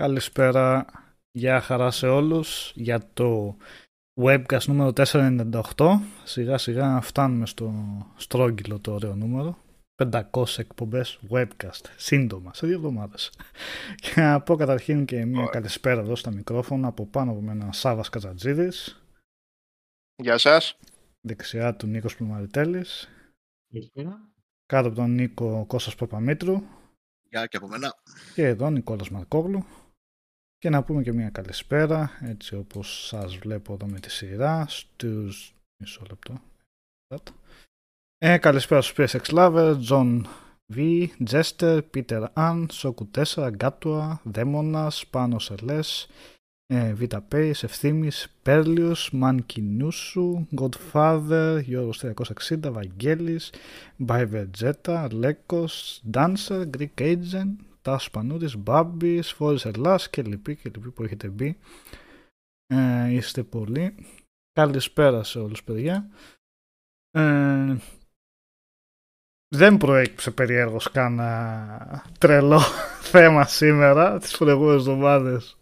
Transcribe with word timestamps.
Καλησπέρα, 0.00 0.86
γεια 1.30 1.60
χαρά 1.60 1.90
σε 1.90 2.08
όλους 2.08 2.72
για 2.74 3.10
το 3.12 3.56
webcast 4.20 4.64
νούμερο 4.66 4.92
498. 4.96 5.60
Σιγά 6.24 6.58
σιγά 6.58 7.00
φτάνουμε 7.00 7.46
στο 7.46 7.72
στρόγγυλο 8.16 8.78
το 8.78 8.92
ωραίο 8.92 9.14
νούμερο. 9.14 9.58
500 10.02 10.22
εκπομπές 10.56 11.20
webcast, 11.30 11.84
σύντομα, 11.96 12.54
σε 12.54 12.66
δύο 12.66 12.76
εβδομάδες. 12.76 13.32
Και 14.00 14.20
να 14.20 14.40
πω 14.40 14.56
καταρχήν 14.56 15.04
και 15.04 15.24
μια 15.24 15.46
καλησπέρα 15.46 16.00
εδώ 16.00 16.16
στα 16.16 16.30
μικρόφωνα 16.30 16.88
από 16.88 17.06
πάνω 17.06 17.30
από 17.30 17.40
μένα 17.40 17.72
Σάβας 17.72 18.08
Κατζατζίδης. 18.08 19.04
Γεια 20.16 20.38
σας. 20.38 20.76
Δεξιά 21.20 21.76
του 21.76 21.86
Νίκος 21.86 22.16
Πλουμαριτέλης. 22.16 23.08
Κάτω 24.66 24.88
από 24.88 24.96
τον 24.96 25.10
Νίκο 25.10 25.64
Κώστας 25.66 25.94
Παπαμήτρου. 25.94 26.62
Γεια 27.30 27.46
και 27.46 27.56
από 27.56 27.68
μένα. 27.68 27.94
Και 28.34 28.46
εδώ 28.46 28.70
Νικόλας 28.70 29.10
Μαρκόγλου. 29.10 29.64
Και 30.60 30.70
να 30.70 30.82
πούμε 30.82 31.02
και 31.02 31.12
μια 31.12 31.30
καλησπέρα, 31.30 32.10
έτσι 32.20 32.56
όπως 32.56 33.06
σας 33.06 33.36
βλέπω 33.36 33.72
εδώ 33.72 33.86
με 33.86 34.00
τη 34.00 34.10
σειρά, 34.10 34.64
στους... 34.68 35.54
Μισό 35.82 36.02
λεπτό. 36.08 36.40
Ε, 38.18 38.38
καλησπέρα 38.38 38.80
στους 38.80 39.12
PSX 39.12 39.34
Lover, 39.34 39.76
John 39.88 40.22
V, 40.74 41.06
Jester, 41.30 41.80
Peter 41.94 42.26
Ann, 42.34 42.66
Soku 42.72 43.24
4, 43.34 43.50
Gatua, 43.58 44.16
Δαίμονας, 44.22 45.06
Πάνος 45.06 45.50
Ελές, 45.50 46.08
ε, 46.66 46.94
Vita 47.00 47.20
Pace, 47.32 47.62
Ευθύμης, 47.62 48.34
Πέρλιος, 48.42 49.10
Μανκινούσου, 49.12 50.46
Godfather, 50.56 51.60
Γιώργος 51.64 51.98
360, 51.98 52.70
Βαγγέλης, 52.70 53.52
By 54.06 54.28
Vegeta, 54.32 55.08
Λέκος, 55.12 56.02
Dancer, 56.12 56.70
Greek 56.76 57.00
Agent, 57.00 57.54
Τάσος 57.82 58.10
Πανούτης, 58.10 58.56
Μπάμπης, 58.56 59.32
Φόρης 59.32 59.64
Ελλάς 59.64 60.10
και 60.10 60.22
λοιποί 60.22 60.56
και 60.56 60.70
λοιποί 60.74 60.90
που 60.90 61.02
έχετε 61.02 61.28
μπει. 61.28 61.58
Ε, 62.66 63.12
είστε 63.12 63.42
πολλοί. 63.42 63.94
Καλησπέρα 64.52 65.24
σε 65.24 65.38
όλους 65.38 65.64
παιδιά. 65.64 66.08
Ε, 67.10 67.76
δεν 69.54 69.76
προέκυψε 69.76 70.30
περιέργως 70.30 70.90
κάνα 70.90 72.04
τρελό 72.18 72.60
θέμα 73.12 73.44
σήμερα 73.44 74.18
τις 74.18 74.36
προηγούμενες 74.36 74.80
εβδομάδες 74.80 75.56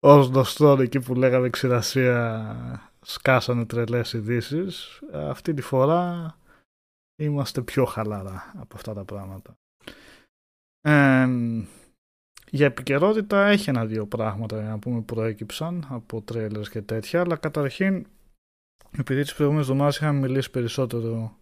ως 0.00 0.26
γνωστόν 0.26 0.80
εκεί 0.80 1.00
που 1.00 1.14
λέγαμε 1.14 1.50
ξηρασία 1.50 2.90
σκάσανε 3.02 3.66
τρελές 3.66 4.12
ειδήσεις. 4.12 5.02
Αυτή 5.12 5.54
τη 5.54 5.62
φορά 5.62 6.34
είμαστε 7.22 7.62
πιο 7.62 7.84
χαλαρά 7.84 8.52
από 8.58 8.76
αυτά 8.76 8.94
τα 8.94 9.04
πράγματα. 9.04 9.56
Ε, 10.80 11.26
για 12.50 12.66
επικαιρότητα 12.66 13.46
έχει 13.46 13.70
ένα-δύο 13.70 14.06
πράγματα 14.06 14.62
να 14.62 14.78
πούμε 14.78 15.00
προέκυψαν 15.00 15.86
από 15.88 16.22
τρέλερ 16.22 16.68
και 16.68 16.82
τέτοια, 16.82 17.20
αλλά 17.20 17.36
καταρχήν 17.36 18.06
επειδή 18.98 19.22
τις 19.22 19.34
προηγούμενες 19.34 19.68
εβδομάδες 19.68 19.96
είχαμε 19.96 20.18
μιλήσει 20.18 20.50
περισσότερο 20.50 21.36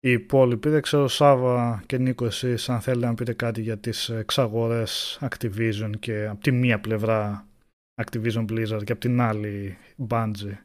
οι 0.00 0.10
υπόλοιποι, 0.10 0.68
δεν 0.68 0.82
ξέρω 0.82 1.08
Σάβα 1.08 1.82
και 1.86 1.98
Νίκο 1.98 2.24
εσείς 2.24 2.68
αν 2.68 2.80
θέλετε 2.80 3.06
να 3.06 3.14
πείτε 3.14 3.32
κάτι 3.32 3.62
για 3.62 3.78
τις 3.78 4.08
εξαγορές 4.08 5.18
Activision 5.20 5.90
και 6.00 6.26
από 6.26 6.40
τη 6.40 6.52
μία 6.52 6.80
πλευρά 6.80 7.48
Activision 8.02 8.44
Blizzard 8.50 8.84
και 8.84 8.92
από 8.92 9.00
την 9.00 9.20
άλλη 9.20 9.78
Bungie. 10.08 10.56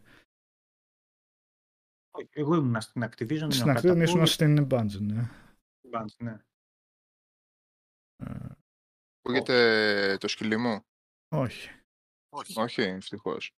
Εγώ 2.29 2.55
ήμουν 2.55 2.81
στην 2.81 3.03
Activision. 3.03 3.47
Στην 3.49 3.73
Activision 3.75 4.01
ήσουν 4.01 4.25
στην 4.25 4.67
Bungie, 4.69 4.99
ναι. 4.99 5.29
Bungie, 5.91 6.17
ναι. 6.17 6.37
Ακούγεται 9.21 10.17
το 10.19 10.27
σκυλί 10.27 10.57
μου; 10.57 10.81
Όχι. 11.35 11.69
Όχι. 12.29 12.59
Όχι, 12.59 12.81
ευτυχώς. 12.81 13.49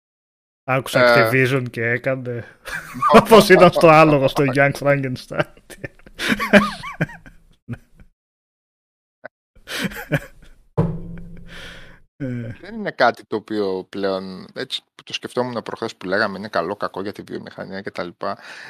Άκουσα 0.64 1.32
Activision 1.32 1.66
και 1.70 1.84
έκανε 1.84 2.46
Όπως 3.22 3.50
ήταν 3.50 3.72
στο 3.72 3.88
άλογο 3.88 4.28
στο 4.28 4.44
Young 4.56 4.74
Frankenstein. 4.74 5.46
Δεν 12.62 12.76
είναι 12.76 12.92
κάτι 12.92 13.26
το 13.26 13.36
οποίο 13.36 13.86
πλέον, 13.90 14.48
έτσι 14.54 14.82
που 14.96 15.04
το 15.04 15.14
σκεφτόμουν 15.14 15.62
προχθές 15.62 15.96
που 15.96 16.06
λέγαμε, 16.06 16.38
είναι 16.38 16.48
καλό, 16.48 16.76
κακό 16.76 17.02
για 17.02 17.12
τη 17.12 17.22
βιομηχανία 17.22 17.82
κτλ. 17.82 18.08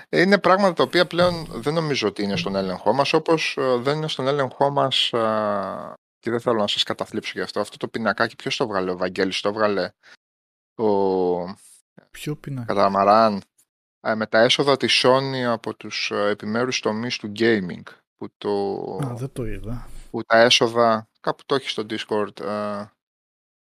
Είναι 0.09 0.37
πράγματα 0.37 0.73
τα 0.73 0.83
οποία 0.83 1.07
πλέον 1.07 1.45
δεν 1.49 1.73
νομίζω 1.73 2.07
ότι 2.07 2.23
είναι 2.23 2.35
στον 2.35 2.55
έλεγχό 2.55 2.93
μας, 2.93 3.13
όπως 3.13 3.57
δεν 3.77 3.97
είναι 3.97 4.07
στον 4.07 4.27
έλεγχό 4.27 4.69
μας 4.69 5.09
και 6.19 6.29
δεν 6.29 6.39
θέλω 6.39 6.59
να 6.59 6.67
σας 6.67 6.83
καταθλίψω 6.83 7.31
γι' 7.35 7.41
αυτό. 7.41 7.59
Αυτό 7.59 7.77
το 7.77 7.87
πινακάκι 7.87 8.35
ποιος 8.35 8.57
το 8.57 8.67
βγάλε, 8.67 8.91
ο 8.91 8.97
Βαγγέλης 8.97 9.41
το 9.41 9.53
βγάλε, 9.53 9.91
ο 10.75 10.85
Ποιο 12.11 12.35
πινακάκι; 12.35 12.77
Καταμαράν, 12.77 13.41
με 14.15 14.25
τα 14.25 14.39
έσοδα 14.39 14.77
της 14.77 15.03
Sony 15.05 15.41
από 15.47 15.75
τους 15.75 16.11
επιμέρους 16.11 16.79
τομείς 16.79 17.17
του 17.17 17.31
gaming. 17.39 17.83
Που 18.15 18.33
το... 18.37 18.49
Α, 19.05 19.13
δεν 19.15 19.31
το 19.31 19.45
είδα. 19.45 19.87
Που 20.11 20.23
τα 20.23 20.37
έσοδα, 20.37 21.09
κάπου 21.19 21.43
το 21.45 21.55
έχει 21.55 21.69
στο 21.69 21.85
Discord, 21.89 22.45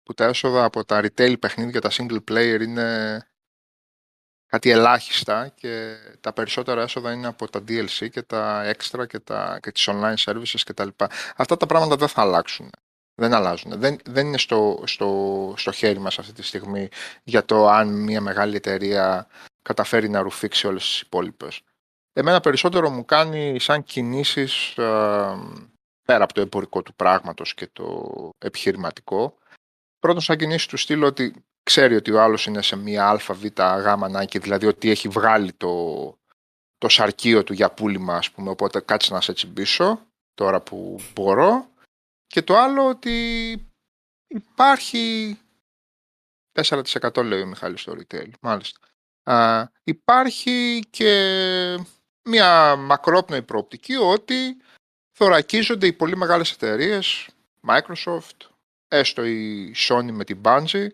που 0.06 0.14
τα 0.14 0.24
έσοδα 0.24 0.64
από 0.64 0.84
τα 0.84 1.00
retail 1.00 1.40
παιχνίδια, 1.40 1.80
τα 1.80 1.90
single 1.92 2.24
player 2.30 2.58
είναι 2.60 3.20
κάτι 4.46 4.70
ελάχιστα 4.70 5.48
και 5.48 5.96
τα 6.20 6.32
περισσότερα 6.32 6.82
έσοδα 6.82 7.12
είναι 7.12 7.26
από 7.26 7.50
τα 7.50 7.58
DLC 7.58 8.10
και 8.10 8.22
τα 8.22 8.72
extra 8.74 9.06
και, 9.06 9.18
τα, 9.18 9.58
και 9.62 9.72
τις 9.72 9.88
online 9.90 10.16
services 10.16 10.60
κτλ. 10.64 10.88
Αυτά 11.36 11.56
τα 11.56 11.66
πράγματα 11.66 11.96
δεν 11.96 12.08
θα 12.08 12.20
αλλάξουν. 12.20 12.70
Δεν 13.14 13.34
αλλάζουν. 13.34 13.78
Δεν, 13.78 13.96
δεν 14.04 14.26
είναι 14.26 14.38
στο, 14.38 14.82
στο, 14.86 15.54
στο 15.56 15.72
χέρι 15.72 15.98
μας 15.98 16.18
αυτή 16.18 16.32
τη 16.32 16.42
στιγμή 16.42 16.88
για 17.22 17.44
το 17.44 17.68
αν 17.68 18.02
μια 18.02 18.20
μεγάλη 18.20 18.56
εταιρεία 18.56 19.26
καταφέρει 19.62 20.08
να 20.08 20.20
ρουφήξει 20.20 20.66
όλες 20.66 20.82
τις 20.82 21.00
υπόλοιπες. 21.00 21.60
Εμένα 22.12 22.40
περισσότερο 22.40 22.90
μου 22.90 23.04
κάνει 23.04 23.60
σαν 23.60 23.82
κινήσεις 23.82 24.72
πέρα 26.02 26.24
από 26.24 26.32
το 26.32 26.40
εμπορικό 26.40 26.82
του 26.82 26.94
πράγματος 26.94 27.54
και 27.54 27.68
το 27.72 28.10
επιχειρηματικό 28.38 29.38
πρώτον 29.98 30.20
σαν 30.20 30.36
κινήσεις 30.36 30.66
του 30.66 30.76
στείλω 30.76 31.06
ότι 31.06 31.44
ξέρει 31.62 31.94
ότι 31.94 32.10
ο 32.10 32.22
άλλος 32.22 32.46
είναι 32.46 32.62
σε 32.62 32.76
μια 32.76 33.08
ΑΒ 33.08 33.44
γάμα 33.58 34.08
νάκι, 34.08 34.38
δηλαδή 34.38 34.66
ότι 34.66 34.90
έχει 34.90 35.08
βγάλει 35.08 35.52
το, 35.52 36.04
το 36.78 36.88
σαρκείο 36.88 37.44
του 37.44 37.52
για 37.52 37.70
πούλημα, 37.70 38.16
ας 38.16 38.30
πούμε, 38.30 38.50
οπότε 38.50 38.80
κάτσε 38.80 39.14
να 39.14 39.20
σε 39.20 39.32
τσιμπήσω 39.32 40.06
τώρα 40.34 40.60
που 40.60 41.00
μπορώ. 41.14 41.68
Και 42.26 42.42
το 42.42 42.56
άλλο 42.56 42.88
ότι 42.88 43.52
υπάρχει 44.26 45.38
4% 46.62 47.24
λέει 47.24 47.40
ο 47.40 47.46
Μιχάλης 47.46 47.80
στο 47.80 47.96
retail, 47.98 48.30
μάλιστα. 48.40 48.78
Α, 49.22 49.66
υπάρχει 49.84 50.84
και 50.90 51.78
μια 52.22 52.76
μακρόπνοη 52.76 53.42
προοπτική 53.42 53.94
ότι 53.94 54.56
θωρακίζονται 55.16 55.86
οι 55.86 55.92
πολύ 55.92 56.16
μεγάλες 56.16 56.52
εταιρείες, 56.52 57.28
Microsoft, 57.68 58.55
έστω 58.88 59.24
η 59.24 59.74
Sony 59.76 60.10
με 60.12 60.24
την 60.24 60.40
Bungie, 60.44 60.86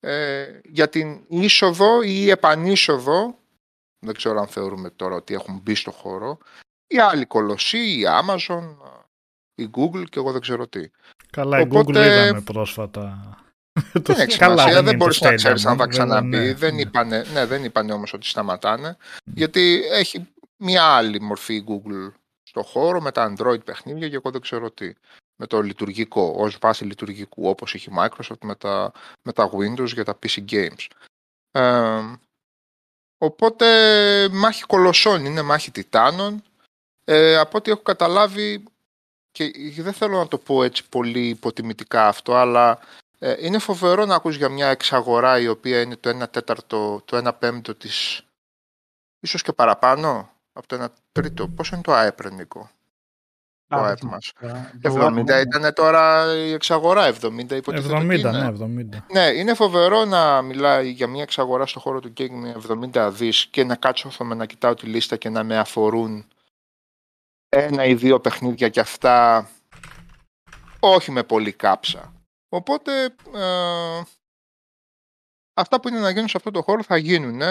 ε, 0.00 0.60
για 0.64 0.88
την 0.88 1.24
είσοδο 1.28 2.02
ή 2.02 2.30
επανείσοδο, 2.30 3.38
δεν 4.06 4.14
ξέρω 4.14 4.40
αν 4.40 4.46
θεωρούμε 4.46 4.90
τώρα 4.90 5.14
ότι 5.14 5.34
έχουν 5.34 5.60
μπει 5.62 5.74
στο 5.74 5.90
χώρο, 5.90 6.38
η 6.86 6.98
άλλη 6.98 7.26
κολοσσή, 7.26 7.78
η 7.78 8.04
Amazon, 8.06 8.76
η 9.54 9.70
Google 9.72 10.04
και 10.08 10.18
εγώ 10.18 10.32
δεν 10.32 10.40
ξέρω 10.40 10.66
τι. 10.68 10.90
Καλά, 11.30 11.60
η 11.60 11.66
Google 11.70 11.94
είδαμε 11.94 12.40
πρόσφατα. 12.40 13.32
Δεν 13.92 14.20
έχει 14.20 14.32
σημασία, 14.32 14.82
δεν 14.82 14.96
μπορείς 14.96 15.20
να 15.20 15.34
ξέρεις 15.34 15.66
αν 15.66 15.76
θα 15.76 15.86
ξαναμπεί. 15.86 16.36
Ναι, 16.36 16.54
δεν, 16.54 16.74
ναι. 16.74 16.80
Είπανε, 16.80 17.24
ναι, 17.32 17.46
δεν 17.46 17.64
είπανε 17.64 17.92
όμως 17.92 18.12
ότι 18.12 18.26
σταματάνε, 18.26 18.96
γιατί 19.24 19.82
έχει 19.90 20.28
μια 20.56 20.84
άλλη 20.84 21.20
μορφή 21.20 21.54
η 21.54 21.64
Google 21.68 22.12
στο 22.42 22.62
χώρο 22.62 23.00
με 23.00 23.12
τα 23.12 23.32
Android 23.32 23.64
παιχνίδια 23.64 24.08
και 24.08 24.14
εγώ 24.14 24.30
δεν 24.30 24.40
ξέρω 24.40 24.70
τι 24.70 24.92
με 25.38 25.46
το 25.46 25.62
λειτουργικό, 25.62 26.34
ως 26.36 26.58
βάση 26.60 26.84
λειτουργικού, 26.84 27.48
όπως 27.48 27.74
έχει 27.74 27.90
η 27.90 27.92
Microsoft 27.96 28.40
με 28.42 28.54
τα, 28.54 28.92
με 29.22 29.32
τα 29.32 29.50
Windows 29.52 29.86
για 29.86 30.04
τα 30.04 30.18
PC 30.22 30.44
Games. 30.50 30.86
Ε, 31.50 32.02
οπότε 33.18 33.68
μάχη 34.32 34.62
κολοσσών, 34.62 35.24
είναι 35.24 35.42
μάχη 35.42 35.70
τιτάνων. 35.70 36.42
Ε, 37.04 37.36
από 37.36 37.58
ό,τι 37.58 37.70
έχω 37.70 37.82
καταλάβει, 37.82 38.64
και 39.30 39.52
δεν 39.82 39.92
θέλω 39.92 40.18
να 40.18 40.28
το 40.28 40.38
πω 40.38 40.62
έτσι 40.62 40.88
πολύ 40.88 41.28
υποτιμητικά 41.28 42.08
αυτό, 42.08 42.34
αλλά 42.34 42.78
ε, 43.18 43.46
είναι 43.46 43.58
φοβερό 43.58 44.04
να 44.04 44.14
ακούς 44.14 44.36
για 44.36 44.48
μια 44.48 44.68
εξαγορά 44.68 45.38
η 45.38 45.48
οποία 45.48 45.80
είναι 45.80 45.96
το 45.96 46.22
1 46.22 46.30
τέταρτο, 46.30 47.02
το 47.04 47.28
1 47.28 47.38
πέμπτο 47.38 47.74
της, 47.74 48.22
ίσως 49.20 49.42
και 49.42 49.52
παραπάνω, 49.52 50.30
από 50.52 50.66
το 50.66 50.84
1 50.84 50.86
τρίτο. 51.12 51.48
Πόσο 51.48 51.74
είναι 51.74 51.84
το 51.84 51.92
ΑΕΠ, 51.92 52.30
Νίκο; 52.32 52.70
Το 53.68 53.76
ΑΕΠ 53.76 54.02
μας. 54.02 54.32
70 54.82 55.24
ήταν 55.46 55.72
τώρα 55.74 56.34
η 56.34 56.52
εξαγορά, 56.52 57.14
70 57.20 57.50
υποτίθεται 57.50 57.96
70, 57.96 58.06
ναι, 58.32 58.48
70. 58.48 59.02
Ναι, 59.12 59.26
είναι 59.26 59.54
φοβερό 59.54 60.04
να 60.04 60.42
μιλάει 60.42 60.90
για 60.90 61.06
μια 61.06 61.22
εξαγορά 61.22 61.66
στο 61.66 61.80
χώρο 61.80 62.00
του 62.00 62.12
gaming 62.16 62.30
με 62.30 62.56
70 62.94 63.10
δις 63.12 63.46
και 63.46 63.64
να 63.64 63.76
κάτσω 63.76 64.10
να 64.24 64.46
κοιτάω 64.46 64.74
τη 64.74 64.86
λίστα 64.86 65.16
και 65.16 65.28
να 65.28 65.44
με 65.44 65.58
αφορούν 65.58 66.26
ένα 67.48 67.84
ή 67.84 67.94
δύο 67.94 68.20
παιχνίδια 68.20 68.68
και 68.68 68.80
αυτά 68.80 69.48
όχι 70.80 71.10
με 71.10 71.22
πολύ 71.22 71.52
κάψα. 71.52 72.12
Οπότε 72.48 73.04
ε, 73.34 74.02
αυτά 75.54 75.80
που 75.80 75.88
είναι 75.88 75.98
να 75.98 76.10
γίνουν 76.10 76.28
σε 76.28 76.36
αυτό 76.36 76.50
το 76.50 76.62
χώρο 76.62 76.82
θα 76.82 76.96
γίνουν. 76.96 77.38
Το 77.38 77.44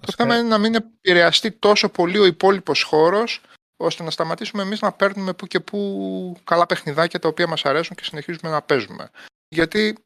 Βασικά, 0.00 0.24
θέμα 0.24 0.38
είναι 0.38 0.48
να 0.48 0.58
μην 0.58 0.74
επηρεαστεί 0.74 1.52
τόσο 1.52 1.88
πολύ 1.88 2.18
ο 2.18 2.24
υπόλοιπος 2.24 2.82
χώρος, 2.82 3.40
ώστε 3.80 4.02
να 4.02 4.10
σταματήσουμε 4.10 4.62
εμείς 4.62 4.80
να 4.80 4.92
παίρνουμε 4.92 5.32
που 5.32 5.46
και 5.46 5.60
που 5.60 6.36
καλά 6.44 6.66
παιχνιδάκια 6.66 7.18
τα 7.18 7.28
οποία 7.28 7.46
μας 7.46 7.64
αρέσουν 7.64 7.96
και 7.96 8.04
συνεχίζουμε 8.04 8.50
να 8.50 8.62
παίζουμε. 8.62 9.10
Γιατί 9.48 9.96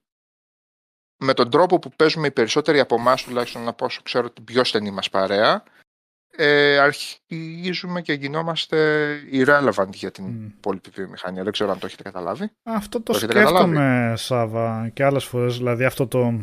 με 1.24 1.34
τον 1.34 1.50
τρόπο 1.50 1.78
που 1.78 1.90
παίζουμε 1.96 2.26
οι 2.26 2.30
περισσότεροι 2.30 2.80
από 2.80 2.94
εμάς, 2.94 3.22
τουλάχιστον 3.22 3.62
να 3.62 3.72
πω 3.72 3.84
όσο 3.84 4.00
ξέρω 4.02 4.30
την 4.30 4.44
πιο 4.44 4.64
στενή 4.64 4.90
μας 4.90 5.10
παρέα, 5.10 5.62
ε, 6.36 6.78
αρχίζουμε 6.78 8.02
και 8.02 8.12
γινόμαστε 8.12 8.78
irrelevant 9.32 9.92
για 9.92 10.10
την 10.10 10.24
Μμ. 10.24 10.46
υπόλοιπη 10.46 10.90
βιομηχανία. 10.94 11.42
Δεν 11.42 11.52
ξέρω 11.52 11.70
αν 11.70 11.78
το 11.78 11.86
έχετε 11.86 12.02
καταλάβει. 12.02 12.50
Αυτό 12.62 13.00
το 13.00 13.12
Το 13.12 13.18
έχετε 13.18 13.32
σκέφτομαι, 13.32 14.14
Σάβα, 14.16 14.90
και 14.94 15.04
άλλες 15.04 15.24
φορές, 15.24 15.56
δηλαδή 15.56 15.84
αυτό 15.84 16.06
το 16.06 16.40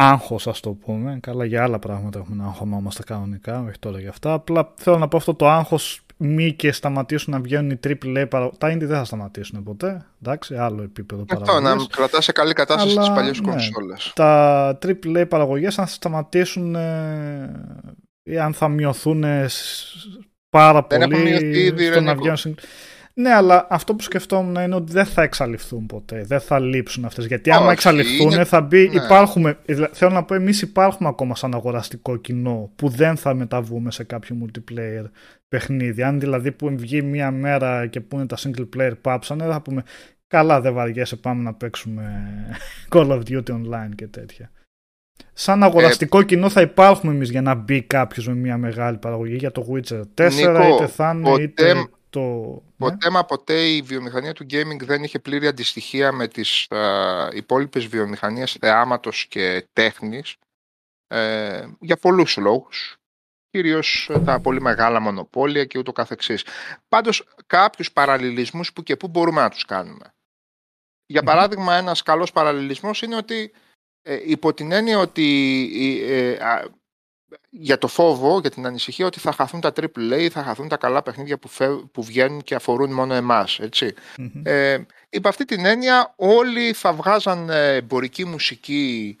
άγχος, 0.00 0.46
ας 0.46 0.60
το 0.60 0.70
πούμε. 0.70 1.18
Καλά, 1.22 1.44
για 1.44 1.62
άλλα 1.62 1.78
πράγματα 1.78 2.18
έχουμε 2.18 2.36
να 2.42 2.44
αγχωνόμαστε 2.48 3.02
κανονικά, 3.02 3.60
όχι 3.62 3.78
τώρα 3.78 4.00
για 4.00 4.08
αυτά. 4.10 4.32
Απλά 4.32 4.72
θέλω 4.76 4.98
να 4.98 5.08
πω 5.08 5.16
αυτό 5.16 5.34
το 5.34 5.48
άγχος 5.48 6.00
μη 6.16 6.52
και 6.52 6.72
σταματήσουν 6.72 7.32
να 7.32 7.40
βγαίνουν 7.40 7.70
οι 7.70 7.78
AAA 7.86 8.26
παραγωγές. 8.28 8.58
Τα 8.58 8.68
indie 8.72 8.78
δεν 8.78 8.96
θα 8.96 9.04
σταματήσουν 9.04 9.62
ποτέ, 9.62 10.06
εντάξει, 10.22 10.56
άλλο 10.56 10.82
επίπεδο 10.82 11.24
Αυτό, 11.30 11.44
παραγωγής. 11.44 11.86
να 11.88 11.96
κρατάς 11.96 12.24
σε 12.24 12.32
καλή 12.32 12.52
κατάσταση 12.52 12.90
Αλλά, 12.90 13.00
τις 13.06 13.10
παλιές 13.16 13.40
ναι. 13.40 13.50
κονσόλες. 13.50 14.12
τα 14.14 14.78
AAA 14.86 15.24
παραγωγές 15.28 15.78
αν 15.78 15.86
σταματήσουν 15.86 16.74
ε, 16.74 17.52
ή 18.22 18.38
αν 18.38 18.52
θα 18.54 18.68
μειωθούν 18.68 19.24
ε, 19.24 19.46
σ- 19.48 19.96
πάρα 20.50 20.86
Δεν 20.88 21.00
έχουν 21.00 21.12
πολύ 21.12 21.22
μειωθεί 21.30 21.46
ήδη, 21.64 21.84
στο 21.84 21.94
ρε 21.94 22.00
να 22.00 22.10
Νίκο. 22.10 22.18
βγαίνουν 22.20 22.36
συν- 22.36 22.58
Ναι, 23.20 23.30
αλλά 23.32 23.66
αυτό 23.70 23.94
που 23.94 24.02
σκεφτόμουν 24.02 24.54
είναι 24.54 24.74
ότι 24.74 24.92
δεν 24.92 25.04
θα 25.04 25.22
εξαλειφθούν 25.22 25.86
ποτέ. 25.86 26.24
Δεν 26.24 26.40
θα 26.40 26.58
λείψουν 26.58 27.04
αυτές. 27.04 27.26
Γιατί 27.26 27.50
άμα 27.50 27.62
Όχι, 27.64 27.72
εξαλειφθούν 27.72 28.30
είναι- 28.30 28.44
θα 28.44 28.60
μπει, 28.60 28.88
ναι. 28.88 28.94
υπάρχουμε, 29.04 29.58
δηλα- 29.64 29.90
θέλω 29.92 30.10
να 30.10 30.24
πω 30.24 30.34
εμείς 30.34 30.62
υπάρχουμε 30.62 31.08
ακόμα 31.08 31.34
σαν 31.34 31.54
αγοραστικό 31.54 32.16
κοινό 32.16 32.70
που 32.76 32.88
δεν 32.88 33.16
θα 33.16 33.34
μεταβούμε 33.34 33.90
σε 33.90 34.04
κάποιο 34.04 34.36
multiplayer 34.42 35.04
παιχνίδι. 35.48 36.02
Αν 36.02 36.20
δηλαδή 36.20 36.52
που 36.52 36.74
βγει 36.76 37.02
μία 37.02 37.30
μέρα 37.30 37.86
και 37.86 38.00
πούνε 38.00 38.26
τα 38.26 38.36
single 38.38 38.68
player 38.76 38.92
πάψανε 39.00 39.44
θα 39.44 39.60
πούμε 39.60 39.82
καλά 40.26 40.60
δεν 40.60 40.72
βαριέσαι 40.74 41.16
πάμε 41.16 41.42
να 41.42 41.54
παίξουμε 41.54 42.24
Call 42.94 43.08
of 43.10 43.20
Duty 43.28 43.50
Online 43.50 43.90
και 43.94 44.06
τέτοια. 44.06 44.50
Σαν 45.32 45.62
αγοραστικό 45.62 46.22
κοινό 46.22 46.48
θα 46.48 46.60
υπάρχουμε 46.60 47.12
εμείς 47.12 47.30
για 47.30 47.42
να 47.42 47.54
μπει 47.54 47.82
κάποιος 47.82 48.26
με 48.28 48.34
μια 48.34 48.56
μεγάλη 48.58 48.96
παραγωγή 48.98 49.36
για 49.36 49.52
το 49.52 49.66
Witcher 49.72 50.02
4 50.14 50.34
Νίκο, 50.34 50.74
είτε 50.74 50.86
θα 50.86 51.12
είναι 51.14 51.22
ποτέ- 51.30 51.42
είτε 51.42 51.74
το... 52.10 52.20
ναι. 52.20 52.60
Ποτέ 52.76 53.10
μα 53.10 53.24
ποτέ 53.24 53.68
η 53.68 53.82
βιομηχανία 53.82 54.32
του 54.32 54.46
gaming 54.50 54.78
δεν 54.80 55.02
είχε 55.02 55.18
πλήρη 55.18 55.46
αντιστοιχεία 55.46 56.12
με 56.12 56.28
τις 56.28 56.70
α, 56.70 57.28
υπόλοιπες 57.32 57.86
βιομηχανίες 57.86 58.52
θεάματος 58.52 59.26
και 59.26 59.68
τέχνης 59.72 60.36
ε, 61.06 61.68
για 61.80 61.96
πολλούς 61.96 62.36
λόγους. 62.36 62.96
Κυρίως 63.50 64.08
ε, 64.10 64.20
τα 64.20 64.40
πολύ 64.40 64.60
μεγάλα 64.60 65.00
μονοπόλια 65.00 65.64
και 65.64 65.78
ούτω 65.78 65.92
καθεξής. 65.92 66.44
Πάντως 66.88 67.24
κάποιους 67.46 67.92
παραλληλισμούς 67.92 68.72
που 68.72 68.82
και 68.82 68.96
που 68.96 69.08
μπορούμε 69.08 69.40
να 69.40 69.50
τους 69.50 69.64
κάνουμε. 69.64 70.14
Για 71.06 71.20
Μμμ. 71.22 71.28
παράδειγμα 71.28 71.74
ένας 71.74 72.02
καλός 72.02 72.32
παραλληλισμός 72.32 73.02
είναι 73.02 73.16
ότι 73.16 73.52
ε, 74.02 74.20
υπό 74.24 74.54
την 74.54 74.72
έννοια 74.72 74.98
ότι 74.98 75.26
ε, 76.08 76.18
ε, 76.18 76.44
α, 76.44 76.64
για 77.50 77.78
το 77.78 77.88
φόβο, 77.88 78.40
για 78.40 78.50
την 78.50 78.66
ανησυχία 78.66 79.06
ότι 79.06 79.20
θα 79.20 79.32
χαθούν 79.32 79.60
τα 79.60 79.72
AAA, 79.80 80.28
θα 80.28 80.42
χαθούν 80.42 80.68
τα 80.68 80.76
καλά 80.76 81.02
παιχνίδια 81.02 81.38
που, 81.38 81.48
φε- 81.48 81.84
που 81.92 82.02
βγαίνουν 82.02 82.42
και 82.42 82.54
αφορούν 82.54 82.92
μόνο 82.92 83.14
εμάς, 83.14 83.58
έτσι. 83.58 83.94
Μμμ. 84.18 84.42
Ε, 84.44 84.86
υπό 85.10 85.28
αυτή 85.28 85.44
την 85.44 85.64
έννοια 85.64 86.14
όλοι 86.16 86.72
θα 86.72 86.92
βγάζαν 86.92 87.50
ε, 87.50 87.74
εμπορική 87.74 88.24
μουσική 88.24 89.16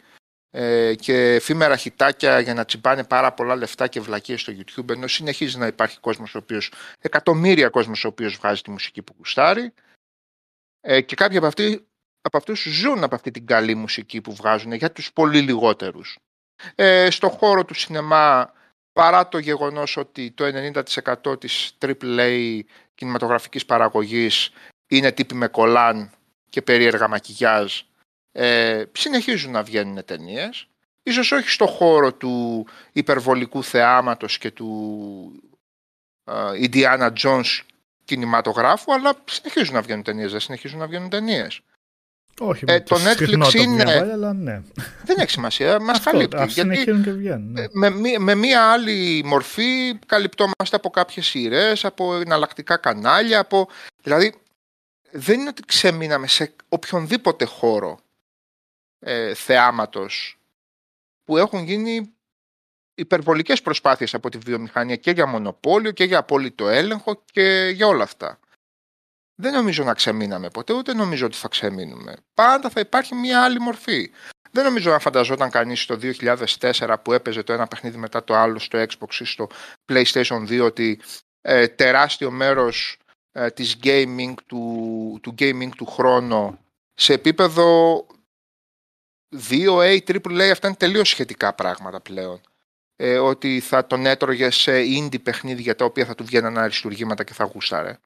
ε, 0.50 0.94
και 0.94 1.34
εφήμερα 1.34 1.76
χιτάκια 1.76 2.40
για 2.40 2.54
να 2.54 2.64
τσιμπάνε 2.64 3.04
πάρα 3.04 3.32
πολλά 3.32 3.56
λεφτά 3.56 3.86
και 3.86 4.00
βλακίες 4.00 4.40
στο 4.40 4.52
YouTube 4.56 4.88
ενώ 4.90 5.06
συνεχίζει 5.06 5.58
να 5.58 5.66
υπάρχει 5.66 6.00
κόσμος 6.00 6.34
ο 6.34 6.38
οποίος, 6.38 6.72
εκατομμύρια 7.00 7.68
κόσμος 7.68 8.04
ο 8.04 8.08
οποίος 8.08 8.36
βγάζει 8.36 8.62
τη 8.62 8.70
μουσική 8.70 9.02
που 9.02 9.14
γουστάρει 9.18 9.72
ε, 10.80 11.00
και 11.00 11.14
κάποιοι 11.14 11.36
από, 11.36 11.46
αυτοί, 11.46 11.86
από 12.20 12.36
αυτούς 12.36 12.62
ζουν 12.62 13.04
από 13.04 13.14
αυτή 13.14 13.30
την 13.30 13.46
καλή 13.46 13.74
μουσική 13.74 14.20
που 14.20 14.34
βγάζουν 14.34 14.72
για 14.72 14.92
τους 14.92 15.12
πολύ 15.12 15.40
λιγότερους. 15.40 16.18
Ε, 16.74 17.10
στο 17.10 17.28
χώρο 17.28 17.64
του 17.64 17.74
σινεμά 17.74 18.52
παρά 18.92 19.28
το 19.28 19.38
γεγονός 19.38 19.96
ότι 19.96 20.30
το 20.30 20.44
90% 21.24 21.40
της 21.40 21.76
AAA 21.78 22.60
κινηματογραφικής 22.94 23.66
παραγωγής 23.66 24.50
είναι 24.88 25.12
τύποι 25.12 25.34
με 25.34 25.48
κολάν 25.48 26.10
και 26.48 26.62
περίεργα 26.62 27.08
μακιγιάζ 27.08 27.80
ε, 28.32 28.84
συνεχίζουν 28.92 29.52
να 29.52 29.62
βγαίνουν 29.62 30.04
ταινίες. 30.04 30.68
Ίσως 31.02 31.32
όχι 31.32 31.48
στο 31.48 31.66
χώρο 31.66 32.12
του 32.12 32.66
υπερβολικού 32.92 33.62
θεάματος 33.62 34.38
και 34.38 34.50
του 34.50 35.42
ε, 36.24 36.68
Indiana 36.68 37.12
Jones 37.22 37.60
κινηματογράφου, 38.04 38.92
αλλά 38.92 39.12
συνεχίζουν 39.24 39.74
να 39.74 39.82
βγαίνουν 39.82 40.02
ταινίες, 40.02 40.30
δεν 40.30 40.40
συνεχίζουν 40.40 40.78
να 40.78 40.86
βγαίνουν 40.86 41.08
ταινίες. 41.08 41.60
Όχι 42.40 42.64
Ε, 42.68 42.72
με 42.72 42.80
το 42.80 42.94
τη 42.94 43.02
Netflix 43.04 43.16
συχνότητα 43.16 43.58
που 43.64 43.70
είναι- 43.70 43.84
διαβάζει, 43.84 44.10
αλλά 44.10 44.32
ναι. 44.32 44.62
Δεν 45.06 45.16
έχει 45.18 45.30
σημασία, 45.30 45.80
μας 45.80 45.98
Αυτό, 45.98 46.10
καλύπτει. 46.10 46.36
ας 46.36 46.54
γιατί 46.54 46.60
συνεχίζουν 46.74 47.02
και 47.02 47.10
βγαίνουν. 47.12 47.52
ναι. 47.52 47.60
ε, 47.62 47.66
με, 47.72 47.90
μη- 47.90 48.18
με 48.18 48.34
μία 48.34 48.70
άλλη 48.72 49.22
μορφή 49.24 49.98
καλυπτόμαστε 50.06 50.76
από 50.76 50.90
κάποιες 50.90 51.26
σειρές, 51.26 51.84
από 51.84 52.14
εναλλακτικά 52.14 52.76
κανάλια, 52.76 53.38
από... 53.40 53.68
Δηλαδή, 54.02 54.34
δεν 55.10 55.40
είναι 55.40 55.48
ότι 55.48 55.62
ξεμείναμε 55.62 56.26
σε 56.26 56.54
οποιονδήποτε 56.68 57.44
χώρο 57.44 57.98
ε, 58.98 59.34
θεάματος 59.34 60.38
που 61.24 61.36
έχουν 61.36 61.64
γίνει 61.64 62.12
υπερβολικές 62.94 63.62
προσπάθειες 63.62 64.14
από 64.14 64.28
τη 64.30 64.38
βιομηχανία 64.38 64.96
και 64.96 65.10
για 65.10 65.26
μονοπόλιο 65.26 65.90
και 65.90 66.04
για 66.04 66.18
απόλυτο 66.18 66.68
έλεγχο 66.68 67.22
και 67.32 67.70
για 67.74 67.86
όλα 67.86 68.02
αυτά. 68.02 68.38
Δεν 69.40 69.52
νομίζω 69.52 69.84
να 69.84 69.94
ξεμείναμε 69.94 70.50
ποτέ, 70.50 70.72
ούτε 70.72 70.94
νομίζω 70.94 71.26
ότι 71.26 71.36
θα 71.36 71.48
ξεμείνουμε. 71.48 72.16
Πάντα 72.34 72.70
θα 72.70 72.80
υπάρχει 72.80 73.14
μια 73.14 73.44
άλλη 73.44 73.60
μορφή. 73.60 74.10
Δεν 74.50 74.64
νομίζω 74.64 74.90
να 74.90 74.98
φανταζόταν 74.98 75.50
κανείς 75.50 75.86
το 75.86 75.98
2004 76.58 76.94
που 77.02 77.12
έπαιζε 77.12 77.42
το 77.42 77.52
ένα 77.52 77.66
παιχνίδι 77.66 77.96
μετά 77.96 78.24
το 78.24 78.34
άλλο 78.34 78.58
στο 78.58 78.78
Xbox 78.78 79.14
ή 79.18 79.24
στο 79.24 79.48
PlayStation 79.86 80.48
2 80.48 80.60
ότι 80.64 81.00
ε, 81.40 81.68
τεράστιο 81.68 82.30
μέρος 82.30 82.96
ε, 83.32 83.50
της 83.50 83.76
gaming, 83.82 84.34
του, 84.46 85.18
του 85.22 85.34
gaming 85.38 85.70
του 85.76 85.86
χρόνου 85.86 86.58
σε 86.94 87.12
επίπεδο 87.12 88.06
2A, 89.50 89.98
AAA, 90.06 90.40
αυτά 90.40 90.66
είναι 90.66 90.76
τελείως 90.76 91.08
σχετικά 91.08 91.54
πράγματα 91.54 92.00
πλέον. 92.00 92.40
Ε, 92.96 93.18
ότι 93.18 93.60
θα 93.60 93.86
τον 93.86 94.06
έτρωγε 94.06 94.50
σε 94.50 94.72
indie 94.80 95.22
παιχνίδια 95.22 95.74
τα 95.74 95.84
οποία 95.84 96.04
θα 96.04 96.14
του 96.14 96.24
βγαίναν 96.24 96.58
αριστουργήματα 96.58 97.24
και 97.24 97.32
θα 97.32 97.44
γούσταρε. 97.44 97.98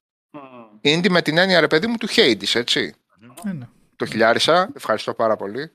Indie 0.85 1.11
με 1.11 1.23
την 1.23 1.39
έννοια 1.39 1.61
ρε 1.61 1.67
παιδί 1.67 1.87
μου 1.87 1.97
του 1.97 2.09
Hades, 2.11 2.55
έτσι. 2.55 2.95
Ε, 3.45 3.53
ναι. 3.53 3.69
Το 3.97 4.07
χιλιάρισα, 4.07 4.71
ευχαριστώ 4.77 5.15
πάρα 5.15 5.37
πολύ. 5.37 5.73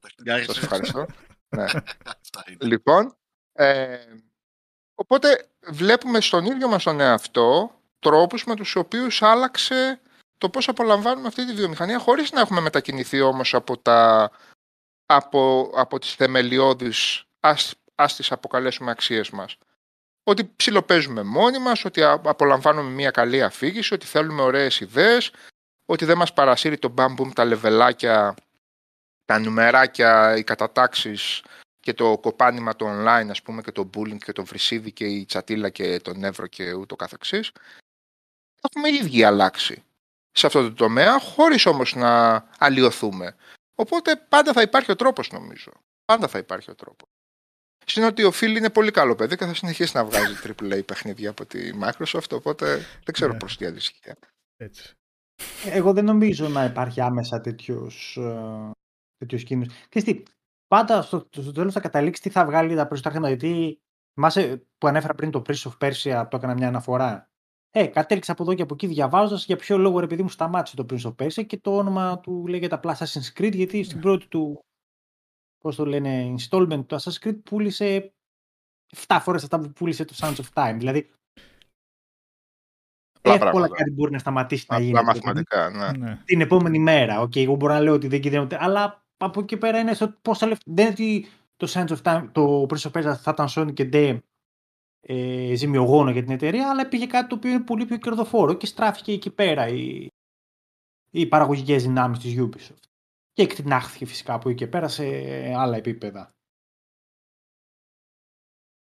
Τα 0.00 0.08
χιλιάρικα. 0.16 0.52
Σας 0.52 0.62
ευχαριστώ. 0.62 1.06
ναι. 1.48 1.64
Αυτά 2.04 2.44
είναι. 2.48 2.58
Λοιπόν, 2.60 3.16
ε, 3.52 3.96
οπότε 4.94 5.48
βλέπουμε 5.66 6.20
στον 6.20 6.44
ίδιο 6.44 6.68
μας 6.68 6.82
τον 6.82 7.00
εαυτό 7.00 7.70
τρόπους 7.98 8.44
με 8.44 8.54
τους 8.54 8.76
οποίους 8.76 9.22
άλλαξε 9.22 10.00
το 10.38 10.48
πώς 10.48 10.68
απολαμβάνουμε 10.68 11.28
αυτή 11.28 11.46
τη 11.46 11.52
βιομηχανία 11.52 11.98
χωρίς 11.98 12.32
να 12.32 12.40
έχουμε 12.40 12.60
μετακινηθεί 12.60 13.20
όμως 13.20 13.54
από, 13.54 13.78
τα, 13.78 14.30
από, 15.06 15.70
από 15.74 15.98
τις 15.98 16.14
θεμελιώδεις 16.14 17.24
ας, 17.40 17.74
ας 17.94 18.16
τις 18.16 18.32
αποκαλέσουμε 18.32 18.90
αξίες 18.90 19.30
μας. 19.30 19.56
Ότι 20.28 20.52
ψιλοπαίζουμε 20.56 21.22
μόνοι 21.22 21.58
μας, 21.58 21.84
ότι 21.84 22.02
α- 22.02 22.20
απολαμβάνουμε 22.24 22.90
μια 22.90 23.10
καλή 23.10 23.42
αφήγηση, 23.42 23.94
ότι 23.94 24.06
θέλουμε 24.06 24.42
ωραίες 24.42 24.80
ιδέες, 24.80 25.32
ότι 25.84 26.04
δεν 26.04 26.16
μας 26.16 26.32
παρασύρει 26.32 26.78
το 26.78 26.88
μπαμ 26.88 27.14
τα 27.34 27.44
λεβελάκια, 27.44 28.34
τα 29.24 29.38
νουμεράκια, 29.38 30.36
οι 30.36 30.44
κατατάξεις 30.44 31.42
και 31.80 31.94
το 31.94 32.18
κοπάνημα 32.18 32.76
το 32.76 32.86
online 32.88 33.26
ας 33.30 33.42
πούμε 33.42 33.62
και 33.62 33.72
το 33.72 33.90
bullying 33.94 34.18
και 34.18 34.32
το 34.32 34.44
βρυσίδι 34.44 34.92
και 34.92 35.06
η 35.06 35.24
τσατίλα 35.24 35.70
και 35.70 36.00
το 36.00 36.14
νεύρο 36.14 36.46
και 36.46 36.72
ούτω 36.72 36.96
καθεξής. 36.96 37.52
Έχουμε 38.60 38.88
οι 38.88 38.94
ίδιοι 38.94 39.24
αλλάξει 39.24 39.84
σε 40.30 40.46
αυτό 40.46 40.62
το 40.62 40.72
τομέα 40.72 41.20
χωρίς 41.20 41.66
όμως 41.66 41.94
να 41.94 42.44
αλλοιωθούμε. 42.58 43.36
Οπότε 43.74 44.16
πάντα 44.16 44.52
θα 44.52 44.62
υπάρχει 44.62 44.90
ο 44.90 44.96
τρόπος 44.96 45.30
νομίζω. 45.30 45.72
Πάντα 46.04 46.28
θα 46.28 46.38
υπάρχει 46.38 46.70
ο 46.70 46.74
τρόπος 46.74 47.15
στην 47.88 48.02
ότι 48.04 48.24
ο 48.24 48.30
Phil 48.34 48.56
είναι 48.56 48.70
πολύ 48.70 48.90
καλό 48.90 49.14
παιδί 49.14 49.36
και 49.36 49.44
θα 49.44 49.54
συνεχίσει 49.54 49.96
να 49.96 50.04
βγάζει 50.04 50.34
AAA 50.44 50.86
παιχνίδια 50.86 51.30
από 51.30 51.46
τη 51.46 51.70
Microsoft 51.82 52.30
οπότε 52.32 52.76
δεν 52.76 53.12
ξέρω 53.12 53.32
Ναι. 53.32 53.38
προς 53.38 53.56
τι 53.56 53.66
αντιστοιχεία 53.66 54.16
Έτσι. 54.56 54.92
Εγώ 55.64 55.92
δεν 55.92 56.04
νομίζω 56.04 56.48
να 56.48 56.64
υπάρχει 56.64 57.00
άμεσα 57.00 57.40
τέτοιος, 57.40 58.16
ε, 58.16 58.70
τέτοιος 59.16 59.42
κίνδυνος. 59.42 59.74
Και 59.88 60.02
τι, 60.02 60.22
πάντα 60.66 61.02
στο, 61.02 61.28
στο 61.30 61.52
τέλος 61.52 61.72
θα 61.72 61.80
καταλήξεις 61.80 62.24
τι 62.24 62.30
θα 62.30 62.44
βγάλει 62.44 62.74
τα 62.74 62.86
περισσότερα 62.86 63.14
χρήματα. 63.14 63.34
Γιατί 63.34 63.80
θυμάσαι 64.14 64.66
που 64.78 64.86
ανέφερα 64.86 65.14
πριν 65.14 65.30
το 65.30 65.42
Prince 65.46 65.70
of 65.70 65.72
Persia, 65.80 66.26
το 66.30 66.36
έκανα 66.36 66.54
μια 66.54 66.68
αναφορά. 66.68 67.30
Ε, 67.70 67.86
κατέληξα 67.86 68.32
από 68.32 68.42
εδώ 68.42 68.54
και 68.54 68.62
από 68.62 68.74
εκεί 68.74 68.86
διαβάζοντας 68.86 69.44
για 69.44 69.56
ποιο 69.56 69.78
λόγο 69.78 70.00
ρε 70.00 70.06
παιδί 70.06 70.22
μου 70.22 70.28
σταμάτησε 70.28 70.76
το 70.76 70.86
Prince 70.90 71.12
of 71.12 71.24
Persia 71.24 71.46
και 71.46 71.58
το 71.58 71.76
όνομα 71.76 72.20
του 72.20 72.46
λέγεται 72.46 72.74
απλά 72.74 72.96
Assassin's 72.98 73.40
Creed 73.40 73.54
γιατί 73.54 73.82
στην 73.82 74.00
πρώτη 74.00 74.26
του 74.28 74.65
πώς 75.66 75.76
το 75.76 75.84
λένε, 75.86 76.34
installment 76.38 76.84
του 76.86 76.96
Assassin's 77.00 77.26
Creed 77.26 77.38
πούλησε 77.44 78.12
7 79.06 79.18
φορές 79.20 79.42
αυτά 79.42 79.60
που 79.60 79.72
πούλησε 79.72 80.04
το 80.04 80.14
Sands 80.16 80.34
of 80.36 80.44
Time. 80.54 80.74
Δηλαδή 80.78 81.10
Απλά 83.18 83.32
εύκολα 83.34 83.50
πράγματα. 83.50 83.74
κάτι 83.76 83.90
μπορεί 83.90 84.10
να 84.12 84.18
σταματήσει 84.18 84.66
να 84.68 84.76
Απλά 84.76 84.88
γίνει. 84.88 85.02
μαθηματικά, 85.04 85.70
ναι. 85.70 85.98
Ναι. 85.98 86.22
Την 86.24 86.40
επόμενη 86.40 86.78
μέρα. 86.78 87.20
Οκ, 87.20 87.36
εγώ 87.36 87.54
μπορώ 87.54 87.72
να 87.72 87.80
λέω 87.80 87.94
ότι 87.94 88.08
δεν 88.08 88.20
κινδυνεύεται, 88.20 88.58
αλλά 88.60 89.04
από 89.16 89.40
εκεί 89.40 89.56
πέρα 89.56 89.78
είναι 89.78 89.94
στο 89.94 90.14
πόσα 90.22 90.46
λεφτά. 90.46 90.64
Δεν 90.74 90.84
είναι 90.84 90.92
ότι 90.94 91.28
το 91.56 91.66
Sands 91.70 91.88
of 91.88 92.02
Time, 92.02 92.28
το 92.32 92.66
Prince 92.68 92.90
of 92.90 92.98
Persia 92.98 93.14
θα 93.16 93.30
ήταν 93.30 93.46
Sony 93.50 93.74
και 93.74 93.84
ντε 93.84 94.22
ε, 95.00 95.54
ζημιογόνο 95.54 96.10
για 96.10 96.22
την 96.22 96.32
εταιρεία, 96.32 96.70
αλλά 96.70 96.88
πήγε 96.88 97.06
κάτι 97.06 97.28
το 97.28 97.34
οποίο 97.34 97.50
είναι 97.50 97.64
πολύ 97.64 97.84
πιο 97.86 97.96
κερδοφόρο 97.96 98.54
και 98.54 98.66
στράφηκε 98.66 99.12
εκεί 99.12 99.30
πέρα 99.30 99.68
οι, 99.68 100.06
οι 101.10 101.26
παραγωγικές 101.26 101.82
δυνάμεις 101.82 102.18
της 102.18 102.34
Ubisoft. 102.38 102.84
Και 103.36 103.42
εκτινάχθηκε 103.42 104.06
φυσικά 104.06 104.34
από 104.34 104.48
εκεί 104.48 104.58
και 104.58 104.66
πέρα 104.66 104.88
σε 104.88 105.04
άλλα 105.56 105.76
επίπεδα. 105.76 106.34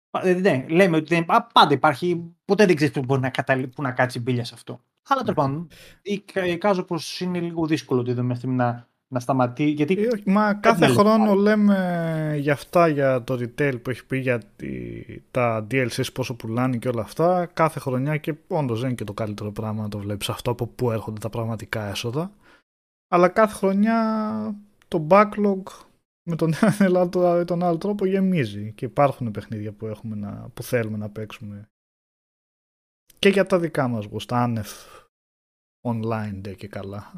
Πα- 0.10 0.26
ε, 0.28 0.34
Ναι, 0.34 0.66
λέμε 0.70 0.98
ότι 0.98 1.16
δεν, 1.16 1.26
α, 1.32 1.44
πάντα 1.44 1.74
υπάρχει, 1.74 2.36
ποτέ 2.46 2.66
δεν 2.66 2.76
ξέρεις 2.76 2.94
που 2.94 3.04
μπορεί 3.04 3.22
να, 3.22 3.30
καταλή, 3.30 3.68
που 3.68 3.82
να 3.82 3.92
κάτσει 3.92 4.20
μπίλια 4.20 4.46
σε 4.46 4.54
αυτό. 4.54 4.82
Αλλά 5.08 5.22
τέλος 5.22 5.36
πάντων, 5.36 5.68
εικ- 6.02 6.36
εικάζω 6.36 6.84
πω 6.84 6.96
είναι 7.20 7.40
λίγο 7.40 7.66
δύσκολο 7.66 8.04
τη 8.04 8.14
δομή 8.14 8.32
αυτή 8.32 8.48
να, 8.48 8.88
να 9.08 9.20
σταματεί. 9.20 9.64
Γιατί 9.66 9.94
Ε, 10.04 10.08
όχι, 10.14 10.30
Μα 10.30 10.54
κάθε 10.54 10.88
λεφτά. 10.88 11.02
χρόνο 11.02 11.34
λέμε 11.34 12.36
για 12.40 12.54
αυτά, 12.54 12.88
για 12.88 13.24
το 13.24 13.34
retail 13.34 13.82
που 13.82 13.90
έχει 13.90 14.06
πει, 14.06 14.18
για 14.18 14.40
τη- 14.56 15.22
τα 15.32 15.68
DLCs 15.72 16.14
πόσο 16.14 16.36
πουλάνε 16.36 16.78
και 16.78 16.88
όλα 16.88 17.02
αυτά. 17.02 17.46
Κάθε 17.46 17.80
χρονιά 17.80 18.18
και 18.18 18.34
όντως 18.48 18.78
δεν 18.80 18.88
είναι 18.88 18.98
και 18.98 19.04
το 19.04 19.14
καλύτερο 19.14 19.52
πράγμα 19.52 19.82
να 19.82 19.90
το 19.90 19.98
βλέπεις 20.00 20.30
αυτό 20.30 20.52
από 20.52 20.68
πού 20.68 20.92
έρχονται 20.92 21.20
τα 21.20 21.30
πραγματικά 21.30 21.84
έσοδα. 21.84 22.32
Αλλά 23.08 23.30
κάθε 23.30 23.54
χρονιά 23.54 24.56
το 24.88 25.08
backlog 25.10 25.64
με 26.30 26.36
τον 26.36 26.52
ένα 26.80 27.40
ή 27.42 27.46
τον 27.46 27.64
άλλο 27.64 27.78
τρόπο 27.78 28.06
γεμίζει 28.06 28.74
και 28.74 28.86
υπάρχουν 28.86 29.32
παιχνίδια 29.32 29.74
που, 29.74 29.86
έχουμε 29.86 30.16
να, 30.16 30.50
που 30.50 30.64
θέλουμε 30.64 30.98
να 30.98 31.10
παίξουμε. 31.10 31.70
Και 33.20 33.30
για 33.30 33.46
τα 33.46 33.60
δικά 33.60 33.88
μας 33.88 34.06
γούστα, 34.06 34.44
άνευ 34.44 34.70
online 35.88 36.38
ντε 36.42 36.54
και 36.54 36.68
καλά. 36.68 37.14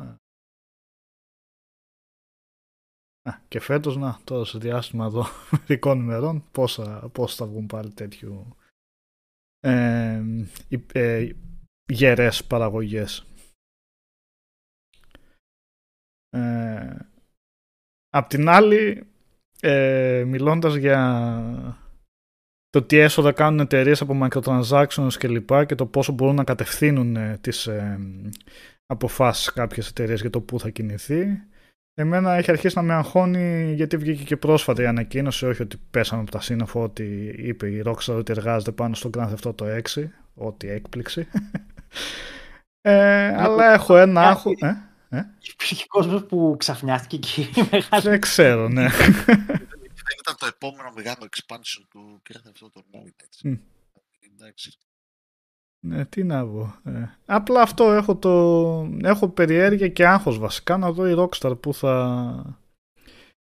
Α, 3.29 3.39
και 3.47 3.59
φέτος, 3.59 3.97
να, 3.97 4.19
τώρα 4.23 4.45
σε 4.45 4.57
διάστημα 4.57 5.05
εδώ 5.05 5.25
μερικών 5.59 5.99
ημερών, 5.99 6.43
πόσα, 6.51 7.09
πόσα 7.09 7.35
θα 7.35 7.51
βγουν 7.51 7.65
πάλι 7.65 7.91
τέτοιου 7.93 8.55
ε, 9.59 10.23
υ- 10.67 10.95
ε, 10.95 11.35
γερές 11.91 12.45
παραγωγές. 12.45 13.23
Ε, 16.29 16.95
απ' 18.09 18.27
την 18.27 18.49
άλλη, 18.49 19.03
ε, 19.59 20.23
μιλώντας 20.27 20.75
για 20.75 21.23
το 22.69 22.81
τι 22.81 22.97
έσοδα 22.97 23.31
κάνουν 23.31 23.59
εταιρείες 23.59 24.01
από 24.01 24.19
microtransactions 24.23 25.13
και 25.17 25.27
λοιπά 25.27 25.65
και 25.65 25.75
το 25.75 25.85
πόσο 25.85 26.11
μπορούν 26.11 26.35
να 26.35 26.43
κατευθύνουν 26.43 27.15
ε, 27.15 27.37
τις 27.41 27.67
ε, 27.67 27.99
αποφάσεις 28.85 29.53
κάποιες 29.53 29.87
εταιρείες 29.87 30.21
για 30.21 30.29
το 30.29 30.41
πού 30.41 30.59
θα 30.59 30.69
κινηθεί, 30.69 31.49
Εμένα 31.99 32.33
έχει 32.33 32.51
αρχίσει 32.51 32.77
να 32.77 32.81
με 32.81 32.93
αγχώνει 32.93 33.73
γιατί 33.73 33.97
βγήκε 33.97 34.23
και 34.23 34.37
πρόσφατα 34.37 34.81
η 34.81 34.85
ανακοίνωση, 34.85 35.45
όχι 35.45 35.61
ότι 35.61 35.77
πέσαμε 35.91 36.21
από 36.21 36.31
τα 36.31 36.41
σύννεφα, 36.41 36.79
ότι 36.79 37.35
είπε 37.37 37.67
η 37.67 37.83
Rockstar 37.85 38.15
ότι 38.15 38.31
εργάζεται 38.31 38.71
πάνω 38.71 38.95
στο 38.95 39.09
Grand 39.17 39.33
Theft 39.33 39.51
Auto 39.51 39.81
6, 39.95 40.03
ό,τι 40.33 40.69
έκπληξη. 40.69 41.27
ε, 42.81 43.27
αλλά 43.27 43.73
έχω 43.73 43.97
ένα 43.97 44.21
άγχο... 44.21 44.51
Ε, 44.59 44.88
υπήρχε 45.51 45.85
κόσμος 45.87 46.25
που 46.25 46.55
ξαφνιάστηκε 46.59 47.15
εκεί. 47.15 47.49
Μεγάλη... 47.71 48.03
δεν 48.03 48.19
ξέρω, 48.21 48.69
ναι. 48.69 48.87
Δεν 50.09 50.17
ήταν 50.19 50.35
το 50.39 50.45
επόμενο 50.45 50.91
μεγάλο 50.95 51.29
expansion 51.29 51.83
του 51.89 52.21
Grand 52.29 52.47
Theft 52.47 52.65
Auto 52.65 52.79
Online, 52.79 53.13
έτσι. 53.23 53.47
Μμ. 53.47 53.57
Εντάξει. 54.33 54.77
ναι, 55.79 56.05
τι 56.05 56.23
να 56.23 56.45
πω. 56.45 56.75
Ε, 56.85 57.17
απλά 57.25 57.61
αυτό 57.61 57.91
έχω 57.91 58.15
το... 58.15 58.31
Έχω 59.03 59.29
περιέργεια 59.29 59.87
και 59.87 60.07
άγχος 60.07 60.37
βασικά 60.37 60.77
να 60.77 60.91
δω 60.91 61.07
η 61.07 61.15
Rockstar 61.17 61.61
που 61.61 61.73
θα... 61.73 62.61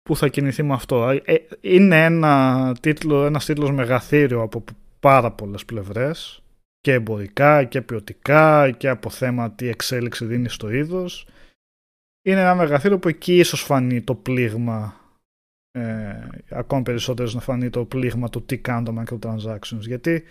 Που 0.02 0.16
θα 0.16 0.28
κινηθεί 0.28 0.62
με 0.62 0.74
αυτό. 0.74 1.08
Ε, 1.08 1.34
είναι 1.60 2.04
ένα 2.04 2.74
τίτλο, 2.80 3.24
ένας 3.24 3.44
τίτλος 3.44 3.70
μεγαθύριο 3.70 4.42
από 4.42 4.64
πάρα 5.00 5.30
πολλές 5.32 5.64
πλευρές 5.64 6.42
και 6.80 6.92
εμπορικά 6.92 7.64
και 7.64 7.82
ποιοτικά 7.82 8.70
και 8.70 8.88
από 8.88 9.10
θέμα 9.10 9.50
τι 9.50 9.68
εξέλιξη 9.68 10.24
δίνει 10.24 10.48
στο 10.48 10.70
είδος. 10.70 11.26
Είναι 12.22 12.40
ένα 12.40 12.54
μεγαθύριο 12.54 12.98
που 12.98 13.08
εκεί 13.08 13.38
ίσως 13.38 13.62
φανεί 13.62 14.02
το 14.02 14.14
πλήγμα 14.14 15.00
ε, 15.70 16.28
ακόμη 16.50 16.82
περισσότερο 16.82 17.30
να 17.32 17.40
φανεί 17.40 17.70
το 17.70 17.84
πλήγμα 17.84 18.28
του 18.28 18.44
τι 18.44 18.58
κάνουν 18.58 18.84
τα 18.84 19.02
microtransactions 19.02 19.80
γιατί 19.80 20.24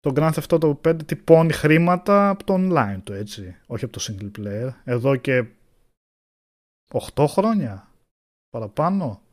το 0.00 0.12
Grand 0.14 0.32
Theft 0.32 0.58
Auto 0.58 0.80
5 0.88 1.06
τυπώνει 1.06 1.52
χρήματα 1.52 2.28
από 2.28 2.44
το 2.44 2.54
online 2.54 3.00
του 3.04 3.12
έτσι 3.12 3.56
όχι 3.66 3.84
από 3.84 3.92
το 3.92 4.06
single 4.08 4.30
player 4.38 4.70
εδώ 4.84 5.16
και 5.16 5.46
8 7.14 7.24
χρόνια 7.28 7.88
παραπάνω 8.48 9.24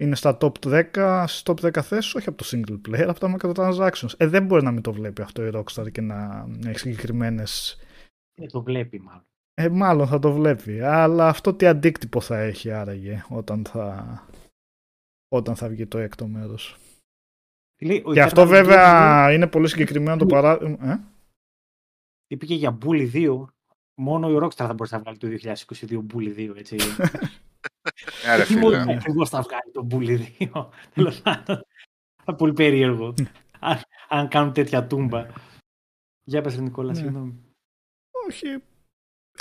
είναι 0.00 0.14
στα 0.14 0.38
top 0.40 0.52
10, 0.62 1.24
στις 1.26 1.42
top 1.44 1.54
10 1.60 1.82
θέσεις, 1.82 2.14
όχι 2.14 2.28
από 2.28 2.38
το 2.38 2.44
single 2.52 2.80
player, 2.88 3.06
από 3.08 3.20
τα 3.20 3.36
microtransactions. 3.36 4.12
Ε, 4.16 4.26
δεν 4.26 4.46
μπορεί 4.46 4.62
να 4.62 4.70
μην 4.70 4.82
το 4.82 4.92
βλέπει 4.92 5.22
αυτό 5.22 5.46
η 5.46 5.50
Rockstar 5.54 5.92
και 5.92 6.00
να 6.00 6.48
έχει 6.66 6.78
συγκεκριμένες. 6.78 7.78
Ε, 8.34 8.46
το 8.46 8.62
βλέπει 8.62 9.00
μάλλον. 9.00 9.29
Ε, 9.62 9.68
μάλλον 9.68 10.06
θα 10.06 10.18
το 10.18 10.32
βλέπει. 10.32 10.80
Αλλά 10.80 11.28
αυτό 11.28 11.54
τι 11.54 11.66
αντίκτυπο 11.66 12.20
θα 12.20 12.38
έχει 12.38 12.70
άραγε 12.70 13.24
όταν 13.28 13.64
θα, 13.64 14.04
όταν 15.28 15.56
θα 15.56 15.68
βγει 15.68 15.86
το 15.86 15.98
έκτο 15.98 16.26
μέρος. 16.26 16.76
Λέει, 17.82 18.02
ο 18.06 18.12
Και 18.12 18.22
αυτό 18.22 18.42
Eternal 18.42 18.48
βέβαια 18.48 19.32
είναι 19.32 19.46
πολύ 19.46 19.68
συγκεκριμένο 19.68 20.16
το 20.16 20.26
παράδειγμα. 20.26 20.90
Ε; 20.92 21.00
Είπε 22.26 22.46
και 22.46 22.54
για 22.54 22.78
Bully 22.82 23.10
2. 23.12 23.44
Μόνο 24.00 24.30
η 24.30 24.38
Rockstar 24.42 24.54
θα 24.54 24.72
μπορούσε 24.74 24.96
να 24.96 25.00
βγάλει 25.00 25.18
το 25.18 25.28
2022 25.28 26.06
Bully 26.14 26.36
2, 26.50 26.56
έτσι. 26.56 26.76
Ναι, 28.26 28.36
ρε 28.36 28.44
Τι 28.44 28.56
μόνο 28.56 28.80
φίλε. 28.80 28.92
ακριβώς 28.92 29.28
θα 29.28 29.42
βγάλει 29.42 29.70
το 29.72 29.86
Bully 29.90 30.48
2. 30.54 30.68
Τέλος 30.94 31.20
πάντων. 31.20 31.62
Θα 32.24 32.34
πολύ 32.40 32.52
περίεργο. 32.52 33.14
αν, 33.60 33.80
αν 34.08 34.28
κάνουν 34.28 34.52
τέτοια 34.52 34.86
τούμπα. 34.86 35.26
Για 36.24 36.42
πες 36.42 36.54
ρε 36.54 36.60
Νικόλα, 36.62 36.92
Ναι. 36.92 36.98
συγγνώμη. 36.98 37.34
Όχι. 38.28 38.46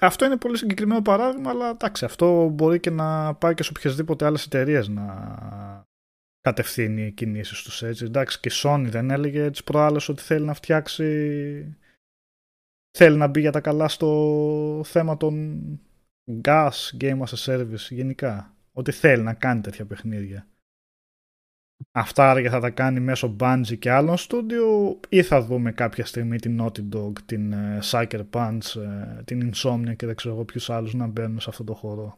Αυτό 0.02 0.26
είναι 0.26 0.38
πολύ 0.38 0.58
συγκεκριμένο 0.58 1.02
παράδειγμα, 1.02 1.50
αλλά 1.50 1.70
εντάξει, 1.70 2.06
αυτό 2.06 2.48
μπορεί 2.50 2.80
και 2.80 2.90
να 2.90 3.34
πάει 3.34 3.54
και 3.54 3.64
σε 3.64 3.72
οποιασδήποτε 3.78 4.26
άλλες 4.26 4.46
εταιρείες 4.46 4.88
να 4.88 5.06
κατευθύνει 6.42 7.12
κινήσεις 7.12 7.62
τους 7.62 7.84
έτσι. 7.84 8.06
Εντάξει, 8.06 8.40
και 8.40 8.50
η 8.50 8.52
Sony 8.64 8.86
δεν 8.90 9.10
έλεγε 9.10 9.50
τις 9.50 9.64
προάλλες 9.64 10.10
ότι 10.10 10.22
θέλει 10.22 10.46
να 10.46 10.54
φτιάξει 10.54 11.78
θέλει 12.98 13.18
να 13.18 13.28
μπει 13.28 13.40
για 13.40 13.52
τα 13.52 13.62
καλά 13.62 13.88
στο 13.88 14.82
θέμα 14.86 15.18
των 15.18 15.60
gas 16.44 16.98
game 17.00 17.20
as 17.20 17.34
a 17.36 17.46
service 17.46 17.90
γενικά. 17.90 18.54
Ότι 18.72 18.92
θέλει 18.92 19.24
να 19.24 19.34
κάνει 19.34 19.62
τέτοια 19.62 19.86
παιχνίδια. 19.86 20.48
Αυτά 21.92 22.30
άραγε 22.30 22.50
θα 22.50 22.60
τα 22.60 22.70
κάνει 22.70 23.00
μέσω 23.00 23.36
Bungie 23.40 23.78
και 23.80 23.92
άλλων 23.92 24.18
στούντιο 24.18 25.00
ή 25.10 25.24
θα 25.24 25.42
δούμε 25.42 25.72
κάποια 25.72 26.06
στιγμή 26.06 26.40
την 26.40 26.62
Naughty 26.62 26.90
Dog, 26.96 27.12
την 27.26 27.54
ε, 27.54 27.80
Sucker 27.84 28.24
Punch, 28.32 28.82
ε, 28.82 29.24
την 29.24 29.52
Insomnia 29.54 29.96
και 29.96 30.06
δεν 30.06 30.16
ξέρω 30.16 30.34
εγώ 30.36 30.46
ποιους 30.46 30.70
άλλους 30.70 30.94
να 30.94 31.08
μπαίνουν 31.08 31.40
σε 31.40 31.50
αυτό 31.50 31.64
το 31.64 31.74
χώρο. 31.74 32.18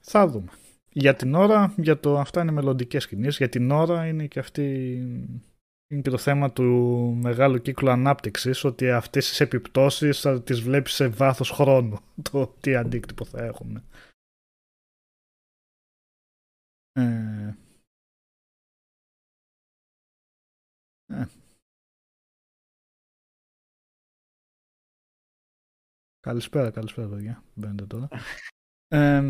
Θα 0.00 0.28
δούμε. 0.28 0.50
Για 0.90 1.14
την 1.14 1.34
ώρα, 1.34 1.74
για 1.76 2.00
το, 2.00 2.18
αυτά 2.18 2.40
είναι 2.40 2.52
μελλοντικές 2.52 3.06
κινήσεις. 3.06 3.36
Για 3.36 3.48
την 3.48 3.70
ώρα 3.70 4.06
είναι 4.06 4.26
και 4.26 4.38
αυτή 4.38 4.62
είναι 5.88 6.02
και 6.02 6.10
το 6.10 6.18
θέμα 6.18 6.52
του 6.52 6.64
μεγάλου 7.22 7.58
κύκλου 7.58 7.90
ανάπτυξης 7.90 8.64
ότι 8.64 8.90
αυτές 8.90 9.28
τις 9.28 9.40
επιπτώσεις 9.40 10.20
θα 10.20 10.42
τις 10.42 10.60
βλέπεις 10.60 10.92
σε 10.92 11.08
βάθος 11.08 11.50
χρόνου 11.50 11.98
το 12.30 12.54
τι 12.60 12.74
αντίκτυπο 12.74 13.24
θα 13.24 13.44
έχουν. 13.44 13.82
Ε, 16.96 17.54
ε. 21.06 21.26
Καλησπέρα, 26.20 26.70
καλησπέρα 26.70 27.08
παιδιά. 27.08 27.44
Μπαίνετε 27.54 27.84
τώρα. 27.86 28.08
Ε, 28.88 29.22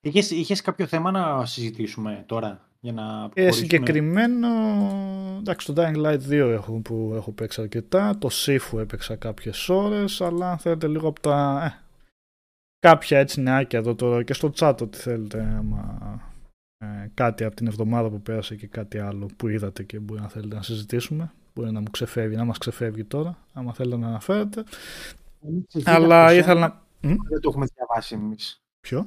Είχες, 0.00 0.30
είχες 0.30 0.60
κάποιο 0.60 0.86
θέμα 0.86 1.10
να 1.10 1.46
συζητήσουμε 1.46 2.24
τώρα 2.28 2.70
για 2.80 2.92
να 2.92 3.02
Ε, 3.24 3.28
προχωρήσουμε; 3.28 3.52
συγκεκριμένο, 3.52 4.48
εντάξει, 5.38 5.66
το 5.72 5.74
Dying 5.76 5.96
Light 5.96 6.20
2 6.28 6.30
έχω, 6.32 6.80
που 6.80 7.12
έχω 7.14 7.32
παίξει 7.32 7.60
αρκετά, 7.60 8.18
το 8.18 8.28
Sifu 8.32 8.78
έπαιξα 8.78 9.16
κάποιες 9.16 9.68
ώρες, 9.68 10.20
αλλά 10.20 10.50
αν 10.50 10.58
θέλετε 10.58 10.86
λίγο 10.88 11.08
από 11.08 11.20
τα, 11.20 11.64
ε, 11.64 11.82
κάποια 12.78 13.18
έτσι 13.18 13.40
νεάκια 13.40 13.78
εδώ 13.78 13.94
τώρα 13.94 14.22
και 14.22 14.32
στο 14.32 14.52
chat 14.56 14.76
ό,τι 14.82 14.98
θέλετε, 14.98 15.42
άμα 15.42 15.98
ε, 16.02 16.31
κάτι 17.14 17.44
από 17.44 17.56
την 17.56 17.66
εβδομάδα 17.66 18.10
που 18.10 18.22
πέρασε 18.22 18.56
και 18.56 18.66
κάτι 18.66 18.98
άλλο 18.98 19.28
που 19.36 19.48
είδατε 19.48 19.82
και 19.82 19.98
μπορεί 19.98 20.20
να 20.20 20.28
θέλετε 20.28 20.54
να 20.54 20.62
συζητήσουμε. 20.62 21.32
Μπορεί 21.54 21.72
να 21.72 21.80
μου 21.80 21.90
ξεφεύγει, 21.90 22.36
να 22.36 22.44
μας 22.44 22.58
ξεφεύγει 22.58 23.04
τώρα, 23.04 23.46
άμα 23.52 23.74
θέλετε 23.74 23.96
να 23.96 24.08
αναφέρετε. 24.08 24.64
Αλλά 25.84 26.24
από 26.24 26.32
ήθελα 26.32 26.60
σένα, 26.60 26.82
να... 27.00 27.08
Μ; 27.08 27.16
Δεν 27.28 27.40
το 27.40 27.48
έχουμε 27.48 27.66
διαβάσει 27.74 28.14
εμείς. 28.14 28.62
Ποιο; 28.80 29.06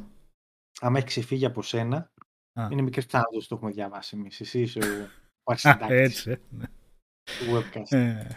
Αν 0.82 0.96
έχει 0.96 1.06
ξεφύγει 1.06 1.46
από 1.46 1.62
σένα, 1.62 2.12
Α. 2.54 2.68
είναι 2.72 2.82
μικρές 2.82 3.06
πιθανότητε 3.06 3.46
το 3.48 3.56
έχουμε 3.56 3.72
διαβάσει 3.72 4.18
εμείς. 4.18 4.40
Εσύ 4.40 4.62
είσαι 4.62 4.80
ο, 4.80 5.10
ο 5.44 5.52
Α, 5.52 5.54
αρχισυντάκτης 5.54 5.98
έτσι, 5.98 6.32
ε, 6.32 6.40
ναι. 6.50 6.66
του 7.26 7.46
webcast. 7.54 7.98
Ε, 7.98 8.28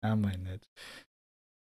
άμα 0.00 0.32
είναι 0.32 0.50
έτσι. 0.50 0.68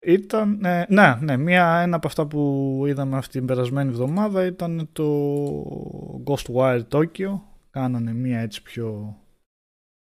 Ήταν, 0.06 0.64
ε, 0.64 0.86
ναι, 0.88 1.18
ναι, 1.20 1.36
μία, 1.36 1.78
ένα 1.78 1.96
από 1.96 2.06
αυτά 2.06 2.26
που 2.26 2.82
είδαμε 2.86 3.16
αυτή 3.16 3.38
την 3.38 3.46
περασμένη 3.46 3.90
εβδομάδα 3.90 4.46
ήταν 4.46 4.88
το 4.92 6.22
Ghostwire 6.26 6.82
Tokyo. 6.88 7.40
Κάνανε 7.70 8.12
μία 8.12 8.38
έτσι 8.40 8.62
πιο... 8.62 9.16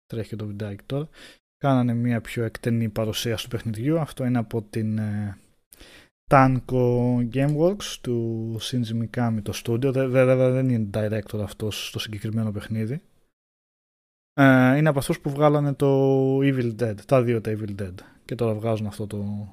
Τρέχει 0.06 0.30
και 0.30 0.36
το 0.36 0.46
βιντεάκι 0.46 0.84
τώρα. 0.86 1.10
Κάνανε 1.58 1.94
μία 1.94 2.22
πιο 2.22 2.44
εκτενή 2.44 2.90
παρουσίαση 2.90 3.44
του 3.44 3.50
παιχνιδιού. 3.50 4.00
Αυτό 4.00 4.26
είναι 4.26 4.38
από 4.38 4.62
την 4.62 4.98
ε, 4.98 5.38
Tanko 6.32 7.18
Gameworks 7.34 7.98
του 8.02 8.58
Shinji 8.62 9.04
Mikami 9.04 9.38
το 9.44 9.52
στούντιο. 9.52 9.92
Δε- 9.92 10.08
Βέβαια 10.08 10.52
δεν 10.52 10.70
είναι 10.70 10.90
director 10.94 11.40
αυτός 11.44 11.88
στο 11.88 12.00
συγκεκριμένο 12.00 12.52
παιχνίδι. 12.52 13.02
Ε, 14.34 14.78
είναι 14.78 14.90
από 14.90 15.00
αυτούς 15.00 15.20
που 15.20 15.30
βγάλανε 15.30 15.74
το 15.74 16.38
Evil 16.38 16.76
Dead, 16.82 16.96
τα 17.06 17.24
δύο 17.24 17.42
τα 17.42 17.58
Evil 17.58 17.82
Dead. 17.82 17.94
Και 18.26 18.36
τώρα 18.36 18.54
βγάζουν 18.54 18.88
αυτό 18.88 19.08
το 19.08 19.48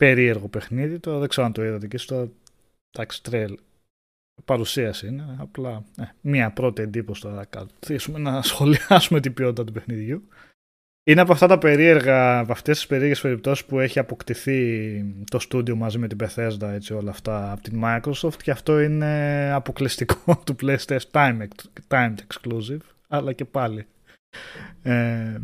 περίεργο 0.00 0.48
παιχνίδι. 0.48 0.98
Τώρα 0.98 1.18
δεν 1.18 1.28
ξέρω 1.28 1.46
αν 1.46 1.52
το 1.52 1.64
είδατε 1.64 1.86
και 1.86 1.98
στο 1.98 2.32
εντάξει, 2.90 3.22
τρέλ. 3.22 3.58
Παρουσίαση 4.44 5.06
είναι. 5.06 5.36
Απλά 5.38 5.84
ε, 5.98 6.04
μία 6.20 6.50
πρώτη 6.50 6.82
εντύπωση 6.82 7.20
τώρα 7.20 7.34
να 7.34 7.44
καθίσουμε 7.44 8.18
να 8.18 8.42
σχολιάσουμε 8.50 9.20
την 9.20 9.34
ποιότητα 9.34 9.64
του 9.64 9.72
παιχνιδιού. 9.72 10.28
Είναι 11.04 11.20
από 11.20 11.32
αυτά 11.32 11.46
τα 11.46 11.58
περίεργα, 11.58 12.38
από 12.38 12.52
αυτές 12.52 12.76
τις 12.76 12.86
περίεργες 12.86 13.20
περιπτώσεις 13.20 13.64
που 13.64 13.78
έχει 13.78 13.98
αποκτηθεί 13.98 15.04
το 15.30 15.38
στούντιο 15.38 15.76
μαζί 15.76 15.98
με 15.98 16.08
την 16.08 16.18
Bethesda 16.20 16.68
έτσι 16.68 16.94
όλα 16.94 17.10
αυτά 17.10 17.52
από 17.52 17.62
την 17.62 17.80
Microsoft 17.84 18.42
και 18.42 18.50
αυτό 18.50 18.80
είναι 18.80 19.52
αποκλειστικό 19.52 20.36
του 20.46 20.56
PlayStation, 20.62 21.46
timed 21.88 22.14
exclusive 22.26 22.80
αλλά 23.08 23.32
και 23.32 23.44
πάλι 23.44 23.86
ε, 24.82 25.40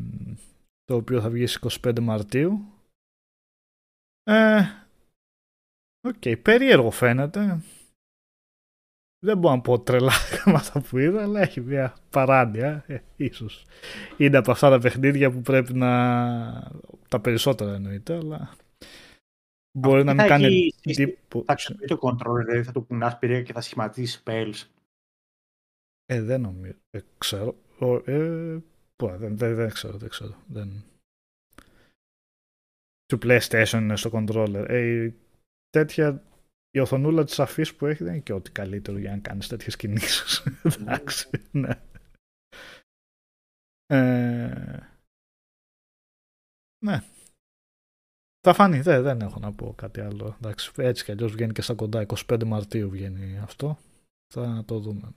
το 0.84 0.94
οποίο 0.94 1.20
θα 1.20 1.30
βγει 1.30 1.46
στις 1.46 1.78
25 1.86 2.00
Μαρτίου 2.00 2.75
ε, 4.26 4.60
Οκ, 6.08 6.36
περίεργο 6.42 6.90
φαίνεται 6.90 7.60
δεν 9.24 9.38
μπορώ 9.38 9.54
να 9.54 9.60
πω 9.60 9.80
τρελά 9.80 10.12
με 10.46 10.52
αυτά 10.52 10.80
που 10.80 10.98
είδα 10.98 11.22
αλλά 11.22 11.40
έχει 11.40 11.60
μια 11.60 11.96
παράνοια 12.10 12.84
ε, 12.86 12.98
ίσως 13.16 13.66
είναι 14.16 14.36
από 14.36 14.50
αυτά 14.50 14.70
τα 14.70 14.78
παιχνίδια 14.78 15.30
που 15.30 15.40
πρέπει 15.40 15.74
να 15.74 15.90
τα 17.08 17.20
περισσότερα 17.20 17.74
εννοείται 17.74 18.16
αλλά 18.16 18.56
μπορεί 19.78 20.04
να 20.04 20.14
θα 20.14 20.20
μην 20.22 20.26
κάνει 20.30 20.44
έχει- 20.46 20.74
εντύπωση 21.02 21.44
Θα 21.46 21.54
ξεπεί 21.54 21.86
το 21.86 21.98
controller, 22.02 22.44
δηλαδή 22.44 22.62
θα 22.62 22.72
το 22.72 22.80
κουνάς 22.80 23.18
περίεργα 23.18 23.44
και 23.44 23.52
θα 23.52 23.60
σχηματίσεις 23.60 24.22
spells. 24.24 24.62
Ε, 26.04 26.22
δεν 26.22 26.40
νομίζω. 26.40 26.78
Ε, 26.90 27.00
ξέρω. 27.18 27.56
Ο, 27.78 28.10
ε, 28.10 28.62
πω, 28.96 29.16
δεν, 29.16 29.36
δεν, 29.36 29.54
δεν 29.54 29.70
ξέρω, 29.70 29.96
δεν 29.96 30.08
ξέρω. 30.08 30.34
Δεν... 30.46 30.84
Του 33.06 33.18
PlayStation 33.22 33.78
είναι 33.80 33.96
στο 33.96 34.10
controller. 34.12 34.64
Ε, 34.68 35.04
η 35.04 35.14
τέτοια, 35.70 36.22
η 36.70 36.78
οθονούλα 36.78 37.24
της 37.24 37.38
αφής 37.40 37.74
που 37.74 37.86
έχει 37.86 38.04
δεν 38.04 38.12
είναι 38.12 38.22
και 38.22 38.32
ό,τι 38.32 38.50
καλύτερο 38.50 38.98
για 38.98 39.10
να 39.10 39.18
κάνεις 39.18 39.48
τέτοιες 39.48 39.76
κινήσεις. 39.76 40.46
Εντάξει, 40.80 41.30
ναι. 41.50 41.80
Ε, 43.86 44.88
ναι. 46.84 47.02
Θα 48.40 48.54
φανεί, 48.54 48.80
δεν, 48.80 49.02
δεν 49.02 49.20
έχω 49.20 49.38
να 49.38 49.52
πω 49.52 49.74
κάτι 49.76 50.00
άλλο. 50.00 50.36
Εντάξει, 50.36 50.72
έτσι 50.76 51.04
κι 51.04 51.10
αλλιώς 51.10 51.32
βγαίνει 51.32 51.52
και 51.52 51.62
στα 51.62 51.74
κοντά. 51.74 52.06
25 52.28 52.44
Μαρτίου 52.44 52.90
βγαίνει 52.90 53.38
αυτό. 53.38 53.78
Θα 54.34 54.64
το 54.66 54.78
δούμε. 54.78 55.12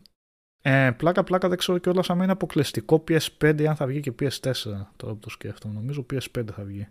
Ε, 0.62 0.92
πλάκα 0.98 1.24
πλάκα 1.24 1.48
δεν 1.50 1.58
ξέρω 1.58 1.78
κιόλας 1.78 2.10
αν 2.10 2.20
είναι 2.20 2.32
αποκλειστικό 2.32 3.04
PS5 3.08 3.60
ή 3.60 3.68
αν 3.68 3.76
θα 3.76 3.86
βγει 3.86 4.00
και 4.00 4.14
PS4 4.20 4.54
τώρα 4.96 5.14
που 5.14 5.20
το 5.20 5.30
σκέφτομαι. 5.30 5.74
Νομίζω 5.74 6.06
PS5 6.10 6.46
θα 6.52 6.64
βγει. 6.64 6.88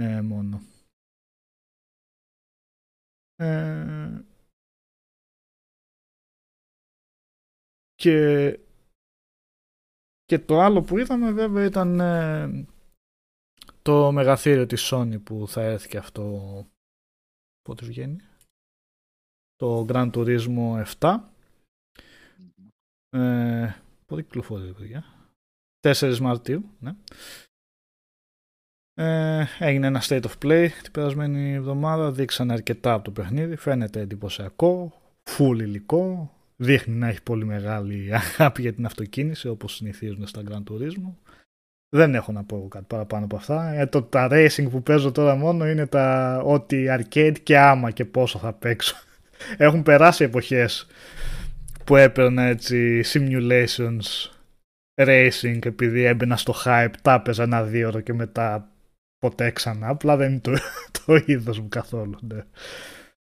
Ε, 0.00 0.20
μόνο. 0.20 0.60
Ε, 3.36 4.22
και, 7.94 8.60
και 10.24 10.38
το 10.38 10.60
άλλο 10.60 10.82
που 10.82 10.98
είδαμε 10.98 11.32
βέβαια 11.32 11.64
ήταν 11.64 12.00
ε, 12.00 12.66
το 13.82 14.12
μεγαθύριο 14.12 14.66
της 14.66 14.90
Sony 14.92 15.22
που 15.24 15.48
θα 15.48 15.62
έρθει 15.62 15.88
και 15.88 15.98
αυτό 15.98 16.66
πότε 17.62 17.86
βγαίνει 17.86 18.20
το 19.56 19.86
Gran 19.88 20.10
Turismo 20.12 20.84
7 21.00 21.20
ε, 23.10 23.74
πότε 24.06 24.22
κυκλοφορεί, 24.22 24.74
παιδιά; 24.74 25.04
4 25.86 26.18
Μαρτίου, 26.18 26.70
ναι. 26.80 26.96
Ε, 29.00 29.44
έγινε 29.58 29.86
ένα 29.86 30.02
State 30.02 30.22
of 30.22 30.44
Play 30.44 30.68
την 30.82 30.92
περασμένη 30.92 31.52
εβδομάδα. 31.52 32.12
Δείξανε 32.12 32.52
αρκετά 32.52 32.92
από 32.92 33.04
το 33.04 33.10
παιχνίδι. 33.10 33.56
Φαίνεται 33.56 34.00
εντυπωσιακό, 34.00 34.92
full 35.24 35.56
υλικό. 35.60 36.32
Δείχνει 36.56 36.94
να 36.94 37.08
έχει 37.08 37.22
πολύ 37.22 37.44
μεγάλη 37.44 38.10
αγάπη 38.14 38.62
για 38.62 38.72
την 38.72 38.86
αυτοκίνηση 38.86 39.48
όπως 39.48 39.74
συνηθίζουν 39.74 40.26
στα 40.26 40.42
Gran 40.48 40.72
Turismo. 40.72 41.12
Δεν 41.88 42.14
έχω 42.14 42.32
να 42.32 42.44
πω 42.44 42.68
κάτι 42.70 42.84
παραπάνω 42.88 43.24
από 43.24 43.36
αυτά. 43.36 43.72
Ε, 43.72 43.86
το, 43.86 44.02
τα 44.02 44.28
racing 44.30 44.66
που 44.70 44.82
παίζω 44.82 45.12
τώρα 45.12 45.34
μόνο 45.34 45.68
είναι 45.68 45.86
τα 45.86 46.38
ό,τι 46.44 46.84
arcade 46.88 47.36
και 47.42 47.58
άμα 47.58 47.90
και 47.90 48.04
πόσο 48.04 48.38
θα 48.38 48.52
παίξω. 48.52 48.96
Έχουν 49.56 49.82
περάσει 49.82 50.24
εποχές 50.24 50.86
που 51.84 51.96
έπαιρνα 51.96 52.42
έτσι 52.42 53.02
simulations 53.04 54.30
racing 54.94 55.58
επειδή 55.66 56.02
έμπαινα 56.02 56.36
στο 56.36 56.54
hype, 56.64 56.92
τα 57.02 57.12
έπαιζα 57.12 57.42
ένα 57.42 57.62
δύο 57.62 57.88
ώρο 57.88 58.00
και 58.00 58.14
μετά 58.14 58.70
ποτέ 59.18 59.50
ξανά. 59.50 59.88
Απλά 59.88 60.16
δεν 60.16 60.30
είναι 60.30 60.40
το, 60.40 60.52
το 61.04 61.14
είδος 61.26 61.60
μου 61.60 61.68
καθόλου. 61.68 62.18
Ναι. 62.22 62.42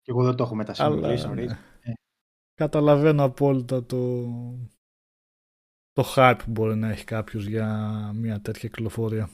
Και 0.01 0.11
εγώ 0.11 0.25
δεν 0.25 0.35
το 0.37 0.43
έχω 0.43 0.55
με 0.55 0.64
τα 0.64 0.75
Αλλά, 0.77 0.97
simulation 0.97 1.35
ναι. 1.35 1.45
race. 1.45 1.57
Ε. 1.81 1.93
Καταλαβαίνω 2.55 3.25
απόλυτα 3.25 3.85
το, 3.85 4.23
το 5.93 6.12
hype 6.16 6.38
που 6.45 6.51
μπορεί 6.51 6.77
να 6.77 6.88
έχει 6.88 7.05
κάποιος 7.05 7.47
για 7.47 7.88
μια 8.14 8.40
τέτοια 8.40 8.69
κυκλοφορία 8.69 9.31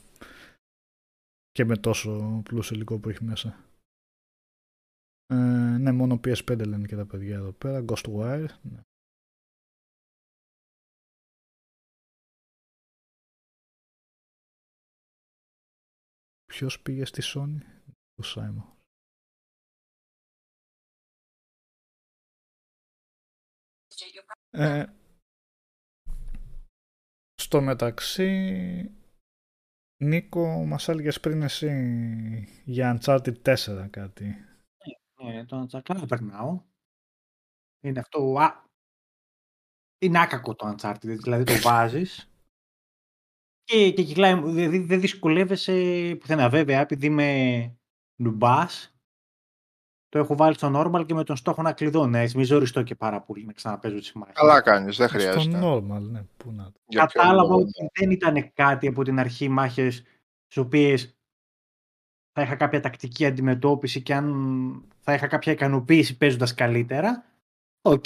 και 1.51 1.65
με 1.65 1.77
τόσο 1.77 2.41
πλούσιο 2.45 2.77
υλικό 2.77 2.99
που 2.99 3.09
έχει 3.09 3.25
μέσα. 3.25 3.65
Ε, 5.27 5.77
ναι, 5.79 5.93
μόνο 5.93 6.15
PS5 6.15 6.67
λένε 6.67 6.87
και 6.87 6.97
τα 6.97 7.07
παιδιά 7.07 7.37
εδώ 7.37 7.53
πέρα. 7.53 7.85
Ghostwire. 7.89 8.47
Ναι. 8.63 8.81
Ποιος 16.57 16.81
πήγε 16.81 17.05
στη 17.05 17.23
Sony? 17.25 17.59
Ο 18.15 18.23
Σάιμον. 18.23 18.77
Ε, 24.51 24.85
στο 27.35 27.61
μεταξύ, 27.61 28.31
Νίκο, 30.03 30.65
μας 30.67 30.89
έλεγες 30.89 31.21
πριν 31.21 31.43
εσύ 31.43 31.69
για 32.65 32.99
Uncharted 33.01 33.43
4 33.43 33.89
κάτι. 33.91 34.25
Ναι, 35.23 35.45
το 35.45 35.67
Uncharted 35.71 36.09
περνάω. 36.09 36.65
Είναι 37.81 38.01
αυτό, 38.01 38.35
α, 38.39 38.65
είναι 39.99 40.21
άκακο 40.21 40.55
το 40.55 40.75
Uncharted, 40.77 41.17
δηλαδή 41.23 41.45
το 41.45 41.61
βάζεις 41.63 42.31
και, 43.67 43.91
και 43.91 44.03
κυλάει, 44.03 44.41
δηλαδή 44.43 44.79
δεν 44.79 45.01
δυσκολεύεσαι 45.01 45.73
πουθενά 46.21 46.49
βέβαια, 46.49 46.81
επειδή 46.81 47.07
είμαι 47.07 47.77
noobάς, 48.17 48.97
το 50.09 50.19
έχω 50.19 50.37
βάλει 50.37 50.55
στο 50.55 50.71
normal 50.75 51.07
και 51.07 51.15
με 51.15 51.25
τον 51.25 51.37
στόχο 51.37 51.63
να 51.63 51.73
κλειδώνω, 51.73 52.17
έτσι, 52.19 52.37
μη 52.37 52.45
ζοριστώ 52.45 52.83
και 52.83 52.95
πάρα 52.95 53.21
πολύ 53.21 53.45
να 53.45 53.53
ξαναπαίζω 53.53 53.97
τις 53.99 54.13
μάχες. 54.13 54.35
Καλά 54.35 54.61
κάνεις, 54.61 54.97
δεν 54.97 55.09
Στο 55.09 55.19
χρειάζεται. 55.19 55.61
normal, 55.63 56.01
ναι, 56.01 56.23
πού 56.37 56.53
να 56.53 56.65
το. 56.65 56.81
Για 56.87 57.07
ποιο 57.07 57.21
Κατάλαβα 57.21 57.49
λόγο. 57.49 57.61
ότι 57.61 57.89
δεν 58.01 58.11
ήταν 58.11 58.53
κάτι 58.53 58.87
από 58.87 59.03
την 59.03 59.19
αρχή 59.19 59.49
μάχες 59.49 59.95
στις 60.47 60.57
οποίες 60.57 61.17
θα 62.33 62.43
είχα 62.43 62.55
κάποια 62.57 62.81
τακτική 62.81 63.27
αντιμετώπιση 63.27 64.03
και 64.03 64.15
αν 64.15 64.85
θα 65.01 65.15
είχα 65.15 65.27
κάποια 65.27 65.53
ικανοποίηση 65.53 66.17
παίζοντας 66.17 66.55
καλύτερα. 66.55 67.25
Οκ. 67.83 68.05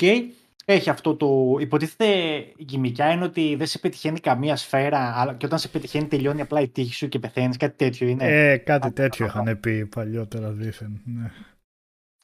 Έχει 0.65 0.91
αυτό 0.91 1.17
το... 1.17 1.57
Υποτίθεται 1.61 2.07
η 2.37 2.55
γυμικιά 2.57 3.11
είναι 3.11 3.25
ότι 3.25 3.55
δεν 3.55 3.67
σε 3.67 3.79
πετυχαίνει 3.79 4.21
καμία 4.21 4.57
σφαίρα 4.57 5.21
αλλά 5.21 5.35
και 5.35 5.47
όταν 5.47 5.59
σε 5.59 5.69
πετυχαίνει 5.69 6.07
τελειώνει 6.07 6.41
απλά 6.41 6.61
η 6.61 6.69
τύχη 6.69 6.95
σου 6.95 7.09
και 7.09 7.19
πεθαίνεις. 7.19 7.57
Κάτι 7.57 7.77
τέτοιο 7.77 8.09
είναι. 8.09 8.25
Ε, 8.25 8.57
κάτι 8.57 8.87
Αυτό, 8.87 9.03
τέτοιο 9.03 9.27
αυτό. 9.27 9.41
είχαν 9.41 9.61
πει 9.61 9.87
παλιότερα 9.87 10.51
δήθεν. 10.51 11.01
Ναι. 11.05 11.31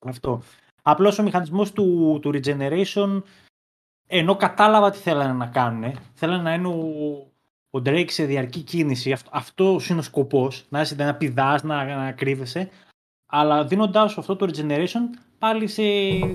Αυτό. 0.00 0.42
Απλώς 0.82 1.18
ο 1.18 1.22
μηχανισμός 1.22 1.72
του, 1.72 2.18
του 2.22 2.30
regeneration 2.34 3.22
Ενώ 4.06 4.36
κατάλαβα 4.36 4.90
τι 4.90 4.98
θέλανε 4.98 5.32
να 5.32 5.46
κάνουν. 5.46 5.98
Θέλανε 6.14 6.42
να 6.42 6.54
είναι 6.54 6.68
ο, 6.68 6.80
ο 7.70 7.82
Drake 7.84 8.10
σε 8.10 8.24
διαρκή 8.24 8.60
κίνηση. 8.60 9.12
Αυτό, 9.12 9.30
αυτός 9.32 9.88
είναι 9.88 9.98
ο 9.98 10.02
σκοπός. 10.02 10.66
Να 10.68 10.80
είσαι 10.80 10.94
να 10.94 11.14
πηδάς, 11.14 11.62
να, 11.62 11.84
να 11.84 12.12
κρύβεσαι. 12.12 12.70
Αλλά 13.26 13.64
δίνοντάς 13.64 14.18
αυτό 14.18 14.36
το 14.36 14.46
regeneration, 14.50 15.00
πάλι 15.38 15.66
σε, 15.66 15.82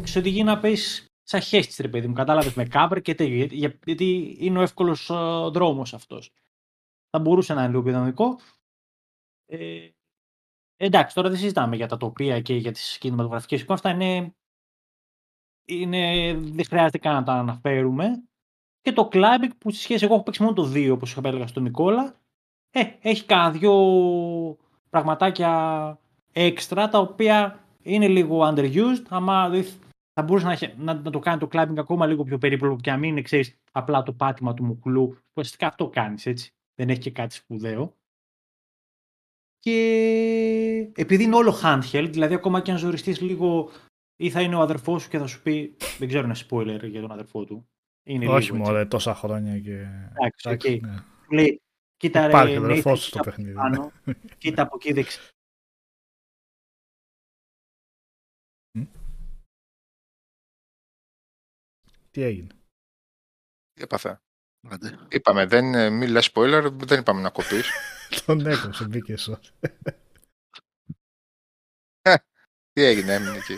σε 0.04 0.20
οδηγεί 0.20 0.44
να 0.44 0.60
πέσει 0.60 1.11
σαν 1.24 1.42
χέστης, 1.42 1.78
ρε 1.78 1.88
παιδί 1.88 2.08
μου. 2.08 2.14
Κατάλαβες 2.14 2.54
με 2.54 2.68
cover 2.72 3.02
και 3.02 3.16
τέτοιο. 3.16 3.46
Για- 3.46 3.80
Γιατί 3.86 4.36
είναι 4.40 4.60
ο 4.60 4.62
εύκολος 4.62 5.06
δρόμος 5.52 5.94
αυτός. 5.94 6.32
Θα 7.10 7.20
μπορούσε 7.20 7.54
να 7.54 7.64
είναι 7.64 7.72
λίγο 7.72 7.84
πιο 8.14 8.40
Ε, 9.46 9.90
εντάξει, 10.78 11.16
τώρα 11.16 11.30
δεν 11.30 11.38
συζητάμε 11.38 11.76
για 11.76 11.88
τα 11.88 11.98
τοπία 11.98 12.42
και 12.42 12.56
για 12.56 12.72
τις 12.72 12.98
κινηματογραφικές 12.98 13.62
εικόνες. 13.62 13.86
Αυτά 13.86 14.04
είναι, 14.04 14.36
είναι. 15.66 16.34
Δεν 16.34 16.66
χρειάζεται 16.66 16.98
καν 16.98 17.14
να 17.14 17.24
τα 17.24 17.34
αναφέρουμε. 17.34 18.24
Και 18.82 18.92
το 18.94 19.10
climbing 19.12 19.50
που 19.58 19.72
στη 19.72 19.82
σχέση 19.82 20.06
εγώ 20.06 20.14
έχω 20.14 20.24
παίξει 20.24 20.44
μόνο 20.44 20.56
το 20.56 20.72
2 20.74 20.92
όπως 20.92 21.12
είχα 21.12 21.22
έλεγα 21.24 21.48
στον 21.48 21.64
Νικόλα. 21.64 22.16
Ε, 22.72 22.84
έχει 23.02 23.26
κάνα 23.26 23.52
δυο 23.52 23.74
πραγματάκια 24.90 26.00
έξτρα 26.32 26.90
τα 26.90 27.00
οποία 27.00 27.66
είναι 27.82 28.08
λίγο 28.08 28.40
underused. 28.50 29.04
Άμα 29.10 29.50
δεις, 29.50 29.80
θα 30.14 30.24
μπορούσε 30.24 30.46
να, 30.46 30.52
έχει- 30.52 30.74
να, 30.78 30.94
να 30.94 31.12
το 31.12 31.20
κάνει 31.20 31.40
το 31.40 31.48
climbing 31.52 31.78
ακόμα 31.78 32.06
λίγο 32.08 32.24
πιο 32.24 32.38
περίπλοκο 32.38 32.76
και 32.82 32.92
να 32.92 32.98
μην 32.98 33.10
είναι 33.10 33.22
ξέρεις, 33.22 33.60
απλά 33.72 34.04
το 34.04 34.14
πάτημα 34.14 34.54
του 34.54 34.64
κουμπιού. 34.64 35.08
που 35.08 35.22
Ουσιαστικά 35.36 35.68
αυτό 35.68 35.90
κάνεις 35.90 36.26
έτσι. 36.26 36.52
Δεν 36.76 36.90
έχει 36.90 37.00
και 37.00 37.12
κάτι 37.12 37.34
σπουδαίο. 37.36 37.96
Και 39.60 40.92
επειδή 40.96 41.24
είναι 41.24 41.36
όλο 41.36 41.60
handheld, 41.64 42.08
δηλαδή 42.12 42.34
ακόμα 42.34 42.62
και 42.62 42.72
αν 42.72 42.78
ζοριστείς 42.78 43.22
λίγο 43.22 43.70
ή 44.16 44.30
θα 44.30 44.42
είναι 44.42 44.56
ο 44.56 44.60
αδερφός 44.62 45.02
σου 45.04 45.10
και 45.10 45.18
θα 45.18 45.28
σου 45.28 45.42
πει, 45.42 45.76
δεν 46.00 46.08
ξέρω 46.08 46.26
είναι 46.26 46.36
spoiler 46.50 46.90
για 46.90 47.02
τον 47.02 47.12
αδερφό 47.12 47.44
του. 47.46 47.70
Είναι 48.04 48.28
Όχι 48.28 48.42
λίγο, 48.52 48.56
έτσι. 48.58 48.72
μωρέ, 48.72 48.86
τόσα 48.86 49.16
χρόνια 49.16 49.60
και... 49.60 49.72
Εντάξει, 49.74 50.50
Εντάξει, 50.50 50.74
οκ. 50.74 50.82
ναι. 50.82 50.96
Του 51.28 51.34
λέει, 51.34 51.62
κοίτα 51.98 52.22
ρε, 52.22 52.28
Υπάρχει 52.28 52.56
Nathan, 52.58 52.64
αδερφός 52.64 53.00
σου 53.00 53.08
στο 53.08 53.18
κοίτα 53.18 53.30
παιχνίδι. 53.30 53.52
από 53.58 53.70
ναι. 53.70 53.76
πάνω, 53.78 53.92
κοίτα 54.38 54.62
από 54.62 54.76
εκεί 54.80 54.94
δεξιά. 54.94 55.22
Τι 62.12 62.22
έγινε; 62.22 62.48
Τι 63.74 63.84
έπαθε. 63.84 64.22
Άντε. 64.70 65.00
Είπαμε, 65.10 65.46
δεν, 65.46 65.74
ε, 65.74 65.90
μη 65.90 66.08
λες 66.08 66.32
spoiler, 66.34 66.70
δεν 66.72 67.00
είπαμε 67.00 67.22
να 67.22 67.30
κοπείς. 67.30 67.70
Τον 68.26 68.46
έκοψε, 68.46 68.86
μπήκε 68.86 69.18
σω. 69.18 69.40
Τι 72.74 72.84
έγινε, 72.84 73.14
έμεινε 73.14 73.38
εκεί. 73.38 73.58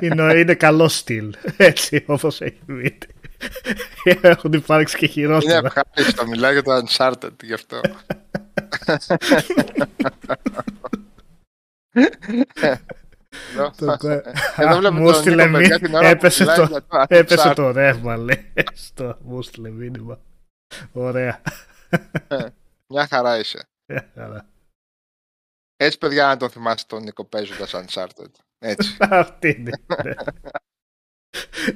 είναι, 0.06 0.34
είναι 0.34 0.54
καλό 0.54 0.88
στυλ. 0.88 1.36
Έτσι 1.56 2.04
όπως 2.06 2.40
έχει 2.40 2.60
βγει. 2.66 2.98
Έχουν 4.04 4.52
υπάρξει 4.52 4.96
και 4.96 5.04
Είναι 5.04 5.12
χειρότερα. 5.14 5.72
ευχάριστο, 5.76 6.26
μιλάει 6.26 6.52
για 6.52 6.62
το 6.62 6.86
Uncharted 6.86 7.42
γι' 7.42 7.52
αυτό. 7.52 7.80
Εδώ- 13.52 13.96
Το- 13.96 14.22
Εδώ 14.56 14.76
βλέπω 14.78 14.94
Μου 14.94 15.04
τον 15.12 15.14
στείλε 15.20 15.44
Νίκο 15.46 15.56
μη- 15.58 15.62
Παιδιά 15.68 15.78
την 15.78 15.94
ώρα 15.94 16.02
που 16.02 16.10
έπεσε 16.16 16.42
μιλάει 16.42 16.56
το- 16.56 16.64
για 16.64 16.82
το 16.86 17.04
Έπεσε 17.08 17.48
Uncharted. 17.48 17.54
το 17.54 17.70
ρεύμα, 17.70 18.16
λέει. 18.16 18.52
Στο 18.74 19.18
μου 19.22 19.42
στείλε 19.42 19.70
μήνυμα. 19.70 20.20
Ωραία. 20.92 21.42
Μια 22.88 23.06
χαρά 23.06 23.38
είσαι. 23.38 23.68
Καλά. 24.14 24.46
Έτσι, 25.76 25.98
παιδιά, 25.98 26.26
να 26.26 26.36
τον 26.36 26.50
θυμάστε 26.50 26.84
τον 26.96 27.02
Νίκο 27.04 27.24
παίζοντας 27.24 27.74
Uncharted. 27.74 28.30
Έτσι. 28.58 28.96
Αυτή 29.10 29.48
είναι. 29.58 29.70
ναι. 30.04 30.12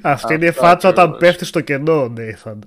Αυτή 0.03 0.35
είναι 0.35 0.45
η 0.45 0.49
Αυτό 0.49 0.61
φάτσα 0.61 0.89
όταν 0.89 1.09
ακριβώς. 1.09 1.29
πέφτει 1.29 1.45
στο 1.45 1.61
κενό, 1.61 2.09
Νέιθαν. 2.09 2.65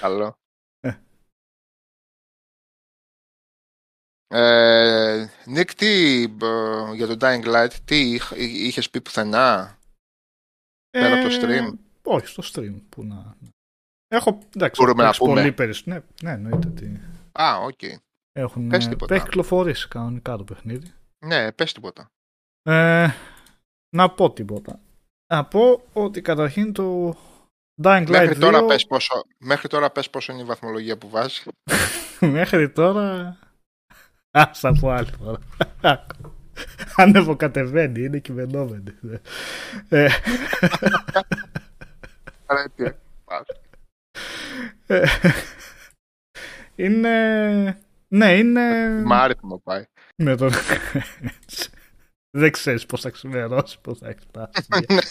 Καλό. 0.00 0.38
Ε. 4.28 5.20
Ε, 5.20 5.30
Νίκ, 5.46 5.74
τι 5.74 6.22
ε, 6.22 6.94
για 6.94 7.06
το 7.06 7.16
Dying 7.20 7.44
Light, 7.44 7.72
τι 7.84 8.12
είχ- 8.12 8.30
εί- 8.36 8.66
είχες 8.66 8.90
πει 8.90 9.00
πουθενά; 9.00 9.78
Πέρα 10.90 11.14
από 11.20 11.28
το 11.28 11.34
stream. 11.40 11.48
Ε, 11.48 11.70
Όχι, 12.02 12.26
στο 12.26 12.42
stream. 12.52 12.74
Που 12.88 13.04
να... 13.04 13.36
Έχω, 14.08 14.38
εντάξει, 14.54 14.80
Μπορούμε 14.82 15.02
έχω 15.02 15.02
να 15.02 15.04
παίξει 15.04 15.18
πούμε. 15.20 15.34
πολύ 15.34 15.52
περισσότερο. 15.52 16.02
Ναι, 16.22 16.30
ναι, 16.30 16.36
εννοείται 16.36 16.68
ότι 16.68 17.00
Α, 17.32 17.56
οκ. 17.56 17.80
έχουν, 18.32 18.68
Πες 18.68 18.86
ε, 18.86 18.88
τίποτα. 18.88 19.14
έχει 19.14 19.24
κυκλοφορήσει 19.24 19.88
κανονικά 19.88 20.36
το 20.36 20.44
παιχνίδι. 20.44 20.92
Ναι, 21.26 21.52
πες 21.52 21.72
τίποτα. 21.72 22.10
Ε, 22.62 23.08
να 23.96 24.10
πω 24.10 24.30
τίποτα. 24.32 24.80
Να 25.34 25.44
πω 25.44 25.84
ότι 25.92 26.20
καταρχήν 26.20 26.72
το 26.72 27.08
Dying 27.82 28.02
Light 28.06 28.08
Μέχρι 28.10 28.36
2 28.36 28.40
τώρα, 28.40 28.64
πες 28.64 28.86
πόσο, 28.86 29.14
μέχρι 29.38 29.68
τώρα 29.68 29.90
πες 29.90 30.10
πόσο 30.10 30.32
είναι 30.32 30.42
η 30.42 30.44
βαθμολογία 30.44 30.98
που 30.98 31.08
βάζεις. 31.08 31.46
μέχρι 32.20 32.70
τώρα 32.70 33.38
ας 34.36 34.60
τα 34.60 34.72
πω 34.80 34.90
άλλη 34.90 35.08
φορά. 35.22 36.06
Ανεβοκατεβαίνει, 36.96 38.00
είναι 38.02 38.18
κυμαινόμενη. 38.18 38.94
Ε, 39.88 40.08
Άρα, 42.46 42.70
τι- 42.76 42.84
ε, 44.86 45.06
είναι... 46.76 47.78
Ναι, 48.08 48.36
είναι... 48.36 48.88
Μ' 49.04 49.12
άρεσε 49.12 49.40
πάει. 49.64 49.84
Με 50.16 50.36
τον... 50.36 50.50
Δεν 52.38 52.50
ξέρεις 52.52 52.86
πώς 52.86 53.00
θα 53.00 53.10
ξημερώσει, 53.10 53.78
πώς 53.80 53.98
θα 53.98 54.08
έχει 54.08 54.18
φτάσει. 54.28 54.66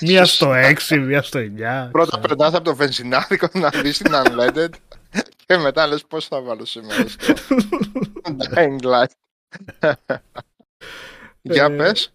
μία 0.05 0.25
στο 0.25 0.51
6, 0.89 0.97
μία 1.05 1.21
στο 1.21 1.39
9. 1.39 1.43
Πρώτα 1.91 2.17
ξέρω. 2.17 2.27
περνάς 2.27 2.53
από 2.53 2.63
το 2.63 2.75
βενζινάδικο 2.75 3.47
να 3.53 3.69
δεις 3.69 3.97
την 3.97 4.11
Unleaded 4.13 4.69
και 5.45 5.57
μετά 5.57 5.87
λες 5.87 6.05
πώς 6.05 6.27
θα 6.27 6.41
βάλω 6.41 6.65
σήμερα 6.65 7.07
στο 7.07 7.33
Dying 8.53 8.79
Light. 8.81 9.11
Για 11.41 11.65
Ε, 11.65 11.69
πες. 11.69 12.13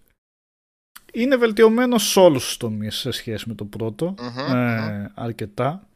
Είναι 1.12 1.36
βελτιωμένο 1.36 1.98
σε 1.98 2.20
όλους 2.20 2.44
τους 2.44 2.56
τομείς 2.56 2.96
σε 2.96 3.10
σχέση 3.10 3.48
με 3.48 3.54
το 3.54 3.64
πρώτο. 3.64 4.14
Μμμ, 4.20 4.54
ε, 4.56 5.12
αρκετά. 5.14 5.88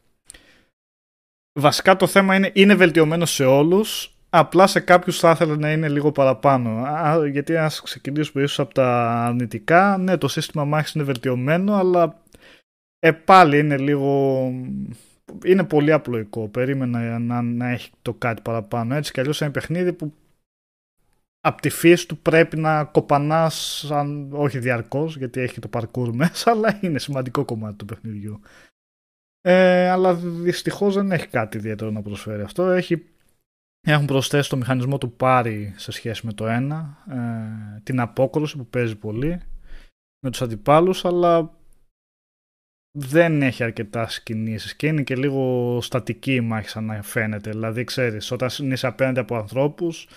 Βασικά 1.59 1.95
το 1.95 2.07
θέμα 2.07 2.35
είναι, 2.35 2.51
είναι 2.53 2.75
βελτιωμένο 2.75 3.25
σε 3.25 3.45
όλους, 3.45 4.15
απλά 4.29 4.67
σε 4.67 4.79
κάποιους 4.79 5.19
θα 5.19 5.31
ήθελα 5.31 5.57
να 5.57 5.71
είναι 5.71 5.89
λίγο 5.89 6.11
παραπάνω. 6.11 6.69
Α, 6.69 7.27
γιατί 7.27 7.57
ας 7.57 7.81
ξεκινήσουμε 7.81 8.43
ίσως 8.43 8.59
από 8.59 8.73
τα 8.73 9.11
αρνητικά, 9.25 9.97
ναι 9.97 10.17
το 10.17 10.27
σύστημα 10.27 10.65
μάχης 10.65 10.93
είναι 10.93 11.03
βελτιωμένο, 11.03 11.75
αλλά 11.75 12.21
ε, 12.99 13.11
πάλι 13.11 13.59
είναι 13.59 13.77
λίγο... 13.77 14.51
Είναι 15.45 15.63
πολύ 15.63 15.91
απλοϊκό. 15.91 16.47
Περίμενα 16.47 17.19
να, 17.19 17.41
να 17.41 17.69
έχει 17.69 17.91
το 18.01 18.13
κάτι 18.13 18.41
παραπάνω. 18.41 18.95
Έτσι 18.95 19.11
κι 19.11 19.19
αλλιώς 19.19 19.41
είναι 19.41 19.51
παιχνίδι 19.51 19.93
που 19.93 20.13
από 21.45 21.61
τη 21.61 21.69
φύση 21.69 22.07
του 22.07 22.17
πρέπει 22.17 22.57
να 22.57 22.83
κοπανάς 22.83 23.85
αν, 23.91 24.33
όχι 24.33 24.59
διαρκώς 24.59 25.17
γιατί 25.17 25.41
έχει 25.41 25.59
το 25.59 25.69
parkour 25.71 26.09
μέσα 26.21 26.51
αλλά 26.51 26.79
είναι 26.81 26.99
σημαντικό 26.99 27.45
κομμάτι 27.45 27.75
του 27.75 27.85
παιχνιδιού 27.85 28.39
ε, 29.41 29.89
αλλά 29.89 30.15
δυστυχώς 30.15 30.95
δεν 30.95 31.11
έχει 31.11 31.27
κάτι 31.27 31.57
ιδιαίτερο 31.57 31.91
να 31.91 32.01
προσφέρει 32.01 32.41
αυτό 32.41 32.69
έχει, 32.69 33.05
έχουν 33.87 34.05
προσθέσει 34.05 34.49
το 34.49 34.57
μηχανισμό 34.57 34.97
του 34.97 35.11
πάρη 35.11 35.73
σε 35.77 35.91
σχέση 35.91 36.25
με 36.25 36.33
το 36.33 36.47
ένα 36.47 36.97
ε, 37.09 37.81
την 37.83 37.99
απόκρουση 37.99 38.57
που 38.57 38.65
παίζει 38.65 38.95
πολύ 38.95 39.41
με 40.19 40.29
τους 40.31 40.41
αντιπάλους 40.41 41.05
αλλά 41.05 41.57
δεν 42.97 43.41
έχει 43.41 43.63
αρκετά 43.63 44.09
κινήσεις 44.23 44.75
και 44.75 44.87
είναι 44.87 45.01
και 45.01 45.15
λίγο 45.15 45.77
στατική 45.81 46.33
η 46.33 46.41
μάχη 46.41 46.69
σαν 46.69 46.85
να 46.85 47.01
φαίνεται 47.01 47.49
δηλαδή 47.49 47.83
ξέρεις 47.83 48.31
όταν 48.31 48.49
είσαι 48.71 48.87
απέναντι 48.87 49.19
από 49.19 49.35
ανθρώπους 49.35 50.07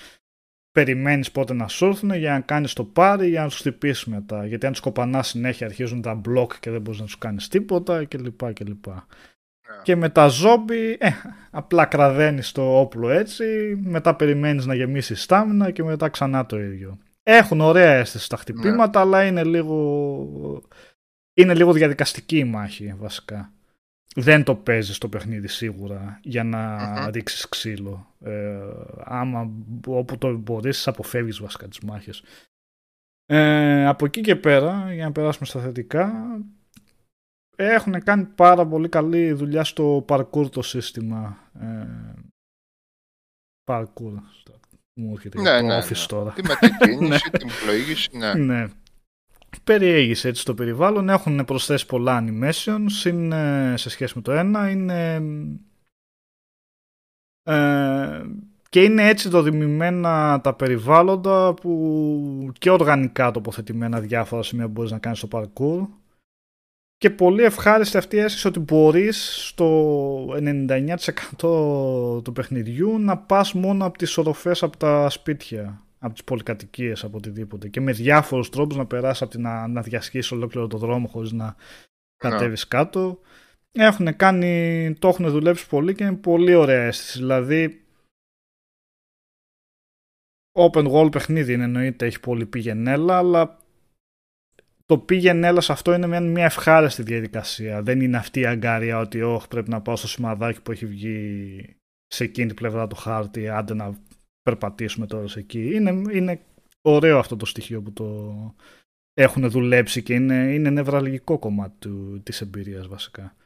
περιμένεις 0.73 1.31
πότε 1.31 1.55
να 1.55 1.69
σου 1.69 1.87
έρθουν 1.87 2.15
για 2.15 2.33
να 2.33 2.41
κάνεις 2.41 2.73
το 2.73 2.85
πάρει 2.85 3.29
για 3.29 3.43
να 3.43 3.49
τους 3.49 3.59
χτυπήσεις 3.59 4.05
μετά. 4.05 4.47
Γιατί 4.47 4.67
αν 4.67 4.73
τους 4.73 4.81
κοπανάς 4.81 5.29
συνέχεια 5.29 5.67
αρχίζουν 5.67 6.03
τα 6.03 6.15
μπλοκ 6.15 6.53
και 6.61 6.71
δεν 6.71 6.81
μπορείς 6.81 7.01
να 7.01 7.07
τους 7.07 7.19
κάνεις 7.19 7.49
τίποτα 7.49 8.05
κλπ. 8.05 8.53
κλπ. 8.53 8.85
Και 9.83 9.97
με 9.97 10.09
τα 10.09 10.27
ζόμπι, 10.27 10.97
ε, 10.99 11.09
απλά 11.51 11.85
κραδένεις 11.85 12.53
το 12.53 12.79
όπλο 12.81 13.11
έτσι, 13.11 13.45
μετά 13.83 14.15
περιμένεις 14.15 14.67
να 14.67 14.75
γεμίσει 14.75 15.15
στάμινα 15.15 15.71
και 15.71 15.83
μετά 15.83 16.09
ξανά 16.09 16.47
το 16.47 16.61
ίδιο. 16.61 16.99
Έχουν 17.23 17.61
ωραία 17.61 17.93
αίσθηση 17.93 18.29
τα 18.29 18.37
χτυπήματα, 18.37 19.01
αλλά 19.01 19.25
είναι 19.25 19.45
λίγο, 19.45 20.63
είναι 21.39 21.55
λίγο 21.55 21.73
διαδικαστική 21.73 22.39
η 22.39 22.45
μάχη 22.45 22.95
βασικά. 22.99 23.53
Δεν 24.15 24.45
το 24.45 24.55
παίζεις 24.55 24.97
στο 24.97 25.09
παιχνίδι 25.09 25.49
σίγουρα 25.49 26.21
για 26.23 26.45
να 26.45 26.77
Μμμ. 26.77 27.11
ρίξεις 27.11 27.49
ξύλο. 27.49 28.15
Ε, 28.21 28.59
άμα 29.05 29.51
όπου 29.87 30.19
το 30.19 30.37
μπορείς 30.37 30.89
αποφεύγεις 30.89 31.41
βασικά 31.41 31.69
τις 31.69 31.81
μάχες. 31.81 32.23
Ε, 33.27 33.87
από 33.87 34.05
εκεί 34.05 34.21
και 34.21 34.37
πέρα, 34.37 34.95
για 34.95 35.05
να 35.05 35.13
περάσουμε 35.13 35.47
στα 35.47 35.61
θετικά, 35.61 36.13
έχουν 37.57 38.03
κάνει 38.03 38.25
πάρα 38.25 38.67
πολύ 38.67 38.89
καλή 38.89 39.33
δουλειά 39.33 39.65
στο 39.65 40.05
parkour 40.09 40.51
το 40.51 40.63
σύστημα. 40.63 41.51
Ε, 41.61 41.87
parkour. 43.65 44.15
Μου 44.95 45.13
έρχεται 45.13 45.41
Ναι, 45.41 45.61
το 45.61 45.67
ναι, 45.67 45.79
office 45.79 45.89
ναι. 45.99 46.07
τώρα. 46.07 46.33
Τη 46.33 46.43
μετακίνηση, 46.43 47.31
την 47.39 47.49
πλοήγηση, 47.65 48.17
ναι. 48.17 48.35
Ναι. 48.35 48.67
Περιέγησε 49.65 50.29
έτσι 50.29 50.45
το 50.45 50.55
περιβάλλον. 50.55 51.09
Έχουν 51.09 51.45
προσθέσει 51.45 51.87
πολλά 51.87 52.25
animations 52.25 53.05
είναι, 53.07 53.75
σε 53.77 53.91
σχέση 53.91 54.13
με 54.17 54.23
το 54.23 54.33
ένα. 54.33 54.71
Είναι, 54.71 55.23
ε, 57.43 58.23
και 58.69 58.83
είναι 58.83 59.09
έτσι 59.09 59.29
δομημένα 59.29 60.41
τα 60.41 60.55
περιβάλλοντα 60.55 61.55
που 61.55 62.53
και 62.59 62.71
οργανικά 62.71 63.31
τοποθετημένα 63.31 64.01
διάφορα 64.01 64.43
σημεία 64.43 64.67
που 64.67 64.73
μπορείς 64.73 64.91
να 64.91 64.99
κάνεις 64.99 65.19
στο 65.19 65.29
parkour 65.33 65.87
και 66.99 67.11
πολύ 67.11 67.43
ευχάριστη 67.43 67.97
αυτή 67.97 68.17
η 68.17 68.19
αίσθηση 68.19 68.47
ότι 68.47 68.59
μπορείς 68.59 69.47
στο 69.47 70.27
99% 70.33 72.23
του 72.23 72.33
παιχνιδιού 72.35 72.99
να 72.99 73.19
πας 73.19 73.53
μόνο 73.53 73.87
από 73.87 73.99
τις 73.99 74.19
οροφές 74.19 74.63
από 74.63 74.77
τα 74.77 75.11
σπίτια, 75.11 75.83
από 75.99 76.13
τις 76.13 76.25
πολυκατοικίες, 76.25 77.05
από 77.05 77.17
οτιδήποτε 77.17 77.69
και 77.69 77.81
με 77.81 77.93
διάφορους 77.93 78.51
τρόπους 78.51 78.77
να 78.77 78.87
περάσεις 78.87 79.23
από 79.23 79.31
την 79.31 79.41
να, 79.41 79.69
να 79.69 79.83
διασχίσεις 79.83 80.33
ολόκληρο 80.33 80.67
το 80.67 80.79
δρόμο 80.79 81.09
χωρίς 81.09 81.33
να 81.33 81.57
κατέβεις 82.17 82.69
κάτω. 82.69 83.21
Έχουν 83.73 84.17
κάνει, 84.17 84.95
το 84.99 85.09
έχουν 85.09 85.31
δουλέψει 85.31 85.69
πολύ 85.69 85.95
και 85.95 86.05
είναι 86.05 86.17
πολύ 86.17 86.55
ωραία 86.55 86.83
αίσθηση. 86.83 87.19
Δηλαδή 87.19 87.83
open 90.53 90.91
world 90.93 91.13
παιχνίδι 91.13 91.53
είναι 91.53 91.65
εννοείται, 91.65 92.07
έχει 92.07 92.21
πολύ 92.21 92.47
πηγενέλα, 92.47 93.19
αλλά 93.19 93.59
το 94.87 94.99
πήγαινε 94.99 95.47
έλα 95.47 95.61
σε 95.61 95.73
αυτό 95.73 95.95
είναι 95.95 96.21
μια 96.21 96.45
ευχάριστη 96.45 97.03
διαδικασία. 97.03 97.83
Δεν 97.83 98.01
είναι 98.01 98.17
αυτή 98.17 98.41
η 98.41 98.47
αγκάρια 98.47 98.99
ότι 98.99 99.23
όχι 99.23 99.49
πρέπει 99.49 99.71
να 99.71 99.81
πάω 99.81 99.97
στο 99.97 100.09
σημαδάκι 100.09 100.63
που 100.63 100.73
έχει 100.73 100.87
βγει 100.87 101.77
σε 102.07 102.25
εκείνη 102.25 102.47
την 102.47 102.57
πλευρά 102.57 102.87
του 102.87 102.97
χάρτη, 102.97 103.49
άντε 103.49 103.75
να 103.75 103.99
περπατήσουμε 104.49 105.07
τώρα 105.07 105.29
σε 105.29 105.39
εκεί. 105.39 105.75
Είναι, 105.75 105.91
είναι 105.91 106.41
ωραίο 106.83 107.19
αυτό 107.19 107.37
το 107.37 107.47
στοιχείο 107.47 107.83
που 107.83 107.93
το 107.93 108.35
έχουν 109.15 109.51
δουλέψει 109.51 110.03
και 110.03 110.15
είναι, 110.15 110.35
είναι 110.35 110.71
νευραλγικό 110.71 111.39
κομμάτι 111.39 111.75
του, 111.79 112.21
της 112.23 112.41
εμπειρίας 112.41 112.87
βασικά. 112.87 113.37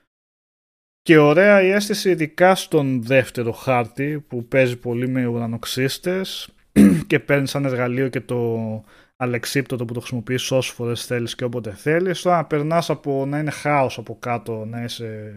Και 1.02 1.18
ωραία 1.18 1.62
η 1.62 1.70
αίσθηση 1.70 2.10
ειδικά 2.10 2.54
στον 2.54 3.02
δεύτερο 3.02 3.52
χάρτη 3.52 4.24
που 4.28 4.44
παίζει 4.44 4.76
πολύ 4.76 5.08
με 5.08 5.26
ουρανοξύστες 5.26 6.54
και 7.06 7.20
παίρνει 7.20 7.46
σαν 7.46 7.64
εργαλείο 7.64 8.08
και 8.08 8.20
το 8.20 8.84
αλεξίπτωτο 9.16 9.84
που 9.84 9.92
το 9.92 10.00
χρησιμοποιείς 10.00 10.50
όσο 10.50 10.72
φορές 10.72 11.06
θέλεις 11.06 11.34
και 11.34 11.44
όποτε 11.44 11.70
θέλεις. 11.70 12.22
Τώρα 12.22 12.36
να 12.36 12.44
περνάς 12.44 12.90
από 12.90 13.26
να 13.26 13.38
είναι 13.38 13.50
χάος 13.50 13.98
από 13.98 14.18
κάτω, 14.18 14.64
να 14.64 14.82
είσαι 14.82 15.34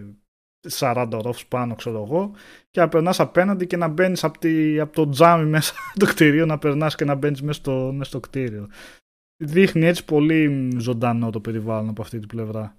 40 0.70 1.08
ορόφους 1.14 1.46
πάνω 1.46 1.76
ξέρω 1.76 2.04
εγώ 2.04 2.32
και 2.72 2.80
να 2.80 2.90
περνάς 2.90 3.20
απέναντι 3.20 3.68
και 3.68 3.78
να 3.78 3.88
μπαίνεις 3.88 4.24
από, 4.24 4.40
από 4.82 4.94
το 4.94 5.10
τζάμι 5.10 5.50
μέσα 5.50 5.74
το 6.00 6.06
κτίριο 6.06 6.46
να 6.46 6.58
περνάς 6.58 6.96
και 6.96 7.06
να 7.06 7.16
μπαίνεις 7.16 7.42
μέσα 7.42 7.60
στο, 7.60 7.92
μέσα 7.94 8.10
στο 8.10 8.20
κτίριο. 8.20 8.70
Δείχνει 9.44 9.86
έτσι 9.86 10.06
πολύ 10.06 10.70
ζωντανό 10.78 11.30
το 11.30 11.40
περιβάλλον 11.40 11.90
από 11.90 12.02
αυτή 12.02 12.20
την 12.20 12.28
πλευρά. 12.28 12.76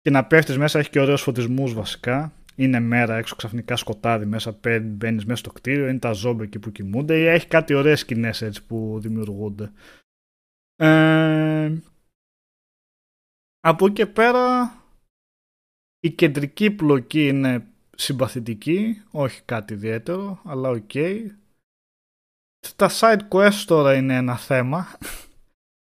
Και 0.00 0.10
να 0.10 0.24
πέφτεις 0.24 0.58
μέσα 0.58 0.78
έχει 0.78 0.90
και 0.90 1.00
ωραίους 1.00 1.22
φωτισμούς 1.22 1.74
βασικά. 1.74 2.32
Είναι 2.54 2.80
μέρα 2.80 3.16
έξω 3.16 3.36
ξαφνικά 3.36 3.76
σκοτάδι 3.76 4.26
μέσα, 4.26 4.58
μπαίνεις 4.82 5.24
μέσα 5.24 5.38
στο 5.38 5.52
κτίριο, 5.52 5.88
είναι 5.88 5.98
τα 5.98 6.12
ζόμπι 6.12 6.44
εκεί 6.44 6.58
που 6.58 6.72
κοιμούνται 6.72 7.18
ή 7.18 7.26
έχει 7.26 7.46
κάτι 7.46 7.74
ωραίες 7.74 8.00
σκηνές 8.00 8.42
έτσι 8.42 8.64
που 8.64 8.98
δημιουργούνται. 9.00 9.72
Ε, 10.76 11.72
από 13.60 13.86
εκεί 13.86 13.94
και 13.94 14.06
πέρα 14.06 14.72
η 16.04 16.10
κεντρική 16.10 16.70
πλοκή 16.70 17.28
είναι 17.28 17.66
συμπαθητική, 17.96 19.02
όχι 19.10 19.42
κάτι 19.44 19.72
ιδιαίτερο, 19.74 20.40
αλλά 20.44 20.68
OK. 20.68 20.90
Okay. 20.92 21.18
Τα 22.76 22.90
side 22.92 23.28
quests 23.28 23.62
τώρα 23.66 23.94
είναι 23.94 24.14
ένα 24.14 24.36
θέμα. 24.36 24.86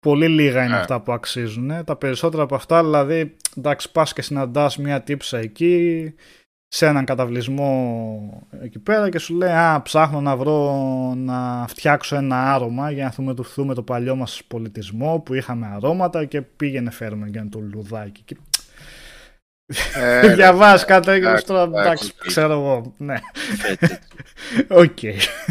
Πολύ 0.07 0.29
λίγα 0.29 0.65
είναι 0.65 0.75
yeah. 0.75 0.77
Ε. 0.77 0.81
αυτά 0.81 1.01
που 1.01 1.13
αξίζουν. 1.13 1.85
Τα 1.85 1.97
περισσότερα 1.97 2.43
από 2.43 2.55
αυτά, 2.55 2.83
δηλαδή, 2.83 3.37
εντάξει, 3.57 3.93
πας 3.93 4.13
και 4.13 4.23
συναντάς 4.23 4.79
μια 4.79 5.03
τύψα 5.03 5.39
εκεί, 5.39 6.15
σε 6.69 6.87
έναν 6.87 7.05
καταβλισμό 7.05 8.49
εκεί 8.61 8.79
πέρα 8.79 9.09
και 9.09 9.19
σου 9.19 9.35
λέει 9.35 9.51
«Α, 9.51 9.83
ψάχνω 9.83 10.21
να 10.21 10.37
βρω 10.37 11.15
να 11.17 11.67
φτιάξω 11.69 12.17
ένα 12.17 12.55
άρωμα 12.55 12.91
για 12.91 13.05
να 13.05 13.11
θυμηθούμε 13.11 13.75
το 13.75 13.83
παλιό 13.83 14.17
μας 14.17 14.43
πολιτισμό 14.49 15.19
που 15.19 15.35
είχαμε 15.35 15.67
αρώματα 15.67 16.25
και 16.25 16.43
πήγαινε 16.43 16.91
φέρουμε 16.91 17.29
για 17.29 17.49
το 17.49 17.59
λουδάκι». 17.59 18.25
Ε, 19.95 20.35
Διαβάζει 20.35 20.85
κάτι 20.85 21.21
τώρα, 21.47 21.81
εντάξει, 21.81 22.13
ξέρω 22.27 22.53
εγώ, 22.53 22.95
ναι. 22.99 23.17
Οκ. 24.69 24.99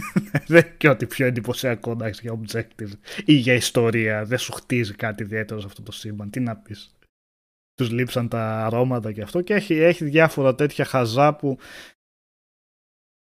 Δεν 0.47 0.65
και 0.77 0.89
ότι 0.89 1.05
πιο 1.05 1.25
εντυπωσιακό, 1.25 1.91
εντάξει, 1.91 2.21
για 2.23 2.39
objective 2.39 2.91
ή 3.25 3.33
για 3.33 3.53
ιστορία. 3.53 4.25
Δεν 4.25 4.37
σου 4.37 4.51
χτίζει 4.51 4.93
κάτι 4.93 5.23
ιδιαίτερο 5.23 5.59
σε 5.59 5.67
αυτό 5.67 5.81
το 5.81 5.91
σύμπαν. 5.91 6.29
Τι 6.29 6.39
να 6.39 6.55
πεις 6.55 6.95
τους 7.81 7.91
λείψαν 7.91 8.27
τα 8.27 8.65
αρώματα 8.65 9.11
και 9.11 9.21
αυτό 9.21 9.41
και 9.41 9.53
έχει, 9.53 9.73
έχει 9.73 10.03
διάφορα 10.03 10.55
τέτοια 10.55 10.85
χαζά 10.85 11.35
που 11.35 11.57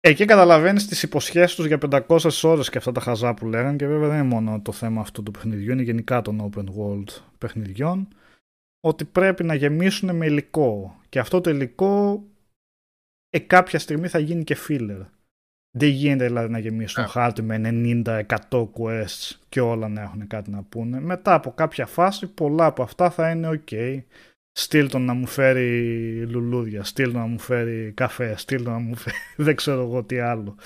εκεί 0.01 0.25
καταλαβαίνεις 0.25 0.87
τις 0.87 1.03
υποσχέσεις 1.03 1.57
τους 1.57 1.67
για 1.67 1.79
500 1.91 2.31
ώρες 2.43 2.71
και 2.71 2.79
αυτά 2.79 2.93
τα 2.93 3.01
χαζά 3.01 3.35
που 3.35 3.47
λέγανε 3.47 3.77
και 3.77 3.87
βέβαια 3.87 4.09
δεν 4.09 4.19
είναι 4.19 4.27
μόνο 4.27 4.61
το 4.61 4.73
θέμα 4.73 5.01
αυτού 5.01 5.23
του 5.23 5.31
παιχνιδιού, 5.31 5.73
είναι 5.73 5.83
γενικά 5.83 6.23
των 6.23 6.51
open 6.51 6.65
world 6.65 7.23
παιχνιδιών 7.39 8.09
ότι 8.85 9.05
πρέπει 9.05 9.45
να 9.45 9.55
γεμίσουν 9.55 10.17
με 10.17 10.27
υλικό 10.27 11.01
και 11.09 11.19
αυτό 11.19 11.41
το 11.41 11.51
υλικό 11.51 12.25
ε, 13.31 13.39
κάποια 13.39 13.79
στιγμή 13.79 14.09
θα 14.09 14.19
γίνει 14.19 14.45
και 14.45 14.57
filler. 14.69 15.07
Δεν 15.77 15.89
γίνεται 15.89 16.27
δηλαδή 16.27 16.53
να 16.53 16.59
γεμίσουν 16.59 17.03
yeah. 17.03 17.07
Ναι. 17.07 17.13
χάρτη 17.13 17.43
με 17.43 17.61
90-100 18.05 18.69
quests 18.73 19.39
και 19.49 19.61
όλα 19.61 19.89
να 19.89 20.01
έχουν 20.01 20.27
κάτι 20.27 20.51
να 20.51 20.63
πούνε. 20.63 21.01
Μετά 21.01 21.35
από 21.35 21.53
κάποια 21.53 21.87
φάση 21.87 22.27
πολλά 22.27 22.67
από 22.67 22.83
αυτά 22.83 23.11
θα 23.11 23.31
είναι 23.31 23.49
ok. 23.49 24.03
Στείλ 24.53 24.91
να 24.99 25.15
μου 25.15 25.27
φέρει 25.27 26.27
λουλούδια, 26.27 26.85
στείλ 26.85 27.13
να 27.13 27.27
μου 27.27 27.39
φέρει 27.39 27.93
καφέ, 27.93 28.37
στείλ 28.37 28.63
να 28.63 28.79
μου 28.79 28.97
φέρει 28.97 29.17
δεν 29.47 29.57
ξέρω 29.57 29.83
εγώ 29.83 30.05
τι 30.05 30.19
άλλο. 30.19 30.57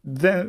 Δεν, 0.00 0.48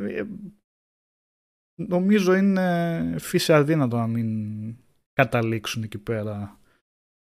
νομίζω 1.74 2.34
είναι 2.34 3.16
φύση 3.18 3.52
αδύνατο 3.52 3.96
να 3.96 4.06
μην 4.06 4.76
καταλήξουν 5.12 5.82
εκεί 5.82 5.98
πέρα 5.98 6.60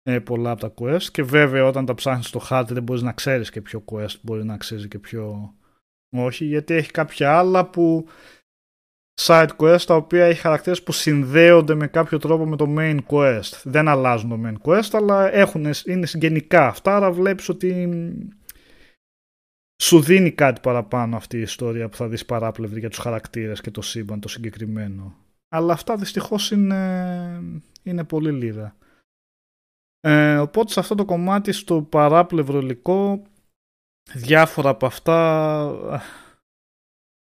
ε, 0.02 0.18
πολλά 0.18 0.50
από 0.50 0.60
τα 0.60 0.74
quest 0.78 1.02
και 1.02 1.22
βέβαια 1.22 1.64
όταν 1.64 1.84
τα 1.84 1.94
ψάχνεις 1.94 2.26
στο 2.26 2.38
χάρτη 2.38 2.74
δεν 2.74 2.82
μπορείς 2.82 3.02
να 3.02 3.12
ξέρεις 3.12 3.50
και 3.50 3.60
ποιο 3.60 3.84
quest 3.86 4.20
μπορεί 4.22 4.44
να 4.44 4.54
αξίζει 4.54 4.88
και 4.88 4.98
ποιο 4.98 5.54
όχι 6.16 6.44
γιατί 6.44 6.74
έχει 6.74 6.90
κάποια 6.90 7.38
άλλα 7.38 7.70
που 7.70 8.06
side 9.20 9.48
quest 9.56 9.80
τα 9.86 9.94
οποία 9.94 10.24
έχει 10.24 10.40
χαρακτήρες 10.40 10.82
που 10.82 10.92
συνδέονται 10.92 11.74
με 11.74 11.86
κάποιο 11.86 12.18
τρόπο 12.18 12.46
με 12.46 12.56
το 12.56 12.74
main 12.78 12.98
quest. 13.08 13.60
Δεν 13.64 13.88
αλλάζουν 13.88 14.28
το 14.28 14.40
main 14.44 14.68
quest, 14.68 14.88
αλλά 14.92 15.32
έχουν, 15.34 15.66
είναι 15.86 16.06
συγγενικά 16.06 16.66
αυτά, 16.66 16.96
άρα 16.96 17.12
βλέπεις 17.12 17.48
ότι 17.48 17.88
σου 19.82 20.00
δίνει 20.00 20.30
κάτι 20.30 20.60
παραπάνω 20.60 21.16
αυτή 21.16 21.36
η 21.36 21.40
ιστορία 21.40 21.88
που 21.88 21.96
θα 21.96 22.08
δεις 22.08 22.24
παράπλευρη 22.24 22.80
για 22.80 22.88
τους 22.88 22.98
χαρακτήρες 22.98 23.60
και 23.60 23.70
το 23.70 23.82
σύμπαν 23.82 24.20
το 24.20 24.28
συγκεκριμένο. 24.28 25.16
Αλλά 25.48 25.72
αυτά 25.72 25.96
δυστυχώς 25.96 26.50
είναι, 26.50 27.42
είναι 27.82 28.04
πολύ 28.04 28.32
λίγα. 28.32 28.76
Ε, 30.04 30.36
οπότε 30.36 30.72
σε 30.72 30.80
αυτό 30.80 30.94
το 30.94 31.04
κομμάτι 31.04 31.52
στο 31.52 31.82
παράπλευρο 31.82 32.58
υλικό 32.58 33.22
διάφορα 34.12 34.68
από 34.68 34.86
αυτά 34.86 36.00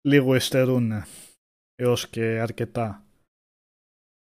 λίγο 0.07 0.35
εστερούν 0.35 0.93
έως 1.75 2.09
και 2.09 2.23
αρκετά. 2.23 3.05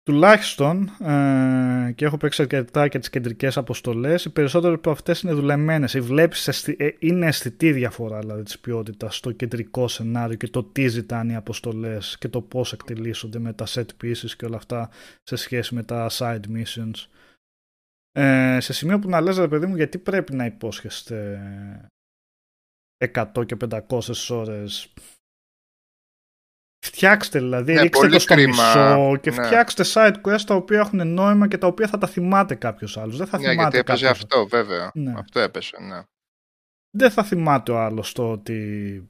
Τουλάχιστον, 0.03 0.89
ε, 1.01 1.93
και 1.95 2.05
έχω 2.05 2.17
παίξει 2.17 2.43
αρκετά 2.43 2.89
και 2.89 2.99
τις 2.99 3.11
κεντρικές 3.11 3.57
αποστολές, 3.57 4.25
οι 4.25 4.31
περισσότερες 4.31 4.77
από 4.77 4.91
αυτές 4.91 5.21
είναι 5.21 5.33
δουλεμένες. 5.33 5.99
Βλέπεις, 5.99 6.67
ε, 6.69 6.97
είναι 6.99 7.27
αισθητή 7.27 7.67
η 7.67 7.73
διαφορά 7.73 8.19
δηλαδή, 8.19 8.43
της 8.43 8.59
ποιότητας 8.59 9.17
στο 9.17 9.33
κεντρικό 9.33 9.89
σενάριο 9.89 10.37
και 10.37 10.49
το 10.49 10.65
τι 10.65 10.89
ζητάνε 10.89 11.33
οι 11.33 11.37
αποστολές 11.37 12.17
και 12.19 12.29
το 12.29 12.41
πώς 12.41 12.73
εκτελήσονται 12.73 13.39
με 13.39 13.53
τα 13.53 13.67
set 13.69 13.87
pieces 14.03 14.31
και 14.37 14.45
όλα 14.45 14.57
αυτά 14.57 14.91
σε 15.23 15.37
σχέση 15.37 15.75
με 15.75 15.83
τα 15.83 16.11
side 16.13 16.45
missions. 16.55 17.07
Ε, 18.13 18.59
σε 18.61 18.73
σημείο 18.73 18.99
που 18.99 19.09
να 19.09 19.21
λες, 19.21 19.39
ρε 19.39 19.49
παιδί 19.49 19.67
μου, 19.67 19.77
γιατί 19.77 19.99
πρέπει 19.99 20.35
να 20.35 20.45
υπόσχεστε 20.45 21.41
100 23.15 23.47
και 23.47 23.57
500 23.71 24.31
ώρες; 24.31 24.93
Φτιάξτε 26.87 27.39
δηλαδή, 27.39 27.73
ναι, 27.73 27.81
ρίξτε 27.81 28.09
το 28.09 28.19
στο 28.19 28.35
μισό 28.35 29.17
και 29.21 29.31
ναι. 29.31 29.45
φτιάξτε 29.45 29.85
side 29.87 30.15
quests 30.25 30.41
τα 30.47 30.55
οποία 30.55 30.81
έχουν 30.81 31.09
νόημα 31.09 31.49
και 31.49 31.59
τα 31.59 31.67
οποία 31.67 31.89
θα 31.89 31.99
τα 31.99 32.07
θυμάται 32.07 32.55
κάποιος 32.55 32.97
άλλος. 32.97 33.17
Δεν 33.17 33.27
θα 33.27 33.39
ναι, 33.39 33.49
θυμάται 33.49 33.61
γιατί 33.61 33.79
έπαιζε 33.79 34.09
αυτό, 34.09 34.47
βέβαια. 34.47 34.91
Ναι. 34.95 35.15
Αυτό 35.17 35.41
έπεσε, 35.41 35.77
ναι. 35.81 36.03
Δεν 36.91 37.11
θα 37.11 37.25
θυμάται 37.25 37.73
ο 37.73 37.79
άλλος 37.79 38.13
το 38.13 38.31
ότι 38.31 39.09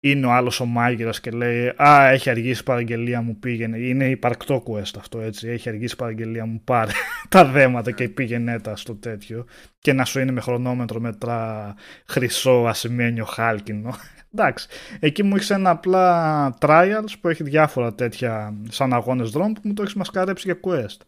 είναι 0.00 0.26
ο 0.26 0.30
άλλος 0.30 0.60
ο 0.60 0.64
μάγειρας 0.64 1.20
και 1.20 1.30
λέει 1.30 1.72
«Α, 1.82 2.08
έχει 2.08 2.30
αργήσει 2.30 2.60
η 2.60 2.64
παραγγελία 2.64 3.22
μου, 3.22 3.38
πήγαινε». 3.38 3.78
Είναι 3.78 4.08
υπαρκτό 4.08 4.62
quest 4.66 4.94
αυτό, 4.98 5.20
έτσι. 5.20 5.48
Έχει 5.48 5.68
αργήσει 5.68 5.94
η 5.94 5.96
παραγγελία 5.96 6.46
μου, 6.46 6.60
πάρε 6.64 6.90
τα 7.28 7.44
δέματα 7.44 7.90
και 7.90 8.08
πήγαινε 8.08 8.60
τα 8.60 8.76
στο 8.76 8.94
τέτοιο. 8.94 9.46
Και 9.78 9.92
να 9.92 10.04
σου 10.04 10.20
είναι 10.20 10.32
με 10.32 10.40
χρονόμετρο 10.40 11.00
μετρά 11.00 11.74
χρυσό, 12.06 12.64
ασημένιο, 12.66 13.24
χάλκινο. 13.24 13.94
Εντάξει, 14.34 14.68
εκεί 15.00 15.22
μου 15.22 15.36
έχεις 15.36 15.50
ένα 15.50 15.70
απλά 15.70 16.58
trials 16.60 17.12
που 17.20 17.28
έχει 17.28 17.42
διάφορα 17.42 17.94
τέτοια 17.94 18.54
σαν 18.68 18.92
αγώνες 18.92 19.30
δρόμου 19.30 19.52
που 19.52 19.60
μου 19.64 19.72
το 19.72 19.82
έχεις 19.82 19.94
μασκαρέψει 19.94 20.50
για 20.52 20.60
quest. 20.64 21.00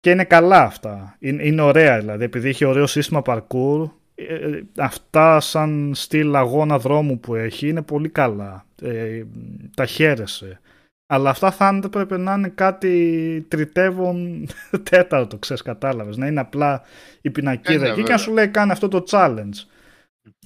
Και 0.00 0.10
είναι 0.10 0.24
καλά 0.24 0.62
αυτά. 0.62 1.16
Είναι, 1.18 1.46
είναι 1.46 1.62
ωραία 1.62 1.98
δηλαδή, 1.98 2.24
επειδή 2.24 2.48
έχει 2.48 2.64
ωραίο 2.64 2.86
σύστημα 2.86 3.22
parkour, 3.24 3.90
ε, 4.28 4.62
αυτά 4.76 5.40
σαν 5.40 5.92
στυλ 5.94 6.36
αγώνα 6.36 6.78
δρόμου 6.78 7.20
που 7.20 7.34
έχει 7.34 7.68
είναι 7.68 7.82
πολύ 7.82 8.08
καλά. 8.08 8.64
Ε, 8.82 9.22
τα 9.76 9.86
χαίρεσαι. 9.86 10.60
Αλλά 11.12 11.30
αυτά 11.30 11.50
θα 11.50 11.88
πρέπει 11.90 12.18
να 12.18 12.34
είναι 12.34 12.48
κάτι 12.48 13.46
τριτεύον 13.48 14.46
τέταρτο, 14.90 15.38
ξέρεις, 15.38 15.62
κατάλαβες. 15.62 16.16
Να 16.16 16.26
είναι 16.26 16.40
απλά 16.40 16.82
η 17.20 17.30
πινακίδα 17.30 17.86
εκεί 17.86 18.02
και 18.02 18.12
να 18.12 18.18
σου 18.18 18.32
λέει 18.32 18.48
κάνε 18.48 18.70
αυτό 18.70 18.88
το 18.88 19.04
challenge. 19.10 19.66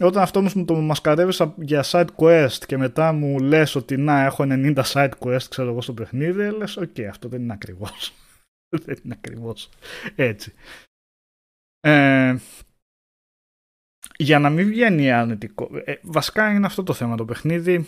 Όταν 0.01 0.23
αυτό 0.23 0.39
όμως 0.39 0.55
μου 0.55 0.65
το 0.65 0.75
μασκαρεύεις 0.75 1.43
για 1.57 1.85
side 1.87 2.07
quest 2.17 2.59
και 2.67 2.77
μετά 2.77 3.13
μου 3.13 3.39
λες 3.39 3.75
ότι 3.75 3.97
να 3.97 4.25
έχω 4.25 4.45
90 4.49 4.83
side 4.83 5.11
quest 5.19 5.43
ξέρω 5.49 5.69
εγώ 5.69 5.81
στο 5.81 5.93
παιχνίδι, 5.93 6.51
λες 6.51 6.77
οκ, 6.77 7.01
αυτό 7.09 7.29
δεν 7.29 7.43
είναι 7.43 7.53
ακριβώς. 7.53 8.15
δεν 8.85 8.99
είναι 9.05 9.15
ακριβώς 9.17 9.69
έτσι. 10.15 10.53
Ε, 11.81 12.37
για 14.19 14.39
να 14.39 14.51
μην 14.51 14.67
βγαίνει 14.67 15.13
αρνητικό. 15.13 15.71
Ε, 15.85 15.95
βασικά 16.03 16.53
είναι 16.53 16.67
αυτό 16.67 16.83
το 16.83 16.93
θέμα. 16.93 17.17
Το 17.17 17.25
παιχνίδι 17.25 17.87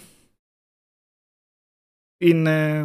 είναι, 2.20 2.84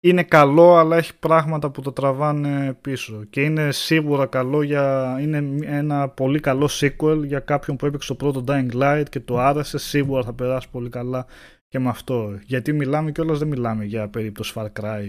είναι 0.00 0.22
καλό 0.22 0.76
αλλά 0.76 0.96
έχει 0.96 1.18
πράγματα 1.18 1.70
που 1.70 1.82
το 1.82 1.92
τραβάνε 1.92 2.74
πίσω 2.74 3.24
και 3.24 3.42
είναι 3.42 3.72
σίγουρα 3.72 4.26
καλό 4.26 4.62
για 4.62 5.16
είναι 5.20 5.66
ένα 5.66 6.08
πολύ 6.08 6.40
καλό 6.40 6.68
sequel 6.70 7.22
για 7.24 7.40
κάποιον 7.40 7.76
που 7.76 7.86
έπαιξε 7.86 8.08
το 8.08 8.14
πρώτο 8.14 8.44
Dying 8.46 8.72
Light 8.72 9.04
και 9.10 9.20
το 9.20 9.38
άρεσε 9.38 9.78
σίγουρα 9.78 10.22
θα 10.22 10.34
περάσει 10.34 10.70
πολύ 10.70 10.88
καλά 10.88 11.26
και 11.68 11.78
με 11.78 11.88
αυτό 11.88 12.38
γιατί 12.42 12.72
μιλάμε 12.72 13.12
και 13.12 13.22
δεν 13.22 13.48
μιλάμε 13.48 13.84
για 13.84 14.08
περίπτωση 14.08 14.52
Far 14.56 14.68
Cry 14.80 15.06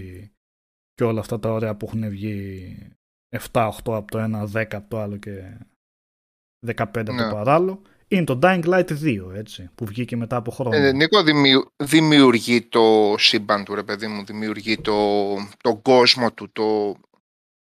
και 0.93 1.03
όλα 1.03 1.19
αυτά 1.19 1.39
τα 1.39 1.51
ωραία 1.51 1.75
που 1.75 1.85
έχουν 1.85 2.09
βγει 2.09 2.77
7-8 3.51 3.69
από 3.85 4.11
το 4.11 4.17
ένα, 4.17 4.49
10 4.53 4.65
από 4.71 4.89
το 4.89 4.99
άλλο 4.99 5.17
και 5.17 5.57
15 6.67 6.73
από 6.77 7.03
το 7.03 7.11
ναι. 7.13 7.31
παράλληλο. 7.31 7.81
Είναι 8.07 8.23
το 8.23 8.39
Dying 8.43 8.63
Light 8.63 8.89
2, 9.03 9.33
έτσι, 9.35 9.69
που 9.75 9.85
βγήκε 9.85 10.15
μετά 10.15 10.35
από 10.35 10.51
χρόνο. 10.51 10.75
Ε, 10.75 10.91
Νίκο, 10.91 11.23
δημιουργεί 11.77 12.61
το 12.61 13.15
σύμπαν 13.17 13.63
του, 13.63 13.75
ρε 13.75 13.83
παιδί 13.83 14.07
μου, 14.07 14.25
δημιουργεί 14.25 14.77
το, 14.77 15.35
το 15.61 15.75
κόσμο 15.75 16.31
του, 16.31 16.51
το, 16.51 16.95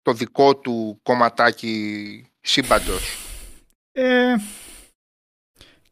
το 0.03 0.13
δικό 0.13 0.57
του 0.57 0.99
κομματάκι 1.03 2.27
σύμπαντος. 2.41 3.19
Ε, 3.93 4.35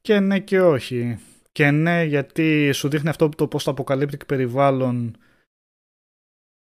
και 0.01 0.21
ναι 0.21 0.39
και 0.39 0.61
όχι. 0.61 1.19
Και 1.53 1.71
ναι, 1.71 2.03
γιατί 2.05 2.73
σου 2.73 2.89
δείχνει 2.89 3.09
αυτό 3.09 3.29
το 3.29 3.49
πώς 3.49 3.65
το 3.65 3.71
αποκαλύπτει 3.71 4.25
περιβάλλον 4.27 5.17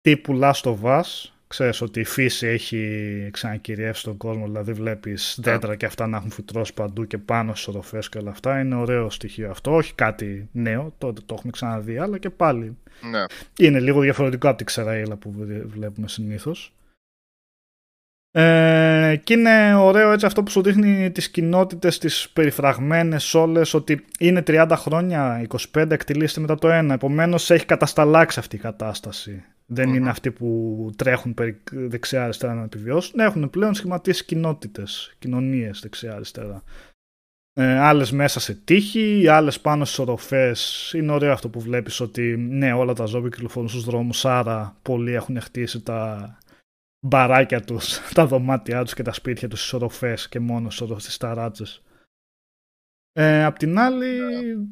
τύπου 0.00 0.38
Last 0.42 0.62
of 0.62 0.80
Us, 0.82 1.31
ξέρεις 1.52 1.80
ότι 1.80 2.00
η 2.00 2.04
φύση 2.04 2.46
έχει 2.46 3.28
ξανακυριεύσει 3.32 4.04
τον 4.04 4.16
κόσμο, 4.16 4.44
δηλαδή 4.44 4.72
βλέπεις 4.72 5.38
δέντρα 5.42 5.76
και 5.76 5.86
αυτά 5.86 6.06
να 6.06 6.16
έχουν 6.16 6.30
φυτρώσει 6.30 6.74
παντού 6.74 7.06
και 7.06 7.18
πάνω 7.18 7.54
στις 7.54 7.68
οροφές 7.68 8.08
και 8.08 8.18
όλα 8.18 8.30
αυτά. 8.30 8.60
Είναι 8.60 8.74
ωραίο 8.74 9.10
στοιχείο 9.10 9.50
αυτό, 9.50 9.74
όχι 9.74 9.94
κάτι 9.94 10.48
νέο, 10.52 10.94
τότε 10.98 11.20
το 11.26 11.34
έχουμε 11.38 11.52
ξαναδεί, 11.52 11.98
αλλά 11.98 12.18
και 12.18 12.30
πάλι 12.30 12.76
ναι. 13.10 13.24
είναι 13.66 13.80
λίγο 13.80 14.00
διαφορετικό 14.00 14.48
από 14.48 14.56
την 14.56 14.66
ξεραίλα 14.66 15.16
που 15.16 15.34
βλέπουμε 15.66 16.08
συνήθως. 16.08 16.74
Ε, 18.34 19.20
και 19.24 19.32
είναι 19.32 19.74
ωραίο 19.74 20.12
έτσι 20.12 20.26
αυτό 20.26 20.42
που 20.42 20.50
σου 20.50 20.62
δείχνει 20.62 21.10
τις 21.10 21.30
κοινότητες, 21.30 21.98
τις 21.98 22.28
περιφραγμένες 22.32 23.34
όλες, 23.34 23.74
ότι 23.74 24.04
είναι 24.18 24.42
30 24.46 24.72
χρόνια, 24.74 25.46
25 25.74 25.90
εκτελείστε 25.90 26.40
μετά 26.40 26.54
το 26.54 26.68
ένα, 26.68 26.94
επομένως 26.94 27.50
έχει 27.50 27.64
κατασταλάξει 27.66 28.38
αυτή 28.38 28.56
η 28.56 28.58
κατάσταση. 28.58 29.44
Δεν 29.72 29.94
είναι 29.94 30.10
αυτοί 30.10 30.30
που 30.30 30.90
τρέχουν 30.96 31.34
δεξιά-αριστερά 31.70 32.54
να 32.54 32.62
επιβιώσουν. 32.62 33.20
Έχουν 33.20 33.50
πλέον 33.50 33.74
σχηματίσει 33.74 34.24
κοινότητες, 34.24 35.14
κοινωνίες 35.18 35.80
δεξιά-αριστερά. 35.80 36.62
Ε, 37.54 37.78
άλλες 37.78 38.10
μέσα 38.12 38.40
σε 38.40 38.54
τείχη, 38.54 39.28
άλλες 39.28 39.60
πάνω 39.60 39.84
στι 39.84 40.00
οροφές. 40.00 40.92
Είναι 40.96 41.12
ωραίο 41.12 41.32
αυτό 41.32 41.48
που 41.48 41.60
βλέπεις 41.60 42.00
ότι 42.00 42.36
ναι, 42.36 42.72
όλα 42.72 42.92
τα 42.92 43.04
ζώα 43.04 43.22
κυκλοφορούν 43.22 43.68
στους 43.68 43.84
δρόμους, 43.84 44.24
άρα 44.24 44.76
πολλοί 44.82 45.12
έχουν 45.12 45.40
χτίσει 45.40 45.82
τα 45.82 46.38
μπαράκια 47.06 47.60
τους, 47.60 47.98
τα 48.14 48.26
δωμάτια 48.26 48.82
τους 48.82 48.94
και 48.94 49.02
τα 49.02 49.12
σπίτια 49.12 49.48
τους 49.48 49.58
στις 49.58 49.72
οροφές 49.72 50.28
και 50.28 50.40
μόνο 50.40 50.70
στις 50.70 51.16
ταράτσες. 51.16 51.82
Ε, 53.12 53.44
απ' 53.44 53.58
την 53.58 53.78
άλλη, 53.78 54.06
ναι. 54.06 54.66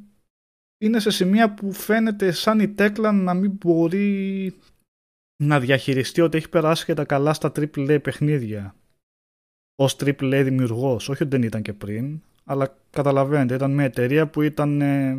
είναι 0.78 0.98
σε 0.98 1.10
σημεία 1.10 1.54
που 1.54 1.72
φαίνεται 1.72 2.30
σαν 2.30 2.60
η 2.60 2.68
Τέκλα 2.68 3.12
να 3.12 3.34
μην 3.34 3.50
μπορεί 3.50 4.54
να 5.42 5.60
διαχειριστεί 5.60 6.20
ότι 6.20 6.36
έχει 6.36 6.48
περάσει 6.48 6.84
και 6.84 6.94
τα 6.94 7.04
καλά 7.04 7.32
στα 7.32 7.52
AAA 7.56 7.98
παιχνίδια 8.02 8.74
ως 9.76 9.96
AAA 10.00 10.40
δημιουργός. 10.44 11.08
Όχι 11.08 11.22
ότι 11.22 11.36
δεν 11.36 11.42
ήταν 11.42 11.62
και 11.62 11.72
πριν, 11.72 12.20
αλλά 12.44 12.76
καταλαβαίνετε, 12.90 13.54
ήταν 13.54 13.70
μια 13.70 13.84
εταιρεία 13.84 14.26
που 14.26 14.42
ήταν 14.42 14.80
ε, 14.80 15.18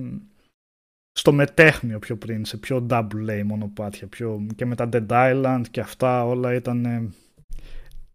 στο 1.11 1.33
μετέχνιο 1.33 1.99
πιο 1.99 2.17
πριν, 2.17 2.45
σε 2.45 2.57
πιο 2.57 2.87
double 2.89 3.29
A 3.29 3.43
μονοπάτια. 3.43 4.07
Πιο, 4.07 4.45
και 4.55 4.65
με 4.65 4.75
τα 4.75 4.89
Dead 4.93 5.07
Island 5.07 5.63
και 5.71 5.79
αυτά 5.79 6.25
όλα 6.25 6.53
ήταν. 6.53 6.85
Ε, 6.85 7.09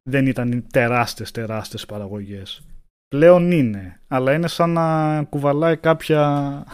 δεν 0.09 0.27
ήταν 0.27 0.67
τεράστιες 0.73 1.31
τεράστιες 1.31 1.87
παραγωγές. 1.87 2.63
Πλέον 3.09 3.51
είναι, 3.51 4.01
αλλά 4.09 4.35
είναι 4.35 4.49
σαν 4.49 4.71
να 4.71 5.23
κουβαλάει 5.23 5.77
κάποια 5.77 6.65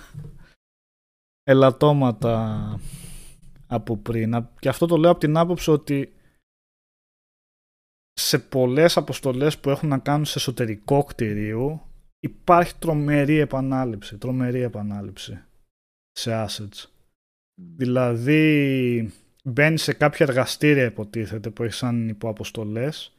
ελαττώματα 1.43 2.81
από 3.73 3.97
πριν. 3.97 4.49
Και 4.59 4.69
αυτό 4.69 4.87
το 4.87 4.97
λέω 4.97 5.11
από 5.11 5.21
την 5.21 5.37
άποψη 5.37 5.71
ότι 5.71 6.13
σε 8.13 8.39
πολλές 8.39 8.97
αποστολές 8.97 9.59
που 9.59 9.71
έχουν 9.71 9.89
να 9.89 9.99
κάνουν 9.99 10.25
σε 10.25 10.39
εσωτερικό 10.39 11.05
κτηρίου 11.05 11.81
υπάρχει 12.21 12.75
τρομερή 12.79 13.39
επανάληψη, 13.39 14.19
τρομερή 14.19 14.61
επανάληψη 14.61 15.45
σε 16.11 16.47
assets. 16.47 16.87
Δηλαδή 17.77 19.13
μπαίνει 19.45 19.79
σε 19.79 19.93
κάποια 19.93 20.27
εργαστήρια 20.29 20.85
υποτίθεται 20.85 21.51
που 21.51 21.63
έχει 21.63 21.73
σαν 21.73 22.09
υποαποστολές 22.09 23.17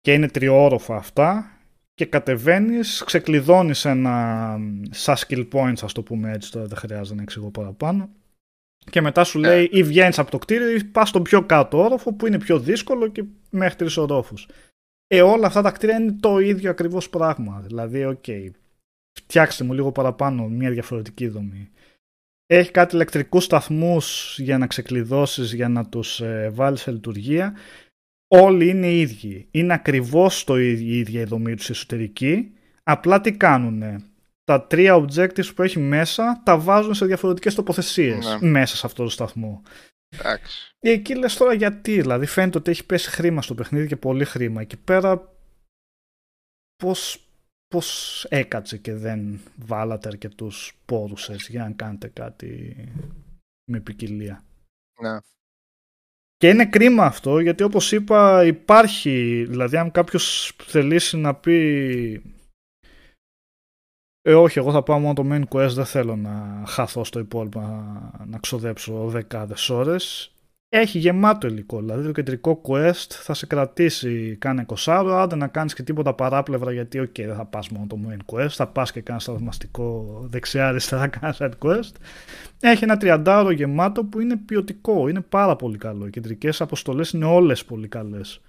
και 0.00 0.12
είναι 0.12 0.28
τριόροφα 0.28 0.96
αυτά 0.96 1.50
και 1.94 2.06
κατεβαίνεις, 2.06 3.02
ξεκλειδώνεις 3.04 3.84
ένα 3.84 4.58
σαν 4.90 5.16
skill 5.16 5.48
points 5.52 5.82
ας 5.82 5.92
το 5.92 6.02
πούμε 6.02 6.32
έτσι 6.32 6.52
τώρα 6.52 6.66
δεν 6.66 6.76
χρειάζεται 6.76 7.16
να 7.16 7.22
εξηγώ 7.22 7.50
παραπάνω 7.50 8.10
και 8.90 9.00
μετά 9.00 9.24
σου 9.24 9.38
λέει 9.38 9.68
ή 9.72 9.82
βγαίνεις 9.82 10.18
από 10.18 10.30
το 10.30 10.38
κτίριο 10.38 10.70
ή 10.70 10.84
πας 10.84 11.08
στον 11.08 11.22
πιο 11.22 11.42
κάτω 11.42 11.78
όροφο 11.78 12.12
που 12.12 12.26
είναι 12.26 12.38
πιο 12.38 12.58
δύσκολο 12.58 13.08
και 13.08 13.24
μέχρι 13.50 13.76
τρεις 13.76 13.96
ορόφους. 13.96 14.48
Ε, 15.06 15.22
όλα 15.22 15.46
αυτά 15.46 15.62
τα 15.62 15.70
κτίρια 15.70 15.96
είναι 15.96 16.16
το 16.20 16.38
ίδιο 16.38 16.70
ακριβώς 16.70 17.10
πράγμα. 17.10 17.60
Δηλαδή, 17.66 18.04
OK, 18.04 18.24
okay, 18.26 18.50
φτιάξτε 19.12 19.64
μου 19.64 19.72
λίγο 19.72 19.92
παραπάνω 19.92 20.48
μια 20.48 20.70
διαφορετική 20.70 21.28
δομή. 21.28 21.70
Έχει 22.46 22.70
κάτι 22.70 22.94
ηλεκτρικούς 22.94 23.44
σταθμούς 23.44 24.36
για 24.38 24.58
να 24.58 24.66
ξεκλειδώσεις, 24.66 25.52
για 25.52 25.68
να 25.68 25.86
τους 25.86 26.20
ε, 26.20 26.50
βάλεις 26.54 26.80
σε 26.80 26.90
λειτουργία. 26.90 27.54
Όλοι 28.28 28.68
είναι 28.68 28.86
οι 28.86 29.00
ίδιοι. 29.00 29.48
Είναι 29.50 29.72
ακριβώς 29.72 30.44
το 30.44 30.58
η 30.58 30.98
ίδια 30.98 31.20
η 31.20 31.24
δομή 31.24 31.54
τους 31.54 31.70
εσωτερική. 31.70 32.52
Απλά 32.82 33.20
τι 33.20 33.32
κάνουνε; 33.32 33.96
Τα 34.46 34.66
τρία 34.66 34.94
objectives 34.94 35.54
που 35.54 35.62
έχει 35.62 35.78
μέσα 35.78 36.42
τα 36.44 36.58
βάζουν 36.58 36.94
σε 36.94 37.06
διαφορετικές 37.06 37.54
τοποθεσίες 37.54 38.38
ναι. 38.40 38.48
μέσα 38.48 38.76
σε 38.76 38.86
αυτό 38.86 39.02
το 39.02 39.10
σταθμό. 39.10 39.62
Εντάξει. 40.08 40.74
Εκεί 40.78 41.14
λες 41.14 41.36
τώρα 41.36 41.54
γιατί, 41.54 42.00
δηλαδή 42.00 42.26
φαίνεται 42.26 42.58
ότι 42.58 42.70
έχει 42.70 42.86
πέσει 42.86 43.10
χρήμα 43.10 43.42
στο 43.42 43.54
παιχνίδι 43.54 43.86
και 43.86 43.96
πολύ 43.96 44.24
χρήμα. 44.24 44.60
Εκεί 44.60 44.76
πέρα 44.76 45.32
πώς, 46.76 47.28
πώς 47.68 48.24
έκατσε 48.28 48.76
και 48.76 48.94
δεν 48.94 49.40
βάλατε 49.56 50.08
αρκετούς 50.08 50.78
πόρους 50.84 51.28
έτσι 51.28 51.52
για 51.52 51.62
να 51.64 51.70
κάνετε 51.70 52.08
κάτι 52.08 52.76
με 53.70 53.80
ποικιλία. 53.80 54.44
Ναι. 55.00 55.18
Και 56.36 56.48
είναι 56.48 56.66
κρίμα 56.66 57.04
αυτό 57.04 57.38
γιατί 57.38 57.62
όπως 57.62 57.92
είπα 57.92 58.44
υπάρχει, 58.44 59.46
δηλαδή 59.48 59.76
αν 59.76 59.90
κάποιος 59.90 60.56
θελήσει 60.62 61.16
να 61.16 61.34
πει 61.34 62.35
ε, 64.28 64.34
όχι, 64.34 64.58
εγώ 64.58 64.72
θα 64.72 64.82
πάω 64.82 64.98
μόνο 64.98 65.14
το 65.14 65.24
main 65.30 65.42
quest, 65.48 65.70
δεν 65.74 65.84
θέλω 65.84 66.16
να 66.16 66.64
χαθώ 66.66 67.04
στο 67.04 67.18
υπόλοιπο, 67.18 67.60
να 68.26 68.38
ξοδέψω 68.38 69.06
δεκάδες 69.06 69.70
ώρες. 69.70 70.34
έχει 70.68 70.98
γεμάτο 70.98 71.46
υλικό. 71.46 71.78
Δηλαδή 71.78 72.04
το 72.04 72.12
κεντρικό 72.12 72.60
quest 72.68 73.06
θα 73.08 73.34
σε 73.34 73.46
κρατήσει 73.46 74.36
κάνε 74.36 74.66
20 74.84 75.06
άντε 75.10 75.36
να 75.36 75.46
κάνεις 75.46 75.74
και 75.74 75.82
τίποτα 75.82 76.14
παράπλευρα 76.14 76.72
γιατί 76.72 76.98
οκέι 76.98 77.14
δεν 77.14 77.34
θα 77.34 77.44
πας 77.44 77.68
μόνο 77.68 77.86
το 77.86 77.98
main 78.08 78.34
quest, 78.34 78.48
θα 78.48 78.66
πας 78.66 78.92
και 78.92 79.00
κάνεις 79.00 79.24
θαυμαστικό 79.24 80.20
δεξιά-αριστερά 80.30 81.06
κάνεις 81.18 81.36
side 81.40 81.58
quest. 81.58 81.92
Έχει 82.60 82.84
ένα 82.84 82.98
30 83.00 83.52
γεμάτο 83.54 84.04
που 84.04 84.20
είναι 84.20 84.36
ποιοτικό, 84.36 85.08
είναι 85.08 85.20
πάρα 85.20 85.56
πολύ 85.56 85.78
καλό. 85.78 86.06
Οι 86.06 86.10
κεντρικές 86.10 86.60
αποστολές 86.60 87.10
είναι 87.10 87.24
όλες 87.24 87.64
πολύ 87.64 87.88
καλές. 87.88 88.40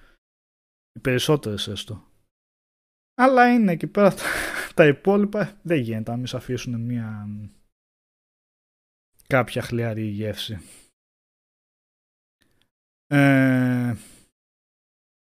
Οι 0.93 0.99
περισσότερες 0.99 1.67
έστω. 1.67 2.06
Αλλά 3.20 3.53
είναι 3.53 3.72
εκεί 3.72 3.88
πέρα 3.88 4.13
τα, 4.13 4.24
τα 4.74 4.88
υπόλοιπα 4.88 5.57
δεν 5.61 5.80
γίνεται 5.80 6.11
να 6.11 6.18
μην 6.18 6.28
σε 6.28 6.38
αφήσουν 6.38 6.82
μια 6.82 7.28
κάποια 9.28 9.61
χλιαρή 9.61 10.05
γεύση. 10.05 10.57
Ε, 13.07 13.95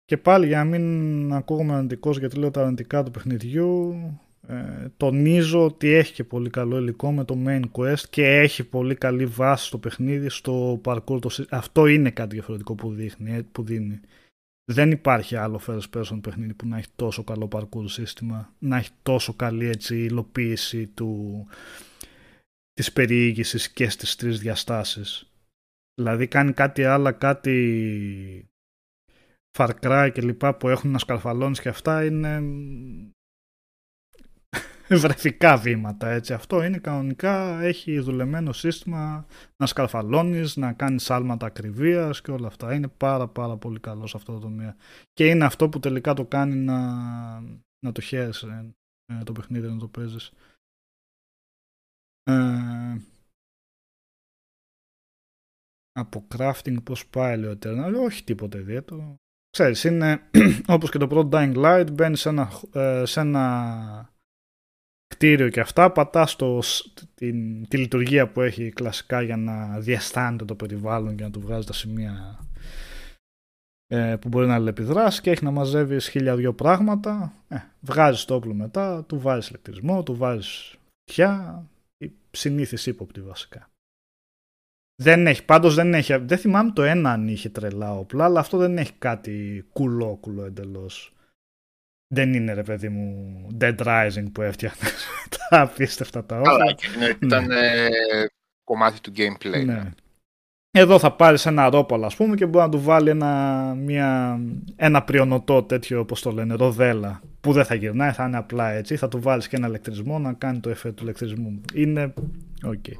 και 0.05 0.17
πάλι 0.17 0.47
για 0.47 0.57
να 0.57 0.63
μην 0.63 1.33
ακούγομαι 1.33 1.73
αρνητικός 1.73 2.17
γιατί 2.19 2.37
λέω 2.37 2.51
τα 2.51 2.61
αρνητικά 2.61 3.03
του 3.03 3.11
παιχνιδιού 3.11 3.95
ε, 4.47 4.87
τονίζω 4.97 5.65
ότι 5.65 5.87
έχει 5.87 6.13
και 6.13 6.23
πολύ 6.23 6.49
καλό 6.49 6.77
υλικό 6.77 7.11
με 7.11 7.25
το 7.25 7.37
main 7.45 7.63
quest 7.71 8.03
και 8.09 8.25
έχει 8.25 8.63
πολύ 8.63 8.95
καλή 8.95 9.25
βάση 9.25 9.65
στο 9.65 9.77
παιχνίδι 9.77 10.29
στο 10.29 10.81
parkour 10.85 11.21
το, 11.21 11.45
αυτό 11.49 11.85
είναι 11.87 12.11
κάτι 12.11 12.33
διαφορετικό 12.33 12.75
που, 12.75 12.93
δείχνει, 12.93 13.31
ε, 13.31 13.41
που 13.51 13.63
δίνει 13.63 13.99
δεν 14.71 14.91
υπάρχει 14.91 15.35
άλλο 15.35 15.61
first 15.67 15.89
person 15.95 16.19
παιχνίδι 16.21 16.53
που 16.53 16.67
να 16.67 16.77
έχει 16.77 16.87
τόσο 16.95 17.23
καλό 17.23 17.47
parkour 17.51 17.83
σύστημα 17.85 18.53
να 18.59 18.77
έχει 18.77 18.91
τόσο 19.03 19.33
καλή 19.33 19.65
έτσι 19.65 20.03
υλοποίηση 20.03 20.87
του, 20.87 21.45
της 22.73 22.93
περιήγησης 22.93 23.71
και 23.71 23.89
στις 23.89 24.15
τρεις 24.15 24.39
διαστάσεις. 24.39 25.31
Δηλαδή 26.01 26.27
κάνει 26.27 26.53
κάτι 26.53 26.83
άλλο, 26.83 27.13
κάτι 27.13 28.49
Far 29.57 29.69
Cry 29.81 30.09
και 30.13 30.21
λοιπά 30.21 30.55
που 30.55 30.69
έχουν 30.69 30.91
να 30.91 30.97
σκαρφαλώνεις 30.97 31.61
και 31.61 31.69
αυτά 31.69 32.05
είναι 32.05 32.41
βρεφικά 35.01 35.57
βήματα 35.57 36.09
έτσι. 36.09 36.33
Αυτό 36.33 36.63
είναι 36.63 36.77
κανονικά, 36.77 37.61
έχει 37.61 37.99
δουλεμένο 37.99 38.53
σύστημα 38.53 39.25
να 39.57 39.65
σκαρφαλώνεις, 39.65 40.55
να 40.55 40.73
κάνεις 40.73 41.09
άλματα 41.09 41.45
ακριβίας 41.45 42.21
και 42.21 42.31
όλα 42.31 42.47
αυτά. 42.47 42.73
Είναι 42.73 42.87
πάρα 42.87 43.27
πάρα 43.27 43.57
πολύ 43.57 43.79
καλό 43.79 44.07
σε 44.07 44.17
αυτό 44.17 44.33
το 44.33 44.39
τομέα. 44.39 44.75
Και 45.13 45.27
είναι 45.27 45.45
αυτό 45.45 45.69
που 45.69 45.79
τελικά 45.79 46.13
το 46.13 46.25
κάνει 46.25 46.55
να, 46.55 46.79
να 47.85 47.91
το 47.91 48.01
χαίρεσαι 48.01 48.73
ε, 49.05 49.23
το 49.23 49.31
παιχνίδι 49.31 49.67
να 49.67 49.77
το 49.77 49.87
παίζεις. 49.87 50.31
Ε, 52.23 52.97
από 55.91 56.27
crafting 56.35 56.83
πώς 56.83 57.07
πάει 57.07 57.37
λέει 57.37 57.49
ο 57.49 57.57
Eternal, 57.61 57.93
όχι 58.05 58.23
τίποτα 58.23 58.57
ιδιαίτερο. 58.57 59.15
Ξέρεις, 59.49 59.83
είναι 59.83 60.29
όπως 60.75 60.89
και 60.91 60.97
το 60.97 61.07
πρώτο 61.07 61.29
Dying 61.33 61.55
Light, 61.55 61.87
μπαίνεις 61.93 62.19
σε 62.19 62.29
ένα, 62.29 62.49
ε, 62.73 63.05
σε 63.05 63.19
ένα 63.19 64.15
κτίριο 65.07 65.49
και 65.49 65.59
αυτά, 65.59 65.91
πατάς 65.91 66.35
το, 66.35 66.61
την, 67.15 67.67
τη 67.67 67.77
λειτουργία 67.77 68.27
που 68.27 68.41
έχει 68.41 68.69
κλασικά 68.69 69.21
για 69.21 69.37
να 69.37 69.79
διαστάνεται 69.79 70.45
το 70.45 70.55
περιβάλλον 70.55 71.15
και 71.15 71.23
να 71.23 71.31
του 71.31 71.39
βγάζει 71.39 71.65
τα 71.65 71.73
σημεία 71.73 72.39
ε, 73.87 74.15
που 74.21 74.27
μπορεί 74.27 74.47
να 74.47 74.55
αλληλεπιδράσει 74.55 75.21
και 75.21 75.31
έχει 75.31 75.43
να 75.43 75.51
μαζεύεις 75.51 76.09
χίλια 76.09 76.35
δυο 76.35 76.53
πράγματα. 76.53 77.33
Ε, 77.47 77.57
βγάζεις 77.79 78.25
το 78.25 78.35
όπλο 78.35 78.53
μετά, 78.53 79.03
του 79.03 79.19
βάζεις 79.19 79.49
ηλεκτρισμό, 79.49 80.03
του 80.03 80.15
βάζεις 80.15 80.75
φωτιά, 81.05 81.63
συνήθις 82.31 82.85
ύποπτη 82.85 83.21
βασικά. 83.21 83.69
Δεν 85.01 85.27
έχει, 85.27 85.45
πάντως 85.45 85.75
δεν 85.75 85.93
έχει, 85.93 86.17
δεν 86.17 86.37
θυμάμαι 86.37 86.71
το 86.71 86.83
ένα 86.83 87.11
αν 87.11 87.27
είχε 87.27 87.49
τρελά 87.49 87.97
όπλα, 87.97 88.25
αλλά 88.25 88.39
αυτό 88.39 88.57
δεν 88.57 88.77
έχει 88.77 88.93
κάτι 88.93 89.65
κουλόκουλο 89.73 90.43
εντελώς. 90.43 91.13
Δεν 92.07 92.33
είναι 92.33 92.53
ρε 92.53 92.63
παιδί 92.63 92.89
μου 92.89 93.47
Dead 93.59 93.75
Rising 93.77 94.25
που 94.31 94.41
έφτιαχνες 94.41 95.07
τα 95.49 95.61
απίστευτα 95.61 96.25
τα 96.25 96.39
όπλα. 96.39 96.51
Αλλά 96.51 96.75
ήταν 97.21 97.45
ναι. 97.45 97.87
κομμάτι 98.63 99.01
του 99.01 99.11
gameplay. 99.17 99.65
Ναι. 99.65 99.81
Εδώ 100.71 100.99
θα 100.99 101.11
πάρεις 101.11 101.45
ένα 101.45 101.69
ρόπαλο 101.69 102.05
ας 102.05 102.15
πούμε 102.15 102.35
και 102.35 102.45
μπορεί 102.45 102.65
να 102.65 102.71
του 102.71 102.81
βάλει 102.81 103.09
ένα, 103.09 103.73
μια, 103.77 104.39
ένα 104.75 105.03
πριονοτό 105.03 105.63
τέτοιο 105.63 105.99
όπως 105.99 106.21
το 106.21 106.31
λένε, 106.31 106.53
ροδέλα 106.53 107.21
που 107.41 107.51
δεν 107.51 107.65
θα 107.65 107.75
γυρνάει, 107.75 108.11
θα 108.11 108.25
είναι 108.25 108.37
απλά 108.37 108.69
έτσι. 108.69 108.95
Θα 108.95 109.07
του 109.07 109.21
βάλεις 109.21 109.47
και 109.47 109.55
ένα 109.55 109.67
ηλεκτρισμό 109.67 110.19
να 110.19 110.33
κάνει 110.33 110.59
το 110.59 110.69
εφέ 110.69 110.91
του 110.91 111.03
ηλεκτρισμού. 111.03 111.61
Είναι 111.73 112.13
Okay. 112.65 112.93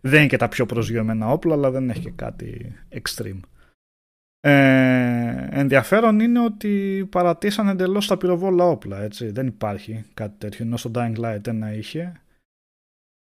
Δεν 0.00 0.18
είναι 0.18 0.26
και 0.26 0.36
τα 0.36 0.48
πιο 0.48 0.66
προσγειωμένα 0.66 1.28
όπλα, 1.28 1.54
αλλά 1.54 1.70
δεν 1.70 1.90
έχει 1.90 2.00
και 2.00 2.12
κάτι 2.16 2.74
extreme. 2.90 3.40
Ε, 4.44 5.48
ενδιαφέρον 5.50 6.20
είναι 6.20 6.44
ότι 6.44 7.06
παρατήσαν 7.10 7.68
εντελώς 7.68 8.06
τα 8.06 8.16
πυροβόλα 8.16 8.64
όπλα. 8.64 9.00
Έτσι. 9.00 9.30
Δεν 9.30 9.46
υπάρχει 9.46 10.04
κάτι 10.14 10.38
τέτοιο, 10.38 10.64
ενώ 10.64 10.76
στο 10.76 10.90
Dying 10.94 11.16
Light 11.18 11.46
ένα 11.46 11.72
είχε. 11.72 12.12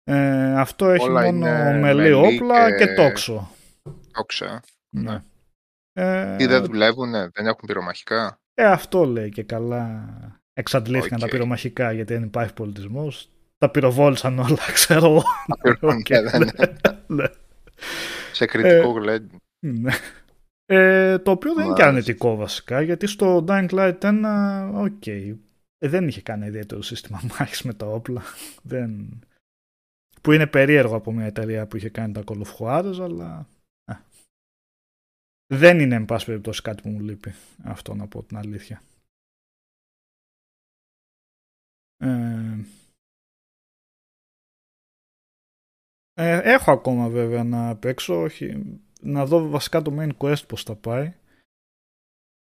Ε, 0.04 0.60
αυτό 0.60 0.88
έχει 0.88 1.08
Όλα 1.08 1.22
μόνο 1.22 1.78
μελή 1.80 2.12
όπλα 2.12 2.76
και, 2.76 2.84
και 2.84 2.94
τόξο. 2.94 3.50
Τόξα. 4.12 4.62
Ναι. 4.96 5.22
Ε, 5.92 6.36
Τι 6.36 6.46
δεν 6.46 6.64
δουλεύουν, 6.64 7.10
δεν 7.10 7.46
έχουν 7.46 7.66
πυρομαχικά. 7.66 8.38
Ε, 8.54 8.64
αυτό 8.64 9.04
λέει 9.04 9.28
και 9.28 9.42
καλά. 9.42 10.08
Εξαντλήθηκαν 10.52 11.18
τα 11.18 11.28
πυρομαχικά 11.28 11.92
γιατί 11.92 12.12
δεν 12.12 12.22
υπάρχει 12.22 12.54
πολιτισμός 12.54 13.28
τα 13.64 13.70
πυροβόλησαν 13.70 14.38
όλα, 14.38 14.72
ξέρω 14.72 15.06
εγώ. 15.06 15.22
okay, 15.80 16.38
ναι, 16.38 16.66
ναι. 17.06 17.24
Σε 18.32 18.46
κρητικό 18.46 18.90
γλέντι. 18.90 19.36
Ναι. 19.66 19.92
Ε, 20.66 21.18
το 21.18 21.30
οποίο 21.30 21.54
δεν 21.54 21.64
είναι 21.64 21.74
και 21.74 21.82
αρνητικό 21.82 22.36
βασικά, 22.36 22.80
γιατί 22.80 23.06
στο 23.06 23.44
Dying 23.48 23.68
Light 23.70 23.98
1, 24.00 24.70
οκέι, 24.74 25.02
okay, 25.04 25.36
ε, 25.78 25.88
δεν 25.88 26.08
είχε 26.08 26.22
κάνει 26.22 26.46
ιδιαίτερο 26.46 26.82
σύστημα 26.82 27.20
μάχης 27.38 27.62
με 27.62 27.74
τα 27.74 27.86
όπλα. 27.86 28.22
δεν... 28.62 29.18
Που 30.22 30.32
είναι 30.32 30.46
περίεργο 30.46 30.96
από 30.96 31.12
μια 31.12 31.26
εταιρεία 31.26 31.66
που 31.66 31.76
είχε 31.76 31.88
κάνει 31.88 32.12
τα 32.12 32.22
Call 32.26 32.42
of 32.42 32.56
Juarez, 32.58 32.98
αλλά 33.00 33.46
ε. 33.84 33.94
δεν 35.54 35.80
είναι 35.80 35.94
εν 35.94 36.04
πάση 36.04 36.26
περιπτώσει 36.26 36.62
κάτι 36.62 36.82
που 36.82 36.88
μου 36.88 37.00
λείπει 37.00 37.34
αυτό 37.62 37.94
να 37.94 38.06
πω 38.06 38.22
την 38.22 38.36
αλήθεια. 38.36 38.82
Ε, 41.96 42.58
Ε, 46.16 46.40
έχω 46.42 46.72
ακόμα 46.72 47.08
βέβαια 47.08 47.44
να 47.44 47.76
παίξω, 47.76 48.20
όχι, 48.20 48.78
να 49.04 49.26
δω 49.26 49.48
βασικά 49.48 49.82
το 49.82 49.96
main 49.98 50.10
quest 50.18 50.46
πώς 50.48 50.62
θα 50.62 50.74
πάει. 50.74 51.14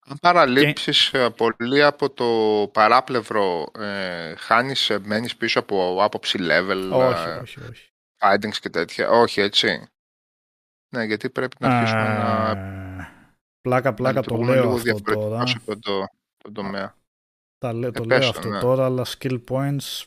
Αν 0.09 0.19
παραλείψεις 0.21 1.11
και... 1.11 1.31
πολύ 1.37 1.83
από 1.83 2.11
το 2.11 2.27
παράπλευρο, 2.73 3.67
ε, 3.79 4.35
χάνεις, 4.37 4.91
ε, 4.91 4.99
μένεις 4.99 5.37
πίσω 5.37 5.59
από 5.59 6.03
άποψη 6.03 6.39
level, 6.41 6.91
όχι, 6.93 7.29
ε, 7.29 7.33
όχι, 7.33 7.61
όχι. 7.61 7.91
findings 8.19 8.57
και 8.61 8.71
τέτοια. 8.71 9.11
Όχι, 9.11 9.41
έτσι. 9.41 9.87
Ναι, 10.95 11.05
γιατί 11.05 11.31
πρέπει 11.31 11.57
να 11.61 11.69
αρχίσουμε 11.69 12.03
να... 12.03 13.15
Πλάκα, 13.61 13.95
πλάκα 13.95 14.23
το 14.23 14.37
λέω 14.37 14.75
αυτό 14.75 15.01
τώρα. 15.01 15.45
το, 15.65 16.05
το 16.37 16.53
τομέα. 16.53 16.95
Τα, 17.59 17.91
το 17.91 18.05
λέω 18.05 18.29
αυτό 18.29 18.49
ναι. 18.49 18.61
τώρα, 18.61 18.85
αλλά 18.85 19.05
skill 19.19 19.41
points 19.49 20.05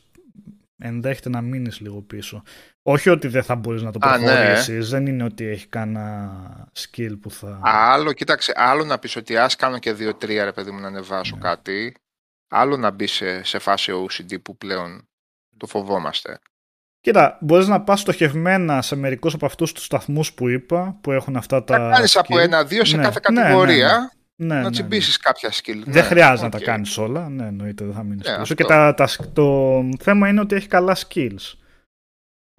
ενδέχεται 0.80 1.28
να 1.28 1.40
μείνεις 1.40 1.80
λίγο 1.80 2.02
πίσω. 2.02 2.42
Όχι 2.82 3.10
ότι 3.10 3.28
δεν 3.28 3.42
θα 3.42 3.54
μπορείς 3.54 3.82
να 3.82 3.92
το 3.92 3.98
ναι. 3.98 4.16
προχωρήσεις, 4.16 4.90
δεν 4.90 5.06
είναι 5.06 5.24
ότι 5.24 5.46
έχει 5.46 5.66
κανένα 5.66 6.72
skill 6.78 7.16
που 7.20 7.30
θα... 7.30 7.60
Άλλο, 7.62 8.12
κοίταξε, 8.12 8.52
άλλο 8.56 8.84
να 8.84 8.98
πεις 8.98 9.16
ότι 9.16 9.36
ας 9.36 9.56
κάνω 9.56 9.78
και 9.78 9.92
δύο-τρία 9.92 10.44
ρε 10.44 10.52
παιδί 10.52 10.70
μου 10.70 10.80
να 10.80 10.86
ανεβάσω 10.86 11.34
ναι. 11.34 11.40
κάτι, 11.40 11.94
άλλο 12.48 12.76
να 12.76 12.90
μπει 12.90 13.06
σε, 13.06 13.44
σε 13.44 13.58
φάση 13.58 13.92
OCD 14.06 14.42
που 14.42 14.56
πλέον 14.56 15.08
το 15.56 15.66
φοβόμαστε. 15.66 16.38
Κοίτα, 17.00 17.38
μπορείς 17.40 17.68
να 17.68 17.82
πας 17.82 18.00
στοχευμένα 18.00 18.82
σε 18.82 18.96
μερικούς 18.96 19.34
από 19.34 19.46
αυτούς 19.46 19.72
τους 19.72 19.84
σταθμούς 19.84 20.32
που 20.32 20.48
είπα, 20.48 20.98
που 21.00 21.12
έχουν 21.12 21.36
αυτά 21.36 21.64
τα... 21.64 21.78
Να 21.78 21.94
κάνεις 21.94 22.16
από 22.16 22.38
ένα-δύο 22.38 22.84
σε 22.84 22.96
ναι, 22.96 23.02
κάθε 23.02 23.20
ναι, 23.30 23.40
κατηγορία, 23.40 24.12
ναι, 24.40 24.60
να 24.60 24.70
τσιμπήσεις 24.70 25.16
κάποια 25.16 25.50
skill. 25.50 25.82
Δεν 25.86 26.04
χρειάζεται 26.04 26.42
να 26.42 26.50
τα 26.50 26.60
κάνεις 26.60 26.98
όλα, 26.98 27.28
ναι, 27.28 27.46
εννοείται 27.46 27.84
δεν 27.84 27.94
θα 27.94 28.02
μείνεις 28.02 28.36
πίσω. 28.38 28.54
Και 28.54 28.64
τα, 28.64 28.94
τα, 28.94 29.08
το 29.32 29.82
θέμα 29.98 30.28
είναι 30.28 30.40
ότι 30.40 30.54
έχει 30.54 30.68
καλά 30.68 30.96
skills 30.96 31.54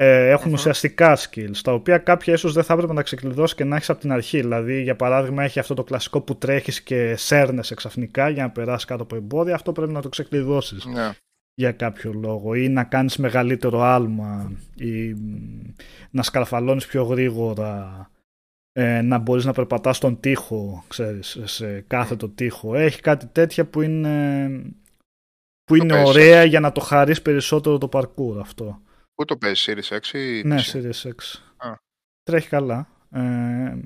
ε, 0.03 0.29
εχουν 0.29 0.53
ουσιαστικά 0.53 1.17
skills, 1.17 1.57
τα 1.63 1.73
οποία 1.73 1.97
κάποια 1.97 2.33
ίσως 2.33 2.53
δεν 2.53 2.63
θα 2.63 2.73
έπρεπε 2.73 2.93
να 2.93 3.01
ξεκλειδώσεις 3.01 3.55
και 3.55 3.63
να 3.63 3.75
έχεις 3.75 3.89
από 3.89 3.99
την 3.99 4.11
αρχή. 4.11 4.39
Δηλαδή, 4.39 4.81
για 4.81 4.95
παράδειγμα, 4.95 5.43
έχει 5.43 5.59
αυτό 5.59 5.73
το 5.73 5.83
κλασικό 5.83 6.21
που 6.21 6.37
τρέχεις 6.37 6.81
και 6.81 7.15
σέρνε 7.15 7.61
ξαφνικά 7.75 8.29
για 8.29 8.43
να 8.43 8.49
περάσεις 8.49 8.85
κάτω 8.85 9.03
από 9.03 9.15
εμπόδια. 9.15 9.55
Αυτό 9.55 9.71
πρέπει 9.71 9.91
να 9.91 10.01
το 10.01 10.09
ξεκλειδώσεις 10.09 10.85
ναι. 10.85 11.11
για 11.53 11.71
κάποιο 11.71 12.13
λόγο. 12.13 12.53
Ή 12.53 12.69
να 12.69 12.83
κάνεις 12.83 13.17
μεγαλύτερο 13.17 13.81
άλμα, 13.81 14.51
ή 14.75 15.15
να 16.11 16.23
σκαρφαλώνεις 16.23 16.85
πιο 16.85 17.03
γρήγορα. 17.03 18.09
Ε, 18.73 19.01
να 19.01 19.17
μπορείς 19.17 19.45
να 19.45 19.53
περπατάς 19.53 19.97
στον 19.97 20.19
τοίχο, 20.19 20.83
ξέρεις, 20.87 21.39
σε 21.43 21.81
κάθετο 21.81 22.29
τοίχο. 22.29 22.75
Έχει 22.75 23.01
κάτι 23.01 23.25
τέτοια 23.27 23.65
που 23.65 23.81
είναι, 23.81 24.47
που 25.63 25.75
είναι 25.75 26.03
ωραία 26.03 26.43
για 26.43 26.59
να 26.59 26.71
το 26.71 26.81
χαρείς 26.81 27.21
περισσότερο 27.21 27.77
το 27.77 27.89
parkour 27.91 28.37
αυτό. 28.39 28.81
Πού 29.13 29.25
το 29.25 29.37
παίζει, 29.37 29.73
Series 29.73 29.95
6 29.97 30.13
ή 30.13 30.43
Ναι, 30.43 30.57
Series 30.73 30.91
6. 31.03 31.09
Α. 31.57 31.73
Τρέχει 32.23 32.47
καλά. 32.47 32.87
Ε, 33.11 33.77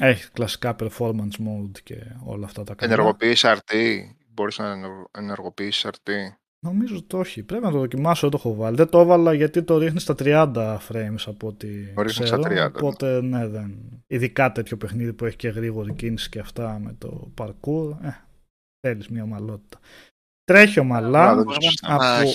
Έχει 0.00 0.30
κλασικά 0.30 0.76
performance 0.78 1.36
mode 1.46 1.78
και 1.82 1.96
όλα 2.24 2.46
αυτά 2.46 2.64
τα 2.64 2.74
καλά. 2.74 2.92
Ενεργοποιείς 2.92 3.44
RT. 3.46 3.74
Μπορείς 4.26 4.58
να 4.58 4.70
ενεργο- 4.70 5.10
ενεργοποιήσεις 5.18 5.86
RT. 5.90 6.10
Νομίζω 6.60 7.02
το 7.02 7.18
όχι. 7.18 7.42
Πρέπει 7.42 7.64
να 7.64 7.70
το 7.70 7.78
δοκιμάσω, 7.78 8.28
δεν 8.28 8.40
το 8.40 8.48
έχω 8.48 8.58
βάλει. 8.58 8.76
Δεν 8.76 8.88
το 8.88 9.00
έβαλα 9.00 9.32
γιατί 9.34 9.62
το 9.62 9.78
ρίχνει 9.78 10.00
στα 10.00 10.14
30 10.18 10.78
frames 10.88 11.22
από 11.26 11.46
ό,τι 11.46 11.86
Το 11.94 12.02
ρίχνεις 12.02 12.30
ξέρω. 12.30 12.42
στα 12.42 12.50
30, 12.50 12.54
ναι. 12.54 12.64
Οπότε 12.64 13.20
ναι, 13.20 13.46
δεν. 13.46 13.78
Ειδικά 14.06 14.52
τέτοιο 14.52 14.76
παιχνίδι 14.76 15.12
που 15.12 15.24
έχει 15.24 15.36
και 15.36 15.48
γρήγορη 15.48 15.92
κίνηση 15.94 16.28
και 16.28 16.38
αυτά 16.38 16.78
με 16.78 16.94
το 16.98 17.30
parkour. 17.38 17.96
Ε, 18.02 18.10
θέλεις 18.80 19.08
μια 19.08 19.22
ομαλότητα. 19.22 19.78
Τρέχει 20.44 20.80
ομαλά. 20.80 21.34
δεν 21.34 21.44
Τώρα 21.44 21.60
σωστά. 21.60 21.86
Στα 21.96 22.18
Από- 22.20 22.30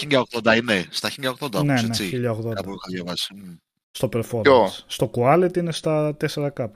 1080 0.51 0.55
είναι. 0.57 0.86
Στα 0.89 1.09
1080 1.09 1.63
ναι, 1.63 1.72
όμως, 1.72 1.82
ναι, 1.82 1.88
έτσι. 1.88 2.09
1080. 2.09 2.53
Κάπου 2.53 2.69
είχα 2.72 2.88
διαβάσει. 2.89 3.34
Μμ. 3.36 3.53
Στο 3.91 4.09
performance. 4.13 4.41
Ποιο; 4.43 4.67
Στο 4.88 5.11
quality 5.13 5.57
είναι 5.57 5.72
στα 5.72 6.17
4K. 6.19 6.67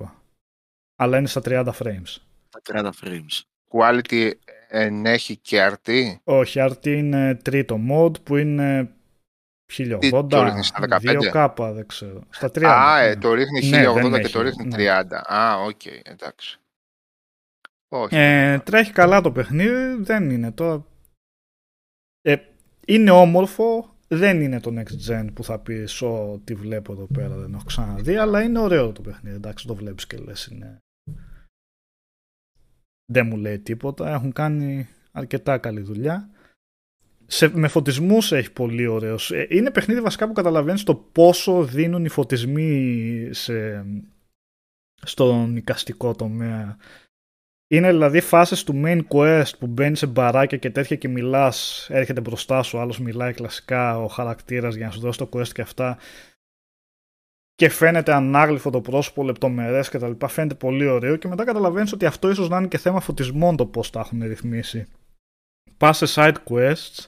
Αλλά 0.96 1.18
είναι 1.18 1.28
στα 1.28 1.42
30 1.46 1.72
frames. 1.80 2.16
Τα 2.50 2.62
30 2.64 2.90
frames. 3.04 3.42
Quality 3.72 4.32
ενέχει 4.68 5.38
και 5.38 5.72
RT. 5.72 6.16
Όχι, 6.24 6.60
RT 6.62 6.86
είναι 6.88 7.36
τρίτο 7.36 7.80
mode 7.90 8.24
που 8.24 8.38
είναι 8.38 8.90
1080, 9.74 10.26
το 10.30 10.44
ρίχνεις 10.44 10.68
στα 10.68 11.00
15? 11.02 11.56
2K, 11.56 11.72
δεν 11.74 11.88
ξέρω. 11.88 12.24
Στα 12.30 12.48
30. 12.48 12.64
Α, 12.64 13.02
ε, 13.02 13.10
ναι. 13.10 13.16
το 13.16 13.34
ρίχνει 13.34 13.70
Ναι, 13.70 13.90
1080 13.90 13.94
δεν 13.94 14.22
και 14.22 14.30
το 14.30 14.40
έχει, 14.40 14.50
ρίχνει 14.50 14.66
ναι. 14.66 15.02
30. 15.02 15.34
Α, 15.34 15.56
οκέι, 15.56 15.86
εντάξει. 16.04 16.60
Όχι. 17.88 18.16
Ε, 18.16 18.60
τρέχει 18.60 18.92
καλά 18.92 19.22
το 19.22 19.32
παιχνίδι, 19.32 20.04
δεν 20.04 20.30
είναι 20.30 20.52
τώρα. 20.52 20.86
Ε, 22.22 22.36
είναι 22.86 23.12
όμορφο, 23.12 23.96
δεν 24.08 24.42
είναι 24.42 24.60
το 24.60 24.74
next 24.80 25.10
gen 25.10 25.28
που 25.34 25.44
θα 25.44 25.60
πεις 25.60 26.02
ό,τι 26.02 26.56
βλέπω 26.56 26.92
εδώ 26.92 27.08
πέρα 27.14 27.36
δεν 27.36 27.54
έχω 27.54 27.64
ξαναδεί, 27.66 28.16
αλλά 28.16 28.42
είναι 28.42 28.60
ωραίο 28.60 28.92
το 28.92 29.02
παιχνίδι. 29.02 29.36
Εντάξει, 29.36 29.68
το 29.68 29.76
βλέπεις 29.76 30.08
και 30.08 30.18
λες 30.18 30.46
είναι. 30.46 30.80
Δεν 33.06 33.28
μου 33.28 33.38
λέει 33.38 33.60
τίποτα. 33.60 34.14
Έχουν 34.14 34.32
κάνει 34.32 34.88
αρκετά 35.12 35.58
καλή 35.58 35.82
δουλειά. 35.82 36.30
Σε, 37.26 37.58
με 37.58 37.68
φωτισμούς 37.68 38.32
έχει 38.32 38.52
πολύ 38.52 38.88
ωραίο. 38.88 39.16
Είναι 39.50 39.72
παιχνίδι 39.72 40.02
βασικά 40.02 40.28
που 40.28 40.34
καταλαβαίνεις 40.34 40.84
το 40.84 40.96
πόσο 40.96 41.64
δίνουν 41.64 42.06
οι 42.06 42.10
φωτισμοί 42.10 43.30
σε, 43.32 43.86
στον 45.02 45.56
εικαστικό 45.56 46.16
τομέα. 46.16 46.78
Είναι 47.68 47.92
δηλαδή 47.92 48.20
φάσεις 48.20 48.64
του 48.64 48.82
main 48.86 49.02
quest 49.08 49.52
που 49.60 49.68
μπαίνεις 49.68 50.00
σε 50.00 50.08
μπαράκια 50.08 50.58
και 50.58 50.70
τέτοια 50.70 50.96
και 50.96 51.08
μιλάς, 51.08 51.88
έρχεται 51.92 52.22
μπροστά 52.22 52.64
σου, 52.64 52.80
άλλος 52.80 53.00
μιλάει 53.00 53.34
κλασικά 53.34 54.00
ο 54.00 54.08
χαρακτήρας 54.08 54.76
για 54.76 54.86
να 54.86 54.92
σου 54.92 55.00
δώσει 55.00 55.18
το 55.18 55.30
quest 55.34 55.48
και 55.48 55.62
αυτά 55.62 55.98
και 57.56 57.70
φαίνεται 57.70 58.14
ανάγλυφο 58.14 58.70
το 58.70 58.82
πρόσωπο, 58.82 59.24
λεπτομερές 59.24 59.90
και 59.90 59.98
τα 59.98 60.08
λοιπά, 60.08 60.28
φαίνεται 60.28 60.56
πολύ 60.56 60.88
ωραίο 60.88 61.16
και 61.16 61.28
μετά 61.28 61.44
καταλαβαίνεις 61.44 61.94
ότι 61.94 62.06
αυτό 62.06 62.30
ίσως 62.30 62.50
να 62.50 62.58
είναι 62.58 62.68
και 62.68 62.78
θέμα 62.78 63.00
φωτισμών 63.00 63.56
το 63.56 63.66
πώς 63.66 63.90
τα 63.90 64.00
έχουν 64.00 64.24
ρυθμίσει. 64.24 64.86
Πας 65.78 65.98
σε 65.98 66.06
side 66.16 66.36
quests, 66.50 67.08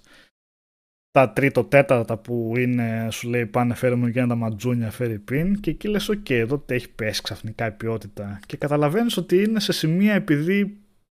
τα 1.17 1.29
τρίτα 1.29 1.63
τέταρτα 1.63 2.17
που 2.17 2.53
είναι, 2.57 3.07
σου 3.11 3.29
λέει 3.29 3.45
πάνε 3.45 3.73
φέρε 3.73 3.95
μου 3.95 4.09
και 4.09 4.19
ένα 4.19 4.27
τα 4.27 4.35
ματζούνια 4.35 4.91
φέρει 4.91 5.19
πιν 5.19 5.59
και 5.59 5.69
εκεί 5.69 5.87
λες 5.87 6.09
οκέι 6.09 6.29
εδώ 6.29 6.57
τι 6.57 6.73
έχει 6.73 6.89
πέσει 6.89 7.21
ξαφνικά 7.21 7.67
η 7.67 7.71
ποιότητα 7.71 8.39
και 8.45 8.57
καταλαβαίνεις 8.57 9.17
ότι 9.17 9.43
είναι 9.43 9.59
σε 9.59 9.71
σημεία 9.71 10.13
επειδή 10.13 10.77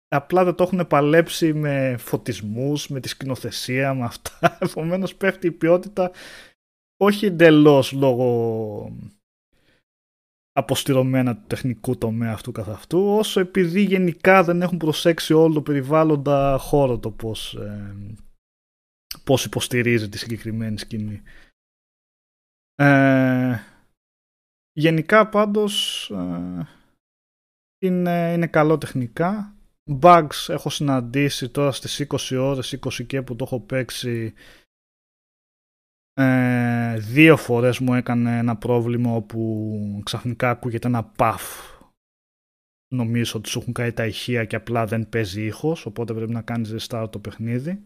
απλά 0.09 0.45
δεν 0.45 0.55
το 0.55 0.63
έχουν 0.63 0.87
παλέψει 0.87 1.55
με 1.55 1.97
φωτισμούς, 1.99 2.89
με 2.89 3.01
τη 3.01 3.09
σκηνοθεσία, 3.09 3.95
με 3.95 4.05
αυτά 4.05 4.59
επομένως 4.69 5.15
πέφτει 5.15 5.47
η 5.47 5.53
ποιότητα 5.53 6.11
όχι 7.01 7.27
εντελώς 7.27 7.93
λόγω 7.93 8.93
αποστηρωμένα 10.59 11.37
του 11.37 11.45
τεχνικού 11.47 11.99
τομέα 11.99 12.33
αυτού 12.33 12.53
καθ' 12.53 12.69
αυτού, 12.69 12.99
όσο 12.99 13.41
επειδή 13.41 13.83
γενικά 13.83 14.45
δεν 14.45 14.63
έχουν 14.63 14.79
προσέξει 14.79 15.33
όλο 15.33 15.55
το 15.55 15.63
περιβάλλοντα 15.63 16.59
χώρο 16.61 16.99
το 16.99 17.11
πώς, 17.11 17.55
ε, 17.55 17.95
πώς 19.25 19.45
υποστηρίζει 19.45 20.09
τη 20.09 20.19
συγκεκριμένη 20.19 20.79
σκηνή. 20.79 21.23
Ε, 22.75 23.59
γενικά 24.73 25.29
πάντως 25.29 26.11
ε, 26.11 26.69
είναι, 27.79 28.33
είναι 28.33 28.47
καλό 28.47 28.79
τεχνικά. 28.79 29.53
Bugs 30.01 30.49
έχω 30.49 30.71
συναντήσει 30.71 31.49
τώρα 31.49 31.73
στις 31.73 32.07
20 32.09 32.39
ώρες, 32.41 32.79
20 32.85 33.07
και 33.07 33.23
που 33.23 33.37
το 33.37 33.45
έχω 33.45 33.61
παίξει 33.61 34.35
ε, 36.21 36.99
δύο 36.99 37.37
φορές 37.37 37.79
μου 37.79 37.95
έκανε 37.95 38.39
ένα 38.39 38.57
πρόβλημα 38.57 39.13
όπου 39.13 40.01
ξαφνικά 40.05 40.51
ακούγεται 40.51 40.87
ένα 40.87 41.13
puff 41.17 41.39
νομίζω 42.89 43.39
ότι 43.39 43.49
σου 43.49 43.59
έχουν 43.59 43.73
κάνει 43.73 43.93
τα 43.93 44.07
ηχεία 44.07 44.45
και 44.45 44.57
απλά 44.57 44.87
δεν 44.87 45.09
παίζει 45.09 45.45
ήχος 45.45 45.87
οπότε 45.87 46.15
πρέπει 46.15 46.33
να 46.33 46.43
κάνεις 46.43 46.75
restart 46.75 47.09
το 47.11 47.19
παιχνίδι. 47.19 47.83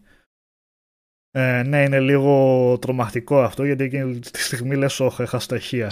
Ε, 1.31 1.63
ναι 1.63 1.83
είναι 1.83 2.01
λίγο 2.01 2.79
τρομακτικό 2.81 3.43
αυτό 3.43 3.65
γιατί 3.65 3.85
εκείνη 3.85 4.19
τη 4.19 4.43
στιγμή 4.43 4.77
λες 4.77 5.01
όχι 5.01 5.23
έχασα 5.23 5.47
τα 5.47 5.57
ηχεία 5.57 5.91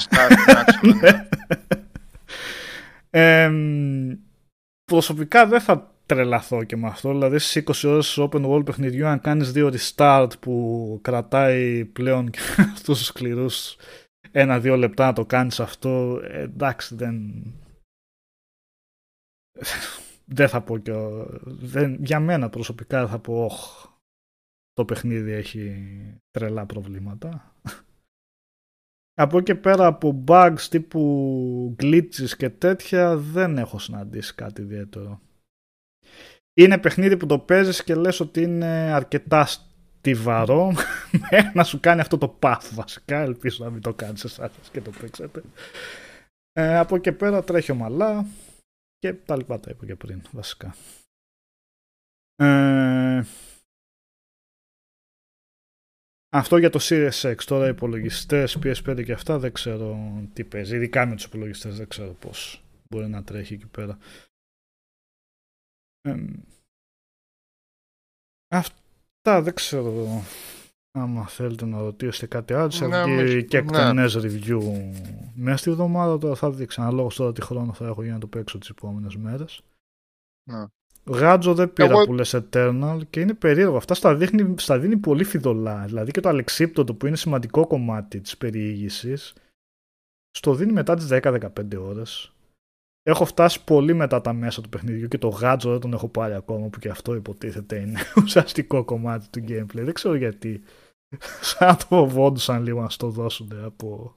ναι. 0.83 1.29
ε, 3.21 3.53
προσωπικά 4.85 5.47
δεν 5.47 5.61
θα 5.61 5.95
τρελαθώ 6.15 6.65
και 6.65 6.77
με 6.77 6.87
αυτό. 6.87 7.11
Δηλαδή 7.11 7.39
στι 7.39 7.65
20 7.67 7.73
ώρες 7.85 8.19
open 8.21 8.47
world 8.47 8.65
παιχνιδιού, 8.65 9.07
αν 9.07 9.21
κάνεις 9.21 9.53
δύο 9.53 9.71
restart 9.73 10.31
που 10.41 10.99
κρατάει 11.03 11.85
πλέον 11.85 12.31
και 12.31 12.39
αυτούς 12.75 12.99
τους 12.99 13.07
σκληρούς 13.07 13.77
ένα-δύο 14.31 14.77
λεπτά 14.77 15.07
να 15.07 15.13
το 15.13 15.27
κάνεις 15.27 15.61
αυτό, 15.61 16.21
ε, 16.23 16.41
εντάξει 16.41 16.95
δεν... 16.95 17.45
δεν 20.25 20.49
θα 20.49 20.63
πω 20.63 20.79
και... 20.79 20.93
Δεν, 21.45 22.05
για 22.05 22.21
μένα 22.21 22.49
προσωπικά 22.49 23.07
θα 23.07 23.19
πω 23.19 23.45
όχ, 23.45 23.87
το 24.73 24.85
παιχνίδι 24.85 25.33
έχει 25.33 25.85
τρελά 26.31 26.67
προβλήματα. 26.67 27.55
Από 29.15 29.39
εκεί 29.39 29.55
πέρα 29.55 29.87
από 29.87 30.25
bugs 30.27 30.61
τύπου 30.71 31.77
glitches 31.79 32.31
και 32.37 32.51
τέτοια 32.51 33.17
δεν 33.17 33.59
έχω 33.59 33.79
συναντήσει 33.79 34.35
κάτι 34.35 34.63
ιδιαίτερο. 34.63 35.21
Είναι 36.61 36.79
παιχνίδι 36.79 37.17
που 37.17 37.27
το 37.27 37.39
παίζεις 37.39 37.85
και 37.85 37.95
λες 37.95 38.21
ότι 38.21 38.43
είναι 38.43 38.67
αρκετά 38.67 39.47
στιβαρό 39.47 40.73
μέχρι 41.13 41.51
να 41.59 41.65
σου 41.65 41.81
κάνει 41.81 42.01
αυτό 42.01 42.19
το 42.19 42.39
path 42.43 42.69
βασικά. 42.73 43.21
Ελπίζω 43.21 43.65
να 43.65 43.71
μην 43.71 43.81
το 43.81 43.95
κάνεις 43.95 44.25
εσάς 44.25 44.51
και 44.73 44.81
το 44.81 44.91
παίξετε. 45.01 45.43
Ε, 46.53 46.77
από 46.79 46.97
εκεί 46.97 47.13
πέρα 47.13 47.45
τρέχει 47.45 47.73
ομαλά 47.73 48.27
και 48.99 49.13
τα 49.13 49.37
λοιπά 49.37 49.61
τα 49.61 49.71
είπα 49.71 49.87
και 49.87 49.97
πριν 49.97 50.23
βασικά. 50.31 50.75
Ε, 52.35 53.23
αυτό 56.33 56.57
για 56.57 56.71
το 56.71 56.79
Series 56.83 57.23
X. 57.23 57.43
Τώρα 57.47 57.67
οι 57.67 57.71
υπολογιστές 57.71 58.59
PS5 58.63 59.05
και 59.05 59.13
αυτά 59.13 59.39
δεν 59.39 59.53
ξέρω 59.53 59.99
τι 60.33 60.45
παίζει. 60.45 60.77
Ειδικά 60.77 61.07
με 61.07 61.15
τους 61.15 61.25
υπολογιστές 61.25 61.77
δεν 61.77 61.89
ξέρω 61.89 62.13
πώς 62.13 62.63
μπορεί 62.91 63.09
να 63.09 63.25
τρέχει 63.25 63.55
εκεί 63.55 63.67
πέρα. 63.67 63.99
Ε, 66.03 66.15
αυτά 68.55 69.43
δεν 69.43 69.55
ξέρω 69.55 70.23
άμα 70.99 71.27
θέλετε 71.29 71.65
να 71.65 71.79
ρωτήσετε 71.81 72.27
κάτι 72.27 72.55
άλλο. 72.55 72.71
Σε 72.71 72.87
Ναι, 72.87 73.05
βγει 73.05 73.15
με- 73.35 73.43
και 73.43 73.61
ναι. 73.61 73.67
εκτενές 73.67 74.17
review 74.17 74.61
μέσα 75.35 75.57
στη 75.57 75.71
εβδομάδα. 75.71 76.19
Τώρα 76.19 76.35
θα 76.35 76.51
δείξω 76.51 76.81
αναλόγως 76.81 77.17
τώρα 77.17 77.33
τι 77.33 77.43
χρόνο 77.43 77.73
θα 77.73 77.87
έχω 77.87 78.03
για 78.03 78.13
να 78.13 78.19
το 78.19 78.27
παίξω 78.27 78.59
τις 78.59 78.69
επόμενες 78.69 79.17
μέρες. 79.17 79.63
Ναι. 80.51 80.65
Γάτζο 81.05 81.55
δεν 81.55 81.73
πήρα 81.73 81.89
Εγώ- 81.89 82.05
που 82.05 82.13
λες 82.15 82.35
Eternal 82.35 83.01
και 83.11 83.21
είναι 83.21 83.35
περίεργο. 83.35 83.77
Αυτά 83.77 83.95
στα, 83.95 84.15
δείχνει, 84.17 84.55
στα 84.59 84.79
δίνει 84.79 84.97
πολύ 84.97 85.25
φιδωλά. 85.25 85.85
Δηλαδή 85.87 86.11
και 86.11 86.21
το 86.21 86.29
αλεξίπτωτο 86.29 86.95
που 86.95 87.07
είναι 87.07 87.17
σημαντικό 87.17 87.67
κομμάτι 87.67 88.21
της 88.21 88.37
περιήγησης 88.37 89.35
στο 90.31 90.55
δίνει 90.55 90.73
μετά 90.73 90.95
τις 90.97 91.07
10-15 91.11 91.77
ώρες. 91.77 92.33
Έχω 93.03 93.25
φτάσει 93.25 93.65
πολύ 93.65 93.95
μετά 93.95 94.21
τα 94.21 94.33
μέσα 94.33 94.63
του 94.63 94.69
παιχνιδιού 94.69 95.09
και 95.09 95.19
το 95.19 95.29
γάτζο 95.29 95.71
δεν 95.71 95.81
τον 95.81 95.93
έχω 95.93 96.09
πάρει 96.09 96.35
ακόμα 96.35 96.69
που 96.69 96.79
και 96.79 96.89
αυτό 96.89 97.15
υποτίθεται 97.15 97.81
είναι 97.81 98.01
ουσιαστικό 98.23 98.85
κομμάτι 98.85 99.29
του 99.29 99.45
gameplay. 99.49 99.85
Δεν 99.85 99.93
ξέρω 99.93 100.15
γιατί. 100.15 100.63
Σαν 101.41 101.69
να 101.69 101.77
το 101.77 101.85
φοβόντουσαν 101.87 102.63
λίγο 102.63 102.81
να 102.81 102.89
στο 102.89 103.11
δώσουν 103.11 103.65
από 103.65 104.15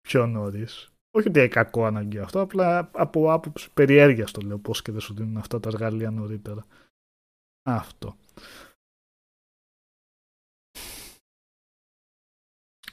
πιο 0.00 0.26
νωρίς. 0.26 0.92
Όχι 1.14 1.28
ότι 1.28 1.38
είναι 1.38 1.48
κακό 1.48 1.84
αναγκαίο 1.84 2.22
αυτό, 2.22 2.40
απλά 2.40 2.90
από 2.92 3.32
άποψη 3.32 3.72
περιέργειας 3.72 4.30
το 4.30 4.40
λέω 4.40 4.58
πώς 4.58 4.82
και 4.82 4.92
δεν 4.92 5.00
σου 5.00 5.14
δίνουν 5.14 5.36
αυτά 5.36 5.60
τα 5.60 5.68
εργαλεία 5.68 6.10
νωρίτερα. 6.10 6.66
Αυτό. 7.62 8.16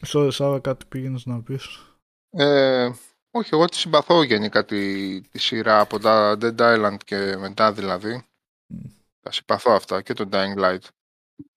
Sorry, 0.07 0.31
Σάβα, 0.31 0.59
κάτι 0.59 0.85
πήγαινες 0.85 1.25
να 1.25 1.41
πεις. 1.41 1.95
Ε, 2.29 2.91
όχι, 3.31 3.49
εγώ 3.51 3.65
τη 3.65 3.75
συμπαθώ 3.75 4.23
γενικά 4.23 4.65
τη, 4.65 5.21
τη 5.21 5.39
σειρά 5.39 5.79
από 5.79 5.99
τα 5.99 6.37
Dead 6.41 6.57
Island 6.57 6.97
και 7.05 7.35
μετά 7.37 7.73
δηλαδή. 7.73 8.27
Μμ. 8.67 8.89
Τα 9.21 9.31
συμπαθώ 9.31 9.71
αυτά 9.71 10.01
και 10.01 10.13
το 10.13 10.29
Dying 10.31 10.57
Light. 10.57 10.87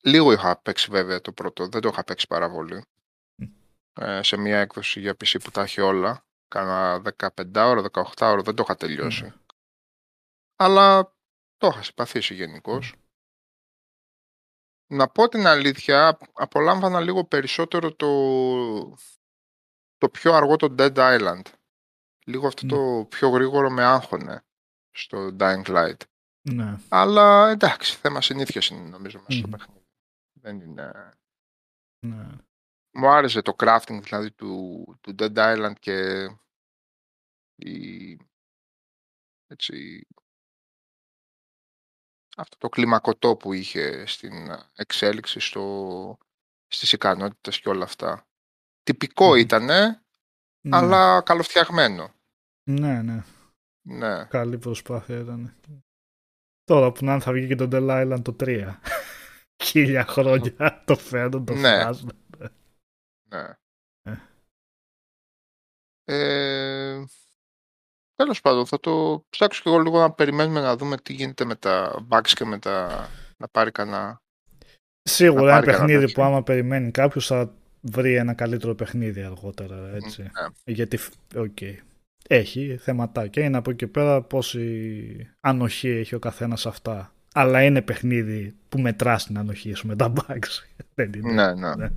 Λίγο 0.02 0.32
είχα 0.32 0.60
παίξει 0.60 0.90
βέβαια 0.90 1.20
το 1.20 1.32
πρώτο, 1.32 1.68
δεν 1.68 1.80
το 1.80 1.88
είχα 1.88 2.04
παίξει 2.04 2.26
πάρα 2.26 2.50
πολύ. 2.50 2.84
Μμ. 3.34 3.46
Ε, 4.00 4.22
σε 4.22 4.36
μια 4.36 4.60
έκδοση 4.60 5.00
για 5.00 5.12
PC 5.12 5.36
που 5.44 5.50
τα 5.50 5.62
έχει 5.62 5.80
όλα. 5.80 6.24
κάνα 6.48 7.02
15 7.18 7.28
ώρα, 7.54 7.82
18 7.92 8.02
ώρα, 8.20 8.42
δεν 8.42 8.54
το 8.54 8.62
είχα 8.62 8.76
τελειώσει. 8.76 9.32
Αλλά 10.56 11.14
το 11.56 11.66
είχα 11.66 11.82
συμπαθήσει 11.82 12.34
γενικώς. 12.34 12.94
Να 14.86 15.08
πω 15.08 15.28
την 15.28 15.46
αλήθεια, 15.46 16.18
απολάμβανα 16.32 17.00
λίγο 17.00 17.24
περισσότερο 17.24 17.94
το, 17.94 18.08
το 19.98 20.08
πιο 20.08 20.34
αργό 20.34 20.56
το 20.56 20.74
Dead 20.78 20.94
Island. 20.94 21.42
Λίγο 22.24 22.46
αυτό 22.46 22.66
το 22.66 23.06
πιο 23.08 23.28
γρήγορο 23.28 23.70
με 23.70 23.84
άγχωνε 23.84 24.44
στο 24.90 25.36
Dying 25.38 25.64
Light. 25.64 26.00
Ναι. 26.50 26.76
Αλλά 26.88 27.50
εντάξει, 27.50 27.96
θέμα 27.96 28.20
συνήθειας 28.20 28.68
είναι 28.68 28.88
νομίζω 28.88 29.18
μέσα 29.18 29.38
στο 29.38 29.48
Μμμ. 29.48 29.56
παιχνίδι. 29.56 29.86
Δεν 30.32 30.60
είναι... 30.60 31.12
ναι. 32.06 32.26
Μου 32.94 33.08
άρεσε 33.08 33.42
το 33.42 33.54
crafting 33.58 34.00
δηλαδή 34.02 34.30
του, 34.32 34.84
του 35.00 35.14
Dead 35.18 35.34
Island 35.34 35.78
και 35.78 36.28
η, 37.54 38.18
έτσι, 39.46 40.06
αυτό 42.36 42.56
το 42.56 42.68
κλιμακωτό 42.68 43.36
που 43.36 43.52
είχε 43.52 44.06
στην 44.06 44.32
εξέλιξη 44.74 45.40
στο, 45.40 46.18
στις 46.66 46.92
ικανότητες 46.92 47.60
και 47.60 47.68
όλα 47.68 47.84
αυτά. 47.84 48.26
Τυπικό 48.82 49.28
Μμμ. 49.28 49.36
ήτανε, 49.36 50.04
Ναι. 50.64 50.76
αλλά 50.76 51.22
καλοφτιαγμένο. 51.22 52.14
ναι, 52.70 53.02
ναι. 53.02 53.22
Ναι. 53.84 54.24
Καλή 54.24 54.58
προσπάθεια 54.58 55.18
ήταν. 55.18 55.54
Τώρα 56.64 56.92
που 56.92 57.04
να 57.04 57.12
είναι 57.12 57.20
θα 57.20 57.32
βγει 57.32 57.46
και 57.46 57.54
το 57.54 57.68
Dead 57.72 57.88
Island 57.90 58.22
το 58.22 58.36
3. 58.40 58.74
Χίλια 59.64 60.04
χρόνια 60.04 60.82
το 60.86 60.96
φέρνουν, 60.96 61.44
το 61.44 61.54
Ναι. 61.54 61.80
φράζουν. 61.80 62.12
ναι. 63.28 63.56
Ε. 64.02 64.16
Ε, 66.04 67.04
τέλος 68.14 68.40
πάντων, 68.40 68.66
θα 68.66 68.80
το 68.80 69.24
ψάξω 69.28 69.62
και 69.62 69.68
εγώ 69.68 69.78
λίγο 69.78 69.98
να 69.98 70.12
περιμένουμε 70.12 70.60
να 70.60 70.76
δούμε 70.76 70.96
τι 70.96 71.12
γίνεται 71.12 71.44
με 71.44 71.54
τα 71.56 72.06
bugs 72.10 72.28
και 72.28 72.44
με 72.44 72.58
τα... 72.58 73.08
να 73.36 73.48
πάρει 73.48 73.70
κανένα... 73.70 74.20
Σίγουρα 75.02 75.42
Να 75.42 75.50
ένα 75.50 75.60
πάρει 75.60 75.66
κανένα 75.66 75.84
παιχνίδι 75.86 76.00
τέτοιο. 76.06 76.14
που 76.14 76.22
άμα 76.22 76.42
περιμένει 76.42 76.90
κάποιος 76.90 77.26
θα 77.26 77.54
βρει 77.82 78.14
ένα 78.14 78.34
καλύτερο 78.34 78.74
παιχνίδι 78.74 79.22
αργότερα. 79.22 79.90
Έτσι. 79.94 80.22
Ναι. 80.22 80.72
Γιατί, 80.72 80.98
οκέι. 81.36 81.58
Έχει 82.28 82.78
θεματάκια. 82.80 83.44
Είναι 83.44 83.56
από 83.56 83.70
εκεί 83.70 83.78
και 83.78 83.86
πέρα 83.86 84.22
πόση 84.22 85.30
ανοχή 85.40 85.88
έχει 85.88 86.14
ο 86.14 86.18
καθένας 86.18 86.60
σε 86.60 86.68
αυτά. 86.68 87.12
Αλλά 87.34 87.62
είναι 87.62 87.82
παιχνίδι 87.82 88.54
που 88.68 88.80
μετρά 88.80 89.16
την 89.16 89.38
ανοχή 89.38 89.74
σου 89.74 89.86
με 89.86 89.96
τα 89.96 90.12
bugs. 90.16 90.64
Δεν 90.94 91.12
είναι. 91.12 91.52
Ναι, 91.52 91.74
ναι. 91.74 91.90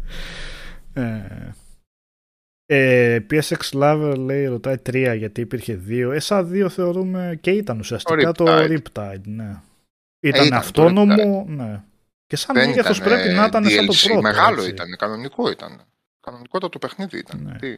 Ε, 0.94 1.54
ε, 2.66 3.20
PSX 3.30 3.70
Lover 3.72 4.16
λέει 4.18 4.46
ρωτάει 4.46 4.76
3 4.86 5.16
γιατί 5.18 5.42
υπήρχε 5.42 5.82
2. 5.88 6.12
Ε, 6.14 6.20
σαν 6.20 6.52
2 6.54 6.68
θεωρούμε 6.70 7.38
και 7.42 7.52
ήταν 7.52 7.80
ουσιαστικά 7.80 8.32
το 8.32 8.46
Riptide. 8.48 8.78
Riptide. 8.78 9.22
ναι. 9.26 9.62
Ήταν, 10.20 10.46
ήταν 10.46 10.50
το 10.50 10.56
αυτόνομο, 10.56 11.46
ναι. 11.48 11.84
Και 12.28 12.36
σαν 12.36 12.56
Δεν 12.56 12.68
μέγεθος 12.70 12.98
ήταν 12.98 13.10
πρέπει 13.10 13.34
να 13.34 13.46
ήταν 13.46 13.66
σαν 13.70 13.86
το 13.86 13.94
DLC, 13.94 14.06
πρώτο. 14.06 14.22
Μεγάλο 14.22 14.58
έτσι. 14.60 14.70
ήταν, 14.70 14.96
κανονικό 14.98 15.50
ήταν. 15.50 15.82
Κανονικότατο 16.20 16.80
το 16.80 16.88
παιχνίδι 16.88 17.18
ήταν. 17.18 17.42
Ναι. 17.44 17.58
Τι, 17.60 17.78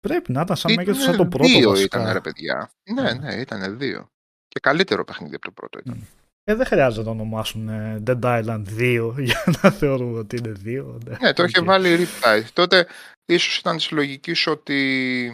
Πρέπει 0.00 0.32
να 0.32 0.40
ήταν 0.40 0.56
σαν 0.56 0.70
Ήτανε 0.70 0.86
μέγεθος 0.86 1.06
σαν 1.08 1.16
το 1.16 1.26
πρώτο 1.26 1.48
Δύο 1.48 1.68
βασικά. 1.70 2.00
ήταν 2.00 2.12
ρε 2.12 2.20
παιδιά. 2.20 2.70
Ναι, 2.94 3.02
Ναι. 3.02 3.12
ναι, 3.12 3.34
ήταν 3.34 3.78
δύο. 3.78 4.10
Και 4.48 4.60
καλύτερο 4.60 5.04
παιχνίδι 5.04 5.34
από 5.34 5.44
το 5.44 5.50
πρώτο 5.50 5.78
ήταν. 5.78 6.06
Ε, 6.44 6.54
δεν 6.54 6.66
χρειάζεται 6.66 6.98
να 6.98 7.04
το 7.04 7.10
ονομάσουν 7.10 7.68
ε, 7.68 8.02
Dead 8.06 8.20
Island 8.20 8.64
2 8.78 9.14
για 9.18 9.44
να 9.62 9.70
θεωρούμε 9.70 10.18
ότι 10.18 10.36
είναι 10.36 10.52
2. 10.64 10.98
Ναι, 11.20 11.32
το 11.32 11.44
είχε 11.44 11.58
οκέι. 11.58 11.64
βάλει 11.64 11.96
Riptide. 12.00 12.44
Τότε 12.52 12.86
ίσως 13.24 13.58
ήταν 13.58 13.76
της 13.76 13.90
λογικής 13.90 14.46
ότι 14.46 15.32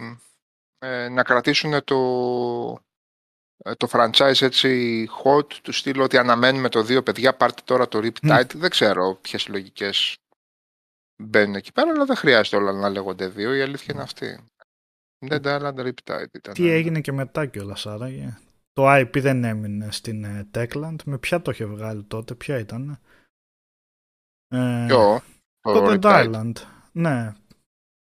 ε, 0.79 1.09
να 1.09 1.23
κρατήσουν 1.23 1.83
το, 1.83 1.95
ε, 1.99 2.77
το 3.77 3.87
franchise 3.91 4.41
έτσι 4.41 5.07
hot, 5.23 5.53
του 5.53 5.71
στείλω 5.71 6.03
ότι 6.03 6.17
αναμένουμε 6.17 6.69
το 6.69 6.83
δύο 6.83 7.03
παιδιά, 7.03 7.35
πάρτε 7.35 7.61
τώρα 7.65 7.87
το 7.87 7.99
Riptide. 8.03 8.55
Δεν 8.55 8.69
ξέρω 8.69 9.17
ποιες 9.21 9.47
λογικές 9.47 10.17
μπαίνουν 11.23 11.55
εκεί 11.55 11.71
πέρα, 11.71 11.89
αλλά 11.89 12.05
δεν 12.05 12.15
χρειάζεται 12.15 12.55
όλα 12.55 12.71
να 12.71 12.89
λέγονται 12.89 13.27
δύο, 13.27 13.53
η 13.55 13.61
αλήθεια 13.61 13.93
είναι 13.93 14.03
αυτή. 14.03 14.39
Dead 15.29 15.41
Island 15.41 15.79
Riptide 15.79 16.33
ήταν. 16.33 16.53
Τι 16.53 16.69
έγινε 16.69 17.01
και 17.01 17.11
μετά 17.11 17.45
κιόλας 17.45 17.85
άραγε. 17.85 18.37
Το 18.73 18.83
IP 18.87 19.21
δεν 19.21 19.43
έμεινε 19.43 19.91
στην 19.91 20.23
ε, 20.23 20.49
Techland. 20.53 20.95
Με 21.05 21.17
ποια 21.17 21.41
το 21.41 21.51
είχε 21.51 21.65
βγάλει 21.65 22.03
τότε, 22.03 22.35
ποια 22.35 22.59
ήταν. 22.59 22.99
Ε, 24.47 24.85
Ποιο; 24.87 25.21
το 25.61 25.85
Dead 25.85 25.99
Riptide. 25.99 26.33
Island. 26.33 26.53
Ναι. 26.91 27.33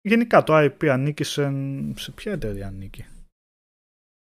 Γενικά 0.01 0.43
το 0.43 0.57
IP 0.57 0.87
ανήκει 0.87 1.25
σε, 1.25 1.53
σε 1.97 2.13
ποια 2.13 2.33
εταιρεία 2.33 2.67
ανήκει; 2.67 3.07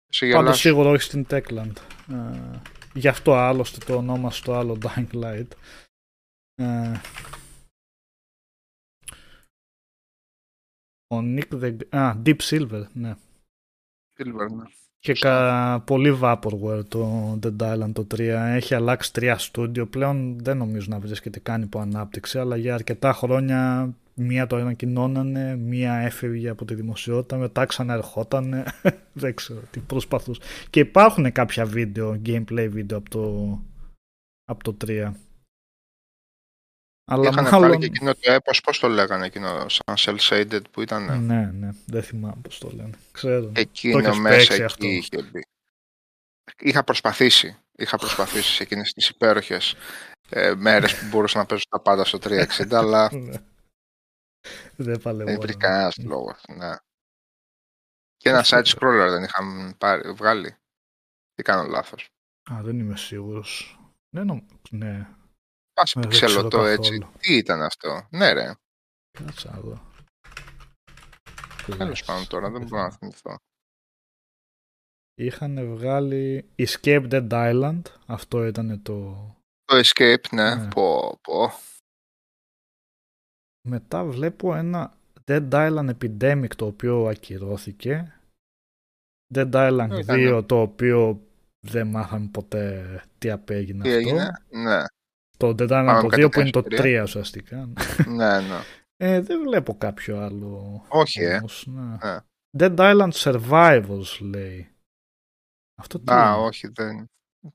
Σε 0.08 0.26
Πάντως 0.26 0.42
γελάς. 0.42 0.58
σίγουρα 0.58 0.88
όχι 0.88 1.02
στην 1.02 1.26
Techland. 1.30 1.72
Ε, 2.12 2.60
γι' 2.94 3.08
αυτό 3.08 3.34
άλλωστε 3.34 3.84
το 3.86 3.96
ονόμασε 3.96 4.42
το 4.42 4.54
άλλο 4.54 4.78
Dying 4.82 5.12
Light. 5.12 5.48
Ε, 6.54 6.92
ο 11.14 11.18
Nick 11.18 11.48
the... 11.62 11.96
Α, 11.96 12.14
Deep 12.24 12.36
Silver, 12.36 12.82
ναι. 12.92 13.14
Silver, 14.18 14.50
ναι. 14.56 14.64
Και 14.98 15.12
κα... 15.12 15.82
πολύ 15.86 16.18
Vaporware 16.22 16.82
το 16.88 17.32
Dead 17.42 17.56
Island 17.58 17.92
το 17.92 18.06
3. 18.10 18.18
Έχει 18.28 18.74
αλλάξει 18.74 19.12
τρία 19.12 19.38
στούντιο. 19.38 19.86
Πλέον 19.86 20.38
δεν 20.38 20.56
νομίζω 20.56 20.86
να 20.90 21.00
βρίσκεται 21.00 21.38
καν 21.40 21.62
υπό 21.62 21.78
ανάπτυξη, 21.78 22.38
αλλά 22.38 22.56
για 22.56 22.74
αρκετά 22.74 23.12
χρόνια 23.12 23.90
μία 24.16 24.46
το 24.46 24.56
ανακοινώνανε, 24.56 25.56
μία 25.56 25.94
έφευγε 25.94 26.48
από 26.48 26.64
τη 26.64 26.74
δημοσιότητα, 26.74 27.36
μετά 27.36 27.64
ξαναερχόταν. 27.64 28.64
δεν 29.12 29.34
ξέρω 29.34 29.60
τι 29.70 29.80
προσπαθούσε. 29.80 30.40
Και 30.70 30.80
υπάρχουν 30.80 31.32
κάποια 31.32 31.64
βίντεο, 31.64 32.20
gameplay 32.26 32.68
βίντεο 32.70 32.98
από 32.98 33.10
το, 33.10 33.58
από 34.44 34.64
το 34.64 34.76
3. 34.86 35.12
Αλλά 37.08 37.28
Είχαν 37.28 37.44
μάλλον... 37.44 37.60
πάρει 37.60 37.78
και 37.78 37.86
εκείνο 37.86 38.14
το 38.14 38.32
έπος, 38.32 38.60
πώς 38.60 38.78
το 38.78 38.88
λέγανε 38.88 39.26
εκείνο, 39.26 39.66
σαν 39.68 39.96
cel 39.98 40.16
shaded 40.18 40.60
που 40.70 40.82
ήταν. 40.82 41.24
Ναι, 41.24 41.50
ναι, 41.58 41.70
δεν 41.86 42.02
θυμάμαι 42.02 42.40
πώς 42.42 42.58
το 42.58 42.70
λένε. 42.74 42.90
Ξέρω. 43.12 43.52
Εκείνο 43.54 43.98
έχεις 43.98 44.18
μέσα 44.18 44.36
παίξει 44.36 44.52
εκεί 44.52 44.62
αυτό. 44.62 44.86
είχε 44.86 45.22
μπει. 45.22 45.40
Είχα 46.58 46.84
προσπαθήσει. 46.84 47.56
Είχα 47.76 47.96
προσπαθήσει 47.96 48.52
σε 48.52 48.62
εκείνες 48.62 48.92
τις 48.92 49.08
υπέροχες 49.08 49.74
ε, 50.28 50.54
μέρες 50.54 50.98
που 50.98 51.06
μπορούσα 51.10 51.38
να 51.38 51.46
παίζω 51.46 51.62
τα 51.68 51.80
πάντα 51.80 52.04
στο 52.04 52.18
360, 52.22 52.72
αλλά 52.72 53.10
Ναι. 53.16 53.36
Δεν 54.76 55.00
παλεύω. 55.00 55.28
δεν 55.28 55.36
υπήρχε 55.36 55.56
κανένας 55.56 55.96
λόγο. 55.96 56.36
Ναι. 56.48 56.76
Και 58.16 58.28
ένα 58.28 58.38
Αυτό 58.38 58.56
side 58.56 58.64
scroller 58.64 59.08
δεν 59.10 59.22
είχαμε 59.22 59.74
πάρει, 59.78 60.12
βγάλει. 60.12 60.54
Τι 61.34 61.42
κάνω 61.42 61.68
λάθος. 61.68 62.08
Α, 62.52 62.60
δεν 62.62 62.78
είμαι 62.78 62.96
σίγουρος. 62.96 63.78
Δεν 64.10 64.26
νομ... 64.26 64.46
Ναι, 64.70 65.08
Πάση 65.72 65.98
Ε, 65.98 66.00
δεν 66.00 66.10
πιξελωτό 66.10 66.48
ξέρω 66.48 66.64
έτσι. 66.64 66.98
καθόλου. 66.98 67.18
Τι 67.18 67.36
ήταν 67.36 67.62
αυτό; 67.62 68.06
Ναι 68.10 68.32
ρε. 68.32 68.54
κάτσα 69.18 69.50
να 69.50 69.60
δω. 69.60 69.90
Τέλος 71.76 72.04
πάντων 72.04 72.26
τώρα. 72.26 72.50
Δεν 72.50 72.62
μπορώ 72.62 72.82
να 72.82 72.90
θυμηθώ. 72.90 73.36
Είχαν 75.14 75.74
βγάλει 75.74 76.48
Escape 76.56 77.08
Dead 77.10 77.28
Island. 77.30 77.82
Αυτό 78.06 78.46
ήταν 78.46 78.82
το... 78.82 79.14
Το 79.64 79.80
Escape, 79.84 80.28
ναι. 80.32 80.54
Ναι. 80.54 80.68
Πω, 80.68 81.18
πω. 81.22 81.52
Μετά 83.68 84.04
βλέπω 84.04 84.54
ένα 84.54 84.92
Dead 85.24 85.48
Island 85.50 85.90
Epidemic 85.98 86.54
το 86.56 86.66
οποίο 86.66 87.06
ακυρώθηκε. 87.06 88.20
Dead 89.34 89.50
Island 89.52 89.90
Ε, 89.90 89.98
ήταν. 89.98 90.16
2 90.18 90.44
το 90.46 90.60
οποίο 90.60 91.20
δεν 91.60 91.86
μάθαμε 91.86 92.28
ποτέ 92.32 92.84
τι 93.18 93.30
απέγινε 93.30 93.82
Τι 93.82 93.88
αυτό. 93.88 93.98
έγινε. 93.98 94.30
Ναι. 94.50 94.82
Το 95.36 95.48
Dead 95.48 95.62
Island 95.62 95.68
Πάμε 95.68 96.00
το 96.00 96.06
κάτι 96.06 96.24
2 96.24 96.30
που 96.30 96.40
είναι 96.40 96.50
το 96.50 96.62
τέτοιο, 96.62 97.00
3 97.00 97.02
ουσιαστικά. 97.04 97.68
ναι, 98.06 98.40
ναι. 98.40 98.58
Ε, 98.98 99.20
δεν 99.20 99.40
βλέπω 99.42 99.74
κάποιο 99.74 100.18
άλλο. 100.20 100.84
Όχι, 100.88 101.22
ε. 101.22 101.36
όμως, 101.36 101.66
ναι. 101.66 101.96
Ναι. 102.02 102.18
Dead 102.58 102.76
Island 102.76 103.10
Survivors 103.12 104.18
λέει. 104.20 104.68
Αυτό 105.80 105.98
τι 106.00 106.12
Α, 106.12 106.34
είναι; 106.34 106.46
όχι, 106.46 106.68
δεν. 106.68 107.06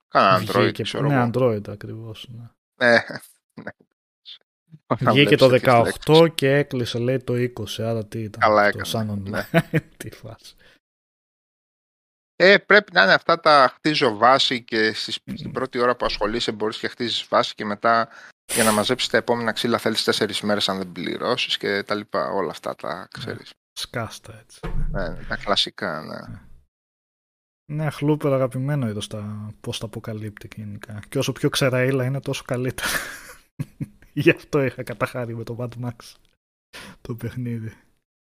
Κάνα 0.07 0.39
Android, 0.43 0.61
Βγήκε, 0.61 0.83
ξέρω 0.83 1.07
ναι, 1.07 1.13
εγώ. 1.15 1.29
Android 1.33 1.69
ακριβώς. 1.69 2.29
Ναι. 2.31 2.43
Ναι. 2.85 2.91
ναι. 3.63 3.71
Όταν 4.87 5.13
Βγήκε 5.13 5.35
βλέπεις 5.35 5.37
το 5.37 5.49
τέτοιες 5.49 5.73
18 5.73 5.83
λέξεις. 5.83 6.35
και 6.35 6.53
έκλεισε 6.53 6.99
λέει 6.99 7.17
το 7.17 7.33
20, 7.33 7.81
άρα 7.83 8.05
τι 8.05 8.19
ήταν 8.19 8.41
Καλά 8.41 8.61
αυτό, 8.61 8.67
έκανε, 8.67 8.85
σαν 8.85 9.23
ναι. 9.23 9.47
online. 9.51 9.79
τι 9.97 10.09
φάση. 10.09 10.55
Ε, 12.35 12.57
πρέπει 12.57 12.93
να 12.93 13.03
είναι 13.03 13.13
αυτά 13.13 13.39
τα 13.39 13.71
χτίζω 13.75 14.17
βάση 14.17 14.63
και 14.63 14.93
στις, 14.93 15.19
στην 15.33 15.51
πρώτη 15.51 15.79
ώρα 15.79 15.95
που 15.95 16.05
ασχολείσαι 16.05 16.51
μπορείς 16.51 16.77
και 16.77 16.87
χτίζεις 16.87 17.25
βάση 17.29 17.55
και 17.55 17.65
μετά 17.65 18.09
για 18.53 18.63
να 18.63 18.71
μαζέψεις 18.71 19.09
τα 19.09 19.17
επόμενα 19.17 19.51
ξύλα 19.51 19.77
θέλεις 19.77 20.03
τέσσερις 20.03 20.41
μέρες 20.41 20.69
αν 20.69 20.77
δεν 20.77 20.91
πληρώσεις 20.91 21.57
και 21.57 21.83
τα 21.83 21.95
λοιπά. 21.95 22.29
Όλα 22.29 22.49
αυτά 22.49 22.75
τα 22.75 23.07
ξέρεις. 23.11 23.49
Σκάστα 23.73 24.39
έτσι. 24.39 24.59
Ναι, 24.91 25.09
ναι, 25.09 25.23
τα 25.27 25.35
κλασικά, 25.35 26.01
ναι. 26.01 26.39
Ναι, 27.75 27.89
χλούπερ 27.89 28.33
αγαπημένο 28.33 28.87
είδος 28.87 29.07
τα 29.07 29.53
πώς 29.61 29.79
τα 29.79 29.85
αποκαλύπτει 29.85 30.49
γενικά. 30.55 30.99
Και 31.09 31.17
όσο 31.17 31.31
πιο 31.31 31.49
ξεραίλα 31.49 32.05
είναι 32.05 32.19
τόσο 32.19 32.43
καλύτερα. 32.45 32.89
Γι' 34.13 34.29
αυτό 34.29 34.63
είχα 34.63 34.83
καταχάρει 34.83 35.35
με 35.35 35.43
το 35.43 35.55
Mad 35.59 35.83
Max 35.83 36.15
το 37.01 37.15
παιχνίδι. 37.15 37.73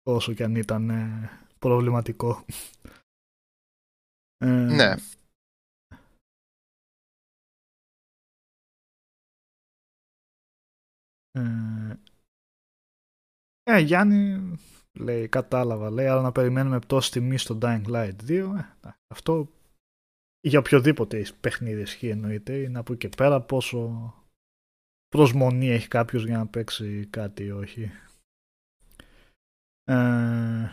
όσο 0.04 0.34
και 0.34 0.44
αν 0.44 0.56
ήταν 0.56 0.90
ε, 0.90 1.30
προβληματικό. 1.60 2.46
Ε, 4.38 4.48
Ναι. 4.48 4.96
Ε, 11.32 11.94
ε, 13.64 13.80
Γιάννη 13.80 14.56
λέει, 15.00 15.28
κατάλαβα, 15.28 15.90
λέει, 15.90 16.08
αλλά 16.08 16.22
να 16.22 16.32
περιμένουμε 16.32 16.80
πτώση 16.80 17.12
τιμή 17.12 17.38
στο 17.38 17.58
Dying 17.62 17.86
Light 17.86 18.16
2. 18.28 18.30
Ε, 18.30 18.40
εντάξει, 18.40 19.02
αυτό 19.14 19.50
για 20.42 20.60
οποιοδήποτε 20.60 21.26
παιχνίδι 21.42 21.82
ισχύει 21.82 22.10
εννοείται. 22.10 22.56
Είναι 22.56 22.80
από 22.80 22.94
εκεί 22.94 23.08
και 23.08 23.16
πέρα 23.16 23.42
πόσο 23.42 24.14
προσμονή 25.10 25.68
έχει 25.68 25.88
κάποιος 25.88 26.26
για 26.26 26.38
να 26.38 26.48
παίξει 26.48 27.08
κάτι 27.10 27.44
ή 27.44 27.52
όχι. 27.52 27.92
Ε, 29.84 30.70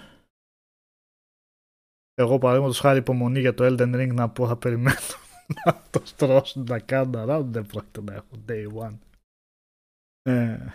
εγώ 2.14 2.38
παραδείγματος 2.38 2.80
χάρη 2.80 2.98
υπομονή 2.98 3.40
για 3.40 3.54
το 3.54 3.64
Elden 3.66 3.94
Ring 3.94 4.14
να 4.14 4.30
πω 4.30 4.46
θα 4.46 4.56
περιμένω 4.56 4.96
να 5.64 5.82
το 5.90 6.06
στρώσουν 6.06 6.64
να 6.64 6.80
κάνουν 6.80 7.14
round 7.16 7.44
δεν 7.44 7.66
πρόκειται 7.66 8.00
να 8.00 8.14
έχω 8.14 8.44
day 8.48 8.72
one. 8.74 8.98
Ε, 10.22 10.68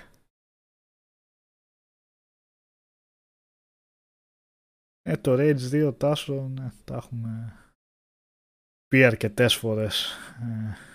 ε, 5.01 5.17
το 5.17 5.33
Rage 5.33 5.89
2 5.89 5.97
τάσο, 5.97 6.47
ναι, 6.47 6.71
τα 6.83 6.95
έχουμε 6.95 7.55
πει 8.87 9.03
αρκετές 9.03 9.55
φορές 9.55 10.15
ε, 10.41 10.90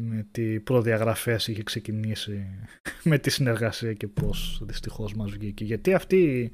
με 0.00 0.28
τι 0.30 0.60
προδιαγραφές 0.60 1.48
είχε 1.48 1.62
ξεκινήσει 1.62 2.46
με 3.10 3.18
τη 3.18 3.30
συνεργασία 3.30 3.92
και 3.92 4.08
πώς 4.08 4.60
δυστυχώς 4.64 5.14
μας 5.14 5.30
βγήκε. 5.30 5.64
Γιατί 5.64 5.94
αυτή 5.94 6.50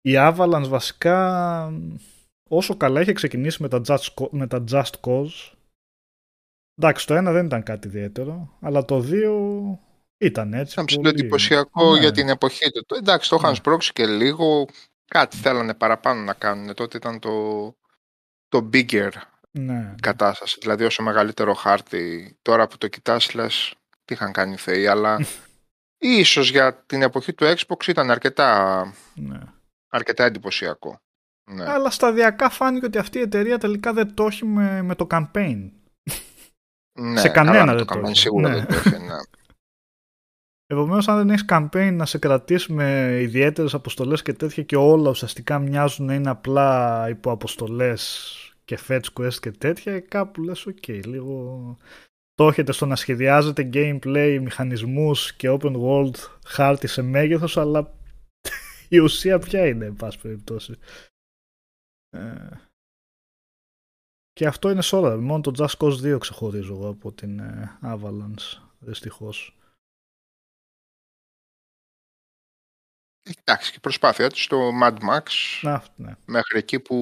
η 0.00 0.12
Avalanche 0.16 0.66
βασικά 0.68 1.72
όσο 2.50 2.76
καλά 2.76 3.00
είχε 3.00 3.12
ξεκινήσει 3.12 3.62
με 3.62 3.68
τα 3.68 3.80
Just, 3.86 4.28
με 4.30 4.46
τα 4.46 4.64
Just 4.70 4.90
Cause 5.00 5.52
εντάξει 6.74 7.06
το 7.06 7.14
ένα 7.14 7.32
δεν 7.32 7.46
ήταν 7.46 7.62
κάτι 7.62 7.88
ιδιαίτερο 7.88 8.56
αλλά 8.60 8.84
το 8.84 9.00
δύο 9.00 9.38
ήταν 10.18 10.52
έτσι. 10.54 10.72
Ήταν 10.72 10.84
ψηλό 10.84 11.08
εντυπωσιακό 11.08 11.92
Ναι. 11.92 12.00
για 12.00 12.10
την 12.12 12.28
εποχή 12.28 12.70
του. 12.70 12.84
Το- 12.86 12.96
Εντάξει, 12.96 13.28
το 13.30 13.36
είχαν 13.36 13.50
Ναι. 13.50 13.56
σπρώξει 13.56 13.92
και 13.92 14.06
λίγο. 14.06 14.66
Κάτι 15.04 15.36
θέλανε 15.36 15.74
παραπάνω 15.74 16.20
να 16.22 16.34
κάνουν. 16.34 16.74
Τότε 16.74 16.96
ήταν 16.96 17.18
το, 17.18 17.64
το 18.48 18.68
bigger 18.72 19.10
Ναι. 19.58 19.94
κατάσταση. 20.02 20.58
Δηλαδή, 20.60 20.84
όσο 20.84 21.02
μεγαλύτερο 21.02 21.54
χάρτη. 21.54 22.36
Τώρα 22.42 22.66
που 22.66 22.78
το 22.78 22.88
κοιτάς, 22.88 23.34
λες, 23.34 23.74
τι 24.04 24.14
είχαν 24.14 24.32
κάνει 24.32 24.52
οι 24.52 24.56
θεοί. 24.56 24.86
Αλλά 24.86 25.18
ίσως 26.18 26.50
για 26.50 26.74
την 26.74 27.02
εποχή 27.02 27.32
του 27.32 27.44
Xbox 27.44 27.86
ήταν 27.86 28.10
αρκετά, 28.10 28.84
ναι. 29.14 29.38
αρκετά 29.88 30.24
εντυπωσιακό. 30.24 31.00
Ναι. 31.50 31.64
Αλλά 31.70 31.90
σταδιακά 31.90 32.50
φάνηκε 32.50 32.86
ότι 32.86 32.98
αυτή 32.98 33.18
η 33.18 33.22
εταιρεία 33.22 33.58
τελικά 33.58 33.92
δεν 33.92 34.14
το 34.14 34.24
έχει 34.26 34.44
με, 34.44 34.82
με 34.82 34.94
το 34.94 35.06
campaign. 35.10 35.70
ναι, 37.00 37.20
σε 37.20 37.28
κανένα 37.28 37.58
καλά, 37.58 37.66
δεν 37.74 37.76
το 37.76 37.84
το 37.84 37.92
κάνανε, 37.94 38.10
είχε. 38.10 38.20
Σίγουρα 38.20 38.48
Ναι. 38.48 38.54
δεν 38.54 38.66
το 38.66 38.74
είχε, 38.74 38.98
ναι. 38.98 39.14
Επομένως, 40.66 41.08
αν 41.08 41.16
δεν 41.16 41.30
έχεις 41.30 41.44
campaign 41.48 41.92
να 41.92 42.06
σε 42.06 42.18
κρατήσει 42.18 42.72
με 42.72 43.18
ιδιαίτερες 43.20 43.74
αποστολές 43.74 44.22
και 44.22 44.32
τέτοια 44.32 44.62
και 44.62 44.76
όλα 44.76 45.10
ουσιαστικά 45.10 45.58
μοιάζουν 45.58 46.06
να 46.06 46.14
είναι 46.14 46.30
απλά 46.30 47.06
υπό 47.08 47.30
αποστολέ 47.30 47.94
και 48.64 48.78
fetch 48.88 49.12
quest 49.14 49.34
και 49.34 49.50
τέτοια, 49.50 50.00
κάπου 50.00 50.42
λες: 50.42 50.66
OK, 50.68 51.04
λίγο. 51.04 51.76
Το 52.34 52.48
έχετε 52.48 52.72
στο 52.72 52.86
να 52.86 52.96
σχεδιάζετε 52.96 53.70
gameplay, 53.72 54.38
μηχανισμούς 54.42 55.32
και 55.36 55.48
open 55.50 55.76
world 55.76 56.14
χάρτη 56.46 56.86
σε 56.86 57.02
μέγεθος, 57.02 57.56
αλλά 57.56 57.94
η 58.88 58.98
ουσία 58.98 59.38
ποια 59.38 59.66
είναι, 59.66 59.84
εν 59.84 59.94
πάση 59.94 60.20
περιπτώσει. 60.20 60.78
Ε, 62.10 62.48
Και 64.32 64.46
αυτό 64.46 64.70
είναι 64.70 64.82
σώρα. 64.82 65.16
Μόνο 65.16 65.40
το 65.40 65.52
Just 65.58 65.76
Cause 65.78 66.14
2 66.14 66.18
ξεχωρίζω 66.20 66.74
εγώ 66.74 66.88
από 66.88 67.12
την 67.12 67.38
ε, 67.38 67.78
Avalanche, 67.82 68.60
δυστυχώς. 68.78 69.56
Εντάξει, 73.34 73.70
και 73.70 73.76
η 73.76 73.80
προσπάθεια 73.80 74.30
του 74.30 74.38
στο 74.38 74.70
Mad 74.82 74.96
Max 74.98 75.26
Να, 75.62 75.84
ναι. 75.96 76.14
μέχρι 76.26 76.58
εκεί 76.58 76.80
που, 76.80 76.96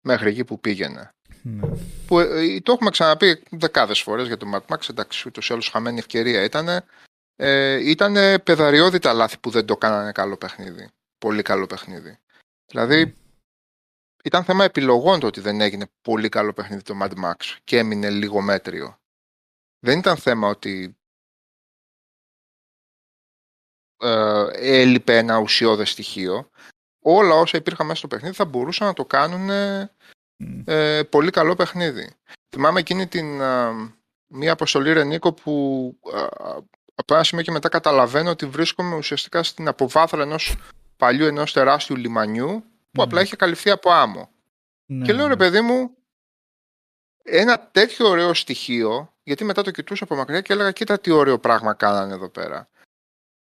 μέχρι 0.00 0.28
εκεί 0.28 0.44
που 0.44 0.60
πήγαινε. 0.60 1.10
ναι. 1.42 1.68
Που, 2.06 2.18
ε, 2.20 2.60
το 2.60 2.72
έχουμε 2.72 2.90
ξαναπεί 2.90 3.42
δεκάδες 3.50 4.00
φορές 4.00 4.26
για 4.26 4.36
το 4.36 4.50
Mad 4.54 4.74
Max, 4.74 4.88
εντάξει, 4.90 5.28
ούτως 5.28 5.48
ή 5.48 5.52
άλλως 5.52 5.68
χαμένη 5.68 5.98
ευκαιρία 5.98 6.44
ήταν. 6.44 6.84
Ε, 7.36 7.90
ήταν 7.90 8.42
πεδαριώδη 8.42 8.98
τα 8.98 9.12
λάθη 9.12 9.38
που 9.38 9.50
δεν 9.50 9.66
το 9.66 9.76
κάνανε 9.76 10.12
καλό 10.12 10.36
παιχνίδι. 10.36 10.88
Πολύ 11.18 11.42
καλό 11.42 11.66
παιχνίδι. 11.66 12.18
Δηλαδή, 12.66 13.14
ήταν 14.24 14.44
θέμα 14.44 14.64
επιλογών 14.64 15.20
το 15.20 15.26
ότι 15.26 15.40
δεν 15.40 15.60
έγινε 15.60 15.90
πολύ 16.02 16.28
καλό 16.28 16.52
παιχνίδι 16.52 16.82
το 16.82 16.98
Mad 17.02 17.12
Max 17.24 17.58
και 17.64 17.78
έμεινε 17.78 18.10
λίγο 18.10 18.40
μέτριο. 18.40 18.98
Δεν 19.78 19.98
ήταν 19.98 20.16
θέμα 20.16 20.48
ότι 20.48 20.96
ε, 23.96 24.46
έλειπε 24.52 25.16
ένα 25.16 25.38
ουσιώδες 25.38 25.90
στοιχείο. 25.90 26.50
Όλα 27.02 27.34
όσα 27.34 27.56
υπήρχαν 27.56 27.86
μέσα 27.86 27.98
στο 27.98 28.08
παιχνίδι 28.08 28.34
θα 28.34 28.44
μπορούσαν 28.44 28.86
να 28.86 28.92
το 28.92 29.04
κάνουν 29.04 29.50
Μμ. 30.36 30.62
ε, 30.64 31.02
πολύ 31.02 31.30
καλό 31.30 31.54
παιχνίδι. 31.56 32.12
Θυμάμαι 32.50 32.80
εκείνη 32.80 33.06
την 33.06 33.42
α, 33.42 33.72
μία 34.26 34.52
αποστολή 34.52 34.92
Ρενίκο 34.92 35.32
που 35.32 35.52
α, 36.14 36.26
από 36.94 37.14
ένα 37.14 37.24
σημείο 37.24 37.44
και 37.44 37.50
μετά 37.50 37.68
καταλαβαίνω 37.68 38.30
ότι 38.30 38.46
βρίσκομαι 38.46 38.96
ουσιαστικά 38.96 39.42
στην 39.42 39.68
αποβάθρα 39.68 40.22
ενός 40.22 40.56
παλιού 40.96 41.26
ενός 41.26 41.52
τεράστιου 41.52 41.96
λιμανιού 41.96 42.64
που 42.90 42.98
Ναι. 42.98 43.02
απλά 43.02 43.20
είχε 43.20 43.36
καλυφθεί 43.36 43.70
από 43.70 43.90
άμμο. 43.90 44.30
Ναι, 44.86 45.04
Και 45.06 45.12
λέω 45.12 45.22
ρε 45.26 45.30
ναι. 45.32 45.36
παιδί 45.36 45.60
μου, 45.60 45.90
ένα 47.22 47.60
τέτοιο 47.60 48.08
ωραίο 48.08 48.34
στοιχείο, 48.34 49.14
γιατί 49.22 49.44
μετά 49.44 49.62
το 49.62 49.70
κοιτούσα 49.70 50.04
από 50.04 50.16
μακριά 50.16 50.40
και 50.40 50.52
έλεγα 50.52 50.72
κοίτα 50.72 51.00
τι 51.00 51.10
ωραίο 51.10 51.38
πράγμα 51.38 51.74
κάνανε 51.74 52.14
εδώ 52.14 52.28
πέρα. 52.28 52.68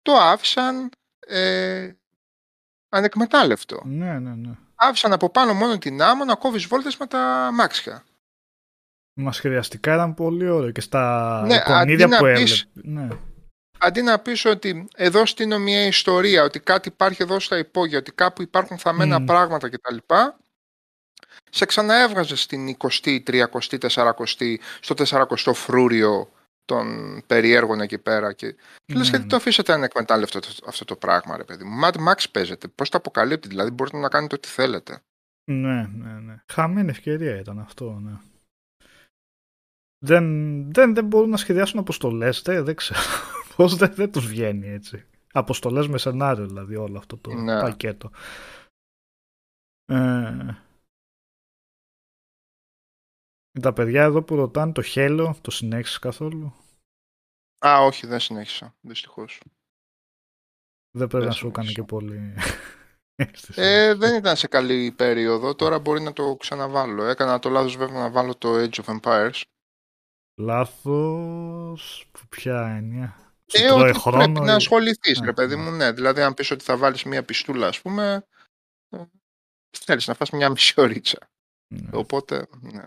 Το 0.03 0.13
άφησαν 0.13 0.91
ε, 1.27 1.91
ανεκμετάλλευτο. 2.89 3.83
Ναι, 3.85 4.19
ναι, 4.19 4.35
ναι. 4.35 4.51
Άφησαν 4.75 5.13
από 5.13 5.31
πάνω 5.31 5.55
μόνο 5.55 5.79
την 5.79 6.03
άμμο 6.03 6.25
να 6.25 6.35
κόβεις 6.35 6.65
βόλτες 6.67 6.97
με 6.97 7.07
τα 7.07 7.51
μάξια. 7.53 8.05
Μας 9.21 9.41
χρειαστικά 9.41 9.95
ήταν 9.95 10.15
πολύ 10.15 10.49
ωραίο 10.49 10.71
και 10.71 10.81
στα 10.81 11.43
Ναι, 11.47 11.55
εικονίδια 11.55 12.05
αντί 12.05 12.13
να 12.15 12.19
που 12.19 12.25
πεις- 12.25 12.67
έβλεπε. 12.77 12.89
Ναι. 13.01 13.09
Αντί 13.79 14.03
να 14.03 14.19
πεις 14.19 14.45
ότι 14.45 14.89
εδώ 14.97 15.27
στείλω 15.27 15.59
μια 15.59 15.87
ιστορία, 15.87 16.43
ότι 16.43 16.61
κάτι 16.61 16.89
υπάρχει 16.89 17.23
εδώ 17.23 17.41
στα 17.41 17.59
υπόγεια, 17.59 17.99
ότι 17.99 18.13
κάπου 18.13 18.43
υπάρχουν 18.43 18.79
θαμμένα 18.79 19.19
Μμ. 19.21 19.25
πράγματα 19.25 19.69
κτλ. 19.69 19.97
Σε 21.51 21.65
ξαναέβγαζες 21.67 22.41
στην 22.43 22.69
20η, 22.69 23.23
30η, 23.23 23.89
40η, 23.89 24.57
στο 24.81 24.95
40ο 25.07 25.53
φρούριο 25.55 26.31
των 26.69 27.21
περιέργων 27.27 27.81
εκεί 27.81 27.99
πέρα. 27.99 28.33
Και, 28.33 28.53
και 28.85 28.95
λες 28.95 29.03
Ναι, 29.03 29.09
γιατί 29.09 29.23
ναι. 29.23 29.29
το 29.31 29.37
αφήσατε 29.37 29.73
ανεκμετάλλευτο 29.73 30.39
αυτό, 30.39 30.67
αυτό 30.69 30.85
το 30.85 30.97
πράγμα, 30.97 31.37
ρε 31.37 31.45
παιδί 31.45 31.65
μου; 31.65 31.81
Mad 31.85 31.95
Max 32.09 32.25
παίζετε. 32.33 32.69
Πώς 32.69 32.89
το 32.89 32.97
αποκαλύπτει, 32.99 33.49
δηλαδή 33.49 33.71
μπορείτε 33.71 33.97
να 33.97 34.09
κάνετε 34.09 34.35
ό,τι 34.35 34.49
θέλετε. 34.49 35.03
Ναι, 35.51 35.87
ναι, 35.95 36.13
ναι. 36.13 36.43
Χαμένη 36.53 36.91
ευκαιρία 36.91 37.39
ήταν 37.39 37.59
αυτό, 37.59 37.99
ναι. 38.03 38.13
Δεν, 40.05 40.25
δεν, 40.73 40.95
δεν 40.95 41.05
μπορούν 41.07 41.31
να 41.31 41.37
σχεδιάσουν 41.37 41.79
αποστολέ. 41.79 42.31
Δεν, 42.43 42.65
δεν 42.65 42.75
ξέρω. 42.75 43.01
Πώς 43.57 43.77
δεν, 43.77 43.95
δεν 43.95 44.13
τους 44.13 44.27
βγαίνει 44.27 44.69
έτσι. 44.69 45.05
Αποστολές 45.33 45.89
με 45.89 45.99
σενάριο 45.99 46.47
δηλαδή 46.47 46.77
όλο 46.77 46.99
αυτό 46.99 47.17
το 47.17 47.35
Ναι. 47.35 47.61
πακέτο. 47.61 48.11
Ε, 49.85 50.57
τα 53.61 53.73
παιδιά 53.73 54.03
εδώ 54.03 54.23
που 54.23 54.35
ρωτάνε 54.35 54.73
το 54.73 54.83
Halo, 54.95 55.33
το 55.41 55.51
συνέχισε 55.51 55.99
καθόλου; 56.01 56.55
Α, 57.67 57.79
όχι, 57.85 58.07
δεν 58.07 58.21
συνέχισα, 58.21 58.75
δυστυχώς. 58.81 59.41
Δεν 60.91 61.07
πρέπει 61.09 61.25
Δεν 61.25 61.27
να 61.27 61.31
σου 61.33 61.47
έκανε 61.47 61.67
συνέχισα. 61.69 61.81
και 61.81 61.87
πολύ. 61.95 62.35
αίσθηση. 63.15 63.61
Ε, 63.63 63.95
δεν 63.95 64.15
ήταν 64.17 64.37
σε 64.37 64.47
καλή 64.47 64.93
περίοδο, 64.93 65.55
τώρα 65.55 65.79
μπορεί 65.79 66.01
να 66.03 66.13
το 66.13 66.37
ξαναβάλω. 66.37 67.05
Έκανα 67.05 67.39
το 67.39 67.49
λάθος 67.49 67.77
βέβαια 67.77 68.01
να 68.01 68.11
βάλω 68.11 68.35
το 68.35 68.49
Age 68.55 68.81
of 68.85 68.99
Empires. 69.01 69.41
Λάθος, 70.41 72.09
που 72.13 72.21
ποια 72.29 72.67
έννοια; 72.77 73.35
Σου 73.47 73.65
Ε, 73.65 73.67
τρώει 73.69 73.89
ότι 73.91 73.99
χρόνο 73.99 74.17
πρέπει 74.33 74.41
να 74.47 74.53
ή- 74.53 74.55
ασχοληθείς, 74.55 75.21
Α, 75.21 75.25
ρε 75.25 75.33
παιδί 75.33 75.57
ναι. 75.57 75.63
μου, 75.63 75.71
ναι. 75.71 75.93
Δηλαδή, 75.93 76.21
αν 76.21 76.35
πεις 76.35 76.51
ότι 76.51 76.65
θα 76.65 76.77
βάλεις 76.77 77.05
μία 77.05 77.25
πιστούλα, 77.25 77.67
ας 77.67 77.81
πούμε, 77.81 78.27
ε, 78.89 79.05
θέλεις 79.79 80.07
να 80.07 80.15
φας 80.15 80.31
μια 80.31 80.51
μισή 80.51 80.81
ωρίτσα. 80.81 81.19
Ναι. 81.75 81.89
Οπότε, 81.93 82.47
ναι. 82.61 82.85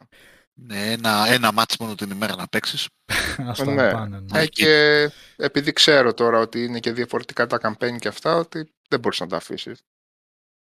Ναι, 0.64 0.92
ένα, 0.92 1.26
ένα 1.28 1.52
μάτς 1.52 1.78
μόνο 1.78 1.96
την 1.96 2.10
ημέρα 2.10 2.36
να 2.36 2.48
παίξεις. 2.48 2.90
Ας 3.38 3.58
τα 3.58 3.72
ναι. 3.74 3.92
πάνε, 3.92 4.20
ναι. 4.20 4.40
Ε, 4.40 4.42
εκεί. 4.42 4.64
και 4.64 5.10
επειδή 5.36 5.74
ξέρω 5.74 6.14
τώρα 6.14 6.40
ότι 6.40 6.64
είναι 6.64 6.80
και 6.80 6.92
διαφορετικά 6.92 7.48
τα 7.48 7.60
campaign 7.62 7.98
και 8.00 8.08
αυτά, 8.08 8.36
ότι 8.36 8.72
δεν 8.90 9.00
μπορείς 9.00 9.20
να 9.20 9.28
τα 9.28 9.38
αφήσεις. 9.38 9.82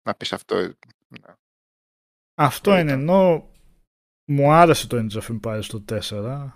Να 0.07 0.15
πεις 0.15 0.33
αυτό. 0.33 0.57
ε, 0.57 0.63
ναι. 1.09 1.19
Αυτό 2.39 2.71
Αυτό 2.71 2.73
είναι, 2.79 2.81
ήταν. 2.93 3.01
ενώ 3.01 3.51
μου 4.31 4.53
άρεσε 4.53 4.87
το 4.87 4.97
Age 4.97 5.21
of 5.21 5.39
Empires 5.41 5.65
το 5.69 5.85
4, 5.89 6.51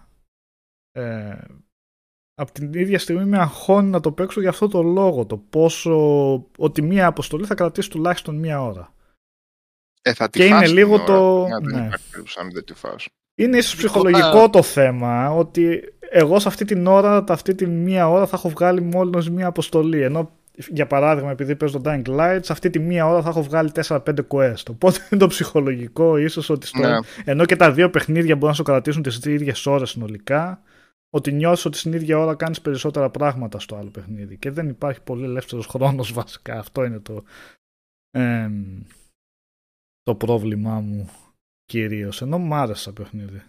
ε, 0.91 1.39
από 2.35 2.53
την 2.53 2.73
ίδια 2.73 2.99
στιγμή 2.99 3.25
με 3.25 3.39
αγχώνει 3.39 3.89
να 3.89 4.01
το 4.01 4.13
παίξω 4.13 4.41
για 4.41 4.49
αυτό 4.49 4.69
το 4.69 4.83
λόγο. 4.83 5.27
Το 5.27 5.39
πόσο. 5.39 5.97
ότι 6.59 6.83
μία 6.83 7.07
αποστολή 7.07 7.47
θα 7.47 7.55
κρατήσει 7.55 7.91
τουλάχιστον 7.91 8.37
μία 8.37 8.63
ώρα. 8.63 8.95
Ε, 10.03 10.15
θα 10.15 10.31
τη 10.31 10.39
Και 10.39 10.47
είναι 10.47 10.55
φας 10.55 10.65
την 10.65 10.75
λίγο 10.75 10.95
ώρα, 10.95 11.05
το- 11.05 11.47
ναι, 11.47 11.59
δεν 11.59 11.81
ναι. 11.81 11.87
υπάρχει 11.87 12.11
περίπτωση 12.11 12.39
να 12.39 12.45
μην 12.45 12.55
δεν 12.55 12.65
τη 12.65 12.75
φας. 12.75 13.07
Είναι 13.35 13.57
ίσως 13.57 13.73
Ειδικό 13.73 13.89
ψυχολογικό 13.89 14.41
τα- 14.41 14.51
το 14.51 14.63
θέμα 14.63 15.31
ότι 15.31 15.83
εγώ 16.11 16.39
σε 16.39 16.49
αυτή 16.49 16.65
την 16.65 16.87
ώρα, 16.87 17.25
αυτή 17.29 17.55
τη 17.55 17.67
μία 17.67 18.09
ώρα 18.09 18.27
θα 18.27 18.37
έχω 18.37 18.49
βγάλει 18.49 18.81
μόλις 18.81 19.31
μία 19.31 19.47
αποστολή. 19.47 20.03
Ενώ 20.03 20.39
για 20.69 20.87
παράδειγμα 20.87 21.31
επειδή 21.31 21.57
παίζω 21.57 21.81
το 21.81 21.91
Dying 21.91 22.07
Light, 22.09 22.39
σε 22.43 22.53
αυτή 22.53 22.71
τη 22.71 22.79
μία 22.79 23.07
ώρα 23.09 23.23
θα 23.23 23.29
έχω 23.29 23.43
βγάλει 23.43 23.71
4-5 23.75 23.99
quest. 24.29 24.63
Οπότε 24.71 24.99
είναι 25.11 25.21
το 25.21 25.27
ψυχολογικό 25.27 26.17
ίσως 26.17 26.49
ότι 26.51 26.67
στο... 26.67 26.79
Ναι. 26.81 26.97
ενώ 27.25 27.45
και 27.45 27.57
τα 27.57 27.73
δύο 27.73 27.91
παιχνίδια 27.91 28.35
μπορούν 28.35 28.49
να 28.49 28.55
σου 28.55 28.63
κρατήσουν 28.63 29.03
τις 29.03 29.25
ίδιες 29.25 29.67
ώρες 29.67 29.91
συνολικά, 29.91 30.63
ότι 31.11 31.33
νιώσεις 31.33 31.65
ότι 31.65 31.79
στην 31.79 31.93
ίδια 31.93 32.19
ώρα 32.19 32.35
κάνεις 32.35 32.61
περισσότερα 32.61 33.11
πράγματα 33.11 33.59
στο 33.59 33.77
άλλο 33.77 33.91
παιχνίδι. 33.91 34.37
Και 34.37 34.51
δεν 34.51 34.69
υπάρχει 34.69 35.03
πολύ 35.03 35.25
ελεύθερος 35.25 35.67
χρόνος 35.67 36.13
βασικά. 36.23 36.59
Αυτό 36.59 36.85
είναι 36.85 36.99
το, 36.99 37.25
εμ, 38.11 38.81
το 40.03 40.15
πρόβλημά 40.15 40.81
μου 40.81 41.11
κυρίως. 41.75 42.23
Ενώ 42.23 42.39
μου 42.39 42.55
άρεσε 42.55 42.85
το 42.85 42.93
παιχνίδι. 42.93 43.43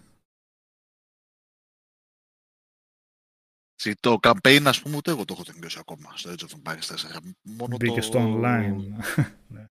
Τσι, 3.76 3.94
Το 4.00 4.18
campaign, 4.22 4.62
ας 4.66 4.82
πούμε, 4.82 4.96
ούτε 4.96 5.10
εγώ 5.10 5.24
το 5.24 5.32
έχω 5.34 5.42
τελειώσει 5.44 5.78
ακόμα 5.78 6.16
στο 6.16 6.30
Age 6.30 6.42
of 6.42 6.62
Empires 6.62 6.82
4. 7.18 7.18
Μόνο 7.42 7.76
Μπήκε 7.76 8.00
το... 8.00 8.06
στο 8.06 8.18
online. 8.40 8.76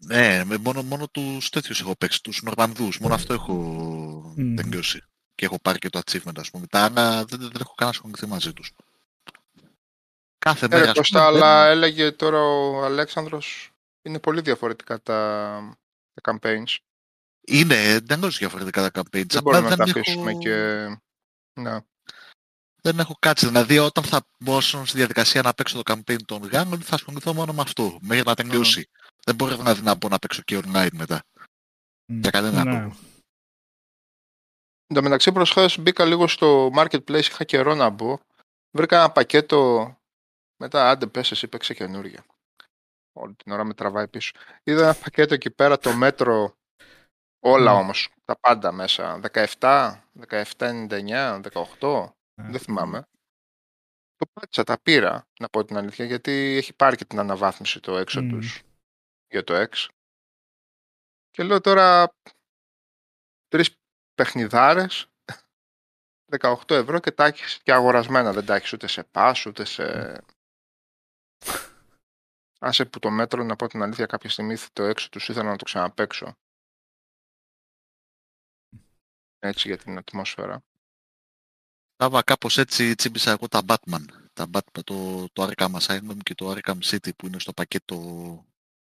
Ναι, 0.00 0.44
με 0.44 0.56
μόνο, 0.58 0.82
μόνο 0.82 1.08
τους 1.08 1.48
τέτοιους 1.50 1.80
έχω 1.80 1.96
παίξει, 1.96 2.22
τους 2.22 2.42
Νορμανδούς. 2.42 2.98
Μόνο 2.98 3.14
αυτό 3.14 3.32
έχω 3.34 3.52
Μμμ. 4.36 4.54
τελειώσει. 4.54 5.02
Και 5.34 5.44
έχω 5.44 5.58
πάρει 5.60 5.78
και 5.78 5.88
το 5.88 6.00
achievement, 6.04 6.36
ας 6.38 6.50
πούμε. 6.50 6.66
Τα 6.66 6.84
άλλα 6.84 7.24
δεν, 7.24 7.38
δεν 7.40 7.50
έχω 7.60 7.74
κανένα 7.74 7.96
ασχοληθεί 7.96 8.26
μαζί 8.26 8.52
τους. 8.52 8.72
Κάθε 10.38 10.64
Ε, 10.64 10.68
μέρα, 10.68 10.82
ρε, 10.82 10.88
ας 10.90 10.96
Κώστα, 10.96 11.18
πούμε, 11.18 11.26
αλλά 11.38 11.64
μπαίνω- 11.64 11.76
έλεγε 11.76 12.12
τώρα 12.12 12.38
ο 12.40 12.84
Αλέξανδρος 12.84 13.70
είναι 14.02 14.20
πολύ 14.20 14.40
διαφορετικά 14.40 15.02
τα, 15.02 15.78
τα 16.12 16.38
campaigns. 16.40 16.76
Είναι 17.50 17.74
εντελώς 17.74 18.38
διαφορετικά 18.38 18.90
τα 18.90 19.00
campaigns. 19.00 19.26
Δεν 19.26 19.38
Απλά 19.38 19.42
μπορούμε 19.60 19.68
να 19.68 19.76
τα 19.76 19.84
έχω- 19.88 19.98
αφήσουμε 19.98 20.32
και... 20.34 20.86
Ναι. 21.60 21.78
Δεν 22.82 22.98
έχω 22.98 23.16
κάτσει. 23.18 23.46
Δηλαδή, 23.46 23.78
όταν 23.78 24.04
θα 24.04 24.26
μπω 24.38 24.60
στη 24.60 24.82
διαδικασία 24.92 25.42
να 25.42 25.54
παίξω 25.54 25.82
το 25.82 25.94
campaign 25.94 26.16
των 26.24 26.42
γάμων, 26.42 26.80
θα 26.80 26.94
ασχοληθώ 26.94 27.34
μόνο 27.34 27.52
με 27.52 27.60
αυτό, 27.62 27.98
μέχρι 28.02 28.24
να 28.26 28.34
τελειώσει. 28.34 28.88
Δεν 29.24 29.34
μπορώ 29.34 29.56
δηλαδή 29.56 29.82
να 29.82 29.94
μπω 29.94 30.08
να 30.08 30.18
παίξω 30.18 30.42
και 30.42 30.60
online 30.64 30.88
μετά. 30.92 31.24
Μμ. 32.06 32.20
Για 32.20 32.30
κανένα 32.30 32.64
Ναι. 32.64 32.70
λόγο. 32.70 32.96
Εν 34.86 34.96
τω 34.96 35.02
μεταξύ 35.02 35.32
προσχές 35.32 35.78
μπήκα 35.78 36.04
λίγο 36.04 36.26
στο 36.28 36.70
marketplace, 36.76 37.18
είχα 37.20 37.44
καιρό 37.44 37.74
να 37.74 37.88
μπω. 37.88 38.18
Βρήκα 38.70 38.96
ένα 38.96 39.10
πακέτο, 39.10 39.92
μετά 40.56 40.90
άντε 40.90 41.06
πες 41.06 41.30
εσύ 41.30 41.48
παίξε 41.48 41.74
καινούργια. 41.74 42.24
Όλη 43.12 43.34
την 43.34 43.52
ώρα 43.52 43.64
με 43.64 43.74
τραβάει 43.74 44.08
πίσω. 44.08 44.32
Είδα 44.62 44.82
ένα 44.82 44.94
πακέτο 44.94 45.34
εκεί 45.34 45.50
πέρα, 45.50 45.78
το 45.78 45.92
μέτρο, 45.92 46.56
όλα 47.40 47.72
Ναι. 47.72 47.78
όμως, 47.78 48.08
τα 48.24 48.36
πάντα 48.38 48.72
μέσα. 48.72 49.20
17, 49.32 50.04
17,99, 50.28 51.40
18, 51.40 52.16
Ναι. 52.34 52.50
δεν 52.50 52.60
θυμάμαι. 52.60 53.02
Το 54.16 54.26
πάτησα, 54.32 54.64
τα 54.64 54.80
πήρα, 54.82 55.26
να 55.40 55.48
πω 55.48 55.64
την 55.64 55.76
αλήθεια, 55.76 56.04
γιατί 56.04 56.30
έχει 56.56 56.74
πάρει 56.74 56.96
και 56.96 57.04
την 57.04 57.18
αναβάθμιση 57.18 57.80
το 57.80 57.96
έξω 57.96 58.22
Μμ. 58.22 58.28
τους 58.28 58.62
για 59.28 59.44
το 59.44 59.54
X. 59.70 59.88
Και 61.30 61.42
λέω 61.42 61.60
τώρα 61.60 62.14
τρεις 63.48 63.76
παιχνιδάρες 64.14 65.06
18 66.40 66.74
ευρώ 66.74 66.98
και 67.00 67.10
τα 67.12 67.24
έχεις 67.24 67.58
και 67.62 67.72
αγορασμένα. 67.72 68.32
Δεν 68.32 68.44
τα 68.46 68.54
έχεις 68.54 68.72
ούτε 68.72 68.86
σε 68.86 69.08
pass, 69.12 69.44
ούτε 69.46 69.64
σε... 69.64 69.84
Άσε 72.60 72.84
που 72.84 72.98
το 72.98 73.10
μέτρο, 73.10 73.42
να 73.44 73.56
πω 73.56 73.66
την 73.66 73.82
αλήθεια, 73.82 74.06
κάποια 74.06 74.30
στιγμή 74.30 74.56
το 74.72 74.82
έξω 74.82 75.08
τους 75.08 75.28
ήθελα 75.28 75.50
να 75.50 75.56
το 75.56 75.64
ξαναπαίξω. 75.64 76.36
Έτσι 79.38 79.68
για 79.68 79.78
την 79.78 79.98
ατμόσφαιρα. 79.98 80.62
Τάβα 81.96 82.22
κάπως 82.22 82.58
έτσι 82.58 82.94
τσίμπησα 82.94 83.30
εγώ 83.30 83.48
τα 83.48 83.60
Batman. 83.66 84.04
Τα 84.32 84.46
Batman 84.52 84.80
το, 84.84 85.26
το 85.32 85.48
Arkham 85.50 85.70
Asylum 85.80 86.16
και 86.22 86.34
το 86.34 86.50
Arkham 86.56 86.78
City 86.84 87.08
που 87.16 87.26
είναι 87.26 87.38
στο 87.38 87.52
πακέτο. 87.52 87.96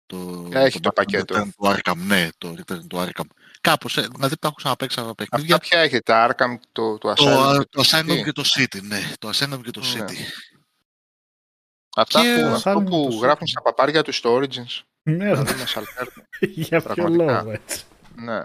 Το, 0.06 0.48
Έχει 0.52 0.80
το 0.80 0.88
Batman 0.88 0.94
πακέτο. 0.94 1.34
Return 1.36 1.48
του 1.56 1.64
Arkham, 1.66 1.96
ναι, 1.96 2.28
το 2.38 2.48
Return 2.48 2.86
του 2.88 2.96
Arkham. 2.96 3.24
Κάπως, 3.60 3.96
ε, 3.96 4.00
δηλαδή 4.00 4.36
τα 4.36 4.46
έχω 4.46 4.56
ξαναπαίξει 4.56 5.00
αυτά 5.00 5.14
τα 5.14 5.24
παιχνίδια. 5.24 5.54
Αυτά 5.54 5.68
ποια 5.68 5.78
έχει, 5.80 6.00
τα 6.00 6.30
Arkham, 6.36 6.58
το, 6.72 6.98
το 6.98 7.10
Asylum 7.10 7.54
Το, 7.56 7.62
και 7.62 7.68
το 7.70 7.82
Asylum 7.84 8.10
City. 8.10 8.24
και 8.24 8.32
το 8.32 8.42
City, 8.56 8.82
ναι. 8.82 9.00
Το 9.18 9.28
Asylum 9.28 9.60
και 9.62 9.70
το 9.70 9.80
Ναι. 9.80 9.86
City. 9.94 10.16
Αυτά 11.96 12.20
Και- 12.22 12.34
που, 12.40 12.50
Asylum 12.50 12.54
αυτό 12.54 12.78
και 12.78 12.84
που 12.84 13.08
το 13.10 13.16
γράφουν 13.16 13.46
City. 13.46 13.50
στα 13.50 13.62
παπάρια 13.62 14.02
του 14.02 14.12
στο 14.12 14.36
Origins. 14.36 14.80
Ναι, 15.02 15.24
δηλαδή 15.34 15.54
με 15.54 15.66
σαλτέρνο. 15.66 16.12
για 16.40 16.80
ποιο 16.80 16.80
πραγματικά. 16.94 17.32
λόγο 17.42 17.50
έτσι. 17.50 17.84
Ναι. 18.16 18.42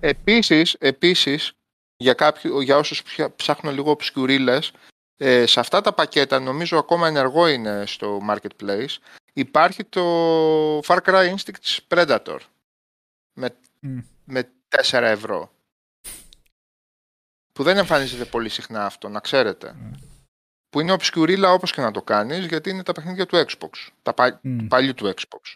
Επίσης, 0.00 0.74
επίσης 0.74 1.52
για, 1.96 2.14
κάποιου, 2.14 2.60
για 2.60 2.76
όσους 2.76 3.02
ψια- 3.02 3.34
ψάχνουν 3.34 3.74
λίγο 3.74 3.96
obscurίλες, 4.00 4.70
ε, 5.16 5.46
σε 5.46 5.60
αυτά 5.60 5.80
τα 5.80 5.92
πακέτα, 5.92 6.38
νομίζω 6.40 6.78
ακόμα 6.78 7.08
ενεργό 7.08 7.46
είναι 7.46 7.86
στο 7.86 8.20
Marketplace, 8.28 8.96
υπάρχει 9.32 9.84
το 9.84 10.02
Far 10.78 10.98
Cry 11.04 11.34
Instincts 11.34 11.78
Predator 11.88 12.38
με, 13.38 13.56
Μμ. 13.80 13.98
με 14.24 14.50
4 14.68 15.06
ευρώ. 15.06 15.50
Που 17.52 17.62
δεν 17.62 17.76
εμφανίζεται 17.76 18.24
πολύ 18.24 18.48
συχνά 18.48 18.84
αυτό, 18.86 19.08
να 19.08 19.20
ξέρετε. 19.20 19.72
Μμ. 19.72 19.90
Που 20.68 20.80
είναι 20.80 20.96
obscurilla 21.00 21.44
όπως 21.54 21.72
και 21.72 21.80
να 21.80 21.90
το 21.90 22.02
κάνεις, 22.02 22.46
γιατί 22.46 22.70
είναι 22.70 22.82
τα 22.82 22.92
παιχνίδια 22.92 23.26
του 23.26 23.44
Xbox. 23.46 23.88
Τα 24.02 24.14
πα- 24.14 24.40
Μμ. 24.42 24.66
παλιού 24.66 24.94
του 24.94 25.14
Xbox. 25.16 25.54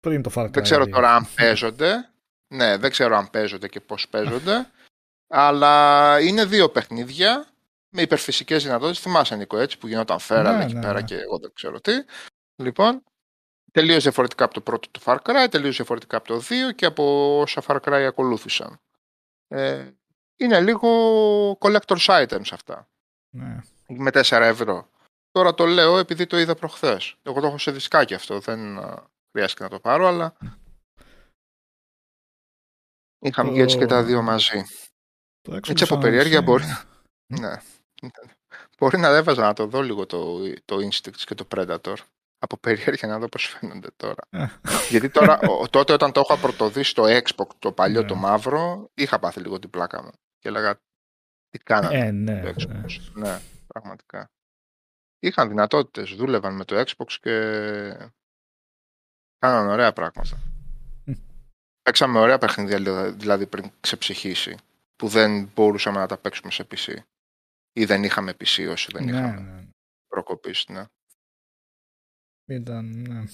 Πριν 0.00 0.22
το 0.22 0.30
Far 0.34 0.44
Cry. 0.46 0.50
Δεν 0.50 0.62
ξέρω 0.62 0.84
2. 0.84 0.90
τώρα 0.90 1.14
αν 1.14 1.26
παίζονται. 1.36 2.10
Ναι, 2.56 2.76
δεν 2.76 2.90
ξέρω 2.90 3.16
αν 3.16 3.30
παίζονται 3.30 3.68
και 3.68 3.80
πώς 3.80 4.08
παίζονται. 4.08 4.70
αλλά 5.28 6.20
είναι 6.20 6.44
δύο 6.44 6.68
παιχνίδια 6.68 7.46
με 7.88 8.02
υπερφυσικές 8.02 8.62
δυνατότητες. 8.62 9.00
Θυμάσαι 9.00 9.36
Νίκο 9.36 9.58
έτσι 9.58 9.78
που 9.78 9.86
γινόταν 9.86 10.18
φέραλ 10.18 10.56
Ναι, 10.56 10.64
εκεί 10.64 10.74
ναι, 10.74 10.80
πέρα 10.80 10.92
ναι. 10.92 11.02
και 11.02 11.14
εγώ 11.14 11.38
δεν 11.38 11.50
ξέρω 11.54 11.80
τι. 11.80 11.92
Λοιπόν, 12.56 13.02
τελείως 13.72 14.02
διαφορετικά 14.02 14.44
από 14.44 14.54
το 14.54 14.60
πρώτο 14.60 14.88
του 14.90 15.00
Far 15.04 15.16
Cry, 15.22 15.46
τελείως 15.50 15.76
διαφορετικά 15.76 16.16
από 16.16 16.28
το 16.28 16.42
2 16.70 16.74
και 16.74 16.86
από 16.86 17.38
όσα 17.40 17.62
Far 17.66 17.80
Cry 17.80 18.04
ακολούθησαν. 18.08 18.80
Ε, 19.48 19.90
είναι 20.36 20.60
λίγο 20.60 20.88
collector's 21.60 22.26
items 22.26 22.48
αυτά. 22.52 22.88
Ναι. 23.30 23.60
Με 23.86 24.10
4 24.12 24.22
ευρώ. 24.30 24.88
Τώρα 25.30 25.54
το 25.54 25.66
λέω 25.66 25.98
επειδή 25.98 26.26
το 26.26 26.38
είδα 26.38 26.54
προχθές. 26.54 27.16
Εγώ 27.22 27.40
το 27.40 27.46
έχω 27.46 27.58
σε 27.58 27.70
δισκάκι 27.70 28.14
αυτό, 28.14 28.38
δεν 28.38 28.78
α, 28.78 29.02
χρειάστηκε 29.32 29.62
να 29.62 29.68
το 29.68 29.78
πάρω, 29.80 30.06
αλλά 30.06 30.36
είχαμε 33.18 33.52
και 33.52 33.60
έτσι 33.60 33.78
και 33.78 33.86
τα 33.86 34.02
δύο 34.04 34.22
μαζί. 34.22 34.62
Το 35.40 35.52
Xbox 35.56 35.68
Έτσι 35.70 35.82
από 35.84 35.92
σαν- 35.92 36.00
περιέργεια 36.00 36.34
σαν- 36.36 36.44
μπορεί. 36.44 36.64
Ναι. 37.26 37.56
Μπορεί 38.78 38.98
να 38.98 39.08
έβαζα 39.08 39.42
να 39.42 39.52
το 39.52 39.66
δω 39.66 39.82
λίγο 39.82 40.06
το, 40.06 40.38
το 40.64 40.76
Instincts 40.76 41.16
και 41.26 41.34
το 41.34 41.46
Predator. 41.54 41.94
Από 42.38 42.56
περιέργεια 42.56 43.08
να 43.08 43.18
δω 43.18 43.28
πώς 43.28 43.44
φαίνονται 43.46 43.88
τώρα. 43.96 44.22
Ε. 44.30 44.46
Γιατί 44.90 45.08
τώρα, 45.10 45.38
ο- 45.40 45.68
τότε 45.68 45.92
όταν 45.92 46.12
το 46.12 46.22
είχα 46.24 46.40
πρωτοδεί 46.40 46.82
στο 46.82 47.04
Xbox, 47.06 47.46
το 47.58 47.72
παλιό, 47.72 48.00
Ναι. 48.00 48.06
το 48.06 48.14
μαύρο, 48.14 48.90
είχα 48.94 49.18
πάθει 49.18 49.40
λίγο 49.40 49.58
την 49.58 49.70
πλάκα 49.70 50.02
μου. 50.02 50.10
Και 50.38 50.48
έλεγα, 50.48 50.74
τι 51.48 51.58
κάνανε 51.58 51.98
Ε, 51.98 52.10
ναι. 52.10 52.40
το 52.40 52.46
ναι. 52.68 52.82
Xbox. 52.84 53.10
Ναι, 53.14 53.40
πραγματικά. 53.66 54.30
Είχαν 55.18 55.48
δυνατότητες, 55.48 56.10
δούλευαν 56.14 56.54
με 56.56 56.64
το 56.64 56.80
Xbox 56.86 57.12
και 57.20 57.32
κάναν 59.38 59.68
ωραία 59.68 59.92
πράγματα. 59.92 60.38
Μμ. 61.86 61.92
Παίξαμε 61.92 62.18
ωραία 62.18 62.38
παιχνίδια 62.38 62.76
δηλαδή- 62.76 63.18
δηλαδή 63.20 63.46
πριν 63.46 63.70
ξεψυχήσει 63.80 64.56
που 64.96 65.08
δεν 65.08 65.50
μπορούσαμε 65.54 65.98
να 65.98 66.06
τα 66.06 66.18
παίξουμε 66.18 66.50
σε 66.50 66.66
PC 66.70 66.94
ή 67.72 67.84
δεν 67.84 68.04
είχαμε 68.04 68.32
PC 68.32 68.68
όσοι 68.70 68.88
δεν 68.92 69.04
Ναι, 69.04 69.10
είχαμε 69.10 69.40
ναι. 69.40 69.66
προκοπήσει. 70.08 70.72
Ναι. 70.72 70.84
Ήταν. 72.48 72.84
Ναι. 73.08 73.24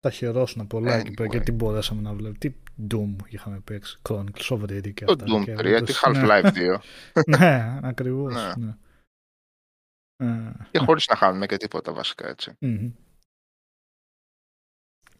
Τα 0.00 0.10
χαιρόσουν 0.10 0.66
πολλά 0.66 0.94
εκεί 0.94 1.10
πέρα 1.10 1.28
Anyway. 1.28 1.32
και 1.32 1.40
τι 1.40 1.52
μπορέσαμε 1.52 2.00
να 2.00 2.12
βλέπουμε. 2.14 2.38
Τι 2.38 2.52
Doom 2.90 3.16
είχαμε 3.28 3.60
παίξει. 3.60 3.98
Chronicles 4.08 4.48
of 4.48 4.60
Riddick 4.62 4.94
και 4.94 5.04
Το 5.04 5.12
αυτά. 5.12 5.24
Doom 5.28 5.44
και 5.44 5.52
3, 5.52 5.56
βλέπεις, 5.56 6.00
τη 6.00 6.10
ναι. 6.10 6.18
Half-Life 6.22 6.52
2 6.52 6.80
ναι, 7.38 7.78
ακριβώς. 7.82 8.34
Ναι. 8.34 8.52
Ναι. 8.56 8.76
Ε, 10.16 10.52
και 10.70 10.78
χωρίς 10.78 11.06
να 11.06 11.16
χάνουμε 11.16 11.46
και 11.46 11.56
τίποτα 11.56 11.92
βασικά 11.92 12.28
έτσι. 12.28 12.52
μμμ. 12.60 12.90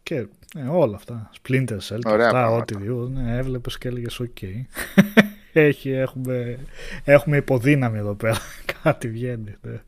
Και 0.09 0.27
ε, 0.57 0.67
όλα 0.69 0.95
αυτά. 0.95 1.29
Splinter 1.41 1.77
Cell 1.77 1.99
και 1.99 2.09
Ωραία 2.09 2.25
αυτά, 2.25 2.39
πράγματα. 2.39 2.55
ό,τι 2.61 2.77
δύο. 2.77 3.07
Ναι, 3.07 3.37
έβλεπες 3.37 3.77
και 3.77 3.87
έλεγες 3.87 4.19
οκ. 4.19 4.37
Έχει, 5.53 5.89
έχουμε, 5.89 6.59
έχουμε 7.03 7.37
υποδύναμη 7.37 7.97
εδώ 7.97 8.15
πέρα. 8.15 8.37
Κάτι 8.83 9.09
βγαίνει. 9.09 9.55
ναι. 9.61 9.81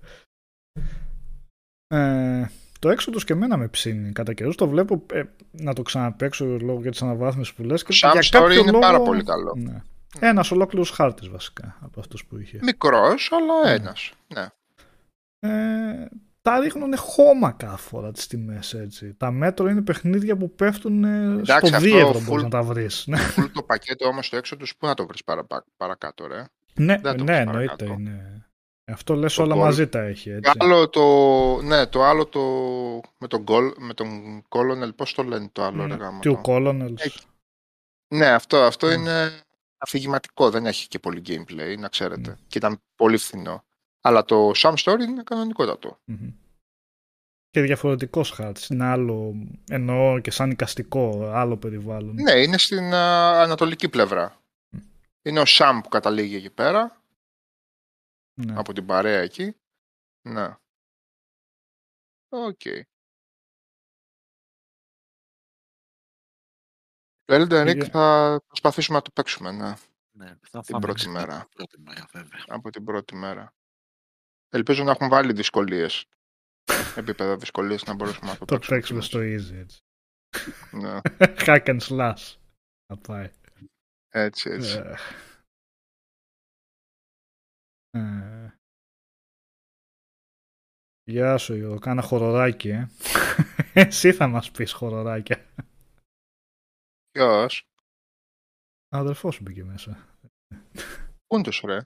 Ε, 1.87 2.49
το 2.79 2.89
έξω 2.89 3.11
τους 3.11 3.23
και 3.23 3.33
εμένα 3.33 3.57
με 3.57 3.67
ψήνει. 3.67 4.11
Κατά 4.11 4.33
καιρούς 4.33 4.55
το 4.55 4.67
βλέπω 4.67 5.05
ε, 5.13 5.23
να 5.51 5.73
το 5.73 5.81
ξαναπαίξω 5.81 6.45
λόγω 6.45 6.81
για 6.81 6.91
τις 6.91 7.01
αναβάθμισεις 7.01 7.53
που 7.53 7.63
λες. 7.63 7.83
Και 7.83 7.93
Το 8.01 8.07
Sam 8.07 8.11
για 8.11 8.21
Story 8.21 8.29
κάποιο 8.41 8.59
είναι 8.59 8.71
λόγο- 8.71 8.79
πάρα 8.79 9.01
πολύ 9.01 9.23
καλό. 9.23 9.53
Ναι. 9.57 9.81
Ένας 10.19 10.51
ολόκληρος 10.51 10.89
χάρτης 10.89 11.27
βασικά 11.29 11.77
από 11.81 11.99
αυτούς 11.99 12.25
που 12.25 12.37
είχε. 12.37 12.59
Μικρός, 12.61 13.31
αλλά 13.31 13.63
Ναι. 13.69 13.71
ένας. 13.83 14.11
Ναι. 14.33 14.45
Ε, 15.39 16.05
τα 16.41 16.59
ρίχνουν 16.59 16.97
χώμα 16.97 17.51
κάθε 17.51 17.77
φορά 17.77 18.11
τις 18.11 18.27
τιμές 18.27 18.73
έτσι. 18.73 19.13
Τα 19.13 19.31
μέτρο 19.31 19.67
είναι 19.69 19.81
παιχνίδια 19.81 20.37
που 20.37 20.55
πέφτουν 20.55 21.03
ε, 21.03 21.23
Εντάξει, 21.23 21.67
στο 21.67 21.75
αυτό 21.75 21.89
2 21.89 21.95
ευρώ 21.95 22.19
full- 22.19 22.23
μπορείς 22.23 22.43
να 22.43 22.49
τα 22.49 22.61
βρεις. 22.63 23.03
Ναι, 23.07 23.17
Full 23.37 23.49
το 23.53 23.63
πακέτο 23.63 24.07
όμως 24.07 24.25
στο 24.25 24.37
έξω 24.37 24.57
τους, 24.57 24.75
πού 24.77 24.85
να 24.85 24.93
το 24.93 25.05
βρεις 25.05 25.23
παρα, 25.23 25.45
παρακάτω, 25.77 26.27
ρε. 26.27 26.43
ναι, 26.75 26.97
Δεν 26.97 27.17
το 27.17 27.23
ναι 27.23 27.33
βρεις 27.33 27.37
εννοείται. 27.47 27.75
παρακάτω. 27.75 27.99
Είναι. 27.99 28.45
Αυτό 28.85 29.15
λες 29.15 29.33
Το 29.33 29.43
όλα 29.43 29.55
goal. 29.55 29.59
μαζί 29.59 29.87
τα 29.87 29.99
έχει. 29.99 30.29
Έτσι. 30.29 30.51
Το 30.57 30.65
άλλο 30.65 30.89
το, 30.89 31.61
ναι, 31.61 31.85
το 31.87 32.03
άλλο 32.03 32.25
το, 32.25 32.39
με 33.17 33.27
τον, 33.27 33.43
goal, 33.47 33.73
με 33.77 33.93
τον 33.93 34.07
Colonel, 34.49 34.95
πώς 34.95 35.13
το 35.13 35.23
λένε 35.23 35.49
το 35.51 35.63
άλλο, 35.63 35.85
ρε 35.85 35.93
γάμο 35.95 36.19
Του 36.19 36.39
το; 36.43 36.53
Colonels. 36.53 36.93
Έχει. 36.97 37.19
Ναι, 38.13 38.25
αυτό, 38.27 38.57
αυτό 38.57 38.87
Mm. 38.87 38.91
είναι 38.93 39.31
αφηγηματικό, 39.77 40.49
δεν 40.49 40.65
έχει 40.65 40.87
και 40.87 40.99
πολύ 40.99 41.21
gameplay, 41.27 41.75
να 41.79 41.87
ξέρετε. 41.87 42.33
Mm. 42.37 42.43
Και 42.47 42.57
ήταν 42.57 42.81
πολύ 42.95 43.17
φθηνό. 43.17 43.63
Αλλά 44.01 44.23
το 44.25 44.51
Sam 44.55 44.73
Story 44.75 44.99
είναι 44.99 45.23
κανονικότατο. 45.23 45.99
Μμμ. 46.05 46.29
Και 47.49 47.61
διαφορετικός 47.61 48.29
χάρτης. 48.31 48.67
Είναι 48.67 48.85
άλλο, 48.85 49.33
εννοώ 49.69 50.19
και 50.19 50.31
σαν 50.31 50.51
εικαστικό, 50.51 51.25
άλλο 51.25 51.57
περιβάλλον. 51.57 52.13
Ναι, 52.15 52.31
είναι 52.41 52.57
στην 52.57 52.93
α, 52.93 53.41
ανατολική 53.41 53.89
πλευρά. 53.89 54.41
Μμ. 54.69 54.79
Είναι 55.21 55.39
ο 55.39 55.43
Sam 55.47 55.79
που 55.83 55.89
καταλήγει 55.89 56.35
εκεί 56.35 56.49
πέρα, 56.49 57.03
Ναι. 58.41 58.53
από 58.57 58.73
την 58.73 58.85
παρέα 58.85 59.19
εκεί. 59.21 59.55
Ναι. 60.27 60.55
Οκέι. 62.29 62.61
Το 67.23 67.35
Elden 67.35 67.61
Ring 67.61 67.65
Πήγε- 67.65 67.89
θα 67.91 68.39
προσπαθήσουμε 68.47 68.97
να 68.97 69.03
το 69.03 69.11
παίξουμε, 69.11 69.51
ναι, 69.51 69.73
Ναι, 70.11 70.25
θα 70.41 70.59
την 70.61 70.63
φάμε 70.63 70.79
πρώτη 70.79 70.93
ξύλο 70.99 71.13
μέρα. 71.13 71.39
την 71.39 71.49
Πρώτη 71.55 71.79
μέρα, 71.81 72.07
βέβαια. 72.11 72.43
από 72.47 72.69
την 72.69 72.83
πρώτη 72.83 73.15
μέρα. 73.15 73.53
Ελπίζω 74.53 74.83
να 74.83 74.91
έχουν 74.91 75.09
βάλει 75.09 75.33
δυσκολίες. 75.33 76.05
Επίπεδα 76.95 77.37
δυσκολίες 77.37 77.83
να 77.83 77.93
μπορέσουμε 77.93 78.31
να 78.31 78.37
το, 78.37 78.45
Το 78.45 78.55
παίξουμε. 78.55 78.77
παίξουμε 78.77 78.99
κι 78.99 79.05
στο 79.05 79.19
easy 79.19 79.57
έτσι. 79.59 79.79
εμείς. 80.71 80.71
Ναι, 80.71 80.99
Hack 81.45 81.65
and 81.65 81.79
slash. 81.79 82.35
Θα 82.85 82.97
πάει. 83.07 83.31
έτσι, 84.09 84.49
έτσι. 84.49 84.77
Ε. 84.77 84.95
Ε. 87.97 88.55
Γεια 91.03 91.37
σου 91.37 91.55
Γιώργο, 91.55 91.79
κάνα 91.79 92.01
χοροράκι 92.01 92.69
ε. 92.69 92.89
Εσύ 93.73 94.13
θα 94.13 94.27
μας 94.27 94.51
πεις 94.51 94.71
χοροράκια. 94.73 95.45
Ποιος; 97.11 97.63
Ο 98.93 98.97
αδερφός 98.97 99.35
σου 99.35 99.43
μπήκε 99.43 99.63
μέσα. 99.63 100.17
Πού 101.27 101.35
είναι 101.35 101.43
το 101.43 101.51
σου, 101.51 101.67
ρε; 101.67 101.79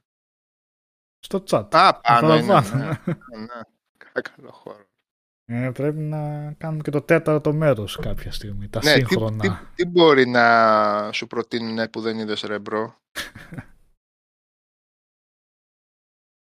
Στο 1.25 1.43
chat. 1.49 1.67
Α, 1.75 1.99
πάνω 2.01 2.35
είναι. 2.35 2.47
Παραπάνω. 2.47 2.83
Ναι, 2.83 2.87
ναι. 3.37 3.61
Καλό 4.21 4.51
χώρο. 4.51 4.85
Ε, 5.45 5.71
πρέπει 5.73 5.99
να 5.99 6.51
κάνουμε 6.53 6.81
και 6.81 6.91
το 6.91 7.01
τέταρτο 7.01 7.53
μέρος 7.53 7.95
κάποια 8.01 8.31
στιγμή. 8.31 8.69
Τα 8.69 8.79
Ναι, 8.83 8.93
τι, 8.93 8.99
σύγχρονα. 8.99 9.41
τι, 9.41 9.49
τι 9.75 9.89
μπορεί 9.89 10.27
να 10.27 11.11
σου 11.11 11.27
προτείνουν 11.27 11.89
που 11.89 12.01
δεν 12.01 12.19
είδες 12.19 12.41
ρε 12.41 12.59
bro; 12.59 12.95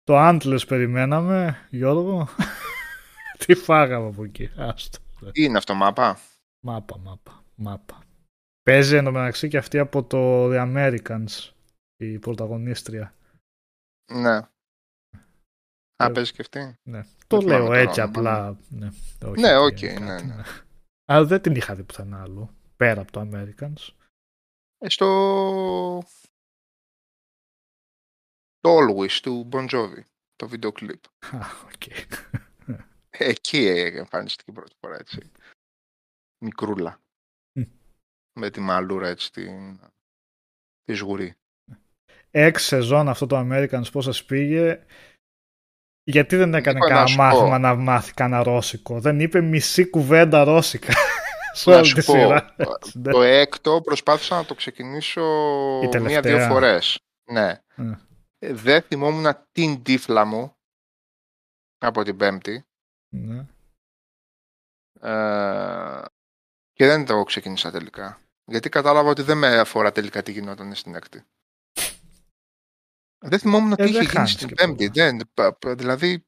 Το 0.05 0.15
Antlers 0.29 0.67
περιμέναμε, 0.69 1.67
Γιώργο. 1.71 2.29
Τι 3.47 3.55
φάγαμε 3.55 4.09
από 4.09 4.25
εκεί. 4.25 4.51
Άστο. 4.57 4.99
Τι 5.33 5.45
είναι 5.45 5.59
αυτό, 5.59 5.75
μάπα; 5.75 6.19
Μάπα, 6.65 6.99
μάπα, 6.99 7.45
μάπα. 7.55 8.03
Παίζει 8.63 8.97
εντωμεταξύ 8.97 9.49
και 9.49 9.57
αυτή 9.57 9.79
από 9.79 10.05
το 10.05 10.49
The 10.51 10.75
Americans, 10.75 11.51
η 11.97 12.19
πρωταγωνίστρια. 12.19 13.15
Ναι. 14.13 14.41
Ε, 16.03 16.05
Α, 16.05 16.13
παίζει 16.13 16.33
και 16.33 16.41
αυτή. 16.41 16.75
Ναι. 16.83 17.05
Το 17.27 17.41
θυμάμαι 17.41 17.59
λέω 17.59 17.67
τώρα 17.67 17.79
έτσι 17.79 18.01
όνομα, 18.01 18.19
απλά. 18.19 18.59
Ναι, 18.69 18.89
όχι 19.25 19.41
Ναι, 19.41 19.57
ότι 19.57 19.87
οκέι, 19.87 19.93
είναι 19.93 19.99
ναι, 19.99 20.07
κάτι, 20.07 20.27
ναι. 20.27 20.43
Αλλά 21.05 21.27
δεν 21.27 21.41
την 21.43 21.55
είχα 21.55 21.75
δει 21.75 21.83
πουθενά 21.83 22.23
άλλο. 22.23 22.55
Πέρα 22.77 23.01
από 23.01 23.13
το 23.13 23.21
Americans. 23.21 23.95
Ε, 24.79 24.89
στο... 24.89 26.03
Το 28.59 28.77
Always 28.77 29.13
του 29.23 29.49
Bon 29.53 29.69
Jovi. 29.71 30.03
Το 30.37 30.49
βίντεο 30.49 30.73
κλιπ. 30.73 31.05
Α, 31.31 31.39
οκέι. 31.65 31.83
Εκεί 33.11 33.67
εμφανίστηκε 33.67 34.53
πρώτη 34.53 34.75
φορά, 34.81 34.97
έτσι. 34.97 35.31
Μικρούλα. 36.45 37.01
Μμ. 37.59 37.63
Με 38.39 38.51
τη 38.51 38.61
μαλλούρα, 38.61 39.09
έτσι, 39.09 39.33
την... 39.33 39.81
τη 40.83 40.95
σγουρή. 40.95 41.35
Έξι 42.31 42.67
σεζόν 42.67 43.09
αυτό 43.09 43.27
το 43.27 43.39
Americans 43.39 43.93
πόσες 43.93 44.25
πήγε. 44.25 44.85
Γιατί 46.05 46.37
δεν 46.37 46.55
έκανε 46.55 46.79
Νίκο, 46.79 46.87
να 46.89 46.95
κανένα 46.95 47.07
σου 47.07 47.17
πω. 47.17 47.23
μάθημα 47.23 47.59
να 47.59 47.75
μάθει 47.75 48.13
κανένα 48.15 48.43
ρώσικο; 48.43 49.01
Δεν 49.01 49.21
είπε 49.21 49.41
μισή 49.41 49.91
κουβέντα 49.91 50.45
ρώσικα. 50.45 50.93
Σε 51.55 51.71
Να 51.71 51.77
όλη 51.77 51.87
σου 51.87 51.95
τη 51.95 52.03
πω, 52.03 52.13
σειρά. 52.13 52.55
Το 53.03 53.23
έκτο 53.23 53.81
προσπάθησα 53.85 54.37
να 54.37 54.45
το 54.45 54.55
ξεκινήσω 54.55 55.23
Η 55.83 55.89
τελευταία. 55.89 56.21
μία-δύο 56.33 56.47
φορές. 56.55 56.99
Ναι. 57.31 57.61
Ναι. 57.75 57.97
Ε, 58.39 58.53
Δεν 58.53 58.83
θυμόμουν 58.83 59.27
την 59.53 59.83
τύφλα 59.83 60.25
μου 60.25 60.57
από 61.79 62.03
την 62.03 62.17
πέμπτη. 62.17 62.65
Ναι. 63.15 63.47
Ε, 65.01 66.03
και 66.73 66.87
δεν 66.87 67.05
το 67.07 67.23
ξεκίνησα 67.23 67.71
τελικά. 67.71 68.21
Γιατί 68.45 68.69
κατάλαβα 68.69 69.11
ότι 69.11 69.23
δεν 69.23 69.39
με 69.39 69.59
αφορά 69.59 69.93
τελικά 69.93 70.23
τι 70.23 70.33
γινόταν 70.33 70.75
στην 70.75 70.95
έκτη. 70.95 71.23
Δεν 73.23 73.39
θυμόμουν 73.39 73.71
τι 73.71 73.77
δεν 73.77 73.87
είχε 73.87 73.99
γίνει 73.99 74.07
χάνεις 74.11 74.31
στην 74.33 74.49
και 74.49 74.55
πέμπτη. 74.55 74.91
πολλά. 74.91 75.07
Δεν, 75.07 75.21
πα- 75.35 75.55
πα- 75.55 75.75
δηλαδή 75.75 76.27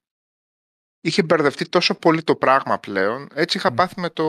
είχε 1.00 1.22
μπερδευτεί 1.22 1.68
τόσο 1.68 1.94
πολύ 1.94 2.22
το 2.22 2.36
πράγμα 2.36 2.78
πλέον. 2.78 3.28
Έτσι 3.34 3.56
είχα 3.56 3.70
Μμ. 3.72 3.74
πάθει 3.74 4.00
με 4.00 4.10
το, 4.10 4.24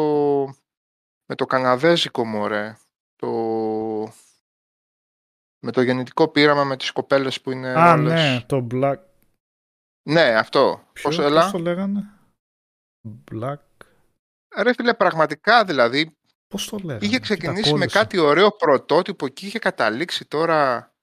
με 1.26 1.36
το 1.36 1.46
καναδέζικο 1.46 2.26
μωρέ. 2.26 2.78
Το, 3.16 3.28
με 5.66 5.72
το 5.72 5.82
γεννητικό 5.82 6.28
πείραμα 6.28 6.64
με 6.64 6.78
τις 6.78 6.92
κοπέλες 6.92 7.42
που 7.42 7.52
είναι 7.52 7.74
Α, 7.80 7.92
όλες... 7.94 8.14
ναι, 8.14 8.42
το 8.46 8.68
Black. 8.72 8.98
Ναι, 10.10 10.22
αυτό. 10.36 10.90
Ποιο, 10.94 11.04
Πώς, 11.10 11.16
πώς 11.16 11.26
έλα. 11.26 11.52
το 11.52 11.58
λέγανε; 11.60 12.10
Black. 13.32 13.56
Ρε 14.58 14.74
φίλε, 14.74 14.94
πραγματικά 14.94 15.66
δηλαδή 15.66 16.18
Πώς 16.48 16.70
το 16.70 16.78
λέγανε; 16.78 17.06
Είχε 17.06 17.20
τι 17.20 17.28
τα 17.28 17.36
ξεκινήσει 17.36 17.72
με 17.72 17.78
κόλλησα. 17.78 18.00
κάτι 18.00 18.18
ωραίο 18.18 18.52
πρωτότυπο 18.52 19.28
και 19.28 19.46
είχε 19.46 19.60
καταλήξει 19.60 20.26
τώρα. 20.26 20.94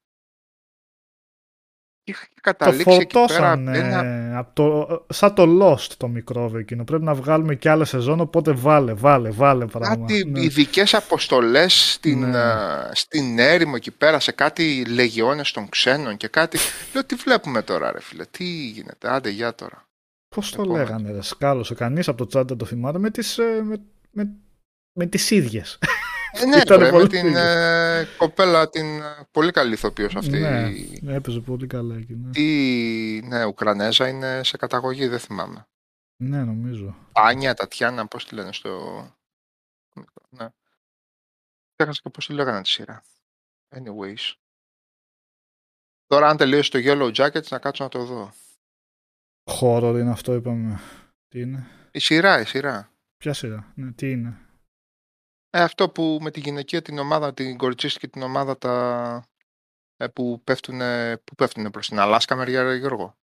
Είχε 2.05 2.25
Το 2.33 2.39
καταλήξει 2.41 2.89
εκεί 2.93 3.05
πέρα 3.05 3.27
φορτώσαν 3.27 3.67
ένα. 3.67 4.37
από 4.37 4.51
το, 4.53 5.05
σαν 5.13 5.33
το 5.33 5.43
Lost 5.61 5.87
το 5.97 6.07
μικρόβιο 6.07 6.59
εκείνο. 6.59 6.83
Πρέπει 6.83 7.03
να 7.03 7.13
βγάλουμε 7.13 7.55
και 7.55 7.69
άλλη 7.69 7.85
σεζόν, 7.85 8.19
οπότε 8.19 8.51
βάλε, 8.51 8.93
βάλε, 8.93 9.29
βάλε 9.29 9.65
πράγμα. 9.65 9.95
Κάτι 9.95 10.25
Ναι. 10.25 10.41
ειδικές 10.41 10.93
αποστολές 10.93 11.91
στην, 11.91 12.19
Ναι. 12.29 12.37
α, 12.37 12.89
στην 12.93 13.39
έρημο 13.39 13.73
εκεί 13.75 13.91
πέρα 13.91 14.19
σε 14.19 14.31
κάτι 14.31 14.85
λεγιώνες 14.85 15.51
των 15.51 15.69
ξένων 15.69 16.17
και 16.17 16.27
κάτι. 16.27 16.57
Λέω 16.93 17.03
τι 17.05 17.15
βλέπουμε 17.15 17.61
τώρα, 17.61 17.91
ρε 17.91 18.01
φίλε, 18.01 18.25
τι 18.25 18.43
γίνεται, 18.67 19.11
άντε 19.13 19.29
για 19.29 19.55
τώρα. 19.55 19.87
Πώς 20.35 20.51
το 20.51 20.61
Επόμενο. 20.61 20.83
λέγανε, 20.83 21.11
ρε, 21.11 21.21
σκάλωσε. 21.21 21.73
Κανείς 21.73 22.07
από 22.07 22.25
το 22.25 22.39
chat 22.39 22.47
δεν 22.47 22.57
το 22.57 22.65
θυμάται 22.65 22.97
με 22.99 23.09
τις, 23.09 23.37
ε, 23.37 23.61
με, 23.63 23.81
με, 24.11 24.29
με 24.93 25.05
τις 25.05 25.31
ίδιες. 25.31 25.79
Ε, 26.35 26.45
ναι, 26.45 26.57
Ήτανε 26.57 26.83
ρε, 26.83 26.91
με 26.91 26.97
πολύ 26.97 27.07
την 27.07 27.25
λίγες. 27.25 27.41
ε, 27.41 28.07
κοπέλα, 28.17 28.69
την 28.69 29.01
ε, 29.01 29.27
πολύ 29.31 29.51
καλή 29.51 29.73
ηθοποιός 29.73 30.15
αυτή. 30.15 30.39
Ναι. 30.39 30.69
η- 30.69 31.01
Έπαιζε 31.07 31.39
πολύ 31.39 31.67
καλά 31.67 31.95
εκεί. 31.95 32.13
Ναι, 32.15 32.31
Τι, 32.31 33.21
ναι, 33.23 33.45
Ουκρανέζα 33.45 34.07
είναι 34.07 34.43
σε 34.43 34.57
καταγωγή, 34.57 35.07
δεν 35.07 35.19
θυμάμαι. 35.19 35.67
ναι 36.23 36.43
νομίζω. 36.43 36.95
Άνια, 37.11 37.53
Τατιάνα, 37.53 38.07
πώς 38.07 38.25
τη 38.25 38.35
λένε 38.35 38.53
στο... 38.53 38.79
Ναι. 40.29 40.47
Ξέχασα 41.75 42.01
και 42.03 42.09
πώς 42.09 42.25
τη 42.27 42.33
λέγανε 42.33 42.61
τη 42.61 42.69
σειρά. 42.69 43.03
Anyways. 43.75 44.33
Τώρα 46.05 46.27
αν 46.29 46.37
τελείωσε 46.37 46.71
το 46.71 46.79
Yellow 46.81 47.11
Jackets 47.15 47.47
να 47.49 47.59
κάτσω 47.59 47.83
να 47.83 47.89
το 47.89 48.05
δω. 48.05 48.33
Horror 49.59 49.95
είναι 49.99 50.11
αυτό, 50.11 50.33
είπαμε. 50.33 50.79
Τι 51.27 51.39
είναι; 51.41 51.67
Η 51.91 51.99
σειρά, 51.99 52.39
η 52.39 52.45
σειρά. 52.45 52.91
Ποια 53.17 53.33
σειρά; 53.33 53.71
Ναι, 53.75 53.91
τι 53.91 54.11
είναι; 54.11 54.37
Ε, 55.55 55.61
αυτό 55.61 55.89
που 55.89 56.19
με 56.21 56.31
τη 56.31 56.39
γυναικεία 56.39 56.81
την 56.81 56.97
ομάδα, 56.97 57.33
την 57.33 57.57
κοριτσίστικη 57.57 58.07
την 58.07 58.21
ομάδα 58.21 58.57
τα... 58.57 59.23
ε, 59.97 60.07
που 60.07 60.41
πέφτουν, 60.43 60.79
που 61.23 61.35
πέφτουνε 61.35 61.69
προς 61.71 61.87
την 61.87 61.99
Αλάσκα 61.99 62.35
μεριά, 62.35 62.63
ρε 62.63 62.75
Γιώργο. 62.75 63.15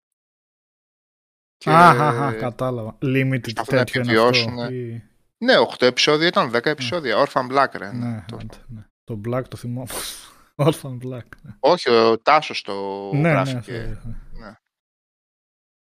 Και- 1.57 1.69
Α, 1.69 1.89
α, 1.89 2.25
α, 2.27 2.33
κατάλαβα. 2.33 2.97
Limited 3.01 3.39
προσπαθούν 3.41 3.75
να 3.75 3.83
τέτοιο 3.83 4.01
είναι 4.01 4.11
αυτό. 4.11 4.27
επιβιώσουν, 4.27 4.73
Ή... 4.73 5.03
Ναι, 5.37 5.53
8 5.77 5.81
επεισόδια 5.81 6.27
ήταν, 6.27 6.49
10 6.55 6.65
επεισόδια. 6.65 7.25
Orphan 7.27 7.51
Black, 7.51 7.71
ρε. 7.77 7.91
Ναι, 7.91 8.25
το- 8.27 8.35
άντε, 8.35 8.57
ναι. 8.67 8.85
Το 9.03 9.21
Black 9.27 9.43
το 9.47 9.57
θυμόμαι. 9.57 9.87
Orphan 10.65 10.97
Black. 11.03 11.27
Ναι, 11.41 11.55
Όχι, 11.59 11.89
ο 11.89 12.19
Τάσος 12.19 12.61
το 12.61 12.73
ναι, 13.13 13.29
γράφει 13.29 13.53
ναι, 13.53 13.59
και- 13.61 13.97
θα- 14.03 14.61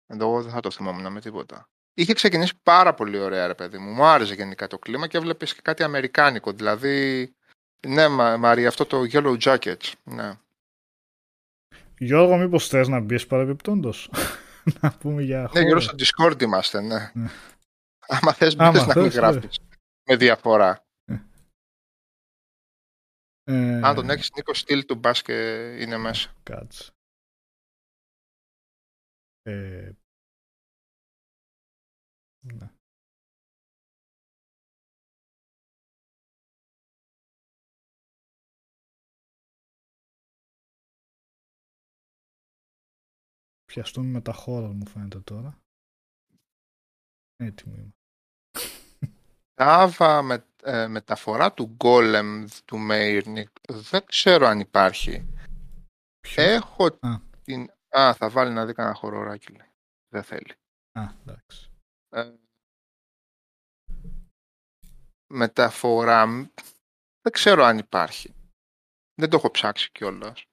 Εγώ 0.08 0.42
δεν 0.42 0.52
θα 0.52 0.60
το 0.60 0.72
θυμόμουν 0.72 1.12
με 1.12 1.22
τίποτα. 1.22 1.70
Είχε 1.94 2.14
ξεκινήσει 2.14 2.54
πάρα 2.64 2.94
πολύ 2.94 3.18
ωραία, 3.20 3.48
ρε 3.48 3.56
παιδί 3.56 3.78
μου. 3.78 3.92
Μου 3.92 4.06
άρεσε 4.06 4.34
γενικά 4.34 4.68
το 4.68 4.80
κλίμα 4.80 5.08
και 5.08 5.18
έβλεπες 5.18 5.54
και 5.54 5.62
κάτι 5.62 5.84
αμερικάνικο. 5.84 6.52
Δηλαδή. 6.54 7.36
Ναι, 7.88 8.08
Μα- 8.08 8.38
Μαρία, 8.38 8.68
αυτό 8.68 8.86
το 8.86 9.02
Yellow 9.12 9.38
Jackets. 9.40 9.92
Ναι. 10.04 10.38
Γιώργο, 11.98 12.38
μήπως 12.38 12.68
θες 12.68 12.88
να 12.88 13.00
μπεις 13.00 13.28
παρεμπιπτόντως; 13.28 14.10
να 14.82 14.98
πούμε 14.98 15.22
για 15.22 15.42
Ναι, 15.42 15.48
χώρο. 15.48 15.62
γύρω 15.66 15.80
στο 15.80 15.96
Discord 15.98 16.42
είμαστε, 16.42 16.82
ναι. 16.82 17.12
Ναι. 17.14 17.30
Άμα 18.08 18.34
θες 18.34 18.56
Άμα 18.58 18.72
μπες 18.72 18.86
να 18.86 19.02
μην 19.02 19.12
θες, 19.12 19.16
γράφεις. 19.16 19.60
Με 20.10 20.16
διαφορά. 20.16 20.86
Ε, 23.46 23.80
Αν 23.84 23.96
τον 23.96 24.10
έχεις 24.10 24.32
Νίκος 24.36 24.60
στυλ 24.60 24.86
του 24.86 24.96
μπας 24.96 25.22
και 25.22 25.34
είναι 25.80 25.98
μέσα. 25.98 26.34
Κάτσε. 26.44 26.92
Ε, 29.42 29.92
ναι. 32.44 32.72
Πιαστούμε 43.66 44.08
με 44.08 44.22
τα 44.22 44.34
χώρα 44.34 44.68
μου 44.68 44.88
φαίνεται 44.88 45.20
τώρα. 45.20 45.62
Έτοιμο 47.36 47.76
είμαι. 47.76 47.94
Java 49.56 50.22
με, 50.24 50.46
ε, 50.64 50.88
μεταφορά 50.88 51.54
του 51.54 51.78
Golem 51.80 52.46
του 52.66 52.78
Μέιρνικ 52.78 53.50
δεν 53.70 54.06
ξέρω 54.06 54.46
αν 54.46 54.60
υπάρχει. 54.60 55.28
Ποιο; 56.20 56.44
Έχω 56.44 56.86
Α. 56.86 57.20
την... 57.44 57.72
Α, 57.98 58.14
θα 58.14 58.30
βάλει 58.30 58.54
να 58.54 58.66
δει 58.66 58.74
κανένα 58.74 58.96
χοροράκι. 58.96 59.52
λέει. 59.52 59.72
Δεν 60.10 60.24
θέλει. 60.24 60.54
Α, 60.92 61.04
εντάξει. 61.22 61.73
Ε, 62.14 62.34
μεταφορά 65.34 66.26
μ, 66.26 66.46
δεν 67.22 67.32
ξέρω 67.32 67.64
αν 67.64 67.78
υπάρχει. 67.78 68.34
Δεν 69.16 69.30
το 69.30 69.38
έχω 69.38 69.52
ψάξει 69.52 69.92
κιόλας. 69.92 70.44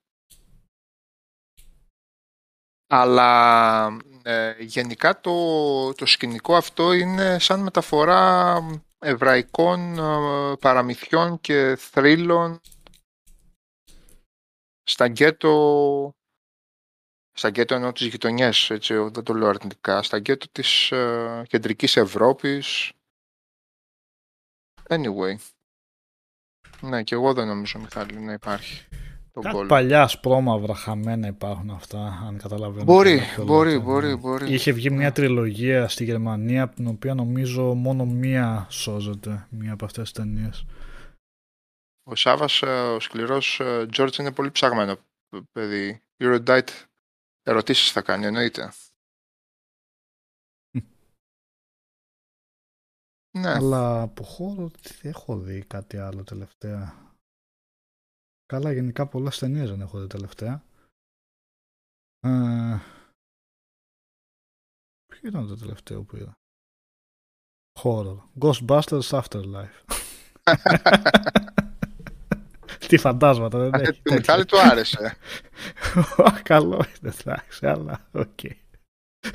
Αλλά 2.87 3.87
ε, 4.23 4.63
γενικά 4.63 5.19
το, 5.19 5.93
το 5.93 6.05
σκηνικό 6.05 6.55
αυτό 6.55 6.93
είναι 6.93 7.39
σαν 7.39 7.59
μεταφορά 7.59 8.57
εβραϊκών 8.99 9.97
ε, 9.97 10.55
παραμυθιών 10.57 11.39
και 11.39 11.75
θρύλων 11.75 12.61
στα 14.83 15.07
γκέτο 15.07 16.13
στα 17.33 17.49
γκέτο 17.49 17.75
εννοώ 17.75 17.91
τις 17.91 18.07
γειτονιές, 18.07 18.69
έτσι, 18.69 18.93
δεν 18.93 19.23
το 19.23 19.33
λέω 19.33 19.47
αρνητικά, 19.49 20.03
στα 20.03 20.17
γκέτο 20.17 20.49
της 20.51 20.91
ε, 20.91 21.43
κεντρικής 21.47 21.97
Ευρώπης. 21.97 22.91
Anyway. 24.89 25.35
Ναι, 26.81 27.03
και 27.03 27.15
εγώ 27.15 27.33
δεν 27.33 27.47
νομίζω, 27.47 27.79
Μιχάλη, 27.79 28.19
να 28.19 28.33
υπάρχει 28.33 28.87
το 29.31 29.41
Κάτι 29.41 29.55
γκολ. 29.55 29.67
παλιά 29.67 30.07
σπρώμαυρα 30.07 30.75
χαμένα 30.75 31.27
υπάρχουν 31.27 31.69
αυτά, 31.69 32.21
αν 32.27 32.37
καταλαβαίνω. 32.37 32.83
Μπορεί, 32.83 33.17
καλά 33.17 33.27
ποιο 33.33 33.43
μπορεί, 33.43 33.71
λέτε, 33.71 33.83
μπορεί, 33.83 34.07
ναι. 34.07 34.15
μπορεί. 34.15 34.53
Είχε 34.53 34.71
βγει 34.71 34.89
Ναι. 34.89 34.95
μια 34.95 35.11
τριλογία 35.11 35.87
στη 35.87 36.03
Γερμανία, 36.03 36.63
από 36.63 36.75
την 36.75 36.87
οποία 36.87 37.13
νομίζω 37.13 37.73
μόνο 37.73 38.05
μία 38.05 38.67
σώζεται, 38.69 39.47
μία 39.49 39.73
από 39.73 39.85
αυτές 39.85 40.03
τις 40.03 40.23
ταινίες. 40.23 40.65
Ο 42.03 42.15
Σάβας, 42.15 42.61
ε, 42.61 42.65
ο 42.67 42.99
σκληρός 42.99 43.59
ε, 43.59 43.85
George 43.97 44.17
είναι 44.17 44.31
πολύ 44.31 44.51
ψαγμένο 44.51 44.97
παιδί. 45.51 46.01
Eurodite 46.23 46.69
ερωτήσεις 47.43 47.91
θα 47.91 48.01
κάνει, 48.01 48.25
εννοείται. 48.25 48.71
Ναι, 53.37 53.49
Αλλά 53.49 54.01
από 54.01 54.23
horror 54.23 54.69
τι 54.69 55.07
έχω 55.07 55.39
δει 55.39 55.63
κάτι 55.65 55.97
άλλο 55.97 56.23
τελευταία. 56.23 57.15
Καλά, 58.45 58.71
γενικά 58.71 59.07
πολλές 59.07 59.37
ταινίες 59.37 59.69
δεν 59.69 59.81
έχω 59.81 59.99
δει 60.01 60.07
τελευταία. 60.07 60.63
Ε, 62.19 62.77
ποιο 65.05 65.29
ήταν 65.29 65.47
το 65.47 65.55
τελευταίο 65.55 66.03
που 66.03 66.15
είδα; 66.15 66.33
Horror. 67.83 68.17
Ghostbusters 68.41 69.21
Afterlife. 69.21 69.83
Τι 72.91 72.97
φαντάσματα 72.97 73.59
δεν 73.59 73.73
έχει. 73.73 74.01
του 74.01 74.13
Μιχάλη 74.13 74.45
του 74.45 74.59
άρεσε. 74.59 74.97
τέτοια. 75.93 76.39
Καλό 76.43 76.73
είναι, 76.75 77.13
εντάξει, 77.19 77.67
αλλά 77.67 78.07
οκ. 78.11 78.39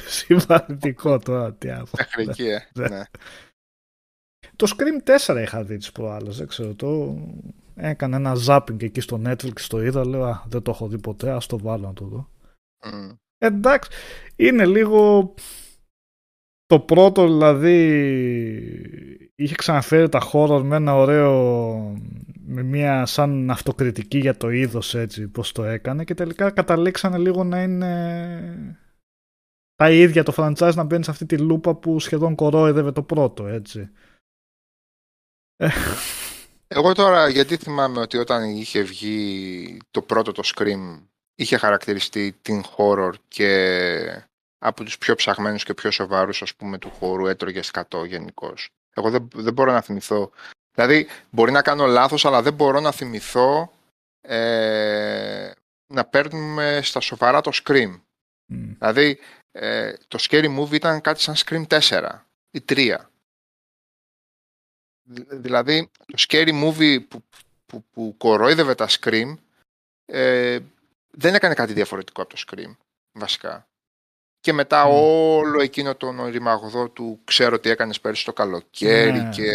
Συμπαθητικό 0.07 1.19
τώρα, 1.19 1.55
τι 1.55 1.69
άλλο. 1.69 1.87
Μέχρι 1.97 2.23
εκεί, 2.23 2.47
ε. 2.47 2.69
Ναι. 2.75 2.89
ναι. 2.89 3.03
Το 4.57 4.73
Scream 4.77 5.17
4 5.35 5.43
είχα 5.43 5.65
δει 5.65 5.77
τις 5.77 5.93
προάλλες, 5.93 6.37
δεν 6.37 6.47
ξέρω, 6.47 6.75
το 6.75 7.19
έκανα 7.75 8.17
ένα 8.17 8.37
zapping 8.47 8.83
εκεί 8.83 9.01
στο 9.01 9.21
Netflix, 9.25 9.61
το 9.69 9.83
είδα, 9.83 10.07
λέω, 10.07 10.25
α, 10.25 10.43
δεν 10.47 10.63
το 10.63 10.71
έχω 10.71 10.89
δει 10.89 10.99
ποτέ, 11.01 11.31
ας 11.31 11.47
το 11.47 11.59
βάλω 11.59 11.87
να 11.87 11.93
το 11.93 12.05
δω. 12.05 12.29
Μμ. 12.85 13.11
Εντάξει, 13.39 13.91
είναι 14.37 14.67
λίγο 14.67 15.35
το 16.67 16.81
πρώτο 16.81 17.27
δηλαδή 17.27 17.77
είχε 19.35 19.55
ξαναφέρει 19.55 20.09
τα 20.09 20.23
horror 20.33 20.63
με 20.65 20.77
ένα 20.77 20.95
ωραίο 20.95 21.97
με 22.47 22.63
μια 22.63 23.07
σαν 23.07 23.51
αυτοκριτική 23.51 24.19
για 24.19 24.37
το 24.37 24.51
είδος 24.51 24.95
έτσι 24.95 25.29
πως 25.29 25.53
το 25.53 25.63
έκανε 25.65 26.05
και 26.05 26.15
τελικά 26.15 26.51
καταλήξανε 26.51 27.19
λίγο 27.19 27.45
να 27.45 27.63
είναι 27.63 28.79
τα 29.75 29.91
ίδια 29.91 30.23
το 30.23 30.35
franchise 30.37 30.75
να 30.75 30.85
μπαίνει 30.85 31.05
σε 31.05 31.11
αυτή 31.11 31.27
τη 31.27 31.39
λούπα 31.39 31.75
που 31.75 32.01
σχεδόν 32.01 32.35
κορόιδευε 32.35 32.93
το 32.93 33.03
πρώτο 33.03 33.47
έτσι. 33.47 33.91
Ε, 35.57 35.69
Εγώ 36.69 36.93
τώρα, 36.93 37.29
γιατί 37.29 37.57
θυμάμαι 37.57 38.01
ότι 38.01 38.17
όταν 38.17 38.45
είχε 38.45 38.83
βγει 38.83 39.79
το 39.91 40.03
πρώτο 40.03 40.33
το 40.33 40.43
Scream, 40.45 41.03
είχε 41.35 41.57
χαρακτηριστεί 41.57 42.33
την 42.43 42.63
horror 42.77 43.13
και 43.29 44.29
από 44.59 44.85
τους 44.85 44.99
πιο 44.99 45.15
ψαγμένους 45.15 45.65
και 45.65 45.75
πιο 45.75 45.91
σοβαρούς, 45.91 46.43
ας 46.43 46.55
πούμε, 46.55 46.79
του 46.79 46.91
χώρου 46.91 47.27
έτρωγε 47.27 47.63
σκατό 47.63 48.05
γενικώς. 48.05 48.69
Εγώ 48.95 49.11
δεν, 49.11 49.29
δεν 49.35 49.53
μπορώ 49.53 49.73
να 49.73 49.81
θυμηθώ. 49.81 50.31
Δηλαδή, 50.77 51.07
μπορεί 51.31 51.51
να 51.53 51.63
κάνω 51.63 51.87
λάθος, 51.87 52.25
αλλά 52.25 52.43
δεν 52.43 52.55
μπορώ 52.55 52.81
να 52.81 52.93
θυμηθώ 52.93 53.73
ε, 54.21 55.51
να 55.87 56.05
παίρνουμε 56.05 56.81
στα 56.83 57.01
σοβαρά 57.01 57.41
το 57.41 57.51
Scream. 57.65 58.01
μ. 58.47 58.73
Δηλαδή, 58.79 59.19
ε, 59.53 59.93
το 60.09 60.19
Scary 60.21 60.59
Movie 60.59 60.73
ήταν 60.73 61.01
κάτι 61.01 61.21
σαν 61.21 61.35
Scream 61.37 61.67
4 61.81 62.27
ή 62.51 62.61
3. 62.69 62.97
Δη- 65.09 65.27
Δηλαδή, 65.37 65.91
το 66.07 66.25
Scary 66.29 66.65
Movie 66.65 66.99
που, 67.09 67.23
που, 67.67 67.85
που 67.93 68.15
κορόιδευε 68.19 68.75
τα 68.75 68.89
Scream 68.89 69.35
ε, 70.05 70.59
δεν 71.11 71.35
έκανε 71.35 71.55
κάτι 71.55 71.73
διαφορετικό 71.73 72.23
από 72.23 72.35
το 72.35 72.43
Scream, 72.47 72.77
βασικά. 73.13 73.69
Και 74.41 74.53
μετά 74.53 74.87
Μμ. 74.87 74.91
όλο 74.93 75.61
εκείνο 75.63 75.95
τον 75.95 76.19
οριμαγδό 76.19 76.89
του 76.89 77.21
ξέρω 77.25 77.59
τι 77.61 77.71
έκανες 77.71 78.01
πέρυσι 78.01 78.25
το 78.25 78.33
καλοκαίρι 78.33 79.21
Ναι. 79.21 79.31
και 79.31 79.51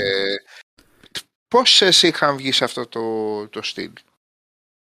πόσες 1.52 2.02
είχαν 2.02 2.38
βγει 2.38 2.52
σε 2.52 2.64
αυτό 2.64 2.88
το, 2.88 3.48
το 3.50 3.62
στυλ; 3.62 3.94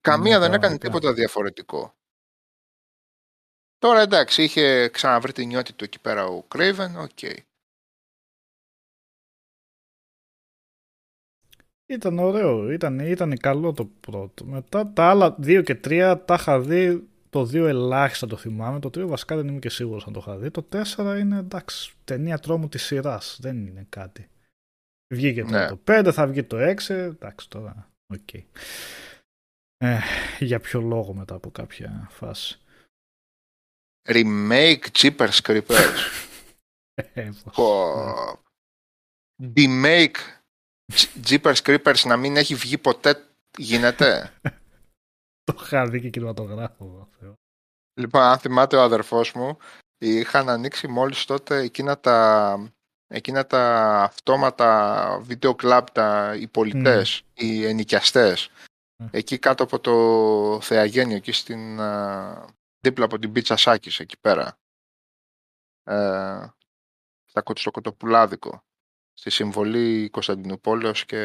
Καμία 0.02 0.38
Ναι, 0.38 0.40
δεν 0.40 0.54
έκανε 0.54 0.60
πραγματικά. 0.60 0.88
τίποτα 0.88 1.14
διαφορετικό. 1.14 1.94
Τώρα 3.78 4.00
εντάξει, 4.02 4.44
είχε 4.44 4.90
ξαναβρεί 4.90 5.32
τη 5.32 5.46
νιότη 5.46 5.74
του 5.74 5.84
εκεί 5.84 6.00
πέρα 6.00 6.26
ο 6.26 6.48
Craven, 6.56 6.94
ok. 6.98 7.20
Ήταν 11.86 12.20
ωραίο, 12.20 12.72
ήταν, 12.72 13.00
ήταν 13.00 13.38
καλό 13.38 13.74
το 13.74 13.86
πρώτο. 13.86 14.46
Μετά 14.46 14.94
τα 14.94 15.10
άλλα 15.10 15.36
δύο 15.40 15.62
και 15.62 15.76
τρία 15.76 16.26
τα 16.26 16.34
είχα 16.34 16.60
δει, 16.62 17.08
το 17.30 17.46
δύο 17.46 17.68
ελάχιστα 17.68 18.28
το 18.28 18.38
θυμάμαι, 18.38 18.80
το 18.80 18.90
τρία 18.90 19.08
βασικά 19.08 19.36
δεν 19.36 19.48
είμαι 19.48 19.60
και 19.60 19.70
σίγουρος 19.70 20.08
αν 20.08 20.14
το 20.14 20.20
είχα 20.20 20.38
δει. 20.38 20.52
Το 20.52 20.64
τέσσερα 20.64 21.20
είναι 21.20 21.38
εντάξει, 21.38 21.94
ταινία 22.04 22.38
τρόμου 22.40 22.70
της 22.70 22.84
σειράς, 22.84 23.38
δεν 23.42 23.68
είναι 23.68 23.86
κάτι. 23.90 24.29
Βγήκε 25.14 25.42
τώρα 25.44 25.60
Ναι. 25.62 25.68
το 25.68 25.78
πέντε, 25.78 26.12
θα 26.12 26.28
βγει 26.28 26.44
το 26.44 26.58
έξι, 26.58 26.94
εντάξει 26.94 27.50
τώρα, 27.50 27.92
οκ. 28.14 28.34
Ε, 29.78 30.00
για 30.40 30.60
ποιο 30.60 30.82
λόγο 30.82 31.14
μετά 31.14 31.36
από 31.36 31.52
κάποια 31.52 32.08
φάση. 32.12 32.60
Remake 34.10 34.84
Jeepers 34.92 35.40
Creepers. 35.42 35.98
Ε, 37.14 37.32
Πω. 37.54 37.94
Remake 39.56 40.16
J- 40.94 41.24
Jeepers 41.28 41.56
Creepers 41.56 42.02
να 42.06 42.18
μην 42.18 42.38
έχει 42.38 42.56
βγει 42.56 42.78
ποτέ 42.78 43.28
γίνεται. 43.58 44.34
το 45.44 45.58
είχα 45.62 45.86
δει 45.90 46.02
και 46.02 46.10
κινηματογράφο. 46.10 47.10
Θεό. 47.20 47.34
λοιπόν, 48.00 48.22
αν 48.22 48.38
θυμάται 48.40 48.76
ο 48.76 48.82
αδερφός 48.82 49.34
μου, 49.34 49.58
είχαν 49.98 50.50
ανοίξει 50.50 50.88
μόλις 50.88 51.26
τότε 51.26 51.58
εκείνα 51.62 52.00
τα, 52.00 52.58
εκείνα 53.12 53.46
τα 53.46 53.94
αυτόματα 54.04 55.20
βίντεο 55.22 55.56
κλαμπ, 55.56 55.88
τα, 55.92 56.36
οι 56.36 56.48
πολιτές, 56.48 57.24
οι 57.34 57.66
ενοικιαστές. 57.66 58.50
Mm. 59.04 59.08
Εκεί 59.12 59.40
κάτω 59.40 59.64
από 59.64 59.80
το 59.80 60.62
Θεαγένιο, 60.62 61.16
εκεί 61.16 61.32
στην, 61.32 61.80
α, 61.80 62.46
δίπλα 62.80 63.06
από 63.06 63.20
την 63.20 63.32
πίτσα 63.32 63.58
Σάκης, 63.58 64.00
εκεί 64.00 64.20
πέρα. 64.20 64.58
Ε, 65.84 66.48
στα, 67.26 67.42
κο- 67.42 67.58
στο 67.58 67.72
Κοτοπουλάδικο. 67.72 68.64
Στη 69.14 69.30
συμβολή 69.30 70.10
Κωνσταντινούπολεως 70.10 71.06
και... 71.06 71.18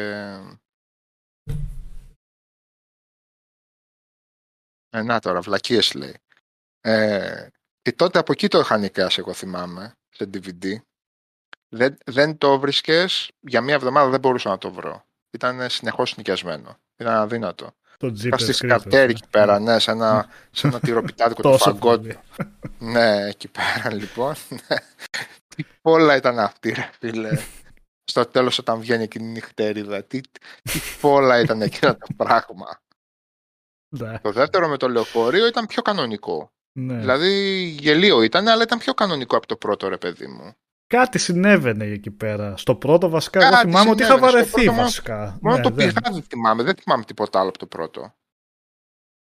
Ε, 4.89 5.01
να 5.01 5.19
τώρα, 5.19 5.41
βλακίες 5.41 5.93
λέει. 5.93 6.19
Ε, 6.81 7.47
και 7.81 7.91
τότε 7.91 8.19
από 8.19 8.31
εκεί 8.31 8.47
το 8.47 8.59
είχα 8.59 8.77
νοικιάσει, 8.77 9.19
εγώ 9.19 9.33
θυμάμαι, 9.33 9.93
σε 10.09 10.29
DVD. 10.33 10.75
Δεν, 11.69 11.97
δεν 12.05 12.37
το 12.37 12.59
βρίσκες 12.59 13.31
για 13.39 13.61
μία 13.61 13.73
εβδομάδα 13.73 14.09
δεν 14.09 14.19
μπορούσα 14.19 14.49
να 14.49 14.57
το 14.57 14.71
βρω. 14.71 15.05
Ήταν 15.31 15.69
συνεχώς 15.69 16.17
νοικιασμένο. 16.17 16.77
Ήταν 16.97 17.13
αδύνατο. 17.15 17.71
Το 17.97 18.07
Είχα 18.07 18.37
Jeepers 18.37 18.39
στη 18.41 18.53
Creepers, 18.61 18.67
καρτέρι 18.67 19.07
ε. 19.11 19.15
εκεί 19.15 19.27
πέρα, 19.29 19.59
ναι, 19.59 19.79
σε 19.79 19.91
ένα, 19.91 20.27
σε 20.51 20.67
ένα 20.67 20.79
τυροπιτάδικο 20.79 21.41
το 21.41 21.49
Τόσο 21.49 21.63
φαγκότ. 21.63 22.01
πολύ. 22.01 22.19
Ναι, 22.79 23.25
εκεί 23.27 23.47
πέρα 23.47 23.93
λοιπόν. 23.93 24.35
ναι. 24.49 24.77
Τι 25.55 25.63
πόλα 25.81 26.15
ήταν 26.15 26.39
αυτή, 26.39 26.69
ρε 26.71 26.89
φίλε. 26.99 27.29
Στο 28.03 28.25
τέλος 28.25 28.57
όταν 28.57 28.79
βγαίνει 28.79 29.03
εκείνη 29.03 29.27
η 29.27 29.31
νυχτέριδα. 29.31 30.03
Τι, 30.03 30.21
τι 30.61 30.79
πόλα 31.01 31.39
ήταν 31.39 31.61
εκείνο 31.61 31.95
το 31.95 32.07
πράγμα. 32.15 32.81
Ναι, 33.95 34.19
Το 34.19 34.31
δεύτερο 34.31 34.67
με 34.67 34.77
το 34.77 34.89
λεωφορείο 34.89 35.47
ήταν 35.47 35.65
πιο 35.65 35.81
κανονικό. 35.81 36.51
ναι. 36.79 36.99
Δηλαδή 36.99 37.63
γελίο 37.79 38.21
ήταν, 38.21 38.47
αλλά 38.47 38.63
ήταν 38.63 38.79
πιο 38.79 38.93
κανονικό 38.93 39.37
από 39.37 39.47
το 39.47 39.55
πρώτο 39.57 39.87
ρε 39.87 39.97
παιδί 39.97 40.27
μου. 40.27 40.55
Κάτι 40.87 41.17
συνέβαινε 41.19 41.85
εκεί 41.85 42.11
πέρα. 42.11 42.57
Στο 42.57 42.75
πρώτο 42.75 43.09
βασικά, 43.09 43.41
εγώ 43.41 43.49
Κάτι 43.51 43.67
θυμάμαι 43.67 43.89
ότι 43.89 44.01
είχα 44.03 44.11
συνέβαινε. 44.11 44.29
Στο 44.29 44.37
βαρεθεί 44.37 44.51
πρώτο 44.53 44.71
μόνο- 44.71 44.83
βασικά. 44.83 45.37
Μόνο 45.41 45.55
Ναι, 45.57 45.61
το 45.63 45.69
δεν- 45.69 45.93
πηγάδι 45.93 46.21
θυμάμαι, 46.29 46.63
δεν 46.63 46.75
θυμάμαι 46.75 47.03
τίποτα 47.03 47.39
άλλο 47.39 47.49
από 47.49 47.57
το 47.57 47.65
πρώτο. 47.65 48.13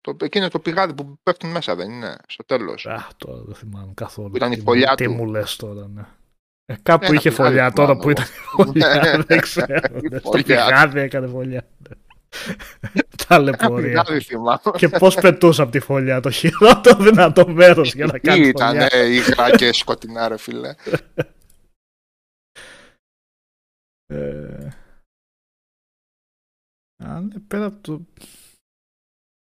Το, 0.00 0.16
εκείνο 0.20 0.48
το 0.48 0.58
πηγάδι 0.58 0.94
που 0.94 1.18
πέφτουν 1.22 1.50
μέσα 1.50 1.74
δεν 1.74 1.90
είναι, 1.90 2.16
στο 2.28 2.44
τέλος. 2.44 2.86
Α, 2.86 3.06
τώρα 3.16 3.42
δεν 3.46 3.54
θυμάμαι 3.54 3.92
καθόλου. 3.94 4.30
Που 4.30 4.36
ήταν 4.36 4.52
η 4.52 4.54
Τι 4.54 4.60
μου- 4.60 4.66
φωλιά 4.66 4.94
Τι 4.94 5.04
του. 5.04 5.12
μου 5.12 5.26
λες 5.26 5.56
τώρα, 5.56 5.88
ναι. 5.94 6.02
Ε, 6.66 6.74
κάπου 6.82 7.04
Ένα 7.04 7.14
είχε 7.14 7.30
πηγάδι 7.30 7.48
φωλιά 7.48 7.70
θυμάμαι 7.70 7.94
τώρα 7.94 7.96
που 7.96 8.02
εγώ. 8.02 8.10
ήταν 8.10 8.24
η 8.24 8.64
φωλιά, 8.64 9.00
Ναι, 9.04 9.16
ναι. 9.16 9.22
δεν 9.28 9.40
ξέρω. 9.40 9.74
Η 10.02 10.08
ναι. 10.10 10.18
Στο 10.18 10.30
φωλιά. 10.30 10.44
πηγάδι 10.64 11.00
έκανε 11.00 11.26
φωλιά. 11.26 11.66
ναι. 11.78 11.96
Ένα 12.92 13.04
Ταλαιπωρία. 13.28 13.86
πηγάδι 14.02 14.20
θυμάμαι. 14.24 14.60
Και 14.76 14.88
πώς 14.88 15.14
πετούσε 15.14 15.62
από 15.62 15.70
τη 15.70 15.80
φωλιά, 15.80 16.20
το 16.20 16.30
χειρότερο 16.30 17.02
δυνατό 17.04 17.48
μέρος 17.48 17.94
για 17.94 18.06
να 18.06 18.12
Τι 18.12 18.20
κάνει 18.20 18.46
ήταν 18.46 18.68
φωλιά. 18.68 19.04
υγρά 19.06 19.50
και 19.50 19.72
σκοτεινά 19.72 20.28
ρε 20.28 20.36
φίλε. 20.38 20.74
Ε, 24.06 24.68
Α, 27.04 27.20
ναι, 27.20 27.40
πέρα 27.40 27.64
από 27.64 27.80
το... 27.80 28.04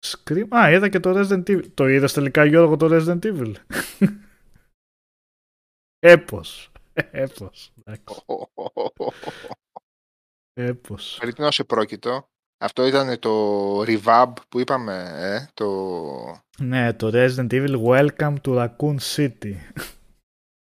Scream... 0.06 0.46
Α, 0.56 0.70
είδα 0.70 0.88
και 0.88 1.00
το 1.00 1.10
Resident 1.16 1.50
Evil. 1.50 1.70
Το 1.74 1.86
είδες 1.88 2.12
τελικά 2.12 2.44
Γιώργο 2.44 2.76
το 2.76 2.88
Resident 2.90 3.24
Evil; 3.24 3.54
Έπος. 5.98 6.72
Έπος. 6.92 7.72
Εντάξει. 7.84 8.24
Έπος. 10.52 11.16
Περί 11.20 11.32
τίνος 11.32 11.54
σε 11.54 11.64
πρόκειτο. 11.64 12.28
Αυτό 12.60 12.86
ήταν 12.86 13.18
το 13.18 13.80
revamp 13.82 14.32
που 14.48 14.60
είπαμε, 14.60 15.12
ε, 15.16 15.48
το... 15.54 16.42
Ναι, 16.58 16.92
το 16.92 17.10
Resident 17.12 17.50
Evil 17.50 17.84
Welcome 17.84 18.36
to 18.42 18.68
Raccoon 18.68 18.96
City. 18.98 19.54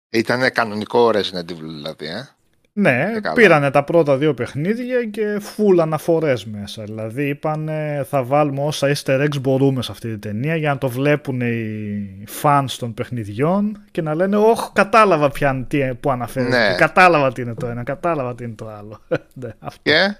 Ήταν 0.09 0.51
κανονικό 0.51 1.09
Resident 1.09 1.49
Evil 1.49 1.55
δηλαδή, 1.55 2.05
ε. 2.05 2.29
Ναι, 2.73 3.11
Ε, 3.15 3.19
καλά. 3.19 3.33
πήρανε 3.35 3.71
τα 3.71 3.83
πρώτα 3.83 4.17
δύο 4.17 4.33
παιχνίδια 4.33 5.05
και 5.05 5.37
φουλ 5.39 5.79
αναφορές 5.79 6.45
μέσα. 6.45 6.83
Δηλαδή 6.83 7.27
είπαν 7.27 7.69
θα 8.05 8.23
βάλουμε 8.23 8.61
όσα 8.63 8.91
easter 8.95 9.21
eggs 9.23 9.41
μπορούμε 9.41 9.81
σε 9.81 9.91
αυτή 9.91 10.09
τη 10.09 10.17
ταινία 10.17 10.55
για 10.55 10.69
να 10.69 10.77
το 10.77 10.89
βλέπουν 10.89 11.41
οι 11.41 12.23
fans 12.41 12.65
των 12.79 12.93
παιχνιδιών 12.93 13.81
και 13.91 14.01
να 14.01 14.15
λένε 14.15 14.37
«Ωχ, 14.37 14.71
κατάλαβα 14.73 15.29
πια 15.29 15.65
τι, 15.67 15.93
που 15.99 16.11
αναφέρεται, 16.11 16.69
Ναι. 16.69 16.75
κατάλαβα 16.75 17.31
τι 17.33 17.41
είναι 17.41 17.53
το 17.53 17.67
ένα, 17.67 17.83
κατάλαβα 17.83 18.35
τι 18.35 18.43
είναι 18.43 18.55
το 18.55 18.69
άλλο». 18.69 18.99
ναι, 19.41 19.49
αυτό. 19.59 19.81
Και; 19.83 20.15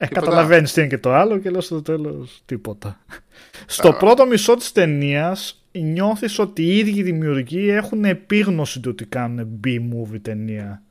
Ε, 0.00 0.06
τίποτα. 0.06 0.26
καταλαβαίνεις 0.26 0.72
τι 0.72 0.80
είναι 0.80 0.88
και 0.88 0.98
το 0.98 1.12
άλλο 1.14 1.38
και 1.38 1.50
λέω 1.50 1.60
στο 1.60 1.82
τέλος 1.82 2.42
τίποτα. 2.44 2.98
Στο 3.66 3.82
Καλά. 3.88 3.96
πρώτο 3.96 4.26
μισό 4.26 4.56
της 4.56 4.72
ταινίας 4.72 5.62
νιώθεις 5.72 6.38
ότι 6.38 6.62
οι 6.62 6.78
ίδιοι 6.78 7.02
δημιουργοί 7.02 7.68
έχουν 7.68 8.04
επίγνωση 8.04 8.80
του 8.80 8.88
ότι 8.92 9.04
κάνουν 9.06 9.60
B-movie 9.64 10.20
ταινία. 10.22 10.82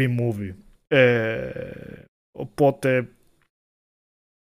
B-movie. 0.00 0.54
Ε, 0.88 1.50
οπότε 2.38 3.08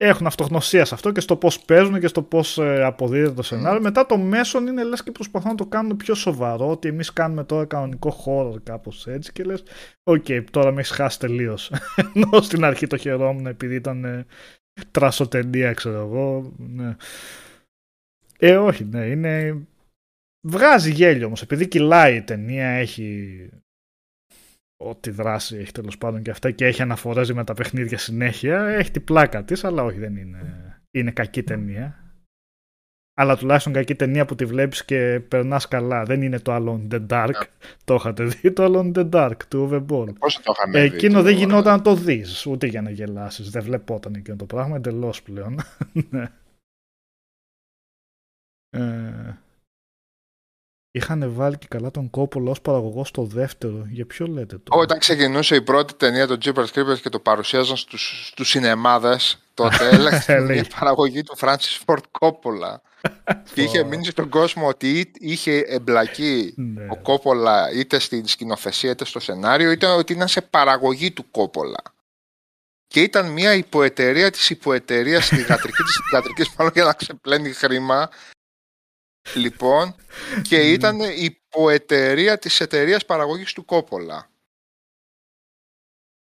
έχουν 0.02 0.28
αυτογνωσία 0.28 0.86
σε 0.86 0.94
αυτό 0.94 1.12
και 1.12 1.20
στο 1.20 1.36
πώς 1.36 1.60
παίζουν 1.60 2.00
και 2.00 2.08
στο 2.08 2.22
πώς 2.22 2.58
ε, 2.58 2.84
αποδίδεται 2.84 3.34
το 3.34 3.42
σενάριο. 3.42 3.82
Μετά 3.82 4.06
το 4.06 4.18
μέσον 4.18 4.68
είναι 4.68 4.84
λες 4.84 5.04
και 5.04 5.12
προσπαθούν 5.12 5.50
να 5.50 5.56
το 5.56 5.66
κάνουν 5.66 5.98
πιο 5.98 6.14
σοβαρό 6.14 6.70
ότι 6.70 6.88
εμείς 6.88 7.14
κάνουμε 7.14 7.44
τώρα 7.44 7.66
κανονικό 7.66 8.10
χώρο 8.10 8.60
κάπως 8.64 9.08
έτσι 9.08 9.32
και 9.32 9.44
λες 9.44 9.64
οκ 10.04 10.26
τώρα 10.52 10.72
με 10.72 10.80
έχεις 10.80 10.92
χάσει 10.92 11.20
τελείως. 11.20 11.72
Ενώ 12.14 12.42
στην 12.42 12.64
αρχή 12.64 12.88
το 12.88 12.98
χαιρόμουν 12.98 13.46
επειδή 13.46 13.76
ήταν 13.76 14.06
ε, 14.06 14.26
trash 14.92 15.26
οταινία 15.26 15.74
ξέρω 15.74 16.00
εγώ. 16.00 16.54
Ναι. 16.58 16.96
Ε 18.40 18.58
όχι 18.58 18.84
ναι 18.84 19.06
είναι... 19.06 19.62
Βγάζει 20.48 20.92
γέλιο 20.92 21.26
όμως 21.26 21.42
επειδή 21.42 21.68
κυλάει 21.68 22.16
η 22.16 22.22
ταινία 22.22 22.68
έχει 22.68 23.50
ό,τι 24.82 25.10
δράση 25.10 25.58
έχει 25.58 25.72
τέλος 25.72 25.98
πάντων 25.98 26.22
και 26.22 26.30
αυτά 26.32 26.52
και 26.52 26.66
έχει 26.66 26.82
αναφορές 26.82 27.34
με 27.34 27.44
τα 27.44 27.54
παιχνίδια 27.54 27.98
συνέχεια 27.98 28.64
έχει 28.68 28.92
την 28.92 29.04
πλάκα 29.04 29.44
της 29.44 29.64
αλλά 29.64 29.84
όχι 29.84 29.98
δεν 30.00 30.16
είναι 30.16 30.64
είναι 30.92 31.12
κακή 31.12 31.44
ταινία. 31.44 32.04
Αλλά 33.14 33.38
τουλάχιστον 33.38 33.74
κακή 33.74 33.96
ταινία 33.96 34.26
που 34.26 34.36
τη 34.36 34.46
βλέπεις 34.46 34.86
και 34.86 35.20
περνάς 35.28 35.68
καλά. 35.68 36.04
Δεν 36.04 36.22
είναι 36.22 36.40
το 36.40 36.56
Alone 36.56 36.88
in 36.88 36.94
the 36.94 37.08
Dark. 37.08 37.44
Το 37.84 37.94
είχατε 37.96 38.24
δει 38.24 38.52
το 38.52 38.64
Alone 38.66 38.92
in 38.96 39.00
the 39.00 39.10
Dark 39.10 39.38
του 39.48 39.70
Uwe 39.72 39.86
Boll. 39.86 40.14
Πώς 40.20 40.36
το 40.42 40.54
είχαμε 40.58 40.80
δει. 40.88 40.96
Εκείνο 40.96 41.14
το- 41.18 41.22
δεν 41.24 41.36
γινόταν 41.36 41.76
να 41.78 41.82
το 41.82 41.96
δεις 41.96 42.46
ούτε 42.46 42.68
για 42.68 42.82
να 42.82 42.90
γελάσεις. 42.90 43.50
Δεν 43.50 43.64
βλεπόταν 43.64 44.14
εκείνο 44.14 44.36
το 44.36 44.46
πράγμα 44.46 44.76
εντελώς 44.76 45.22
πλέον. 45.22 45.60
Ναι. 46.10 46.32
ε, 48.70 49.38
Είχαν 50.92 51.34
βάλει 51.34 51.58
και 51.58 51.66
καλά 51.70 51.92
τον 51.92 52.10
Κόπολο 52.10 52.52
ως 52.52 52.62
παραγωγός 52.62 53.08
στο 53.08 53.24
δεύτερο. 53.24 53.86
Για 53.90 54.06
ποιο 54.06 54.28
λέτε 54.28 54.58
το. 54.58 54.78
Όταν 54.80 55.00
ξεκινούσε 55.00 55.56
η 55.56 55.62
πρώτη 55.62 55.94
ταινία, 55.94 56.28
το 56.28 56.38
Jeepers 56.46 56.66
Creepers 56.74 57.00
και 57.02 57.10
το 57.10 57.20
παρουσίαζαν 57.20 57.78
στους, 57.78 58.28
στους 58.32 58.50
σινεμάδες, 58.50 59.38
τότε 59.54 59.88
έλεγαν 59.94 60.22
Έλεγε. 60.28 60.60
η 60.60 60.68
παραγωγή 60.80 61.24
του 61.24 61.38
Francis 61.38 61.80
Ford 61.86 62.02
Coppola. 62.20 62.76
και 63.54 63.62
είχε 63.62 63.84
μείνει 63.84 64.06
στον 64.06 64.30
κόσμο 64.30 64.68
ότι 64.68 65.00
εί- 65.00 65.16
είχε 65.20 65.58
εμπλακεί 65.68 66.54
Ναι. 66.58 66.88
ο 66.90 66.98
Κόπολα 66.98 67.72
είτε 67.72 68.00
στην 68.00 68.28
σκηνοθεσία 68.28 68.92
είτε 68.92 69.06
στο 69.06 69.20
σενάριο, 69.20 69.72
είτε 69.72 69.86
ότι 69.86 70.14
ήταν 70.14 70.28
σε 70.28 70.42
παραγωγή 70.42 71.12
του 71.12 71.32
Κόπολα. 71.32 71.82
Και 72.88 73.02
ήταν 73.02 73.32
μια 73.32 73.54
υποεταιρεία 73.54 74.32
της 74.32 74.50
υποεταιρείας 74.50 75.26
στη 75.26 75.42
γατρική 75.42 75.84
της 75.84 76.00
θηγατρικής 76.10 76.50
μάλλον 76.58 76.74
για 76.76 76.84
να 76.84 76.94
ξεπλένει 76.94 77.52
χρήμα. 77.52 78.10
Λοιπόν, 79.36 79.96
και 80.42 80.58
Ναι. 80.58 80.64
ήταν 80.64 81.00
υποεταιρεία 81.00 82.38
της 82.40 82.60
εταιρείας 82.60 83.06
παραγωγής 83.06 83.54
του 83.54 83.66
Κόπολα. 83.66 84.30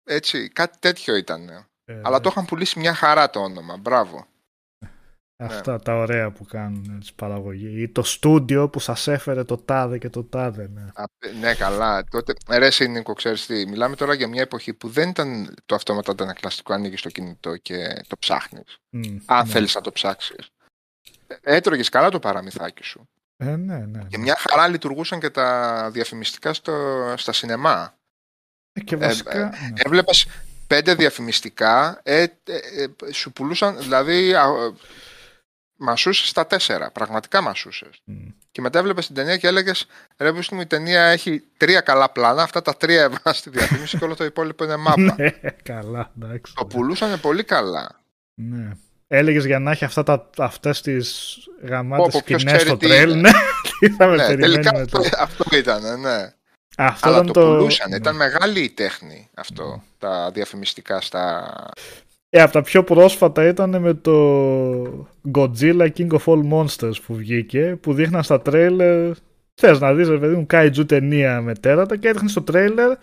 Έτσι, 0.04 0.48
κάτι 0.48 0.78
τέτοιο 0.78 1.16
ήταν. 1.16 1.48
Ε, 1.84 2.00
Αλλά 2.02 2.20
το 2.20 2.28
είχαν 2.32 2.44
πουλήσει 2.44 2.78
μια 2.78 2.94
χαρά 2.94 3.30
το 3.30 3.40
όνομα. 3.40 3.76
Μπράβο. 3.76 4.26
Αυτά 5.42 5.78
τα 5.78 5.96
ωραία 5.96 6.30
που 6.30 6.44
κάνουν 6.44 7.00
τις 7.00 7.12
παραγωγή. 7.12 7.82
Ή 7.82 7.88
το 7.88 8.02
στούντιο 8.02 8.68
που 8.68 8.78
σας 8.80 9.08
έφερε 9.08 9.44
το 9.44 9.56
τάδε 9.56 9.98
και 9.98 10.08
το 10.08 10.24
τάδε. 10.24 10.68
Ναι. 10.68 10.82
Α, 10.94 11.04
Ναι, 11.40 11.54
καλά. 11.54 12.04
Τότε, 12.04 12.32
ρε 12.48 12.66
εσύ 12.66 12.88
Νίκο, 12.88 13.12
ξέρεις 13.12 13.46
τι, 13.46 13.66
μιλάμε 13.66 13.96
τώρα 13.96 14.14
για 14.14 14.28
μια 14.28 14.42
εποχή 14.42 14.74
που 14.74 14.88
δεν 14.88 15.08
ήταν 15.08 15.54
το 15.66 15.74
αυτόματα 15.74 16.10
αντανακλαστικό, 16.12 16.72
ανοίγεις 16.72 17.00
το 17.02 17.08
κινητό 17.08 17.56
και 17.56 18.04
το 18.08 18.16
ψάχνεις. 18.18 18.78
Μμ, 18.90 19.16
Αν 19.26 19.46
ναι. 19.46 19.52
θέλεις 19.52 19.74
να 19.74 19.80
το 19.80 19.92
ψάξεις. 19.92 20.50
Ε, 21.42 21.56
Έτρωγες 21.56 21.88
καλά 21.88 22.08
το 22.08 22.18
παραμυθάκι 22.18 22.82
σου. 22.84 23.08
Ε, 23.36 23.56
ναι, 23.56 23.78
ναι. 23.78 24.04
Και 24.08 24.18
μια 24.18 24.36
χαρά 24.38 24.68
λειτουργούσαν 24.68 25.20
και 25.20 25.30
τα 25.30 25.88
διαφημιστικά 25.92 26.52
στο, 26.52 26.74
στα 27.16 27.32
σινεμά. 27.32 27.94
Ε, 28.72 28.80
Και 28.80 28.96
βασικά. 28.96 29.38
ε, 29.38 29.42
ναι. 29.42 29.50
Έβλεπες 29.74 30.26
πέντε 30.66 30.94
διαφημιστικά, 30.94 32.00
ε, 32.02 32.22
ε, 32.22 32.28
ε, 33.06 33.12
σου 33.12 33.32
πουλούσαν, 33.32 33.78
δηλαδή 33.78 34.34
α, 34.34 34.42
ε, 34.42 34.72
μασούσες 35.76 36.28
στα 36.28 36.46
τέσσερα, 36.46 36.90
πραγματικά 36.90 37.40
μασούσες. 37.40 38.00
Μμ. 38.04 38.28
Και 38.52 38.60
μετά 38.60 38.78
έβλεπες 38.78 39.06
την 39.06 39.14
ταινία 39.14 39.36
και 39.36 39.46
έλεγες 39.46 39.86
ρε 40.16 40.32
πες 40.32 40.48
μου, 40.48 40.60
η 40.60 40.66
ταινία 40.66 41.02
έχει 41.02 41.42
τρία 41.56 41.80
καλά 41.80 42.10
πλάνα, 42.10 42.42
αυτά 42.42 42.62
τα 42.62 42.76
τρία 42.76 43.02
έβαλα 43.02 43.32
στη 43.32 43.50
διαφήμιση 43.50 43.98
και 43.98 44.04
όλο 44.04 44.16
το 44.16 44.24
υπόλοιπο 44.24 44.64
είναι 44.64 44.76
μάπα. 44.76 45.14
Ναι, 45.18 45.30
καλά, 45.62 46.12
εντάξει. 46.16 46.54
το 46.54 46.66
πουλούσαν 46.66 47.20
πολύ 47.20 47.44
καλά. 47.44 48.00
Ναι. 48.34 48.70
Έλεγες 49.12 49.44
για 49.44 49.58
να 49.58 49.70
έχει 49.70 49.84
αυτά 49.84 50.02
τα, 50.02 50.30
αυτές 50.38 50.80
τις 50.80 51.36
γαμάτες 51.62 52.04
Πω, 52.04 52.10
πω, 52.12 52.22
ποιος 52.24 52.40
σκηνές 52.40 52.60
στο 52.62 52.76
ξέρει 52.76 52.94
τι 52.94 53.00
τρέλ. 53.00 53.10
είναι. 53.10 53.20
Ναι, 53.20 53.30
τι 53.80 53.90
θα 53.90 54.06
με 54.06 54.16
ναι, 54.16 54.26
περιμένει 54.26 54.52
τελικά 54.52 54.78
μετά. 54.78 54.98
αυτό, 54.98 55.16
αυτό 55.22 55.56
ήταν, 55.56 56.00
ναι. 56.00 56.32
Αυτό 56.76 57.08
Αλλά 57.08 57.16
ήταν 57.16 57.26
το, 57.26 57.32
το... 57.32 57.46
πουλούσαν, 57.46 57.90
ναι. 57.90 57.96
ήταν 57.96 58.16
μεγάλη 58.16 58.60
η 58.60 58.70
τέχνη 58.70 59.28
αυτό, 59.34 59.82
τα 59.98 60.30
διαφημιστικά 60.30 61.00
στα... 61.00 61.54
Ε, 62.30 62.42
από 62.42 62.52
τα 62.52 62.62
πιο 62.62 62.84
πρόσφατα 62.84 63.46
ήταν 63.46 63.80
με 63.80 63.94
το 63.94 65.06
Godzilla 65.34 65.88
King 65.96 66.08
of 66.08 66.24
All 66.24 66.42
Monsters 66.52 67.02
που 67.06 67.14
βγήκε, 67.14 67.78
που 67.80 67.94
δείχναν 67.94 68.22
στα 68.22 68.40
τρέιλερ. 68.40 69.12
Θες 69.54 69.80
να 69.80 69.94
δεις, 69.94 70.08
ρε 70.08 70.18
παιδί 70.18 70.34
μου, 70.34 70.46
Kaiju 70.50 70.86
ταινία 70.88 71.40
με 71.40 71.54
τέρατα 71.54 71.96
και 71.96 72.08
έδειχνε 72.08 72.28
στο 72.28 72.42
τρέιλερ 72.42 72.96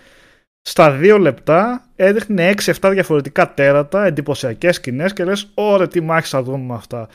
στα 0.68 0.92
δύο 0.92 1.18
λεπτά 1.18 1.86
έδειχνε 1.96 2.54
6-7 2.82 2.90
διαφορετικά 2.92 3.54
τέρατα, 3.54 4.06
εντυπωσιακές 4.06 4.76
σκηνές 4.76 5.14
και 5.14 5.24
λες: 5.24 5.52
Ωραία, 5.54 5.88
τι 5.88 6.02
μάχης 6.02 6.30
θα 6.30 6.44
δούμε 6.44 6.58
με 6.58 6.74
αυτά. 6.74 7.08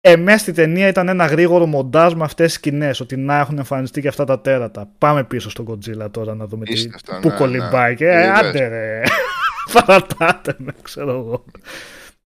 Εμές 0.00 0.40
στη 0.40 0.52
ταινία 0.52 0.88
ήταν 0.88 1.08
ένα 1.08 1.26
γρήγορο 1.26 1.66
μοντάζ 1.66 2.12
με 2.12 2.24
αυτές 2.24 2.46
τις 2.46 2.54
σκηνές. 2.54 3.00
Ότι 3.00 3.16
να 3.16 3.38
έχουν 3.38 3.58
εμφανιστεί 3.58 4.00
και 4.00 4.08
αυτά 4.08 4.24
τα 4.24 4.40
τέρατα. 4.40 4.90
Πάμε 4.98 5.24
πίσω 5.24 5.50
στον 5.50 5.66
Godzilla 5.68 6.10
τώρα 6.10 6.34
να 6.34 6.46
δούμε 6.46 6.64
τι, 6.64 6.88
που 7.20 7.28
ναι, 7.28 7.34
κολυμπάει. 7.34 7.90
Ναι. 7.90 7.96
Και 7.96 8.06
ε, 8.06 8.30
άντε 8.30 8.68
ρε. 8.68 9.02
Παρατάτε 9.72 10.54
με, 10.58 10.72
ξέρω 10.82 11.10
εγώ. 11.10 11.44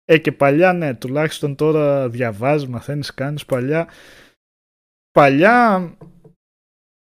Ε, 0.04 0.18
και 0.18 0.32
παλιά, 0.32 0.72
ναι, 0.72 0.94
τουλάχιστον 0.94 1.54
τώρα 1.54 2.08
διαβάζεις, 2.08 2.68
μαθαίνεις, 2.68 3.14
κάνεις. 3.14 3.44
Παλιά. 3.44 3.88
Παλιά. 5.10 5.90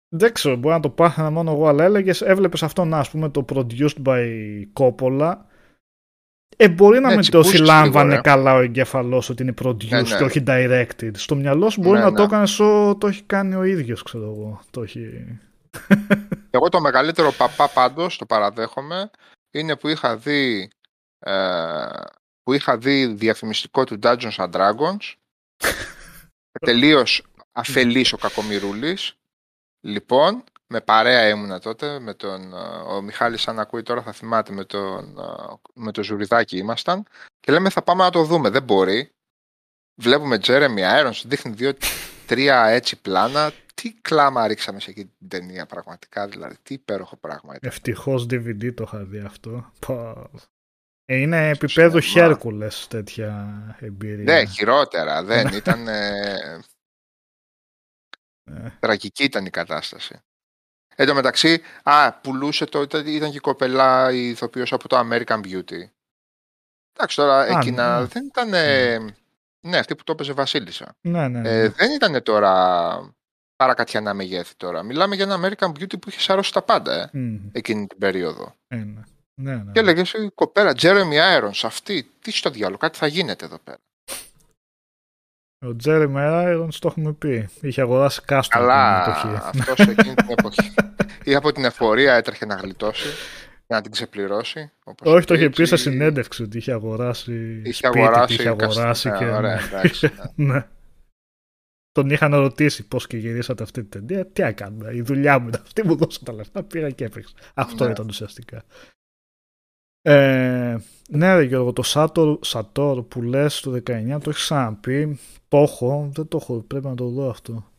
Δεν 0.09 0.33
ξέρω, 0.33 0.55
μπορεί 0.55 0.75
να 0.75 0.81
το 0.81 0.89
πάθαινα 0.89 1.29
μόνο 1.29 1.51
εγώ, 1.51 1.67
αλλά 1.67 1.83
έλεγες, 1.83 2.21
έβλεπες 2.21 2.63
αυτό 2.63 2.85
να, 2.85 2.99
ας 2.99 3.09
πούμε, 3.09 3.29
το 3.29 3.45
produced 3.53 4.03
by 4.03 4.23
Coppola 4.73 5.35
ε, 6.57 6.69
μπορεί 6.69 6.99
να 6.99 7.15
μην 7.15 7.29
το 7.31 7.43
συλλάμβανε 7.43 8.21
καλά 8.21 8.53
ο 8.53 8.59
εγκέφαλός 8.59 9.29
ότι 9.29 9.43
είναι 9.43 9.53
produced 9.63 9.87
ναι, 9.87 10.01
ναι. 10.01 10.17
και 10.17 10.23
όχι 10.23 10.43
directed. 10.47 11.11
Στο 11.15 11.35
μυαλό 11.35 11.69
σου 11.69 11.81
μπορεί 11.81 11.97
ναι, 11.97 12.03
να 12.03 12.13
το 12.13 12.23
έκανες 12.23 12.59
όσο 12.59 12.97
το 12.99 13.07
έχει 13.07 13.23
κάνει 13.23 13.55
ο 13.55 13.63
ίδιος, 13.63 14.03
ξέρω 14.03 14.23
εγώ. 14.23 14.61
Το 14.71 14.81
έχει... 14.81 15.09
Εγώ 16.55 16.69
το 16.69 16.81
μεγαλύτερο 16.81 17.31
παπά 17.31 17.69
πάντως, 17.69 18.17
το 18.17 18.25
παραδέχομαι, 18.25 19.09
είναι 19.51 19.75
που 19.75 19.87
είχα 19.87 20.17
δει, 20.17 20.69
ε, 21.19 21.33
που 22.43 22.53
είχα 22.53 22.77
δει 22.77 23.05
διαφημιστικό 23.05 23.83
του 23.83 23.99
Dungeons 24.01 24.35
and 24.35 24.51
Dragons. 24.51 25.13
Τελείως 26.65 27.23
αφελής 27.51 28.13
ο 28.13 28.17
Κακομοιρούλης. 28.17 29.17
Λοιπόν, 29.85 30.43
με 30.67 30.81
παρέα 30.81 31.29
ήμουνα 31.29 31.59
τότε, 31.59 31.99
με 31.99 32.13
τον, 32.13 32.53
ο 32.87 33.01
Μιχάλης 33.01 33.47
αν 33.47 33.59
ακούει 33.59 33.81
τώρα 33.81 34.01
θα 34.01 34.11
θυμάται, 34.11 34.53
με 34.53 34.63
τον, 34.63 35.17
με 35.73 35.91
το 35.91 36.03
Ζουριδάκι 36.03 36.57
ήμασταν 36.57 37.03
και 37.39 37.51
λέμε 37.51 37.69
θα 37.69 37.81
πάμε 37.81 38.03
να 38.03 38.09
το 38.09 38.23
δούμε, 38.23 38.49
δεν 38.49 38.63
μπορεί. 38.63 39.09
Βλέπουμε 40.01 40.37
Τζέρεμι 40.37 40.81
Irons, 40.83 41.21
δείχνει 41.25 41.53
δύο-τρία 41.53 42.65
έτσι 42.65 43.01
πλάνα. 43.01 43.51
Τι 43.73 43.93
κλάμα 43.93 44.47
ρίξαμε 44.47 44.79
σε 44.79 44.89
εκεί 44.89 45.05
την 45.05 45.27
ταινία 45.27 45.65
πραγματικά, 45.65 46.27
δηλαδή 46.27 46.55
τι 46.63 46.73
υπέροχο 46.73 47.15
πράγμα 47.15 47.55
ήταν. 47.55 47.69
Ευτυχώς 47.69 48.23
DVD 48.23 48.73
το 48.73 48.83
είχα 48.87 49.03
δει 49.03 49.19
αυτό. 49.19 49.71
Ε, 51.05 51.15
είναι 51.15 51.49
επίπεδο 51.49 51.99
Χέρκουλες 51.99 52.87
τέτοια 52.89 53.57
εμπειρία. 53.79 54.33
Ναι, 54.33 54.45
χειρότερα. 54.45 55.23
Δεν 55.23 55.47
ήταν... 55.47 55.87
Ε... 58.45 58.69
Τραγική 58.79 59.23
ήταν 59.23 59.45
η 59.45 59.49
κατάσταση. 59.49 60.19
Εν 60.95 61.07
τω 61.07 61.13
μεταξύ, 61.13 61.61
α, 61.83 62.13
πουλούσε 62.13 62.65
το, 62.65 62.81
ήταν, 62.81 63.07
ήταν 63.07 63.29
και 63.31 63.37
η 63.37 63.39
κοπελά 63.39 64.11
η 64.11 64.29
ηθοποιός 64.29 64.73
από 64.73 64.87
το 64.87 64.99
American 64.99 65.39
Beauty. 65.41 65.89
Εντάξει, 66.93 67.15
τώρα 67.15 67.39
α, 67.39 67.45
εκείνα 67.45 67.99
ναι. 67.99 68.05
δεν 68.05 68.25
ήταν... 68.25 68.49
Ναι. 68.49 68.97
ναι, 69.59 69.77
αυτή 69.77 69.95
που 69.95 70.03
το 70.03 70.11
έπαιζε 70.11 70.33
Βασίλισσα. 70.33 70.95
Ναι, 71.01 71.27
ναι, 71.27 71.39
ναι. 71.39 71.49
Ε, 71.49 71.69
δεν 71.69 71.91
ήταν 71.91 72.23
τώρα 72.23 73.15
παρακατιανά 73.55 74.13
μεγέθη 74.13 74.55
τώρα. 74.57 74.83
Μιλάμε 74.83 75.15
για 75.15 75.23
ένα 75.23 75.39
American 75.41 75.67
Beauty 75.67 75.99
που 75.99 76.09
είχε 76.09 76.19
σαρώσει 76.19 76.53
τα 76.53 76.61
πάντα 76.61 76.93
ε, 77.01 77.09
mm. 77.13 77.39
εκείνη 77.51 77.87
την 77.87 77.97
περίοδο. 77.97 78.55
Ε, 78.67 78.75
ναι. 78.75 79.01
Ναι, 79.37 79.55
ναι. 79.55 79.71
Και 79.71 79.79
έλεγε 79.79 80.01
η 80.01 80.29
κοπέλα 80.29 80.75
Jeremy 80.77 81.39
Irons, 81.39 81.59
αυτή, 81.63 82.11
τι 82.21 82.31
στο 82.31 82.49
διάλογο, 82.49 82.77
κάτι 82.77 82.97
θα 82.97 83.07
γίνεται 83.07 83.45
εδώ 83.45 83.57
πέρα. 83.57 83.77
Ο 85.67 85.75
Τζέρεμι 85.75 86.19
Άιρον 86.19 86.69
το 86.79 86.87
έχουμε 86.87 87.13
πει. 87.13 87.49
Είχε 87.61 87.81
αγοράσει 87.81 88.21
κάστρο. 88.25 88.59
Καλά, 88.59 89.03
αυτός 89.37 89.87
εκείνη 89.87 90.13
την 90.13 90.35
εποχή. 90.37 90.73
ή 91.23 91.35
από 91.35 91.51
την 91.51 91.65
εφορία 91.65 92.13
έτρεχε 92.13 92.45
να 92.45 92.55
γλιτώσει 92.55 93.07
να 93.67 93.81
την 93.81 93.91
ξεπληρώσει. 93.91 94.71
Όπως 94.83 95.13
Όχι, 95.13 95.25
το 95.25 95.33
είχε 95.33 95.49
πει 95.49 95.65
σε 95.65 95.75
συνέντευξη 95.75 96.43
ότι 96.43 96.57
είχε 96.57 96.71
αγοράσει. 96.71 97.61
Είχε 97.65 97.87
σπίτι, 97.87 97.97
αγοράσει, 97.97 98.33
είχε 98.33 98.49
αγοράσει 98.49 99.11
και. 99.17 99.25
Ωραία, 99.25 99.59
εντάξει, 99.59 100.11
ναι. 100.35 100.53
ναι. 100.53 100.67
Τον 101.91 102.09
είχαν 102.09 102.35
ρωτήσει 102.35 102.87
πώς 102.87 103.07
και 103.07 103.17
γυρίσατε 103.17 103.63
αυτή 103.63 103.83
την 103.83 104.07
ταινία. 104.07 104.25
Τι 104.25 104.43
έκανα. 104.43 104.91
Η 104.91 105.01
δουλειά 105.01 105.39
μου 105.39 105.47
ήταν 105.47 105.61
αυτή, 105.63 105.85
μου 105.85 105.95
δώσα 105.95 106.19
τα 106.23 106.33
λεφτά, 106.33 106.63
πήγα 106.63 106.89
και 106.89 107.05
έπαιξα. 107.05 107.33
Αυτό 107.53 107.85
ναι. 107.85 107.91
ήταν 107.91 108.07
ουσιαστικά. 108.07 108.63
Ε, 110.07 110.77
ναι, 111.09 111.35
ρε 111.35 111.43
Γιώργο, 111.43 111.73
το 111.73 111.83
Σάτορ, 111.83 112.39
Σατόρ 112.41 113.03
που 113.03 113.21
λες 113.21 113.59
το 113.59 113.71
19 113.71 113.81
το 114.23 114.29
έχεις 114.29 114.41
ξαναπεί. 114.41 115.19
Το 115.47 115.57
έχω, 115.57 116.09
δεν 116.13 116.27
το 116.27 116.37
έχω, 116.41 116.61
πρέπει 116.61 116.85
να 116.85 116.95
το 116.95 117.09
δω 117.09 117.29
αυτό. 117.29 117.71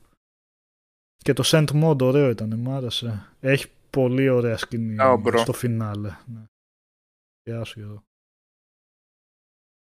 Και 1.16 1.32
το 1.32 1.42
Sent 1.46 1.84
Mod 1.84 2.02
ωραίο 2.02 2.30
ήταν, 2.30 2.58
μου 2.58 2.70
άρεσε. 2.70 3.26
Έχει 3.40 3.66
πολύ 3.90 4.28
ωραία 4.28 4.56
σκηνή 4.56 4.96
oh, 5.00 5.32
στο 5.36 5.52
φινάλε. 5.52 6.16
Ναι. 6.26 6.44
Γεια 7.42 7.64
σου 7.64 7.80
Γιώργο. 7.80 8.02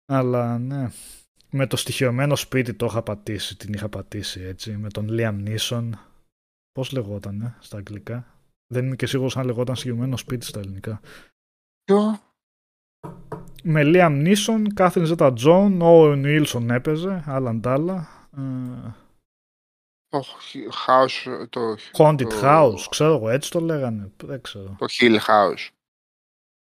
Αλλά 0.05 0.57
ναι, 0.57 0.89
με 1.49 1.67
το 1.67 1.77
στοιχειωμένο 1.77 2.35
σπίτι 2.35 2.73
το 2.73 2.85
είχα 2.85 3.03
πατήσει, 3.03 3.57
την 3.57 3.73
είχα 3.73 3.89
πατήσει 3.89 4.41
έτσι, 4.41 4.77
με 4.77 4.89
τον 4.89 5.07
Liam 5.09 5.47
Neeson. 5.47 5.89
Πώς 6.71 6.91
λεγότανε 6.91 7.55
στα 7.59 7.77
αγγλικά; 7.77 8.39
Δεν 8.67 8.85
είμαι 8.85 8.95
και 8.95 9.05
σίγουρος 9.05 9.37
αν 9.37 9.45
λεγόταν 9.45 9.75
στοιχειωμένο 9.75 10.17
σπίτι 10.17 10.45
στα 10.45 10.59
ελληνικά. 10.59 11.01
Ποιο; 11.83 12.19
Με 13.63 13.81
Liam 13.85 14.25
Neeson, 14.25 14.63
Catherine 14.73 15.05
Zeta-Jones, 15.05 16.15
Owen 16.15 16.37
Wilson 16.37 16.69
έπαιζε, 16.69 17.23
άλλα 17.25 17.61
ντ' 17.61 17.78
άλλα. 17.78 18.07
Το 20.09 20.23
House, 20.87 21.47
το... 21.49 21.59
Haunted 21.97 22.29
το... 22.29 22.39
House, 22.43 22.85
ξέρω 22.89 23.13
εγώ, 23.13 23.29
έτσι 23.29 23.51
το 23.51 23.59
λέγανε, 23.59 24.11
δεν 24.23 24.41
ξέρω. 24.41 24.75
Το 24.77 24.85
Hill 24.99 25.15
House. 25.15 25.69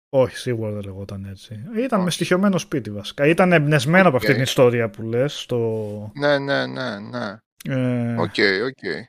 Όχι, 0.09 0.37
σίγουρα 0.37 0.71
δεν 0.71 0.83
λεγόταν 0.83 1.25
έτσι. 1.25 1.63
Ήταν 1.77 2.01
με 2.01 2.09
στοιχειωμένο 2.09 2.57
σπίτι 2.57 2.91
βασικά. 2.91 3.27
Ήταν 3.27 3.51
εμπνευσμένο 3.51 4.03
okay. 4.03 4.07
από 4.07 4.17
αυτή 4.17 4.33
την 4.33 4.41
ιστορία 4.41 4.89
που 4.89 5.01
λες. 5.01 5.39
Στο... 5.39 6.11
Ναι, 6.15 6.37
ναι, 6.39 6.65
ναι, 6.65 6.99
ναι. 6.99 7.37
Ε, 7.63 8.13
ok, 8.13 8.19
ok. 8.19 8.33
Okay, 8.35 8.67
okay. 8.67 9.03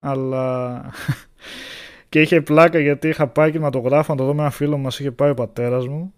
Αλλά 0.00 0.84
και 2.08 2.20
είχε 2.20 2.40
πλάκα 2.40 2.78
γιατί 2.78 3.08
είχα 3.08 3.28
πάει 3.28 3.50
κινηματογράφο 3.50 4.12
να 4.12 4.18
το 4.18 4.24
δω 4.24 4.34
με 4.34 4.40
ένα 4.40 4.50
φίλο 4.50 4.78
μας, 4.78 4.98
είχε 4.98 5.10
πάει 5.10 5.30
ο 5.30 5.34
πατέρας 5.34 5.86
μου. 5.86 6.14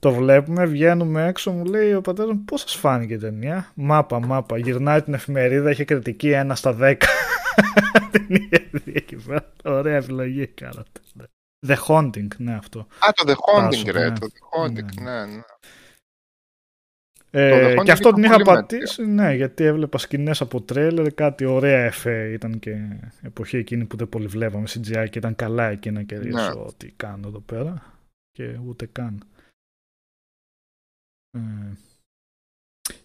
Το 0.00 0.12
βλέπουμε, 0.12 0.66
βγαίνουμε 0.66 1.26
έξω, 1.26 1.50
μου 1.50 1.64
λέει 1.64 1.94
ο 1.94 2.00
πατέρας 2.00 2.32
μου 2.32 2.44
πώς 2.44 2.60
σας 2.60 2.74
φάνηκε 2.74 3.14
η 3.14 3.18
ταινία; 3.18 3.72
Μάπα, 3.74 4.20
μάπα. 4.20 4.58
Γυρνάει 4.58 5.02
την 5.02 5.14
εφημερίδα, 5.14 5.70
είχε 5.70 5.84
κριτική 5.84 6.32
1 6.34 6.50
στα 6.54 6.76
10. 6.80 6.96
την 8.12 8.26
είχε 8.28 8.68
δει 8.72 8.92
εκεί 8.94 9.16
πέρα. 9.16 9.52
Ωραία 9.64 9.96
επιλογή 9.96 10.46
κάνατε. 10.46 11.00
The 11.66 11.76
Haunting, 11.86 12.28
ναι 12.36 12.54
αυτό. 12.54 12.80
Α, 12.80 13.08
το 13.14 13.24
The 13.26 13.34
Haunting, 13.34 13.90
ρε. 13.90 14.10
Το 14.10 14.26
The 14.26 14.66
Haunting, 14.66 15.02
ναι, 15.02 15.10
ναι. 15.10 15.26
ναι. 15.26 15.42
Ε, 17.30 17.74
και 17.84 17.92
αυτό 17.92 18.12
την 18.12 18.22
είχα 18.22 18.42
πατήσει, 18.42 19.06
ναι, 19.06 19.34
γιατί 19.34 19.64
έβλεπα 19.64 19.98
σκηνές 19.98 20.40
από 20.40 20.62
τρέλερ, 20.62 21.14
κάτι 21.14 21.44
ωραία 21.44 21.84
εφέ 21.84 22.30
ήταν 22.32 22.58
και 22.58 22.76
εποχή 23.22 23.56
εκείνη 23.56 23.84
που 23.84 23.96
δεν 23.96 24.08
πολύ 24.08 24.26
βλέπαμε 24.26 24.66
CGI 24.68 25.06
και 25.10 25.18
ήταν 25.18 25.36
καλά 25.36 25.68
εκεί 25.68 25.90
να 25.90 26.02
κερδίσω 26.02 26.52
ναι. 26.54 26.60
ό,τι 26.60 26.90
κάνω 26.96 27.28
εδώ 27.28 27.40
πέρα 27.40 27.82
και 28.30 28.58
ούτε 28.66 28.86
καν. 28.86 29.22
Ε, 31.38 31.76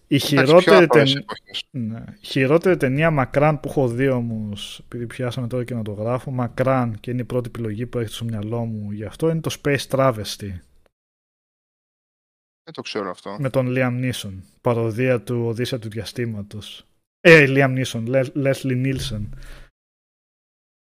η 0.06 0.18
χειρότερη, 0.18 0.86
ταινία, 0.86 1.24
ναι, 1.70 2.04
χειρότερη 2.20 2.76
ταινία 2.76 3.10
μακράν 3.10 3.60
που 3.60 3.68
έχω 3.68 3.88
δει 3.88 4.08
όμως, 4.08 4.80
επειδή 4.84 5.06
πιάσαμε 5.06 5.46
τώρα 5.46 5.64
και 5.64 5.74
να 5.74 5.82
το 5.82 5.92
γράφω, 5.92 6.30
μακράν 6.30 7.00
και 7.00 7.10
είναι 7.10 7.20
η 7.20 7.24
πρώτη 7.24 7.48
επιλογή 7.48 7.86
που 7.86 7.98
έχει 7.98 8.14
στο 8.14 8.24
μυαλό 8.24 8.64
μου 8.64 8.90
γι' 8.90 9.04
αυτό, 9.04 9.30
είναι 9.30 9.40
το 9.40 9.56
Space 9.62 9.86
Travesty. 9.88 10.58
Δεν 12.64 12.72
το 12.72 12.82
ξέρω 12.82 13.10
αυτό. 13.10 13.36
Με 13.38 13.50
τον 13.50 13.66
Liam 13.68 14.04
Neeson. 14.04 14.38
Παροδία 14.60 15.22
του 15.22 15.44
Οδύσσια 15.46 15.78
του 15.78 15.88
Διαστήματος. 15.88 16.86
Ε, 17.20 17.44
Liam 17.48 17.84
Neeson. 17.84 18.24
Leslie 18.34 18.84
Nielsen. 18.84 19.28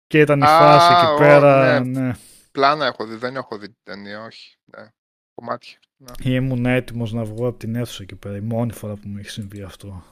Και 0.06 0.20
ήταν 0.20 0.40
η 0.40 0.44
φάση 0.44 0.92
εκεί 0.92 1.18
πέρα. 1.18 1.80
Ναι. 1.80 2.00
ναι. 2.00 2.14
Πλάνα 2.52 2.86
έχω 2.86 3.06
δει. 3.06 3.16
Δεν 3.16 3.36
έχω 3.36 3.58
δει 3.58 3.66
την 3.66 3.82
ταινία. 3.82 4.24
Όχι. 4.24 4.56
Ναι. 4.64 4.88
Κομμάτια. 5.34 5.78
Ναι. 6.04 6.34
Ήμουν 6.34 6.66
έτοιμος 6.66 7.12
να 7.12 7.24
βγω 7.24 7.46
από 7.46 7.58
την 7.58 7.74
αίθουσα 7.74 8.02
εκεί 8.02 8.16
πέρα. 8.16 8.36
Η 8.36 8.40
μόνη 8.40 8.72
φορά 8.72 8.94
που 8.94 9.08
μου 9.08 9.18
έχει 9.18 9.30
συμβεί 9.30 9.62
αυτό. 9.62 10.04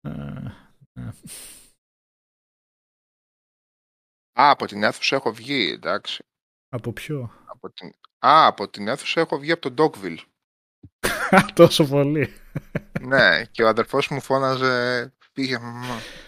Ε, 0.00 0.10
ναι. 0.92 1.08
Α, 4.40 4.50
από 4.50 4.66
την 4.66 4.82
αίθουσα 4.82 5.16
έχω 5.16 5.32
βγει, 5.32 5.70
εντάξει. 5.70 6.24
Από 6.68 6.92
ποιο; 6.92 7.30
Από 7.46 7.70
την... 7.70 7.88
Α, 8.26 8.46
από 8.46 8.68
την 8.68 8.88
αίθουσα 8.88 9.20
έχω 9.20 9.38
βγει 9.38 9.52
από 9.52 9.70
τον 9.70 9.92
Dogville. 9.92 10.18
Τόσο 11.54 11.84
πολύ. 11.84 12.32
ναι, 13.00 13.44
και 13.44 13.62
ο 13.62 13.68
αδερφός 13.68 14.08
μου 14.08 14.20
φώναζε, 14.20 15.12
πήγε, 15.32 15.58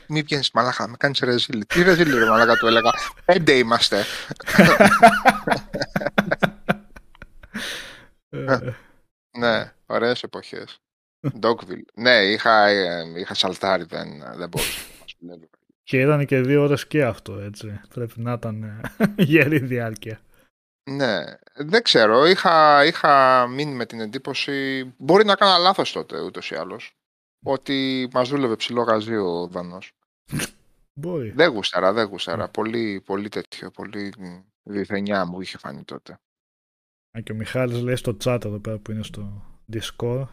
μη 0.08 0.22
βγαίνεις 0.22 0.50
μαλάκα, 0.50 0.88
με 0.88 0.96
κάνεις 0.96 1.18
ρεζίλη. 1.18 1.66
Τι 1.66 1.82
ρεζίλη 1.82 2.18
ρε 2.18 2.28
μαλάκα 2.28 2.56
του 2.56 2.66
έλεγα, 2.66 2.90
πέντε 3.24 3.52
είμαστε. 3.52 4.04
Ε. 8.34 8.76
ναι, 9.38 9.72
ωραίες 9.86 10.22
εποχές. 10.22 10.78
Dogville. 11.40 11.84
ναι, 11.94 12.10
είχα, 12.10 12.66
ε, 12.66 13.04
είχα 13.16 13.34
σαλτάρι, 13.34 13.84
δεν, 13.84 14.08
δεν 14.36 14.48
μπορούσα 14.48 14.80
να 15.18 15.36
Και 15.82 16.00
ήταν 16.00 16.26
και 16.26 16.40
δύο 16.40 16.62
ώρες 16.62 16.86
και 16.86 17.04
αυτό, 17.04 17.38
έτσι. 17.38 17.80
Πρέπει 17.94 18.20
να 18.20 18.32
ήταν 18.32 18.62
ε, 18.62 18.80
γερή 19.22 19.58
διάρκεια. 19.58 20.20
Ναι, 20.90 21.24
δεν 21.54 21.82
ξέρω. 21.82 22.26
Είχα, 22.26 22.84
είχα 22.84 23.46
μείνει 23.46 23.74
με 23.74 23.86
την 23.86 24.00
εντύπωση. 24.00 24.84
Μπορεί 24.98 25.24
να 25.24 25.32
έκανα 25.32 25.58
λάθος 25.58 25.92
τότε 25.92 26.20
ούτως 26.20 26.50
ή 26.50 26.54
άλλως. 26.54 26.96
ότι 27.44 28.08
μας 28.12 28.28
δούλευε 28.28 28.56
ψηλό 28.56 28.82
γαζί 28.82 29.16
ο 29.16 29.46
Δανός. 29.46 29.92
Μπορεί. 30.92 31.30
Δεν 31.30 31.50
γούσταρα, 31.50 31.92
δεν 31.92 32.06
γούσταρα. 32.06 32.42
Ναι. 32.42 32.48
Πολύ, 32.48 33.02
πολύ 33.04 33.28
τέτοιο, 33.28 33.70
πολύ 33.70 34.12
διθενιά 34.62 35.24
μου 35.24 35.40
είχε 35.40 35.58
φανεί 35.58 35.84
τότε. 35.84 36.18
Α, 37.16 37.20
και 37.20 37.32
ο 37.32 37.34
Μιχάλης 37.34 37.80
λέει 37.82 37.96
στο 37.96 38.16
chat 38.24 38.44
εδώ 38.44 38.58
πέρα 38.58 38.78
που 38.78 38.90
είναι 38.90 39.02
στο 39.02 39.42
Discord 39.72 40.26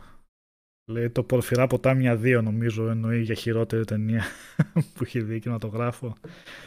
λέει 0.92 1.10
το 1.10 1.24
Πορφυρά 1.24 1.68
ποτάμια 1.68 2.20
2 2.24 2.40
νομίζω 2.44 2.90
εννοεί 2.90 3.22
για 3.22 3.36
χειρότερη 3.36 3.86
ταινία 3.86 4.24
που 4.94 5.04
έχει 5.04 5.22
δει 5.22 5.40
κινηματογράφο. 5.40 6.16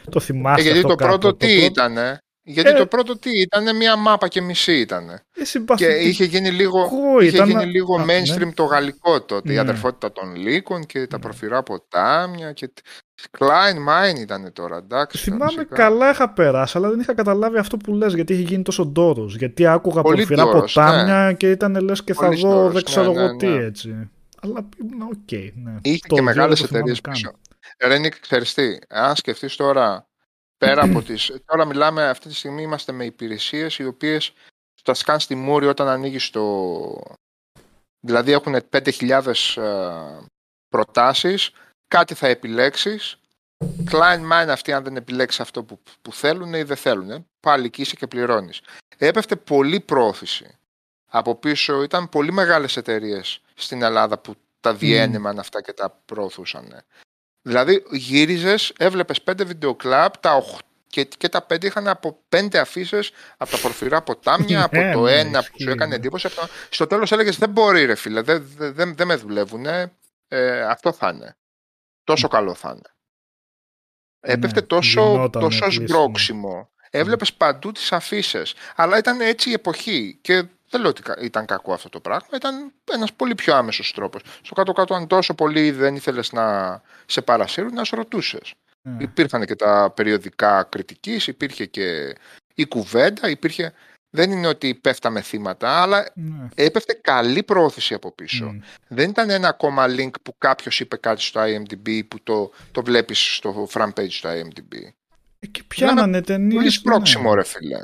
Το 0.09 0.17
Ε, 0.21 0.23
θυμάστε 0.23 0.61
γιατί 0.61 0.77
αυτό 0.77 0.87
το 0.89 0.95
κάπου, 0.95 1.17
πρώτο 1.17 1.35
τι 1.35 1.47
πρώτο- 1.47 1.65
ήτανε; 1.65 2.17
Γιατί 2.47 2.69
Ε. 2.69 2.73
το 2.73 2.85
πρώτο 2.85 3.17
τι 3.19 3.29
ήτανε, 3.41 3.73
μια 3.73 3.95
μάπα 3.95 4.27
και 4.27 4.41
μισή 4.41 4.73
ήτανε. 4.79 5.13
Ε, 5.13 5.17
Και 5.39 5.45
συμπαθητικό 5.45 5.99
είχε 5.99 6.23
γίνει 6.23 6.49
λίγο, 6.51 6.89
είχε 7.21 7.35
ήταν- 7.35 7.49
γίνει 7.49 7.65
λίγο 7.65 7.95
Α, 7.99 8.05
ναι. 8.05 8.13
mainstream 8.19 8.49
το 8.53 8.63
γαλλικό 8.63 9.21
τότε. 9.21 9.51
Η 9.51 9.55
Ναι. 9.55 9.59
αδερφότητα 9.61 10.11
των 10.11 10.35
λύκων 10.35 10.85
και 10.85 11.07
τα 11.07 11.17
Ναι. 11.17 11.23
προφυρά 11.23 11.63
ποτάμια. 11.63 12.51
Και... 12.51 12.73
Klein 13.39 13.75
Mine 13.89 14.19
ήταν 14.19 14.53
τώρα, 14.53 14.77
εντάξει. 14.77 15.17
Θυμάμαι 15.17 15.45
φυσικά. 15.51 15.75
καλά 15.75 16.09
είχα 16.09 16.33
περάσει, 16.33 16.77
αλλά 16.77 16.89
δεν 16.89 16.99
είχα 16.99 17.13
καταλάβει 17.13 17.57
αυτό 17.57 17.77
που 17.77 17.93
λες 17.93 18.13
γιατί 18.13 18.33
είχε 18.33 18.41
γίνει 18.41 18.63
τόσο 18.63 18.85
ντόρος. 18.85 19.35
Γιατί 19.35 19.65
άκουγα 19.67 20.01
Πολύ 20.01 20.15
Πορφυρά 20.17 20.43
ντόρος, 20.43 20.73
ποτάμια 20.73 21.33
και 21.33 21.51
ήταν 21.51 21.81
λες 21.81 22.03
και 22.03 22.13
θα 22.13 22.25
Πολύ 22.25 22.41
δω 22.41 22.49
ντόρος, 22.49 22.73
δεν 22.73 22.83
ξέρω 22.83 23.11
ναι, 23.11 23.19
εγώ 23.21 23.31
ναι, 23.31 23.37
τι 23.37 23.47
ναι. 23.47 23.63
έτσι. 23.65 24.09
Αλλά 24.41 24.69
ήμουν 24.81 25.01
οκ, 25.01 25.31
ναι. 25.31 25.75
Είχε 25.81 25.97
Το 26.07 26.07
και 26.07 26.13
δύο 26.15 26.23
μεγάλες 26.23 26.59
δεν 26.59 26.67
το 26.67 26.73
θυμάμαι 26.75 26.91
εταιρείες 26.91 27.01
καν. 27.01 27.13
πίσω. 27.13 27.31
Ρε 27.89 27.99
Νικ, 27.99 28.19
ξέρεις 28.19 28.53
τι, 28.53 28.63
αν 28.89 29.15
σκεφτείς 29.15 29.55
τώρα, 29.55 30.07
πέρα 30.57 30.83
από 30.83 31.01
τις... 31.01 31.31
Τώρα 31.45 31.65
μιλάμε, 31.65 32.09
αυτή 32.09 32.27
τη 32.27 32.35
στιγμή 32.35 32.61
είμαστε 32.61 32.91
με 32.91 33.05
υπηρεσίες 33.05 33.77
οι 33.77 33.85
οποίες 33.85 34.33
τα 34.83 34.93
σκάν 34.93 35.19
στη 35.19 35.35
μούρη 35.35 35.67
όταν 35.67 35.87
ανοίγει 35.87 36.29
το... 36.29 37.01
Δηλαδή 37.99 38.31
έχουν 38.31 38.55
5.000 38.71 39.33
ε, 39.55 40.25
προτάσεις, 40.69 41.51
κάτι 41.87 42.13
θα 42.13 42.27
επιλέξεις, 42.27 43.19
κλάιν 43.91 44.31
μάιν 44.31 44.47
αυτοί 44.49 44.73
αν 44.73 44.83
δεν 44.83 44.95
επιλέξεις 44.95 45.39
αυτό 45.39 45.63
που, 45.63 45.79
που 46.01 46.13
θέλουν 46.13 46.53
ή 46.53 46.63
δεν 46.63 46.77
θέλουν, 46.77 47.27
πάλι 47.39 47.65
εκεί 47.65 47.81
είσαι 47.81 47.95
και 47.95 48.07
πληρώνεις. 48.07 48.61
Έπεφτε 48.97 49.35
πολύ 49.35 49.79
πρόθεση. 49.79 50.57
Από 51.11 51.35
πίσω 51.35 51.83
ήταν 51.83 52.09
πολύ 52.09 52.31
μεγάλες 52.31 52.77
εταιρείες 52.77 53.41
στην 53.53 53.81
Ελλάδα 53.81 54.17
που 54.17 54.35
τα 54.59 54.73
διένεμαν 54.73 55.39
αυτά 55.39 55.61
και 55.61 55.73
τα 55.73 55.89
προωθούσαν. 56.05 56.83
Δηλαδή 57.47 57.83
γύριζες, 57.91 58.73
έβλεπες 58.77 59.21
πέντε 59.21 59.43
βιντεοκλάπ, 59.43 60.17
τα 60.17 60.35
οχ- 60.35 60.59
και, 60.87 61.03
και 61.03 61.29
τα 61.29 61.41
πέντε 61.41 61.67
είχαν 61.67 61.87
από 61.87 62.19
πέντε 62.29 62.59
αφήσεις 62.59 63.11
από 63.37 63.51
τα 63.51 63.57
πορφυρά 63.57 64.01
ποτάμια, 64.01 64.63
από 64.63 64.77
Ναι, 64.81 64.93
το 64.93 65.01
ναι, 65.01 65.19
ένα 65.19 65.39
που 65.39 65.45
σου 65.45 65.51
ισχύει, 65.55 65.71
έκανε 65.71 65.85
ναι. 65.89 65.95
εντύπωση. 65.95 66.27
από 66.27 66.35
το- 66.35 66.47
Στο 66.69 66.87
τέλος 66.87 67.11
έλεγες 67.11 67.37
δεν 67.37 67.49
μπορεί 67.49 67.85
ρε 67.85 67.95
φίλε, 67.95 68.21
δεν 68.21 68.45
δεν- 68.57 68.73
δεν- 68.73 68.95
δεν 68.95 69.07
με 69.07 69.15
δουλεύουν, 69.15 69.65
αυτό 70.69 70.91
θα 70.91 71.09
είναι. 71.09 71.37
Τόσο 72.03 72.27
καλό 72.27 72.53
θα 72.53 72.69
είναι. 72.69 72.93
Έπεφτε 74.19 74.59
Ναι, 74.59 74.65
τόσο, 74.65 75.01
γινότανε 75.11 75.45
τόσο 75.45 75.59
κλείσιμο. 75.65 75.87
σμπρόξιμο. 75.87 76.69
Έβλεπες 76.89 77.33
παντού 77.33 77.71
τις 77.71 77.91
αφήσεις. 77.91 78.53
Αλλά 78.75 78.97
ήταν 78.97 79.21
έτσι 79.21 79.49
η 79.49 79.53
εποχή. 79.53 80.17
Και 80.21 80.45
δεν 80.69 80.81
λέω 80.81 80.89
ότι 80.89 81.01
κα- 81.01 81.17
ήταν 81.21 81.45
κακό 81.45 81.73
αυτό 81.73 81.89
το 81.89 81.99
πράγμα. 81.99 82.27
Ήταν 82.35 82.71
ένας 82.91 83.13
πολύ 83.13 83.35
πιο 83.35 83.55
άμεσος 83.55 83.93
τρόπος. 83.93 84.21
Στο 84.41 84.53
κάτω-κάτω, 84.55 84.93
αν 84.93 85.07
τόσο 85.07 85.33
πολύ 85.33 85.71
δεν 85.71 85.95
ήθελες 85.95 86.31
να 86.31 86.81
σε 87.05 87.21
παρασύρουν, 87.21 87.73
να 87.73 87.83
σε 87.83 87.95
ρωτούσες. 87.95 88.53
Ναι. 88.81 89.03
Υπήρχαν 89.03 89.45
και 89.45 89.55
τα 89.55 89.91
περιοδικά 89.95 90.63
κριτικής, 90.63 91.27
υπήρχε 91.27 91.65
και 91.65 92.15
η 92.55 92.65
κουβέντα, 92.65 93.29
υπήρχε... 93.29 93.73
Δεν 94.09 94.31
είναι 94.31 94.47
ότι 94.47 94.75
πέφταμε 94.75 95.21
θύματα, 95.21 95.81
αλλά 95.81 96.07
Ναι. 96.13 96.47
έπεφτε 96.55 96.93
καλή 96.93 97.43
πρόθεση 97.43 97.93
από 97.93 98.11
πίσω. 98.11 98.45
Μμ. 98.45 98.59
Δεν 98.87 99.09
ήταν 99.09 99.29
ένα 99.29 99.47
ακόμα 99.47 99.85
link 99.89 100.09
που 100.23 100.35
κάποιος 100.37 100.79
είπε 100.79 100.97
κάτι 100.97 101.21
στο 101.21 101.41
IMDb 101.43 102.07
που 102.07 102.23
το, 102.23 102.51
το 102.71 102.83
βλέπεις 102.83 103.35
στο 103.35 103.67
front 103.73 103.89
page 103.99 104.09
στο 104.09 104.29
IMDb. 104.29 104.73
Ε, 105.39 105.47
Και 105.47 105.63
πιάνανε 105.67 106.21
ταινίες. 106.21 106.53
Πολύ 106.55 106.69
σπρώξιμο 106.69 107.33
ρε 107.33 107.43
φίλε. 107.43 107.77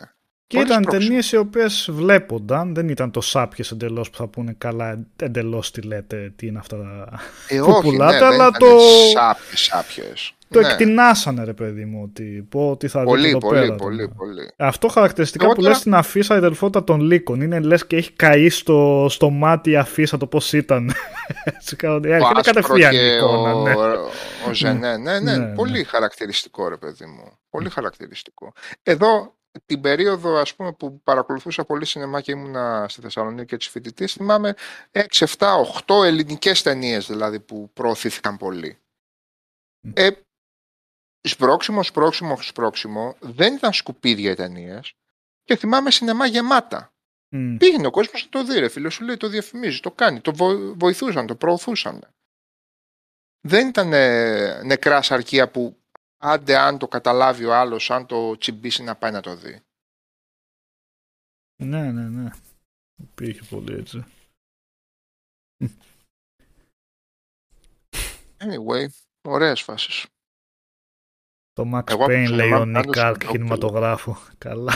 Και 0.52 0.58
Πολύ 0.58 0.70
ήταν 0.70 0.84
σπρώξιμο. 0.84 1.08
ταινίες 1.08 1.32
οι 1.32 1.38
οποίες 1.38 1.90
βλέπονταν, 1.92 2.74
δεν 2.74 2.90
ήταν 2.90 3.12
το 3.12 3.22
σάπιες 3.22 3.72
εντελώς 3.72 4.10
που 4.10 4.18
θα 4.18 4.28
πούνε 4.28 4.56
καλά, 4.58 5.06
εντελώς 5.22 5.72
τι 5.72 5.82
λέτε, 5.82 6.34
τι 6.36 6.48
είναι 6.48 6.60
αυτά 6.60 6.78
τα. 6.78 7.10
Ε, 7.48 7.58
που 7.64 7.70
όχι, 7.70 7.82
πουλάτε, 7.82 8.14
ναι, 8.14 8.20
δεν 8.20 8.28
αλλά 8.28 8.48
ήταν 8.48 8.60
το- 8.60 8.80
Σάπιες, 9.14 9.60
σάπιες. 9.60 10.34
Το 10.50 10.60
Ναι. 10.60 10.68
εκτινάσανε, 10.68 11.44
ρε 11.44 11.54
παιδί 11.54 11.86
μου, 11.86 12.02
ότι 12.04 12.46
πω 12.50 12.70
ότι 12.70 12.88
θα 12.88 13.00
δείτε 13.00 13.12
Πολύ, 13.12 13.28
εδώ 13.30 13.38
πολύ, 13.38 13.60
πέρα. 13.60 13.76
πολύ, 13.76 14.08
τον- 14.08 14.16
πολύ. 14.16 14.52
Αυτό 14.58 14.88
χαρακτηριστικά 14.88 15.44
Εγώ 15.46 15.54
που 15.54 15.60
τώρα- 15.60 15.72
λες 15.72 15.80
στην 15.82 15.94
αφίσα 15.96 16.34
η 16.34 16.38
αδελφότητα 16.38 16.84
των 16.84 17.02
λύκων 17.02 17.42
είναι 17.42 17.60
λες 17.60 17.88
και 17.88 17.96
έχει 17.96 18.12
καεί 18.12 18.50
στο, 18.50 19.08
στο 19.10 19.30
μάτι 19.30 19.70
η 19.72 19.76
αφίσα 19.76 20.18
το 20.18 20.28
πώς 20.28 20.54
ήταν. 20.54 20.92
Έτσι, 21.44 21.76
κανονικά. 21.76 22.14
Ο 22.14 22.16
είναι 22.18 22.26
Άσπρο 22.26 22.42
κατευθείαν 22.42 22.94
η 22.94 22.96
και 22.98 23.16
εικόνα, 23.16 23.54
ο, 23.56 23.62
ναι. 23.64 23.74
ο 24.50 24.54
Ζενέ, 24.54 24.98
ναι, 24.98 25.20
ναι, 25.20 25.38
Ναι, 25.38 25.46
πολύ 25.56 25.84
χαρακτηριστικό 25.84 26.68
ρε 26.70 26.78
παιδί 26.78 27.06
μου. 27.06 27.32
Πολύ 27.50 27.70
χαρακτηριστικό. 27.70 28.54
Εδώ 28.84 29.36
την 29.66 29.82
περίοδο 29.82 30.38
ας 30.38 30.56
πούμε 30.56 30.74
που 30.74 31.02
παρακολουθούσα 31.02 31.66
πολύ 31.66 31.86
σινεμά 31.86 32.22
και 32.22 32.32
ήμουνα 32.32 32.86
στη 32.90 33.02
Θεσσαλονίκη 33.02 33.46
και 33.46 33.58
τους 33.58 33.68
φοιτητές 33.68 34.14
θυμάμαι 34.14 34.56
6, 34.92 35.04
7, 35.10 35.48
8 35.88 36.04
ελληνικές 36.06 36.62
ταινίες 36.62 37.08
δηλαδή 37.08 37.40
που 37.40 37.70
προωθήθηκαν 37.74 38.38
πολύ. 38.38 38.78
Μμ. 39.80 39.92
Ε, 39.96 40.10
σπρώξιμο, 41.22 41.84
σπρώξιμο, 41.84 42.42
σπρώξιμο 42.42 43.16
δεν 43.20 43.54
ήταν 43.56 43.74
σκουπίδια 43.74 44.32
οι 44.32 44.36
ταινίες 44.36 44.94
και 45.44 45.56
θυμάμαι 45.56 45.92
σινεμά 45.92 46.26
γεμάτα. 46.26 46.94
Μμ. 47.30 47.58
Πήγαινε 47.58 47.88
ο 47.88 47.92
κόσμος 47.92 48.24
να 48.24 48.30
το 48.30 48.44
δει, 48.44 48.60
ρε 48.60 48.70
φίλε. 48.70 48.90
Σου 48.90 49.04
λέει 49.04 49.18
το 49.18 49.28
διαφημίζει, 49.28 49.80
το 49.80 49.92
κάνει. 49.92 50.22
Το 50.22 50.34
βο- 50.36 50.74
βοηθούσαν, 50.76 51.28
το 51.28 51.36
προωθούσαν. 51.36 52.08
Δεν 53.48 53.68
ήταν 53.68 53.94
ε, 53.94 54.64
νεκράς 54.64 55.06
σαρκία 55.06 55.52
που 55.52 55.81
άντε 56.22 56.58
αν 56.58 56.78
το 56.78 56.88
καταλάβει 56.88 57.46
ο 57.46 57.56
άλλος, 57.56 57.92
αν 57.92 58.06
το 58.06 58.38
τσιμπήσει 58.38 58.84
να 58.84 58.96
πάει 58.96 59.12
να 59.12 59.22
το 59.22 59.36
δει. 59.36 59.62
Ναι, 61.64 61.92
ναι, 61.92 62.10
ναι. 62.10 62.30
Υπήρχε 63.02 63.44
πολύ 63.50 63.74
έτσι. 63.74 64.04
Anyway, 68.38 68.86
ωραίες 69.22 69.62
φάσεις. 69.62 70.06
Το 71.54 71.64
Max 71.76 71.90
Εγώ 71.92 72.04
από 72.04 72.14
Payne 72.14 72.26
το 72.28 72.36
λέει 72.36 72.48
σινεμά 72.48 72.58
ο 72.58 72.66
πάντως 72.66 72.86
Νίκ 72.86 72.94
το 72.94 73.02
Άρκ 73.02 73.22
λέω 73.24 73.32
κινηματογράφο. 73.32 74.18
Καλά. 74.38 74.74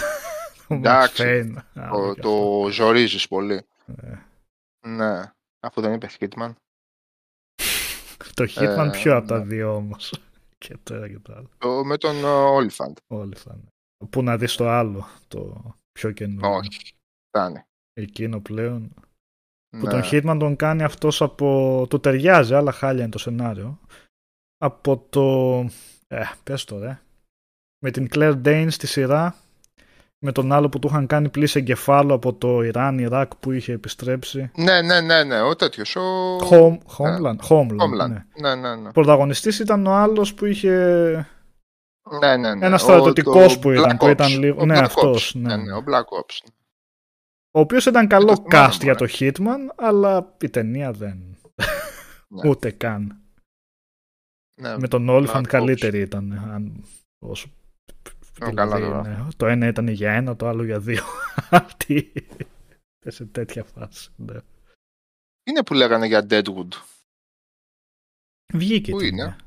Το 0.68 0.76
Max 0.76 0.78
Εντάξει. 0.78 1.24
Payne. 1.24 1.80
Α, 1.80 1.90
Το, 1.90 2.14
και 2.14 2.22
το 2.22 2.68
ζορίζεις 2.72 3.28
πολύ. 3.28 3.68
αυτό. 3.88 4.08
Ε, 4.08 4.26
Ναι. 4.88 5.32
Αφού 5.60 5.82
δεν 5.82 5.94
είπε 5.94 6.10
Hitman. 6.20 6.54
Το 8.34 8.44
Hitman 8.56 8.88
Ε, 8.88 8.90
πιο 8.92 9.16
από 9.18 9.28
τα 9.28 9.38
ναι. 9.38 9.46
δύο 9.46 9.76
όμως. 9.76 10.14
Και 10.68 10.78
το 10.84 10.94
ένα 10.94 11.08
και 11.08 11.20
το 11.20 11.34
άλλο. 11.34 11.50
Το, 11.58 11.84
με 11.86 11.98
τον 11.98 12.16
uh, 12.24 12.56
Olifant. 12.58 12.94
Όλοι 13.08 13.36
θα 13.36 13.52
είναι. 13.54 13.68
Πού 14.10 14.24
να 14.24 14.38
δεις 14.38 14.56
το 14.56 14.70
άλλο, 14.70 15.06
το 15.28 15.64
πιο 15.92 16.12
καινούριο. 16.12 16.50
Όχι. 16.50 16.94
Φτάνει. 17.28 17.62
Εκείνο 17.94 18.40
πλέον. 18.40 18.94
Που 19.70 19.86
Ναι. 19.86 19.90
τον 19.90 20.02
Hitman 20.04 20.38
τον 20.40 20.56
κάνει 20.56 20.84
αυτός 20.84 21.22
από... 21.22 21.86
Του 21.90 22.00
ταιριάζει, 22.00 22.54
άλλα 22.54 22.72
χάλια 22.72 23.02
είναι 23.02 23.12
το 23.12 23.18
σενάριο. 23.18 23.80
Από 24.58 24.98
το... 25.10 25.60
Ε, 26.08 26.24
πες 26.44 26.64
το 26.64 26.80
ρε. 26.80 27.02
Με 27.84 27.92
την 27.92 28.08
Claire 28.14 28.42
Danes 28.46 28.68
στη 28.72 28.88
σειρά. 28.88 29.36
Με 30.20 30.32
τον 30.32 30.52
άλλο 30.52 30.70
που 30.70 30.80
του 30.80 30.88
είχαν 30.88 31.08
κάνει 31.08 31.30
πλήση 31.30 31.60
εγκεφάλου 31.60 32.14
από 32.14 32.34
το 32.34 32.62
Ιράν, 32.62 33.00
Ιράκ 33.00 33.36
που 33.36 33.52
είχε 33.52 33.72
επιστρέψει. 33.74 34.52
Ναι, 34.56 34.82
ναι, 34.82 35.02
ναι, 35.02 35.24
ναι. 35.24 35.42
Ο 35.42 35.56
τέτοιος. 35.56 35.96
Ο... 35.96 36.38
Home, 36.50 36.78
Homeland. 36.98 37.38
Homeland, 37.50 37.78
Homeland. 37.78 38.10
ναι. 38.10 38.26
Ναι, 38.40 38.56
ναι, 38.56 38.76
ναι. 38.76 38.92
Πρωταγωνιστής 38.92 39.60
ήταν 39.60 39.86
ο 39.88 39.94
άλλος 39.94 40.34
που 40.34 40.46
είχε... 40.46 40.70
ναι, 42.22 42.38
ναι, 42.38 42.56
ναι. 42.56 42.66
Ένας 42.66 42.82
Ο- 42.82 42.86
στρατιωτικός 42.86 43.54
το 43.54 43.60
που 43.60 43.72
ήταν, 43.72 43.92
Black 43.96 44.00
που 44.00 44.08
ήταν 44.08 44.28
Ops. 44.32 44.40
λίγο- 44.40 44.62
Ο 44.62 44.66
ναι, 44.66 44.78
Black 44.80 44.84
αυτός, 44.84 45.36
Ops. 45.36 45.40
ναι. 45.40 45.56
Ναι, 45.56 45.64
ναι, 45.64 45.74
ο 45.74 45.84
Black 45.88 46.20
Ops. 46.20 46.50
Ο 47.52 47.60
οποίος 47.60 47.86
ήταν 47.86 48.08
καλό 48.08 48.26
το 48.26 48.44
θυμάμαι, 48.50 48.68
cast 48.74 48.78
για 48.82 48.96
μωρέ. 49.00 49.06
το 49.12 49.14
Hitman, 49.20 49.74
αλλά 49.86 50.36
η 50.42 50.50
ταινία 50.50 50.92
δεν. 50.92 51.38
Ναι. 52.28 52.50
Ούτε 52.50 52.72
καν. 52.72 53.20
Ναι, 54.62 54.78
Με 54.78 54.88
τον 54.88 55.10
Όλφαντ 55.10 55.36
Black 55.44 55.48
Ops. 55.48 55.52
καλύτερη 55.52 56.00
ήταν. 56.00 56.50
Αν... 56.54 56.84
Όσο... 57.20 57.48
Ω, 58.42 58.54
καλά 58.54 58.80
τώρα. 58.80 59.02
ναι, 59.02 59.28
το 59.38 59.46
ένα 59.46 59.68
ήταν 59.68 59.88
για 59.88 60.12
ένα, 60.12 60.36
το 60.36 60.48
άλλο 60.48 60.64
για 60.64 60.80
δύο. 60.80 61.04
Αυτή. 61.50 62.14
σε 63.06 63.26
τέτοια 63.26 63.64
φάση. 63.64 64.12
Ναι. 64.16 64.40
Είναι 65.44 65.64
που 65.64 65.74
λέγανε 65.74 66.06
για 66.08 66.26
Deadwood. 66.30 66.70
Βγήκε. 68.54 68.92
Πού 68.92 69.02
η 69.02 69.10
είναι; 69.12 69.22
ταινία. 69.22 69.40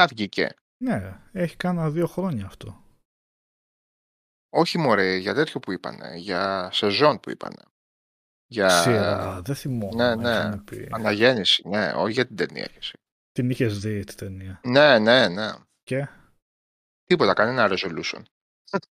Να 0.00 0.06
βγήκε. 0.06 0.54
Ναι, 0.84 1.20
έχει 1.32 1.56
κάνα 1.56 1.90
δύο 1.90 2.06
χρόνια 2.06 2.46
αυτό. 2.46 2.84
Όχι 4.50 4.78
μωρέ, 4.78 5.16
για 5.16 5.34
τέτοιο 5.34 5.60
που 5.60 5.72
είπανε. 5.72 6.16
Για 6.16 6.70
σεζόν 6.72 7.20
που 7.20 7.30
είπανε. 7.30 7.62
Για 8.48 8.68
Σειρά, 8.68 9.42
δεν 9.42 9.54
θυμόμαι. 9.54 10.14
ναι, 10.14 10.14
ναι. 10.14 10.28
είχαν 10.30 10.64
πει. 10.64 10.88
αναγέννηση. 10.90 11.68
Ναι, 11.68 11.92
όχι 11.92 12.12
για 12.12 12.26
την 12.26 12.36
ταινία. 12.36 12.66
και 12.66 12.78
εσύ. 12.78 12.92
Την 13.32 13.50
είχες 13.50 13.78
δει 13.78 14.04
την 14.04 14.16
ταινία. 14.16 14.60
Ναι, 14.64 14.98
ναι, 14.98 15.28
ναι. 15.28 15.52
Και; 15.82 16.08
Τίποτα, 17.06 17.34
κανένα 17.34 17.68
resolution. 17.70 18.22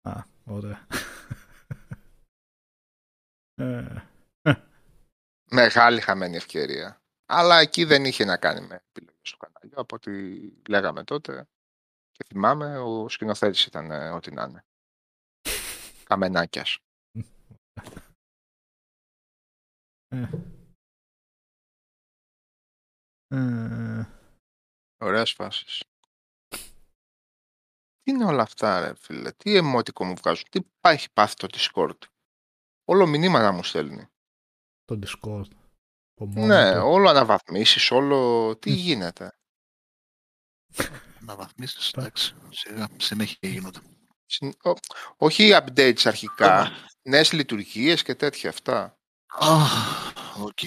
Α, 0.02 0.22
ωραία. 0.44 0.86
ε, 3.60 4.02
Μεγάλη 5.50 6.00
χαμένη 6.00 6.36
ευκαιρία. 6.36 7.02
Αλλά 7.26 7.58
εκεί 7.60 7.84
δεν 7.84 8.04
είχε 8.04 8.24
να 8.24 8.36
κάνει 8.36 8.66
με 8.66 8.82
επιλογές 8.88 9.30
του 9.30 9.36
καναλιού, 9.36 9.80
από 9.80 9.96
ό,τι 9.96 10.10
λέγαμε 10.68 11.04
τότε. 11.04 11.48
Και 12.12 12.24
θυμάμαι, 12.28 12.78
ο 12.78 13.08
σκηνοθέτης 13.08 13.64
ήταν 13.66 13.90
ε, 13.90 14.10
ό,τι 14.10 14.30
να 14.32 14.44
είναι. 14.44 14.64
Καμενάκιας. 16.04 16.78
Ε. 20.08 20.28
Ε, 23.28 24.06
Ωραίες 24.98 25.32
φάσεις. 25.32 25.82
Τι 28.04 28.10
είναι 28.10 28.24
όλα 28.24 28.42
αυτά, 28.42 28.80
ρε 28.80 28.94
φίλε. 28.96 29.32
Τι 29.32 29.56
εμότικο 29.56 30.04
μου 30.04 30.14
βγάζουν. 30.14 30.44
Τι 30.50 30.60
πάει 30.80 30.94
έχει 30.94 31.10
πάθει 31.12 31.34
το 31.34 31.46
Discord. 31.52 31.98
Όλο 32.84 33.06
μηνύματα 33.06 33.52
μου 33.52 33.62
στέλνει. 33.64 34.06
το 34.84 34.98
Discord. 35.02 35.48
Το 36.14 36.26
μόνο 36.26 36.46
Ναι, 36.46 36.72
του. 36.72 36.86
όλο 36.86 37.08
αναβαθμίσεις, 37.08 37.90
όλο... 37.90 38.56
Τι 38.56 38.70
Μμ. 38.70 38.74
γίνεται. 38.74 39.38
Να 41.20 41.36
βαθμίσεις, 41.36 41.90
εντάξει, 41.92 42.34
σιγά, 42.50 42.88
συνέχεια 42.96 43.48
γίνονται. 43.48 43.80
Συν- 44.26 44.66
ο- 44.66 44.74
Όχι 45.16 45.50
updates 45.52 46.00
αρχικά. 46.04 46.70
Νέες 47.02 47.32
λειτουργίες 47.32 48.02
και 48.02 48.14
τέτοια 48.14 48.48
αυτά. 48.50 48.98
Αχ, 49.26 50.12
οκ. 50.42 50.58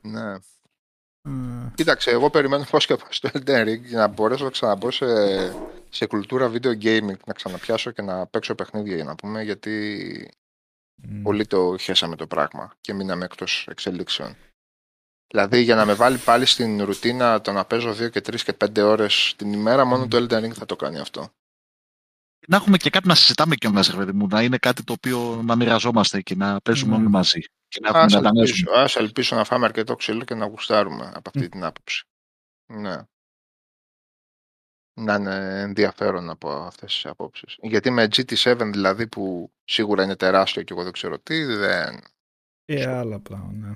Ναι. 0.00 0.38
Ε, 1.22 1.30
Κοίταξε, 1.74 2.10
εγώ 2.10 2.30
περιμένω 2.30 2.64
πώς 2.70 2.86
και 2.86 2.96
πώς 2.96 3.20
το 3.20 3.30
Elden 3.32 3.68
Ring 3.68 3.80
για 3.80 3.98
να 3.98 4.06
μπορέσω 4.06 4.44
να 4.44 4.50
ξαναμπώ 4.50 4.90
σε, 4.90 5.06
σε 5.88 6.06
κουλτούρα 6.06 6.50
video 6.52 6.82
gaming, 6.82 7.18
να 7.26 7.32
ξαναπιάσω 7.32 7.90
και 7.90 8.02
να 8.02 8.26
παίξω 8.26 8.54
παιχνίδια 8.54 8.94
για 8.94 9.04
να 9.04 9.14
πούμε, 9.14 9.42
γιατί 9.42 10.30
μ, 10.94 11.22
πολύ 11.22 11.46
το 11.46 11.76
χέσαμε 11.76 12.16
το 12.16 12.26
πράγμα 12.26 12.72
και 12.80 12.92
μείναμε 12.92 13.24
εκτός 13.24 13.66
εξελίξεων. 13.70 14.36
Δηλαδή 15.28 15.60
για 15.60 15.74
να 15.74 15.84
με 15.84 15.94
βάλει 15.94 16.18
πάλι 16.18 16.46
στην 16.46 16.84
ρουτίνα 16.84 17.40
το 17.40 17.52
να 17.52 17.64
παίζω 17.64 17.90
2 17.90 18.10
και 18.10 18.20
3 18.20 18.40
και 18.40 18.56
5 18.64 18.78
ώρες 18.78 19.34
την 19.36 19.52
ημέρα, 19.52 19.84
μόνο 19.84 20.08
το 20.08 20.16
Elden 20.16 20.44
Ring 20.44 20.52
θα 20.52 20.66
το 20.66 20.76
κάνει 20.76 20.98
αυτό. 20.98 21.32
Να 22.50 22.56
έχουμε 22.56 22.76
και 22.76 22.90
κάτι 22.90 23.08
να 23.08 23.14
συζητάμε 23.14 23.54
κιόλας, 23.54 23.88
ρε 23.88 23.96
παιδί 23.96 24.12
μου, 24.12 24.26
να 24.26 24.42
είναι 24.42 24.58
κάτι 24.58 24.84
το 24.84 24.92
οποίο 24.92 25.42
να 25.42 25.56
μοιραζόμαστε 25.56 26.20
και 26.20 26.34
να 26.34 26.60
παίζουμε 26.60 26.90
Ναι. 26.90 26.96
όλοι 26.96 27.08
μαζί. 27.10 27.40
Και 27.68 27.80
να 27.82 27.88
έχουμε 27.88 28.04
Ας 28.04 28.12
να 28.12 28.20
τα 28.20 28.30
ελπίσω, 28.34 28.70
ας 28.70 28.96
ελπίσω 28.96 29.36
να 29.36 29.44
φάμε 29.44 29.64
αρκετό 29.64 29.94
ξύλο 29.94 30.24
και 30.24 30.34
να 30.34 30.46
γουστάρουμε 30.46 31.12
από 31.14 31.30
αυτή 31.34 31.48
την 31.48 31.64
άποψη. 31.64 32.04
Ναι. 32.72 32.96
Να 35.00 35.14
είναι 35.14 35.60
ενδιαφέρον 35.60 36.30
από 36.30 36.50
αυτές 36.50 36.92
τις 36.92 37.06
απόψεις. 37.06 37.56
Γιατί 37.62 37.90
με 37.90 38.04
GT7 38.04 38.70
δηλαδή 38.72 39.08
που 39.08 39.50
σίγουρα 39.64 40.02
είναι 40.02 40.16
τεράστιο 40.16 40.62
και 40.62 40.72
εγώ 40.72 40.82
δεν 40.82 40.92
ξέρω 40.92 41.18
τι, 41.18 41.44
δεν... 41.44 42.00
ε, 42.64 42.86
άλλα 42.86 43.20
πράγματα, 43.20 43.52
ναι. 43.52 43.74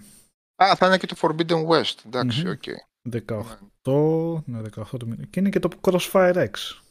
Α, 0.64 0.76
θα 0.76 0.86
είναι 0.86 0.98
και 0.98 1.06
το 1.06 1.16
Forbidden 1.20 1.66
West. 1.66 2.04
Εντάξει, 2.06 2.42
Μμμ. 2.44 2.50
οκ. 2.50 2.62
18, 3.10 4.42
ναι, 4.44 4.60
18 4.76 4.98
του 4.98 5.08
μήνα. 5.08 5.24
Και 5.30 5.40
είναι 5.40 5.48
και 5.48 5.58
το 5.58 5.68
Crossfire 5.80 6.48
X. 6.50 6.82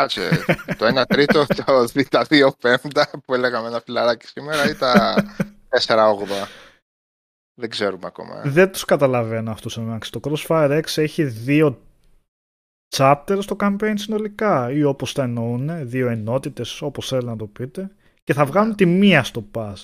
Κάτσε, 0.00 0.44
το 0.78 1.00
1 1.00 1.04
τρίτο, 1.06 1.46
το, 1.66 1.84
δι- 1.84 2.08
τα 2.08 2.26
2 2.28 2.48
πέμπτα 2.60 3.10
που 3.24 3.34
έλεγαμε 3.34 3.68
ένα 3.68 3.80
φιλαράκι 3.80 4.26
σήμερα 4.26 4.68
ή 4.70 4.74
τα 4.74 5.14
4 5.86 5.96
όγδοα. 6.12 6.48
Δεν 7.54 7.70
ξέρουμε 7.70 8.06
ακόμα. 8.06 8.42
ε. 8.44 8.48
Δεν 8.48 8.72
τους 8.72 8.84
καταλαβαίνω 8.84 9.50
αυτούς 9.50 9.76
εμάς. 9.76 10.10
Το 10.10 10.20
Crossfire 10.22 10.82
X 10.84 10.98
έχει 11.02 11.24
δύο 11.24 11.80
chapters 12.96 13.38
στο 13.40 13.56
campaign 13.60 13.92
συνολικά 13.94 14.70
ή 14.70 14.82
όπως 14.82 15.12
τα 15.12 15.22
εννοούν, 15.22 15.88
δύο 15.88 16.08
ενότητες 16.08 16.82
όπως 16.82 17.08
θέλουν 17.08 17.24
να 17.24 17.36
το 17.36 17.46
πείτε 17.46 17.90
και 18.24 18.32
θα 18.32 18.44
βγάλουν 18.44 18.74
τη 18.74 18.86
μία 18.86 19.24
στο 19.24 19.44
pass. 19.54 19.74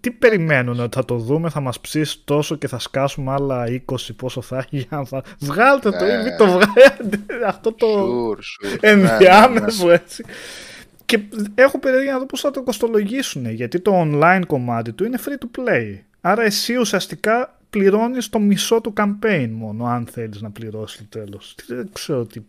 Τι 0.00 0.10
περιμένουν 0.10 0.80
ότι 0.80 0.96
θα 0.96 1.04
το 1.04 1.16
δούμε, 1.16 1.50
θα 1.50 1.60
μας 1.60 1.80
ψήσει 1.80 2.24
τόσο 2.24 2.56
και 2.56 2.68
θα 2.68 2.78
σκάσουμε 2.78 3.32
άλλα 3.32 3.66
20 3.66 4.14
πόσο 4.16 4.42
θα 4.42 4.58
έχει. 4.58 4.76
για 4.76 4.86
να 4.90 5.04
θα- 5.04 5.22
Βγάλτε 5.40 5.90
το 5.90 6.06
ή 6.06 6.08
Ναι. 6.08 6.22
μην 6.22 6.36
το 6.36 6.46
βγάλετε. 6.46 7.44
Αυτό 7.46 7.72
το 7.72 7.86
Sure, 7.86 8.36
sure. 8.36 8.78
Ναι, 8.82 8.94
ναι, 8.94 9.02
ναι. 9.02 9.10
ενδιάμεσο 9.10 9.90
έτσι. 9.90 10.24
Και 11.04 11.20
έχω 11.54 11.78
περιέργεια 11.78 12.12
να 12.12 12.18
δω 12.18 12.26
πώς 12.26 12.40
θα 12.40 12.50
το 12.50 12.62
κοστολογήσουν 12.62 13.50
γιατί 13.50 13.80
το 13.80 13.92
online 14.04 14.42
κομμάτι 14.46 14.92
του 14.92 15.04
είναι 15.04 15.18
free 15.24 15.44
to 15.44 15.60
play. 15.60 15.98
Άρα 16.20 16.42
εσύ 16.42 16.76
ουσιαστικά 16.76 17.58
πληρώνεις 17.70 18.28
το 18.28 18.38
μισό 18.38 18.80
του 18.80 18.92
campaign 18.96 19.48
μόνο 19.52 19.84
αν 19.84 20.06
θέλεις 20.06 20.40
να 20.40 20.50
πληρώσεις 20.50 20.98
το 21.08 21.18
τέλος. 21.18 21.54
Τι- 21.54 21.74
Δεν 21.74 21.90
ξέρω 21.92 22.24
τι... 22.26 22.40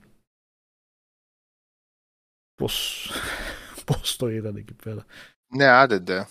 Πώς... 2.56 3.10
πώς 3.86 4.16
το 4.18 4.30
είδατε 4.30 4.60
εκεί 4.60 4.74
πέρα. 4.84 5.06
Ναι, 5.56 5.66
άντε. 5.66 6.28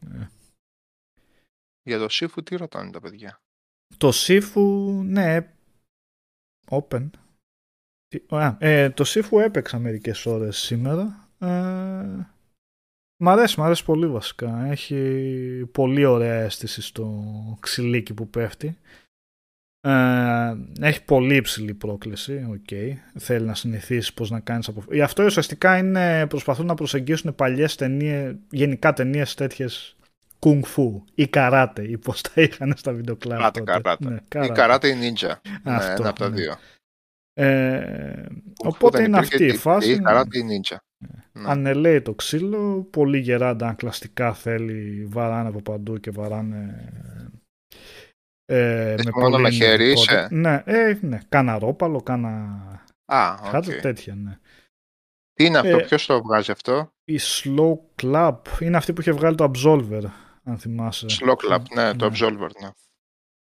Ναι. 0.00 0.28
Για 1.82 1.98
το 1.98 2.06
Sifu 2.10 2.44
τι 2.44 2.56
ρωτάνε 2.56 2.90
τα 2.90 3.00
παιδιά; 3.00 3.40
Το 3.96 4.10
Sifu, 4.14 5.00
ναι, 5.04 5.52
open. 6.70 7.10
Τι- 8.08 8.36
Α, 8.36 8.56
ε, 8.58 8.90
το 8.90 9.04
Sifu 9.06 9.40
έπαιξα 9.40 9.78
μερικές 9.78 10.26
ώρες 10.26 10.56
σήμερα. 10.58 11.28
Ε, 11.38 12.26
μ' 13.22 13.28
αρέσει, 13.28 13.60
μ' 13.60 13.62
αρέσει 13.62 13.84
πολύ 13.84 14.06
βασικά. 14.08 14.64
Έχει 14.64 15.68
πολύ 15.72 16.04
ωραία 16.04 16.40
αίσθηση 16.42 16.82
στο 16.82 17.24
ξυλίκι 17.60 18.14
που 18.14 18.28
πέφτει. 18.28 18.78
Ε, 19.80 20.54
έχει 20.80 21.04
πολύ 21.04 21.36
υψηλή 21.36 21.74
πρόκληση, 21.74 22.46
οκ. 22.50 22.98
Θέλει 23.18 23.46
να 23.46 23.54
συνηθίσει 23.54 24.14
πώς 24.14 24.30
να 24.30 24.40
κάνεις 24.40 24.68
από... 24.68 24.84
Γι' 24.90 25.00
αυτό 25.02 25.24
ουσιαστικά 25.24 25.78
είναι, 25.78 26.26
προσπαθούν 26.26 26.66
να 26.66 26.74
προσεγγίσουν 26.74 27.34
παλιές 27.34 27.74
ταινίες, 27.74 28.36
γενικά 28.50 28.92
ταινίες 28.92 29.34
τέτοιες 29.34 29.96
κουνγκ 30.40 30.64
φου 30.64 31.04
ή 31.14 31.26
καράτε 31.28 31.82
ή 31.88 31.98
πώς 31.98 32.20
τα 32.20 32.30
είχαν 32.42 32.72
στα 32.76 32.92
βιντεοκλάπ 32.92 33.38
Καράτε, 33.38 33.58
τότε. 33.58 33.72
καράτε. 33.80 34.08
Ναι, 34.08 34.14
Ή 34.14 34.20
καράτε. 34.28 34.52
καράτε 34.52 34.88
ή 34.88 34.92
ninja. 34.92 35.32
Ναι, 35.62 35.74
Αυτό, 35.74 35.92
ένα 36.02 36.08
από 36.08 36.18
τα 36.18 36.28
ναι. 36.28 36.34
δύο. 36.36 36.56
Ε, 37.32 38.24
Που 38.54 38.68
οπότε 38.74 38.98
δεν 38.98 39.06
είναι 39.06 39.16
υπήρχε 39.16 39.34
αυτή 39.34 39.46
η 39.46 39.50
τι- 39.50 39.56
φάση. 39.58 39.90
Ή 39.92 39.98
καράτε 40.00 40.38
ή 40.38 40.42
ninja. 40.48 40.76
Ναι. 41.32 41.42
Ανελέει 41.50 42.02
το 42.02 42.14
ξύλο, 42.14 42.86
πολύ 42.90 43.18
γεράντα 43.18 43.68
αν 43.68 43.76
κλαστικά 43.76 44.34
θέλει, 44.34 45.04
βαράνε 45.10 45.48
από 45.48 45.62
παντού 45.62 45.98
και 45.98 46.10
βαράνε 46.10 46.88
ε, 48.44 48.92
Εσύ 48.92 49.04
με 49.04 49.10
μόνο 49.14 49.30
πολύ 49.30 49.42
με 49.42 49.50
χέρι 49.50 49.72
ενεργικότητα. 49.84 50.20
είσαι; 50.24 50.34
Ναι, 50.34 50.62
ε, 50.64 50.98
ναι, 51.00 51.20
κάνα 51.28 51.58
ρόπαλο, 51.58 52.00
κάνα 52.02 52.28
Α, 53.04 53.32
οκ. 53.40 53.46
χάτζο, 53.46 53.80
τέτοια, 53.80 54.14
ναι. 54.14 54.38
Τι 55.32 55.44
είναι 55.44 55.58
αυτό, 55.58 55.76
Ε, 55.78 55.82
ποιος 55.82 56.06
το 56.06 56.22
βγάζει 56.22 56.50
αυτό; 56.50 56.92
Η 57.04 57.18
Slow 57.20 57.76
Club 58.02 58.36
είναι 58.60 58.76
αυτή 58.76 58.92
που 58.92 59.00
είχε 59.00 59.12
βγάλει 59.12 59.36
το 59.36 59.50
Absolver, 59.54 60.02
αν 60.44 60.58
θυμάσαι. 60.58 61.06
Slow 61.08 61.54
Club, 61.54 61.62
ναι, 61.74 61.94
το 61.94 62.10
ναι. 62.10 62.16
Absolver, 62.16 62.48
ναι. 62.62 62.70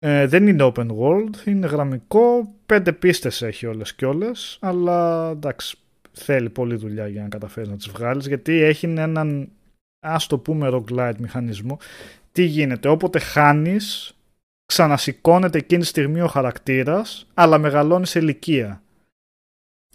Ε, 0.05 0.27
δεν 0.27 0.47
είναι 0.47 0.71
open 0.75 0.87
world, 0.87 1.45
είναι 1.45 1.67
γραμμικό, 1.67 2.53
πέντε 2.65 2.93
πίστες 2.93 3.41
έχει 3.41 3.65
όλες 3.65 3.95
και 3.95 4.05
όλες, 4.05 4.57
αλλά 4.61 5.29
εντάξει, 5.29 5.77
θέλει 6.11 6.49
πολλή 6.49 6.75
δουλειά 6.75 7.07
για 7.07 7.21
να 7.21 7.27
καταφέρεις 7.27 7.69
να 7.69 7.75
τις 7.75 7.89
βγάλεις, 7.89 8.27
γιατί 8.27 8.53
έχει 8.53 8.85
έναν, 8.85 9.49
ας 9.99 10.27
το 10.27 10.37
πούμε, 10.37 10.69
roguelite 10.71 11.17
μηχανισμό. 11.17 11.79
Τι 12.31 12.43
γίνεται, 12.43 12.87
όποτε 12.87 13.19
χάνεις, 13.19 14.15
ξανασηκώνεται 14.65 15.57
εκείνη 15.57 15.81
τη 15.81 15.87
στιγμή 15.87 16.21
ο 16.21 16.27
χαρακτήρας, 16.27 17.27
αλλά 17.33 17.57
μεγαλώνεις 17.57 18.09
σε 18.09 18.19
ηλικία. 18.19 18.81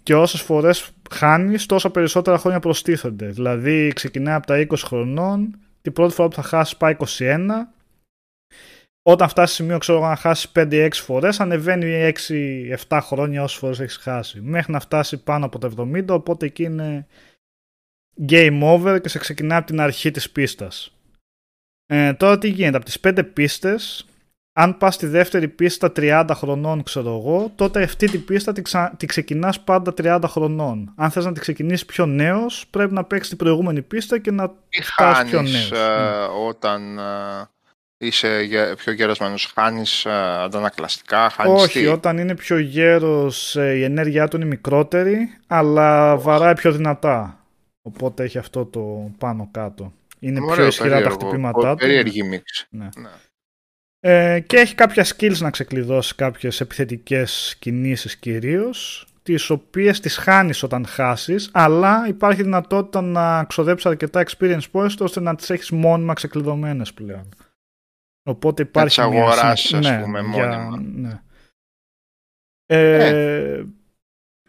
Και 0.03 0.15
όσες 0.15 0.41
φορές 0.41 0.91
χάνεις, 1.11 1.65
τόσο 1.65 1.89
περισσότερα 1.89 2.37
χρόνια 2.37 2.59
προστίθενται. 2.59 3.27
Δηλαδή, 3.27 3.91
ξεκινάει 3.95 4.35
από 4.35 4.47
τα 4.47 4.59
20 4.59 4.83
χρονών, 4.83 5.59
την 5.81 5.93
πρώτη 5.93 6.13
φορά 6.13 6.27
που 6.27 6.35
θα 6.35 6.41
χάσεις 6.41 6.77
πάει 6.77 6.95
21, 7.17 7.47
όταν 9.01 9.29
φτάσει 9.29 9.53
σημείο, 9.53 9.77
ξέρω 9.77 9.97
εγώ, 9.97 10.07
να 10.07 10.15
χάσει 10.15 10.51
5-6 10.55 10.89
φορές, 10.91 11.39
ανεβαίνει 11.39 12.13
6-7 12.87 12.99
χρόνια 13.01 13.43
όσες 13.43 13.57
φορές 13.57 13.79
έχεις 13.79 13.97
χάσει. 13.97 14.41
Μέχρι 14.41 14.71
να 14.71 14.79
φτάσει 14.79 15.23
πάνω 15.23 15.45
από 15.45 15.59
τα 15.59 15.71
70, 15.77 16.05
οπότε 16.09 16.45
εκεί 16.45 16.63
είναι 16.63 17.07
game 18.27 18.59
over 18.61 18.99
και 19.01 19.09
σε 19.09 19.19
ξεκινάει 19.19 19.57
από 19.57 19.67
την 19.67 19.79
αρχή 19.79 20.11
της 20.11 20.29
πίστας. 20.29 20.93
Ε, 21.85 22.13
τώρα 22.13 22.37
τι 22.37 22.49
γίνεται, 22.49 22.77
από 22.77 22.85
τις 22.85 22.99
5 22.99 23.23
πίστες, 23.33 24.05
αν 24.61 24.77
πας 24.77 24.93
στη 24.95 25.05
δεύτερη 25.07 25.47
πίστα 25.47 25.91
30 25.95 26.25
χρονών, 26.33 26.83
ξέρω 26.83 27.09
εγώ, 27.09 27.51
τότε 27.55 27.83
αυτή 27.83 28.09
την 28.09 28.25
πίστα 28.25 28.51
τη, 28.51 28.61
ξα... 28.61 28.93
τη 28.97 29.05
ξεκινάς 29.05 29.59
πάντα 29.59 29.93
30 30.01 30.19
χρονών. 30.25 30.93
Αν 30.95 31.09
θες 31.11 31.25
να 31.25 31.31
τη 31.31 31.39
ξεκινήσεις 31.39 31.85
πιο 31.85 32.05
νέος, 32.05 32.65
πρέπει 32.69 32.93
να 32.93 33.03
παίξεις 33.03 33.29
την 33.29 33.37
προηγούμενη 33.37 33.81
πίστα 33.81 34.19
και 34.19 34.31
να 34.31 34.49
Τι 34.69 34.81
φτάσεις 34.81 35.29
πιο 35.29 35.37
χάνεις 35.37 35.51
νέος. 35.53 35.71
ε, 35.71 35.75
Ναι. 35.75 36.47
όταν 36.47 36.97
ε, 36.97 37.03
είσαι 37.97 38.41
γε- 38.41 38.75
πιο 38.75 38.91
γερασμένος, 38.93 39.51
χάνεις 39.55 40.05
ε, 40.05 40.11
αντανακλαστικά, 40.43 41.29
χάνεις 41.29 41.61
Όχι, 41.63 41.79
τι; 41.79 41.87
όταν 41.87 42.17
είναι 42.17 42.35
πιο 42.35 42.57
γέρος 42.57 43.55
ε, 43.55 43.73
η 43.75 43.83
ενέργειά 43.83 44.27
του 44.27 44.35
είναι 44.35 44.45
μικρότερη, 44.45 45.29
αλλά 45.47 46.17
βαράει 46.17 46.53
πιο 46.53 46.71
δυνατά. 46.71 47.39
Οπότε 47.81 48.23
έχει 48.23 48.37
αυτό 48.37 48.65
το 48.65 49.11
πάνω 49.17 49.47
κάτω. 49.51 49.93
Είναι 50.19 50.39
πιο 50.39 50.49
Ωραίο, 50.51 50.67
ισχυρά 50.67 50.89
τα 50.89 50.93
περίεργο. 50.95 51.15
χτυπήματά 51.19 51.71
του. 51.71 51.77
Περίεργη 51.77 52.23
μίξη. 52.23 52.67
Ναι. 52.69 52.89
Ναι. 52.97 53.09
Ε, 54.01 54.39
και 54.39 54.57
έχει 54.57 54.75
κάποια 54.75 55.05
skills 55.05 55.37
να 55.37 55.49
ξεκλειδώσει 55.51 56.15
κάποιες 56.15 56.61
επιθετικές 56.61 57.55
κινήσεις 57.59 58.15
κυρίως, 58.17 59.07
τις 59.23 59.49
οποίες 59.49 59.99
τις 59.99 60.17
χάνεις 60.17 60.63
όταν 60.63 60.85
χάσεις, 60.85 61.49
αλλά 61.53 62.07
υπάρχει 62.07 62.43
δυνατότητα 62.43 63.01
να 63.01 63.43
ξοδέψεις 63.43 63.85
αρκετά 63.85 64.23
experience 64.27 64.71
points 64.71 64.95
ώστε 64.99 65.19
να 65.19 65.35
τις 65.35 65.49
έχεις 65.49 65.69
μόνιμα 65.71 66.13
ξεκλειδωμένες 66.13 66.93
πλέον. 66.93 67.29
Οπότε 68.29 68.61
υπάρχει 68.61 69.01
τις 69.01 69.09
μια 69.09 69.21
αγοράσεις, 69.21 69.67
συνέχεια- 69.67 69.97
ας 69.97 70.03
πούμε, 70.03 70.19
για- 70.33 70.59
μόνιμα. 70.59 70.81
ναι. 70.95 71.21
Ε, 72.65 73.65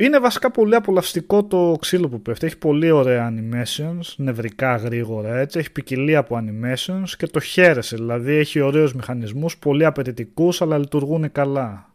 Είναι 0.00 0.18
βασικά 0.18 0.50
πολύ 0.50 0.74
απολαυστικό 0.74 1.44
το 1.44 1.76
ξύλο 1.80 2.08
που 2.08 2.22
πέφτει. 2.22 2.46
Έχει 2.46 2.58
πολύ 2.58 2.90
ωραία 2.90 3.32
animations, 3.32 4.14
νευρικά 4.16 4.76
γρήγορα 4.76 5.38
έτσι. 5.38 5.58
Έχει 5.58 5.72
ποικιλία 5.72 6.18
από 6.18 6.38
animations 6.42 7.08
και 7.16 7.26
το 7.26 7.40
χαίρεσαι. 7.40 7.96
Δηλαδή 7.96 8.32
έχει 8.32 8.60
ωραίους 8.60 8.94
μηχανισμούς, 8.94 9.58
πολύ 9.58 9.84
απαιτητικούς 9.84 10.62
αλλά 10.62 10.78
λειτουργούν 10.78 11.32
καλά. 11.32 11.94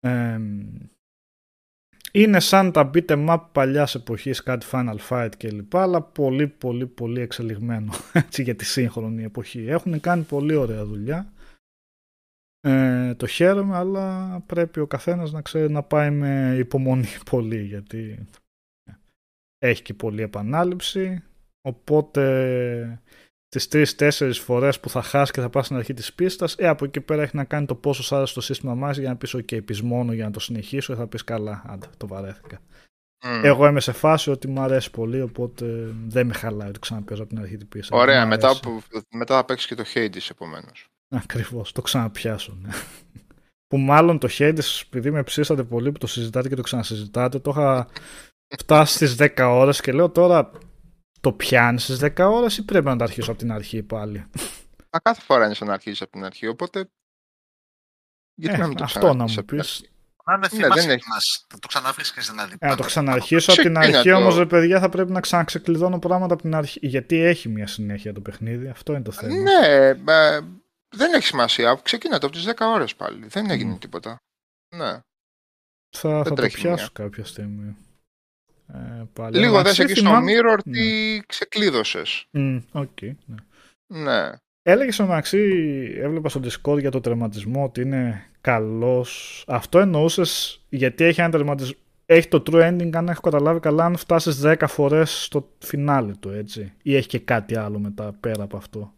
Ε, 0.00 0.38
είναι 2.12 2.40
σαν 2.40 2.72
τα 2.72 2.90
beat 2.94 3.06
em 3.06 3.28
up 3.28 3.40
παλιάς 3.52 3.94
εποχής, 3.94 4.42
κάτι 4.42 4.66
Final 4.70 4.96
Fight 5.08 5.30
κλπ. 5.36 5.76
Αλλά 5.76 6.02
πολύ 6.02 6.46
πολύ 6.46 6.86
πολύ 6.86 7.20
εξελιγμένο 7.20 7.92
έτσι, 8.12 8.42
για 8.42 8.54
τη 8.54 8.64
σύγχρονη 8.64 9.22
εποχή. 9.22 9.64
Έχουν 9.68 10.00
κάνει 10.00 10.22
πολύ 10.22 10.54
ωραία 10.54 10.84
δουλειά. 10.84 11.32
Ε, 12.64 13.14
το 13.14 13.26
χαίρομαι, 13.26 13.76
αλλά 13.76 14.40
πρέπει 14.46 14.80
ο 14.80 14.86
καθένας 14.86 15.32
να 15.32 15.42
ξέρει 15.42 15.72
να 15.72 15.82
πάει 15.82 16.10
με 16.10 16.54
υπομονή 16.58 17.06
πολύ, 17.30 17.62
γιατί 17.62 18.26
έχει 19.58 19.82
και 19.82 19.94
πολλή 19.94 20.22
επανάληψη, 20.22 21.22
οπότε 21.68 23.02
τις 23.48 23.68
τρεις-τέσσερις 23.68 24.38
φορές 24.38 24.80
που 24.80 24.88
θα 24.88 25.02
χάσει 25.02 25.32
και 25.32 25.40
θα 25.40 25.50
πάει 25.50 25.62
στην 25.62 25.76
αρχή 25.76 25.94
της 25.94 26.12
πίστας, 26.12 26.54
ε, 26.58 26.68
από 26.68 26.84
εκεί 26.84 27.00
πέρα 27.00 27.22
έχει 27.22 27.36
να 27.36 27.44
κάνει 27.44 27.66
το 27.66 27.74
πόσο 27.74 28.02
σ' 28.02 28.12
άρεσε 28.12 28.34
το 28.34 28.40
σύστημα 28.40 28.74
μας 28.74 28.96
για 28.96 29.08
να 29.08 29.16
πεις 29.16 29.36
ok, 29.36 29.64
πεις 29.64 29.82
μόνο 29.82 30.12
για 30.12 30.24
να 30.24 30.30
το 30.30 30.40
συνεχίσω, 30.40 30.92
ή 30.92 30.96
θα 30.96 31.06
πεις 31.06 31.24
καλά, 31.24 31.62
άντε, 31.66 31.86
το 31.96 32.06
βαρέθηκα. 32.06 32.60
Μμ. 33.24 33.44
Εγώ 33.44 33.66
είμαι 33.66 33.80
σε 33.80 33.92
φάση 33.92 34.30
ότι 34.30 34.48
μου 34.48 34.60
αρέσει 34.60 34.90
πολύ, 34.90 35.20
οπότε 35.20 35.94
δεν 36.06 36.26
με 36.26 36.32
χαλάει 36.34 36.68
ότι 36.68 36.78
ξαναπέζω 36.78 37.22
από 37.22 37.34
την 37.34 37.42
αρχή 37.42 37.56
την 37.56 37.68
πίστα. 37.68 37.96
Ωραία, 37.96 38.24
Μ' 38.24 38.28
μετά, 38.28 38.46
αρέσει. 38.46 38.62
που, 38.62 38.82
μετά 39.10 39.36
θα 39.36 39.44
παίξεις 39.44 39.68
και 39.68 39.74
το 39.74 39.84
Hades 39.94 40.30
επομένως. 40.30 40.91
Ακριβώς, 41.12 41.72
το 41.72 41.82
ξαναπιάσω. 41.82 42.58
Ναι. 42.62 42.70
που 43.66 43.78
μάλλον 43.78 44.18
το 44.18 44.28
Hades, 44.38 44.82
επειδή 44.86 45.10
με 45.10 45.22
ψήσατε 45.22 45.64
πολύ 45.64 45.92
που 45.92 45.98
το 45.98 46.06
συζητάτε 46.06 46.48
και 46.48 46.54
το 46.54 46.62
ξανασυζητάτε, 46.62 47.38
το 47.38 47.50
είχα 47.50 47.88
φτάσει 48.58 48.94
στις 48.94 49.16
10 49.18 49.30
ώρες 49.50 49.80
και 49.80 49.92
λέω 49.92 50.10
τώρα 50.10 50.50
το 51.20 51.32
πιάνει 51.32 51.78
στις 51.80 51.98
10 52.02 52.10
ώρες 52.18 52.56
ή 52.58 52.64
πρέπει 52.64 52.84
να 52.86 52.96
το 52.96 53.04
αρχίσω 53.04 53.30
από 53.30 53.40
την 53.40 53.52
αρχή 53.52 53.82
πάλι; 53.82 54.24
Μα 54.90 54.98
κάθε 54.98 55.20
φορά 55.20 55.44
είναι 55.44 55.54
σαν 55.54 55.68
να 55.68 55.74
αρχίσει 55.74 56.02
από 56.02 56.12
την 56.12 56.24
αρχή, 56.24 56.46
οπότε. 56.46 56.90
Γιατί 58.34 58.54
Ε, 58.56 58.58
να 58.58 58.66
μην 58.66 58.76
το 58.76 58.84
αυτό 58.84 59.14
να 59.14 59.24
ξαναρχίσεις 59.24 59.36
μου 59.36 59.40
από 59.40 59.48
την 59.48 59.58
πεις. 59.58 59.68
αρχή; 59.70 59.88
Να 60.24 60.32
είναι 60.34 60.46
Ναι, 60.52 60.56
θύμα 60.62 60.74
δεν 60.74 60.90
έχει. 60.90 61.08
μας. 61.08 61.44
Θα 61.48 61.58
το 61.58 61.68
ξαναβρίσκεις 61.68 62.30
δηλαδή. 62.30 62.52
Ε, 62.58 62.66
να 62.66 62.70
το 62.70 62.76
πάνω- 62.76 62.84
ξαναρχίσω 62.88 63.52
από 63.52 63.62
την 63.62 63.74
Ξεκίνα 63.74 63.96
αρχή 63.98 64.10
το. 64.10 64.16
όμως 64.16 64.36
ρε 64.36 64.46
παιδιά 64.46 64.80
θα 64.80 64.88
πρέπει 64.88 65.10
να 65.12 65.20
ξαναξεκλειδώνω 65.20 65.98
πράγματα 65.98 66.34
από 66.34 66.42
την 66.42 66.54
αρχή 66.54 66.78
γιατί 66.86 67.16
έχει 67.22 67.48
μια 67.48 67.66
συνέχεια 67.66 68.12
το 68.12 68.20
παιχνίδι, 68.20 68.68
αυτό 68.68 68.92
είναι 68.92 69.02
το 69.02 69.12
θέμα. 69.12 69.34
Ναι, 69.34 69.66
ε, 69.68 70.40
δεν 70.92 71.12
έχει 71.12 71.24
σημασία. 71.26 71.80
Ξεκινάτε 71.82 72.26
από 72.26 72.34
τις 72.34 72.44
10 72.46 72.52
ώρες 72.74 72.94
πάλι. 72.96 73.26
Δεν 73.26 73.50
έγινε 73.50 73.72
Μμ. 73.72 73.78
τίποτα. 73.78 74.16
Ναι. 74.76 74.98
Θα, 75.96 76.22
θα 76.22 76.22
το 76.22 76.34
τρέχει 76.34 76.54
πιάσω 76.56 76.76
μία. 76.82 76.88
κάποια 76.92 77.24
στιγμή. 77.24 77.76
Ε, 78.74 79.02
πάλι. 79.12 79.38
Λίγο 79.38 79.54
Αλλά 79.54 79.62
δες 79.62 79.78
εκεί 79.78 79.92
στο 79.94 80.00
θυμάμαι- 80.00 80.30
Mirror 80.40 80.58
Ναι. 80.64 80.72
τι 80.72 81.20
ξεκλείδωσες. 81.26 82.24
Μμ, 82.30 82.56
οκ, 82.72 83.02
ναι. 83.02 83.34
Ναι. 83.86 84.30
Έλεγες 84.62 84.94
στο 84.94 85.06
μεταξύ, 85.06 85.38
έβλεπα 85.96 86.28
στο 86.28 86.40
Discord 86.44 86.80
για 86.80 86.90
το 86.90 87.00
τερματισμό 87.00 87.64
ότι 87.64 87.80
είναι 87.80 88.26
καλός. 88.40 89.44
Αυτό 89.48 89.78
εννοούσες 89.78 90.62
γιατί 90.68 91.04
έχει 91.04 91.20
ένα 91.20 91.30
τερματισμό. 91.30 91.76
Έχει 92.06 92.28
το 92.28 92.42
true 92.46 92.68
ending, 92.68 92.90
αν 92.96 93.08
έχω 93.08 93.20
καταλάβει 93.20 93.60
καλά, 93.60 93.84
αν 93.84 93.96
φτάσεις 93.96 94.40
10 94.40 94.66
φορές 94.68 95.22
στο 95.24 95.52
φινάλι 95.58 96.16
του, 96.16 96.28
έτσι. 96.28 96.72
Ή 96.82 96.96
έχει 96.96 97.08
και 97.08 97.18
κάτι 97.18 97.56
άλλο 97.56 97.78
μετά 97.78 98.12
πέρα 98.20 98.42
από 98.42 98.56
αυτό. 98.56 98.94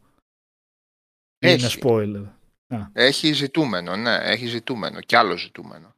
Ή 1.44 1.52
Είναι 1.52 1.64
Έχει. 1.66 1.78
spoiler. 1.82 2.24
Έχει 2.92 3.32
ζητούμενο, 3.32 3.96
ναι, 3.96 4.14
έχει 4.22 4.46
ζητούμενο. 4.46 5.00
Κι 5.00 5.16
άλλο 5.16 5.36
ζητούμενο. 5.36 5.94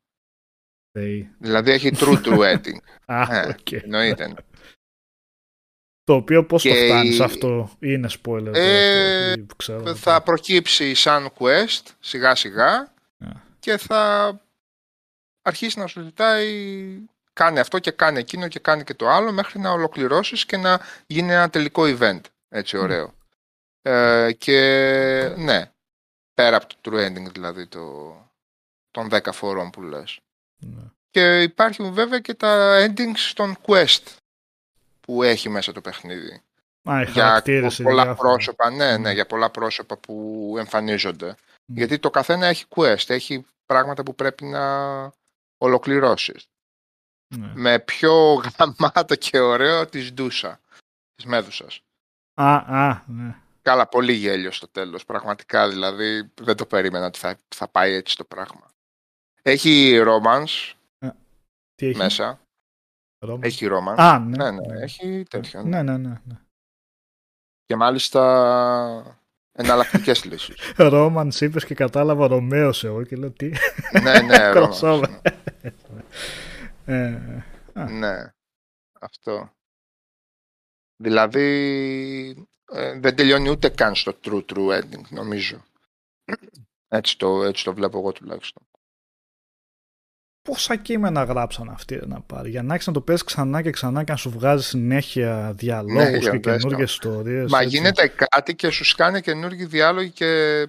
Θεοί. 0.93 1.31
Δηλαδή 1.39 1.71
έχει 1.71 1.91
true 1.95 2.23
true 2.25 2.39
ending. 2.57 2.79
Α, 3.07 3.37
Ε, 3.37 3.49
οκ. 3.49 3.73
Εννοείται. 3.73 4.35
Το 6.05 6.15
οποίο 6.15 6.45
πώς 6.47 6.63
το 6.63 6.69
Και 6.69 6.85
φτάνεις 6.87 7.19
η- 7.19 7.23
αυτό, 7.23 7.71
ή 7.73 7.77
είναι 7.79 8.09
spoiler. 8.13 8.45
τώρα 8.45 8.59
Ε, 8.59 9.31
αυτό, 9.31 9.41
ή 9.41 9.47
ξέρω. 9.57 9.95
θα 9.95 10.23
προκύψει 10.23 10.95
σαν 10.95 11.31
quest 11.39 11.83
σιγά 12.01 12.35
σιγά 12.35 12.73
Α. 13.19 13.29
και 13.59 13.77
θα 13.77 14.31
αρχίσει 15.43 15.79
να 15.79 15.87
σου 15.87 16.03
ζητάει 16.03 16.51
κάνε 17.33 17.61
αυτό 17.61 17.79
και 17.79 17.91
κάνε 17.91 18.19
εκείνο 18.19 18.49
και 18.49 18.59
κάνε 18.59 18.83
και 18.85 18.95
το 18.95 19.09
άλλο 19.09 19.33
μέχρι 19.33 19.59
να 19.61 19.71
ολοκληρώσεις 19.71 20.47
και 20.47 20.57
να 20.57 20.81
γίνει 21.07 21.33
ένα 21.33 21.51
τελικό 21.51 21.83
event. 21.87 22.21
Έτσι 22.49 22.77
ωραίο. 22.77 23.15
Ε, 23.89 24.33
και 24.33 24.59
ναι, 25.37 25.71
πέρα 26.35 26.57
από 26.57 26.67
το 26.67 26.77
true 26.85 27.07
ending 27.07 27.33
δηλαδή 27.33 27.67
το, 27.67 28.15
των 28.91 29.09
10 29.11 29.33
φορών 29.33 29.71
που 29.71 29.83
λες. 29.83 30.21
Ναι. 30.57 30.83
Και 31.11 31.43
υπάρχουν 31.43 31.93
βέβαια 31.93 32.21
και 32.21 32.35
τα 32.35 32.85
endings 32.87 33.33
των 33.35 33.57
quest 33.67 34.17
που 35.01 35.23
έχει 35.23 35.49
μέσα 35.49 35.73
το 35.73 35.81
παιχνίδι. 35.81 36.43
Α, 36.91 37.01
οι 37.01 37.05
Για 37.11 37.25
χαρακτήρες, 37.25 37.79
οι 37.79 37.83
πολλά 37.83 38.03
διάφοροι. 38.05 38.29
πρόσωπα, 38.29 38.71
ναι, 38.71 38.77
ναι, 38.91 38.97
Ναι. 38.99 39.13
για 39.13 39.27
πολλά 39.27 39.51
πρόσωπα 39.51 39.97
που 39.97 40.55
εμφανίζονται. 40.59 41.35
Μμ. 41.67 41.77
Γιατί 41.77 41.99
το 41.99 42.11
καθένα 42.11 42.47
έχει 42.47 42.65
quest, 42.69 43.11
έχει 43.11 43.47
πράγματα 43.67 44.03
που 44.03 44.15
πρέπει 44.15 44.45
να 44.45 44.65
ολοκληρώσεις. 45.59 46.49
Ναι. 47.37 47.53
Με 47.55 47.79
πιο 47.79 48.33
γαμάτο 48.59 49.15
και 49.15 49.39
ωραίο 49.39 49.87
της 49.87 50.13
Ντούσα, 50.13 50.61
της 51.15 51.25
Μέδουσας. 51.25 51.81
Α, 52.35 52.55
α, 52.57 53.03
ναι. 53.07 53.35
Καλά, 53.67 53.89
πολύ 53.89 54.13
γέλιο 54.13 54.51
στο 54.51 54.69
τέλος, 54.69 55.05
πραγματικά 55.05 55.69
δηλαδή 55.69 56.31
δεν 56.41 56.57
το 56.57 56.67
περίμενα 56.67 57.07
ότι 57.07 57.19
θα, 57.19 57.39
θα 57.55 57.69
πάει 57.69 57.93
έτσι 57.93 58.17
το 58.17 58.25
πράγμα. 58.25 58.71
Έχει 59.43 60.03
romance 60.07 60.73
Τι 61.75 61.87
έχει, 61.87 61.97
μέσα, 61.97 62.41
Ρώμα; 63.19 63.47
έχει 63.47 63.67
romance. 63.71 63.95
Α, 63.97 64.19
ναι. 64.19 64.51
ναι, 64.51 64.51
ναι, 64.51 64.83
έχει 64.83 65.23
τέτοιο. 65.31 65.63
ναι. 65.63 65.83
Ναι, 65.83 65.93
ναι, 65.93 66.09
ναι. 66.09 66.21
ναι. 66.25 66.39
Και 67.65 67.77
μάλιστα 67.77 69.19
εναλλακτικές 69.53 70.25
λύσεις. 70.25 70.57
Ρόμαν 70.77 71.33
είπες 71.41 71.65
και 71.65 71.75
κατάλαβα 71.75 72.27
Ρωμαίο 72.27 72.71
εγώ 72.83 73.05
και 73.05 73.17
λέω 73.17 73.31
τι; 73.31 73.51
ναι, 74.03 74.21
ναι, 74.21 74.51
Crossover. 74.55 75.21
romance. 76.87 77.43
Ε, 77.75 77.85
Ναι, 77.85 78.33
αυτό. 79.01 79.51
Δηλαδή 80.97 82.49
ε, 82.73 82.99
δεν 82.99 83.17
τελειώνει 83.17 83.49
ούτε 83.51 83.69
καν 83.69 83.95
στο 83.95 84.19
true 84.25 84.45
true 84.53 84.81
ending 84.81 85.03
νομίζω. 85.09 85.65
Έτσι 86.89 87.19
το, 87.19 87.43
έτσι 87.45 87.65
το 87.65 87.75
βλέπω 87.75 87.99
εγώ 87.99 88.13
τουλάχιστον. 88.13 88.67
πόσα 90.43 90.77
κείμενα 90.77 91.25
γράψαν 91.25 91.69
αυτοί 91.69 91.95
ρε, 91.95 92.07
να 92.07 92.21
πάρει; 92.21 92.51
Για 92.51 92.63
να 92.63 92.75
έχεις 92.75 92.87
να 92.87 92.93
το 92.93 93.01
παίζει 93.01 93.25
ξανά 93.25 93.63
και 93.63 93.71
ξανά 93.71 94.05
και 94.05 94.11
να 94.11 94.17
σου 94.19 94.31
βγάζει 94.31 94.65
συνέχεια 94.65 95.53
διαλόγους 95.53 95.95
Ναι, 96.11 96.11
και 96.11 96.19
για 96.19 96.31
δες 96.31 96.41
το. 96.41 96.51
καινούργιε 96.51 96.85
ιστορίες. 96.85 97.51
Μα 97.51 97.63
γίνεται 97.63 98.09
κάτι 98.09 98.55
και 98.55 98.71
σου 98.71 98.97
κάνει 98.97 99.21
καινούργιοι 99.21 99.65
διάλογοι 99.67 100.11
και 100.11 100.67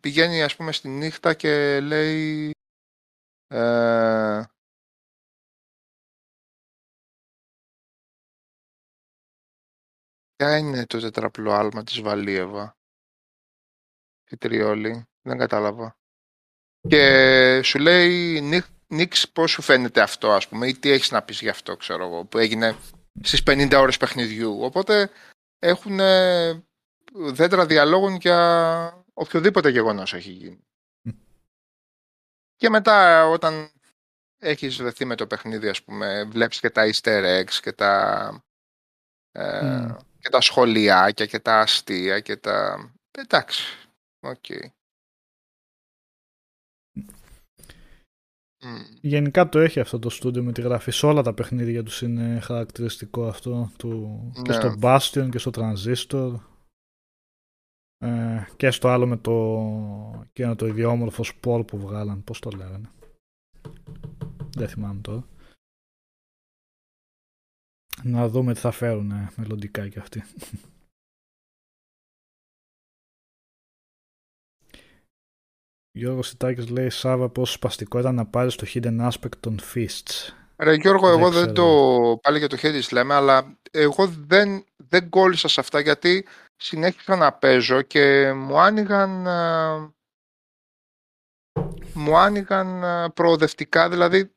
πηγαίνει 0.00 0.42
ας 0.42 0.56
πούμε 0.56 0.72
στη 0.72 0.88
νύχτα 0.88 1.34
και 1.34 1.80
λέει 1.80 2.50
ε, 3.48 4.42
Ποια 10.38 10.56
είναι 10.56 10.86
το 10.86 11.00
τετραπλό 11.00 11.52
άλμα 11.52 11.84
της 11.84 12.00
Βαλίεβα 12.00 12.76
η 14.30 14.36
τριόλη, 14.36 15.06
δεν 15.22 15.38
κατάλαβα. 15.38 15.98
Και 16.88 17.62
σου 17.62 17.78
λέει 17.78 18.40
«Νίξ, 18.40 18.68
Νίξ 18.86 19.28
πώς 19.28 19.50
σου 19.50 19.62
φαίνεται 19.62 20.00
αυτό 20.00 20.32
ας 20.32 20.48
πούμε 20.48 20.68
ή 20.68 20.74
τι 20.74 20.90
έχεις 20.90 21.10
να 21.10 21.22
πεις 21.22 21.40
γι' 21.40 21.48
αυτό 21.48 21.76
ξέρω 21.76 22.04
εγώ 22.04 22.24
που 22.24 22.38
έγινε 22.38 22.76
στις 23.22 23.42
50 23.46 23.78
ώρες 23.78 23.96
παιχνιδιού. 23.96 24.60
Οπότε 24.60 25.10
έχουν 25.58 25.98
δέντρα 27.12 27.66
διαλόγων 27.66 28.14
για 28.14 29.04
οποιοδήποτε 29.12 29.68
γεγονός 29.70 30.14
έχει 30.14 30.30
γίνει. 30.30 30.66
Μμ. 31.02 31.12
Και 32.56 32.68
μετά 32.68 33.26
όταν 33.26 33.72
έχεις 34.38 34.76
βρεθεί 34.76 35.04
με 35.04 35.14
το 35.14 35.26
παιχνίδι 35.26 35.68
ας 35.68 35.82
πούμε 35.82 36.24
βλέπεις 36.24 36.60
και 36.60 36.70
τα 36.70 36.90
easter 36.92 37.40
eggs 37.40 37.54
και 37.62 37.72
τα, 37.72 38.44
ε, 39.32 39.62
Μμ. 39.62 40.07
Και 40.20 40.28
τα 40.28 40.40
σχολιάκια 40.40 41.26
και 41.26 41.38
τα 41.38 41.60
αστεία 41.60 42.20
και 42.20 42.36
τα... 42.36 42.76
Εντάξει, 43.10 43.88
οκ. 44.20 44.44
Μμ. 48.60 48.80
Γενικά 49.00 49.48
το 49.48 49.58
έχει 49.58 49.80
αυτό 49.80 49.98
το 49.98 50.10
στούντιο 50.10 50.42
με 50.42 50.52
τη 50.52 50.60
γραφή. 50.60 50.90
Σε 50.90 51.06
όλα 51.06 51.22
τα 51.22 51.34
παιχνίδια 51.34 51.82
τους 51.82 52.02
είναι 52.02 52.40
χαρακτηριστικό 52.40 53.26
αυτό. 53.26 53.72
Του... 53.78 54.32
Και 54.34 54.50
Ναι. 54.50 54.54
στο 54.54 54.74
Bastion 54.82 55.28
και 55.30 55.38
στο 55.38 55.50
Transistor. 55.54 56.34
Ε, 57.98 58.46
και 58.56 58.70
στο 58.70 58.88
άλλο 58.88 59.06
με 59.06 59.16
το, 59.16 60.26
και 60.32 60.46
το 60.46 60.66
ιδιόμορφο 60.66 61.24
σπορ 61.24 61.64
που 61.64 61.78
βγάλαν. 61.78 62.24
Πώς 62.24 62.38
το 62.38 62.50
λέγανε. 62.50 62.90
Δεν 64.56 64.68
θυμάμαι 64.68 65.00
τώρα. 65.00 65.26
Να 68.02 68.28
δούμε 68.28 68.54
τι 68.54 68.60
θα 68.60 68.70
φέρουν 68.70 69.10
ε, 69.10 69.32
μελλοντικά 69.36 69.88
και 69.88 69.98
αυτοί. 69.98 70.24
Γιώργος 75.90 76.28
Σιτάκης 76.28 76.68
λέει 76.68 76.90
Σάβα 76.90 77.28
πόσο 77.28 77.52
σπαστικό 77.52 77.98
ήταν 77.98 78.14
να 78.14 78.26
πάρεις 78.26 78.54
το 78.54 78.66
hidden 78.74 79.08
aspect 79.10 79.36
των 79.40 79.58
fists. 79.74 80.32
Ρε 80.56 80.74
Γιώργο, 80.74 81.08
Δεν 81.08 81.18
εγώ 81.18 81.30
δεν 81.30 81.52
ξέρω. 81.52 81.52
το... 81.52 82.18
Πάλι 82.22 82.38
για 82.38 82.48
το 82.48 82.56
Hades 82.62 82.92
λέμε, 82.92 83.14
αλλά 83.14 83.58
εγώ 83.70 84.06
δεν, 84.06 84.64
δεν 84.76 85.08
κόλλησα 85.08 85.48
σε 85.48 85.60
αυτά 85.60 85.80
γιατί 85.80 86.26
συνέχισα 86.56 87.16
να 87.16 87.32
παίζω 87.32 87.82
και 87.82 88.32
μου 88.32 88.58
άνοιγαν... 88.60 89.26
α, 89.26 89.92
Μου 91.94 92.16
άνοιγαν 92.16 92.84
α, 92.84 93.10
προοδευτικά, 93.10 93.88
δηλαδή 93.88 94.34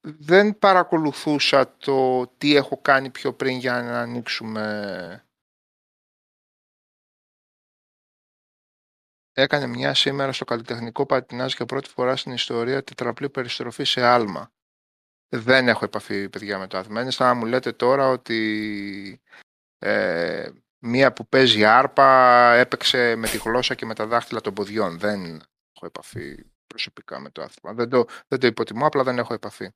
δεν 0.00 0.58
παρακολουθούσα 0.58 1.76
το 1.76 2.26
τι 2.26 2.56
έχω 2.56 2.80
κάνει 2.80 3.10
πιο 3.10 3.32
πριν 3.32 3.58
για 3.58 3.82
να 3.82 4.00
ανοίξουμε... 4.00 5.22
Έκανε 9.32 9.66
μια 9.66 9.94
σήμερα 9.94 10.32
στο 10.32 10.44
καλλιτεχνικό 10.44 11.06
πατινάζ 11.06 11.54
για 11.54 11.66
πρώτη 11.66 11.88
φορά 11.88 12.16
στην 12.16 12.32
ιστορία 12.32 12.84
τετραπλή 12.84 13.30
περιστροφή 13.30 13.84
σε 13.84 14.02
άλμα. 14.02 14.52
Δεν 15.28 15.68
έχω 15.68 15.84
επαφή, 15.84 16.28
παιδιά, 16.28 16.58
με 16.58 16.66
το 16.66 16.78
άθλημα. 16.78 17.00
Είναι 17.00 17.10
σαν 17.10 17.26
να 17.26 17.34
μου 17.34 17.46
λέτε 17.46 17.72
τώρα 17.72 18.08
ότι 18.08 19.22
ε, 19.78 20.50
μία 20.78 21.12
που 21.12 21.26
παίζει 21.26 21.64
άρπα 21.64 22.52
έπαιξε 22.54 23.14
με 23.16 23.28
τη 23.28 23.36
γλώσσα 23.36 23.74
και 23.74 23.86
με 23.86 23.94
τα 23.94 24.06
δάχτυλα 24.06 24.40
των 24.40 24.54
ποδιών. 24.54 24.98
Δεν 24.98 25.24
έχω 25.24 25.86
επαφή 25.86 26.44
προσωπικά 26.68 27.18
με 27.18 27.30
το 27.30 27.42
άθλημα. 27.42 27.74
Δεν 27.74 27.88
το, 27.88 28.04
δεν 28.28 28.40
το 28.40 28.46
υποτιμώ, 28.46 28.86
απλά 28.86 29.02
δεν 29.02 29.18
έχω 29.18 29.34
επαφή. 29.34 29.70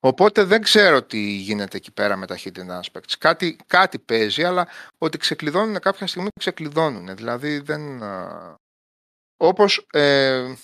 Οπότε 0.00 0.44
δεν 0.44 0.62
ξέρω 0.62 1.02
τι 1.02 1.18
γίνεται 1.18 1.76
εκεί 1.76 1.92
πέρα 1.92 2.16
με 2.16 2.26
τα 2.26 2.38
hidden 2.38 2.80
aspects. 2.80 3.12
Κάτι, 3.18 3.56
κάτι 3.66 3.98
παίζει, 3.98 4.44
αλλά 4.44 4.68
ότι 4.98 5.18
ξεκλειδώνουν 5.18 5.78
κάποια 5.78 6.06
στιγμή 6.06 6.28
ξεκλειδώνουν. 6.40 7.16
Δηλαδή 7.16 7.58
δεν... 7.58 8.02
α, 8.02 8.54
Όπως 9.36 9.86
ε, 9.92 10.54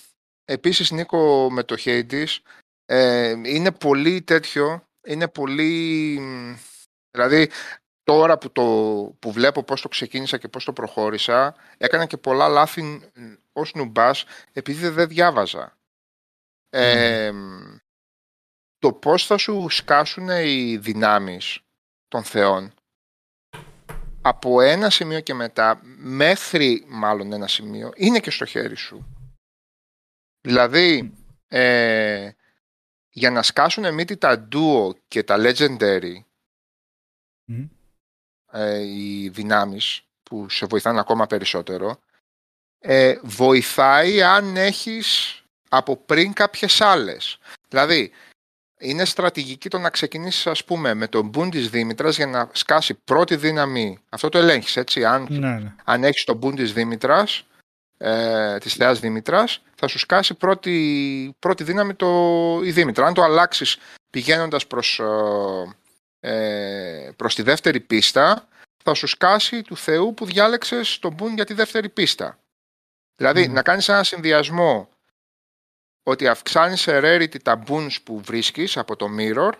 επίσης 0.45 0.91
Νίκο 0.91 1.51
με 1.51 1.63
το 1.63 1.75
Hades, 1.79 2.37
ε, 2.85 3.29
είναι 3.29 3.71
πολύ 3.71 4.21
τέτοιο, 4.21 4.83
είναι 5.07 5.27
πολύ... 5.27 6.17
μ, 6.19 6.55
Δηλαδή 7.11 7.49
τώρα 8.05 8.37
που, 8.37 8.51
το, 8.51 8.63
που 9.19 9.31
βλέπω 9.31 9.63
πώς 9.63 9.81
το 9.81 9.87
ξεκίνησα 9.87 10.37
και 10.37 10.47
πώς 10.47 10.65
το 10.65 10.73
προχώρησα, 10.73 11.55
έκανα 11.77 12.05
και 12.05 12.17
πολλά 12.17 12.47
λάθη 12.47 12.81
μ, 12.81 12.99
ως 13.53 13.73
νουμπάς 13.73 14.25
επειδή 14.53 14.89
δεν 14.89 15.07
διάβαζα. 15.07 15.77
Ε, 16.69 17.31
το 18.77 18.93
πώς 18.93 19.25
θα 19.25 19.37
σου 19.37 19.69
σκάσουν 19.69 20.29
οι 20.29 20.77
δυνάμεις 20.77 21.59
των 22.07 22.23
θεών 22.23 22.73
από 24.21 24.61
ένα 24.61 24.89
σημείο 24.89 25.19
και 25.19 25.33
μετά 25.33 25.79
μέχρι 25.97 26.85
μάλλον 26.87 27.33
ένα 27.33 27.47
σημείο 27.47 27.91
είναι 27.95 28.19
και 28.19 28.31
στο 28.31 28.45
χέρι 28.45 28.75
σου. 28.75 29.05
Δηλαδή 30.41 31.13
ε, 31.47 32.31
για 33.09 33.31
να 33.31 33.41
σκάσουν 33.41 33.93
μύτη 33.93 34.17
τα 34.17 34.47
duo 34.51 34.95
και 35.07 35.23
τα 35.23 35.35
legendary 35.39 36.19
Μμ. 37.45 37.65
Ε, 38.55 38.81
οι 38.81 39.29
δυνάμεις 39.29 40.01
που 40.23 40.49
σε 40.49 40.65
βοηθάνε 40.65 40.99
ακόμα 40.99 41.27
περισσότερο 41.27 41.99
ε, 42.79 43.15
βοηθάει 43.21 44.21
αν 44.21 44.57
έχεις 44.57 45.39
από 45.69 45.97
πριν 45.97 46.33
κάποιες 46.33 46.81
άλλες. 46.81 47.37
Δηλαδή, 47.69 48.11
είναι 48.79 49.05
στρατηγική 49.05 49.69
το 49.69 49.77
να 49.79 49.89
ξεκινήσεις 49.89 50.47
ας 50.47 50.63
πούμε 50.63 50.93
με 50.93 51.07
τον 51.07 51.31
boon 51.33 51.51
της 51.51 51.69
Δήμητρας 51.69 52.15
για 52.15 52.27
να 52.27 52.49
σκάσει 52.51 52.93
πρώτη 52.93 53.35
δύναμη. 53.35 53.99
Αυτό 54.09 54.29
το 54.29 54.37
ελέγχεις 54.37 54.77
έτσι. 54.77 55.05
Αν, 55.05 55.27
Ναι, 55.29 55.49
ναι. 55.49 55.73
αν 55.83 56.03
έχεις 56.03 56.23
τον 56.23 56.39
boon 56.43 56.55
της 56.55 56.73
Δήμητρας, 56.73 57.45
ε, 57.97 58.57
της 58.57 58.73
θεάς 58.73 58.99
Δήμητρας, 58.99 59.61
θα 59.75 59.87
σου 59.87 59.99
σκάσει 59.99 60.33
πρώτη, 60.33 61.35
πρώτη 61.39 61.63
δύναμη 61.63 61.93
το, 61.93 62.09
η 62.63 62.71
Δήμητρα. 62.71 63.05
Αν 63.05 63.13
το 63.13 63.23
αλλάξεις 63.23 63.77
πηγαίνοντας 64.09 64.67
προς, 64.67 64.99
ε, 64.99 65.75
ε, 66.25 67.11
προς 67.15 67.35
τη 67.35 67.41
δεύτερη 67.41 67.79
πίστα, 67.79 68.47
θα 68.83 68.93
σου 68.93 69.07
σκάσει 69.07 69.61
του 69.61 69.77
Θεού 69.77 70.13
που 70.13 70.25
διάλεξες 70.25 70.99
τον 70.99 71.15
boon 71.19 71.33
για 71.35 71.45
τη 71.45 71.53
δεύτερη 71.53 71.89
πίστα. 71.89 72.39
Δηλαδή, 73.15 73.47
Μμμ. 73.47 73.53
να 73.53 73.61
κάνεις 73.61 73.89
ένα 73.89 74.03
συνδυασμό 74.03 74.89
ότι 76.03 76.27
αυξάνεις 76.27 76.81
σε 76.81 76.99
rarity 77.03 77.41
τα 77.41 77.63
boons 77.67 77.95
που 78.03 78.21
βρίσκεις 78.21 78.77
από 78.77 78.95
το 78.95 79.07
mirror, 79.19 79.51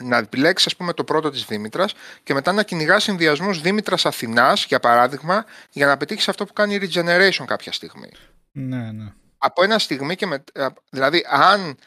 να 0.00 0.16
επιλέξεις 0.16 0.66
ας 0.66 0.76
πούμε 0.76 0.92
το 0.92 1.04
πρώτο 1.04 1.30
της 1.30 1.44
Δήμητρας 1.44 1.94
και 2.22 2.34
μετά 2.34 2.52
να 2.52 2.62
κυνηγάς 2.62 3.02
συνδυασμούς 3.02 3.60
Δήμητρας 3.60 4.06
Αθηνάς, 4.06 4.64
για 4.64 4.80
παράδειγμα, 4.80 5.44
για 5.70 5.86
να 5.86 5.96
πετύχεις 5.96 6.28
αυτό 6.28 6.44
που 6.44 6.52
κάνει 6.52 6.78
regeneration 6.80 7.44
κάποια 7.46 7.72
στιγμή. 7.72 8.10
Ναι, 8.52 8.92
ναι. 8.92 9.12
Από 9.38 9.62
ένα 9.62 9.78
στιγμή 9.78 10.16
και 10.16 10.26
με, 10.26 10.44
δηλαδή 10.90 11.26
αν 11.28 11.78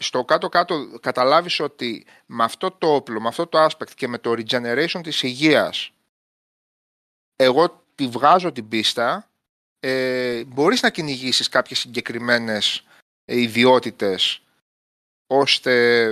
στο 0.00 0.24
κάτω-κάτω 0.24 0.98
καταλάβεις 1.00 1.60
ότι 1.60 2.06
με 2.26 2.44
αυτό 2.44 2.70
το 2.70 2.94
όπλο, 2.94 3.20
με 3.20 3.28
αυτό 3.28 3.46
το 3.46 3.64
aspect 3.64 3.90
και 3.94 4.08
με 4.08 4.18
το 4.18 4.30
regeneration 4.32 5.00
της 5.02 5.22
υγείας 5.22 5.90
εγώ 7.36 7.84
τη 7.94 8.06
βγάζω 8.08 8.52
την 8.52 8.68
πίστα 8.68 9.28
ε, 9.80 10.44
μπορείς 10.44 10.82
να 10.82 10.90
κυνηγήσεις 10.90 11.48
κάποιες 11.48 11.78
συγκεκριμένες 11.78 12.84
ε, 13.24 13.40
ιδιότητες 13.40 14.42
ώστε 15.26 16.06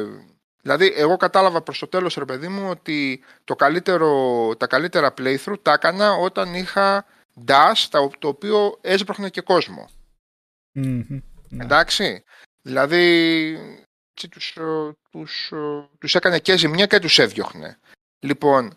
δηλαδή 0.63 0.93
εγώ 0.97 1.17
κατάλαβα 1.17 1.63
προς 1.63 1.79
το 1.79 1.89
τέλος 1.89 2.15
ρε 2.15 2.25
παιδί 2.25 2.49
μου 2.49 2.71
ότι 2.71 3.25
το 3.45 3.55
καλύτερο, 3.57 4.09
τα 4.57 4.67
καλύτερα 4.67 5.15
playthrough 5.19 5.63
τα 5.63 5.73
έκανα 5.73 6.13
όταν 6.13 6.55
είχα 6.55 7.07
dash 7.47 7.87
τα- 7.91 8.11
το 8.19 8.29
οποίο 8.29 8.79
έσπροχνε 8.81 9.29
και 9.31 9.41
κόσμο 9.41 9.89
Μμμ. 10.73 11.05
Ναι. 11.49 11.65
εντάξει 11.65 12.25
δηλαδή 12.63 13.05
έτσι, 14.15 14.29
τους, 14.29 14.57
ε, 14.57 14.97
τους, 15.11 15.53
ε, 15.53 15.89
τους 15.99 16.15
έκανε 16.15 16.39
και 16.39 16.57
ζημιά 16.57 16.87
και 16.87 16.99
τους 16.99 17.19
έδιωχνε 17.19 17.79
λοιπόν 18.19 18.77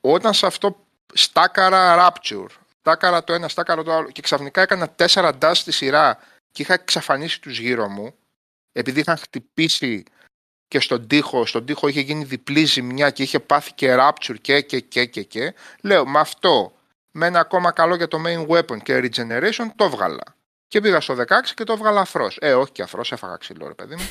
όταν 0.00 0.34
σε 0.34 0.46
αυτό 0.46 0.86
στάκαρα 1.14 1.96
Rapture 2.08 2.48
στάκαρα 2.80 3.24
το 3.24 3.32
ένα, 3.32 3.48
στάκαρα 3.48 3.82
το 3.82 3.92
άλλο 3.92 4.10
και 4.10 4.22
ξαφνικά 4.22 4.62
έκανα 4.62 4.88
τέσσερα 4.88 5.38
dash 5.40 5.52
στη 5.54 5.72
σειρά 5.72 6.18
και 6.52 6.62
είχα 6.62 6.74
εξαφανίσει 6.74 7.40
τους 7.40 7.58
γύρω 7.58 7.88
μου 7.88 8.14
επειδή 8.72 9.00
είχαν 9.00 9.16
χτυπήσει 9.16 10.04
και 10.68 10.80
στον 10.80 11.06
τοίχο, 11.06 11.46
στον 11.46 11.66
τοίχο 11.66 11.88
είχε 11.88 12.00
γίνει 12.00 12.24
διπλή 12.24 12.64
ζημιά 12.64 13.10
και 13.10 13.22
είχε 13.22 13.40
πάθει 13.40 13.72
και 13.72 13.96
Rapture 13.98 14.40
και 14.40 14.60
και 14.60 14.80
και 14.80 15.04
και 15.04 15.22
και 15.22 15.54
λέω 15.82 16.06
με 16.06 16.18
αυτό 16.18 16.72
με 17.10 17.26
ένα 17.26 17.40
ακόμα 17.40 17.70
καλό 17.70 17.94
για 17.94 18.08
το 18.08 18.18
main 18.26 18.46
weapon 18.46 18.82
και 18.82 18.98
regeneration 18.98 19.66
το 19.76 19.90
βγάλα 19.90 20.36
και 20.68 20.80
πήγα 20.80 21.00
στο 21.00 21.14
16 21.14 21.24
και 21.54 21.64
το 21.64 21.72
έβγαλα 21.72 22.00
αφρός. 22.00 22.36
Ε, 22.40 22.54
όχι 22.54 22.72
και 22.72 22.82
αφρός, 22.82 23.12
έφαγα 23.12 23.36
ξύλο 23.36 23.66
ρε 23.68 23.74
παιδί 23.74 23.94
μου. 23.96 24.08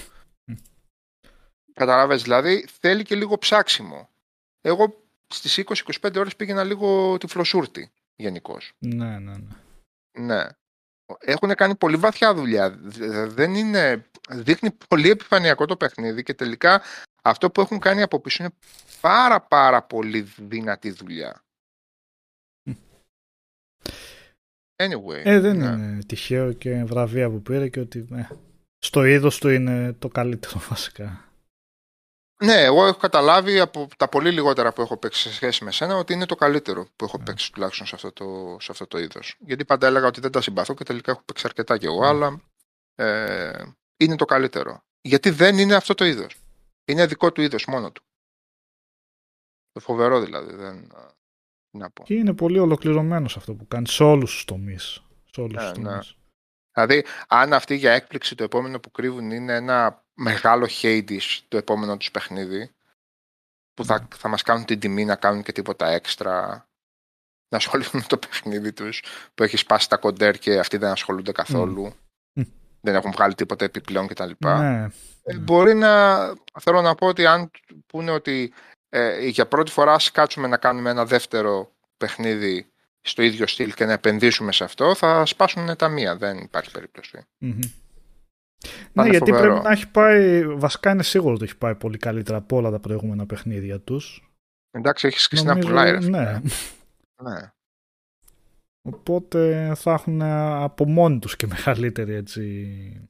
Καταλάβες, 1.74 2.22
δηλαδή 2.24 2.68
θέλει 2.80 3.04
και 3.04 3.16
λίγο 3.16 3.38
ψάξιμο. 3.38 4.10
Εγώ 4.62 5.04
στις 5.28 5.58
20-25 5.58 6.16
ώρες 6.18 6.36
πήγαινα 6.36 6.64
λίγο 6.64 7.18
τυφλοσούρτη 7.18 7.92
γενικώς. 8.16 8.74
Ναι, 8.78 9.20
ναι, 9.20 9.36
ναι. 9.38 9.56
Ναι. 10.20 10.48
Έχουν 11.20 11.56
κάνει 11.56 11.76
πολύ 11.76 11.96
βαθιά 11.98 12.34
δουλειά. 12.34 12.70
Δε- 12.70 13.26
Δεν 13.26 13.56
είναι... 13.56 14.06
Δείχνει 14.30 14.72
πολύ 14.88 15.10
επιφανειακό 15.10 15.66
το 15.66 15.78
παιχνίδι 15.78 16.24
και 16.24 16.34
τελικά 16.34 16.82
αυτό 17.22 17.52
που 17.52 17.62
έχουν 17.62 17.80
κάνει 17.80 18.02
από 18.02 18.20
πίσω 18.20 18.44
είναι 18.44 18.54
πάρα 19.02 19.42
πάρα 19.42 19.82
πολύ 19.84 20.22
δυνατή 20.38 20.92
δουλειά. 20.92 21.42
Anyway. 24.84 25.22
Ε, 25.24 25.40
δεν 25.40 25.58
ναι. 25.58 25.66
είναι 25.66 26.04
τυχαίο 26.04 26.54
και 26.54 26.84
βραβεία 26.84 27.30
που 27.30 27.42
πήρε 27.42 27.70
και 27.70 27.80
ότι 27.80 28.08
ε, 28.12 28.28
στο 28.78 29.04
είδος 29.04 29.38
του 29.40 29.50
είναι 29.50 29.94
το 29.94 30.08
καλύτερο 30.08 30.60
βασικά. 30.70 31.22
Ναι, 32.44 32.64
εγώ 32.64 32.86
έχω 32.86 32.98
καταλάβει 32.98 33.60
από 33.60 33.88
τα 33.98 34.08
πολύ 34.10 34.32
λιγότερα 34.32 34.74
που 34.74 34.82
έχω 34.82 34.98
παίξει 34.98 35.22
σε 35.22 35.34
σχέση 35.34 35.64
με 35.64 35.72
σένα 35.72 35.96
ότι 35.96 36.14
είναι 36.14 36.26
το 36.26 36.36
καλύτερο 36.36 36.88
που 36.96 37.06
έχω 37.06 37.18
Ναι. 37.18 37.24
παίξει 37.24 37.52
τουλάχιστον 37.52 37.88
σε 37.88 37.96
αυτό 37.96 38.12
το, 38.12 38.58
σε 38.60 38.72
αυτό 38.72 38.88
το 38.88 38.98
είδος. 38.98 39.36
Γιατί 39.40 39.66
πάντα 39.66 39.88
έλεγα 39.88 40.08
ότι 40.08 40.20
δεν 40.20 40.32
τα 40.32 40.42
συμπαθώ 40.42 40.74
και 40.74 40.84
τελικά 40.84 41.12
έχω 41.12 41.22
παίξει 41.26 41.44
αρκετά 41.46 41.78
κι 41.78 41.86
εγώ, 41.86 42.02
Ναι. 42.02 42.08
αλλά 42.08 42.42
ε, 42.96 43.64
είναι 43.98 44.16
το 44.16 44.26
καλύτερο. 44.26 44.84
Γιατί 45.02 45.30
δεν 45.30 45.58
είναι 45.58 45.76
αυτό 45.76 45.94
το 45.94 46.06
είδος. 46.06 46.36
Είναι 46.86 47.06
δικό 47.06 47.32
του 47.32 47.42
είδος 47.42 47.66
μόνο 47.66 47.92
του. 47.92 48.02
Το 49.72 49.80
φοβερό 49.80 50.22
δηλαδή. 50.22 50.56
Δεν, 50.56 50.88
τι 50.88 51.17
να 51.78 51.90
πω. 51.90 52.04
Και 52.04 52.14
είναι 52.14 52.34
πολύ 52.34 52.60
ολοκληρωμένος 52.60 53.32
σε 53.32 53.40
αυτό 53.40 53.54
που 53.54 53.68
κάνει 53.68 53.88
σε 53.88 54.04
όλους 54.04 54.32
τους 54.32 54.46
τομείς. 54.46 55.02
Σε 55.32 55.42
όλους 55.42 55.64
Ναι, 55.64 55.70
τους 55.72 55.78
ναι. 55.78 55.90
τομείς. 55.90 56.16
Δηλαδή, 56.74 57.06
αν 57.28 57.54
αυτή 57.54 57.76
για 57.76 57.92
έκπληξη 57.92 58.36
το 58.36 58.44
επόμενο 58.44 58.80
που 58.80 58.92
κρύβουν 58.92 59.32
είναι 59.32 59.54
ένα 59.56 60.04
μεγάλο 60.14 60.68
Hades 60.82 61.22
το 61.48 61.58
επόμενο 61.58 61.98
τους 61.98 62.12
παιχνίδι, 62.12 62.72
που 63.74 63.86
θα, 63.86 64.08
θα 64.16 64.28
μας 64.28 64.42
κάνουν 64.42 64.66
την 64.66 64.80
τιμή 64.80 65.06
να 65.06 65.16
κάνουν 65.16 65.44
και 65.44 65.52
τίποτα 65.52 65.88
έξτρα, 65.88 66.68
να 67.50 67.58
ασχοληθούν 67.58 68.00
με 68.00 68.06
το 68.10 68.18
παιχνίδι 68.18 68.74
τους, 68.74 69.04
που 69.36 69.44
έχει 69.44 69.58
σπάσει 69.58 69.90
τα 69.90 69.98
κοντέρ 69.98 70.38
και 70.38 70.60
αυτοί 70.60 70.78
δεν 70.78 70.92
ασχολούνται 70.92 71.32
καθόλου, 71.32 71.94
Μμ. 72.34 72.42
δεν 72.82 72.96
έχουν 72.96 73.12
βγάλει 73.12 73.36
τίποτα 73.36 73.66
επιπλέον 73.66 74.08
κτλ. 74.08 74.32
Ναι, 74.38 74.84
Ε, 75.24 75.34
ναι. 75.34 75.40
Μπορεί 75.40 75.74
να, 75.74 76.18
θέλω 76.60 76.82
να 76.82 76.96
πω 76.96 77.08
ότι 77.08 77.26
αν 77.26 77.52
πούνε 77.88 78.12
ότι 78.12 78.54
ε, 78.90 79.28
για 79.28 79.48
πρώτη 79.48 79.72
φορά 79.72 79.94
ας 79.94 80.12
κάτσουμε 80.12 80.48
να 80.48 80.58
κάνουμε 80.58 80.90
ένα 80.90 81.06
δεύτερο 81.06 81.72
παιχνίδι 81.98 82.72
στο 83.02 83.22
ίδιο 83.22 83.48
στυλ 83.48 83.74
και 83.74 83.86
να 83.86 83.92
επενδύσουμε 83.94 84.52
σε 84.52 84.64
αυτό, 84.64 84.96
θα 84.96 85.26
σπάσουν 85.26 85.76
τα 85.76 85.88
μία. 85.90 86.18
Δεν 86.18 86.38
υπάρχει 86.38 86.72
περίπτωση. 86.72 87.26
Μμμ. 87.38 87.60
Θα 88.60 88.70
Ναι, 88.94 89.02
είναι 89.08 89.18
γιατί 89.18 89.32
φοβερό. 89.32 89.52
πρέπει 89.52 89.64
να 89.66 89.72
έχει 89.72 89.88
πάει. 89.88 90.46
Βασικά 90.46 90.92
είναι 90.92 91.04
σίγουρο 91.04 91.34
ότι 91.34 91.44
έχει 91.44 91.58
πάει 91.58 91.76
πολύ 91.76 91.98
καλύτερα 91.98 92.38
από 92.38 92.56
όλα 92.56 92.72
τα 92.72 92.80
προηγούμενα 92.80 93.26
παιχνίδια 93.26 93.80
τους. 93.80 94.32
Εντάξει, 94.72 95.08
έχεις 95.08 95.22
σκίσει 95.22 95.44
να 95.44 95.58
πουλάει. 95.58 95.92
Ρε. 95.92 96.02
φίλε. 96.02 96.18
ναι. 96.18 96.42
Ναι. 97.22 97.52
Οπότε 98.82 99.72
θα 99.76 99.92
έχουν 99.94 100.22
από 100.22 100.86
μόνοι 100.86 101.20
τους 101.20 101.36
και 101.36 101.48
μεγαλύτερη 101.48 102.14
έτσι, 102.14 103.10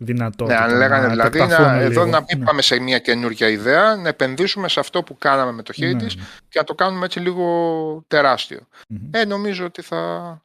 Ναι, 0.00 0.06
δυνατότητα. 0.06 0.62
αν 0.64 0.76
λέγανε 0.76 1.06
να 1.06 1.10
δηλαδή, 1.12 1.38
να, 1.38 1.44
επεκταθούν 1.44 1.78
εδώ 1.80 1.88
λίγο. 1.88 2.06
να 2.06 2.20
μην 2.28 2.38
Ναι. 2.38 2.44
πάμε 2.44 2.62
σε 2.62 2.78
μια 2.80 2.98
καινούργια 2.98 3.48
ιδέα, 3.48 3.96
να 3.96 4.08
επενδύσουμε 4.08 4.68
σε 4.68 4.80
αυτό 4.80 5.02
που 5.02 5.18
κάναμε 5.18 5.52
με 5.52 5.62
το 5.62 5.72
Ναι, 5.76 5.90
Hades 5.90 6.02
ναι. 6.02 6.24
και 6.48 6.58
να 6.58 6.64
το 6.64 6.74
κάνουμε 6.74 7.04
έτσι 7.04 7.20
λίγο 7.20 8.04
τεράστιο. 8.08 8.60
Μμμ. 8.88 9.08
Ε, 9.12 9.24
νομίζω 9.24 9.64
ότι 9.64 9.82
θα... 9.82 10.42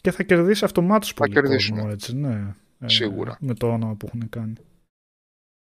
Και 0.00 0.10
θα 0.10 0.22
κερδίσει 0.22 0.64
αυτομάτως 0.64 1.14
πολύ 1.14 1.32
κερδίσουν. 1.32 1.74
κόσμο, 1.74 1.90
έτσι, 1.92 2.16
ναι. 2.16 2.54
Ε, 2.80 2.88
Σίγουρα. 2.88 3.36
με 3.40 3.54
το 3.54 3.72
όνομα 3.72 3.94
που 3.94 4.06
έχουν 4.06 4.28
κάνει. 4.28 4.52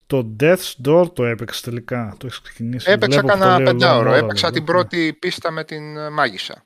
Το 0.05 0.35
Death's 0.39 0.73
Door 0.85 1.13
το 1.13 1.25
έπαιξε 1.25 1.61
τελικά. 1.63 2.15
Το 2.17 2.25
έχεις 2.25 2.41
ξεκινήσει. 2.41 2.91
Έπαιξα 2.91 3.19
Βλέπω 3.19 3.33
που 3.33 3.33
το 3.33 3.39
κανένα 3.39 3.57
λέει 3.57 3.67
εδώ 3.67 3.77
πεντάωρο. 3.77 4.11
Nora, 4.11 4.15
Έπαιξα 4.23 4.47
εδώ. 4.47 4.55
την 4.55 4.65
πρώτη 4.65 5.13
πίστα 5.19 5.51
με 5.51 5.63
την 5.63 5.97
ε, 5.97 6.09
μάγισσα. 6.09 6.65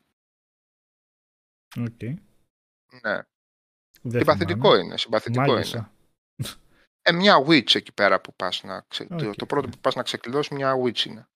Οκ. 1.79 2.01
Ναι. 3.03 3.19
Δεν 4.07 4.19
Συμπαθητικό 4.19 4.67
θυμάμαι. 4.69 4.83
είναι. 4.83 4.97
Συμπαθητικό 4.97 5.43
είναι. 5.43 5.51
Μάγισσα. 5.53 5.91
Ε, 7.01 7.11
μια 7.11 7.37
witch 7.47 7.75
εκεί 7.75 7.91
πέρα 7.91 8.21
που 8.21 8.33
πας 8.35 8.63
να... 8.63 8.85
Ξε... 8.87 9.05
το, 9.05 9.27
Οκ, 9.27 9.35
το 9.35 9.45
πρώτο 9.45 9.65
ναι. 9.67 9.73
που 9.73 9.79
πας 9.81 9.95
να 9.95 10.03
ξεκλειδώσεις 10.03 10.51
μια 10.51 10.73
witch 10.83 11.05
είναι. 11.05 11.27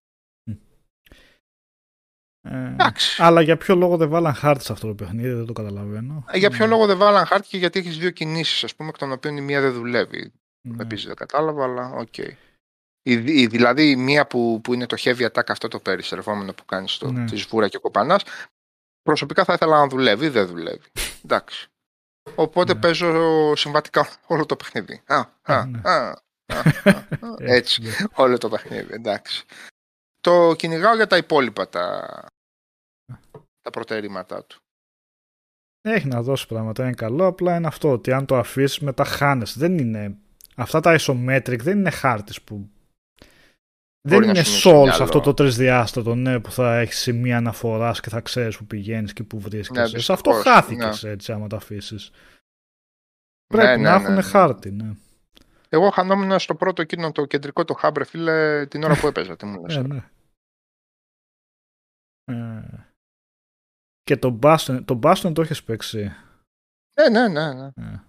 Ε, 2.42 2.66
Εντάξει. 2.72 3.22
αλλά 3.24 3.42
για 3.42 3.58
ποιο 3.58 3.76
λόγο 3.76 3.98
δεν 3.98 4.10
βάλαν 4.10 4.34
χάρτη 4.34 4.64
σε 4.64 4.72
αυτό 4.72 4.88
το 4.88 4.96
παιχνίδι, 4.96 5.34
δεν 5.34 5.46
το 5.46 5.54
καταλαβαίνω. 5.54 6.26
Ε, 6.28 6.38
Για 6.38 6.50
ποιο 6.50 6.66
Ναι, 6.66 6.72
λόγο 6.72 6.86
δεν 6.86 6.98
βάλαν 6.98 7.26
χάρτη 7.26 7.48
και 7.48 7.58
γιατί 7.58 7.80
έχεις 7.80 7.98
δύο 7.98 8.10
κινήσεις, 8.10 8.64
ας 8.64 8.76
πούμε, 8.76 8.90
εκ 8.90 8.98
των 8.98 9.12
οποίων 9.12 9.38
η 9.38 9.42
μία 9.42 9.62
δεν 9.62 9.74
δουλεύει. 9.74 10.34
ναι. 10.68 10.82
Επίσης 10.84 11.06
δεν 11.06 11.16
κατάλαβα, 11.16 11.64
αλλά 11.64 11.90
οκ. 11.92 12.18
Η, 12.18 12.32
η- 13.42 13.48
δηλαδή 13.48 13.90
η 13.90 13.96
μία 13.96 14.28
που, 14.28 14.62
που 14.64 14.74
είναι 14.74 14.86
το 14.86 14.96
heavy 15.00 15.30
attack 15.32 15.50
αυτό 15.50 15.68
το 15.68 15.80
περιστρεφόμενο 15.80 16.54
που 16.54 16.66
κάνεις 16.66 16.98
το, 16.98 17.12
Ναι. 17.12 17.26
τη 17.26 17.36
σβούρα 17.36 17.68
και 17.68 17.78
κοπανάς, 17.78 18.24
προσωπικά 19.02 19.44
θα 19.44 19.54
ήθελα 19.54 19.78
να 19.80 19.88
δουλεύει, 19.88 20.28
δεν 20.30 20.48
δουλεύει. 20.48 20.86
Εντάξει. 21.26 21.69
Οπότε 22.36 22.74
Ναι. 22.74 22.80
παίζω 22.80 23.56
συμβατικά 23.56 24.08
όλο 24.28 24.46
το 24.46 24.56
παιχνίδι. 24.56 25.02
Α, 25.06 25.16
α, 25.16 25.28
Α, 25.44 25.66
ναι. 25.66 25.80
α, 25.84 25.92
α, 26.46 26.60
α, 26.84 26.90
α, 26.90 27.36
έτσι, 27.38 27.82
ναι. 27.82 27.92
όλο 28.16 28.38
το 28.38 28.50
παιχνίδι, 28.50 28.94
εντάξει. 28.94 29.46
Το 30.22 30.54
κυνηγάω 30.58 30.96
για 30.96 31.08
τα 31.08 31.18
υπόλοιπα 31.18 31.70
τα, 31.70 32.08
τα 33.62 33.70
προτερήματά 33.72 34.44
του. 34.44 34.58
Έχει 35.82 36.08
να 36.08 36.22
δώσει 36.22 36.48
πράγματα, 36.48 36.84
είναι 36.84 36.94
καλό. 36.94 37.26
Απλά 37.26 37.56
είναι 37.56 37.68
αυτό 37.68 37.92
ότι 37.92 38.12
αν 38.12 38.26
το 38.26 38.38
αφήσεις 38.38 38.80
μετά 38.80 39.04
χάνεσαι. 39.04 39.60
Δεν 39.60 39.78
είναι. 39.78 40.18
Αυτά 40.56 40.80
τα 40.80 40.96
isometric 41.00 41.60
δεν 41.60 41.78
είναι 41.78 41.90
χάρτη 41.90 42.34
που. 42.44 42.70
Μπορεί 44.08 44.26
δεν 44.26 44.34
να 44.34 44.40
είναι 44.40 44.44
σου 44.44 44.52
μείνει 44.52 44.60
στο 44.60 44.82
souls 44.82 44.84
μυαλό. 44.84 45.04
αυτό 45.04 45.20
το 45.20 45.34
τρισδιάστατο 45.34 46.16
ναι, 46.16 46.40
που 46.40 46.52
θα 46.52 46.80
έχεις 46.80 47.00
σημεία 47.00 47.38
αναφοράς 47.38 48.00
και 48.00 48.10
θα 48.10 48.22
ξέρεις 48.22 48.58
που 48.58 48.66
πηγαίνεις 48.66 49.14
και 49.14 49.24
που 49.24 49.40
βρίσκεσαι. 49.40 49.96
Ναι, 49.96 50.02
Σε 50.02 50.14
αυτό 50.14 50.32
δυστυχώς, 50.32 50.54
χάθηκες 50.54 51.04
έτσι, 51.04 51.32
άμα 51.32 51.48
το 51.48 51.56
αφήσεις. 51.56 52.12
Πρέπει 53.48 53.68
Ναι, 53.68 53.76
ναι, 53.76 53.84
να 53.90 53.98
ναι, 53.98 54.04
έχουν 54.04 54.14
ναι. 54.16 54.22
χάρτη, 54.22 54.72
ναι. 54.72 54.92
Εγώ 55.70 55.90
χανόμουν 55.90 56.40
στο 56.40 56.56
πρώτο 56.56 56.82
εκείνο 56.82 57.12
το 57.12 57.26
κεντρικό 57.26 57.66
το 57.66 57.74
χάμπρε 57.74 58.04
φίλε 58.04 58.66
την 58.66 58.84
ώρα 58.84 59.00
που 59.00 59.08
έπαιζα. 59.12 59.36
Τι 59.36 59.46
μου 59.46 59.62
λες, 59.62 59.76
Ε, 59.76 59.82
τώρα. 59.82 59.94
ναι. 59.94 60.04
Ε, 62.58 62.88
και 64.04 64.18
το 64.18 64.40
Bastion, 64.44 64.82
το 64.86 65.00
Bastion 65.04 65.32
το 65.34 65.42
έχεις 65.42 65.64
παίξει; 65.64 66.12
Ναι, 66.96 67.10
ναι, 67.10 67.28
ναι. 67.28 67.54
ναι. 67.54 67.66
Ε. 67.76 68.04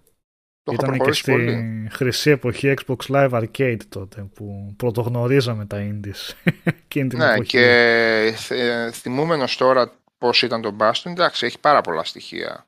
Το 0.76 0.82
έχω 0.82 0.82
Ήταν 0.82 0.90
και 0.90 0.96
προχωρήσει 0.96 1.20
στη 1.20 1.30
πολύ. 1.30 1.88
χρυσή 1.92 2.30
εποχή 2.30 2.74
Xbox 2.86 2.96
Live 3.08 3.30
Arcade 3.30 3.80
τότε 3.88 4.22
που 4.34 4.74
πρωτογνωρίζαμε 4.76 5.66
τα 5.66 5.76
indies 5.80 6.34
εκείνη 6.64 7.08
την 7.08 7.18
Ναι, 7.18 7.32
εποχή. 7.32 7.48
και 7.50 8.32
θε- 8.36 8.94
θυμούμενος 8.94 9.56
τώρα 9.56 9.92
πώς 10.18 10.42
ήταν 10.42 10.60
το 10.62 10.76
Bastion, 10.80 11.06
εντάξει, 11.10 11.46
έχει 11.46 11.58
πάρα 11.60 11.80
πολλά 11.80 12.04
στοιχεία 12.04 12.66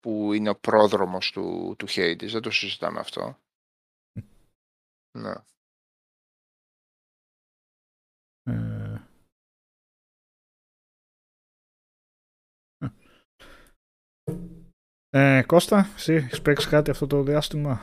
που 0.00 0.32
είναι 0.32 0.48
ο 0.50 0.54
πρόδρομος 0.56 1.30
του, 1.30 1.74
του 1.78 1.86
Hades, 1.88 2.26
δεν 2.30 2.42
το 2.42 2.50
συζητάμε 2.50 3.00
αυτό. 3.00 3.38
Ναι. 5.18 5.32
Ε, 8.42 8.79
ε, 15.10 15.42
Κώστα, 15.46 15.86
εσύ 15.94 16.12
έχεις 16.12 16.42
παίξει 16.42 16.68
κάτι 16.68 16.90
αυτό 16.90 17.06
το 17.06 17.22
διάστημα; 17.22 17.80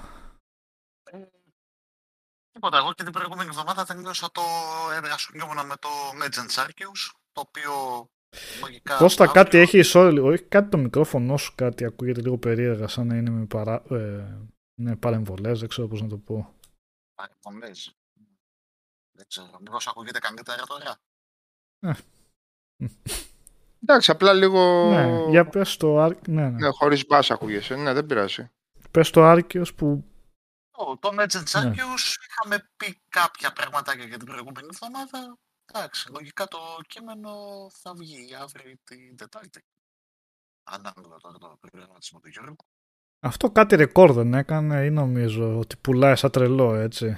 Τίποτα, 2.51 2.77
εγώ 2.77 2.93
και 2.93 3.03
την 3.03 3.11
προηγούμενη 3.13 3.49
εβδομάδα 3.49 3.85
τελείωσα 3.85 4.31
το. 4.31 4.41
ε, 5.03 5.09
ασχολιόμουν 5.09 5.65
με 5.65 5.75
το 5.75 5.89
Legends 6.21 6.65
Arceus, 6.65 7.11
το 7.31 7.41
οποίο 7.41 7.71
λογικά. 8.61 8.97
Κώστα, 8.97 9.23
αύριο- 9.23 9.43
κάτι 9.43 9.57
έχεις 9.57 9.79
ισόρρη 9.79 10.13
λίγο. 10.13 10.31
Έχει 10.31 10.43
κάτι 10.43 10.69
το 10.69 10.77
μικρόφωνο 10.77 11.37
σου, 11.37 11.55
κάτι 11.55 11.85
ακούγεται 11.85 12.21
λίγο 12.21 12.37
περίεργα, 12.37 12.87
σαν 12.87 13.07
να 13.07 13.15
είναι 13.15 13.29
με 13.29 13.45
παρά, 13.45 13.83
ε, 13.89 14.37
ναι, 14.81 14.95
παρεμβολές, 14.95 15.59
δεν 15.59 15.69
ξέρω 15.69 15.87
πώς 15.87 16.01
να 16.01 16.07
το 16.07 16.17
πω. 16.17 16.55
Παρεμβολές. 17.15 17.95
Δεν 19.11 19.27
ξέρω, 19.27 19.57
μήπως 19.59 19.87
ακούγεται 19.87 20.19
καλύτερα 20.19 20.63
τώρα; 20.63 20.97
Εντάξει, 23.81 24.11
απλά 24.11 24.33
λίγο... 24.33 24.89
Ναι, 24.89 25.29
για 25.29 25.45
πες 25.49 25.77
το, 25.77 26.05
Ar- 26.05 26.27
ναι, 26.27 26.41
ναι. 26.41 26.49
Ναι, 26.49 26.69
χωρίς 26.69 27.05
μπάς 27.05 27.31
ακούγεσαι. 27.31 27.75
Ναι, 27.75 27.93
δεν 27.93 28.05
πειράζει. 28.05 28.51
Πες 28.91 29.09
το 29.09 29.31
Arceus 29.31 29.75
που 29.75 30.05
Το, 30.71 30.97
το 31.01 31.09
Legends 31.09 31.61
Ναι. 31.63 31.71
Arceus 31.71 32.03
είχαμε 32.27 32.69
πει 32.77 33.01
κάποια 33.09 33.53
πραγματάκια 33.53 34.05
για 34.05 34.17
την 34.17 34.27
προηγούμενη 34.27 34.67
εβδομάδα. 34.71 35.37
Εντάξει, 35.73 36.11
λογικά 36.11 36.47
το 36.47 36.57
κείμενο 36.87 37.31
θα 37.81 37.93
βγει 37.93 38.35
αύριο 38.41 38.69
ή 38.69 38.79
την 38.83 39.17
Τετάρτη. 39.17 39.61
Ανάλογα 40.63 41.17
τώρα 41.21 41.37
το 41.37 41.57
προγραμματισμό 41.59 42.19
του 42.19 42.29
Γιώργου. 42.29 42.55
αυτό 43.19 43.51
κάτι 43.51 43.75
ρεκόρ 43.75 44.11
δεν 44.11 44.33
έκανε 44.33 44.85
ή 44.85 44.89
νομίζω 44.89 45.57
ότι 45.57 45.77
πουλάει 45.77 46.15
σαν 46.15 46.31
τρελό 46.31 46.75
έτσι; 46.75 47.17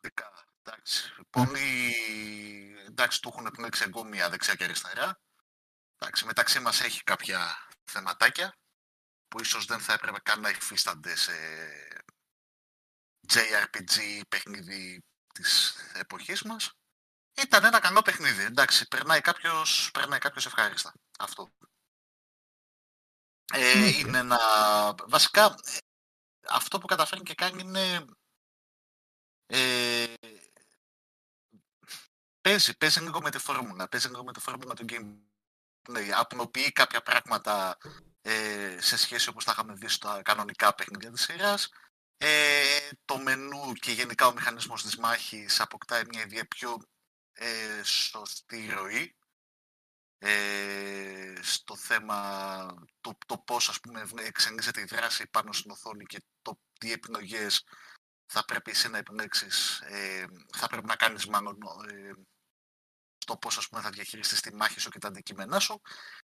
Δικά, 0.00 0.32
εντάξει. 0.62 1.12
Πολλοί 1.30 1.94
εντάξει, 2.88 3.22
του 3.22 3.30
έχουν 3.32 3.50
πνέξει 3.52 3.84
εγκόμια 3.86 4.28
δεξιά 4.28 4.54
και 4.54 4.64
αριστερά. 4.64 5.20
Εντάξει, 6.00 6.24
μεταξύ 6.24 6.60
μας 6.60 6.80
έχει 6.80 7.02
κάποια 7.02 7.68
θεματάκια 7.84 8.56
που 9.28 9.40
ίσως 9.40 9.64
δεν 9.64 9.80
θα 9.80 9.92
έπρεπε 9.92 10.18
καν 10.20 10.40
να 10.40 10.48
υφίστανται 10.48 11.16
σε 11.16 11.32
JRPG 13.28 14.20
παιχνίδι 14.28 15.04
της 15.34 15.76
εποχής 15.94 16.42
μας. 16.42 16.72
Ήταν 17.42 17.64
ένα 17.64 17.80
καλό 17.80 18.02
παιχνίδι, 18.02 18.42
εντάξει, 18.42 18.88
περνάει 18.88 19.20
κάποιος, 19.20 19.90
περνάει 19.90 20.18
κάποιος 20.18 20.46
ευχάριστα. 20.46 20.92
Αυτό. 21.18 21.52
Ε, 23.52 23.88
Οκ. 23.88 23.94
Είναι 23.94 24.18
ένα... 24.18 24.38
Βασικά, 25.08 25.44
ε, 25.44 25.78
αυτό 26.48 26.78
που 26.78 26.86
καταφέρνει 26.86 27.24
και 27.24 27.34
κάνει 27.34 27.62
είναι... 27.62 28.04
Ε, 29.46 30.14
παίζει, 32.40 32.76
παίζει 32.76 33.00
λίγο 33.00 33.20
με 33.20 33.30
τη 33.30 33.38
φόρμουλα, 33.38 33.88
παίζει 33.88 34.08
λίγο 34.08 34.24
με 34.24 34.32
τη 34.32 34.40
φόρμουλα 34.40 34.74
του 34.74 34.84
gameplay. 34.88 35.27
Απλοποιεί 36.14 36.72
κάποια 36.72 37.02
πράγματα 37.02 37.78
ε, 38.20 38.76
σε 38.80 38.96
σχέση 38.96 39.28
όπως 39.28 39.44
τα 39.44 39.52
είχαμε 39.52 39.72
δει 39.72 39.88
στα 39.88 40.22
κανονικά 40.22 40.74
παιχνίδια 40.74 41.10
της 41.10 41.22
σειράς. 41.22 41.68
Ε, 42.16 42.88
το 43.04 43.18
μενού 43.18 43.72
και 43.72 43.92
γενικά 43.92 44.26
ο 44.26 44.32
μηχανισμός 44.32 44.82
της 44.82 44.96
μάχης 44.96 45.60
αποκτάει 45.60 46.02
μια 46.08 46.22
ιδέα 46.22 46.46
πιο 46.46 46.76
ε, 47.32 47.82
σωστή 47.82 48.70
ροή 48.70 49.16
ε, 50.18 51.34
στο 51.42 51.76
θέμα 51.76 52.88
του 53.00 53.18
το 53.26 53.38
πώς 53.38 53.68
ας 53.68 53.80
πούμε 53.80 54.00
ευνε- 54.00 54.26
εξελίσσεται 54.26 54.80
η 54.80 54.84
δράση 54.84 55.28
πάνω 55.30 55.52
στην 55.52 55.70
οθόνη 55.70 56.04
και 56.04 56.22
το 56.42 56.60
τι 56.78 56.92
επιλογές 56.92 57.64
θα 58.26 58.44
πρέπει 58.44 58.70
εσύ 58.70 58.88
να 58.88 58.98
επιλέξεις, 58.98 59.80
ε, 59.80 60.26
θα 60.56 60.66
πρέπει 60.66 60.86
να 60.86 60.96
κάνεις 60.96 61.26
μάλλον 61.26 61.58
ε, 63.28 63.34
στο 63.34 63.36
πώς 63.36 63.56
ας 63.58 63.68
πούμε 63.68 63.82
θα 63.82 63.90
διαχειριστείς 63.90 64.40
τη 64.40 64.54
μάχη 64.54 64.80
σου 64.80 64.90
και 64.90 64.98
τα 64.98 65.08
αντικείμενά 65.08 65.58
σου. 65.58 65.80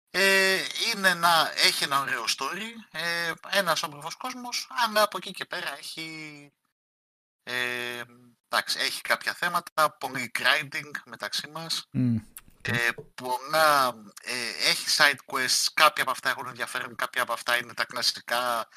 Ε, 0.10 0.64
είναι 0.96 1.10
ένα, 1.10 1.52
έχει 1.56 1.84
ένα 1.84 2.00
ωραίο 2.00 2.24
story, 2.38 2.70
ε, 2.92 3.32
ένας 3.50 3.84
όμορφος 3.84 4.16
κόσμος, 4.16 4.68
αλλά 4.86 5.02
από 5.02 5.18
εκεί 5.18 5.32
και 5.32 5.46
πέρα 5.46 5.78
έχει, 5.78 6.52
ε, 7.44 8.04
εντάξει, 8.50 8.80
έχει 8.80 9.02
κάποια 9.02 9.34
θέματα, 9.34 9.98
πολύ 9.98 10.32
grinding 10.40 10.92
μεταξύ 11.06 11.48
μας, 11.48 11.88
Μμ. 11.92 12.16
ε, 12.62 12.90
πολλά, 13.16 13.88
ε, 14.22 14.70
έχει 14.70 14.86
side 14.98 15.34
quests, 15.34 15.66
κάποια 15.74 16.04
από 16.04 16.12
αυτά 16.12 16.30
έχουν 16.30 16.48
ενδιαφέρον, 16.48 16.96
κάποια 16.96 17.22
από 17.22 17.34
αυτά 17.34 17.58
είναι 17.58 17.74
τα 17.74 17.86
κλασικά 17.86 18.68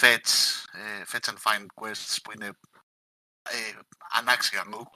fetch, 0.00 0.64
ε, 0.72 1.02
fetch 1.12 1.28
and 1.32 1.38
find 1.42 1.66
quests 1.74 2.16
που 2.22 2.32
είναι 2.32 2.58
ε, 3.42 3.72
ανάξια 4.10 4.64
λόγου. 4.64 4.90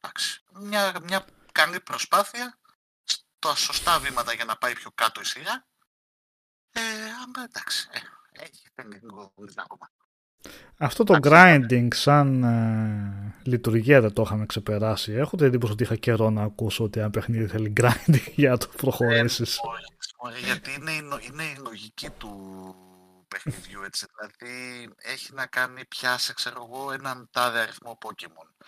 Εντάξει, 0.00 0.42
μια, 0.52 1.00
μια 1.02 1.24
καλή 1.56 1.80
προσπάθεια 1.80 2.58
τα 3.38 3.54
σωστά 3.54 3.98
βήματα 3.98 4.32
για 4.32 4.44
να 4.44 4.56
πάει 4.56 4.72
πιο 4.72 4.90
κάτω 4.94 5.20
η 5.20 5.24
σειρά. 5.24 5.66
Ε, 6.72 6.80
αλλά 6.80 7.48
εντάξει, 7.48 7.88
ε, 7.92 8.42
έχει 8.42 8.62
λίγο 9.02 9.32
δουλειά 9.36 9.62
ακόμα. 9.62 9.90
Αυτό 10.78 11.04
το 11.04 11.18
grinding 11.22 11.88
σαν 11.94 12.42
ε, 12.42 13.40
λειτουργία 13.44 14.00
δεν 14.00 14.12
το 14.12 14.22
είχαμε 14.22 14.46
ξεπεράσει. 14.46 15.12
Έχω 15.12 15.36
την 15.36 15.46
εντύπωση 15.46 15.72
ότι 15.72 15.82
είχα 15.82 15.96
καιρό 15.96 16.30
να 16.30 16.42
ακούσω 16.42 16.84
ότι 16.84 17.00
ένα 17.00 17.10
παιχνίδι 17.10 17.46
θέλει 17.46 17.72
grinding 17.80 18.32
για 18.42 18.50
να 18.50 18.58
το 18.58 18.68
προχωρήσεις. 18.76 19.60
Ε, 20.34 20.38
γιατί 20.38 20.72
είναι, 20.72 20.92
η 20.92 21.02
νο- 21.02 21.18
είναι 21.18 21.44
η 21.44 21.56
λογική 21.56 22.10
του 22.10 22.30
παιχνιδιού 23.28 23.82
έτσι. 23.82 24.06
Δηλαδή 24.14 24.88
έχει 24.96 25.34
να 25.34 25.46
κάνει 25.46 25.84
πιάσε 25.84 26.32
ξέρω 26.32 26.68
εγώ 26.68 26.92
έναν 26.92 27.28
τάδε 27.32 27.58
αριθμό 27.60 27.98
Pokemon. 28.04 28.66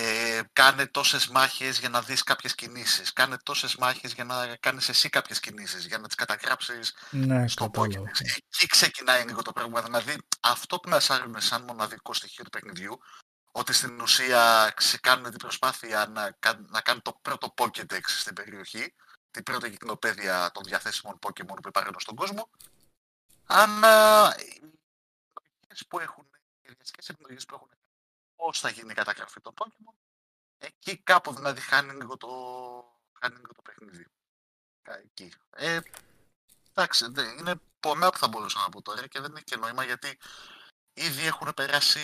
Ε, 0.00 0.40
κάνε 0.52 0.86
τόσες 0.86 1.28
μάχες 1.28 1.78
για 1.78 1.88
να 1.88 2.02
δεις 2.02 2.22
κάποιες 2.22 2.54
κινήσεις. 2.54 3.12
Κάνε 3.12 3.36
τόσες 3.42 3.76
μάχες 3.76 4.12
για 4.12 4.24
να 4.24 4.56
κάνεις 4.56 4.88
εσύ 4.88 5.08
κάποιες 5.08 5.40
κινήσεις, 5.40 5.86
για 5.86 5.98
να 5.98 6.06
τις 6.06 6.16
καταγράψεις 6.16 6.94
Ναι, 7.10 7.48
στο 7.48 7.70
κατάλαβα. 7.70 8.10
Pokédex. 8.10 8.20
Εκεί 8.20 8.66
ξεκινάει 8.66 9.24
λίγο 9.24 9.42
το 9.42 9.52
πράγμα. 9.52 9.82
Δηλαδή, 9.82 10.16
αυτό 10.40 10.78
που 10.80 10.88
μας 10.88 11.10
άρεσε 11.10 11.46
σαν 11.46 11.62
μοναδικό 11.62 12.12
στοιχείο 12.14 12.44
του 12.44 12.50
παιχνιδιού, 12.50 12.98
ότι 13.52 13.72
στην 13.72 14.00
ουσία 14.00 14.72
ξεκάνουν 14.76 15.30
την 15.30 15.38
προσπάθεια 15.38 16.06
να, 16.06 16.30
κα- 16.38 16.60
να 16.68 16.80
κάνουν 16.80 17.02
το 17.02 17.18
πρώτο 17.22 17.54
Pokédex 17.56 18.00
στην 18.06 18.34
περιοχή, 18.34 18.94
την 19.30 19.42
πρώτη 19.42 19.70
κυκλοπαίδεια 19.70 20.50
των 20.54 20.62
διαθέσιμων 20.62 21.18
Pokémon 21.26 21.56
που 21.62 21.68
υπάρχουν 21.68 21.94
στον 22.00 22.14
κόσμο, 22.14 22.50
αλλά 23.46 24.34
οι 24.38 24.62
επιλογές 25.34 25.86
που 25.88 25.98
έχουν, 25.98 26.26
οι 26.62 26.72
διαστικές 26.72 27.08
επιλογές 27.08 27.44
που 27.44 27.54
έχουν, 27.54 27.68
πώς 28.38 28.60
θα 28.60 28.68
γίνει 28.70 28.90
η 28.90 28.94
καταγραφή 28.94 29.40
των 29.40 29.52
Pokémon, 29.58 29.94
εκεί 30.58 30.96
κάπου 30.96 31.34
δηλαδή 31.34 31.60
χάνει 31.60 31.92
λίγο 31.92 32.16
το, 32.16 32.28
χάνει 33.20 33.34
λίγο 33.36 33.52
το 33.54 33.62
παιχνίδι. 33.62 34.06
Ε, 34.82 34.92
Εκεί. 35.04 35.32
Ε, 35.56 35.78
εντάξει, 36.74 37.06
δε- 37.10 37.32
είναι 37.38 37.54
πολλά 37.80 38.10
που 38.10 38.18
θα 38.18 38.28
μπορούσα 38.28 38.60
να 38.60 38.68
πω 38.68 38.82
τώρα 38.82 39.06
και 39.06 39.20
δεν 39.20 39.32
έχει 39.34 39.44
και 39.44 39.56
νόημα 39.56 39.84
γιατί 39.84 40.18
ήδη 40.94 41.26
έχουν 41.26 41.52
περάσει 41.56 42.00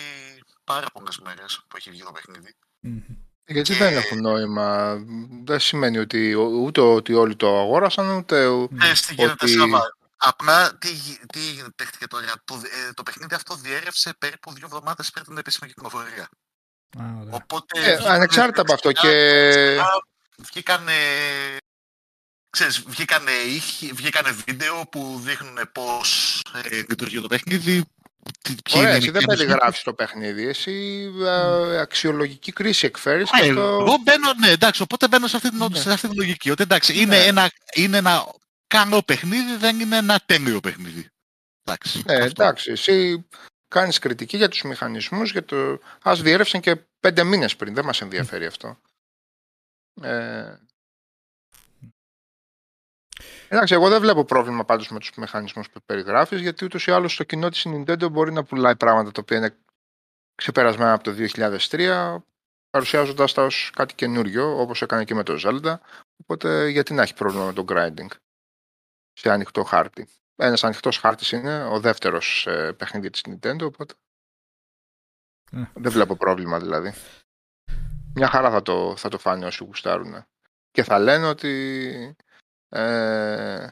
πάρα 0.63 0.87
πολλές 0.93 1.19
μέρες 1.19 1.63
που 1.67 1.77
έχει 1.77 1.89
βγει 1.91 2.03
το 2.03 2.11
παιχνίδι. 2.11 2.55
Μμμ. 2.79 3.01
Γιατί 3.47 3.71
Και- 3.71 3.77
δεν 3.77 3.97
έχουν 3.97 4.21
νόημα. 4.21 4.95
Δεν 5.43 5.59
σημαίνει 5.59 5.97
ότι 5.97 6.33
ούτε 6.33 6.81
ότι 6.81 7.13
όλοι 7.13 7.35
το 7.35 7.59
αγόρασαν, 7.59 8.09
ούτε. 8.17 8.43
Ε, 8.43 8.67
τι 9.07 9.13
γίνεται, 9.13 9.31
Ότι- 9.31 9.47
Σάβα. 9.47 9.97
Απλά 10.17 10.77
τι, 10.77 10.91
γι- 10.91 11.19
τι 11.33 11.39
έγινε 11.47 11.67
παίχτηκε 11.75 12.07
τώρα. 12.07 12.25
Το, 12.45 12.55
ε, 12.87 12.93
το 12.93 13.03
παιχνίδι 13.03 13.35
αυτό 13.35 13.55
διέρευσε 13.55 14.13
περίπου 14.19 14.53
δύο 14.53 14.65
εβδομάδες 14.65 15.09
πριν 15.11 15.25
την 15.25 15.37
επίσημη 15.37 15.69
κυκλοφορία. 15.69 16.29
Α, 16.99 17.03
ωραία. 17.21 17.33
Οπότε. 17.33 17.79
Ε, 17.79 17.93
βγήκανε 17.95 18.15
ανεξάρτητα 18.15 18.61
από 18.61 18.73
αυτό 18.73 18.87
δεξιά, 18.87 19.09
και- 19.09 19.15
αριστερά, 19.17 19.87
Βγήκανε. 20.37 20.93
Ξέρεις, 22.49 22.83
βγήκανε, 22.87 23.31
ήχοι, 23.31 23.91
βγήκανε 23.93 24.31
βίντεο 24.45 24.87
που 24.91 25.19
δείχνουν 25.23 25.57
πώς 25.71 26.41
ε, 26.63 26.75
λειτουργεί 26.75 27.21
το 27.21 27.27
παιχνίδι. 27.27 27.83
τι- 28.41 28.55
ποιοι 28.63 28.73
Ωραία, 28.75 28.87
είναι 28.89 28.97
εσύ 28.97 29.07
οι 29.07 29.11
δεν 29.11 29.21
μηχανισμοί. 29.21 29.45
περιγράφεις 29.47 29.83
το 29.83 29.93
παιχνίδι. 29.93 30.47
Εσύ 30.47 31.05
ε, 31.21 31.77
αξιολογική 31.79 32.51
κρίση 32.51 32.85
εκφέρεις. 32.85 33.29
Α, 33.33 33.37
Εγώ 33.45 33.97
μπαίνω, 34.03 34.33
ναι, 34.39 34.49
εντάξει, 34.49 34.81
οπότε 34.81 35.07
μπαίνω 35.07 35.27
σε 35.27 35.35
αυτή 35.35 35.49
την, 35.49 35.65
Ναι. 35.71 35.79
σε 35.79 35.91
αυτή 35.91 36.07
την 36.07 36.17
λογική. 36.17 36.49
Ότι 36.51 36.63
εντάξει, 36.63 36.93
είναι, 37.01 37.17
Ναι. 37.17 37.23
ένα, 37.25 37.51
είναι 37.75 37.97
ένα 37.97 38.25
καλό 38.67 39.03
παιχνίδι, 39.03 39.55
δεν 39.55 39.79
είναι 39.79 39.97
ένα 39.97 40.19
τέλειο 40.25 40.59
παιχνίδι. 40.59 41.07
Εντάξει. 41.63 42.03
Ναι, 42.05 42.13
αυτό. 42.13 42.25
εντάξει. 42.25 42.71
Εσύ 42.71 43.27
κάνεις 43.67 43.99
κριτική 43.99 44.37
για 44.37 44.49
τους 44.49 44.61
μηχανισμούς. 44.63 45.31
Για 45.31 45.45
το... 45.45 45.79
Α 46.01 46.15
διέρευσαν 46.15 46.61
και 46.61 46.75
πέντε 46.99 47.23
μήνες 47.23 47.55
πριν. 47.55 47.73
Δεν 47.73 47.85
μας 47.85 48.01
ενδιαφέρει 48.01 48.45
αυτό. 48.45 48.79
Ε... 50.01 50.55
Εντάξει, 53.47 53.73
εγώ 53.73 53.89
δεν 53.89 54.01
βλέπω 54.01 54.25
πρόβλημα 54.25 54.65
πάντως 54.65 54.89
με 54.89 54.99
τους 54.99 55.11
μηχανισμούς 55.17 55.69
που 55.69 55.79
περιγράφεις, 55.85 56.41
γιατί 56.41 56.65
ούτως 56.65 56.87
ή 56.87 56.91
άλλως 56.91 57.15
το 57.15 57.23
κοινό 57.23 57.49
της 57.49 57.65
Nintendo 57.67 58.11
μπορεί 58.11 58.31
να 58.31 58.43
πουλάει 58.43 58.75
πράγματα 58.75 59.11
τα 59.11 59.21
οποία 59.21 59.37
είναι 59.37 59.57
ξεπερασμένα 60.35 60.93
από 60.93 61.03
το 61.03 61.15
2003, 61.69 62.17
παρουσιάζοντας 62.69 63.33
τα 63.33 63.43
ως 63.43 63.71
κάτι 63.75 63.95
καινούριο, 63.95 64.59
όπως 64.59 64.81
έκανε 64.81 65.03
και 65.03 65.13
με 65.13 65.23
το 65.23 65.39
Zelda, 65.43 65.75
οπότε 66.17 66.69
γιατί 66.69 66.93
να 66.93 67.01
έχει 67.01 67.13
πρόβλημα 67.13 67.45
με 67.45 67.53
το 67.53 67.65
grinding; 67.67 68.07
Σε 69.17 69.29
ανοιχτό 69.31 69.63
χάρτη. 69.63 70.07
Ένας 70.35 70.63
ανοιχτός 70.63 70.97
χάρτης 70.97 71.31
είναι 71.31 71.63
ο 71.63 71.79
δεύτερος 71.79 72.47
ε, 72.47 72.73
παιχνίδι 72.73 73.09
της 73.09 73.21
Nintendo, 73.27 73.61
οπότε 73.61 73.93
Ε. 75.51 75.63
δεν 75.73 75.91
βλέπω 75.91 76.15
πρόβλημα 76.15 76.59
δηλαδή. 76.59 76.93
Μια 78.15 78.27
χαρά 78.29 78.51
θα 78.51 78.61
το, 78.61 78.95
θα 78.97 79.09
το 79.09 79.17
φάνε 79.17 79.45
όσοι 79.45 79.63
γουστάρουν. 79.63 80.25
Και 80.71 80.83
θα 80.83 80.99
λένε 80.99 81.25
ότι 81.27 82.15
ε, 82.69 83.67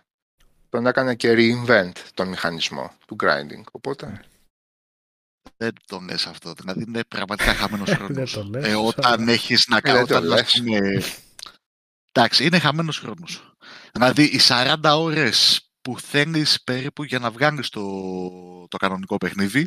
τον 0.70 0.86
έκανε 0.86 1.16
και 1.16 1.34
reinvent 1.38 1.92
τον 2.14 2.28
μηχανισμό 2.28 2.98
του 3.08 3.16
grinding. 3.24 3.64
Οπότε, 3.72 4.26
Δεν 5.58 5.74
το 5.86 6.00
λες 6.00 6.26
αυτό. 6.28 6.54
Δηλαδή 6.54 6.84
είναι 6.84 7.04
πραγματικά 7.04 7.54
χαμένος 7.54 7.90
χρόνος. 7.96 8.34
Δεν 8.34 8.44
το 8.44 8.50
λες. 8.50 8.66
ε, 8.68 8.76
όταν 8.76 9.28
έχεις 9.28 9.68
να 9.68 9.80
Δεν 9.80 9.94
κάνεις. 9.94 10.08
το 10.10 10.16
Όταν, 10.18 10.32
ας 10.34 10.40
λες. 10.40 10.62
πούμε, 10.62 11.04
εντάξει, 12.12 12.46
είναι 12.46 12.60
χαμένος 12.60 13.00
χρόνος. 13.00 13.53
Δηλαδή 13.92 14.24
οι 14.24 14.40
40 14.48 14.76
ώρες 14.84 15.68
που 15.82 16.00
θέλεις 16.00 16.64
περίπου 16.64 17.04
για 17.04 17.20
να 17.20 17.32
βγάλεις 17.32 17.70
το, 17.70 17.82
το 18.68 18.78
κανονικό 18.78 19.18
παιχνίδι, 19.18 19.66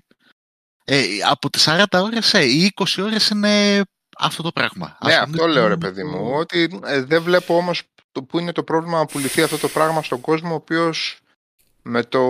ε, 0.84 1.04
από 1.28 1.50
τις 1.50 1.68
40 1.68 1.84
ώρες, 1.92 2.34
ε, 2.34 2.44
οι 2.44 2.72
20 2.74 3.02
ώρες 3.02 3.28
είναι 3.28 3.82
αυτό 4.18 4.42
το 4.42 4.52
πράγμα. 4.52 4.86
ναι, 5.04 5.12
Ασχολείσαι 5.14 5.20
αυτό 5.42 5.46
λέω 5.46 5.62
ρε 5.62 5.68
με 5.68 5.76
παιδί 5.76 6.00
το- 6.02 6.06
μου, 6.08 6.30
ότι 6.34 6.80
ε, 6.84 7.02
δεν 7.02 7.22
βλέπω 7.22 7.56
όμως 7.56 7.82
το 8.12 8.22
που 8.22 8.38
είναι 8.38 8.52
το 8.52 8.62
πρόβλημα 8.62 8.98
να 8.98 9.06
πουληθεί 9.06 9.42
αυτό 9.42 9.58
το 9.58 9.68
πράγμα 9.68 10.02
στον 10.02 10.20
κόσμο, 10.20 10.50
ο 10.52 10.54
οποίος 10.54 11.18
με, 11.88 12.04
το, 12.04 12.22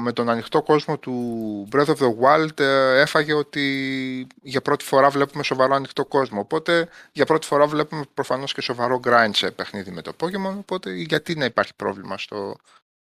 με 0.00 0.12
τον 0.12 0.28
ανοιχτό 0.28 0.62
κόσμο 0.62 0.98
του 0.98 1.68
Breath 1.72 1.86
of 1.86 1.96
the 1.96 2.14
Wild 2.20 2.60
ε, 2.60 3.00
έφαγε 3.00 3.32
ότι 3.32 4.26
για 4.42 4.62
πρώτη 4.62 4.84
φορά 4.84 5.10
βλέπουμε 5.10 5.42
σοβαρό 5.42 5.74
ανοιχτό 5.74 6.04
κόσμο. 6.04 6.40
Οπότε 6.40 6.88
για 7.12 7.26
πρώτη 7.26 7.46
φορά 7.46 7.66
βλέπουμε 7.66 8.04
προφανώς 8.14 8.52
και 8.52 8.60
σοβαρό 8.60 9.00
grind 9.04 9.30
σε 9.32 9.50
παιχνίδι 9.50 9.90
με 9.90 10.02
το 10.02 10.12
Pokemon. 10.20 10.56
Οπότε 10.58 10.92
γιατί 10.92 11.34
να 11.34 11.44
υπάρχει 11.44 11.74
πρόβλημα 11.74 12.18
στο, 12.18 12.56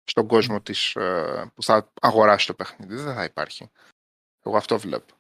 στον 0.04 0.26
κόσμο 0.26 0.60
της, 0.60 0.94
ε, 0.94 1.50
που 1.54 1.62
θα 1.62 1.92
αγοράσει 2.00 2.46
το 2.46 2.54
παιχνίδι; 2.54 2.94
Δεν 2.94 3.14
θα 3.14 3.24
υπάρχει. 3.24 3.70
Εγώ 4.42 4.56
αυτό 4.56 4.78
βλέπω. 4.78 5.14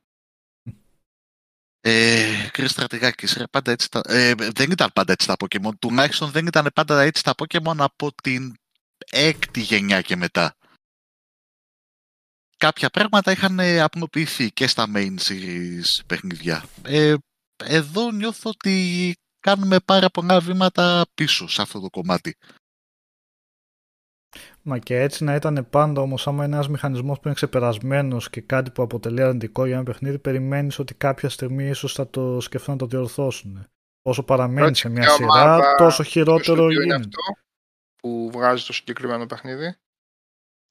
Ε, 1.80 2.48
Chris 2.52 2.68
Στρατηγάκης, 2.68 3.36
ρε, 3.36 3.44
πάντα 3.46 3.72
έτσι 3.72 3.90
τα, 3.90 4.00
ε, 4.06 4.34
δεν 4.34 4.70
ήταν 4.70 4.90
πάντα 4.92 5.12
έτσι 5.12 5.26
τα 5.26 5.34
Pokemon. 5.38 5.72
Τουλάχιστον 5.78 6.30
δεν 6.30 6.46
ήταν 6.46 6.70
πάντα 6.74 7.02
έτσι 7.02 7.22
τα 7.22 7.34
Pokemon 7.36 7.76
από 7.78 8.14
την 8.22 8.54
έκτη 9.10 9.60
γενιά 9.60 10.00
και 10.00 10.16
μετά. 10.16 10.56
Κάποια 12.62 12.90
πράγματα 12.90 13.30
είχαν 13.30 13.58
ε, 13.58 13.80
απλοποιηθεί 13.80 14.50
και 14.50 14.66
στα 14.66 14.86
main 14.94 15.14
series 15.18 16.00
παιχνιδιά. 16.06 16.64
Ε, 16.84 17.14
εδώ 17.64 18.10
νιώθω 18.10 18.50
ότι 18.50 19.14
κάνουμε 19.40 19.76
πάρα 19.84 20.10
πολλά 20.10 20.40
βήματα 20.40 21.04
πίσω 21.14 21.48
σε 21.48 21.62
αυτό 21.62 21.80
το 21.80 21.90
κομμάτι. 21.90 22.36
Μα 24.62 24.78
και 24.78 25.00
έτσι 25.00 25.24
να 25.24 25.34
ήταν 25.34 25.66
πάντα 25.70 26.00
όμως, 26.00 26.26
άμα 26.26 26.44
είναι 26.44 26.54
ένας 26.54 26.68
μηχανισμός 26.68 27.16
που 27.16 27.22
είναι 27.24 27.34
ξεπερασμένος 27.34 28.30
και 28.30 28.40
κάτι 28.40 28.70
που 28.70 28.82
αποτελεί 28.82 29.22
αρνητικό 29.22 29.66
για 29.66 29.74
ένα 29.74 29.84
παιχνίδι, 29.84 30.18
περιμένεις 30.18 30.78
ότι 30.78 30.94
κάποια 30.94 31.28
στιγμή 31.28 31.68
ίσως 31.68 31.92
θα 31.92 32.10
το 32.10 32.40
σκεφτούν 32.40 32.72
να 32.72 32.78
το 32.78 32.86
διορθώσουν. 32.86 33.66
Όσο 34.02 34.22
παραμένει 34.22 34.60
Πρώτη 34.60 34.78
σε 34.78 34.88
μια 34.88 35.02
ποια 35.02 35.10
σειρά, 35.10 35.28
ομάδα, 35.28 35.74
τόσο 35.74 36.02
Ποιος 36.02 36.08
χειρότερο 36.08 36.42
στούντιο 36.42 36.82
είναι 36.82 36.94
γίνεται. 36.94 37.08
αυτό 37.08 37.20
που 37.96 38.30
βγάζει 38.32 38.64
το 38.64 38.72
συγκεκριμένο 38.72 39.26
παιχνίδι; 39.26 39.76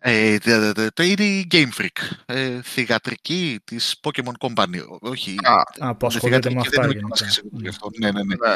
Ε, 0.03 0.37
τε- 0.37 0.73
τε- 0.73 0.93
τε- 0.93 1.05
είναι 1.07 1.23
η 1.23 1.47
Game 1.51 1.69
Freak. 1.81 2.09
Ε, 2.25 2.61
θηγατρική 2.61 3.59
της 3.63 3.95
Pokemon 4.01 4.47
Company. 4.47 4.79
Όχι, 4.99 5.35
Α, 5.43 5.53
Α, 5.53 5.63
που 5.95 6.05
είναι 6.05 6.15
ασχολείται 6.15 6.49
με 6.53 6.61
θηγατρική, 6.61 6.67
αυτά 6.67 6.81
δεν 6.81 6.91
είμαι 6.91 6.99
γενικά. 6.99 7.25
και 7.25 7.29
σίγουρος 7.31 7.57
γι' 7.59 7.63
Ναι. 7.63 7.69
αυτό. 7.69 7.89
Ναι, 7.99 8.11
ναι, 8.11 8.23
ναι. 8.23 8.35
ναι. 8.47 8.55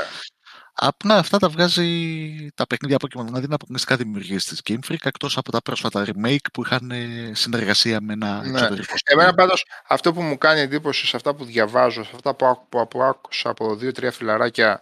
Απλά 0.78 1.18
αυτά 1.18 1.38
τα 1.38 1.50
βγάζει 1.50 2.48
τα 2.56 2.68
παιχνίδια 2.68 2.98
Pokemon, 2.98 3.26
δηλαδή 3.26 3.46
είναι 3.46 3.54
αποκλειστικά 3.54 3.96
δημιουργίες 3.96 4.46
της 4.46 4.62
Game 4.70 4.80
Freak, 4.90 4.96
εκτός 5.04 5.38
από 5.38 5.52
τα 5.52 5.62
πρόσφατα 5.62 6.06
remake 6.08 6.46
που 6.54 6.62
είχαν 6.66 6.92
ε, 6.92 7.32
συνεργασία 7.34 8.02
με 8.02 8.14
ένα 8.14 8.42
Ναι. 8.42 8.50
εξωτερικό 8.50 8.94
Εμένα 9.06 9.30
studio. 9.32 9.36
πάντως 9.36 9.66
αυτό 9.88 10.14
που 10.14 10.22
μου 10.22 10.38
κάνει 10.38 10.60
εντύπωση 10.60 11.08
σε 11.08 11.16
αυτά 11.16 11.36
που 11.36 11.46
διαβάζω, 11.46 12.04
σε 12.04 12.12
αυτά 12.16 12.36
που, 12.36 12.46
άκου- 12.46 12.70
που, 12.70 12.88
που 12.88 13.04
άκουσα 13.04 13.50
από 13.50 13.76
δύο-τρία 13.76 14.12
φιλαράκια, 14.12 14.82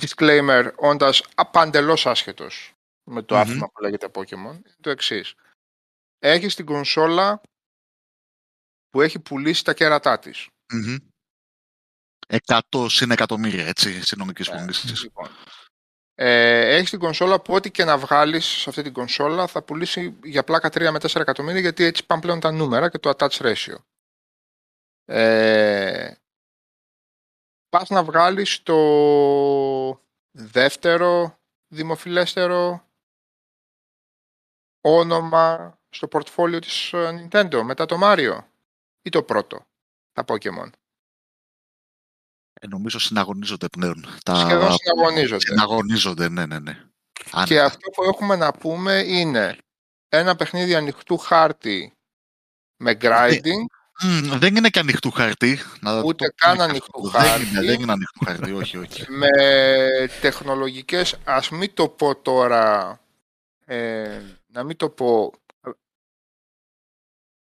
disclaimer, 0.00 0.64
όντας 0.76 1.22
απαντελώς 1.34 2.06
άσχετος 2.06 2.72
με 3.04 3.22
το 3.22 3.34
Μμμ. 3.34 3.40
άθλημα 3.42 3.66
που 3.72 3.82
λέγεται 3.82 4.08
Pokemon, 4.14 4.32
είναι 4.54 4.62
το 4.80 4.90
εξής. 4.90 5.34
Έχεις 6.24 6.54
την 6.54 6.66
κονσόλα 6.66 7.40
που 8.88 9.00
έχει 9.00 9.18
πουλήσει 9.18 9.64
τα 9.64 9.74
κέρατά 9.74 10.18
της. 10.18 10.48
Μμμ. 10.72 10.96
100 12.46 12.86
συν 12.88 13.10
εκατομμύρια, 13.10 13.66
έτσι, 13.66 14.04
συνολικές 14.04 14.48
Ναι, 14.48 14.58
πωλήσεις. 14.58 15.02
Λοιπόν. 15.02 15.28
Ε, 16.14 16.74
έχεις 16.76 16.90
την 16.90 16.98
κονσόλα 16.98 17.40
που 17.40 17.54
ό,τι 17.54 17.70
και 17.70 17.84
να 17.84 17.98
βγάλεις 17.98 18.44
σε 18.44 18.68
αυτή 18.68 18.82
την 18.82 18.92
κονσόλα 18.92 19.46
θα 19.46 19.62
πουλήσει 19.62 20.18
για 20.22 20.44
πλάκα 20.44 20.68
3 20.68 20.90
με 20.90 20.98
4 20.98 21.20
εκατομμύρια 21.20 21.60
γιατί 21.60 21.84
έτσι 21.84 22.06
πάνε 22.06 22.20
πλέον 22.20 22.40
τα 22.40 22.50
νούμερα 22.50 22.88
και 22.88 22.98
το 22.98 23.12
attach 23.16 23.30
ratio. 23.30 23.76
Ε, 25.04 26.14
πας 27.68 27.88
να 27.88 28.04
βγάλεις 28.04 28.62
το 28.62 28.76
δεύτερο 30.30 31.38
δημοφιλέστερο 31.68 32.88
όνομα 34.80 35.76
στο 35.94 36.08
πορτφόλιο 36.08 36.58
της 36.58 36.92
ε, 36.92 37.28
Nintendo 37.30 37.62
μετά 37.64 37.86
το 37.86 37.98
Mario 38.02 38.38
ή 39.02 39.10
το 39.10 39.22
πρώτο, 39.22 39.66
τα 40.12 40.24
Pokemon. 40.26 40.70
Ε, 42.60 42.66
νομίζω 42.66 42.98
συναγωνίζονται 42.98 43.68
πλέον. 43.68 44.06
Τα... 44.24 44.34
Σχεδόν 44.34 44.72
συναγωνίζονται. 44.72 45.46
Συναγωνίζονται, 45.46 46.28
ναι, 46.28 46.46
ναι, 46.46 46.58
ναι. 46.58 46.84
Και 47.12 47.24
Άνετα. 47.30 47.64
αυτό 47.64 47.90
που 47.90 48.02
έχουμε 48.02 48.36
να 48.36 48.52
πούμε 48.52 49.02
είναι 49.06 49.58
ένα 50.08 50.36
παιχνίδι 50.36 50.74
ανοιχτού 50.74 51.18
χάρτη 51.18 51.92
με 52.76 52.96
grinding, 53.00 53.64
Μμ, 54.04 54.38
δεν 54.38 54.56
είναι 54.56 54.68
και 54.68 54.78
ανοιχτού 54.78 55.10
χαρτί. 55.10 55.58
Να 55.80 56.00
το 56.00 56.06
Ούτε 56.06 56.24
πούμε 56.24 56.34
καν 56.34 56.56
και 56.56 56.62
ανοιχτού 56.62 57.06
αυτό. 57.06 57.18
Δεν 57.18 57.28
χάρτη. 57.28 57.46
είναι, 57.46 57.60
δεν 57.60 57.80
είναι 57.80 57.92
ανοιχτού 57.92 58.24
χαρτί, 58.24 58.52
όχι, 58.52 58.76
όχι. 58.76 59.10
με 59.10 59.28
τεχνολογικές, 60.20 61.16
ας 61.24 61.50
μην 61.50 61.74
το 61.74 61.88
πω 61.88 62.16
τώρα, 62.16 63.00
ε, 63.64 64.20
να 64.46 64.62
μην 64.62 64.76
το 64.76 64.88
πω, 64.88 65.32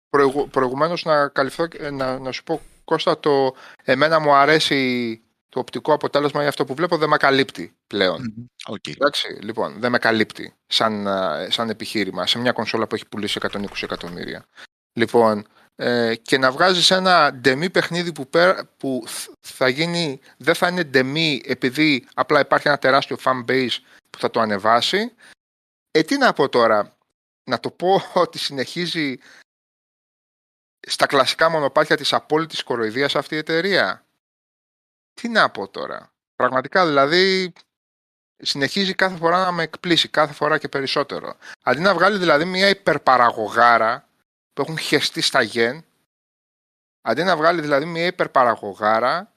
προηγου, 0.10 0.50
προηγουμένως 0.50 1.04
να 1.04 1.28
καλυφθώ, 1.28 1.68
ε, 1.78 1.90
να, 1.90 2.20
να 2.20 2.32
σου 2.32 2.44
πω 2.44 2.62
Κώστα, 2.88 3.20
το, 3.20 3.56
εμένα 3.84 4.20
μου 4.20 4.34
αρέσει 4.34 5.22
το 5.50 5.60
οπτικό 5.60 5.94
αποτέλεσμα 5.94 6.40
για 6.40 6.50
αυτό 6.50 6.66
που 6.66 6.74
βλέπω, 6.74 6.98
δεν 6.98 7.10
με 7.10 7.18
καλύπτει 7.18 7.76
πλέον. 7.88 8.22
Μμμ, 8.22 8.46
Οκ. 8.68 8.88
Εντάξει, 8.88 9.28
λοιπόν, 9.42 9.80
δεν 9.80 9.92
με 9.92 9.98
καλύπτει 9.98 10.56
σαν, 10.68 11.08
α, 11.08 11.48
σαν 11.50 11.70
επιχείρημα 11.70 12.28
σε 12.28 12.40
μια 12.40 12.52
κονσόλα 12.52 12.88
που 12.88 12.96
έχει 12.96 13.08
πουλήσει 13.08 13.40
120 13.42 13.66
εκατομμύρια. 13.82 14.46
Λοιπόν, 14.94 15.48
ε, 15.76 16.16
και 16.16 16.38
να 16.38 16.52
βγάζεις 16.52 16.92
ένα 16.92 17.34
ντεμί 17.34 17.70
παιχνίδι 17.70 18.12
που, 18.12 18.30
πέρα, 18.30 18.70
που 18.78 19.04
θ- 19.08 19.32
θα 19.40 19.68
γίνει, 19.68 20.20
δεν 20.38 20.56
θα 20.56 20.68
είναι 20.68 20.84
ντεμί 20.84 21.41
επειδή 21.46 22.08
απλά 22.14 22.40
υπάρχει 22.40 22.68
ένα 22.68 22.78
τεράστιο 22.78 23.18
fan 23.24 23.46
base 23.46 23.78
που 24.10 24.20
θα 24.20 24.30
το 24.30 24.40
ανεβάσει. 24.40 25.14
Ε, 25.92 26.02
τι 26.02 26.18
να 26.18 26.34
πω 26.34 26.50
τώρα, 26.50 26.98
να 27.44 27.60
το 27.60 27.72
πω 27.72 28.02
ότι 28.24 28.38
συνεχίζει 28.38 29.18
στα 30.90 31.06
κλασικά 31.06 31.50
μονοπάτια 31.50 31.98
της 31.98 32.14
απόλυτης 32.14 32.64
κοροϊδίας 32.64 33.16
αυτή 33.16 33.36
η 33.36 33.38
εταιρεία. 33.38 34.06
Τι 35.14 35.28
να 35.28 35.50
πω 35.50 35.68
τώρα. 35.68 36.12
Πραγματικά 36.36 36.86
δηλαδή 36.86 37.54
συνεχίζει 38.38 38.94
κάθε 38.94 39.16
φορά 39.16 39.46
να 39.46 39.52
με 39.52 39.64
εκπλήσει, 39.64 40.08
κάθε 40.08 40.34
φορά 40.34 40.58
και 40.58 40.68
περισσότερο. 40.68 41.38
Αντί 41.64 41.80
να 41.80 41.94
βγάλει 41.94 42.18
δηλαδή 42.18 42.46
μια 42.46 42.70
υπερπαραγωγάρα 42.70 44.08
που 44.54 44.62
έχουν 44.62 44.78
χεστεί 44.78 45.22
στα 45.22 45.42
γεν, 45.42 45.86
αντί 47.02 47.24
να 47.24 47.38
βγάλει 47.38 47.62
δηλαδή 47.62 47.86
μια 47.86 48.06
υπερπαραγωγάρα, 48.06 49.32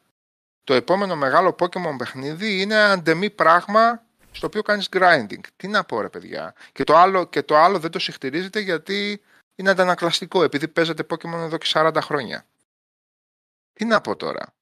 το 0.64 0.74
επόμενο 0.74 1.16
μεγάλο 1.16 1.56
Pokemon 1.58 1.94
παιχνίδι 1.98 2.60
είναι 2.60 2.74
ένα 2.74 2.98
ντεμή 2.98 3.30
πράγμα 3.30 4.02
στο 4.32 4.46
οποίο 4.46 4.62
κάνεις 4.62 4.88
grinding. 4.92 5.40
Τι 5.56 5.68
να 5.68 5.84
πω 5.84 6.00
ρε 6.00 6.08
παιδιά. 6.08 6.54
Και 6.72 6.84
το 6.84 6.96
άλλο, 6.96 7.26
και 7.26 7.42
το 7.42 7.56
άλλο 7.56 7.78
δεν 7.78 7.90
το 7.90 7.98
συχτηρίζεται 7.98 8.60
γιατί 8.60 9.22
είναι 9.60 9.70
αντανακλαστικό, 9.70 10.42
επειδή 10.42 10.68
παίζετε 10.68 11.06
Pokemon 11.10 11.32
εδώ 11.32 11.56
και 11.58 11.70
40 11.72 11.98
χρόνια. 12.00 12.46
Τι 13.72 13.84
να 13.84 14.00
πω 14.00 14.16
τώρα; 14.16 14.54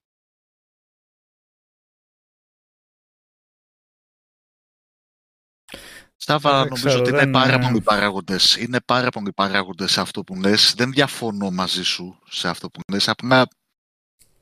Στάβα, 6.17 6.51
Δεν 6.59 6.63
νομίζω 6.69 6.87
ξέρω, 6.89 7.01
ότι 7.01 7.09
είναι 7.09 7.19
δεν, 7.19 7.31
πάρα 7.31 7.53
ε, 7.53 7.59
πολλοί 7.59 7.81
παράγοντες. 7.81 8.57
Είναι 8.57 8.81
πάρα 8.81 9.09
πολλοί 9.09 9.33
παράγοντες 9.33 9.93
σε 9.93 10.01
αυτό 10.01 10.25
που 10.25 10.35
λες. 10.35 10.75
Δεν 10.77 10.93
διαφωνώ 10.93 11.51
μαζί 11.51 11.83
σου 11.83 12.19
σε 12.29 12.49
αυτό 12.49 12.71
που 12.71 12.81
λες. 12.93 13.09
Απλά 13.09 13.49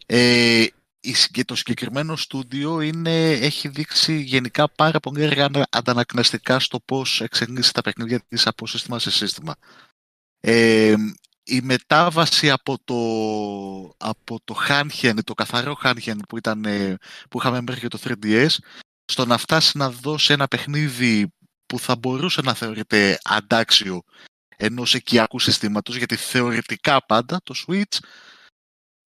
ε, 0.06 0.66
η 1.00 1.14
συγκε- 1.14 1.46
το 1.46 1.54
συγκεκριμένο 1.54 2.16
στούντιο 2.16 2.80
είναι, 2.80 3.30
έχει 3.30 3.68
δείξει 3.68 4.20
γενικά 4.20 4.68
πάρα 4.70 5.00
πολύ 5.00 5.22
έργα 5.22 5.44
αντα- 5.44 5.68
αντανακλαστικά 5.70 6.60
στο 6.60 6.80
πώς 6.80 7.20
εξελίσσει 7.20 7.72
τα 7.72 7.80
παιχνίδια 7.80 8.20
της 8.20 8.46
από 8.46 8.66
σύστημα 8.66 8.98
σε 8.98 9.10
σύστημα. 9.10 9.54
Ε, 10.48 10.94
η 11.44 11.60
μετάβαση 11.60 12.50
από 12.50 12.78
το, 12.84 14.06
από 14.06 14.40
το 14.44 14.56
handheld, 14.68 15.18
το 15.24 15.34
καθαρό 15.34 15.78
handheld 15.82 16.18
που, 16.28 16.36
ήταν, 16.36 16.64
ε, 16.64 16.96
που 17.30 17.38
είχαμε 17.38 17.60
μέχρι 17.60 17.80
και 17.80 17.88
το 17.88 17.98
3DS, 18.04 18.48
στο 19.04 19.26
να 19.26 19.38
φτάσει 19.38 19.78
να 19.78 19.90
δώσει 19.90 20.32
ένα 20.32 20.48
παιχνίδι 20.48 21.32
που 21.66 21.78
θα 21.78 21.96
μπορούσε 21.96 22.40
να 22.40 22.54
θεωρείται 22.54 23.18
αντάξιο 23.24 24.02
ενός 24.56 24.94
οικιακού 24.94 25.38
συστήματος, 25.38 25.96
γιατί 25.96 26.16
θεωρητικά 26.16 27.06
πάντα 27.06 27.40
το 27.42 27.54
Switch 27.66 27.98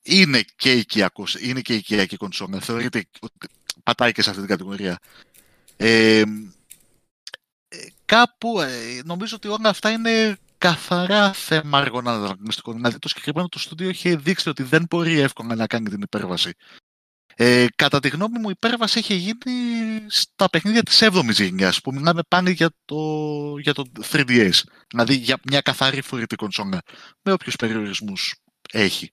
είναι 0.02 0.44
και, 0.56 0.72
οικιακό, 0.72 1.24
είναι 1.40 1.60
και 1.60 1.74
οικιακή 1.74 2.16
κονσόλα. 2.16 2.60
Θεωρείται 2.60 3.04
ότι 3.20 3.48
πατάει 3.82 4.12
και 4.12 4.22
σε 4.22 4.30
αυτή 4.30 4.40
την 4.40 4.50
κατηγορία. 4.50 4.98
Ε, 5.76 6.22
ε, 7.68 7.86
κάπου 8.04 8.60
ε, 8.60 9.00
νομίζω 9.04 9.36
ότι 9.36 9.48
όλα 9.48 9.68
αυτά 9.68 9.90
είναι 9.90 10.38
καθαρά 10.60 11.32
θέμα 11.32 11.78
αργών 11.78 12.08
ανταγωνιστικών. 12.08 12.74
Δηλαδή 12.74 12.98
το 12.98 13.08
συγκεκριμένο 13.08 13.48
το 13.48 13.58
στούντιο 13.58 13.88
είχε 13.88 14.16
δείξει 14.16 14.48
ότι 14.48 14.62
δεν 14.62 14.86
μπορεί 14.90 15.18
εύκολα 15.18 15.54
να 15.54 15.66
κάνει 15.66 15.88
την 15.88 16.00
υπέρβαση. 16.00 16.52
Ε, 17.36 17.66
κατά 17.76 18.00
τη 18.00 18.08
γνώμη 18.08 18.38
μου 18.38 18.48
η 18.48 18.52
υπέρβαση 18.56 18.98
έχει 18.98 19.14
γίνει 19.14 19.52
στα 20.06 20.50
παιχνίδια 20.50 20.82
της 20.82 21.02
7ης 21.02 21.32
γενιάς 21.32 21.80
που 21.80 21.92
μιλάμε 21.92 22.20
πάλι 22.28 22.52
για 22.52 22.70
το, 22.84 22.96
για 23.58 23.74
το 23.74 23.84
3DS. 24.10 24.60
Δηλαδή 24.88 25.14
για 25.14 25.38
μια 25.42 25.60
καθαρή 25.60 26.00
φορητή 26.00 26.36
κονσόλα 26.36 26.80
με 27.22 27.32
όποιους 27.32 27.56
περιορισμούς 27.56 28.34
έχει. 28.72 29.12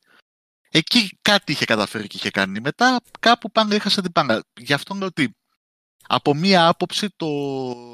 Εκεί 0.70 1.18
κάτι 1.22 1.52
είχε 1.52 1.66
καταφέρει 1.66 2.08
και 2.08 2.18
είχε 2.18 2.30
κάνει. 2.30 2.60
Μετά 2.60 3.00
κάπου 3.20 3.52
πάνε 3.52 3.76
έχασε 3.76 4.02
την 4.02 4.12
πάντα. 4.12 4.44
Γι' 4.60 4.74
αυτό 4.74 4.96
λέω 4.96 5.08
ότι 5.08 5.36
από 6.08 6.34
μία 6.34 6.68
άποψη 6.68 7.08
το, 7.16 7.28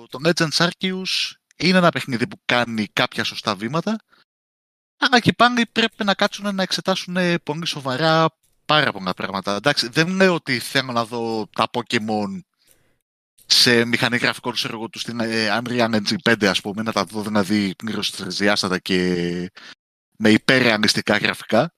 το 0.08 0.20
Legends 0.26 0.68
Arceus 0.68 1.32
είναι 1.68 1.78
ένα 1.78 1.90
παιχνίδι 1.90 2.28
που 2.28 2.40
κάνει 2.46 2.88
κάποια 2.94 3.24
σωστά 3.24 3.56
βήματα 3.56 3.96
αλλά 4.98 5.20
και 5.20 5.34
πάλι 5.34 5.66
πρέπει 5.72 6.04
να 6.04 6.14
κάτσουν 6.14 6.56
να 6.56 6.64
εξετάσουν 6.64 7.18
πολύ 7.44 7.66
σοβαρά 7.66 8.30
πάρα 8.66 8.92
πολλά 8.92 9.14
πράγματα. 9.14 9.56
Εντάξει, 9.56 9.88
δεν 9.88 10.08
λέω 10.08 10.34
ότι 10.34 10.60
θέλω 10.60 10.92
να 10.92 11.06
δω 11.06 11.48
τα 11.56 11.70
Pokemon 11.74 12.40
σε 13.46 13.86
μηχανή 13.86 14.18
γραφικών 14.18 14.54
ξέρω 14.54 14.74
εγώ, 14.74 14.90
τους 14.90 15.02
στην 15.02 15.20
ε, 15.20 15.60
Unreal 15.62 15.96
Engine 15.96 16.34
5 16.34 16.46
ας 16.46 16.62
πούμε, 16.62 16.84
να 16.84 16.92
τα 16.92 17.04
δω 17.04 17.22
δηλαδή 17.22 17.76
πλήρως 17.76 18.12
τρισδιάστατα 18.12 18.80
και 18.80 19.52
με 20.18 20.30
υπερρεαλιστικά 20.30 21.18
γραφικά. 21.18 21.74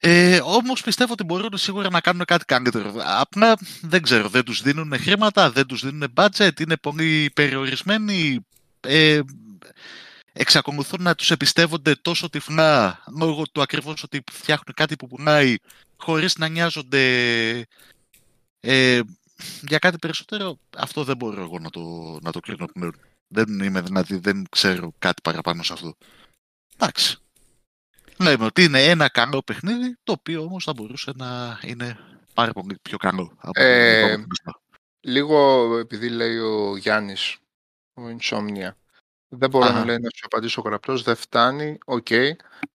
Ε, 0.00 0.40
Όμως 0.44 0.82
πιστεύω 0.82 1.12
ότι 1.12 1.24
μπορούν 1.24 1.56
σίγουρα 1.56 1.90
να 1.90 2.00
κάνουν 2.00 2.24
κάτι 2.24 2.44
καλύτερο. 2.44 2.94
Απλά 3.04 3.56
δεν 3.82 4.02
ξέρω, 4.02 4.28
δεν 4.28 4.44
τους 4.44 4.62
δίνουν 4.62 4.98
χρήματα, 4.98 5.50
δεν 5.50 5.66
τους 5.66 5.84
δίνουν 5.84 6.12
budget, 6.14 6.60
είναι 6.60 6.76
πολύ 6.76 7.30
περιορισμένοι. 7.34 8.46
Ε, 8.80 9.20
εξακολουθούν 10.32 11.02
να 11.02 11.14
τους 11.14 11.30
εμπιστεύονται 11.30 11.94
τόσο 11.94 12.30
τυφλά 12.30 13.02
λόγω 13.18 13.42
του 13.52 13.62
ακριβώς 13.62 14.02
ότι 14.02 14.24
φτιάχνουν 14.32 14.74
κάτι 14.74 14.96
που 14.96 15.06
πουλάει 15.06 15.56
χωρίς 15.96 16.36
να 16.38 16.48
νοιάζονται 16.48 17.66
ε, 18.60 19.00
για 19.60 19.78
κάτι 19.78 19.98
περισσότερο. 19.98 20.58
Αυτό 20.76 21.04
δεν 21.04 21.16
μπορώ 21.16 21.42
εγώ 21.42 21.58
να 21.58 21.70
το, 21.70 21.80
να 22.22 22.32
το 22.32 22.40
κρίνω 22.40 22.66
πλέον. 22.66 22.94
Δεν 23.28 23.60
είμαι 23.60 23.80
δηλαδή, 23.80 24.16
δεν 24.16 24.44
ξέρω 24.50 24.92
κάτι 24.98 25.22
παραπάνω 25.22 25.62
σε 25.62 25.72
αυτό. 25.72 25.96
Εντάξει. 26.76 27.16
Λέμε 28.20 28.44
ότι 28.44 28.62
είναι 28.64 28.84
ένα 28.84 29.08
καλό 29.08 29.42
παιχνίδι, 29.42 29.96
το 30.02 30.12
οποίο 30.12 30.42
όμως 30.42 30.64
θα 30.64 30.72
μπορούσε 30.72 31.12
να 31.16 31.60
είναι 31.62 31.98
πάρα 32.34 32.52
πολύ 32.52 32.78
πιο 32.82 32.96
καλό 32.96 33.32
από 33.36 33.60
Ε, 33.60 34.00
το 34.00 34.06
επόμενο 34.06 34.26
παιχνίδι. 34.26 34.58
Λίγο 35.00 35.78
επειδή 35.78 36.08
λέει 36.08 36.36
ο 36.38 36.76
Γιάννης, 36.76 37.36
ο 37.94 38.02
Insomnia, 38.18 38.70
δεν 39.28 39.50
μπορώ 39.50 39.64
Αχα. 39.64 39.78
να 39.78 39.84
λέει 39.84 39.98
να 39.98 40.08
σου 40.14 40.24
απαντήσω 40.24 40.60
γραπτώς, 40.60 41.02
δεν 41.02 41.16
φτάνει, 41.16 41.78
οκ. 41.84 42.06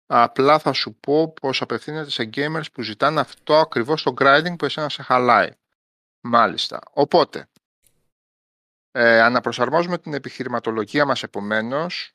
Απλά 0.06 0.60
θα 0.60 0.74
σου 0.74 0.94
πω 1.00 1.34
πως 1.34 1.62
απευθύνεται 1.62 2.10
σε 2.10 2.30
gamers 2.34 2.72
που 2.74 2.82
ζητάνε 2.82 3.20
αυτό 3.20 3.60
ακριβώς 3.60 4.04
το 4.04 4.14
grinding 4.18 4.56
που 4.58 4.66
εσένα 4.66 4.90
σε 4.90 5.04
χαλάει. 5.04 5.50
Μάλιστα. 6.22 6.80
Οπότε, 6.94 7.50
ε, 8.92 9.22
αναπροσαρμόζουμε 9.22 9.98
την 9.98 10.14
επιχειρηματολογία 10.14 11.06
μας 11.06 11.24
επομένως 11.24 12.14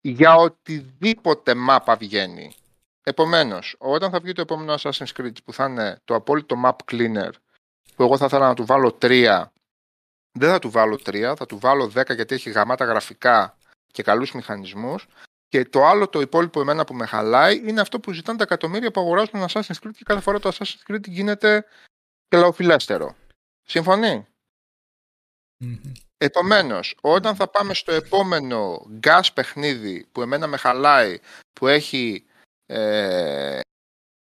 για 0.00 0.34
οτιδήποτε 0.34 1.54
μάπα 1.54 1.96
βγαίνει. 1.96 2.54
Επομένως, 3.02 3.76
όταν 3.78 4.10
θα 4.10 4.20
βγει 4.20 4.32
το 4.32 4.40
επόμενο 4.40 4.74
Assassin's 4.74 5.12
Creed 5.16 5.44
που 5.44 5.52
θα 5.52 5.64
είναι 5.64 6.00
το 6.04 6.14
απόλυτο 6.14 6.56
map 6.64 6.76
cleaner 6.92 7.30
που 7.96 8.02
εγώ 8.02 8.16
θα 8.16 8.24
ήθελα 8.24 8.46
να 8.46 8.54
του 8.54 8.66
βάλω 8.66 8.98
3 9.02 9.44
δεν 10.38 10.50
θα 10.50 10.58
του 10.58 10.70
βάλω 10.70 10.94
3, 10.94 11.34
θα 11.36 11.46
του 11.46 11.58
βάλω 11.58 11.84
10 11.94 12.14
γιατί 12.14 12.34
έχει 12.34 12.50
γαμάτα 12.50 12.84
γραφικά 12.84 13.56
και 13.86 14.02
καλούς 14.02 14.32
μηχανισμούς 14.32 15.06
και 15.48 15.64
το 15.64 15.84
άλλο 15.84 16.08
το 16.08 16.20
υπόλοιπο 16.20 16.60
εμένα 16.60 16.84
που 16.84 16.94
με 16.94 17.06
χαλάει 17.06 17.68
είναι 17.68 17.80
αυτό 17.80 18.00
που 18.00 18.12
ζητάνε 18.12 18.38
τα 18.38 18.44
εκατομμύρια 18.44 18.90
που 18.90 19.00
αγοράζουν 19.00 19.34
ένα 19.34 19.48
Assassin's 19.52 19.78
Creed 19.82 19.92
και 19.96 20.04
κάθε 20.04 20.20
φορά 20.20 20.38
το 20.38 20.48
Assassin's 20.52 20.92
Creed 20.92 21.08
γίνεται 21.08 21.64
και 22.28 22.36
λαοφιλέστερο. 22.36 23.16
Συμφωνεί; 23.62 24.26
Μμμ. 25.64 25.92
Επομένως, 26.18 26.96
όταν 27.00 27.36
θα 27.36 27.48
πάμε 27.48 27.74
στο 27.74 27.92
επόμενο 27.92 28.86
gas 29.06 29.20
παιχνίδι 29.34 30.06
που 30.12 30.22
εμένα 30.22 30.46
με 30.46 30.56
χαλάει, 30.56 31.18
που 31.52 31.66
έχει 31.66 32.24
ε, 32.66 33.60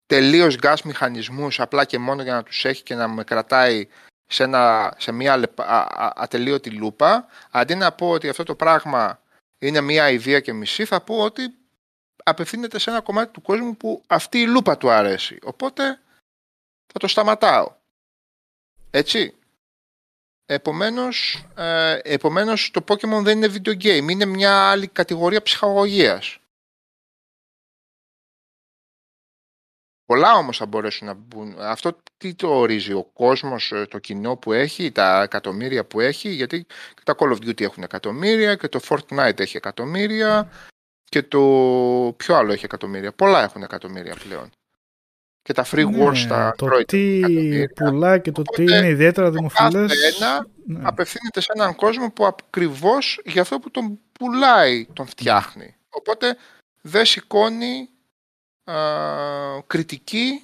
τελείως 0.06 0.56
gas 0.62 0.76
μηχανισμούς 0.84 1.60
απλά 1.60 1.84
και 1.84 1.98
μόνο 1.98 2.22
για 2.22 2.34
να 2.34 2.42
τους 2.42 2.64
έχει 2.64 2.82
και 2.82 2.94
να 2.94 3.08
με 3.08 3.24
κρατάει 3.24 3.88
σε, 4.26 4.42
ένα, 4.42 4.94
σε 4.98 5.12
μια 5.12 5.36
λεπα- 5.36 5.66
α- 5.66 6.04
α- 6.04 6.12
ατελείωτη 6.16 6.70
λούπα, 6.70 7.26
αντί 7.50 7.74
να 7.74 7.92
πω 7.92 8.10
ότι 8.10 8.28
αυτό 8.28 8.42
το 8.42 8.54
πράγμα 8.54 9.22
είναι 9.58 9.80
μία 9.80 10.10
ιδέα 10.10 10.40
και 10.40 10.52
μισή, 10.52 10.84
θα 10.84 11.00
πω 11.00 11.18
ότι 11.18 11.54
απευθύνεται 12.24 12.78
σε 12.78 12.90
ένα 12.90 13.00
κομμάτι 13.00 13.32
του 13.32 13.42
κόσμου 13.42 13.76
που 13.76 14.02
αυτή 14.06 14.40
η 14.40 14.46
λούπα 14.46 14.76
του 14.76 14.90
αρέσει. 14.90 15.38
Οπότε 15.42 16.00
θα 16.92 16.98
το 16.98 17.08
σταματάω. 17.08 17.74
Έτσι. 18.90 19.37
Επομένως, 20.50 21.44
ε, 21.56 21.98
επομένως 22.02 22.70
το 22.70 22.84
Pokemon 22.88 23.20
δεν 23.22 23.36
είναι 23.42 23.52
video 23.54 23.82
game, 23.84 24.08
είναι 24.10 24.24
μια 24.24 24.70
άλλη 24.70 24.88
κατηγορία 24.88 25.42
ψυχαγωγίας. 25.42 26.38
Πολλά 30.04 30.34
όμως 30.34 30.56
θα 30.56 30.66
μπορέσουν 30.66 31.06
να 31.06 31.14
μπουν. 31.14 31.54
Αυτό 31.58 31.96
τι 32.16 32.34
το 32.34 32.48
ορίζει 32.48 32.92
ο 32.92 33.04
κόσμος, 33.04 33.72
ε, 33.72 33.86
το 33.86 33.98
κοινό 33.98 34.36
που 34.36 34.52
έχει, 34.52 34.92
τα 34.92 35.22
εκατομμύρια 35.22 35.84
που 35.84 36.00
έχει, 36.00 36.28
γιατί 36.28 36.64
και 36.94 37.02
τα 37.04 37.14
Call 37.18 37.32
of 37.32 37.48
Duty 37.48 37.60
έχουν 37.60 37.82
εκατομμύρια 37.82 38.56
και 38.56 38.68
το 38.68 38.80
Fortnite 38.88 39.40
έχει 39.40 39.56
εκατομμύρια 39.56 40.50
και 41.04 41.22
το 41.22 41.38
ποιο 42.16 42.34
άλλο 42.34 42.52
έχει 42.52 42.64
εκατομμύρια; 42.64 43.12
Πολλά 43.12 43.42
έχουν 43.42 43.62
εκατομμύρια 43.62 44.16
πλέον. 44.16 44.50
Και 45.42 45.52
τα 45.52 45.64
free 45.70 45.90
Ναι, 45.90 46.06
wars 46.08 46.16
στα 46.16 46.54
το 46.56 46.66
Android 46.66 46.86
τι 46.86 47.20
έχουν 47.20 47.34
εκατομμύρια. 47.36 47.68
πουλάει 47.74 48.20
και 48.20 48.32
το 48.32 48.42
τι 48.42 48.62
Οπότε, 48.62 48.76
είναι 48.78 48.88
ιδιαίτερα 48.88 49.26
Το 49.26 49.32
δημοφιλές. 49.32 49.72
κάθε 49.72 50.24
ένα 50.24 50.46
ναι. 50.66 50.80
απευθύνεται 50.82 51.40
σε 51.40 51.52
έναν 51.54 51.74
κόσμο 51.74 52.10
που 52.10 52.26
ακριβώς 52.26 53.20
για 53.24 53.42
αυτό 53.42 53.58
που 53.58 53.70
τον 53.70 53.98
πουλάει 54.12 54.86
τον 54.92 55.06
φτιάχνει. 55.06 55.76
Οπότε 55.88 56.36
δεν 56.80 57.04
σηκώνει 57.04 57.88
α, 58.64 58.74
κριτική 59.66 60.42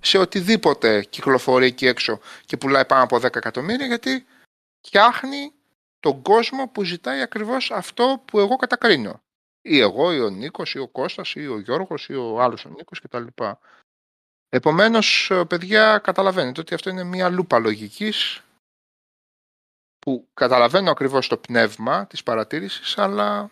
σε 0.00 0.18
οτιδήποτε 0.18 1.04
κυκλοφορεί 1.04 1.66
εκεί 1.66 1.86
έξω 1.86 2.20
και 2.44 2.56
πουλάει 2.56 2.84
πάνω 2.84 3.02
από 3.02 3.16
10 3.16 3.22
εκατομμύρια 3.24 3.86
γιατί 3.86 4.24
φτιάχνει 4.86 5.52
τον 6.00 6.22
κόσμο 6.22 6.68
που 6.68 6.84
ζητάει 6.84 7.20
ακριβώς 7.20 7.70
αυτό 7.70 8.22
που 8.24 8.38
εγώ 8.38 8.56
κατακρίνω. 8.56 9.20
Ή 9.62 9.78
εγώ, 9.80 10.12
ή 10.12 10.20
ο 10.20 10.28
Νίκος, 10.30 10.74
ή 10.74 10.78
ο 10.78 10.88
Κώστας, 10.88 11.34
ή 11.34 11.46
ο 11.46 11.58
Γιώργος, 11.58 12.06
ή 12.08 12.14
ο 12.14 12.40
άλλος 12.42 12.64
ο 12.64 12.68
Νίκος 12.68 13.00
κτλ. 13.00 13.24
Επομένως, 14.54 15.30
ε, 15.30 15.44
παιδιά, 15.44 15.98
καταλαβαίνετε 15.98 16.60
ότι 16.60 16.74
αυτό 16.74 16.90
είναι 16.90 17.04
μια 17.04 17.28
λούπα 17.28 17.58
λογικής 17.58 18.42
που 19.98 20.28
καταλαβαίνω 20.34 20.90
ακριβώς 20.90 21.28
το 21.28 21.36
πνεύμα 21.36 22.06
της 22.06 22.22
παρατήρησης, 22.22 22.98
αλλά 22.98 23.50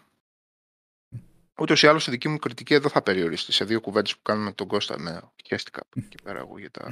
ούτως 1.59 1.83
ή 1.83 1.87
άλλως 1.87 2.07
η 2.07 2.11
δική 2.11 2.29
μου 2.29 2.39
κριτική 2.39 2.75
εδώ 2.75 2.89
θα 2.89 3.03
περιοριστεί 3.03 3.53
σε 3.53 3.65
δύο 3.65 3.81
κουβέντες 3.81 4.17
που 4.17 4.23
κάνουμε 4.23 4.45
με 4.45 4.53
τον 4.53 4.67
Κώστα. 4.67 4.99
Με 4.99 5.23
χαίστηκα 5.45 5.81
από 5.81 6.01
εκεί 6.05 6.23
πέρα 6.23 6.39
εγώ 6.39 6.59
για 6.59 6.71
τα... 6.71 6.89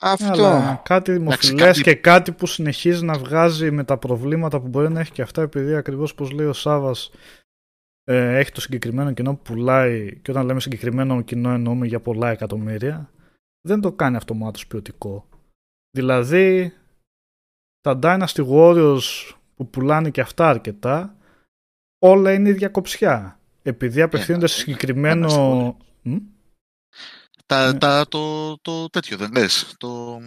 Αυτό. 0.00 0.26
Αλλά 0.32 0.82
κάτι 0.84 1.12
δημοφιλές 1.12 1.66
κάτι- 1.66 1.82
και 1.82 1.94
κάτι 1.94 2.32
που 2.32 2.46
συνεχίζει 2.46 3.04
να 3.04 3.18
βγάζει 3.18 3.70
με 3.70 3.84
τα 3.84 3.98
προβλήματα 3.98 4.60
που 4.60 4.68
μπορεί 4.68 4.92
να 4.92 5.00
έχει 5.00 5.12
και 5.12 5.22
αυτά 5.22 5.42
επειδή 5.42 5.74
ακριβώς 5.74 6.14
πως 6.14 6.30
λέει 6.30 6.46
ο 6.46 6.52
Σάβας 6.52 7.10
ε, 8.08 8.38
έχει 8.38 8.52
το 8.52 8.60
συγκεκριμένο 8.60 9.12
κοινό 9.12 9.34
που 9.34 9.42
πουλάει 9.42 10.16
και 10.22 10.30
όταν 10.30 10.46
λέμε 10.46 10.60
συγκεκριμένο 10.60 11.22
κοινό 11.22 11.50
εννοούμε 11.50 11.86
για 11.86 12.00
πολλά 12.00 12.30
εκατομμύρια 12.30 13.10
δεν 13.68 13.80
το 13.80 13.92
κάνει 13.92 14.16
αυτομάτως 14.16 14.66
ποιοτικό. 14.66 15.28
Δηλαδή 15.90 16.72
τα 17.80 17.98
Dynasty 18.02 18.48
Warriors 18.48 19.34
που 19.56 19.70
πουλάνε 19.70 20.10
και 20.10 20.20
αυτά 20.20 20.48
αρκετά 20.48 21.16
όλα 21.98 22.32
είναι 22.32 22.48
ίδια 22.48 22.68
κοψιά. 22.68 23.40
Επειδή 23.62 24.02
απευθύνονται 24.02 24.46
σε 24.46 24.56
ε, 24.56 24.58
συγκεκριμένο... 24.64 25.28
Dynasty 25.28 25.84
Μμ; 26.02 26.16
Τα, 27.46 27.72
Ναι. 27.72 27.78
τα, 27.78 28.06
το, 28.08 28.56
το 28.58 28.86
τέτοιο 28.88 29.16
δεν 29.16 29.32
λες. 29.32 29.74
Το... 29.78 30.18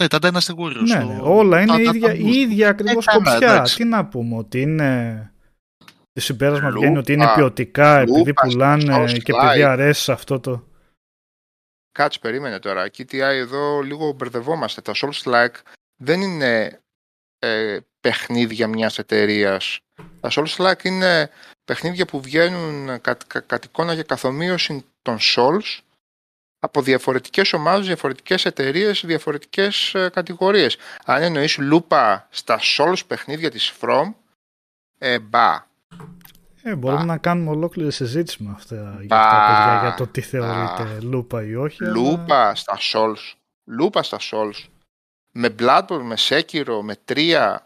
Ναι, 0.00 0.08
τα 0.08 0.18
Dynasty 0.22 0.54
Warriors. 0.54 0.86
Ναι, 0.88 1.00
το- 1.00 1.06
ναι, 1.06 1.18
όλα 1.22 1.60
είναι 1.60 1.66
τα- 1.66 1.74
τα- 1.76 1.80
ίδια, 1.82 2.06
τα- 2.08 2.14
η 2.14 2.28
ίδια 2.40 2.68
ακριβώς 2.68 3.06
Ε, 3.06 3.10
καλά, 3.10 3.30
κοψιά. 3.30 3.52
εντάξει. 3.52 3.76
Τι 3.76 3.84
να 3.84 4.06
πούμε, 4.06 4.36
ότι 4.36 4.60
είναι... 4.60 5.32
Το 6.18 6.24
συμπέρασμα 6.24 6.68
Λούπα, 6.68 6.80
βγαίνει 6.80 6.98
ότι 6.98 7.12
είναι 7.12 7.32
ποιοτικά 7.34 7.98
επειδή 7.98 8.26
λούπα, 8.26 8.42
πουλάνε 8.42 9.08
στο 9.08 9.18
και 9.18 9.32
slide. 9.32 9.44
επειδή 9.44 9.62
αρέσει 9.62 10.02
σε 10.02 10.12
αυτό 10.12 10.40
το... 10.40 10.66
Κάτσε, 11.92 12.18
περίμενε 12.18 12.58
τώρα. 12.58 12.84
KTI 12.84 13.12
εδώ 13.12 13.80
λίγο 13.80 14.12
μπερδευόμαστε. 14.12 14.80
Τα 14.80 14.92
Souls 14.94 15.22
Like 15.32 15.54
δεν 15.96 16.20
είναι 16.20 16.80
ε, 17.38 17.78
παιχνίδια 18.00 18.66
μιας 18.66 18.98
εταιρείας. 18.98 19.80
Τα 20.20 20.28
Souls 20.32 20.56
Like 20.56 20.84
είναι 20.84 21.30
παιχνίδια 21.64 22.06
που 22.06 22.20
βγαίνουν 22.20 23.00
κατ, 23.00 23.20
κα- 23.26 23.40
κατ' 23.40 23.64
εικόνα 23.64 23.92
για 23.92 24.02
καθομοίωση 24.02 24.84
των 25.02 25.18
Souls 25.20 25.78
από 26.58 26.82
διαφορετικές 26.82 27.52
ομάδες, 27.52 27.86
διαφορετικές 27.86 28.44
εταιρείες, 28.44 29.02
διαφορετικές 29.06 29.94
ε, 29.94 30.08
κατηγορίες. 30.08 30.76
Αν 31.04 31.22
εννοείς 31.22 31.58
λούπα 31.58 32.26
στα 32.30 32.60
Souls 32.76 33.00
παιχνίδια 33.06 33.50
της 33.50 33.72
From, 33.80 34.14
ε, 34.98 35.18
μπα. 35.18 35.66
Ε, 36.62 36.74
μπορούμε 36.74 37.00
Μπα. 37.00 37.06
να 37.06 37.18
κάνουμε 37.18 37.50
ολόκληρη 37.50 37.92
συζήτηση 37.92 38.42
με 38.42 38.50
αυτά 38.50 38.74
για, 38.76 39.06
Μπα. 39.06 39.20
αυτά, 39.20 39.36
παιδιά, 39.46 39.80
για 39.88 39.94
το 39.96 40.06
τι 40.06 40.20
θεωρείται 40.20 41.00
λούπα 41.00 41.42
ή 41.42 41.54
όχι. 41.54 41.84
αλλά- 41.84 41.92
Λούπα 41.92 42.54
στα 42.54 42.78
Souls. 42.92 43.34
Λούπα 43.64 44.02
στα 44.02 44.18
Souls. 44.20 44.64
Με 45.32 45.54
Bloodborne, 45.58 46.00
με 46.02 46.14
Sekiro, 46.18 46.80
με 46.82 46.96
3 47.04 47.56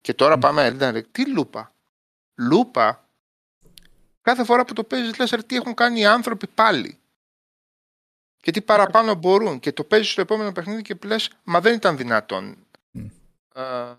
και 0.00 0.14
τώρα 0.14 0.36
Μμ. 0.36 0.40
πάμε 0.40 0.76
Elden 0.78 0.94
Ring. 0.96 1.02
Τι 1.12 1.30
λούπα. 1.32 1.72
Λούπα. 2.34 3.04
Κάθε 4.22 4.44
φορά 4.44 4.64
που 4.64 4.72
το 4.72 4.84
παίζεις 4.84 5.18
λες 5.18 5.30
«Ρε, 5.30 5.42
τι 5.42 5.56
έχουν 5.56 5.74
κάνει 5.74 6.00
οι 6.00 6.06
άνθρωποι 6.06 6.46
πάλι. 6.46 6.98
Και 8.40 8.50
τι 8.50 8.62
παραπάνω 8.62 9.14
μπορούν. 9.14 9.60
Και 9.60 9.72
το 9.72 9.84
παίζεις 9.84 10.10
στο 10.12 10.20
επόμενο 10.20 10.52
παιχνίδι 10.52 10.82
και 10.82 10.96
λες 11.04 11.30
μα 11.44 11.60
δεν 11.60 11.74
ήταν 11.74 11.96
δυνατόν. 11.96 12.56
Μμ. 12.90 13.06
Ε, 13.54 13.94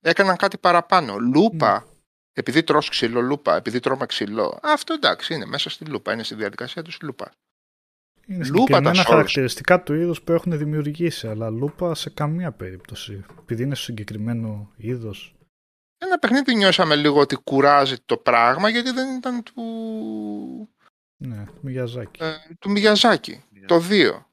έκαναν 0.00 0.36
κάτι 0.36 0.58
παραπάνω. 0.58 1.16
Λούπα. 1.18 1.86
Επειδή 2.32 2.62
τρως 2.62 2.88
ξύλο, 2.88 3.20
λούπα. 3.20 3.56
Επειδή 3.56 3.80
τρώμε 3.80 4.06
ξύλο. 4.06 4.58
Αυτό 4.62 4.92
εντάξει 4.94 5.34
είναι 5.34 5.46
μέσα 5.46 5.70
στη 5.70 5.84
λούπα. 5.84 6.12
Είναι 6.12 6.22
στη 6.22 6.34
διαδικασία 6.34 6.82
του 6.82 6.90
λούπα. 7.02 7.32
Είναι 8.26 8.44
Λούπα 8.44 8.52
τα 8.58 8.64
συγκεκριμένα 8.66 9.02
Souls. 9.02 9.06
χαρακτηριστικά 9.08 9.82
του 9.82 9.94
είδους 9.94 10.22
που 10.22 10.32
έχουν 10.32 10.58
δημιουργήσει, 10.58 11.28
αλλά 11.28 11.50
λούπα 11.50 11.94
σε 11.94 12.10
καμία 12.10 12.52
περίπτωση. 12.52 13.24
Επειδή 13.40 13.62
είναι 13.62 13.74
στο 13.74 13.84
συγκεκριμένο 13.84 14.72
είδος. 14.76 15.34
Ένα 15.98 16.18
παιχνίδι 16.18 16.54
νιώσαμε 16.54 16.96
λίγο 16.96 17.20
ότι 17.20 17.36
κουράζει 17.36 17.96
το 18.06 18.16
πράγμα 18.16 18.68
γιατί 18.68 18.90
δεν 18.90 19.16
ήταν 19.16 19.42
του, 19.42 19.62
Ναι, 21.16 21.44
Μιγιαζάκη. 21.60 22.22
ε, 22.22 22.32
του 22.58 22.70
Μιγιαζάκη. 22.70 23.44
Το 23.66 23.80
2. 23.90 24.26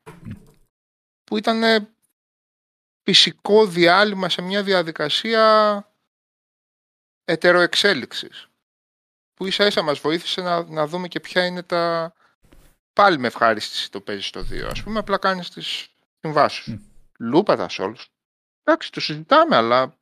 Που 1.24 1.38
ήταν 1.38 1.64
ε, 1.64 1.90
φυσικό 3.04 3.66
διάλειμμα 3.66 4.30
σε 4.30 4.42
μια 4.42 4.64
διαδικασία 4.64 5.84
ετεροεξέλιξης. 7.30 8.50
Που 9.34 9.46
ίσα 9.46 9.66
ίσα 9.66 9.82
μας 9.82 10.00
βοήθησε 10.00 10.42
να, 10.42 10.64
να 10.64 10.88
δούμε 10.88 11.08
και 11.08 11.20
ποια 11.20 11.46
είναι 11.46 11.64
τα... 11.64 12.14
Πάλι 12.94 13.18
με 13.18 13.28
ευχάριστηση 13.28 13.92
το 13.92 14.02
παίζεις 14.02 14.30
το 14.30 14.46
2. 14.52 14.62
Ας 14.72 14.84
πούμε 14.84 15.00
απλά 15.00 15.18
κάνεις 15.18 15.50
τις 15.50 15.88
συμβάσεις. 16.22 16.68
Μμ. 16.68 16.74
σου. 16.74 16.92
Λούπα 17.20 17.56
τα 17.56 17.68
Souls. 17.70 18.06
Εντάξει, 18.64 18.92
το 18.92 19.00
συζητάμε, 19.00 19.56
αλλά 19.56 19.98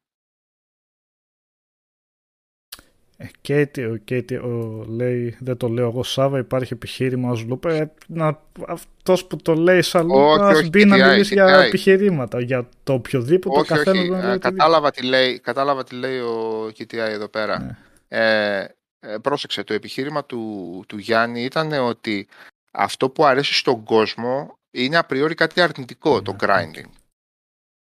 και 3.41 3.65
τι, 3.65 3.83
ο, 3.85 3.97
και 4.03 4.21
τι, 4.21 4.35
ο, 4.35 4.85
λέει, 4.87 5.37
δεν 5.39 5.57
το 5.57 5.67
λέω 5.67 5.87
εγώ 5.87 6.03
Σάβα, 6.03 6.37
υπάρχει 6.39 6.73
επιχείρημα 6.73 7.31
ως 7.31 7.43
λούπα. 7.43 7.71
Ε, 7.73 7.93
να, 8.07 8.41
αυτός 8.67 9.25
που 9.25 9.37
το 9.37 9.55
λέει 9.55 9.81
σαν 9.81 10.05
λούπα 10.05 10.19
Όχι, 10.19 10.41
ας 10.43 10.57
όχι, 10.57 10.69
μπει 10.69 10.85
να 10.85 10.95
TTI, 10.95 11.09
μιλήσει 11.09 11.33
για 11.33 11.59
TTI. 11.61 11.65
επιχειρήματα. 11.65 12.41
Για 12.41 12.69
το 12.83 12.93
οποιοδήποτε 12.93 13.59
όχι, 13.59 13.73
ο 13.73 13.75
καθένας 13.75 13.99
όχι. 13.99 14.07
μπορεί 14.07 14.21
να 14.21 14.25
ε, 14.25 14.27
λέει 14.27 14.35
οτιδήποτε. 14.35 14.57
κατάλαβα, 14.57 14.91
τι 14.91 15.03
λέει, 15.03 15.39
κατάλαβα 15.39 15.83
τι 15.83 15.95
λέει 15.95 16.19
ο 16.19 16.65
KTI 16.65 16.93
εδώ 16.93 17.27
πέρα. 17.27 17.59
Ναι. 17.59 17.77
Ε, 18.07 18.67
ε, 18.99 19.17
πρόσεξε, 19.17 19.63
το 19.63 19.73
επιχείρημα 19.73 20.25
του, 20.25 20.83
του 20.87 20.97
Γιάννη 20.97 21.43
ήταν 21.43 21.71
ότι 21.73 22.27
αυτό 22.71 23.09
που 23.09 23.25
αρέσει 23.25 23.53
στον 23.53 23.83
κόσμο 23.83 24.57
είναι 24.71 24.97
απριόρι 24.97 25.35
κάτι 25.35 25.61
αρνητικό, 25.61 26.21
το 26.21 26.31
Ναι, 26.31 26.37
grinding. 26.41 26.89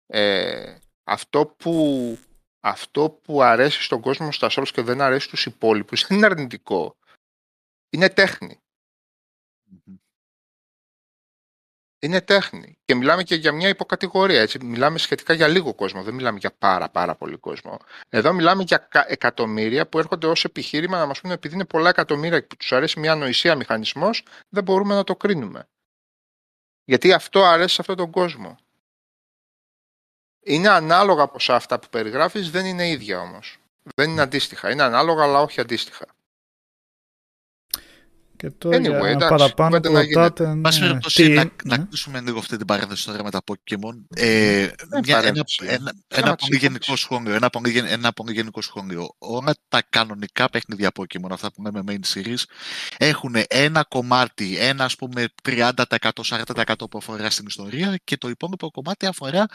Ε, 0.06 0.74
αυτό, 1.04 1.54
που, 1.56 2.18
αυτό 2.64 3.10
που 3.10 3.42
αρέσει 3.42 3.82
στον 3.82 4.00
κόσμο 4.00 4.32
στα 4.32 4.48
Souls 4.50 4.68
και 4.72 4.82
δεν 4.82 5.00
αρέσει 5.00 5.26
στους 5.26 5.46
υπόλοιπους 5.46 6.02
δεν 6.06 6.16
είναι 6.16 6.26
αρνητικό. 6.26 6.96
Είναι 7.90 8.08
τέχνη. 8.08 8.58
Είναι 11.98 12.20
τέχνη. 12.20 12.78
Και 12.84 12.94
μιλάμε 12.94 13.22
και 13.22 13.34
για 13.34 13.52
μια 13.52 13.68
υποκατηγορία. 13.68 14.40
Έτσι. 14.40 14.64
Μιλάμε 14.64 14.98
σχετικά 14.98 15.32
για 15.32 15.48
λίγο 15.48 15.74
κόσμο. 15.74 16.02
Δεν 16.02 16.14
μιλάμε 16.14 16.38
για 16.38 16.52
πάρα 16.58 16.88
πάρα 16.90 17.14
πολύ 17.16 17.36
κόσμο. 17.36 17.78
Εδώ 18.08 18.32
μιλάμε 18.32 18.62
για 18.62 18.78
κα- 18.78 19.04
εκατομμύρια 19.08 19.88
που 19.88 19.98
έρχονται 19.98 20.26
ως 20.26 20.44
επιχείρημα 20.44 20.98
να 20.98 21.06
μας 21.06 21.20
πούνε 21.20 21.34
επειδή 21.34 21.54
είναι 21.54 21.64
πολλά 21.64 21.88
εκατομμύρια 21.88 22.46
που 22.46 22.56
τους 22.56 22.72
αρέσει 22.72 23.00
μια 23.00 23.12
ανοησία 23.12 23.56
μηχανισμός, 23.56 24.24
δεν 24.48 24.64
μπορούμε 24.64 24.94
να 24.94 25.04
το 25.04 25.16
κρίνουμε. 25.16 25.68
Γιατί 26.84 27.12
αυτό 27.12 27.44
αρέσει 27.44 27.74
σε 27.74 27.80
αυτόν 27.80 27.96
τον 27.96 28.10
κόσμο. 28.10 28.58
Είναι 30.44 30.68
ανάλογα 30.68 31.26
ποσά 31.28 31.54
αυτά 31.54 31.78
που 31.78 31.88
περιγράφεις, 31.90 32.50
δεν 32.50 32.66
είναι 32.66 32.88
ίδια 32.88 33.20
όμως. 33.20 33.58
Δεν 33.94 34.10
είναι 34.10 34.22
αντίστοιχα. 34.22 34.70
Είναι 34.70 34.82
ανάλογα 34.82 35.22
αλλά 35.22 35.40
όχι 35.40 35.60
αντίστοιχα. 35.60 36.06
Και 38.44 38.50
τώρα 38.50 38.76
Anyway, 38.76 38.80
για 38.82 38.98
εντάξει, 38.98 39.28
παραπάνω 39.28 39.68
κουβέντα 39.80 39.88
που 39.88 39.94
να 39.94 40.02
γίνεται. 40.02 40.20
ρωτάτε. 40.20 40.58
Πάση 40.60 40.80
ναι, 40.80 40.86
περιπτώσει, 40.86 41.22
τι- 41.22 41.28
να, 41.34 41.44
ναι. 41.44 41.50
να 41.64 41.78
κλείσουμε 41.78 42.20
λίγο 42.20 42.38
αυτή 42.38 42.56
την 42.56 42.66
παρένθεση 42.66 43.06
τώρα 43.06 43.22
με 43.24 43.30
τα 43.30 43.40
Pokemon. 43.46 43.94
Ε, 44.14 44.26
μια, 44.26 44.70
ένα, 44.90 45.02
παρένθεση. 45.16 45.58
ένα, 45.64 45.92
Θέμα 46.08 46.26
ένα 46.26 46.34
της 46.36 46.46
πολύ 46.46 46.58
γενικό 46.58 46.74
υπόθεσης. 46.84 47.00
σχόλιο. 47.00 47.34
Ένα 47.34 47.50
πολύ, 47.50 47.70
γεν- 47.70 47.90
ένα 47.90 48.12
πολύ 48.12 48.32
γενικό 48.32 48.62
σχόλιο. 48.62 49.14
Όλα 49.18 49.54
τα 49.68 49.82
κανονικά 49.90 50.50
παιχνίδια 50.50 50.90
Pokemon, 50.98 51.30
αυτά 51.30 51.52
που 51.52 51.62
λέμε 51.62 51.82
main 51.86 52.14
series, 52.14 52.42
έχουν 52.98 53.34
ένα 53.48 53.84
κομμάτι, 53.88 54.56
ένα 54.58 54.84
ας 54.84 54.96
πούμε 54.96 55.24
30%-40% 55.42 56.74
που 56.90 56.98
αφορά 56.98 57.30
στην 57.30 57.46
ιστορία 57.46 57.96
και 58.04 58.16
το 58.16 58.28
υπόλοιπο 58.28 58.70
κομμάτι 58.70 59.06
αφορά 59.06 59.46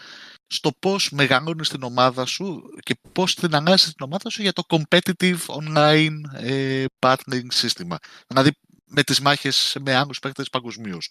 στο 0.47 0.71
πώς 0.79 1.11
μεγαλώνεις 1.11 1.69
την 1.69 1.83
ομάδα 1.83 2.25
σου 2.25 2.61
και 2.83 2.95
πώς 3.11 3.35
την 3.35 3.55
αλλάζεις 3.55 3.85
την 3.93 4.05
ομάδα 4.05 4.29
σου 4.29 4.41
για 4.41 4.53
το 4.53 4.63
competitive 4.69 5.37
online 5.47 6.43
ε, 6.43 6.85
battling 6.99 7.45
σύστημα. 7.49 7.97
Δηλαδή 8.27 8.51
με 8.89 9.03
τις 9.03 9.19
μάχες 9.19 9.77
με 9.79 9.95
άλλους 9.95 10.19
παίκτες 10.19 10.49
παγκοσμίως. 10.49 11.09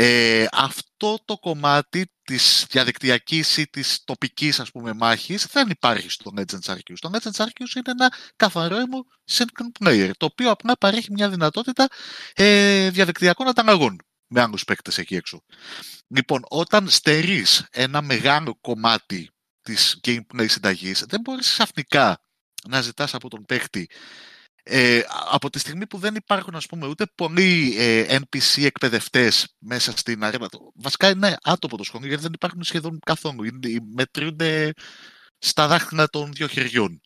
Ε, 0.00 0.46
αυτό 0.52 1.18
το 1.24 1.38
κομμάτι 1.38 2.12
της 2.22 2.66
διαδικτυακής 2.70 3.56
ή 3.56 3.66
της 3.66 4.04
τοπικής 4.04 4.60
ας 4.60 4.70
πούμε 4.70 4.92
μάχης 4.92 5.46
δεν 5.46 5.68
υπάρχει 5.68 6.08
στο 6.08 6.32
Legends 6.36 6.72
Arceus. 6.72 6.96
Το 7.00 7.10
Legends 7.12 7.44
Arceus 7.44 7.74
είναι 7.76 7.90
ένα 7.90 8.12
καθαρό 8.36 8.76
αίμο 8.76 9.06
single 9.30 9.84
player, 9.84 10.10
το 10.16 10.26
οποίο 10.26 10.50
απλά 10.50 10.76
παρέχει 10.78 11.12
μια 11.12 11.28
δυνατότητα 11.28 11.88
ε, 12.34 12.90
διαδικτυακών 12.90 13.48
ανταλλαγών 13.48 13.96
με 14.26 14.40
άλλους 14.40 14.64
παίκτες 14.64 14.98
εκεί 14.98 15.16
έξω. 15.16 15.44
Λοιπόν, 16.08 16.44
όταν 16.48 16.88
στερείς 16.88 17.66
ένα 17.70 18.02
μεγάλο 18.02 18.58
κομμάτι 18.60 19.30
της 19.62 20.00
gameplay 20.06 20.46
συνταγής, 20.48 21.04
δεν 21.08 21.20
μπορείς 21.20 21.50
ξαφνικά 21.50 22.22
να 22.68 22.80
ζητάς 22.80 23.14
από 23.14 23.28
τον 23.28 23.44
παίκτη 23.44 23.88
ε, 24.70 25.02
από 25.30 25.50
τη 25.50 25.58
στιγμή 25.58 25.86
που 25.86 25.98
δεν 25.98 26.14
υπάρχουν 26.14 26.54
ας 26.54 26.66
πούμε 26.66 26.86
ούτε 26.86 27.06
πολλοί 27.14 27.74
ε, 27.78 28.18
NPC 28.18 28.62
εκπαιδευτές 28.64 29.54
μέσα 29.58 29.96
στην 29.96 30.24
αρένα, 30.24 30.48
το- 30.48 30.72
βασικά 30.74 31.10
είναι 31.10 31.36
άτομο 31.42 31.76
το 31.76 31.84
σχολείο 31.84 32.08
γιατί 32.08 32.22
δεν 32.22 32.32
υπάρχουν 32.32 32.62
σχεδόν 32.62 32.98
καθόλου, 33.06 33.44
είναι, 33.44 33.78
μετρούνται 33.94 34.72
στα 35.38 35.66
δάχτυλα 35.66 36.08
των 36.08 36.32
δύο 36.32 36.46
χεριών. 36.46 37.00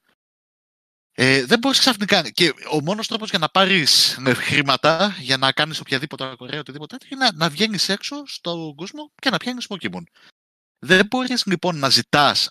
Ε, 1.15 1.45
δεν 1.45 1.59
μπορείς 1.59 1.79
ξαφνικά 1.79 2.31
και 2.31 2.55
ο 2.73 2.81
μόνος 2.83 3.07
τρόπος 3.09 3.31
για 3.31 3.39
να 3.39 3.49
πάρεις 3.49 4.19
ε, 4.27 4.35
χρήματα 4.35 5.17
για 5.21 5.37
να 5.37 5.53
κάνεις 5.53 5.81
οποιαδήποτε 5.81 6.25
αγοραία 6.25 6.61
οτιδήποτε 6.61 6.97
τέτοιο 6.97 7.17
είναι 7.17 7.25
να, 7.25 7.33
να 7.37 7.49
βγαίνεις 7.51 7.89
έξω 7.89 8.23
στον 8.27 8.75
κόσμο 8.75 9.13
και 9.15 9.31
να 9.31 9.37
πιάνεις 9.37 9.67
Pokemon. 9.69 10.03
Δεν 10.79 11.07
μπορείς 11.07 11.47
λοιπόν 11.47 11.79
να 11.79 11.89
ζητάς 11.89 12.51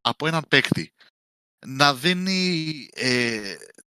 από 0.00 0.26
έναν 0.26 0.44
παίκτη 0.48 0.92
να 1.66 1.94
δίνει 1.94 2.88
ε, 2.94 3.54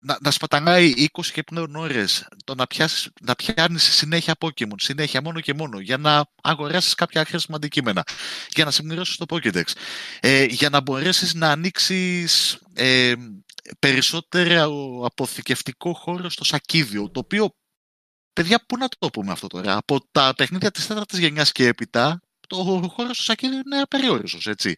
να, 0.08 0.18
να 0.22 0.32
σπαταλάει 0.32 0.94
20 1.12 1.26
και 1.34 1.44
πλέον 1.44 1.76
ώρες 1.76 2.28
το 2.44 2.56
να, 2.56 2.68
πιάσεις, 2.68 3.10
να 3.22 3.36
πιάνεις 3.36 3.84
συνέχεια 3.84 4.36
Pokemon, 4.40 4.76
συνέχεια 4.76 5.22
μόνο 5.22 5.40
και 5.40 5.54
μόνο, 5.54 5.80
για 5.80 5.98
να 5.98 6.26
αγοράσεις 6.44 6.96
κάποια 6.96 7.26
χρήσιμα 7.26 7.56
αντικείμενα, 7.56 8.04
για 8.56 8.66
να 8.66 8.72
συμπληρώσεις 8.72 9.16
το 9.16 9.26
Pokédex, 9.30 9.64
ε, 10.20 10.44
για 10.44 10.70
να 10.70 10.82
μπορέσεις 10.82 11.34
να 11.34 11.52
ανοίξεις 11.52 12.60
ε, 12.74 13.14
περισσότερο 13.80 15.02
αποθηκευτικό 15.06 15.94
χώρο 15.94 16.30
στο 16.30 16.44
σακίδιο, 16.44 17.12
το 17.12 17.20
οποίο, 17.20 17.56
παιδιά, 18.34 18.64
πού 18.68 18.78
να 18.78 18.88
το 19.00 19.10
πούμε 19.10 19.32
αυτό 19.32 19.48
τώρα, 19.48 19.78
από 19.78 20.00
τα 20.12 20.34
παιχνίδια 20.38 20.72
της 20.72 20.88
τέταρτης 20.88 21.20
γενιάς 21.20 21.52
και 21.52 21.68
έπειτα, 21.68 22.22
το 22.48 22.56
χώρο 22.94 23.14
στο 23.14 23.24
σακίδιο 23.24 23.62
είναι 23.66 23.82
απεριόριστος, 23.82 24.48
έτσι. 24.48 24.76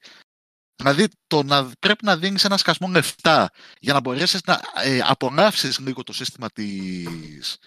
Δηλαδή, 0.79 1.07
το 1.27 1.43
να 1.43 1.71
πρέπει 1.79 2.05
να 2.05 2.17
δίνεις 2.17 2.43
ένα 2.43 2.57
σκασμό 2.57 2.87
λεφτά 2.87 3.51
για 3.79 3.93
να 3.93 3.99
μπορέσεις 3.99 4.41
να 4.45 4.61
ε, 4.83 4.99
απολαύσεις 5.03 5.79
λίγο 5.79 6.03
το 6.03 6.13
σύστημα 6.13 6.49
της, 6.49 7.57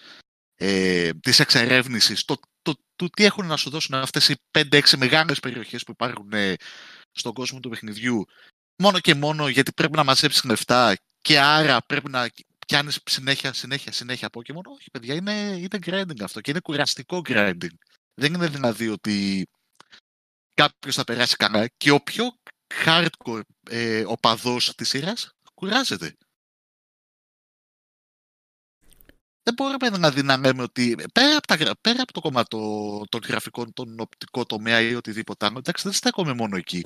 ε, 0.55 1.09
της 1.13 1.39
εξερεύνησης, 1.39 2.25
το, 2.25 2.35
το, 2.61 2.73
το, 2.95 3.09
τι 3.09 3.25
έχουν 3.25 3.45
να 3.45 3.57
σου 3.57 3.69
δώσουν 3.69 3.95
αυτές 3.95 4.29
οι 4.29 4.35
5-6 4.51 4.81
μεγάλες 4.97 5.39
περιοχές 5.39 5.83
που 5.83 5.91
υπάρχουν 5.91 6.33
ε, 6.33 6.55
στον 7.11 7.33
κόσμο 7.33 7.59
του 7.59 7.69
παιχνιδιού, 7.69 8.25
μόνο 8.77 8.99
και 8.99 9.15
μόνο 9.15 9.47
γιατί 9.47 9.71
πρέπει 9.71 9.95
να 9.95 10.03
μαζέψεις 10.03 10.43
λεφτά 10.43 10.97
και 11.21 11.39
άρα 11.39 11.81
πρέπει 11.81 12.09
να 12.09 12.29
πιάνεις 12.67 12.99
συνέχεια, 13.05 13.53
συνέχεια, 13.53 13.91
συνέχεια 13.91 14.29
Pokemon. 14.31 14.63
Όχι, 14.75 14.89
παιδιά, 14.91 15.15
είναι, 15.15 15.31
είναι 15.33 15.79
grinding 15.85 16.21
αυτό 16.21 16.41
και 16.41 16.51
είναι 16.51 16.59
κουραστικό 16.59 17.21
grinding. 17.29 17.75
Δεν 18.13 18.33
είναι 18.33 18.47
δηλαδή 18.47 18.89
ότι 18.89 19.47
κάποιος 20.53 20.95
θα 20.95 21.03
περάσει 21.03 21.35
καλά 21.35 21.67
και 21.77 21.91
ο 21.91 21.99
πιο 21.99 22.37
hardcore 22.85 23.41
ε, 23.69 24.03
οπαδός 24.07 24.75
της 24.75 24.89
σειράς 24.89 25.31
κουράζεται. 25.53 26.17
Δεν 29.43 29.53
μπορούμε 29.53 29.89
δηλαδή 29.89 30.23
να 30.23 30.37
λέμε 30.37 30.61
ότι 30.63 30.95
πέρα 31.13 31.37
από, 31.37 31.47
τα, 31.47 31.55
γρα- 31.55 31.75
πέρα 31.81 32.01
από 32.01 32.13
το 32.13 32.21
κομμάτι 32.21 32.47
το- 32.47 33.03
των 33.09 33.21
γραφικών, 33.27 33.73
τον 33.73 33.99
οπτικό 33.99 34.45
τομέα 34.45 34.81
ή 34.81 34.95
οτιδήποτε 34.95 35.45
άλλο, 35.45 35.57
εντάξει 35.57 35.83
δεν 35.83 35.93
στέκομαι 35.93 36.33
μόνο 36.33 36.55
εκεί. 36.57 36.85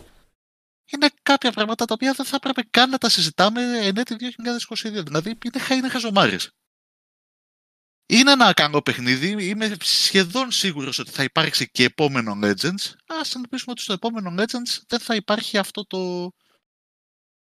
Είναι 0.92 1.10
κάποια 1.24 1.52
πράγματα 1.52 1.86
τα 1.86 1.94
οποία 1.94 2.14
δεν 2.14 2.26
θα 2.26 2.36
έπρεπε 2.36 2.62
καν 2.70 2.90
να 2.90 2.98
τα 2.98 3.10
συζητάμε 3.10 3.62
εν 3.62 3.98
έτη 3.98 4.16
2022. 4.16 5.04
Δηλαδή 5.04 5.38
είναι, 5.46 5.60
χα- 5.60 5.76
είναι 5.76 5.90
χαζομάρες. 5.90 6.52
Είναι 8.10 8.32
ένα 8.32 8.54
καλό 8.54 8.82
παιχνίδι. 8.82 9.48
Είμαι 9.48 9.76
σχεδόν 9.82 10.52
σίγουρος 10.52 11.00
ότι 11.00 11.12
θα 11.12 11.24
υπάρξει 11.24 11.70
και 11.70 11.84
επόμενο 11.84 12.40
Legends. 12.44 12.94
Ας 13.06 13.36
ελπίσουμε 13.36 13.72
ότι 13.72 13.82
στο 13.82 13.94
επόμενο 13.94 14.44
Legends 14.44 14.82
δεν 14.88 15.00
θα 15.00 15.16
υπάρχει 15.16 15.58
αυτό 15.58 15.86
το, 15.86 16.32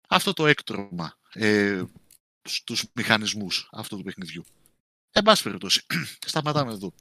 αυτό 0.08 0.32
το 0.32 0.46
έκτρωμα 0.46 1.18
ε, 1.32 1.82
στους 2.42 2.84
μηχανισμούς 2.94 3.68
αυτού 3.72 3.96
του 3.96 4.02
παιχνιδιού. 4.02 4.44
Εν 5.12 5.22
πάση 5.22 5.42
περιπτώσει, 5.42 5.86
σταματάμε 6.26 6.72
εδώ. 6.72 6.92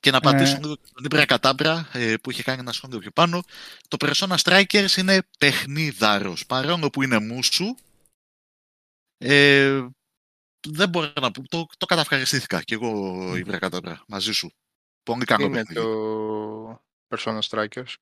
Και 0.00 0.10
να 0.10 0.16
απαντήσω 0.16 0.56
Ε. 0.56 0.58
λίγο 0.60 0.76
στον 0.84 1.04
Ήμπρα 1.04 1.24
Κατάμπρα 1.24 1.88
ε, 1.92 2.16
που 2.16 2.30
είχε 2.30 2.42
κάνει 2.42 2.60
ένα 2.60 2.72
σχόλιο 2.72 2.98
πιο 2.98 3.10
πάνω. 3.10 3.42
Το 3.88 3.96
Persona 4.00 4.36
Strikers 4.36 4.96
είναι 4.96 5.22
παιχνίδαρος. 5.38 6.46
Παρόλο 6.46 6.90
που 6.90 7.02
είναι 7.02 7.18
μουσου, 7.18 7.74
ε, 9.18 9.86
δεν 10.66 10.88
μπορώ 10.88 11.12
να 11.20 11.30
πω. 11.30 11.48
Το, 11.48 11.66
το 11.78 11.86
καταυχαριστήθηκα 11.86 12.62
κι 12.62 12.74
εγώ, 12.74 13.36
Ήμπρα 13.36 13.58
Κατάμπρα, 13.58 14.04
μαζί 14.08 14.32
σου. 14.32 14.50
Πολύ 15.02 15.20
Τι 15.20 15.26
καλό 15.26 15.46
είναι 15.46 15.56
παιχνίδι. 15.56 15.80
το 15.80 16.82
Persona 17.08 17.38
Strikers; 17.48 17.94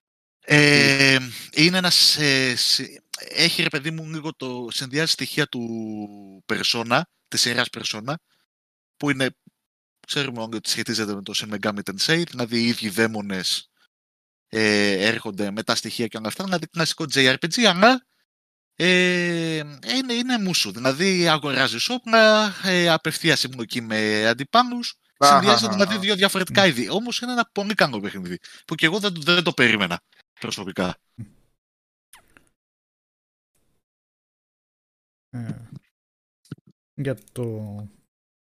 Ε, 0.45 1.19
είναι 1.55 1.77
ένας, 1.79 2.17
ε, 2.17 2.55
συ- 2.57 3.01
έχει 3.19 3.63
ρε 3.63 3.69
παιδί 3.69 3.91
μου 3.91 4.05
λίγο 4.11 4.35
το 4.35 4.69
συνδυάζει 4.71 5.11
στοιχεία 5.13 5.47
του 5.47 6.45
Persona, 6.53 7.01
της 7.29 7.41
σειράς 7.41 7.69
Persona, 7.79 8.15
που 8.97 9.11
είναι, 9.11 9.37
ξέρουμε 10.07 10.43
όλοι 10.43 10.57
ότι 10.57 10.71
σχετίζεται 10.71 11.15
με 11.15 11.23
το 11.23 11.33
Shin 11.37 11.55
Megami 11.59 11.79
Tensei, 11.83 12.23
δηλαδή 12.29 12.59
οι 12.61 12.67
ίδιοι 12.67 12.89
δαίμονες 12.89 13.71
ε, 14.49 15.07
έρχονται 15.07 15.51
με 15.51 15.63
τα 15.63 15.75
στοιχεία 15.75 16.07
και 16.07 16.17
όλα 16.17 16.29
αυτά, 16.29 16.45
δηλαδή 16.45 16.67
κλασικό 16.67 17.05
JRPG, 17.15 17.63
αλλά 17.65 18.07
ε, 18.77 19.57
είναι, 19.95 20.13
είναι 20.13 20.39
μουσου, 20.39 20.73
δηλαδή 20.73 21.29
αγοράζει 21.29 21.93
όπλα, 21.93 22.53
ε, 22.65 22.89
απευθείας 22.89 23.39
συμπλοκή 23.39 23.81
με 23.81 24.27
αντιπάλους, 24.27 24.99
συνδυάζονται 25.19 25.67
Αχα, 25.67 25.73
δηλαδή 25.73 25.93
αχα. 25.93 26.01
δύο 26.01 26.15
διαφορετικά 26.15 26.67
είδη. 26.67 26.91
Όμως 26.91 27.21
είναι 27.21 27.33
ένα 27.33 27.51
πολύ 27.53 27.75
καλό 27.75 28.01
παιχνίδι, 28.01 28.39
που 28.67 28.75
και 28.75 28.87
εγώ 28.87 28.99
δεν, 28.99 29.15
δεν 29.17 29.43
το 29.43 29.53
περίμενα 29.53 30.01
προσωπικά. 30.41 30.97
Ε, 35.31 35.69
για 36.95 37.17
το 37.33 37.77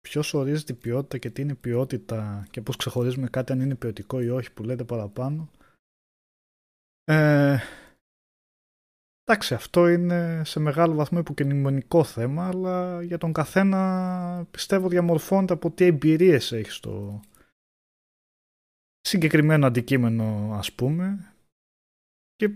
ποιος 0.01 0.33
ορίζει 0.33 0.63
την 0.63 0.77
ποιότητα 0.77 1.17
και 1.17 1.29
τι 1.29 1.41
είναι 1.41 1.55
ποιότητα 1.55 2.47
και 2.51 2.61
πώς 2.61 2.75
ξεχωρίζουμε 2.75 3.27
κάτι 3.27 3.51
αν 3.51 3.61
είναι 3.61 3.75
ποιοτικό 3.75 4.21
ή 4.21 4.29
όχι 4.29 4.51
που 4.51 4.63
λέτε 4.63 4.83
παραπάνω. 4.83 5.51
Ε, 7.03 7.59
εντάξει, 9.23 9.53
αυτό 9.53 9.87
είναι 9.87 10.41
σε 10.45 10.59
μεγάλο 10.59 10.93
βαθμό 10.93 11.19
υποκειμενικό 11.19 12.03
θέμα, 12.03 12.47
αλλά 12.47 13.03
για 13.03 13.17
τον 13.17 13.33
καθένα 13.33 14.47
πιστεύω 14.51 14.87
διαμορφώνεται 14.87 15.53
από 15.53 15.71
τι 15.71 15.85
εμπειρίες 15.85 16.51
έχει 16.51 16.71
στο 16.71 17.21
συγκεκριμένο 18.99 19.65
αντικείμενο 19.65 20.49
ας 20.53 20.73
πούμε 20.73 21.33
και 22.35 22.51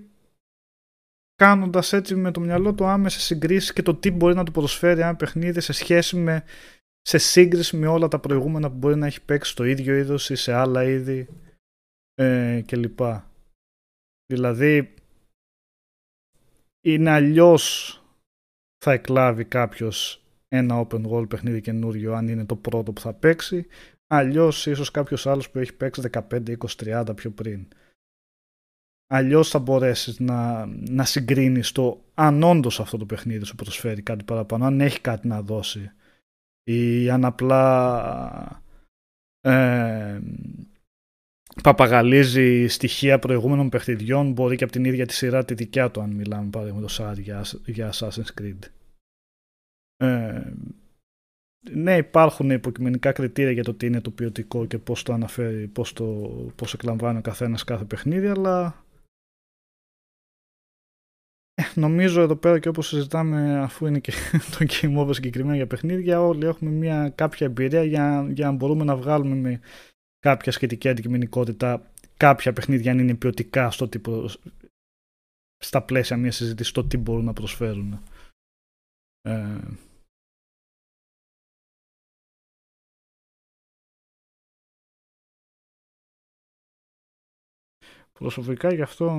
κάνοντας 1.35 1.93
έτσι 1.93 2.15
με 2.15 2.31
το 2.31 2.39
μυαλό 2.39 2.73
του 2.73 2.85
άμεσα 2.85 3.19
συγκρίσεις 3.19 3.73
και 3.73 3.81
το 3.81 3.95
τι 3.95 4.11
μπορεί 4.11 4.35
να 4.35 4.43
του 4.43 4.51
προσφέρει 4.51 5.01
ένα 5.01 5.15
παιχνίδι 5.15 5.61
σε 5.61 5.73
σχέση 5.73 6.15
με 6.15 6.43
σε 7.01 7.17
σύγκριση 7.17 7.77
με 7.77 7.87
όλα 7.87 8.07
τα 8.07 8.19
προηγούμενα 8.19 8.71
που 8.71 8.77
μπορεί 8.77 8.95
να 8.95 9.05
έχει 9.05 9.21
παίξει 9.21 9.51
στο 9.51 9.63
ίδιο 9.63 9.95
είδος 9.95 10.29
ή 10.29 10.35
σε 10.35 10.53
άλλα 10.53 10.83
είδη 10.83 11.27
ε, 12.15 12.61
κλπ. 12.65 12.99
Δηλαδή 14.25 14.93
είναι 16.85 17.09
αλλιώς 17.09 17.99
θα 18.77 18.91
εκλάβει 18.91 19.45
κάποιος 19.45 20.23
ένα 20.47 20.87
open 20.87 21.05
world 21.07 21.29
παιχνίδι 21.29 21.61
καινούριο 21.61 22.13
αν 22.13 22.27
είναι 22.27 22.45
το 22.45 22.55
πρώτο 22.55 22.91
που 22.91 23.01
θα 23.01 23.13
παίξει. 23.13 23.67
Αλλιώς 24.07 24.65
ίσως 24.65 24.91
κάποιος 24.91 25.27
άλλος 25.27 25.49
που 25.49 25.59
έχει 25.59 25.73
παίξει 25.73 26.01
15, 26.11 26.57
20, 26.57 27.03
30 27.05 27.15
πιο 27.15 27.31
πριν. 27.31 27.67
Αλλιώς 29.07 29.49
θα 29.49 29.59
μπορέσεις 29.59 30.19
να, 30.19 30.65
να 30.65 31.03
συγκρίνεις 31.05 31.71
το 31.71 32.03
αν 32.13 32.43
όντως 32.43 32.79
αυτό 32.79 32.97
το 32.97 33.05
παιχνίδι 33.05 33.45
σου 33.45 33.55
προσφέρει 33.55 34.01
κάτι 34.01 34.23
παραπάνω, 34.23 34.65
αν 34.65 34.81
έχει 34.81 35.01
κάτι 35.01 35.27
να 35.27 35.41
δώσει 35.41 35.91
ή 36.63 37.09
αν 37.09 37.25
απλά 37.25 38.63
ε, 39.41 40.21
παπαγαλίζει 41.63 42.67
στοιχεία 42.67 43.19
προηγούμενων 43.19 43.69
παιχνιδιών, 43.69 44.31
μπορεί 44.31 44.55
και 44.55 44.63
από 44.63 44.73
την 44.73 44.85
ίδια 44.85 45.05
τη 45.05 45.13
σειρά 45.13 45.45
τη 45.45 45.53
δικιά 45.53 45.91
του, 45.91 46.01
αν 46.01 46.11
μιλάμε 46.11 46.49
παραδείγματος 46.49 46.95
χάρη 46.95 47.21
για, 47.21 47.45
για 47.65 47.93
Assassin's 47.93 48.41
Creed. 48.41 48.59
Ε, 49.97 50.53
ναι, 51.71 51.97
υπάρχουν 51.97 52.49
υποκειμενικά 52.49 53.11
κριτήρια 53.11 53.51
για 53.51 53.63
το 53.63 53.73
τι 53.73 53.85
είναι 53.85 54.01
το 54.01 54.11
ποιοτικό 54.11 54.65
και 54.65 54.77
πώς 54.77 55.03
το 55.03 55.13
αναφέρει, 55.13 55.67
πώς, 55.67 55.93
το, 55.93 56.05
πώς 56.55 56.73
εκλαμβάνει 56.73 57.17
ο 57.17 57.21
καθένας 57.21 57.63
κάθε 57.63 57.83
παιχνίδι, 57.83 58.27
αλλά 58.27 58.85
ε, 61.53 61.63
νομίζω 61.75 62.21
εδώ 62.21 62.35
πέρα 62.35 62.59
και 62.59 62.69
όπως 62.69 62.87
συζητάμε 62.87 63.59
αφού 63.59 63.85
είναι 63.85 63.99
και 63.99 64.11
το 64.57 64.65
Game 64.67 64.97
Over 64.97 65.13
συγκεκριμένα 65.13 65.55
για 65.55 65.67
παιχνίδια 65.67 66.21
όλοι 66.21 66.45
έχουμε 66.45 66.71
μια 66.71 67.09
κάποια 67.09 67.47
εμπειρία 67.47 67.83
για, 67.83 68.27
για 68.31 68.45
να 68.45 68.51
μπορούμε 68.51 68.83
να 68.83 68.95
βγάλουμε 68.95 69.35
με 69.35 69.59
κάποια 70.25 70.51
σχετική 70.51 70.89
αντικειμενικότητα 70.89 71.91
κάποια 72.17 72.53
παιχνίδια 72.53 72.91
αν 72.91 72.99
είναι 72.99 73.15
ποιοτικά 73.15 73.71
στο 73.71 73.89
τύπο, 73.89 74.25
στα 75.57 75.83
πλαίσια 75.83 76.17
μιας 76.17 76.35
συζήτησης 76.35 76.71
το 76.71 76.85
τι 76.85 76.97
μπορούν 76.97 77.25
να 77.25 77.33
προσφέρουν. 77.33 78.03
Ε, 79.21 79.59
προσωπικά 88.11 88.73
γι' 88.73 88.81
αυτό 88.81 89.09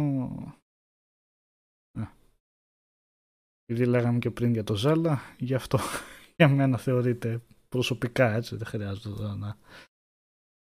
ε, 1.99 2.05
επειδή 3.65 3.87
λέγαμε 3.87 4.19
και 4.19 4.31
πριν 4.31 4.53
για 4.53 4.65
το 4.65 4.75
Zelda 4.85 5.17
γι' 5.39 5.55
αυτό 5.55 5.79
για 6.37 6.49
μένα 6.49 6.79
θεωρείται 6.79 7.41
προσωπικά 7.69 8.33
έτσι 8.35 8.57
δεν 8.57 8.67
χρειάζεται 8.67 9.35
να 9.37 9.59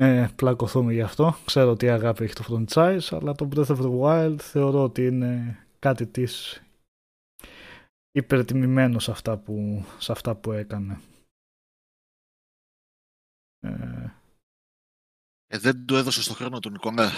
ε, 0.03 0.31
πλακωθούμε 0.37 0.93
γι' 0.93 1.03
αυτό. 1.03 1.37
Ξέρω 1.45 1.71
ότι 1.71 1.85
η 1.85 1.89
αγάπη 1.89 2.25
έχει 2.25 2.35
το 2.35 2.45
franchise, 2.49 3.09
αλλά 3.11 3.33
το 3.35 3.49
Breath 3.55 3.67
of 3.67 3.79
the 3.79 4.01
Wild 4.01 4.37
θεωρώ 4.39 4.83
ότι 4.83 5.07
είναι 5.07 5.59
κάτι 5.79 6.07
της 6.07 6.63
υπερτιμημένος 8.11 9.05
σε 9.05 9.11
αυτά 9.11 9.39
που, 9.39 9.85
σε 9.99 10.13
αυτά 10.13 10.35
που 10.35 10.53
έκανε. 10.53 11.01
Ε, 13.61 14.13
ε, 15.47 15.59
δεν 15.59 15.87
του 15.87 15.97
έδωσε 15.97 16.23
στο 16.23 16.35
χρόνο 16.35 16.59
του 16.59 16.71
Νικόλα 16.71 17.11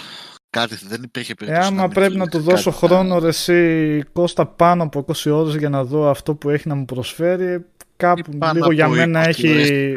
κάτι, 0.49 0.75
δεν 0.75 1.03
υπήρχε 1.03 1.33
περίπτωση. 1.33 1.63
Ε, 1.63 1.67
άμα 1.67 1.87
πρέπει 1.87 2.17
να 2.17 2.27
του 2.27 2.39
δώσω 2.39 2.71
χρόνο 2.71 3.19
ρε 3.19 3.27
εσύ 3.27 4.03
Κώστα 4.13 4.45
πάνω 4.47 4.83
από 4.83 5.05
20 5.07 5.31
ώρες 5.31 5.55
για 5.55 5.69
να 5.69 5.83
δω 5.83 6.09
αυτό 6.09 6.35
που 6.35 6.49
έχει 6.49 6.67
να 6.67 6.75
μου 6.75 6.85
προσφέρει 6.85 7.65
κάπου 7.97 8.39
λίγο 8.53 8.71
για 8.71 8.87
μένα 8.87 9.27
έχει... 9.27 9.93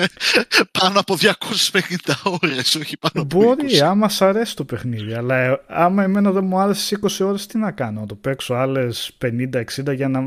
πάνω 0.78 1.00
από 1.00 1.16
250 1.20 2.38
ώρες, 2.42 2.74
όχι 2.74 2.98
πάνω 2.98 3.22
από 3.22 3.38
Μπορεί, 3.38 3.80
άμα 3.80 4.08
σ' 4.08 4.22
αρέσει 4.22 4.56
το 4.56 4.64
παιχνίδι, 4.64 5.12
αλλά 5.12 5.36
ε, 5.36 5.60
άμα 5.66 6.02
εμένα 6.02 6.30
δεν 6.30 6.44
μου 6.44 6.58
άρεσε 6.58 6.98
20 7.02 7.26
ώρες, 7.26 7.46
τι 7.46 7.58
να 7.58 7.70
κάνω, 7.70 8.00
να 8.00 8.06
το 8.06 8.14
παίξω 8.14 8.54
άλλες 8.54 9.16
50-60 9.24 9.94
για 9.94 10.08
να... 10.08 10.20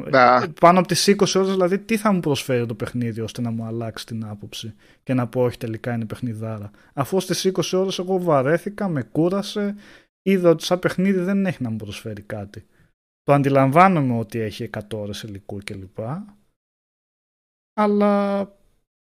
Πάνω 0.60 0.80
από 0.80 0.88
τις 0.88 1.16
20 1.18 1.26
ώρες, 1.36 1.50
δηλαδή, 1.50 1.80
τι 1.80 1.98
θα 1.98 2.12
μου 2.12 2.20
προσφέρει 2.20 2.66
το 2.66 2.74
παιχνίδι 2.74 3.22
ώστε 3.22 3.42
να 3.42 3.52
μου 3.52 3.64
αλλάξει 3.64 4.06
την 4.06 4.26
άποψη 4.26 4.74
και 5.04 5.14
να 5.14 5.28
πω 5.28 5.42
όχι 5.42 5.58
τελικά 5.58 5.94
είναι 5.94 6.06
παιχνιδάρα. 6.06 6.72
Αφού 6.94 7.20
στις 7.20 7.52
20 7.54 7.80
ώρες 7.80 8.00
εγώ 8.00 8.22
βαρέθηκα, 8.22 8.88
με 8.88 9.04
κούρασε, 9.04 9.76
είδα 10.22 10.50
ότι 10.50 10.64
σαν 10.64 10.80
παιχνίδι 10.80 11.20
δεν 11.20 11.46
έχει 11.46 11.64
να 11.64 11.70
μου 11.70 11.76
προσφέρει 11.76 12.22
κάτι. 12.22 12.66
Το 13.24 13.34
αντιλαμβάνομαι 13.34 14.18
ότι 14.18 14.40
έχει 14.40 14.70
100 14.78 14.82
ώρες 14.94 15.24
υλικού 15.24 15.60
κλπ 15.64 16.00
αλλά 17.80 18.44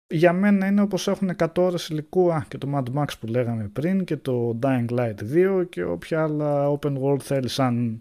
για 0.06 0.32
μένα 0.32 0.66
είναι 0.66 0.80
όπως 0.80 1.08
έχουν 1.08 1.30
100 1.36 1.48
ώρες 1.56 1.88
υλικού 1.88 2.32
α, 2.32 2.44
και 2.48 2.58
το 2.58 2.72
Mad 2.74 2.94
Max 2.94 3.06
που 3.20 3.26
λέγαμε 3.26 3.68
πριν 3.68 4.04
και 4.04 4.16
το 4.16 4.58
Dying 4.62 4.86
Light 4.90 5.14
2 5.60 5.66
και 5.68 5.84
όποια 5.84 6.22
άλλα 6.22 6.78
open 6.78 6.98
world 7.02 7.20
θέλεις 7.20 7.58
αν, 7.58 8.00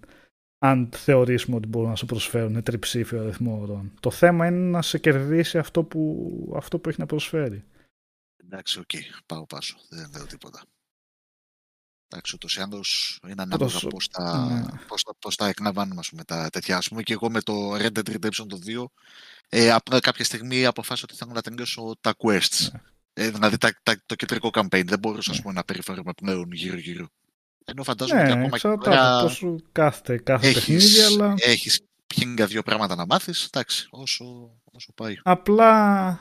αν 0.57 0.89
θεωρήσουμε 0.93 1.55
ότι 1.55 1.67
μπορούν 1.67 1.89
να 1.89 1.95
σου 1.95 2.05
προσφέρουν 2.05 2.63
τριψήφιο 2.63 3.21
αριθμό 3.21 3.59
ώρων. 3.61 3.93
Το 3.99 4.11
θέμα 4.11 4.47
είναι 4.47 4.69
να 4.69 4.81
σε 4.81 4.97
κερδίσει 4.97 5.57
αυτό 5.57 5.83
που, 5.83 6.53
αυτό 6.55 6.79
που 6.79 6.89
έχει 6.89 6.99
να 6.99 7.05
προσφέρει. 7.05 7.63
Εντάξει, 8.43 8.79
OK. 8.79 8.85
Okay. 8.93 9.21
Πάω 9.25 9.45
πάσο. 9.45 9.77
Δεν 9.89 10.09
λέω 10.15 10.25
τίποτα. 10.25 10.61
Εντάξει, 12.09 12.35
ούτως 12.35 12.55
ή 12.55 12.61
άλλως 12.61 13.19
είναι 13.27 13.41
ανάλογα 13.41 13.79
πώς 13.89 14.07
τα, 14.07 14.45
ναι. 14.49 14.79
πώς, 14.87 15.05
πώς 15.19 15.35
τα 15.35 15.47
εκλαμβάνουμε 15.47 16.01
τα 16.25 16.49
τέτοια. 16.49 16.77
Ας 16.77 16.87
πούμε 16.87 17.01
και 17.01 17.13
εγώ 17.13 17.29
με 17.29 17.41
το 17.41 17.75
Red 17.75 17.91
Dead 17.97 18.15
Redemption 18.15 18.45
το 18.47 18.59
2 18.65 18.85
ε, 19.49 19.71
απλά 19.71 19.99
κάποια 19.99 20.25
στιγμή 20.25 20.65
αποφάσισα 20.65 21.05
ότι 21.09 21.17
θέλω 21.17 21.31
να 21.33 21.41
τελειώσω 21.41 21.97
τα 22.01 22.15
quests. 22.17 22.67
Ναι. 22.71 22.79
Ε, 23.13 23.29
δηλαδή 23.29 23.57
τα, 23.57 23.79
τα, 23.83 23.95
το 24.05 24.15
κεντρικό 24.15 24.49
campaign. 24.53 24.83
Δεν 24.85 24.99
μπορούσα 24.99 25.33
ναι. 25.43 25.51
να 25.51 25.63
περιφέρομαι 25.63 26.13
πλέον 26.13 26.51
γύρω-γύρω. 26.51 27.07
Ενώ 27.65 27.83
φαντάζομαι 27.83 28.23
ναι, 28.23 28.31
ότι 28.31 28.39
ακόμα 28.39 28.57
και 28.57 28.83
τώρα... 28.83 29.21
πώς 29.21 29.33
σου 29.33 29.63
κάθε, 29.71 30.17
κάθε 30.17 30.47
έχεις, 30.47 30.65
παιχνίδι, 30.65 31.01
αλλά... 31.01 31.33
Έχεις 31.37 31.81
χίλια 32.13 32.45
δύο 32.45 32.63
πράγματα 32.63 32.95
να 32.95 33.05
μάθεις, 33.05 33.45
εντάξει, 33.45 33.87
όσο, 33.89 34.25
όσο 34.71 34.93
πάει. 34.95 35.15
Απλά 35.23 36.19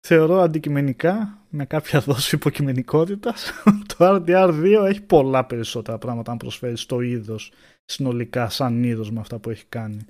θεωρώ 0.00 0.40
αντικειμενικά, 0.40 1.44
με 1.48 1.64
κάποια 1.66 2.00
δόση 2.06 2.34
υποκειμενικότητας, 2.34 3.52
το 3.96 3.96
RDR2 4.26 4.84
έχει 4.86 5.00
πολλά 5.00 5.44
περισσότερα 5.44 5.98
πράγματα 5.98 6.30
να 6.30 6.36
προσφέρει 6.36 6.76
στο 6.76 7.00
είδος 7.00 7.52
συνολικά, 7.84 8.48
σαν 8.48 8.84
είδος 8.84 9.10
με 9.10 9.20
αυτά 9.20 9.38
που 9.38 9.50
έχει 9.50 9.64
κάνει. 9.68 10.04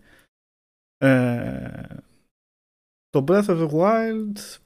Ε, 0.99 1.70
το 3.15 3.25
Breath 3.28 3.47
of 3.47 3.59
the 3.59 3.70
Wild 3.70 4.59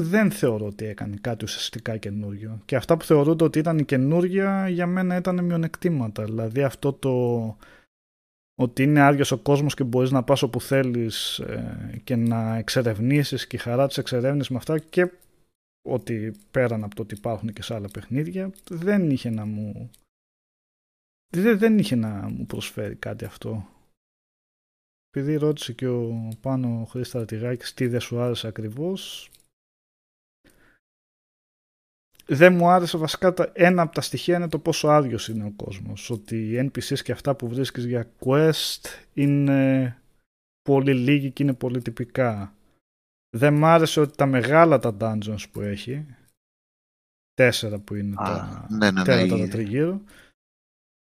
δεν 0.00 0.30
θεωρώ 0.30 0.66
ότι 0.66 0.84
έκανε 0.84 1.16
κάτι 1.20 1.44
ουσιαστικά 1.44 1.96
καινούριο. 1.96 2.62
Και 2.64 2.76
αυτά 2.76 2.96
που 2.96 3.04
θεωρούνται 3.04 3.44
ότι 3.44 3.58
ήταν 3.58 3.84
καινούργια 3.84 4.68
για 4.68 4.86
μένα 4.86 5.16
ήταν 5.16 5.44
μειονεκτήματα. 5.44 6.24
Δηλαδή 6.24 6.62
αυτό 6.62 6.92
το 6.92 7.56
ότι 8.54 8.82
είναι 8.82 9.00
άδειο 9.00 9.24
ο 9.30 9.36
κόσμος 9.36 9.74
και 9.74 9.84
μπορείς 9.84 10.10
να 10.10 10.22
πας 10.22 10.42
όπου 10.42 10.60
θέλεις 10.60 11.38
ε, 11.38 12.00
και 12.04 12.16
να 12.16 12.56
εξερευνήσεις 12.56 13.46
και 13.46 13.56
η 13.56 13.58
χαρά 13.58 13.86
της 13.86 13.98
εξερεύνησης 13.98 14.50
με 14.50 14.56
αυτά 14.56 14.78
και 14.78 15.10
ότι 15.88 16.34
πέραν 16.50 16.84
από 16.84 16.94
το 16.94 17.02
ότι 17.02 17.14
υπάρχουν 17.14 17.52
και 17.52 17.62
σε 17.62 17.74
άλλα 17.74 17.88
παιχνίδια 17.88 18.50
δεν 18.70 19.10
είχε 19.10 19.30
να 19.30 19.44
μου 19.44 19.90
δεν, 21.32 21.58
δεν 21.58 21.78
είχε 21.78 21.96
να 21.96 22.08
μου 22.08 22.46
προσφέρει 22.46 22.94
κάτι 22.94 23.24
αυτό 23.24 23.66
επειδή 25.10 25.36
ρώτησε 25.36 25.72
και 25.72 25.88
ο 25.88 26.28
πάνω 26.40 26.86
Χρήστα 26.90 27.18
Ρατηγάκης 27.18 27.74
τι 27.74 27.86
δεν 27.86 28.00
σου 28.00 28.20
άρεσε 28.20 28.46
ακριβώς 28.46 29.30
δεν 32.32 32.54
μου 32.54 32.68
άρεσε 32.68 32.98
βασικά 32.98 33.34
ένα 33.52 33.82
από 33.82 33.94
τα 33.94 34.00
στοιχεία 34.00 34.36
είναι 34.36 34.48
το 34.48 34.58
πόσο 34.58 34.88
άδειος 34.88 35.28
είναι 35.28 35.44
ο 35.44 35.52
κόσμος. 35.56 36.10
Ότι 36.10 36.36
οι 36.36 36.70
NPCs 36.70 36.98
και 36.98 37.12
αυτά 37.12 37.34
που 37.34 37.48
βρίσκεις 37.48 37.84
για 37.84 38.10
quest 38.20 38.80
είναι 39.14 39.96
πολύ 40.62 40.94
λίγοι 40.94 41.30
και 41.30 41.42
είναι 41.42 41.54
πολύ 41.54 41.82
τυπικά. 41.82 42.54
Δεν 43.36 43.54
μου 43.54 43.66
άρεσε 43.66 44.00
ότι 44.00 44.16
τα 44.16 44.26
μεγάλα 44.26 44.78
τα 44.78 44.96
dungeons 45.00 45.44
που 45.52 45.60
έχει 45.60 46.06
τέσσερα 47.34 47.78
που 47.78 47.94
είναι 47.94 48.14
Α, 48.18 48.24
τα 48.24 48.66
ναι, 48.70 48.90
ναι, 48.90 49.02
ναι, 49.02 49.26
τα 49.28 49.48
τριγύρω 49.48 50.00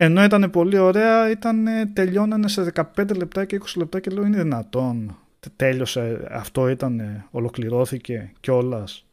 ενώ 0.04 0.24
ήταν 0.24 0.50
πολύ 0.50 0.78
ωραία, 0.78 1.30
ήταν, 1.30 1.66
τελειώνανε 1.92 2.48
σε 2.48 2.72
15 2.96 3.16
λεπτά 3.16 3.44
και 3.44 3.60
20 3.62 3.66
λεπτά 3.76 4.00
και 4.00 4.10
λέω 4.10 4.24
είναι 4.24 4.42
δυνατόν. 4.42 5.18
Τέλειωσε, 5.56 6.28
αυτό 6.30 6.68
ήταν, 6.68 7.24
ολοκληρώθηκε 7.30 8.32
κιόλας. 8.40 9.06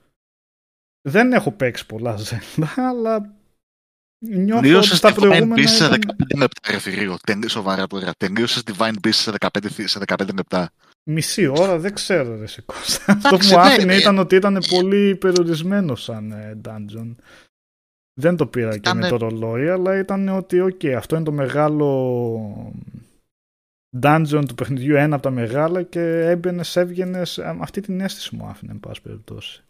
Δεν 1.09 1.34
έχω 1.34 1.51
παίξει 1.51 1.85
πολλά 1.85 2.18
Zelda, 2.18 2.66
αλλά 2.76 3.34
νιώθω 4.19 4.61
Τελείωσες 4.61 4.90
ότι 4.90 4.98
στα 4.98 5.14
προηγούμενα... 5.14 5.56
Divine 5.56 5.59
Beast 5.59 5.68
σε 5.68 5.88
15 5.88 6.38
λεπτά, 6.38 6.72
ρε 6.72 6.80
Φιρίο. 6.80 7.18
Σοβαρά 7.48 7.88
τώρα. 7.88 8.11
Τελείωσες 8.18 8.64
Divine 8.66 8.95
Beast 9.08 9.09
σε 9.09 9.32
15, 9.40 9.48
σε 9.85 10.00
15 10.08 10.34
λεπτά. 10.35 10.72
Μισή 11.03 11.48
ώρα, 11.48 11.77
δεν 11.77 11.93
ξέρω 11.93 12.40
ρε 12.40 12.48
σε 12.48 12.64
Αυτό 13.06 13.38
που 13.38 13.48
μου 13.50 13.59
άφηνε 13.59 13.95
ήταν 13.95 14.18
ότι 14.18 14.35
ήταν 14.35 14.64
πολύ 14.69 15.16
περιορισμένο 15.16 15.95
σαν 15.95 16.32
ε, 16.32 16.61
dungeon. 16.68 17.16
Δεν 18.19 18.35
το 18.35 18.48
πήρα 18.48 18.77
και 18.77 18.93
με 18.93 19.07
το 19.07 19.17
ρολόι, 19.17 19.69
αλλά 19.69 19.98
ήταν 19.98 20.30
ότι 20.30 20.57
okay, 20.61 20.91
αυτό 20.91 21.15
είναι 21.15 21.25
το 21.25 21.31
μεγάλο 21.31 22.73
dungeon 24.01 24.43
του 24.48 24.56
παιχνιδιού, 24.56 24.95
ένα 24.95 25.15
από 25.15 25.23
τα 25.23 25.30
μεγάλα 25.30 25.83
και 25.83 26.01
έμπαινε, 26.01 26.64
έβγαινε. 26.73 27.22
Αυτή 27.59 27.81
την 27.81 27.99
αίσθηση 28.01 28.35
μου 28.35 28.45
άφηνε, 28.45 28.72
εν 28.72 28.80
πάση 28.80 29.01
περιπτώσει. 29.01 29.64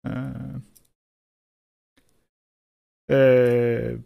Ε, 0.00 0.32
ε, 3.04 3.96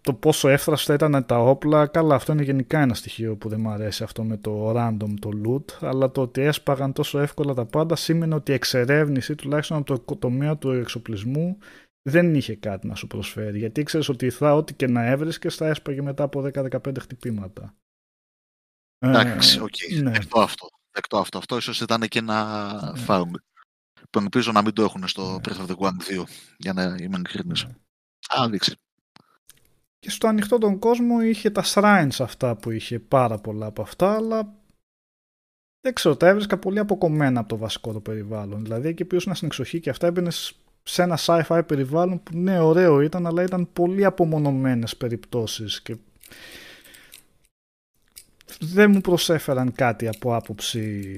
το 0.00 0.14
πόσο 0.14 0.48
εύθραστα 0.48 0.94
ήταν 0.94 1.26
τα 1.26 1.38
όπλα, 1.38 1.86
καλά 1.86 2.14
αυτό 2.14 2.32
είναι 2.32 2.42
γενικά 2.42 2.80
ένα 2.80 2.94
στοιχείο 2.94 3.36
που 3.36 3.48
δεν 3.48 3.60
μου 3.60 3.70
αρέσει 3.70 4.02
αυτό 4.02 4.24
με 4.24 4.36
το 4.36 4.72
random, 4.76 5.14
το 5.20 5.30
loot, 5.44 5.72
αλλά 5.80 6.10
το 6.10 6.20
ότι 6.20 6.40
έσπαγαν 6.40 6.92
τόσο 6.92 7.18
εύκολα 7.18 7.54
τα 7.54 7.64
πάντα 7.66 7.96
σήμαινε 7.96 8.34
ότι 8.34 8.50
η 8.50 8.54
εξερεύνηση, 8.54 9.34
τουλάχιστον 9.34 9.76
από 9.76 10.00
το 10.00 10.16
τομέα 10.16 10.56
του 10.56 10.70
εξοπλισμού, 10.70 11.58
δεν 12.02 12.34
είχε 12.34 12.56
κάτι 12.56 12.86
να 12.86 12.94
σου 12.94 13.06
προσφέρει, 13.06 13.58
γιατί 13.58 13.80
ήξερες 13.80 14.08
ότι 14.08 14.30
θα 14.30 14.54
ό,τι 14.54 14.74
και 14.74 14.86
να 14.86 15.06
έβρισκες 15.06 15.54
θα 15.56 15.66
έσπαγε 15.66 16.02
μετά 16.02 16.22
από 16.22 16.42
10-15 16.54 16.98
χτυπήματα. 17.00 17.74
Εντάξει, 18.98 19.60
OK. 19.60 19.68
Okay. 19.68 20.02
Ναι. 20.02 20.10
Αυτό, 20.10 20.40
αυτό. 20.40 20.66
δεκτό 20.90 21.18
αυτό. 21.18 21.38
Αυτό 21.38 21.56
ίσως 21.56 21.80
ήταν 21.80 22.00
και 22.00 22.18
ένα 22.18 22.66
Ναι. 22.94 23.04
found. 23.06 23.30
Που 24.10 24.18
ελπίζω 24.18 24.52
να 24.52 24.62
μην 24.62 24.72
το 24.72 24.82
έχουν 24.82 25.08
στο 25.08 25.30
Ναι. 25.30 25.36
Breath 25.42 25.66
of 25.66 25.66
the 25.66 25.76
Wild 25.76 26.20
2, 26.20 26.24
για 26.56 26.72
να 26.72 26.82
είμαι 26.82 27.16
ειλικρινής. 27.16 27.64
Ναι. 27.64 27.72
Α, 28.40 28.48
δείξει. 28.48 28.74
Και 29.98 30.10
στο 30.10 30.28
ανοιχτό 30.28 30.58
τον 30.58 30.78
κόσμο 30.78 31.20
είχε 31.20 31.50
τα 31.50 31.62
shrines 31.64 32.16
αυτά 32.18 32.56
που 32.56 32.70
είχε 32.70 32.98
πάρα 32.98 33.38
πολλά 33.38 33.66
από 33.66 33.82
αυτά, 33.82 34.14
αλλά 34.14 34.54
δεν 35.80 35.94
ξέρω, 35.94 36.16
τα 36.16 36.28
έβρισκα 36.28 36.58
πολύ 36.58 36.78
αποκομμένα 36.78 37.40
από 37.40 37.48
το 37.48 37.56
βασικό 37.56 37.92
το 37.92 38.00
περιβάλλον. 38.00 38.62
Δηλαδή 38.62 38.88
εκεί 38.88 39.04
που 39.04 39.14
ήσουν 39.14 39.34
στην 39.34 39.46
εξοχή 39.46 39.80
και 39.80 39.90
αυτά 39.90 40.06
έμπαινες 40.06 40.60
σε 40.82 41.02
ένα 41.02 41.18
sci-fi 41.20 41.62
περιβάλλον 41.66 42.22
που 42.22 42.36
ναι, 42.36 42.60
ωραίο 42.60 43.00
ήταν, 43.00 43.26
αλλά 43.26 43.42
ήταν 43.42 43.72
πολύ 43.72 44.04
απομονωμένες 44.04 44.96
περιπτώσεις 44.96 45.82
και 45.82 45.96
δεν 48.60 48.90
μου 48.90 49.00
προσέφεραν 49.00 49.72
κάτι 49.72 50.08
από 50.08 50.34
άποψη 50.34 51.12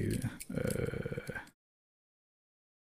ε, 0.53 0.83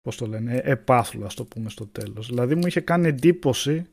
πώς 0.01 0.17
το 0.17 0.27
λένε, 0.27 0.61
επάθλου 0.63 1.25
ας 1.25 1.35
το 1.35 1.45
πούμε 1.45 1.69
στο 1.69 1.87
τέλος. 1.87 2.27
Δηλαδή 2.27 2.55
μου 2.55 2.67
είχε 2.67 2.79
κάνει 2.79 3.07
εντύπωση 3.07 3.87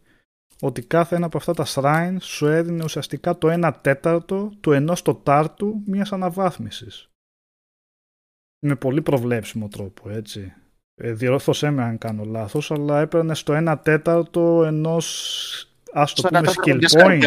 ότι 0.61 0.83
κάθε 0.83 1.17
ένα 1.17 1.27
από 1.27 1.37
αυτά 1.39 1.55
τα 1.55 1.65
shrines 1.67 2.17
σου 2.21 2.47
έδινε 2.47 2.85
ουσιαστικά 2.85 3.39
το 3.39 3.49
1 3.67 3.73
τέταρτο 3.81 4.53
του 4.61 4.73
ενός 4.73 5.03
τετάρτου 5.03 5.83
μιας 5.87 6.13
αναβάθμισης. 6.13 7.09
Με 8.67 8.77
πολύ 8.77 9.03
προβλέψιμο 9.03 9.69
τρόπο, 9.69 10.11
έτσι. 10.11 10.53
Ε, 10.95 11.13
διορθώσέ 11.13 11.71
με 11.71 11.83
αν 11.83 11.99
κάνω 11.99 12.25
λάθος, 12.25 12.71
αλλά 12.71 13.01
έπαιρνε 13.01 13.35
στο 13.35 13.55
1 13.57 13.77
τέταρτο 13.83 14.65
ενός, 14.65 15.07
ας 15.93 16.13
το 16.13 16.29
πούμε, 16.29 16.41
skill 16.65 16.81
point. 16.99 17.25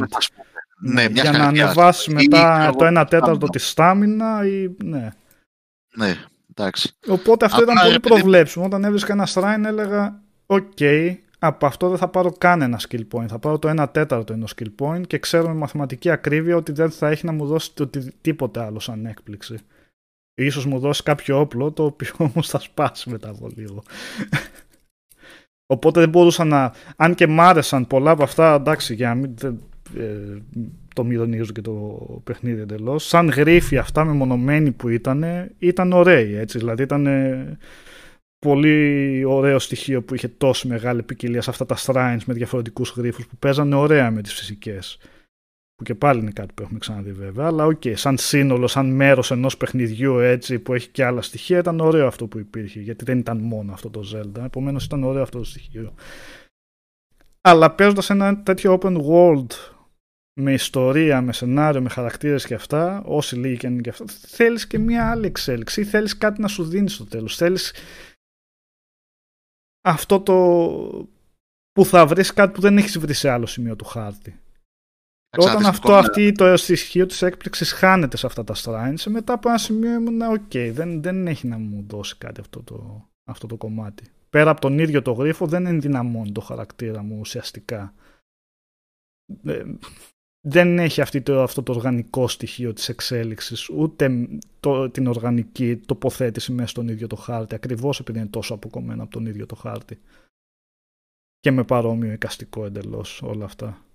Ναι, 0.86 1.10
μια 1.10 1.22
για 1.24 1.32
να 1.32 1.38
χαρδιά. 1.38 1.64
ανεβάσει 1.66 2.12
Ή, 2.12 2.14
μετά 2.14 2.58
ξέρω 2.60 2.76
το 2.76 2.86
1 2.86 2.96
εγώ, 2.96 3.06
τέταρτο 3.06 3.30
άμυνα. 3.30 3.50
τη 3.50 3.60
stamina 3.60 4.46
ή 4.48 4.76
ναι. 4.84 5.10
Ναι, 5.96 6.16
εντάξει. 6.50 6.92
Οπότε 7.08 7.46
αυτό 7.46 7.58
Απλά, 7.62 7.72
ήταν 7.74 7.84
πολύ 7.86 7.96
επειδή- 7.96 8.14
προβλέψιμο. 8.14 8.66
Όταν 8.66 8.84
έβρισκα 8.84 9.14
ένα 9.14 9.28
shrine 9.28 9.64
έλεγα 9.66 10.22
«OK, 10.46 10.78
από 11.46 11.66
αυτό 11.66 11.90
δεν 11.90 11.98
θα 11.98 12.08
πάρω 12.08 12.32
καν 12.32 12.62
ένα 12.62 12.80
skill 12.90 13.02
point. 13.12 13.26
Θα 13.28 13.40
πάρω 13.40 13.60
το 13.60 13.82
1 13.82 13.86
τέταρτο 13.92 14.34
ενός 14.34 14.54
skill 14.56 14.70
point 14.82 15.02
και 15.08 15.20
ξέρω 15.20 15.48
με 15.48 15.54
μαθηματική 15.54 16.10
ακρίβεια 16.10 16.56
ότι 16.56 16.72
δεν 16.72 16.90
θα 16.92 17.10
έχει 17.10 17.26
να 17.26 17.32
μου 17.32 17.46
δώσει 17.46 17.74
το 17.76 17.88
τι- 17.88 18.12
τίποτε 18.22 18.64
άλλο 18.64 18.80
σαν 18.80 19.06
έκπληξη. 19.06 19.58
Ίσως 20.42 20.66
μου 20.66 20.80
δώσει 20.80 21.04
κάποιο 21.04 21.40
όπλο 21.40 21.72
το 21.72 21.84
οποίο 21.84 22.10
όμως 22.34 22.50
θα 22.50 22.60
σπάσει 22.60 23.10
μετά 23.10 23.30
από 23.30 23.48
λίγο. 23.56 23.84
Οπότε 25.66 26.00
δεν 26.00 26.10
μπορούσα 26.10 26.44
να... 26.44 26.74
Αν 26.96 27.16
και 27.16 27.28
μ' 27.28 27.42
άρεσαν 27.42 27.88
πολλά 27.88 28.12
από 28.12 28.24
αυτά, 28.24 28.54
εντάξει, 28.54 28.94
για 28.94 29.08
να 29.08 29.16
μην 29.16 29.34
δεν- 29.38 29.62
ε, 29.98 30.38
το 30.96 31.04
μηδενίζω 31.04 31.52
και 31.52 31.62
το 31.62 31.72
παιχνίδι 32.24 32.62
εντελώς. 32.62 33.08
Σαν 33.08 33.30
γρίφοι 33.30 33.78
αυτά 33.78 34.04
μεμονωμένοι 34.06 34.72
που 34.72 34.90
ήταν, 34.90 35.26
ήταν 35.58 35.92
ωραίοι, 35.94 36.36
έτσι. 36.36 36.58
Δηλαδή 36.58 36.84
ήταν 36.84 37.06
ε, 37.08 37.58
πολύ 38.44 39.24
ωραίο 39.24 39.60
στοιχείο 39.60 40.04
που 40.04 40.16
είχε 40.16 40.28
τόσο 40.28 40.68
μεγάλη 40.68 41.04
ποικιλία 41.04 41.42
σε 41.42 41.50
αυτά 41.50 41.66
τα 41.66 41.78
shrines 41.78 42.24
με 42.26 42.34
διαφορετικούς 42.34 42.94
γρίφους 42.98 43.28
που 43.28 43.36
παίζανε 43.38 43.76
ωραία 43.76 44.12
με 44.12 44.22
τις 44.22 44.34
φυσικές. 44.34 44.98
Που 45.76 45.84
και 45.84 45.96
πάλι 45.96 46.20
είναι 46.20 46.32
κάτι 46.32 46.54
που 46.54 46.64
έχουμε 46.64 46.80
ξαναδεί 46.80 47.12
βέβαια, 47.12 47.46
αλλά 47.46 47.66
οκ, 47.66 47.82
σαν 47.94 48.18
σύνολο, 48.18 48.68
σαν 48.68 48.92
μέρος 48.92 49.32
ενός 49.32 49.58
παιχνιδιού 49.58 50.18
έτσι 50.18 50.60
που 50.60 50.74
έχει 50.74 50.90
και 50.90 51.06
άλλα 51.06 51.22
στοιχεία 51.22 51.58
ήταν 51.58 51.80
ωραίο 51.80 52.08
αυτό 52.08 52.28
που 52.28 52.40
υπήρχε, 52.40 52.80
γιατί 52.80 53.06
δεν 53.06 53.20
ήταν 53.20 53.38
μόνο 53.38 53.74
αυτό 53.74 53.90
το 53.90 54.02
Zelda, 54.14 54.44
επομένως 54.44 54.86
ήταν 54.86 55.04
ωραίο 55.04 55.22
αυτό 55.22 55.38
το 55.38 55.44
στοιχείο. 55.44 55.94
Αλλά 57.42 57.72
παίζοντας 57.72 58.10
ένα 58.10 58.44
τέτοιο 58.44 58.80
open 58.82 58.98
world 59.10 59.52
με 60.40 60.54
ιστορία, 60.54 61.22
με 61.22 61.34
σενάριο, 61.34 61.82
με 61.82 61.90
χαρακτήρες 61.90 62.46
και 62.46 62.54
αυτά, 62.54 63.04
όσοι 63.06 63.36
λίγοι 63.36 63.58
και 63.58 63.68
είναι 63.68 63.82
και 63.82 63.90
αυτά, 63.90 64.06
θέλεις 64.28 64.68
και 64.68 64.78
μια 64.78 65.12
άλλη 65.12 65.26
εξέλιξη 65.26 65.82
ή 65.82 65.84
θέλεις 65.84 66.18
κάτι 66.18 66.42
να 66.42 66.48
σου 66.48 66.64
δίνει 66.64 66.90
στο 66.90 67.06
τέλος. 67.06 67.36
Θέλεις 67.36 67.74
αυτό 69.84 70.22
το 70.22 70.34
που 71.72 71.86
θα 71.86 72.06
βρεις 72.08 72.34
κάτι 72.34 72.54
που 72.54 72.62
δεν 72.62 72.78
έχεις 72.78 73.00
βρει 73.00 73.14
σε 73.14 73.30
άλλο 73.30 73.46
σημείο 73.46 73.76
του 73.76 73.86
χάρτη. 73.86 74.40
Όταν 75.38 75.46
Εξάρτηση 75.46 75.70
αυτό, 75.70 75.88
ακόμα- 75.88 76.08
αυτή 76.08 76.32
το 76.32 76.58
στοιχείο 76.58 77.06
της 77.06 77.22
έκπληξης 77.22 77.72
χάνεται 77.72 78.18
σε 78.18 78.26
αυτά 78.26 78.44
τα 78.44 78.54
shrines, 78.58 79.04
μετά 79.06 79.34
από 79.34 79.50
ένα 79.50 79.58
σημείο 79.58 79.94
ήμουν 79.94 80.22
οκ, 80.22 80.52
δεν, 80.72 81.02
δεν 81.02 81.28
έχει 81.28 81.48
να 81.48 81.58
μου 81.58 81.86
δώσει 81.88 82.18
κάτι 82.18 82.40
αυτό 82.40 82.64
το, 82.64 83.08
αυτό 83.30 83.48
το 83.48 83.58
κομμάτι. 83.58 84.04
Πέρα 84.30 84.50
από 84.50 84.62
τον 84.62 84.80
ίδιο 84.80 85.02
το 85.02 85.12
γρίφο 85.12 85.48
δεν 85.48 85.66
ενδυναμώνει 85.66 86.32
το 86.32 86.42
χαρακτήρα 86.42 87.04
μου 87.04 87.18
ουσιαστικά. 87.20 87.94
Ε, 89.44 89.64
δεν 90.46 90.80
έχει 90.80 91.02
αυτή 91.02 91.22
το, 91.22 91.44
αυτό 91.44 91.64
το 91.64 91.72
οργανικό 91.74 92.28
στοιχείο 92.28 92.74
της 92.74 92.90
εξέλιξης, 92.90 93.70
ούτε 93.70 94.28
το, 94.60 94.90
την 94.90 95.08
οργανική 95.08 95.78
τοποθέτηση 95.78 96.52
μέσα 96.52 96.68
στον 96.70 96.88
ίδιο 96.88 97.08
το 97.08 97.16
χάρτη, 97.16 97.56
ακριβώς 97.56 98.00
επειδή 98.00 98.20
είναι 98.20 98.28
τόσο 98.28 98.54
αποκομμένα 98.54 99.04
από 99.04 99.12
τον 99.12 99.26
ίδιο 99.26 99.46
το 99.46 99.56
χάρτη. 99.56 100.00
Και 101.40 101.52
με 101.52 101.64
παρόμοιο 101.64 102.12
εικαστικό 102.12 102.66
εντελώς 102.66 103.22
όλα 103.22 103.46
αυτά. 103.46 103.86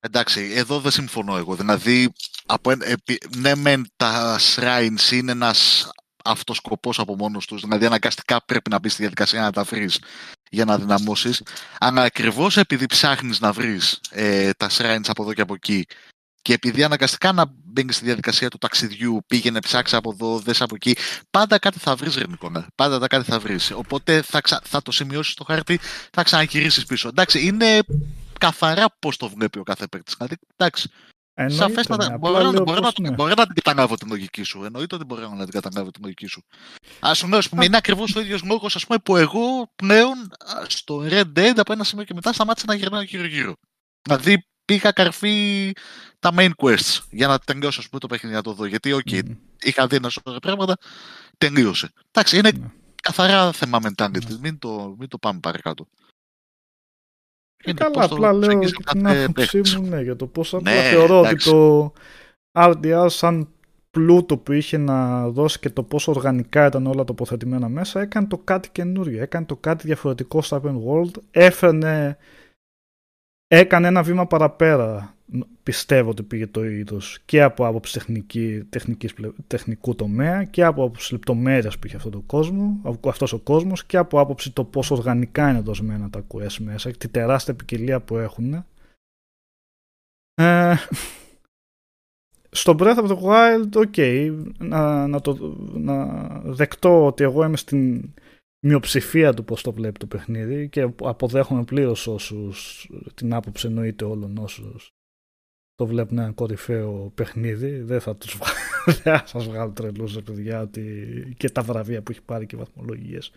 Εντάξει, 0.00 0.52
εδώ 0.54 0.80
δεν 0.80 0.90
συμφωνώ 0.90 1.36
εγώ. 1.36 1.54
Δηλαδή, 1.54 2.12
από, 2.46 2.70
ένα- 2.70 2.86
επί- 2.86 3.36
ναι 3.36 3.54
μεν 3.54 3.86
τα 3.96 4.38
shrines 4.40 5.12
είναι 5.12 5.32
ένας 5.32 5.90
αυτοσκοπός 6.30 6.98
από 6.98 7.16
μόνος 7.16 7.46
τους, 7.46 7.60
δηλαδή 7.60 7.86
αναγκαστικά 7.86 8.44
πρέπει 8.44 8.70
να 8.70 8.78
μπεις 8.78 8.92
στη 8.92 9.00
διαδικασία 9.00 9.40
να 9.40 9.52
τα 9.52 9.62
βρεις 9.62 10.00
για 10.50 10.64
να 10.64 10.78
δυναμώσεις, 10.78 11.42
αλλά 11.78 12.02
ακριβώς 12.02 12.56
επειδή 12.56 12.86
ψάχνεις 12.86 13.40
να 13.40 13.52
βρεις 13.52 14.00
ε, 14.10 14.50
τα 14.52 14.68
shrines 14.70 15.08
από 15.08 15.22
εδώ 15.22 15.32
και 15.32 15.40
από 15.40 15.54
εκεί 15.54 15.86
και 16.42 16.54
επειδή 16.54 16.84
αναγκαστικά 16.84 17.32
να 17.32 17.44
μπαίνεις 17.64 17.96
στη 17.96 18.04
διαδικασία 18.04 18.48
του 18.48 18.58
ταξιδιού, 18.58 19.20
πήγαινε 19.26 19.60
ψάξει 19.60 19.96
από 19.96 20.10
εδώ, 20.10 20.38
δες 20.38 20.60
από 20.60 20.74
εκεί, 20.74 20.96
πάντα 21.30 21.58
κάτι 21.58 21.78
θα 21.78 21.96
βρεις 21.96 22.16
ρε 22.16 22.26
Νικόλα. 22.26 22.66
Πάντα 22.74 22.98
τα 22.98 23.06
κάτι 23.06 23.30
θα 23.30 23.38
βρεις. 23.38 23.70
Οπότε 23.70 24.22
θα, 24.22 24.40
ξα... 24.40 24.60
θα 24.64 24.82
το 24.82 24.92
σημειώσεις 24.92 25.32
στο 25.32 25.44
χάρτη, 25.44 25.80
θα 26.12 26.22
ξαναγυρίσεις 26.22 26.84
πίσω. 26.84 27.08
Εντάξει, 27.08 27.46
είναι 27.46 27.78
καθαρά 28.38 28.84
πώς 28.98 29.16
το 29.16 29.28
βλέπει 29.28 29.58
ο 29.58 29.62
κάθε 29.62 29.86
παίκτης. 29.86 30.14
Δηλαδή, 30.16 30.36
εντάξει, 30.56 30.90
Εννοείται, 30.90 31.17
σαφέστατα. 31.46 32.10
ναι. 32.10 32.18
Μπορώ, 32.18 32.34
Απλά 32.36 32.46
να, 32.46 32.52
λέω 32.52 32.62
μπορώ, 32.64 32.80
πως, 32.80 32.94
να, 32.98 33.08
ναι. 33.08 33.14
μπορώ 33.14 33.34
να 33.36 33.46
την 33.46 33.54
καταλάβω 33.54 33.94
την 33.94 34.08
λογική 34.08 34.42
σου. 34.42 34.64
Εννοείται 34.64 34.94
ότι 34.94 35.04
μπορώ 35.04 35.28
να 35.34 35.44
την 35.44 35.52
καταλάβω 35.52 35.90
την 35.90 36.02
λογική 36.02 36.26
σου. 36.26 36.42
Α 37.06 37.14
σου 37.14 37.28
λέω, 37.28 37.38
ας 37.38 37.48
πούμε, 37.48 37.64
είναι 37.64 37.76
ακριβώς 37.76 38.14
ο 38.16 38.20
ίδιος 38.20 38.42
λόγος 38.44 38.86
που 39.04 39.16
εγώ 39.16 39.72
πλέον 39.76 40.18
α, 40.18 40.64
στο 40.68 41.02
Red 41.08 41.24
Dead 41.36 41.52
από 41.56 41.72
ένα 41.72 41.84
σημείο 41.84 42.04
και 42.04 42.14
μετά 42.14 42.32
σταμάτησα 42.32 42.66
να 42.68 42.74
γυρνάω 42.74 43.00
γύρω-γύρω. 43.00 43.52
Δηλαδή, 44.02 44.46
πήγα 44.64 44.90
καρφί 44.90 45.72
τα 46.18 46.30
main 46.36 46.50
quests 46.56 46.98
για 47.10 47.26
να 47.26 47.38
τελειώσω 47.38 47.80
ας 47.80 47.88
πούμε, 47.88 48.00
το 48.00 48.06
παιχνίδι 48.06 48.34
να 48.36 48.42
το 48.42 48.52
δω. 48.52 48.64
Γιατί, 48.64 48.92
οκ, 48.92 49.10
Μμμ. 49.12 49.34
είχα 49.62 49.86
δει 49.86 49.96
ένα 49.96 50.08
σωρό 50.08 50.38
πράγματα, 50.38 50.76
τελείωσε. 51.38 51.92
Εντάξει, 52.10 52.38
είναι 52.38 52.50
Ναι. 52.50 52.66
καθαρά 53.02 53.52
θέμα 53.52 53.78
mentality. 53.82 54.36
Μην 54.40 54.58
το, 54.58 54.94
μην 54.98 55.08
το 55.08 55.18
πάμε 55.18 55.40
παρακάτω. 55.40 55.88
Ε, 57.64 57.70
Είναι 57.70 57.80
καλά, 57.80 57.90
πώς 57.90 58.08
το 58.08 58.14
απλά 58.14 58.32
λέω 58.32 58.40
προσεγγίζει 58.40 58.72
και 58.72 58.82
ο 58.88 58.92
την 58.92 59.02
κάθε 59.02 59.22
άποψή 59.24 59.60
παίκτης. 59.60 59.76
μου 59.76 59.86
ναι, 59.88 60.00
για 60.00 60.16
το 60.16 60.26
πώς 60.26 60.52
Ναι, 60.52 60.58
απλά 60.58 60.82
θεωρώ 60.82 61.18
εντάξει. 61.18 61.48
ότι 61.50 61.58
το 61.58 61.92
RDR 62.52 63.06
σαν 63.08 63.48
πλούτο 63.90 64.36
που 64.38 64.52
είχε 64.52 64.76
να 64.78 65.28
δώσει 65.28 65.58
και 65.58 65.70
το 65.70 65.82
πόσο 65.82 66.12
οργανικά 66.12 66.66
ήταν 66.66 66.86
όλα 66.86 67.04
τοποθετημένα 67.04 67.68
μέσα 67.68 68.00
έκανε 68.00 68.26
το 68.26 68.38
κάτι 68.38 68.70
καινούριο, 68.70 69.22
έκανε 69.22 69.46
το 69.46 69.56
κάτι 69.56 69.86
διαφορετικό 69.86 70.42
στο 70.42 70.60
open 70.64 70.74
world, 70.88 71.10
έφερνε 71.30 72.16
έκανε 73.48 73.86
ένα 73.86 74.02
βήμα 74.02 74.26
παραπέρα 74.26 75.16
πιστεύω 75.62 76.10
ότι 76.10 76.22
πήγε 76.22 76.46
το 76.46 76.64
είδος 76.64 77.18
και 77.24 77.42
από 77.42 77.66
άποψη 77.66 77.92
τεχνική, 77.92 78.66
τεχνικής, 78.68 79.14
πλε- 79.14 79.32
τεχνικού 79.46 79.94
τομέα 79.94 80.44
και 80.44 80.64
από 80.64 80.82
άποψη 80.82 81.12
λεπτομέρειας 81.12 81.78
που 81.78 81.86
είχε 81.86 81.96
αυτό 81.96 82.10
το 82.10 82.22
κόσμο, 82.26 82.80
αυτός 83.04 83.32
ο 83.32 83.38
κόσμος 83.38 83.84
και 83.84 83.96
από 83.96 84.20
άποψη 84.20 84.52
το 84.52 84.64
πόσο 84.64 84.94
οργανικά 84.94 85.50
είναι 85.50 85.60
δοσμένα 85.60 86.10
τα 86.10 86.26
QS 86.28 86.56
μέσα 86.58 86.90
και 86.90 86.96
τη 86.98 87.08
τεράστια 87.08 87.54
ποικιλία 87.54 88.00
που 88.00 88.16
έχουν. 88.16 88.64
Ε, 90.34 90.74
στο 92.50 92.74
Breath 92.78 92.96
of 92.96 93.08
the 93.08 93.18
Wild, 93.20 93.86
ok, 93.86 94.30
να, 94.58 95.06
να, 95.06 95.20
το, 95.20 95.56
να 95.72 96.06
δεκτώ 96.44 97.06
ότι 97.06 97.24
εγώ 97.24 97.44
είμαι 97.44 97.56
στην 97.56 98.14
μειοψηφία 98.66 99.34
του 99.34 99.44
πώς 99.44 99.62
το 99.62 99.72
βλέπει 99.72 99.98
το 99.98 100.06
παιχνίδι 100.06 100.68
και 100.68 100.90
αποδέχομαι 101.02 101.64
πλήρως 101.64 102.06
όσους 102.06 102.88
την 103.14 103.34
άποψη 103.34 103.66
εννοείται 103.66 104.04
όλων 104.04 104.38
όσους 104.38 104.92
το 105.78 105.86
βλέπουν 105.86 106.18
ένα 106.18 106.32
κορυφαίο 106.32 107.12
παιχνίδι. 107.14 107.80
Δεν 107.80 108.00
θα, 108.00 108.16
τους, 108.16 108.36
βγα- 108.36 108.52
δεν 109.02 109.18
θα 109.18 109.26
σας 109.26 109.46
βγάλω 109.46 109.72
τρελούς 109.72 110.14
ρε 110.14 110.20
παιδιά 110.22 110.60
ότι 110.60 111.34
και 111.36 111.50
τα 111.50 111.62
βραβεία 111.62 112.02
που 112.02 112.10
έχει 112.10 112.22
πάρει 112.22 112.46
και 112.46 112.56
οι 112.56 112.58
βαθμολογίες 112.58 113.32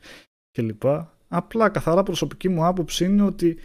κλπ. 0.52 0.84
Απλά 1.28 1.70
καθαρά 1.70 2.03
προσωπική 2.03 2.50
μου 2.50 2.66
άποψη 2.66 3.06
είναι 3.06 3.24
ότι 3.24 3.58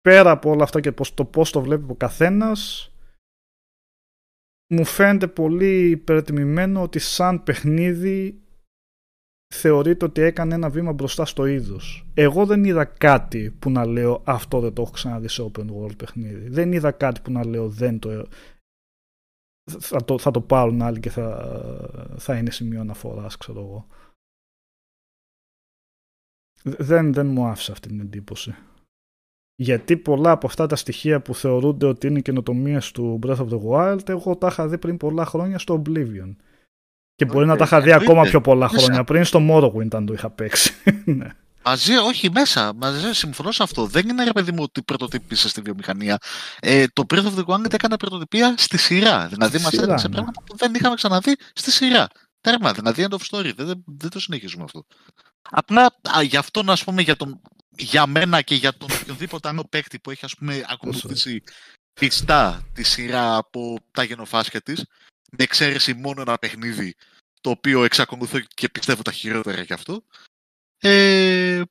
πέρα 0.00 0.30
από 0.30 0.50
όλα 0.50 0.62
αυτά 0.62 0.80
και 0.80 0.92
πώς, 0.92 1.14
το 1.14 1.24
πώς 1.24 1.50
το 1.50 1.60
βλέπει 1.60 1.90
ο 1.90 1.94
καθένας 1.94 2.90
μου 4.74 4.84
φαίνεται 4.84 5.26
πολύ 5.28 5.90
υπερτιμημένο 5.90 6.82
ότι 6.82 6.98
σαν 6.98 7.42
παιχνίδι 7.42 8.40
θεωρείται 9.56 10.04
ότι 10.04 10.20
έκανε 10.20 10.54
ένα 10.54 10.70
βήμα 10.70 10.92
μπροστά 10.92 11.24
στο 11.24 11.46
είδος. 11.46 12.06
Εγώ 12.14 12.46
δεν 12.46 12.64
είδα 12.64 12.84
κάτι 12.84 13.50
που 13.58 13.70
να 13.70 13.86
λέω 13.86 14.22
αυτό 14.24 14.60
δεν 14.60 14.72
το 14.72 14.82
έχω 14.82 14.90
ξαναδεί 14.90 15.28
σε 15.28 15.50
open 15.52 15.66
world 15.70 15.96
παιχνίδι. 15.96 16.48
Δεν 16.48 16.72
είδα 16.72 16.90
κάτι 16.90 17.20
που 17.20 17.32
να 17.32 17.46
λέω 17.46 17.68
δεν 17.68 17.98
το... 17.98 18.26
θα 19.70 20.04
το, 20.04 20.18
θα 20.18 20.30
το 20.30 20.40
πάρουν 20.40 20.82
άλλοι 20.82 21.00
και 21.00 21.10
θα, 21.10 21.60
θα 22.16 22.36
είναι 22.36 22.50
σημείο 22.50 22.80
αναφοράς, 22.80 23.36
ξέρω 23.36 23.60
εγώ. 23.60 23.86
Δεν, 26.62 27.12
δεν 27.12 27.26
μου 27.26 27.46
άφησε 27.46 27.72
αυτή 27.72 27.88
την 27.88 28.00
εντύπωση. 28.00 28.54
Γιατί 29.58 29.96
πολλά 29.96 30.30
από 30.30 30.46
αυτά 30.46 30.66
τα 30.66 30.76
στοιχεία 30.76 31.22
που 31.22 31.34
θεωρούνται 31.34 31.86
ότι 31.86 32.06
είναι 32.06 32.20
καινοτομίες 32.20 32.90
του 32.90 33.18
Breath 33.22 33.36
of 33.36 33.48
the 33.48 33.60
Wild, 33.62 34.08
εγώ 34.08 34.36
τα 34.36 34.46
είχα 34.46 34.68
δει 34.68 34.78
πριν 34.78 34.96
πολλά 34.96 35.24
χρόνια 35.24 35.58
στο 35.58 35.82
Oblivion. 35.82 36.34
Και 37.16 37.24
μπορεί 37.24 37.44
Okay, 37.44 37.48
να 37.48 37.56
τα 37.56 37.64
είχα 37.64 37.80
δει 37.80 37.90
εννοείται. 37.90 38.10
ακόμα 38.12 38.28
πιο 38.28 38.40
πολλά 38.40 38.68
Μέσα. 38.72 38.84
χρόνια 38.84 39.04
πριν 39.04 39.24
στο 39.24 39.40
Morrowind, 39.50 39.94
αν 39.94 40.06
το 40.06 40.12
είχα 40.12 40.30
παίξει. 40.30 40.74
ναι. 41.04 41.28
Μαζί, 41.64 41.96
όχι 41.96 42.30
μέσα. 42.30 42.74
Μαζί, 42.74 43.12
συμφωνώ 43.12 43.52
σε 43.52 43.62
αυτό. 43.62 43.86
Δεν 43.86 44.08
είναι 44.08 44.24
ρε 44.24 44.32
παιδί 44.32 44.52
μου 44.52 44.62
ότι 44.62 44.82
πρωτοτύπησε 44.82 45.48
στη 45.48 45.60
βιομηχανία. 45.60 46.18
Ε, 46.60 46.86
το 46.92 47.04
Breath 47.08 47.24
of 47.24 47.34
the 47.34 47.44
Wild 47.44 47.72
έκανε 47.74 47.96
πρωτοτυπία 47.96 48.54
στη 48.58 48.78
σειρά. 48.78 49.26
Δηλαδή 49.28 49.54
Στη 49.54 49.62
μας 49.62 49.72
σειρά, 49.72 49.82
έδειξε 49.84 50.08
ναι. 50.08 50.12
πράγματα 50.14 50.42
που 50.42 50.56
δεν 50.56 50.74
είχαμε 50.74 50.94
ξαναδεί 50.94 51.36
στη 51.52 51.70
σειρά. 51.70 52.08
Τέρμα, 52.40 52.72
δηλαδή 52.72 53.06
end 53.10 53.14
of 53.14 53.20
story. 53.30 53.52
Δεν, 53.56 53.66
δεν, 53.66 53.84
δεν 53.86 54.10
το 54.10 54.20
συνεχίζουμε 54.20 54.64
αυτό. 54.64 54.86
Απλά 55.50 55.84
α, 56.16 56.22
γι' 56.22 56.36
αυτό 56.36 56.62
να 56.62 56.76
πούμε 56.84 57.02
για, 57.02 57.16
τον, 57.16 57.40
για 57.76 58.06
μένα 58.06 58.42
και 58.42 58.54
για 58.54 58.72
τον 58.76 58.88
οποιονδήποτε 59.00 59.48
άλλο 59.48 59.64
παίκτη 59.70 59.98
που 59.98 60.10
έχει 60.10 60.24
ας 60.24 60.34
πούμε 60.34 60.64
ακολουθήσει 60.68 61.42
πιστά 62.00 62.62
τη 62.72 62.82
σειρά 62.82 63.36
από 63.36 63.78
τα 63.92 64.02
γεννοφάσκια 64.02 64.60
της 64.60 64.84
με 65.38 65.44
εξαίρεση 65.44 65.94
μόνο 65.94 66.20
ένα 66.20 66.38
παιχνίδι 66.38 66.94
το 67.40 67.50
οποίο 67.50 67.84
εξακολουθώ 67.84 68.40
και 68.40 68.68
πιστεύω 68.68 69.02
τα 69.02 69.12
χειρότερα 69.12 69.62
γι' 69.62 69.72
αυτό 69.72 70.02
ε, 70.80 71.62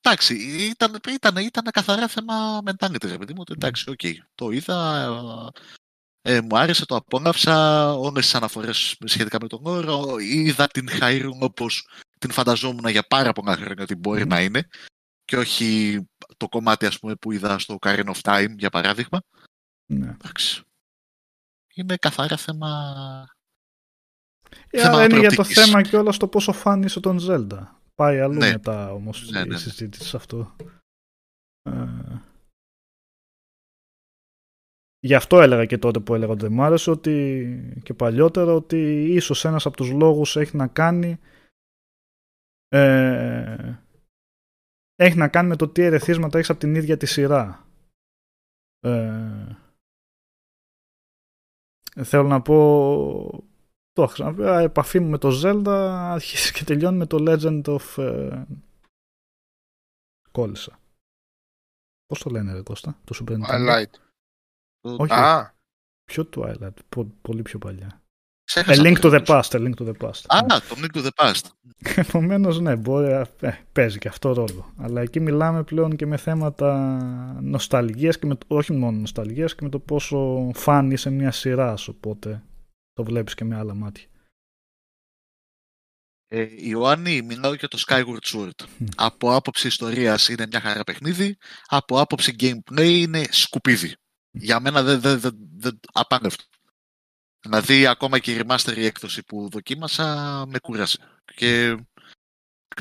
εντάξει, 0.00 0.34
ήταν, 0.70 1.00
ήταν, 1.08 1.36
ήταν 1.36 1.64
καθαρά 1.70 2.08
θέμα 2.08 2.62
mentality, 2.64 3.04
ρε 3.04 3.18
παιδί 3.18 3.32
μου, 3.32 3.40
ότι 3.40 3.52
εντάξει, 3.52 3.90
οκ, 3.90 4.00
το 4.34 4.50
είδα, 4.50 5.08
ε, 6.22 6.40
μου 6.40 6.58
άρεσε, 6.58 6.86
το 6.86 6.96
απόλαυσα, 6.96 7.90
όλες 7.92 8.24
τις 8.24 8.34
αναφορές 8.34 8.96
σχετικά 9.04 9.38
με 9.40 9.48
τον 9.48 9.60
όρο, 9.62 10.18
είδα 10.18 10.66
την 10.66 10.88
Χαΐρου 10.90 11.30
όπως 11.40 11.88
την 12.18 12.30
φανταζόμουν 12.30 12.88
για 12.88 13.02
πάρα 13.02 13.32
πολλά 13.32 13.56
χρόνια 13.56 13.82
ότι 13.82 13.94
μπορεί 13.94 14.26
να 14.26 14.40
είναι 14.40 14.68
και 15.24 15.36
όχι 15.36 16.00
το 16.36 16.48
κομμάτι 16.48 16.86
ας 16.86 16.98
πούμε 16.98 17.14
που 17.14 17.32
είδα 17.32 17.58
στο 17.58 17.78
Karen 17.80 18.14
of 18.14 18.20
Time 18.22 18.54
για 18.58 18.70
παράδειγμα. 18.70 19.22
ναι. 19.86 20.10
Εντάξει. 20.10 20.62
Είναι 21.80 21.96
καθαρά 21.96 22.36
θέμα... 22.36 22.68
Ε, 24.70 24.80
Θέμα 24.80 24.94
άρα 24.94 25.04
είναι 25.04 25.18
για 25.18 25.28
το 25.28 25.34
προοπτικής. 25.34 25.64
θέμα 25.64 25.82
και 25.82 25.96
όλα 25.96 26.12
στο 26.12 26.28
πόσο 26.28 26.52
φαν 26.52 26.82
είσαι 26.82 27.00
τον 27.00 27.18
Zelda. 27.20 27.66
Πάει 27.94 28.20
αλλού 28.20 28.34
Ναι. 28.38 28.50
μετά 28.50 28.92
όμως 28.92 29.30
Ναι, 29.30 29.38
η 29.38 29.42
ναι, 29.42 29.48
ναι. 29.48 29.58
συζήτηση 29.58 30.08
σε 30.08 30.16
αυτό. 30.16 30.56
Ε, 31.62 31.86
Γι' 35.02 35.14
αυτό 35.14 35.40
έλεγα 35.40 35.64
και 35.66 35.78
τότε 35.78 36.00
που 36.00 36.14
έλεγα 36.14 36.32
ότι 36.32 36.40
δεν 36.40 36.52
μ' 36.52 36.62
άρεσε 36.62 36.90
ότι 36.90 37.80
και 37.82 37.94
παλιότερα 37.94 38.52
ότι 38.52 39.04
ίσως 39.14 39.44
ένας 39.44 39.66
από 39.66 39.76
τους 39.76 39.90
λόγους 39.90 40.36
έχει 40.36 40.56
να 40.56 40.66
κάνει 40.68 41.18
ε, 42.68 43.74
έχει 44.94 45.16
να 45.16 45.28
κάνει 45.28 45.48
με 45.48 45.56
το 45.56 45.68
τι 45.68 45.82
ερεθίσματα 45.82 46.38
έχεις 46.38 46.50
από 46.50 46.60
την 46.60 46.74
ίδια 46.74 46.96
τη 46.96 47.06
σειρά. 47.06 47.66
Ε, 48.80 49.56
θέλω 51.96 52.28
να 52.28 52.42
πω 52.42 52.54
το 53.92 54.02
έχω 54.02 54.12
ξαναπεί, 54.12 54.42
η 54.42 54.62
επαφή 54.64 55.00
μου 55.00 55.08
με 55.10 55.18
το 55.18 55.28
Zelda 55.42 55.66
αρχίζει 56.12 56.52
και 56.52 56.64
τελειώνει 56.64 56.96
με 56.96 57.06
το 57.06 57.16
Legend 57.20 57.62
of 57.78 58.02
ε, 58.02 58.44
Κόλλησα. 60.30 60.78
Πώς 62.06 62.18
το 62.22 62.30
λένε 62.30 62.52
ρε 62.52 62.62
Κώστα, 62.62 62.98
το 63.04 63.18
Super 63.20 63.32
Nintendo; 63.32 63.46
Twilight. 63.50 63.92
Όχι, 64.80 65.12
Α, 65.12 65.54
Ποιο 66.04 66.28
Twilight, 66.36 66.74
πο- 66.88 67.12
πολύ 67.22 67.42
πιο 67.42 67.58
παλιά. 67.58 67.99
A 68.50 68.62
Ξέχασα 68.62 68.82
Link 68.82 68.98
το 68.98 69.08
to 69.08 69.12
the 69.12 69.24
τέλος. 69.24 69.48
Past, 69.50 69.54
A 69.56 69.58
Link 69.60 69.74
to 69.74 69.88
the 69.88 70.08
Past. 70.08 70.20
Α, 70.26 70.60
το 70.68 70.76
Link 70.76 70.96
to 70.98 71.06
the 71.06 71.10
Past. 71.14 71.40
Επομένως, 71.96 72.60
ναι, 72.60 72.76
μπορεί, 72.76 73.10
ε, 73.40 73.52
παίζει 73.72 73.98
και 73.98 74.08
αυτό 74.08 74.32
ρόλο. 74.32 74.74
Αλλά 74.78 75.00
εκεί 75.00 75.20
μιλάμε 75.20 75.62
πλέον 75.64 75.96
και 75.96 76.06
με 76.06 76.16
θέματα 76.16 76.98
νοσταλγίας 77.42 78.18
και 78.18 78.26
με, 78.26 78.34
το- 78.34 78.46
όχι 78.48 78.72
μόνο 78.72 78.98
νοσταλγίας 78.98 79.54
και 79.54 79.62
με 79.64 79.68
το 79.68 79.78
πόσο 79.78 80.50
φαν 80.54 80.90
είσαι 80.90 81.10
μια 81.10 81.30
σειρά, 81.30 81.74
οπότε 81.88 82.42
το 82.92 83.04
βλέπεις 83.04 83.34
και 83.34 83.44
με 83.44 83.56
άλλα 83.56 83.74
μάτια. 83.74 84.04
Ε, 86.32 86.46
Ιωάννη, 86.56 87.22
μιλάω 87.22 87.54
για 87.54 87.68
το 87.68 87.78
Skyward 87.86 88.24
Sword. 88.32 88.66
Μμ. 88.78 88.86
Από 88.96 89.34
άποψη 89.34 89.66
ιστορίας 89.66 90.28
είναι 90.28 90.46
μια 90.46 90.60
χαρά 90.60 90.84
παιχνίδι, 90.84 91.36
από 91.66 92.00
άποψη 92.00 92.34
gameplay 92.40 92.88
είναι 92.90 93.24
σκουπίδι. 93.30 93.94
Για 94.30 94.60
μένα 94.60 94.82
δεν 94.82 95.00
δεν 95.00 95.20
δεν 95.20 95.36
δεν 95.56 95.80
απάνευτο. 95.92 96.44
Δηλαδή, 97.40 97.86
ακόμα 97.86 98.18
και 98.18 98.34
η 98.34 98.40
remaster 98.42 98.76
η 98.76 98.84
έκδοση 98.84 99.22
που 99.22 99.48
δοκίμασα 99.50 100.06
με 100.48 100.58
κούρασε. 100.58 100.98
Και 101.34 101.76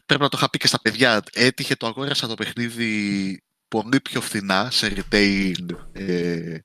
πρέπει 0.05 0.21
να 0.21 0.29
το 0.29 0.37
είχα 0.37 0.49
πει 0.49 0.57
και 0.57 0.67
στα 0.67 0.81
παιδιά. 0.81 1.23
Έτυχε 1.31 1.75
το 1.75 1.87
αγόρασα 1.87 2.27
το 2.27 2.33
παιχνίδι 2.33 3.41
πολύ 3.67 4.01
πιο 4.01 4.21
φθηνά 4.21 4.71
σε 4.71 4.93
retail, 4.95 5.65
ε, 5.91 6.57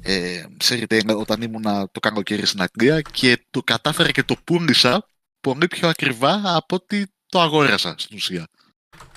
ε, 0.00 0.46
σε 0.58 0.86
retail 0.88 1.16
όταν 1.16 1.42
ήμουνα 1.42 1.88
το 1.92 2.00
καλοκαίρι 2.00 2.46
στην 2.46 2.62
Αγγλία 2.62 3.00
και 3.00 3.46
το 3.50 3.62
κατάφερα 3.62 4.10
και 4.10 4.22
το 4.22 4.36
πούλησα 4.44 5.06
πολύ 5.40 5.68
πιο 5.68 5.88
ακριβά 5.88 6.56
από 6.56 6.74
ότι 6.74 7.06
το 7.26 7.40
αγόρασα 7.40 7.94
στην 7.98 8.16
ουσία. 8.16 8.46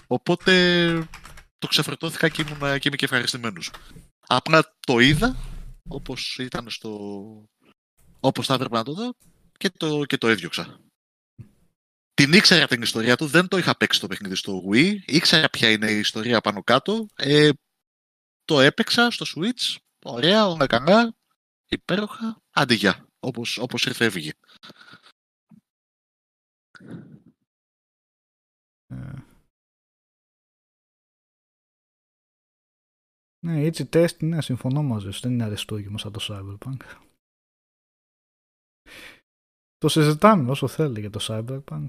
Οπότε 0.07 0.91
το 1.57 1.67
ξεφερτώθηκα 1.67 2.29
και, 2.29 2.41
ήμουν, 2.41 2.79
και 2.79 2.87
είμαι 2.87 2.95
και 2.95 3.05
ευχαριστημένος. 3.05 3.71
Απλά 4.27 4.75
το 4.79 4.99
είδα 4.99 5.35
όπως 5.87 6.37
ήταν 6.39 6.69
στο... 6.69 6.99
όπως 8.19 8.45
θα 8.45 8.53
έπρεπε 8.53 8.75
να 8.75 8.83
το 8.83 8.93
δω 8.93 9.13
και 9.57 9.69
το, 9.69 10.05
και 10.05 10.17
το 10.17 10.27
έδιωξα. 10.27 10.79
Την 12.13 12.33
ήξερα 12.33 12.67
την 12.67 12.81
ιστορία 12.81 13.15
του, 13.15 13.25
δεν 13.25 13.47
το 13.47 13.57
είχα 13.57 13.77
παίξει 13.77 13.99
το 13.99 14.07
παιχνίδι 14.07 14.35
στο 14.35 14.63
Wii, 14.71 14.95
ήξερα 15.05 15.49
ποια 15.49 15.71
είναι 15.71 15.91
η 15.91 15.99
ιστορία 15.99 16.41
πάνω 16.41 16.63
κάτω, 16.63 17.07
ε, 17.15 17.49
το 18.45 18.59
έπαιξα 18.59 19.11
στο 19.11 19.25
Switch, 19.35 19.75
ωραία, 20.05 20.47
όλα 20.47 20.67
καλά, 20.67 21.15
υπέροχα, 21.67 22.41
άντε 22.51 22.73
γεια, 22.73 23.07
όπως, 23.19 23.57
όπως 23.57 23.85
ήρθε 23.85 24.05
έφυγε. 24.05 24.31
Ε. 28.87 29.13
Ναι, 33.39 33.61
Age 33.61 33.85
Test, 33.85 34.21
ναι, 34.21 34.41
συμφωνώ 34.41 34.83
μαζί 34.83 35.11
σου. 35.11 35.19
Δεν 35.21 35.31
είναι 35.31 35.43
αριστούργημα 35.43 35.97
σαν 35.97 36.11
το 36.11 36.19
Cyberpunk. 36.21 37.06
Το 39.77 39.89
συζητάμε 39.89 40.51
όσο 40.51 40.67
θέλει 40.67 40.99
για 40.99 41.09
το 41.09 41.19
Cyberpunk. 41.21 41.85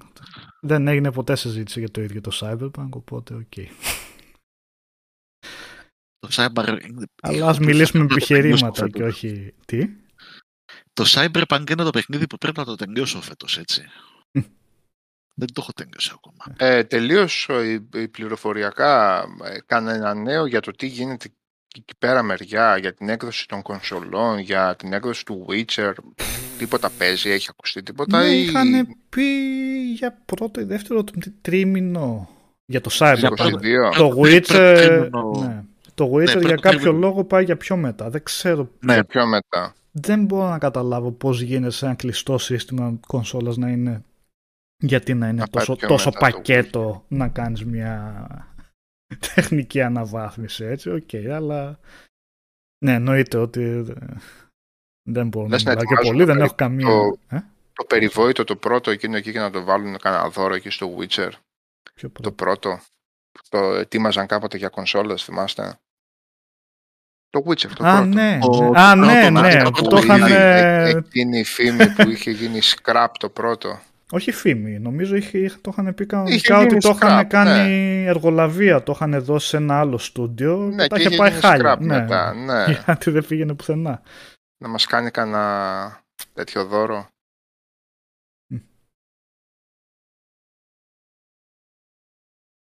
Δεν 0.60 0.88
έγινε 0.88 1.12
ποτέ 1.12 1.36
συζήτηση 1.36 1.78
για 1.78 1.90
το 1.90 2.00
ίδιο 2.02 2.20
το 2.20 2.30
Cyberpunk, 2.40 2.88
οπότε 2.90 3.34
οκ. 3.34 3.54
Το 6.18 6.28
Cyber... 6.30 6.78
Αλλά 7.22 7.48
ας 7.48 7.58
μιλήσουμε 7.58 8.02
με 8.02 8.08
Το 8.08 8.14
τελειώσω 8.26 8.66
επιχειρήματα 8.66 8.82
φέτος. 8.82 8.92
και 8.92 9.02
όχι... 9.04 9.54
Τι; 9.66 9.88
Το 10.92 11.04
Cyberpunk 11.06 11.70
είναι 11.70 11.82
το 11.84 11.90
παιχνίδι 11.90 12.26
που 12.26 12.38
πρέπει 12.38 12.58
να 12.58 12.64
το 12.64 12.74
τελειώσω 12.74 13.20
φέτος, 13.20 13.58
έτσι. 13.58 13.82
Μμ. 14.32 14.42
Δεν 15.34 15.46
το 15.52 15.60
έχω 15.60 15.72
τελειώσει 15.72 16.12
ακόμα. 16.14 16.54
ε, 16.58 16.84
τελείως 16.84 17.46
ε, 17.48 17.72
η, 17.72 17.88
η 18.00 18.08
πληροφοριακά 18.08 19.22
ε, 19.44 19.58
κάνα 19.66 19.94
ένα 19.94 20.14
νέο 20.14 20.46
για 20.46 20.60
το 20.60 20.70
τι 20.70 20.86
γίνεται 20.86 21.28
εκεί 21.76 21.94
πέρα 21.98 22.22
μεριά, 22.22 22.76
για 22.76 22.94
την 22.94 23.08
έκδοση 23.08 23.48
των 23.48 23.62
κονσολών, 23.62 24.38
για 24.38 24.76
την 24.78 24.92
έκδοση 24.92 25.24
του 25.24 25.46
Witcher. 25.48 25.92
τίποτα 26.58 26.90
παίζει, 26.98 27.30
έχει 27.30 27.46
ακουστεί 27.50 27.82
τίποτα 27.82 28.18
Ναι, 28.22 28.28
ή... 28.28 28.42
είχαν 28.42 28.96
πει 29.08 29.22
για 29.94 30.18
πρώτο 30.24 30.60
ή 30.60 30.64
δεύτερο 30.64 31.04
τρίμηνο 31.42 32.28
για 32.66 32.80
το 32.80 32.90
Cyberpunk. 32.92 33.52
22. 33.52 33.94
Το 33.96 34.08
Πριν- 34.08 34.34
Witcher, 34.44 34.74
πριν 34.74 34.88
τρίμηνο- 34.88 35.38
ναι. 35.46 35.62
το 35.94 36.04
Witcher 36.12 36.24
πριν 36.24 36.46
για 36.46 36.54
το 36.56 36.60
κάποιο 36.62 36.78
τρίμηνο. 36.78 36.98
λόγο 36.98 37.24
πάει 37.24 37.44
για 37.44 37.56
πιο 37.56 37.76
μετά. 37.76 38.10
Δεν 38.10 38.22
ξέρω. 38.22 38.70
Ναι, 38.84 39.04
Πιο 39.04 39.26
μετά. 39.26 39.72
Δεν 39.90 40.24
μπορώ 40.24 40.48
να 40.48 40.58
καταλάβω 40.58 41.10
πώς 41.10 41.40
γίνεται 41.40 41.70
σε 41.70 41.84
ένα 41.86 41.94
κλειστό 41.94 42.38
σύστημα 42.38 42.98
κονσόλας 43.06 43.56
να 43.56 43.68
είναι 43.68 44.02
γιατί 44.76 45.14
να 45.14 45.28
είναι 45.28 45.40
Να 45.40 45.46
πάει 45.46 45.64
τόσο, 45.64 45.76
πιο 45.76 45.88
τόσο 45.88 46.10
μετά 46.14 46.26
το 46.30 46.32
πακέτο 46.36 47.04
να 47.08 47.28
κάνεις 47.28 47.64
μια 47.64 48.26
τεχνική 49.34 49.82
αναβάθμιση 49.82 50.64
έτσι, 50.64 50.90
οκ, 50.90 51.14
αλλά 51.32 51.78
ναι, 52.84 52.92
εννοείται 52.92 53.36
ότι 53.38 53.62
ε, 53.62 53.94
δεν 55.08 55.28
μπορώ 55.28 55.46
να 55.46 55.50
Λες 55.52 55.64
να 55.64 55.70
μιλάω 55.70 55.84
και 55.84 55.92
ετοιμάζουν 55.94 56.12
πολύ, 56.12 56.24
δεν 56.24 56.36
το- 56.36 56.42
έχω 56.42 56.54
καμία... 56.54 56.86
το- 56.86 57.18
Ε; 57.28 57.38
Το 57.72 57.84
περιβόητο 57.84 58.44
το 58.44 58.56
πρώτο 58.56 58.90
εκείνο 58.90 59.16
εκεί 59.16 59.32
και 59.32 59.38
να 59.38 59.50
το 59.50 59.64
βάλουν 59.64 59.98
κανένα 59.98 60.28
δώρο 60.28 60.54
εκεί 60.54 60.70
στο 60.70 60.96
Witcher. 60.98 61.30
Ποιο 61.94 62.10
Το 62.10 62.32
πρώτο. 62.32 62.32
πρώτο. 62.32 62.80
Το 63.48 63.58
ετοίμαζαν 63.74 64.26
κάποτε 64.26 64.56
για 64.56 64.68
κονσόλες, 64.68 65.24
θυμάστε; 65.24 65.78
Το 67.30 67.42
Witcher, 67.46 67.70
το 67.74 67.86
Α, 67.86 67.92
πρώτο. 67.96 68.04
ναι, 68.04 68.38
Το- 68.42 68.70
ναι. 68.70 68.80
Α, 68.80 68.94
το 68.94 69.00
ναι, 69.04 69.30
πρώτο, 69.30 69.40
ναι, 69.40 69.62
το 69.62 69.70
που 69.70 69.80
πρώτο 69.82 69.88
το 69.96 70.02
είχαν... 70.02 70.20
ήδη. 70.20 70.32
ε, 70.32 70.88
Ε, 70.88 70.96
εκείνη 70.96 71.38
η 71.38 71.44
φήμη 71.44 71.90
που 71.94 72.08
είχε 72.08 72.30
γίνει 72.30 72.58
scrap 72.62 73.08
το 73.18 73.28
πρώτο. 73.30 73.80
Όχι 74.12 74.32
φήμη, 74.32 74.78
νομίζω 74.78 75.16
είχε, 75.16 75.38
είχε- 75.38 75.58
το 75.60 75.70
είχαν 75.72 75.94
πει 75.94 76.02
Είχε 76.02 76.06
κανονικά 76.12 76.58
γίνει 76.62 76.72
ότι 76.74 76.78
το 76.78 76.88
είχαν 76.88 77.20
scrap, 77.24 77.28
κάνει 77.28 78.04
εργολαβία, 78.04 78.82
το 78.82 78.92
είχαν 78.94 79.22
δώσει 79.24 79.48
σε 79.48 79.56
ένα 79.56 79.78
άλλο 79.80 79.98
στούντιο 79.98 80.56
ναι, 80.56 80.82
και 80.82 80.88
τα 80.88 80.96
και 80.96 81.00
είχε 81.02 81.08
είχε 81.08 81.16
πάει 81.18 81.30
γίνει 81.30 81.40
χάλια. 81.40 81.74
scrap 81.74 81.78
Ναι, 81.80 82.00
μετά. 82.00 82.34
Ναι. 82.34 82.64
Γιατί 82.84 83.10
δεν 83.10 83.26
πήγαινε 83.26 83.54
πουθενά. 83.54 84.02
να 84.62 84.68
μας 84.68 84.86
κάνει 84.86 85.10
κανένα 85.10 86.02
τέτοιο 86.32 86.64
δώρο. 86.64 87.08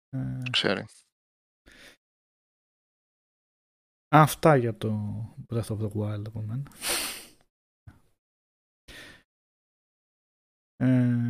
Ε, 0.09 0.41
Ξέρει. 0.51 0.85
αυτά 4.13 4.55
για 4.55 4.77
το 4.77 4.99
Breath 5.49 5.67
of 5.67 5.77
the 5.79 5.91
Wild 5.91 6.23
από 6.27 6.41
μένα. 6.41 6.63
Ε, 10.83 11.29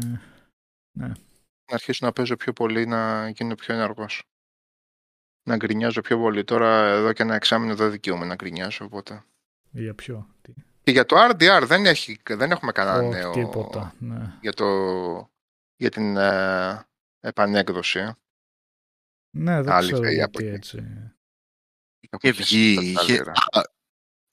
Να 0.95 1.73
αρχίσω 1.73 2.06
να 2.06 2.11
παίζω 2.11 2.35
πιο 2.35 2.53
πολύ, 2.53 2.85
να 2.85 3.30
γίνω 3.30 3.56
πιο 3.56 3.73
ενεργός. 3.73 4.23
Να 5.48 5.56
γκρινιάζω 5.56 6.01
πιο 6.01 6.17
πολύ. 6.17 6.43
Τώρα 6.43 6.85
εδώ 6.85 7.14
και 7.14 7.22
ένα 7.22 7.35
εξάμεινο 7.35 7.75
δεν 7.75 7.91
δικαιούμαι 7.91 8.25
να 8.25 8.35
γκρινιάζω, 8.35 8.85
οπότε... 8.85 9.23
για 9.72 9.93
ποιο, 9.95 10.35
τι. 10.41 10.53
Και 10.83 10.91
για 10.91 11.06
το 11.06 11.15
RDR 11.30 11.64
δεν, 11.65 11.85
έχει, 11.85 12.19
δεν 12.30 12.51
έχουμε 12.51 12.72
κανένα 12.72 12.98
Όχι, 12.98 13.09
νέο 13.09 13.32
τίποτα. 13.32 13.95
Ναι. 13.99 14.38
για, 14.41 14.53
το, 14.53 14.65
για 15.75 15.90
την 15.90 16.17
ε, 16.17 16.85
επανέκδοση. 17.19 17.99
ναι, 19.38 19.61
δεν 19.61 19.73
Άλλη 19.73 19.91
ξέρω 19.91 20.03
φέη 20.07 20.22
από 20.22 20.40
γιατί 20.40 20.56
εκεί. 20.56 20.77
έτσι. 20.77 21.11
Είχε 21.99 22.32
βγει, 22.32 22.73
είχε... 22.73 23.23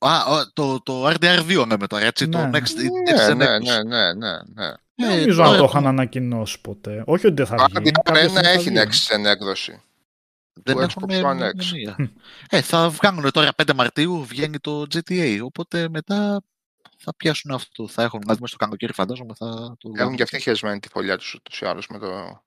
Α, 0.03 0.35
α, 0.35 0.51
το, 0.53 0.81
το 0.83 1.07
RDR2 1.09 1.65
λέμε 1.69 1.87
τώρα, 1.87 2.05
έτσι, 2.05 2.29
το 2.29 2.39
Ναι. 2.39 2.59
Next 2.59 2.75
Ναι, 2.75 3.13
Next 3.13 3.37
ναι, 3.37 3.47
Gen 3.57 3.57
ναι, 3.59 3.59
ναι, 3.83 4.13
ναι, 4.13 4.33
ναι. 4.55 4.73
Δεν 4.95 5.11
Ε, 5.11 5.17
νομίζω 5.17 5.37
τώρα 5.37 5.51
να 5.51 5.57
το 5.57 5.65
έχουμε- 5.65 5.69
είχαν 5.69 5.87
ανακοινώσει 5.87 6.61
ποτέ. 6.61 7.03
Όχι 7.07 7.27
ότι 7.27 7.35
δεν 7.37 7.47
θα 7.47 7.57
Το 7.57 7.65
βγει. 7.81 7.91
κάποια 7.91 8.15
RDR1 8.15 8.29
στιγμή 8.29 8.43
θα 8.43 8.49
έχει 8.49 8.69
βγει. 8.71 8.79
next 8.79 9.15
gen 9.17 9.25
έκδοση. 9.25 9.83
Δεν 10.63 10.77
του 10.77 10.81
έχουμε 10.83 11.21
Xbox 11.21 11.25
One 11.25 11.43
X. 11.43 11.55
μνημονία. 11.55 12.13
Ε, 12.51 12.61
θα 12.63 12.89
βγάλουν 12.89 13.31
τώρα 13.31 13.53
5 13.63 13.73
Μαρτίου, 13.75 14.25
βγαίνει 14.25 14.59
το 14.59 14.81
GTA, 14.95 15.39
οπότε 15.43 15.89
μετά 15.89 16.43
θα 16.99 17.15
πιάσουν 17.17 17.51
αυτό. 17.51 17.89
Θα 17.89 18.03
έχουν, 18.03 18.21
δηλαδή 18.21 18.41
μέσα 18.41 18.55
στο 18.55 18.65
καλοκαίρι 18.65 18.93
φαντάζομαι 18.93 19.35
θα 19.35 19.47
το 19.51 19.63
Έχουν 19.63 19.93
βγάλουν. 19.95 20.17
και 20.17 20.23
αυτοί 20.23 20.41
χεσμένη 20.41 20.81
τη 20.81 20.89
φωλιά 20.89 21.17
τους 21.17 21.35
ούτως 21.35 21.61
ή 21.61 21.67
άλλως 21.67 21.87
με 21.89 21.99
το, 21.99 22.43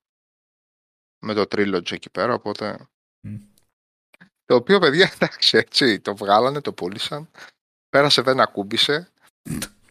με 1.20 1.34
το 1.34 1.42
Trilogy 1.42 1.92
εκεί 1.92 2.10
πέρα, 2.10 2.34
οπότε... 2.34 2.78
Μμ. 3.22 3.36
Το 4.46 4.56
οποίο, 4.56 4.80
παιδιά, 4.80 5.12
εντάξει, 5.16 5.58
έτσι, 5.58 6.00
το 6.00 6.16
βγάλανε, 6.16 6.62
το 6.62 6.74
πούλησαν, 6.74 7.30
πέρασε, 7.90 8.22
δεν 8.22 8.40
ακούμπησε, 8.40 9.10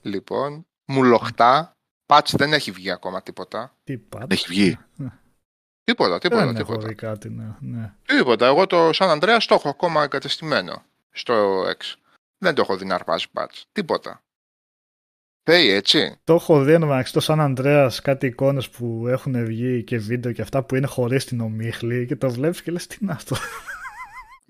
λοιπόν, 0.02 0.66
μουλοχτά, 0.84 1.72
patch 2.06 2.28
δεν 2.32 2.52
έχει 2.52 2.70
βγει 2.70 2.90
ακόμα 2.90 3.22
τίποτα, 3.22 3.74
Τι 3.84 3.98
πάτε. 3.98 4.26
Δεν 4.26 4.36
έχει 4.36 4.46
βγει. 4.48 4.78
τίποτα, 5.84 6.18
τίποτα, 6.18 6.46
Δεν 6.46 6.56
έχω 6.56 6.64
τίποτα. 6.72 6.88
δει 6.88 6.94
κάτι, 6.94 7.30
ναι. 7.30 7.56
ναι. 7.60 7.92
Τίποτα, 8.04 8.46
εγώ 8.46 8.66
το 8.66 8.90
San 8.94 9.18
Andreas 9.18 9.40
το 9.46 9.54
έχω 9.54 9.68
ακόμα 9.68 10.02
εγκατεστημένο 10.02 10.82
στο 11.10 11.62
X. 11.62 11.94
Δεν 12.38 12.54
το 12.54 12.62
έχω 12.62 12.76
δει 12.76 12.84
να 12.84 12.94
αρπάζει 12.94 13.26
patch, 13.34 13.62
τίποτα. 13.72 14.22
Θέει, 15.44 15.68
έτσι. 15.68 16.20
Το 16.24 16.34
έχω 16.34 16.62
δει 16.62 16.78
μεταξύ 16.78 17.12
το 17.12 17.20
Σαν 17.20 17.40
Ανδρέας 17.40 18.00
κάτι 18.00 18.26
εικόνες 18.26 18.70
που 18.70 19.04
έχουν 19.08 19.44
βγει 19.44 19.84
και 19.84 19.98
βίντεο 19.98 20.32
και 20.32 20.42
αυτά 20.42 20.62
που 20.62 20.76
είναι 20.76 20.86
χωρίς 20.86 21.24
την 21.24 21.40
ομίχλη 21.40 22.06
και 22.06 22.16
το 22.16 22.30
βλέπεις 22.30 22.62
και 22.62 22.70
λες 22.70 22.86
τι 22.86 22.98
είναι 23.00 23.12
αυτό; 23.12 23.36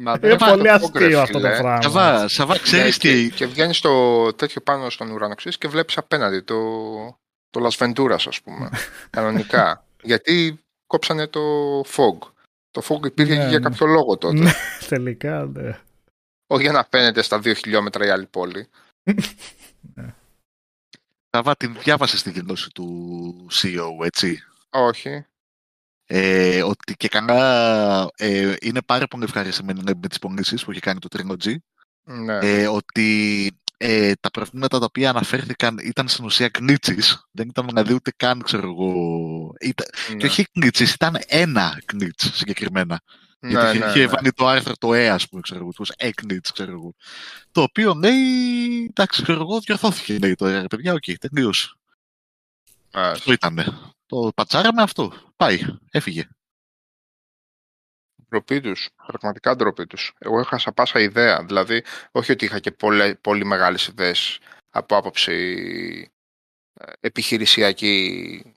Μα 0.02 0.10
Είναι 0.22 0.28
δεν 0.28 0.36
πολύ 0.38 0.62
το 0.62 0.70
αστείο 0.72 1.08
ρε, 1.08 1.20
αυτό 1.20 1.40
το 1.40 1.46
φίλε. 1.46 1.56
πράγμα. 1.58 1.82
Σαβά, 1.82 2.28
Σαβά, 2.28 2.58
ξέρεις 2.58 3.04
Ναι, 3.04 3.10
τι. 3.12 3.28
και, 3.28 3.34
και 3.34 3.46
βγαίνει 3.46 3.74
στο 3.74 4.32
τέτοιο 4.36 4.60
πάνω 4.60 4.90
στον 4.90 5.10
ουρανό 5.10 5.34
ξέρεις, 5.34 5.58
και 5.58 5.68
βλέπεις 5.68 5.96
απέναντι 5.96 6.40
το, 6.40 6.56
το 7.50 7.68
Las 7.68 7.76
Venturas 7.86 8.24
ας 8.26 8.40
πούμε, 8.42 8.68
κανονικά. 9.10 9.84
Γιατί 10.02 10.58
κόψανε 10.86 11.26
το 11.26 11.40
Fog. 11.80 12.18
Το 12.70 12.82
Fog 12.88 13.06
υπήρχε 13.06 13.34
Ναι, 13.34 13.42
και 13.42 13.48
για 13.48 13.58
ναι. 13.58 13.68
κάποιο 13.68 13.86
λόγο 13.86 14.18
τότε. 14.18 14.34
Ναι, 14.38 14.52
Τελικά, 14.88 15.44
ναι. 15.52 15.78
Όχι 16.46 16.62
για 16.62 16.72
να 16.72 16.86
φαίνεται 16.90 17.22
στα 17.22 17.38
δύο 17.38 17.54
χιλιόμετρα 17.54 18.06
η 18.06 18.08
άλλη 18.10 18.26
πόλη. 18.26 18.68
Σαβά, 21.30 21.56
την 21.56 21.76
διάβασες 21.82 22.20
στη 22.20 22.30
δηλώση 22.30 22.70
του 22.70 23.46
CEO, 23.52 24.04
έτσι; 24.04 24.42
Όχι. 24.70 25.24
Ε, 26.14 26.62
ότι 26.62 26.94
και 26.96 27.08
καλά 27.08 28.08
ε, 28.16 28.54
είναι 28.60 28.82
πάρα 28.82 29.06
πολύ 29.06 29.24
ευχαριστημένοι 29.24 29.80
με 29.84 30.08
τις 30.08 30.18
πωλήσεις 30.18 30.64
που 30.64 30.70
έχει 30.70 30.80
κάνει 30.80 30.98
το 30.98 31.08
Trilogy. 31.16 31.54
Ναι. 32.04 32.38
Ε, 32.38 32.66
ότι 32.66 33.50
ε, 33.76 34.12
τα 34.20 34.30
προβλήματα 34.30 34.78
τα 34.78 34.84
οποία 34.84 35.10
αναφέρθηκαν 35.10 35.78
ήταν 35.82 36.08
στην 36.08 36.24
ουσία 36.24 36.50
glitches. 36.58 37.14
Δεν 37.30 37.48
ήταν 37.48 37.66
δηλαδή 37.66 37.94
ούτε 37.94 38.12
καν, 38.16 38.42
ξέρω 38.42 38.68
εγώ... 38.68 38.92
Ήταν, 39.60 39.86
ναι. 40.10 40.16
Και 40.16 40.26
όχι 40.26 40.46
glitches, 40.60 40.92
ήταν 40.94 41.18
ένα 41.26 41.80
glitch 41.92 42.30
συγκεκριμένα. 42.32 43.00
ναι, 43.38 43.50
Γιατί 43.50 43.78
ναι, 43.78 43.86
είχε 43.86 43.98
ναι. 43.98 44.06
βάλει 44.06 44.32
το 44.32 44.46
άρθρο 44.46 44.72
το 44.78 44.88
E, 44.88 45.06
ας 45.06 45.28
πούμε, 45.28 45.42
ξέρω 45.42 45.60
εγώ, 45.60 45.72
τους 45.72 45.90
E 45.98 46.10
glitch, 46.22 46.48
ξέρω 46.52 46.70
εγώ. 46.70 46.94
Το 47.52 47.62
οποίο 47.62 47.94
λέει, 47.94 48.86
εντάξει, 48.88 49.22
ξέρω 49.22 49.40
εγώ, 49.40 49.60
διορθώθηκε, 49.60 50.18
λέει 50.18 50.34
το 50.34 50.46
ρε 50.46 50.66
παιδιά, 50.66 50.92
οκ, 50.92 51.04
τελείωσε. 51.18 51.72
Α, 52.90 53.10
Αυτό 53.10 53.32
ήτανε. 53.32 53.64
Το 54.12 54.32
πατσάραμε 54.34 54.82
αυτό. 54.82 55.12
Πάει, 55.36 55.58
έφυγε. 55.90 56.28
Ντροπή 58.28 58.60
τους. 58.60 58.88
Πραγματικά 59.06 59.56
ντροπή 59.56 59.86
τους. 59.86 60.12
Εγώ 60.18 60.40
έχασα 60.40 60.72
πάσα 60.72 61.00
ιδέα. 61.00 61.44
Δηλαδή, 61.44 61.84
όχι 62.12 62.32
ότι 62.32 62.44
είχα 62.44 62.58
και 62.58 62.70
πολλέ, 62.70 63.14
πολύ 63.14 63.44
μεγάλες 63.44 63.86
ιδέες 63.86 64.38
από 64.70 64.96
άποψη 64.96 65.32
ε, 66.72 66.92
επιχειρησιακή 67.00 68.54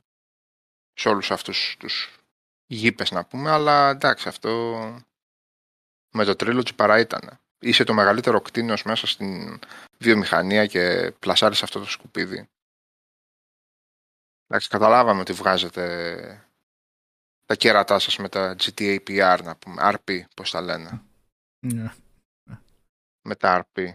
σε 0.93 1.09
όλους 1.09 1.31
αυτούς 1.31 1.75
τους 1.79 2.19
γήπες 2.65 3.11
να 3.11 3.25
πούμε, 3.25 3.51
αλλά 3.51 3.89
εντάξει 3.89 4.27
αυτό 4.27 4.79
με 6.11 6.25
το 6.25 6.31
Trilogy 6.31 6.75
παρά 6.75 6.99
ήταν. 6.99 7.39
Είσαι 7.59 7.83
το 7.83 7.93
μεγαλύτερο 7.93 8.41
κτίνος 8.41 8.83
μέσα 8.83 9.07
στην 9.07 9.59
βιομηχανία 9.97 10.65
και 10.65 11.13
πλασάρεις 11.19 11.63
αυτό 11.63 11.79
το 11.79 11.89
σκουπίδι. 11.89 12.49
Εντάξει, 14.47 14.69
καταλάβαμε 14.69 15.21
ότι 15.21 15.33
βγάζετε 15.33 16.49
τα 17.45 17.55
κέρατά 17.55 17.99
σας 17.99 18.17
με 18.17 18.29
τα 18.29 18.55
GTA 18.59 18.99
PR, 19.07 19.39
να 19.43 19.55
πούμε, 19.57 19.81
RP, 19.95 20.21
πώς 20.35 20.51
τα 20.51 20.61
λένε, 20.61 21.01
Ναι. 21.65 21.93
με 23.27 23.35
τα 23.35 23.67
RP. 23.73 23.93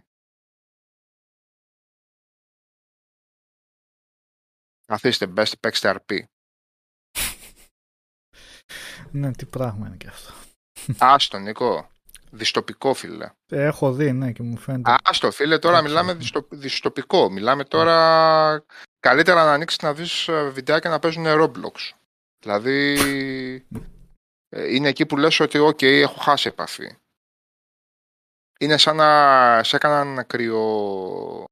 Καθίστε, 4.86 5.26
μπέστε, 5.26 5.56
παίξτε 5.56 6.00
RP. 6.06 6.22
ναι, 9.12 9.32
τι 9.32 9.46
πράγμα 9.46 9.86
είναι 9.86 9.96
και 9.96 10.06
αυτό. 10.08 10.32
Άστο, 10.98 11.38
Νίκο. 11.38 11.90
Δυστοπικό, 12.30 12.94
φίλε. 12.94 13.30
Ε, 13.48 13.64
Έχω 13.64 13.92
δει, 13.92 14.12
ναι, 14.12 14.32
και 14.32 14.42
μου 14.42 14.56
φαίνεται. 14.56 14.94
Άστο, 15.04 15.30
φίλε, 15.30 15.58
τώρα 15.58 15.76
Έτσι, 15.76 15.88
μιλάμε 15.88 16.12
ναι. 16.12 16.18
δυστο, 16.18 16.46
δυστοπικό. 16.50 17.30
Μιλάμε 17.30 17.64
τώρα... 17.64 18.64
Καλύτερα 19.00 19.44
να 19.44 19.52
ανοίξεις 19.52 19.82
να 19.82 19.94
δεις 19.94 20.28
ε, 20.28 20.48
βιντεάκια 20.48 20.90
να 20.90 20.98
παίζουν 20.98 21.24
Roblox. 21.26 21.92
Δηλαδή... 22.38 22.98
ε, 24.48 24.74
είναι 24.74 24.88
εκεί 24.88 25.06
που 25.06 25.16
λες 25.16 25.40
ότι, 25.40 25.58
οκ, 25.58 25.82
έχω 25.82 26.20
χάσει 26.20 26.48
επαφή. 26.48 26.96
Είναι 28.58 28.76
σαν 28.76 28.96
να 28.96 29.62
σε 29.62 29.76
έκαναν 29.76 30.26
cryo... 30.26 31.44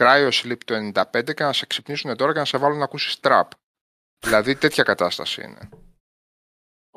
Cryo 0.00 0.30
sleep 0.30 0.58
το 0.64 0.74
95 1.12 1.34
και 1.34 1.44
να 1.44 1.52
σε 1.52 1.66
ξυπνήσουν 1.66 2.16
τώρα 2.16 2.32
και 2.32 2.38
να 2.38 2.44
σε 2.44 2.58
βάλουν 2.58 2.78
να 2.78 2.84
ακούσεις 2.84 3.18
trap. 3.20 3.48
Δηλαδή 4.18 4.56
τέτοια 4.56 4.82
κατάσταση 4.82 5.42
είναι. 5.42 5.68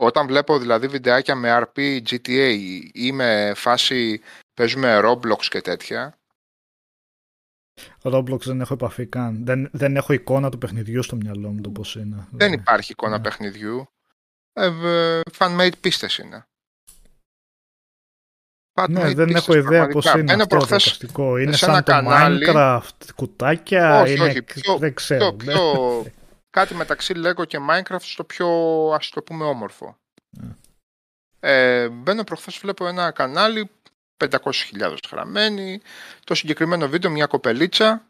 Όταν 0.02 0.28
βλέπω 0.28 0.60
δηλαδή 0.60 0.88
βιντεάκια 0.88 1.36
με 1.36 1.60
RP, 1.62 2.02
GTA 2.10 2.58
ή 2.94 3.12
με 3.12 3.52
φάση 3.56 4.22
παίζουμε 4.54 5.00
Roblox 5.04 5.42
και 5.50 5.62
τέτοια, 5.62 6.20
Roblox 8.02 8.40
δεν 8.40 8.62
έχω 8.62 8.74
επαφή 8.74 9.06
καν. 9.06 9.46
Δεν, 9.46 9.70
δεν 9.72 9.96
έχω 9.96 10.14
εικόνα 10.14 10.50
του 10.50 10.58
παιχνιδιού 10.58 11.04
στο 11.04 11.16
μυαλό 11.16 11.50
μου 11.50 11.62
το 11.62 11.70
πώς 11.70 11.96
είναι. 11.96 12.28
δεν 12.32 12.54
υπάρχει 12.54 12.92
εικόνα 12.92 13.18
ναι. 13.18 13.24
παιχνιδιού. 13.24 13.88
Ε, 14.54 14.66
ε, 14.66 15.22
fan-made 15.38 15.78
πίστες 15.82 16.18
είναι. 16.18 16.44
Ναι, 18.90 19.02
Fan-made 19.02 19.16
δεν 19.16 19.26
πίστες, 19.28 19.48
έχω 19.48 19.58
ιδέα 19.58 19.88
πώς 19.88 20.04
πραγματικά. 20.04 20.20
είναι 20.20 20.24
Μπαίνω 20.24 20.44
αυτό 20.44 20.58
το 20.58 20.66
προχθές 20.66 20.84
δικαστικό. 20.84 21.38
Είναι 21.38 21.52
σε 21.52 21.58
σαν 21.58 21.70
ένα 21.70 21.84
το 21.84 21.92
κανάλι- 21.92 22.46
Minecraft, 22.50 23.14
κουτάκια, 23.16 24.02
Όχι, 24.02 24.14
είναι... 24.14 24.24
όχι, 24.24 24.42
πιο- 24.44 24.78
δεν 24.78 24.94
ξέρω. 24.94 25.34
πιο, 25.34 25.52
ναι. 25.54 25.60
πιο, 25.60 26.06
κάτι 26.50 26.74
μεταξύ 26.74 27.14
Lego 27.16 27.48
και 27.48 27.60
Minecraft 27.70 28.02
στο 28.02 28.24
πιο 28.24 28.48
ας 28.94 29.10
το 29.10 29.22
πούμε 29.22 29.46
όμορφο. 29.46 29.98
Ναι. 30.30 30.56
Ε, 31.40 31.90
μπαίνω 31.90 32.24
προχθές 32.24 32.58
βλέπω 32.58 32.88
ένα 32.88 33.12
κανάλι 33.12 33.70
500.000 34.18 34.98
γραμμένοι 35.12 35.82
το 36.24 36.36
συγκεκριμένο 36.36 36.88
βίντεο 36.88 37.12
μια 37.12 37.26
κοπελίτσα 37.26 38.08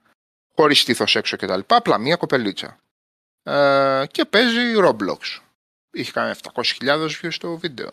χωρίς 0.56 0.80
στήθος 0.80 1.16
έξω 1.16 1.38
και 1.38 1.46
τα 1.46 1.58
λοιπά 1.58 1.76
απλά 1.76 1.98
μια 1.98 2.16
κοπελίτσα 2.16 2.80
ε, 3.44 4.06
και 4.12 4.26
παίζει 4.26 4.74
Roblox 4.78 5.40
είχε 5.92 6.12
κάνει 6.12 6.34
700.000 6.54 7.10
views 7.22 7.32
στο 7.32 7.58
βίντεο 7.58 7.90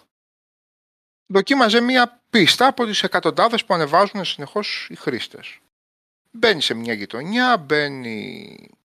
δοκίμαζε 1.26 1.81
μια 1.81 2.23
πίστα 2.31 2.66
από 2.66 2.84
τις 2.84 3.02
εκατοντάδες 3.02 3.65
που 3.65 3.75
ανεβάζουν 3.75 4.25
συνεχώς 4.25 4.86
οι 4.91 4.97
χρήστες 4.97 5.58
μπαίνει 6.31 6.62
σε 6.62 6.75
μια 6.75 6.92
γειτονιά 6.92 7.57
μπαίνει 7.57 8.57
ε, 8.70 8.76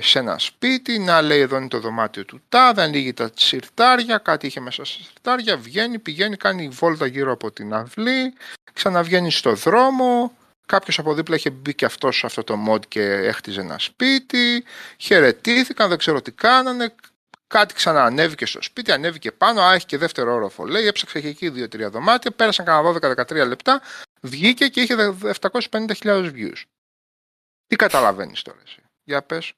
σε 0.00 0.18
ένα 0.18 0.38
σπίτι, 0.38 0.98
να 0.98 1.22
λέει 1.22 1.40
εδώ 1.40 1.56
είναι 1.56 1.68
το 1.68 1.80
δωμάτιο 1.80 2.24
του 2.24 2.40
τάδε, 2.48 2.82
ανοίγει 2.82 3.12
τα 3.12 3.30
συρτάρια, 3.34 4.18
κάτι 4.18 4.46
είχε 4.46 4.60
μέσα 4.60 4.84
στα 4.84 5.02
συρτάρια, 5.02 5.56
βγαίνει, 5.56 5.98
πηγαίνει, 5.98 6.36
κάνει 6.36 6.68
βόλτα 6.68 7.06
γύρω 7.06 7.32
από 7.32 7.50
την 7.50 7.74
αυλή, 7.74 8.34
ξαναβγαίνει 8.72 9.30
στο 9.30 9.54
δρόμο, 9.54 10.32
Κάποιος 10.66 10.98
από 10.98 11.14
δίπλα 11.14 11.36
είχε 11.36 11.50
μπει 11.50 11.74
και 11.74 11.84
αυτός 11.84 12.16
σε 12.16 12.26
αυτό 12.26 12.44
το 12.44 12.58
mod 12.68 12.86
και 12.88 13.02
έχτιζε 13.02 13.60
ένα 13.60 13.78
σπίτι. 13.78 14.64
Χαιρετήθηκαν, 14.96 15.88
δεν 15.88 15.98
ξέρω 15.98 16.22
τι 16.22 16.32
κάνανε. 16.32 16.94
Κάτι 17.46 17.74
ξαναανέβηκε 17.74 18.46
στο 18.46 18.62
σπίτι, 18.62 18.92
ανέβηκε 18.92 19.32
πάνω, 19.32 19.60
α, 19.60 19.74
έχει 19.74 19.86
και 19.86 19.98
δεύτερο 19.98 20.34
όροφο. 20.34 20.64
Λέει, 20.64 20.86
έψαξε 20.86 21.20
και 21.20 21.28
εκεί 21.28 21.48
δύο-τρία 21.48 21.90
δωμάτια, 21.90 22.30
πέρασαν 22.30 22.64
κανένα 22.64 23.14
12-13 23.16 23.46
λεπτά, 23.46 23.80
βγήκε 24.20 24.68
και 24.68 24.80
είχε 24.80 25.16
750.000 25.40 26.32
views. 26.34 26.62
Τι 27.66 27.76
καταλαβαίνεις 27.76 28.42
τώρα 28.42 28.58
εσύ; 28.64 28.82
Για 29.04 29.22
πες. 29.22 29.52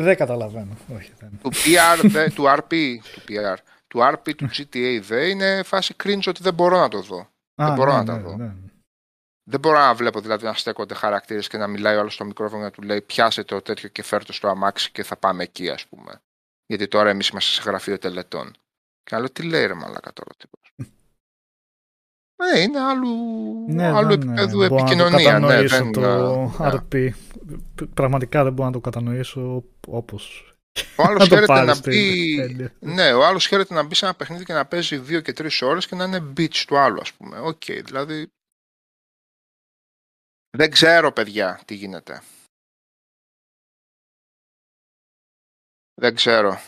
Δεν 0.00 0.16
καταλαβαίνω. 0.16 0.76
Όχι, 0.94 1.12
δεν. 1.18 1.38
Του 1.42 1.50
PR, 1.52 2.00
δε, 2.02 2.30
του 2.30 2.44
RP, 2.46 2.96
του 3.12 3.20
PR, 3.28 3.56
του 3.88 3.98
RP 3.98 4.34
του 4.34 4.48
GTA 4.48 5.00
δε 5.02 5.28
είναι 5.28 5.62
φάση 5.62 5.94
cringe 6.04 6.26
ότι 6.26 6.42
δεν 6.42 6.54
μπορώ 6.54 6.78
να 6.78 6.88
το 6.88 7.00
δω. 7.00 7.18
Α, 7.18 7.66
δεν 7.66 7.74
μπορώ 7.74 7.92
ναι, 7.92 7.98
να 7.98 8.04
τα 8.04 8.16
ναι, 8.16 8.22
δω. 8.22 8.36
ναι. 8.36 8.54
Δεν 9.50 9.60
μπορώ 9.60 9.78
να 9.78 9.94
βλέπω 9.94 10.20
δηλαδή 10.20 10.44
να 10.44 10.54
στέκονται 10.54 10.94
χαρακτήρες 10.94 11.48
και 11.48 11.56
να 11.56 11.66
μιλάει 11.66 11.96
όλο 11.96 12.10
στο 12.10 12.24
μικρόφωνο 12.24 12.62
να 12.62 12.70
του 12.70 12.82
λέει 12.82 13.00
πιάσε 13.00 13.44
το 13.44 13.62
τέτοιο 13.62 13.88
και 13.88 14.02
φέρ' 14.02 14.32
στο 14.32 14.48
αμάξι 14.48 14.90
και 14.90 15.02
θα 15.02 15.16
πάμε 15.16 15.42
εκεί 15.42 15.70
ας 15.70 15.86
πούμε. 15.86 16.22
Γιατί 16.66 16.88
τώρα 16.88 17.10
εμείς 17.10 17.28
είμαστε 17.28 17.50
σε 17.50 17.62
γραφείο 17.70 17.98
τελετών. 17.98 18.52
Και 19.02 19.14
να 19.14 19.18
λέω 19.18 19.30
τι 19.30 19.42
λέει 19.42 19.66
ρε 19.66 19.74
μαλάκα 19.74 20.12
τώρα 20.12 20.30
ο 20.30 20.58
τύπος. 22.40 22.52
Ναι, 22.52 22.60
είναι 22.60 22.80
άλλου, 22.80 23.08
Ναι, 23.68 23.86
άλλου 23.86 24.08
δεν, 24.08 24.20
επίπεδου 24.20 24.62
ε, 24.62 24.68
μπορώ 24.68 24.82
να 24.82 24.88
το 24.88 25.04
επικοινωνία. 25.04 25.38
Ναι, 25.38 25.46
κατανοήσω 25.46 25.76
δεν, 25.76 25.92
το 25.92 26.00
ναι. 26.58 26.70
RP. 26.72 27.10
Πραγματικά 27.94 28.44
δεν 28.44 28.52
μπορώ 28.52 28.68
να 28.68 28.74
το 28.74 28.80
κατανοήσω 28.80 29.64
όπως 29.86 30.54
Ο 30.96 31.02
άλλος 31.02 31.18
να 31.28 31.28
το 31.28 31.34
χαίρεται 31.34 31.52
να 31.52 31.64
πάρεις 31.64 31.80
το 31.80 31.90
μπει 31.90 32.36
πέντε. 32.36 32.74
Ναι, 32.80 33.12
ο 33.12 33.24
άλλος 33.24 33.46
χαίρεται 33.46 33.74
να 33.74 33.82
μπει 33.82 33.94
σε 33.94 34.04
ένα 34.04 34.14
παιχνίδι 34.14 34.44
και 34.44 34.52
να 34.52 34.66
παίζει 34.66 34.98
δύο 34.98 35.20
και 35.20 35.32
τρεις 35.32 35.62
ώρες 35.62 35.86
και 35.86 35.94
να 35.94 36.04
είναι 36.04 36.32
bitch 36.36 36.64
του 36.66 36.78
άλλου, 36.78 37.00
ας 37.00 37.12
πούμε. 37.12 37.38
Οκ, 37.40 37.64
δηλαδή. 37.64 38.32
Δεν 40.56 40.70
ξέρω, 40.70 41.12
παιδιά, 41.12 41.60
τι 41.64 41.74
γίνεται. 41.74 42.22
Δεν 45.94 46.14
ξέρω. 46.14 46.60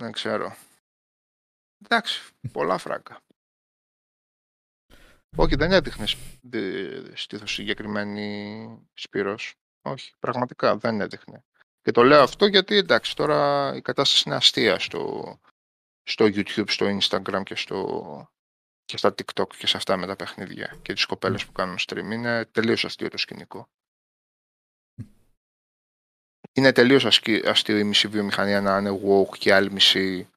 Δεν 0.00 0.12
ξέρω. 0.12 0.56
Εντάξει, 1.84 2.30
πολλά 2.52 2.78
φράγκα. 2.78 3.20
Όχι, 5.36 5.56
δεν 5.56 5.72
έδειχνε 5.72 6.06
στήθος 7.14 7.52
συγκεκριμένη 7.52 8.88
Σπύρος. 8.94 9.54
Όχι, 9.82 10.12
πραγματικά 10.18 10.76
δεν 10.76 11.00
έδειχνε. 11.00 11.44
Και 11.82 11.90
το 11.90 12.02
λέω 12.02 12.22
αυτό 12.22 12.46
γιατί 12.46 12.76
εντάξει, 12.76 13.16
τώρα 13.16 13.72
η 13.76 13.80
κατάσταση 13.80 14.22
είναι 14.26 14.36
αστεία 14.36 14.78
στο, 14.78 15.38
στο 16.02 16.24
YouTube, 16.24 16.70
στο 16.70 16.98
Instagram 16.98 17.42
και, 17.44 17.54
στο, 17.54 18.30
και 18.84 18.96
στα 18.96 19.08
TikTok 19.08 19.48
και 19.56 19.66
σε 19.66 19.76
αυτά 19.76 19.96
με 19.96 20.06
τα 20.06 20.16
παιχνίδια 20.16 20.78
και 20.82 20.92
τις 20.92 21.06
κοπέλες 21.06 21.46
που 21.46 21.52
κάνουν 21.52 21.76
stream. 21.78 22.10
Είναι 22.12 22.44
τελείως 22.44 22.84
αστείο 22.84 23.08
το 23.08 23.16
σκηνικό. 23.16 23.68
Είναι 26.52 26.72
τελείως 26.72 27.04
ασκη- 27.04 27.46
αστείο 27.46 27.78
η 27.78 27.84
μισή 27.84 28.08
βιομηχανία 28.08 28.60
να 28.60 28.78
είναι 28.78 29.00
woke 29.04 29.38
και 29.38 29.48
η 29.48 29.52
άλλη 29.52 29.72
μισή 29.72 30.30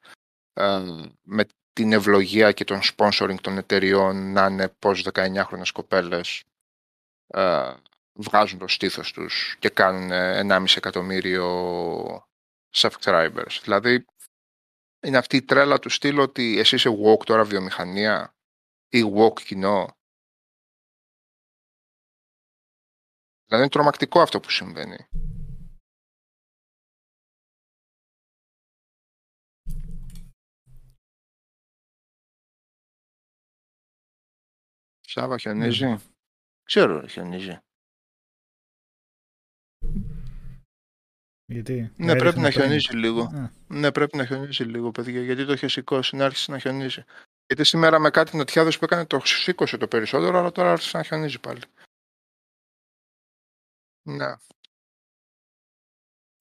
ε, 0.52 0.82
με 1.22 1.46
την 1.74 1.92
ευλογία 1.92 2.52
και 2.52 2.64
τον 2.64 2.80
sponsoring 2.82 3.36
των 3.40 3.58
εταιριών 3.58 4.32
να 4.32 4.46
είναι 4.46 4.68
πως 4.68 5.06
19χρονες 5.12 5.70
κοπέλες 5.72 6.44
ε, 7.26 7.74
βγάζουν 8.12 8.58
το 8.58 8.68
στήθος 8.68 9.12
τους 9.12 9.56
και 9.58 9.68
κάνουν 9.68 10.10
1,5 10.50 10.64
εκατομμύριο 10.76 12.28
subscribers. 12.74 13.58
Δηλαδή, 13.62 14.04
είναι 15.00 15.16
αυτή 15.16 15.36
η 15.36 15.42
τρέλα 15.42 15.78
του 15.78 15.88
στυλ 15.88 16.18
ότι 16.18 16.58
εσύ 16.58 16.74
είσαι 16.74 16.90
woke 16.90 17.24
τώρα 17.24 17.44
βιομηχανία 17.44 18.34
ή 18.88 19.02
woke 19.16 19.42
κοινό. 19.42 19.96
Δηλαδή 23.44 23.64
είναι 23.64 23.68
τρομακτικό 23.68 24.20
αυτό 24.20 24.40
που 24.40 24.50
συμβαίνει. 24.50 25.06
Σάβα 35.14 35.38
χιονίζει. 35.38 35.96
Ξέρω 36.64 37.00
ρε, 37.00 37.08
χιονίζει. 37.08 37.58
Γιατί; 41.44 41.92
Ναι, 41.96 42.10
έριχνε 42.10 42.16
πρέπει 42.18 42.36
να 42.36 42.48
πριν. 42.48 42.52
χιονίζει 42.52 42.96
λίγο. 42.96 43.22
Α, 43.22 43.50
Ναι, 43.68 43.92
πρέπει 43.92 44.16
να 44.16 44.26
χιονίζει 44.26 44.64
λίγο, 44.64 44.90
παιδιά. 44.90 45.22
Γιατί 45.22 45.44
το 45.46 45.52
είχε 45.52 45.68
σηκώσει 45.68 46.16
να 46.16 46.24
άρχισε 46.24 46.50
να 46.50 46.58
χιονίζει. 46.58 47.04
Γιατί 47.46 47.64
σήμερα 47.64 47.98
με 47.98 48.10
κάτι 48.10 48.36
νοτιάδε 48.36 48.70
που 48.70 48.84
έκανε 48.84 49.06
το 49.06 49.20
σήκωσε 49.24 49.76
το 49.76 49.88
περισσότερο, 49.88 50.38
αλλά 50.38 50.52
τώρα 50.52 50.72
άρχισε 50.72 50.96
να 50.96 51.02
χιονίζει 51.02 51.40
πάλι. 51.40 51.60
Ναι. 54.02 54.34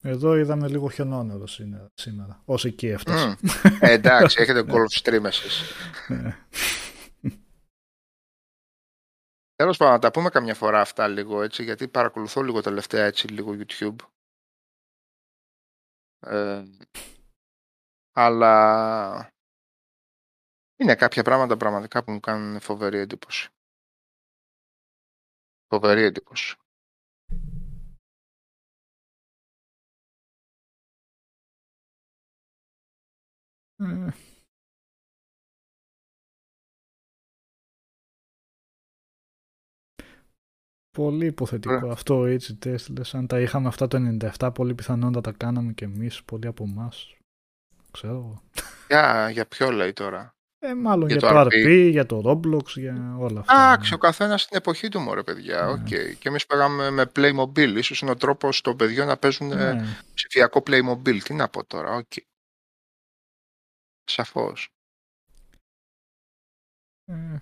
Εδώ 0.02 0.38
είδαμε 0.38 0.68
λίγο 0.68 0.90
χιονόνερο 0.90 1.48
σήμερα. 1.48 1.92
σήμερα. 1.94 2.42
Ως 2.46 2.66
εκεί 2.66 2.88
έφτασε. 2.88 3.28
Μμ. 3.28 3.48
Ε, 3.80 3.92
εντάξει, 3.92 4.38
έχετε 4.42 4.64
golf 4.68 5.02
stream 5.02 5.24
εσείς. 5.24 5.62
Ναι. 9.64 9.70
Τέλος 9.70 9.78
πάντων, 9.78 9.94
να 9.94 10.00
τα 10.00 10.12
πούμε 10.12 10.30
καμιά 10.30 10.56
φορά 10.56 10.82
αυτά 10.82 11.08
λίγο 11.08 11.42
έτσι, 11.42 11.64
γιατί 11.64 11.88
παρακολουθώ 11.88 12.42
λίγο 12.42 12.62
τελευταία 12.62 13.06
έτσι, 13.06 13.28
λίγο 13.28 13.52
YouTube. 13.52 13.96
Ε, 16.20 16.64
αλλά 18.12 19.30
είναι 20.76 20.96
κάποια 20.96 21.24
πράγματα 21.24 21.58
πραγματικά 21.58 22.04
που 22.04 22.12
μου 22.12 22.20
κάνουν 22.20 22.60
φοβερή 22.60 22.98
εντύπωση. 22.98 23.50
Φοβερή 25.68 26.04
εντύπωση. 26.04 26.56
Ε, 33.76 34.33
Πολύ 40.98 41.26
υποθετικό 41.26 41.74
Ωραία. 41.74 41.92
αυτό 41.92 42.26
Age 42.26 42.56
Test. 42.56 42.90
Λες, 42.90 43.16
αν 43.16 43.28
τα 43.28 43.40
είχαμε 43.40 43.68
αυτά 43.68 43.88
το 43.88 44.18
97, 44.40 44.50
πολύ 44.54 44.76
πιθανόν 44.76 45.14
θα 45.14 45.22
τα 45.22 45.32
κάναμε 45.32 45.72
και 45.74 45.86
εμείς, 45.86 46.24
πολλοί 46.24 46.48
από 46.48 46.64
εμάς. 46.64 47.16
Ξέρω 47.92 48.14
εγώ. 48.14 48.42
Για, 48.88 49.30
για 49.30 49.46
ποιο 49.46 49.72
λέει 49.72 49.94
τώρα; 49.94 50.36
Ε, 50.60 50.74
μάλλον 50.76 51.08
Για 51.08 51.18
για, 51.18 51.28
το 51.28 51.34
το 51.34 51.42
RP. 51.42 51.66
RP, 51.66 51.88
για 51.92 52.06
το 52.06 52.22
Roblox, 52.26 52.66
για 52.66 53.16
όλα 53.20 53.40
αυτά. 53.40 53.54
Εντάξει, 53.54 53.94
ο 53.94 53.98
καθένας 53.98 54.42
στην 54.42 54.58
εποχή 54.58 54.88
του, 54.88 55.00
μωρέ 55.00 55.24
παιδιά. 55.24 55.66
Ναι. 55.66 55.72
Οκ. 55.72 56.18
Και 56.20 56.28
εμείς 56.30 56.46
πήγαμε 56.46 56.90
με 56.90 57.12
Playmobil. 57.16 57.74
Ίσως 57.78 58.00
είναι 58.02 58.12
ο 58.12 58.16
τρόπος 58.16 58.62
των 58.62 58.76
παιδιών 58.78 59.08
να 59.08 59.18
παίζουν 59.18 59.52
ε, 59.52 59.74
Ναι. 59.74 59.86
ψηφιακό 60.14 60.64
Playmobil. 60.66 61.18
Τι 61.24 61.34
να 61.34 61.50
πω 61.50 61.66
τώρα. 61.66 61.96
Οκ. 61.96 62.12
Σαφώς. 64.04 64.70
Ε, 67.06 67.38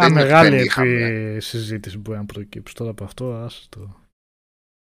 Δεν 0.00 0.04
Α, 0.04 0.06
είναι 0.06 0.22
μεγάλη 0.22 0.48
δεν 0.48 0.58
επί 0.58 0.66
είχαμε. 0.66 1.36
συζήτηση 1.40 1.98
μπορεί 1.98 2.18
να 2.18 2.24
προκύψει 2.26 2.74
τώρα 2.74 2.90
από 2.90 3.04
αυτό. 3.04 3.34
Ας 3.34 3.66
το... 3.70 3.96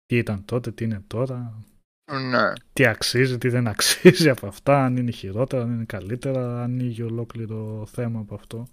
Τι 0.05 0.17
ήταν 0.17 0.45
τότε, 0.45 0.71
τι 0.71 0.83
είναι 0.83 1.03
τώρα, 1.07 1.63
Ναι. 2.11 2.53
τι 2.73 2.85
αξίζει, 2.85 3.37
τι 3.37 3.49
δεν 3.49 3.67
αξίζει 3.67 4.29
από 4.29 4.47
αυτά, 4.47 4.85
αν 4.85 4.97
είναι 4.97 5.11
χειρότερα, 5.11 5.63
αν 5.63 5.73
είναι 5.73 5.85
καλύτερα, 5.85 6.63
ανοίγει 6.63 7.01
ολόκληρο 7.01 7.85
θέμα 7.85 8.19
από 8.19 8.35
αυτό. 8.35 8.67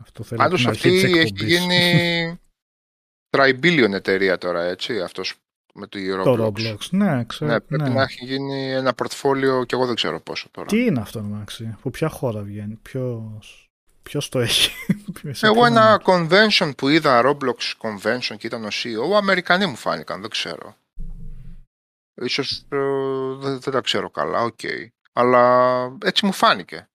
Αυτό 0.00 0.22
θέλει 0.22 0.42
από 0.42 0.50
Πάντως 0.50 0.60
την 0.60 0.68
αρχή 0.68 0.88
αυτή 0.88 0.90
της 0.90 1.02
έχει 1.02 1.18
εκπομπής. 1.18 1.58
γίνει 1.58 2.38
trillion 3.36 3.94
εταιρεία 3.94 4.38
τώρα, 4.38 4.62
έτσι, 4.62 5.00
αυτός 5.00 5.34
με 5.74 5.86
το 5.86 5.98
Roblox. 5.98 6.22
Το 6.36 6.46
Roblox, 6.46 6.78
ναι, 6.90 7.24
ξέρω. 7.24 7.52
Ναι, 7.52 7.60
πρέπει 7.60 7.82
ναι. 7.82 7.94
να 7.94 8.02
έχει 8.02 8.24
γίνει 8.24 8.70
ένα 8.72 8.94
πορτφόλιο 8.94 9.64
και 9.64 9.74
εγώ 9.74 9.86
δεν 9.86 9.94
ξέρω 9.94 10.20
πόσο 10.20 10.48
τώρα. 10.50 10.66
Τι 10.66 10.84
είναι 10.84 11.00
αυτό, 11.00 11.22
Μάξι, 11.22 11.70
από 11.74 11.90
ποια 11.90 12.08
χώρα 12.08 12.42
βγαίνει, 12.42 12.74
ποιος, 12.74 13.67
ποιος 14.08 14.28
το 14.28 14.38
έχει; 14.38 14.70
σε 15.38 15.46
Εγώ 15.46 15.54
ποιον 15.54 15.66
ένα 15.66 16.02
είναι. 16.08 16.26
convention 16.28 16.76
που 16.76 16.88
είδα, 16.88 17.22
Roblox 17.24 17.74
convention 17.80 18.36
και 18.38 18.46
ήταν 18.46 18.64
ο 18.64 18.68
CEO, 18.72 19.16
Αμερικανοί 19.16 19.66
μου 19.66 19.76
φάνηκαν, 19.76 20.20
δεν 20.20 20.30
ξέρω. 20.30 20.76
Ίσως 22.14 22.50
ε, 22.68 22.76
δεν, 23.38 23.60
δεν 23.60 23.72
τα 23.72 23.80
ξέρω 23.80 24.10
καλά, 24.10 24.42
οκ. 24.42 24.60
Αλλά 25.12 25.84
έτσι 26.04 26.26
μου 26.26 26.32
φάνηκε. 26.32 26.88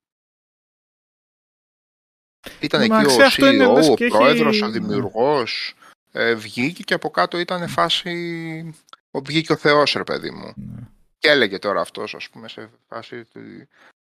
Ήταν 2.60 2.82
εκεί 2.82 2.92
Εντάξει, 2.94 3.22
ο 3.22 3.26
αυτό 3.26 3.48
είναι 3.48 3.68
CEO, 3.68 3.74
λες 3.74 3.88
ο 3.90 3.94
και 3.96 4.04
έχει- 4.06 4.14
πρόεδρος, 4.18 4.62
ο 4.62 4.66
ναι. 4.66 4.72
δημιουργός, 4.72 5.76
ε, 6.12 6.34
βγήκε 6.36 6.84
και 6.84 6.94
από 6.94 7.10
κάτω 7.10 7.38
ήταν 7.38 7.68
φάση... 7.68 8.76
Ο, 9.12 9.20
βγήκε 9.22 9.52
ο 9.54 9.56
Θεός, 9.58 9.94
ρε 9.94 10.04
παιδί 10.04 10.32
μου. 10.32 10.54
Ναι. 10.56 10.82
Και 11.18 11.30
έλεγε 11.30 11.60
τώρα 11.60 11.82
αυτός, 11.82 12.16
ας 12.16 12.30
πούμε, 12.30 12.48
σε 12.48 12.70
φάση... 12.88 13.26
του- 13.26 13.68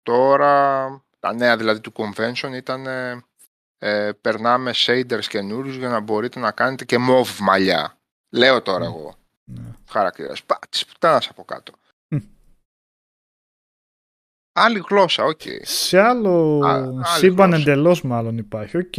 Τώρα, 0.03 0.87
τα 1.27 1.35
νέα 1.35 1.57
δηλαδή 1.57 1.81
του 1.81 1.93
convention 1.97 2.51
ήταν... 2.55 2.87
ε, 2.87 3.25
ε, 3.79 4.13
περνάμε 4.21 4.71
shaders 4.75 5.25
καινούριους 5.29 5.77
για 5.77 5.89
να 5.89 6.01
μπορείτε 6.01 6.41
να 6.41 6.51
κάνετε 6.53 6.85
και 6.85 6.97
mauve 7.09 7.37
μαλλιά. 7.41 7.99
Λέω 8.35 8.63
τώρα 8.63 8.79
Ναι. 8.79 8.85
εγώ, 8.87 9.15
Ναι. 9.45 9.63
χαρακτήρας. 9.89 10.43
Πατς, 10.45 10.87
πουτάνας 10.87 11.29
από 11.29 11.45
κάτω. 11.45 11.73
Μμ. 12.09 12.19
Άλλη 14.53 14.83
γλώσσα, 14.89 15.25
οκ. 15.25 15.41
Σε 15.63 16.01
άλλο 16.01 16.61
Α, 16.65 16.75
άλλη 16.75 17.05
σύμπαν 17.05 17.49
γλώσσα. 17.51 17.71
εντελώς 17.71 18.03
μάλλον 18.03 18.39
υπάρχει, 18.39 18.77
οκ. 18.77 18.95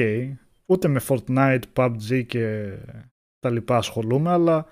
Ούτε 0.66 0.88
με 0.88 1.02
Fortnite, 1.08 1.62
PUBG 1.76 2.26
και 2.28 2.74
τα 3.40 3.50
λοιπά 3.50 3.78
ασχολούμαι, 3.78 4.30
αλλά 4.32 4.66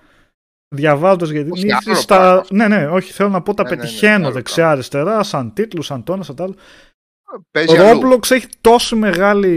διαβάζοντας 0.74 1.30
γιατί 1.30 1.50
Όχι, 1.50 1.62
είναι 1.64 1.74
άλλο 1.86 1.94
στα... 1.94 2.16
πράγμα. 2.16 2.44
Ναι, 2.50 2.68
ναι, 2.68 2.86
όχι, 2.88 3.12
θέλω 3.12 3.28
να 3.28 3.42
πω 3.42 3.54
τα 3.54 3.62
Ναι, 3.62 3.68
ναι, 3.68 3.74
ναι, 3.76 3.82
πετυχαίνω 3.82 4.24
άλλο 4.24 4.34
δεξιά-αριστερά, 4.34 5.22
σαν 5.22 5.52
τίτλους, 5.52 5.86
σαν 5.86 6.02
το 6.04 6.10
'να, 6.10 6.22
σαν 6.22 6.36
τα 6.36 6.44
άλλα. 6.44 6.54
Παίζει 7.50 7.78
Ο 7.78 7.88
αλλού. 7.88 8.00
Roblox 8.12 8.30
έχει 8.30 8.46
τόσο 8.60 8.96
μεγάλη 8.96 9.52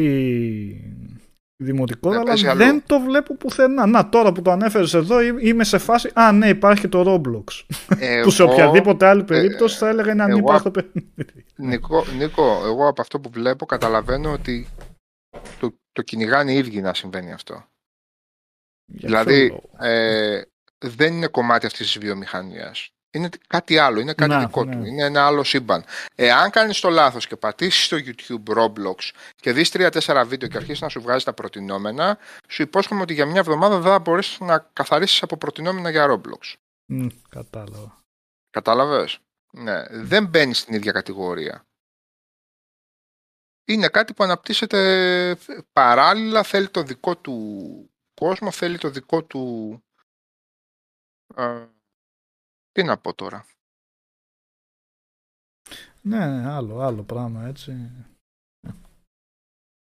δημοτικότητα, 1.63 2.19
Ναι, 2.21 2.27
παίζει 2.27 2.47
αλλά 2.47 2.65
αλλού. 2.65 2.71
δεν 2.71 2.83
το 2.85 2.99
βλέπω 2.99 3.35
πουθενά. 3.35 3.85
Να, 3.85 4.09
τώρα 4.09 4.31
που 4.31 4.41
το 4.41 4.51
ανέφερες 4.51 4.93
εδώ, 4.93 5.21
εί- 5.21 5.37
είμαι 5.41 5.63
σε 5.63 5.77
φάση. 5.77 6.11
Α, 6.13 6.31
ναι, 6.31 6.47
υπάρχει 6.49 6.81
και 6.81 6.87
το 6.87 7.03
Roblox. 7.07 7.63
που 8.23 8.29
σε 8.29 8.43
Εγώ, 8.43 8.51
οποιαδήποτε 8.51 9.05
άλλη 9.07 9.23
περίπτωση 9.23 9.77
θα 9.77 9.87
έλεγα 9.87 10.11
είναι 10.11 10.23
εγώ- 10.23 10.33
ανύπαρκτο 10.33 10.71
παιχνίδι. 10.71 11.07
Νικό, 11.55 12.05
Νίκο, 12.05 12.61
εγώ 12.65 12.87
από 12.87 13.01
αυτό 13.01 13.19
που 13.19 13.29
βλέπω 13.29 13.65
καταλαβαίνω 13.65 14.31
ότι 14.31 14.67
το, 15.59 15.73
το 15.91 16.01
κυνηγάνε 16.01 16.51
οι 16.53 16.57
ίδιοι 16.57 16.81
να 16.81 16.93
συμβαίνει 16.93 17.31
αυτό. 17.33 17.53
Για 18.85 19.07
δηλαδή, 19.07 19.47
ποιο 19.47 19.61
λόγο; 19.77 19.91
Ε, 19.91 20.41
δεν 20.77 21.13
είναι 21.13 21.27
κομμάτι 21.27 21.65
αυτής 21.65 21.85
της 21.91 21.97
βιομηχανίας. 21.97 22.89
Είναι 23.11 23.29
κάτι 23.47 23.77
άλλο, 23.77 23.99
είναι 23.99 24.13
κάτι 24.13 24.31
Να, 24.31 24.39
δικό 24.39 24.63
ναι. 24.63 24.75
του, 24.75 24.85
είναι 24.85 25.03
ένα 25.03 25.25
άλλο 25.25 25.43
σύμπαν. 25.43 25.85
Εάν 26.15 26.49
κάνεις 26.49 26.79
το 26.79 26.89
λάθος 26.89 27.27
και 27.27 27.35
πατήσεις 27.35 27.85
στο 27.85 27.97
YouTube 27.97 28.57
Roblox 28.57 28.95
και 29.35 29.53
δεις 29.53 29.71
3-4 29.73 30.23
βίντεο 30.27 30.49
και 30.49 30.57
αρχίσεις 30.57 30.81
να 30.81 30.89
σου 30.89 31.01
βγάζεις 31.01 31.23
τα 31.23 31.33
προτινόμενα, 31.33 32.17
σου 32.47 32.61
υπόσχομαι 32.61 33.01
ότι 33.01 33.13
για 33.13 33.25
μια 33.25 33.39
εβδομάδα 33.39 33.79
δεν 33.79 33.91
θα 33.91 33.99
μπορέσεις 33.99 34.39
να 34.39 34.69
καθαρίσεις 34.73 35.23
από 35.23 35.37
προτινόμενα 35.37 35.89
για 35.89 36.07
Roblox. 36.09 36.53
Μμ, 36.85 37.07
κατάλαβα. 37.29 38.03
Κατάλαβες; 38.49 39.19
Ναι, 39.51 39.83
δεν 39.89 40.25
μπαίνει 40.25 40.53
στην 40.53 40.73
ίδια 40.73 40.91
κατηγορία. 40.91 41.63
Είναι 43.65 43.87
κάτι 43.87 44.13
που 44.13 44.23
αναπτύσσεται 44.23 45.37
παράλληλα, 45.73 46.43
θέλει 46.43 46.69
το 46.69 46.83
δικό 46.83 47.17
του 47.17 47.89
κόσμο, 48.13 48.51
θέλει 48.51 48.77
το 48.77 48.89
δικό 48.89 49.23
του... 49.23 49.83
ε, 52.71 52.81
τι 52.81 52.83
να 52.83 52.97
πω 52.97 53.13
τώρα. 53.13 53.45
Ναι, 56.01 56.25
ναι, 56.27 56.49
άλλο, 56.51 56.79
άλλο 56.79 57.03
πράγμα 57.03 57.45
έτσι. 57.47 57.71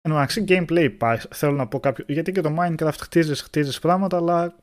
Εν 0.02 0.14
τω 0.14 0.20
μεταξύ, 0.20 0.46
gameplay 0.48 0.84
υπάρχει. 0.84 1.28
Θέλω 1.32 1.52
να 1.52 1.68
πω 1.68 1.80
κάποιο. 1.80 2.06
Γιατί 2.08 2.32
και 2.32 2.42
το 2.42 2.56
Minecraft 2.60 2.98
χτίζεις 3.00 3.42
χτίζεις 3.42 3.80
πράγματα, 3.80 4.18
αλλά 4.18 4.56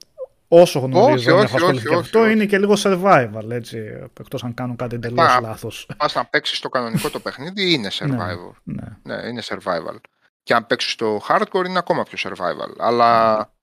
όσο 0.49 0.79
γνωρίζω, 0.79 1.13
Όχι, 1.15 1.25
δεν 1.25 1.35
όχι, 1.35 1.45
έχω 1.45 1.57
ασχοληθεί 1.57 1.87
όχι, 1.87 1.95
και 1.95 2.01
αυτό, 2.01 2.21
όχι, 2.21 2.33
είναι 2.33 2.47
και 2.47 2.59
λίγο 2.59 2.75
survival, 2.77 3.51
έτσι. 3.51 3.79
Εκτός 4.21 4.45
αν 4.45 4.55
κάνουν 4.55 4.77
κάτι 4.77 4.95
εντελώς 4.95 5.27
πά- 5.27 5.41
λάθος. 5.41 5.91
Πας 5.97 6.15
να 6.15 6.27
παίξεις 6.27 6.61
το 6.61 6.69
κανονικό 6.69 7.11
το 7.11 7.21
παιχνίδι, 7.21 7.73
είναι 7.73 7.89
survival. 7.99 8.53
Ναι. 8.63 8.99
Ναι, 9.03 9.15
είναι 9.29 9.43
survival. 9.45 9.97
Και 10.43 10.55
αν 10.55 10.67
παίξεις 10.67 10.95
το 10.95 11.21
hardcore 11.29 11.65
είναι 11.67 11.79
ακόμα 11.79 12.03
πιο 12.03 12.19
survival. 12.31 12.75
Αλλά 12.79 13.54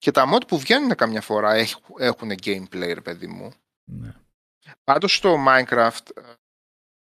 και 0.00 0.10
τα 0.10 0.32
mod 0.32 0.46
που 0.46 0.58
βγαίνουν 0.58 0.94
καμιά 0.94 1.20
φορά 1.20 1.66
έχουν 1.98 2.30
gameplay, 2.44 2.92
ρε 2.94 3.00
παιδί 3.00 3.26
μου. 3.26 3.52
ναι. 3.84 4.14
Πάντως 4.84 5.16
στο 5.16 5.44
Minecraft, 5.48 6.16
ε, 6.16 6.20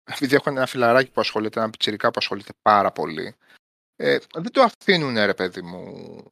επειδή 0.04 0.34
έχω 0.34 0.50
ένα 0.50 0.66
φιλαράκι 0.66 1.10
που 1.10 1.20
ασχολείται, 1.20 1.60
ένα 1.60 1.70
πιτσιρικά 1.70 2.10
που 2.10 2.18
ασχολείται 2.18 2.52
πάρα 2.62 2.92
πολύ, 2.92 3.34
ε, 3.96 4.18
δεν 4.34 4.52
το 4.52 4.62
αφήνουν 4.62 5.14
ρε 5.14 5.34
παιδί 5.34 5.62
μου 5.62 6.24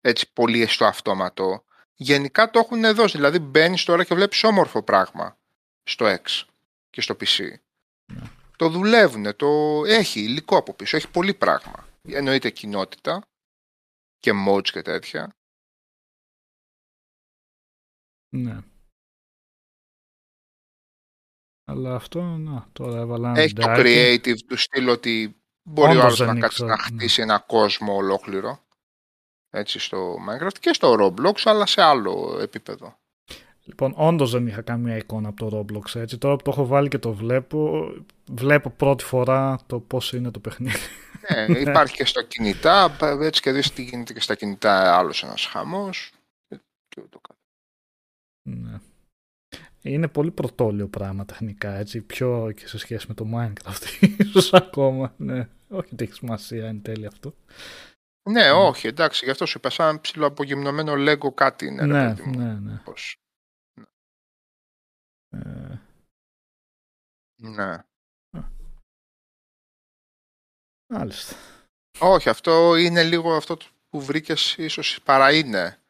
έτσι 0.00 0.32
πολύ 0.32 0.66
στο 0.66 0.84
αυτόματο. 0.84 1.64
Γενικά 1.94 2.50
το 2.50 2.58
έχουν 2.58 2.94
δώσει, 2.94 3.16
δηλαδή 3.16 3.38
μπαίνεις 3.38 3.84
τώρα 3.84 4.04
και 4.04 4.14
βλέπεις 4.14 4.44
όμορφο 4.44 4.82
πράγμα 4.82 5.38
στο 5.82 6.06
X 6.06 6.44
και 6.90 7.00
στο 7.00 7.16
PC. 7.20 7.52
Ναι. 8.12 8.22
Το 8.56 8.68
δουλεύουν, 8.68 9.36
το 9.36 9.82
έχει 9.86 10.20
υλικό 10.20 10.56
από 10.56 10.72
πίσω, 10.74 10.96
έχει 10.96 11.08
πολύ 11.08 11.34
πράγμα. 11.34 11.88
Εννοείται 12.02 12.50
κοινότητα 12.50 13.22
και 14.18 14.32
mods 14.48 14.68
και 14.70 14.82
τέτοια. 14.82 15.34
Ναι. 18.36 18.58
Αλλά 21.64 21.94
αυτό, 21.94 22.22
να, 22.22 22.68
τώρα 22.72 23.00
έβαλα 23.00 23.28
ένα 23.30 23.40
Έχει 23.40 23.54
το 23.54 23.68
βιντεάκι. 23.68 24.30
creative 24.30 24.38
του 24.46 24.56
στυλ 24.56 24.88
ότι 24.88 25.42
μπορεί 25.62 25.90
Όντως 25.90 26.02
ο 26.02 26.06
άλλος 26.06 26.18
δεν 26.18 26.26
να 26.26 26.40
κάτσει 26.40 26.62
ήξερα, 26.62 26.68
να 26.68 26.76
ναι. 26.76 26.82
χτίσει 26.82 27.22
ένα 27.22 27.38
κόσμο 27.38 27.94
ολόκληρο 27.96 28.60
έτσι 29.50 29.78
στο 29.78 30.14
Minecraft 30.28 30.58
και 30.60 30.72
στο 30.72 30.96
Roblox 31.00 31.40
αλλά 31.44 31.66
σε 31.66 31.82
άλλο 31.82 32.38
επίπεδο. 32.40 32.96
Λοιπόν, 33.64 33.94
όντως 33.96 34.30
δεν 34.30 34.46
είχα 34.46 34.62
καμία 34.62 34.96
εικόνα 34.96 35.28
από 35.28 35.50
το 35.50 35.58
Roblox 35.58 35.94
έτσι. 36.00 36.18
Τώρα 36.18 36.36
που 36.36 36.42
το 36.42 36.50
έχω 36.50 36.66
βάλει 36.66 36.88
και 36.88 36.98
το 36.98 37.12
βλέπω, 37.12 37.92
βλέπω 38.30 38.70
πρώτη 38.70 39.04
φορά 39.04 39.58
το 39.66 39.80
πώς 39.80 40.12
είναι 40.12 40.30
το 40.30 40.40
παιχνίδι. 40.40 40.78
Ναι, 41.30 41.58
υπάρχει 41.70 41.94
και 41.94 42.04
στα 42.04 42.22
κινητά, 42.22 42.96
έτσι 43.00 43.40
και 43.40 43.52
δεις 43.52 43.72
τι 43.72 43.82
γίνεται 43.82 44.12
και 44.12 44.20
στα 44.20 44.34
κινητά 44.34 44.96
άλλος 44.96 45.22
ένας 45.22 45.46
χαμός. 45.46 46.12
Και 48.42 48.50
ούτω 48.50 48.68
καθ' 48.70 48.80
Ναι. 48.80 48.80
Είναι 49.84 50.08
πολύ 50.08 50.30
πρωτόλιο 50.30 50.88
πράγμα 50.88 51.24
τεχνικά, 51.24 51.74
έτσι, 51.74 52.00
πιο 52.00 52.52
και 52.56 52.68
σε 52.68 52.78
σχέση 52.78 53.06
με 53.08 53.14
το 53.14 53.26
Minecraft, 53.34 53.84
ίσως 54.24 54.52
ακόμα, 54.52 55.14
ναι. 55.16 55.48
Όχι 55.68 55.88
ότι 55.92 56.04
έχει 56.04 56.12
σημασία 56.12 56.66
εν 56.66 56.82
τέλει 56.82 57.06
αυτό. 57.06 57.34
Ναι, 58.30 58.50
όχι, 58.50 58.86
εντάξει, 58.86 59.24
γι' 59.24 59.30
αυτό 59.30 59.46
σου 59.46 59.58
είπα 59.58 59.70
σαν 59.70 60.00
ψηλοαπογυμνωμένο 60.00 60.92
Lego 60.96 61.34
κάτι 61.34 61.66
είναι, 61.66 61.84
ρε 61.84 61.92
ναι, 61.92 62.14
παιδί 62.14 62.28
μου. 62.28 62.38
ναι, 62.38 62.52
ναι. 62.52 62.80
Πώς. 62.84 63.16
Ε, 65.28 65.78
ναι. 67.36 67.84
μάλιστα. 70.92 71.36
Όχι, 71.98 72.28
αυτό 72.28 72.76
είναι 72.76 73.02
λίγο 73.02 73.34
αυτό 73.34 73.56
που 73.88 74.00
βρήκες 74.00 74.56
ίσως 74.56 75.00
παρά 75.04 75.32
είναι. 75.32 75.81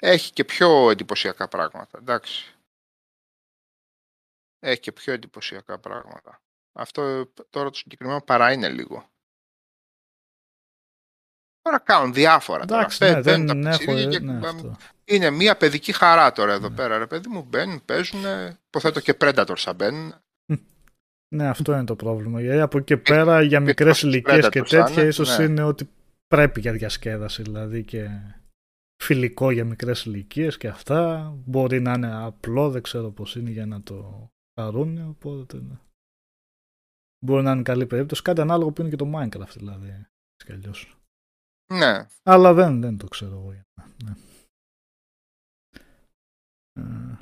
Έχει 0.00 0.32
και 0.32 0.44
πιο 0.44 0.90
εντυπωσιακά 0.90 1.48
πράγματα, 1.48 1.98
εντάξει. 1.98 2.54
Έχει 4.58 4.80
και 4.80 4.92
πιο 4.92 5.12
εντυπωσιακά 5.12 5.78
πράγματα. 5.78 6.42
Αυτό 6.72 7.26
τώρα 7.50 7.70
το 7.70 7.76
συγκεκριμένο 7.76 8.20
παρά 8.22 8.52
είναι 8.52 8.68
λίγο. 8.68 9.10
Τώρα 11.62 11.78
κάνουν 11.78 12.12
διάφορα. 12.12 12.64
τώρα. 12.64 12.80
Εντάξει, 12.80 13.04
ναι, 13.04 13.20
Μπαίνουν 13.20 13.46
τα 13.46 13.54
δεν 13.54 13.66
έχω... 13.66 13.78
πιτσιρίκια 13.78 14.18
και 14.18 14.24
Ναι, 14.24 14.40
πάμε- 14.40 14.46
αυτό. 14.46 14.76
Είναι 15.04 15.30
μια 15.30 15.56
παιδική 15.56 15.92
χαρά 15.92 16.32
τώρα 16.32 16.52
εδώ 16.52 16.68
Ναι. 16.68 16.74
πέρα, 16.74 16.98
ρε 16.98 17.06
παιδί 17.06 17.28
μου. 17.28 17.42
Μπαίνουν, 17.42 17.84
παίζουν. 17.84 18.20
Υποθέτω 18.66 19.00
και 19.00 19.16
Predators 19.20 19.56
θα 19.58 19.72
μπαίνουν. 19.72 20.14
Ναι, 21.34 21.48
αυτό 21.48 21.72
είναι 21.72 21.84
το 21.84 21.96
πρόβλημα. 21.96 22.40
Γιατί 22.40 22.60
από 22.60 22.76
εκεί 22.78 22.86
και 22.86 22.96
πέρα 22.96 23.42
για 23.42 23.60
μικρές 23.60 23.88
πόσους 23.88 24.02
ηλικίες 24.02 24.48
και 24.48 24.60
Predators 24.60 24.68
τέτοια 24.68 24.86
θα 24.86 25.00
είναι, 25.00 25.08
ίσως 25.08 25.38
ναι. 25.38 25.44
είναι 25.44 25.62
ότι 25.62 25.90
πρέπει 26.26 26.60
για 26.60 26.72
διασκέδαση 26.72 27.42
δηλαδή 27.42 27.84
και 27.84 28.08
φιλικό 29.02 29.50
για 29.50 29.64
μικρές 29.64 30.04
ηλικίες 30.04 30.56
και 30.56 30.68
αυτά. 30.68 31.32
Μπορεί 31.46 31.80
να 31.80 31.92
είναι 31.92 32.14
απλό, 32.14 32.70
δεν 32.70 32.82
ξέρω 32.82 33.10
πώς 33.10 33.36
είναι 33.36 33.50
για 33.50 33.66
να 33.66 33.82
το 33.82 34.28
χαρούν, 34.60 35.08
οπότε 35.08 35.60
ναι. 35.60 35.78
Μπορεί 37.24 37.42
να 37.42 37.52
είναι 37.52 37.62
καλή 37.62 37.86
περίπτωση. 37.86 38.22
Κάτι 38.22 38.40
ανάλογο 38.40 38.72
που 38.72 38.80
είναι 38.80 38.90
και 38.90 38.96
το 38.96 39.12
Minecraft 39.14 39.54
δηλαδή. 39.56 39.88
Έτσι 39.88 40.44
κι 40.46 40.52
αλλιώς. 40.52 40.94
Ναι. 41.72 42.06
Αλλά 42.22 42.52
δεν, 42.54 42.80
δεν 42.80 42.96
το 42.98 43.06
ξέρω 43.08 43.32
εγώ. 43.36 43.52
για 43.52 43.64
να- 43.74 43.94
Ναι. 44.04 44.14
Ε, 46.72 47.18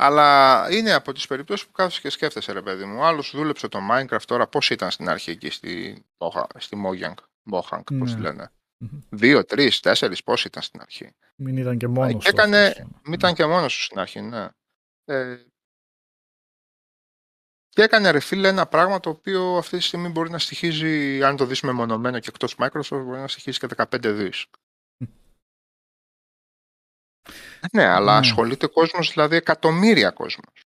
Αλλά 0.00 0.66
είναι 0.70 0.92
από 0.92 1.12
τις 1.12 1.26
περιπτώσεις 1.26 1.66
που 1.66 1.72
κάθεσαι 1.72 2.00
και 2.00 2.10
σκέφτεσαι, 2.10 2.52
ρε 2.52 2.62
παιδί 2.62 2.84
μου. 2.84 3.04
Άλλος 3.04 3.30
δούλεψε 3.36 3.68
το 3.68 3.78
Minecraft 3.90 4.22
τώρα. 4.26 4.48
Πώς 4.48 4.70
ήταν 4.70 4.90
στην 4.90 5.08
αρχή 5.08 5.30
εκεί 5.30 5.50
στη, 5.50 6.04
Moha- 6.18 6.46
στη 6.58 6.76
Mojang, 6.86 7.14
Mohang, 7.52 7.82
πώς 7.98 8.10
Ναι. 8.10 8.14
τη 8.14 8.20
λένε. 8.20 8.52
Μμμ. 8.78 9.00
Δύο, 9.10 9.44
τρεις, 9.44 9.80
τέσσερις, 9.80 10.22
πώς 10.22 10.44
ήταν 10.44 10.62
στην 10.62 10.80
αρχή. 10.80 11.14
Μην 11.36 11.56
ήταν 11.56 11.78
και 11.78 11.86
μόνος 11.88 12.24
και 12.24 12.30
του 12.30 12.36
έκανε- 12.36 12.66
αυτός. 12.68 12.86
Μην 13.04 13.12
ήταν 13.12 13.34
και 13.34 13.46
μόνος 13.46 13.76
του 13.76 13.82
στην 13.82 13.98
αρχή, 13.98 14.20
ναι. 14.20 14.48
Ε, 15.04 15.42
και 17.68 17.82
έκανε 17.82 18.10
ρε 18.10 18.20
φίλε 18.20 18.48
ένα 18.48 18.66
πράγμα 18.66 19.00
το 19.00 19.10
οποίο 19.10 19.56
αυτή 19.56 19.76
τη 19.76 19.82
στιγμή 19.82 20.08
μπορεί 20.08 20.30
να 20.30 20.38
στοιχίζει, 20.38 21.22
αν 21.22 21.36
το 21.36 21.44
δεις 21.46 21.60
μεμονωμένο 21.60 22.18
και 22.18 22.28
εκτός 22.28 22.54
Microsoft, 22.58 23.02
μπορεί 23.04 23.18
να 23.20 23.28
στοιχίζει 23.28 23.58
και 23.58 23.66
15 23.76 24.12
δις. 24.12 24.46
Ναι, 27.72 27.84
αλλά 27.84 28.12
Ναι. 28.12 28.26
ασχολείται 28.26 28.66
κόσμος, 28.66 29.12
δηλαδή 29.12 29.36
εκατομμύρια 29.36 30.10
κόσμος. 30.10 30.62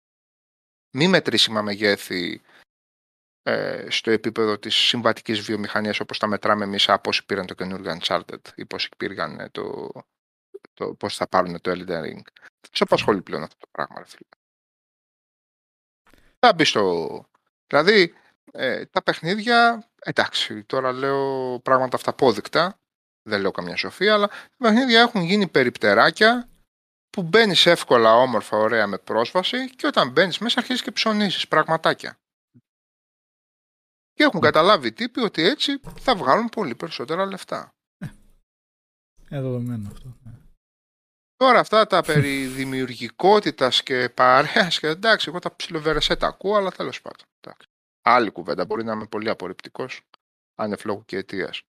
Μη 0.97 1.07
μετρήσιμα 1.07 1.61
μεγέθη 1.61 2.41
ε, 2.45 2.58
στο 3.87 4.11
επίπεδο 4.11 4.59
της 4.59 4.75
συμβατικής 4.75 5.39
βιομηχανίας 5.39 5.99
όπως 5.99 6.19
τα 6.19 6.27
μετράμε 6.27 6.63
εμείς 6.63 6.89
από 6.89 7.09
όσοι 7.09 7.25
πήραν 7.25 7.45
το 7.45 7.53
καινούργιο 7.53 7.97
Uncharted 7.99 8.41
ή 8.55 8.65
πώς 8.65 8.89
πήραν 8.97 9.39
ε, 9.39 9.49
το, 9.49 9.91
το 10.73 10.93
πώς 10.93 11.15
θα 11.15 11.27
πάρουν 11.27 11.61
το 11.61 11.71
Elden 11.71 12.01
Ring. 12.03 12.23
Δεν 12.61 12.71
σε 12.71 12.83
απασχολεί 12.83 13.21
πλέον 13.21 13.43
αυτό 13.43 13.57
το 13.59 13.67
πράγμα, 13.71 13.99
ρε 13.99 14.05
φίλε. 14.05 14.29
Θα 16.39 16.53
μπει 16.53 16.63
στο... 16.63 17.25
Δηλαδή, 17.67 18.13
ε, 18.51 18.85
τα 18.85 19.03
παιχνίδια, 19.03 19.87
εντάξει, 19.99 20.63
τώρα 20.63 20.91
λέω 20.91 21.59
πράγματα 21.59 21.95
αυταπόδεικτα, 21.95 22.79
δεν 23.21 23.41
λέω 23.41 23.51
καμιά 23.51 23.75
σοφία, 23.75 24.13
αλλά 24.13 24.27
τα 24.27 24.55
παιχνίδια 24.57 25.01
έχουν 25.01 25.21
γίνει 25.21 25.47
περιπτεράκια 25.47 26.49
που 27.09 27.23
μπαίνεις 27.23 27.65
εύκολα, 27.65 28.13
όμορφα, 28.13 28.57
ωραία 28.57 28.87
με 28.87 28.97
πρόσβαση 28.97 29.69
και 29.69 29.87
όταν 29.87 30.09
μπαίνεις 30.09 30.37
μέσα 30.37 30.59
αρχίζεις 30.59 30.81
και 30.81 30.91
ψωνίσει 30.91 31.47
πραγματάκια. 31.47 32.19
Και 34.19 34.25
έχουν 34.25 34.39
καταλάβει 34.39 34.87
οι 34.87 34.91
τύποι 34.93 35.19
ότι 35.19 35.41
έτσι 35.43 35.79
θα 35.99 36.15
βγάλουν 36.15 36.49
πολύ 36.49 36.75
περισσότερα 36.75 37.25
λεφτά. 37.25 37.69
Ε, 37.97 39.41
δεδομένο 39.41 39.87
αυτό. 39.91 40.17
ναι. 40.23 40.31
Τώρα 41.35 41.59
αυτά 41.59 41.87
τα 41.87 42.01
περί 42.01 42.45
δημιουργικότητας 42.59 43.83
και 43.83 44.09
παρέας 44.09 44.79
και 44.79 44.87
εντάξει, 44.87 45.29
εγώ 45.29 45.39
τα 45.39 45.55
ψιλοβερεσέ 45.55 46.15
τα 46.15 46.27
ακούω, 46.27 46.55
αλλά 46.55 46.71
τέλος 46.71 47.01
πάντων. 47.01 47.25
Εντάξει. 47.39 47.67
Άλλη 48.01 48.31
κουβέντα, 48.31 48.65
μπορεί 48.65 48.83
να 48.83 48.93
είμαι 48.93 49.05
πολύ 49.05 49.29
απορριπτικός, 49.29 50.01
άνευ 50.55 50.77
λόγου 50.77 51.05
και 51.05 51.17
αιτίας. 51.17 51.61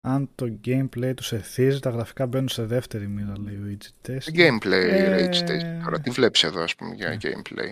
Αν 0.00 0.34
το 0.34 0.58
gameplay 0.64 1.12
τους 1.16 1.32
εθίζει, 1.32 1.80
τα 1.80 1.90
γραφικά 1.90 2.26
μπαίνουν 2.26 2.48
σε 2.48 2.64
δεύτερη 2.64 3.06
μοίρα, 3.06 3.38
λέει 3.38 3.56
ο 3.56 3.76
Age 3.78 4.08
Test. 4.08 4.34
Gameplay, 4.34 4.72
Ε, 4.72 5.16
Rage 5.28 5.48
Test. 5.48 5.80
Τώρα 5.84 6.00
τι 6.00 6.10
βλέπεις 6.10 6.42
εδώ, 6.42 6.62
ας 6.62 6.74
πούμε, 6.74 6.94
για 6.94 7.08
Ναι. 7.08 7.16
gameplay; 7.20 7.70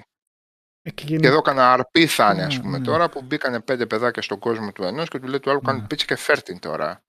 Ε, 0.86 0.90
και 0.90 1.04
Και 1.04 1.10
γενικά- 1.10 1.28
εδώ 1.28 1.40
κάνα 1.40 1.72
RP 1.72 2.06
θα 2.06 2.32
είναι, 2.32 2.42
ας 2.44 2.56
Ναι, 2.56 2.62
πούμε, 2.62 2.78
ναι. 2.78 2.84
τώρα 2.84 3.08
που 3.08 3.22
μπήκανε 3.22 3.60
πέντε 3.60 3.86
παιδάκια 3.86 4.22
στον 4.22 4.38
κόσμο 4.38 4.72
του 4.72 4.82
ενός 4.82 5.08
και 5.08 5.18
του 5.18 5.26
λέει 5.26 5.40
του 5.40 5.50
άλλου 5.50 5.60
κάνε 5.60 5.80
Ναι. 5.80 5.86
πίτσα 5.86 6.06
και 6.06 6.16
φέρτην 6.16 6.58
τώρα. 6.58 7.02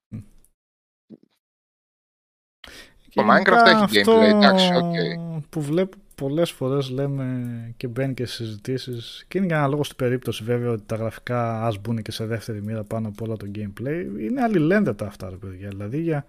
Και 3.09 3.21
Το 3.21 3.27
Minecraft 3.29 3.35
γενικά 3.35 3.69
έχει 3.71 4.01
gameplay, 4.05 4.21
εντάξει, 4.35 4.73
οκ. 4.75 5.43
που 5.49 5.61
βλέπω 5.61 5.97
πολλές 6.15 6.51
φορές 6.51 6.89
λέμε 6.89 7.73
και 7.77 7.87
μπαίνει 7.87 8.13
και 8.13 8.25
σε 8.25 8.35
συζητήσεις 8.35 9.25
και 9.27 9.37
είναι 9.37 9.47
για 9.47 9.57
ένα 9.57 9.67
λόγο 9.67 9.83
στην 9.83 9.97
περίπτωση 9.97 10.43
βέβαια 10.43 10.71
ότι 10.71 10.83
τα 10.85 10.95
γραφικά 10.95 11.65
ας 11.65 11.77
μπουν 11.79 12.01
και 12.01 12.11
σε 12.11 12.25
δεύτερη 12.25 12.61
μοίρα 12.61 12.83
πάνω 12.83 13.07
από 13.07 13.25
όλα 13.25 13.37
το 13.37 13.51
gameplay 13.55 14.05
είναι 14.19 14.41
αλληλένδετα 14.41 15.07
αυτά 15.07 15.29
ρε 15.29 15.35
παιδιά 15.35 15.67
δηλαδή 15.69 16.01
για 16.01 16.25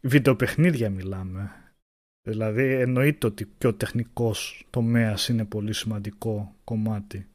βιντεοπαιχνίδια 0.00 0.90
μιλάμε 0.90 1.50
δηλαδή 2.22 2.72
εννοείται 2.72 3.26
ότι 3.26 3.48
και 3.58 3.66
ο 3.66 3.74
τεχνικός 3.74 4.66
τομέας 4.70 5.28
είναι 5.28 5.44
πολύ 5.44 5.72
σημαντικό 5.72 6.54
κομμάτι 6.64 7.30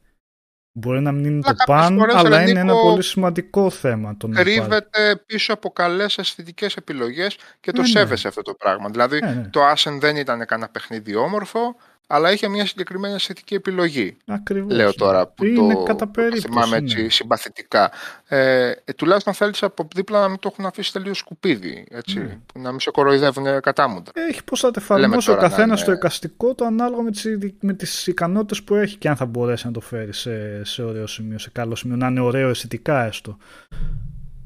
μπορεί 0.77 1.01
να 1.01 1.11
μην 1.11 1.25
είναι 1.25 1.41
Αλλά 1.43 1.53
το 1.53 1.63
κάποιες 1.65 1.87
παν 1.87 1.97
φορές, 1.97 2.15
αλλά 2.15 2.37
ρε, 2.37 2.49
είναι 2.49 2.59
ένα 2.59 2.73
Νίκο, 2.73 2.89
πολύ 2.89 3.03
σημαντικό 3.03 3.69
θέμα 3.69 4.17
το 4.17 4.27
να 4.27 4.41
υπάρχει. 4.41 4.59
Κρύβεται 4.59 5.23
πίσω 5.25 5.53
από 5.53 5.69
καλές 5.69 6.17
αισθητικές 6.17 6.75
επιλογές 6.75 7.37
και 7.59 7.71
το 7.71 7.81
Ναι, 7.81 7.87
ναι. 7.87 7.93
σέβεσαι 7.93 8.27
αυτό 8.27 8.41
το 8.41 8.53
πράγμα. 8.53 8.89
Δηλαδή, 8.89 9.19
Ναι, 9.19 9.33
ναι. 9.33 9.47
το 9.47 9.59
Ascent 9.71 9.97
δεν 9.99 10.15
ήταν 10.15 10.45
κανένα 10.45 10.69
παιχνίδι 10.69 11.15
όμορφο, 11.15 11.75
αλλά 12.07 12.31
είχε 12.31 12.47
μια 12.47 12.65
συγκεκριμένη 12.65 13.13
αισθητική 13.13 13.53
επιλογή. 13.53 14.17
Ακριβώς. 14.27 14.73
Λέω 14.75 14.93
τώρα 14.93 15.27
που 15.27 15.45
είναι 15.45 15.73
το, 15.73 15.83
κατά 15.83 15.93
που 16.05 16.11
το 16.11 16.21
περίπτωση, 16.21 16.47
θυμάμαι 16.47 16.79
ναι. 16.79 16.85
έτσι 16.85 17.09
συμπαθητικά. 17.09 17.91
Ε, 18.27 18.71
ε, 18.85 18.93
τουλάχιστον 18.95 19.33
θέλεις 19.33 19.63
από 19.63 19.87
δίπλα 19.95 20.19
να 20.21 20.27
μην 20.29 20.39
το 20.39 20.49
έχουν 20.51 20.65
αφήσει 20.65 20.93
τελείως 20.93 21.17
σκουπίδι. 21.17 21.85
Έτσι, 21.89 22.19
Ναι. 22.19 22.37
που 22.45 22.59
να 22.59 22.69
μην 22.71 22.79
σε 22.79 22.91
κοροϊδεύουν 22.91 23.43
κατάμουντα. 23.61 24.11
Έχει 24.29 24.43
πώς 24.43 24.59
θα 24.59 24.71
το 24.71 24.79
εφαρμόσει 24.83 25.29
ο 25.29 25.33
τώρα 25.33 25.43
να 25.47 25.49
καθένας 25.49 25.77
είναι- 25.79 25.85
το 25.89 25.91
εικαστικό 25.91 26.55
το 26.55 26.65
ανάλογα 26.65 27.01
με 27.01 27.11
τις, 27.11 27.23
ειδι- 27.23 27.63
με 27.63 27.73
τις 27.73 28.07
ικανότητες 28.07 28.63
που 28.63 28.75
έχει 28.75 28.97
και 28.97 29.09
αν 29.09 29.15
θα 29.15 29.25
μπορέσει 29.25 29.65
να 29.65 29.71
το 29.73 29.79
φέρει 29.79 30.13
σε, 30.13 30.63
σε 30.63 30.83
ωραίο 30.83 31.07
σημείο, 31.07 31.39
σε 31.39 31.49
καλό 31.49 31.75
σημείο, 31.75 31.95
να 31.95 32.07
είναι 32.07 32.19
ωραίο 32.19 32.49
αισθητικά 32.49 33.03
έστω. 33.05 33.37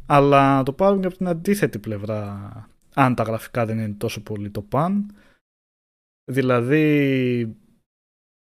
Αλλά 0.06 0.56
να 0.56 0.64
το 0.64 0.72
πάρουν 0.72 1.02
και 1.02 1.08
από 1.08 1.18
την 1.18 1.28
αντίθετη 1.28 1.80
πλευρά, 1.80 2.52
αν 2.94 3.16
τα 3.16 3.24
γραφικά 3.24 3.66
δεν 3.66 3.78
είναι 3.80 3.96
τόσο 3.98 4.22
πολύ 4.22 4.50
το 4.50 4.62
παν. 4.62 5.06
Δηλαδή, 6.30 7.56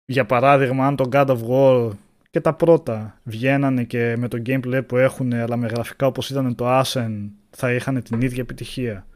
για 0.05 0.27
παράδειγμα, 0.27 0.87
αν 0.87 0.97
το 0.97 1.09
God 1.13 1.27
of 1.27 1.39
War 1.49 1.91
και 2.31 2.41
τα 2.41 2.55
πρώτα 2.55 3.21
βγαίνανε 3.25 3.85
και 3.85 4.15
με 4.17 4.29
το 4.29 4.43
gameplay 4.47 4.83
που 4.87 4.97
έχουν, 4.97 5.33
αλλά 5.33 5.57
με 5.57 5.67
γραφικά 5.67 6.07
όπως 6.07 6.31
ήταν 6.31 6.55
το 6.55 6.81
Ascen, 6.81 7.31
θα 7.51 7.73
είχαν 7.73 8.03
την 8.03 8.21
ίδια 8.21 8.43
επιτυχία. 8.43 9.07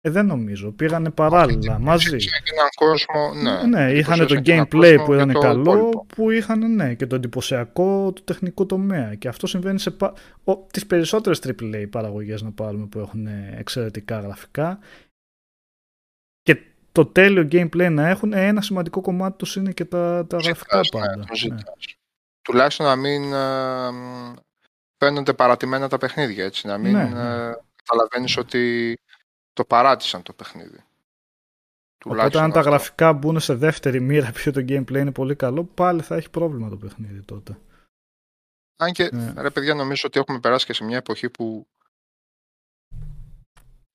Ε, 0.00 0.10
δεν 0.10 0.26
νομίζω. 0.26 0.72
Πήγανε 0.72 1.10
παράλληλα, 1.10 1.78
μαζί. 1.78 2.18
Σε 2.18 2.28
έναν 2.52 2.68
κόσμο, 2.74 3.34
ναι. 3.42 3.78
Ναι, 3.78 3.92
είχαν 3.92 4.26
το 4.26 4.34
εντυπωσίασαν 4.34 4.42
και 4.42 4.52
έναν 4.52 4.66
gameplay 4.66 4.96
κόσμο 4.96 5.04
που 5.04 5.10
και 5.10 5.16
ήταν 5.16 5.32
το 5.32 5.40
καλό, 5.40 5.60
υπόλοιπο. 5.60 6.06
που 6.14 6.30
είχαν 6.30 6.74
ναι, 6.74 6.94
και 6.94 7.06
το 7.06 7.14
εντυπωσιακό 7.14 8.12
του 8.12 8.24
τεχνικού 8.24 8.66
τομέα. 8.66 9.14
Και 9.14 9.28
αυτό 9.28 9.46
συμβαίνει 9.46 9.78
σε 9.78 9.90
πα... 9.90 10.12
ο, 10.44 10.56
τις 10.56 10.86
περισσότερες 10.86 11.40
AAA 11.46 11.86
παραγωγές 11.90 12.42
να 12.42 12.52
πάρουμε 12.52 12.86
που 12.86 12.98
έχουν 12.98 13.26
ε, 13.26 13.54
εξαιρετικά 13.58 14.20
γραφικά. 14.20 14.78
Και 16.92 17.02
το 17.02 17.06
τέλειο 17.06 17.48
gameplay 17.52 17.88
να 17.92 18.08
έχουν, 18.08 18.32
ε, 18.32 18.46
ένα 18.46 18.62
σημαντικό 18.62 19.00
κομμάτι 19.00 19.36
τους 19.38 19.56
είναι 19.56 19.72
και 19.72 19.84
τα, 19.84 20.26
τα 20.26 20.36
γραφικά 20.36 20.82
Ζητάς, 20.82 21.00
ναι, 21.00 21.00
πάντα. 21.08 21.14
το 21.24 21.26
Ναι. 21.30 21.36
ζητάς. 21.36 21.96
Τουλάχιστον 22.42 22.86
να 22.86 22.96
μην 22.96 23.32
ε, 23.32 23.90
μ, 23.90 24.34
φαίνονται 24.96 25.32
παρατημένα 25.34 25.88
τα 25.88 25.98
παιχνίδια, 25.98 26.44
έτσι. 26.44 26.66
Να 26.66 26.78
μην 26.78 26.92
Ναι, 26.92 27.02
ε, 27.02 27.04
ναι. 27.06 27.52
καταλαβαίνεις 27.84 28.36
ότι 28.36 28.96
το 29.52 29.64
παράτησαν 29.64 30.22
το 30.22 30.32
παιχνίδι. 30.32 30.68
Οπότε 32.04 32.16
Τουλάχιστον 32.16 32.42
αν 32.42 32.52
τα 32.52 32.58
αυτό. 32.58 32.70
γραφικά 32.70 33.12
μπουν 33.12 33.40
σε 33.40 33.54
δεύτερη 33.54 34.00
μοίρα 34.00 34.26
επειδή 34.36 34.50
το 34.50 34.60
gameplay 34.60 34.98
είναι 35.00 35.12
πολύ 35.12 35.36
καλό, 35.36 35.64
πάλι 35.64 36.02
θα 36.02 36.16
έχει 36.16 36.30
πρόβλημα 36.30 36.68
το 36.68 36.76
παιχνίδι 36.76 37.22
τότε. 37.22 37.58
Αν 38.76 38.92
και, 38.92 39.08
Ναι. 39.12 39.32
ρε 39.36 39.50
παιδιά, 39.50 39.74
νομίζω 39.74 40.02
ότι 40.06 40.18
έχουμε 40.20 40.40
περάσει 40.40 40.66
και 40.66 40.72
σε 40.72 40.84
μια 40.84 40.96
εποχή 40.96 41.30
που 41.30 41.66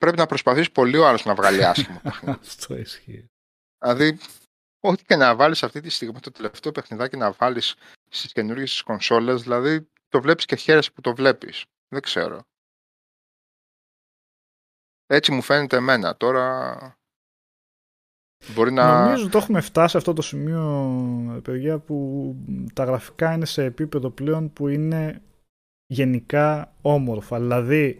πρέπει 0.06 0.17
να 0.17 0.25
προσπαθήσει 0.25 0.72
πολύ 0.72 0.98
ο 0.98 1.08
άλλος 1.08 1.25
να 1.25 1.35
βγάλει 1.35 1.66
άσχημο 1.66 2.00
παιχνίδι. 2.03 2.40
Αυτό 2.42 2.77
ισχύει. 2.77 3.30
δηλαδή, 3.80 4.17
ό,τι 4.80 5.03
και 5.03 5.16
να 5.16 5.35
βάλεις 5.35 5.64
αυτή 5.64 5.82
τη 5.82 5.90
στιγμή, 5.90 6.19
το 6.19 6.32
τελευταίο 6.32 6.72
παιχνιδάκι 6.72 7.17
να 7.17 7.32
βάλεις 7.32 7.75
στις 8.09 8.32
καινούργιες 8.32 8.69
τις 8.69 8.82
κονσόλες, 8.82 9.42
δηλαδή 9.42 9.88
το 10.09 10.22
βλέπεις 10.22 10.45
και 10.45 10.56
χαίρεσαι 10.56 10.92
που 10.92 11.01
το 11.01 11.16
βλέπεις. 11.16 11.66
Δεν 11.88 12.01
ξέρω. 12.01 12.42
Έτσι 15.08 15.32
μου 15.32 15.42
φαίνεται 15.42 15.77
εμένα. 15.77 16.17
Τώρα 16.17 16.77
μπορεί 18.53 18.72
να... 18.72 19.03
Νομίζω 19.06 19.30
το 19.30 19.38
έχουμε 19.38 19.61
φτάσει 19.61 19.92
σε 19.92 19.98
αυτό 19.98 20.14
το 20.14 20.22
σημείο, 20.22 20.93
ε, 21.35 21.40
παιδιά, 21.40 21.80
που 21.80 22.35
τα 22.74 22.84
γραφικά 22.84 23.34
είναι 23.34 23.45
σε 23.45 23.64
επίπεδο 23.64 24.09
πλέον 24.09 24.53
που 24.53 24.67
είναι 24.67 25.22
γενικά 25.85 26.74
όμορφα. 26.82 27.40
Δηλαδή, 27.40 28.00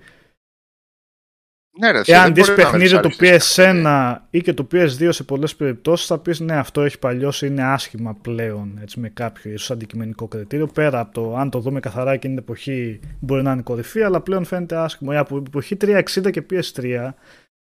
Ναι, 1.80 1.92
ρε, 1.92 2.00
εσύ, 2.00 2.12
εάν 2.12 2.24
δεν 2.24 2.34
δεις 2.34 2.48
μπορεί 2.48 2.62
να 2.62 2.70
βρεις 2.70 2.90
παιχνίδι 2.92 3.02
του 3.02 3.24
αριστείες 3.24 3.56
παιχνίδι. 3.56 3.84
PS1 3.88 4.16
ή 4.30 4.42
και 4.42 4.54
του 4.54 4.68
PS2 4.72 5.08
σε 5.10 5.24
πολλές 5.24 5.56
περιπτώσεις 5.56 6.06
θα 6.08 6.20
πεις 6.20 6.40
ναι 6.40 6.56
αυτό 6.58 6.82
έχει 6.82 7.00
παλιώσει, 7.00 7.48
είναι 7.48 7.64
άσχημα 7.64 8.18
πλέον 8.22 8.78
έτσι, 8.82 9.00
με 9.00 9.10
κάποιο 9.10 9.52
ίσως 9.52 9.72
αντικειμενικό 9.72 10.28
κριτήριο 10.28 10.68
πέρα 10.68 11.00
από 11.00 11.14
το 11.14 11.36
αν 11.38 11.50
το 11.50 11.60
δούμε 11.60 11.80
καθαρά 11.80 12.12
εκείνη 12.12 12.34
την 12.34 12.44
εποχή 12.44 13.00
μπορεί 13.20 13.44
να 13.44 13.52
είναι 13.52 13.62
κορυφή 13.62 14.02
αλλά 14.02 14.22
πλέον 14.22 14.46
φαίνεται 14.46 14.76
άσχημο. 14.76 15.12
Η 15.14 15.18
από 15.18 15.38
εποχή 15.48 15.78
360 15.82 16.32
και 16.32 16.46
PS3 16.50 17.10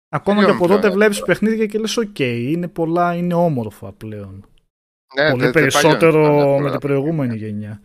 ακόμα 0.08 0.38
και 0.38 0.46
Τελειώνει 0.46 0.50
από 0.50 0.64
πλέον, 0.64 0.68
τότε 0.80 0.88
ναι. 0.88 0.94
βλέπεις 0.94 1.22
παιχνίδια 1.22 1.66
και 1.66 1.78
λες 1.78 1.96
οκ, 1.96 2.18
είναι 2.18 2.68
πολλά, 2.68 3.14
είναι 3.14 3.34
όμορφα 3.34 3.92
πλέον. 3.92 4.44
Ναι, 5.16 5.30
πολύ 5.30 5.42
δεν- 5.42 5.52
δεν 5.52 5.62
περισσότερο 5.62 6.22
παλιώνει, 6.22 6.36
ναι, 6.46 6.52
με 6.54 6.58
τώρα. 6.58 6.70
την 6.70 6.80
προηγούμενη 6.88 7.36
γενιά. 7.36 7.80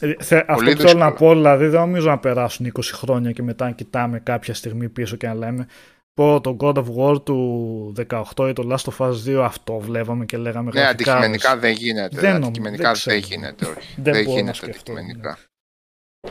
Ε, 0.00 0.14
θε- 0.22 0.40
αυτό 0.50 0.54
Πολύ 0.54 0.74
που 0.74 0.80
θέλω 0.80 0.98
να 0.98 1.10
δύσκολα. 1.10 1.12
πω, 1.32 1.34
δηλαδή, 1.34 1.66
δεν 1.66 1.80
νομίζω 1.80 2.08
να 2.08 2.18
περάσουν 2.18 2.66
20 2.66 2.80
χρόνια 2.82 3.32
και 3.32 3.42
μετά 3.42 3.64
να 3.64 3.70
κοιτάμε 3.72 4.20
κάποια 4.20 4.54
στιγμή 4.54 4.88
πίσω 4.88 5.16
και 5.16 5.26
να 5.26 5.34
λέμε 5.34 5.66
πω 6.14 6.40
το 6.40 6.56
God 6.60 6.74
of 6.74 6.86
War 6.96 7.24
του 7.24 7.92
18 8.08 8.48
ή 8.48 8.52
το 8.52 8.68
Last 8.76 8.92
of 8.92 9.06
Us 9.10 9.14
2 9.26 9.42
αυτό 9.44 9.78
βλέπαμε 9.78 10.24
και 10.24 10.36
λέγαμε 10.36 10.70
Ναι, 10.74 10.80
γραφικά, 10.80 11.12
αντικειμενικά 11.12 11.54
ρε. 11.54 11.60
δεν 11.60 11.72
γίνεται. 11.72 12.20
Δεν 12.20 12.32
νομ- 12.32 12.44
αντικειμενικά 12.44 12.92
δεν 12.92 13.00
δεν, 13.04 13.20
ξέρω. 13.22 13.34
γίνεται, 13.40 13.64
όχι. 13.66 13.94
Δεν 14.02 14.12
δεν 14.14 14.24
μπορώ 14.24 14.34
να 14.34 14.40
γίνεται 14.40 14.56
σκεφτώ, 14.56 14.92
ναι. 14.92 14.98
αντικειμενικά. 15.00 15.38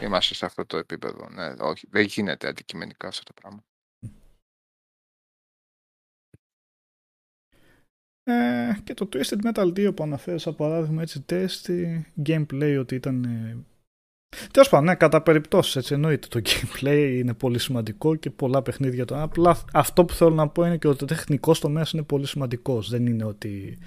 Είμαστε 0.02 0.34
σε 0.34 0.46
αυτό 0.46 0.66
το 0.66 0.78
επίπεδο. 0.78 1.28
Ναι, 1.30 1.54
όχι, 1.60 1.88
δεν 1.92 2.04
γίνεται 2.06 2.48
αντικειμενικά 2.48 3.08
αυτό 3.08 3.24
το 3.24 3.32
πράγμα. 3.42 3.64
Ε, 8.30 8.80
και 8.84 8.94
το 8.94 9.10
Twisted 9.14 9.52
Metal 9.52 9.68
2 9.68 9.96
που 9.96 10.04
αναφέρεις 10.04 10.42
σαν 10.42 10.56
παράδειγμα 10.56 11.02
έτσι 11.02 11.22
τέστη 11.22 12.06
gameplay 12.26 12.78
ότι 12.80 12.96
ήταν 12.96 13.24
ε... 13.24 13.58
Τέλος 14.52 14.70
πάντων, 14.70 14.86
ναι, 14.86 14.96
κατά 14.96 15.22
περιπτώσεις 15.22 15.76
έτσι 15.76 15.94
εννοείται 15.94 16.28
το 16.28 16.42
gameplay 16.44 17.12
είναι 17.14 17.34
πολύ 17.34 17.60
σημαντικό 17.60 18.16
και 18.16 18.30
πολλά 18.30 18.62
παιχνίδια 18.62 19.06
το. 19.06 19.22
Απλά 19.22 19.64
αυτό 19.74 20.06
που 20.06 20.14
θέλω 20.14 20.36
να 20.36 20.48
πω 20.50 20.66
είναι 20.66 20.78
και 20.78 20.88
ότι 20.88 21.04
ο 21.04 21.08
τεχνικός 21.08 21.60
τομέας 21.60 21.92
είναι 21.92 22.04
πολύ 22.04 22.28
σημαντικός. 22.28 22.90
Δεν 22.90 23.06
είναι 23.06 23.24
ότι 23.24 23.78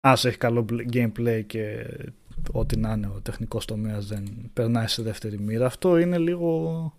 ας 0.00 0.24
έχει 0.24 0.38
καλό 0.38 0.64
gameplay 0.92 1.42
και 1.46 1.86
ό,τι 2.52 2.76
να 2.76 2.92
είναι 2.92 3.06
ο 3.06 3.20
τεχνικός 3.22 3.64
τομέας 3.64 4.06
δεν 4.06 4.50
περνάει 4.52 4.86
σε 4.86 5.02
δεύτερη 5.02 5.38
μοίρα. 5.38 5.66
Αυτό 5.66 5.98
είναι 5.98 6.18
λίγο. 6.18 6.92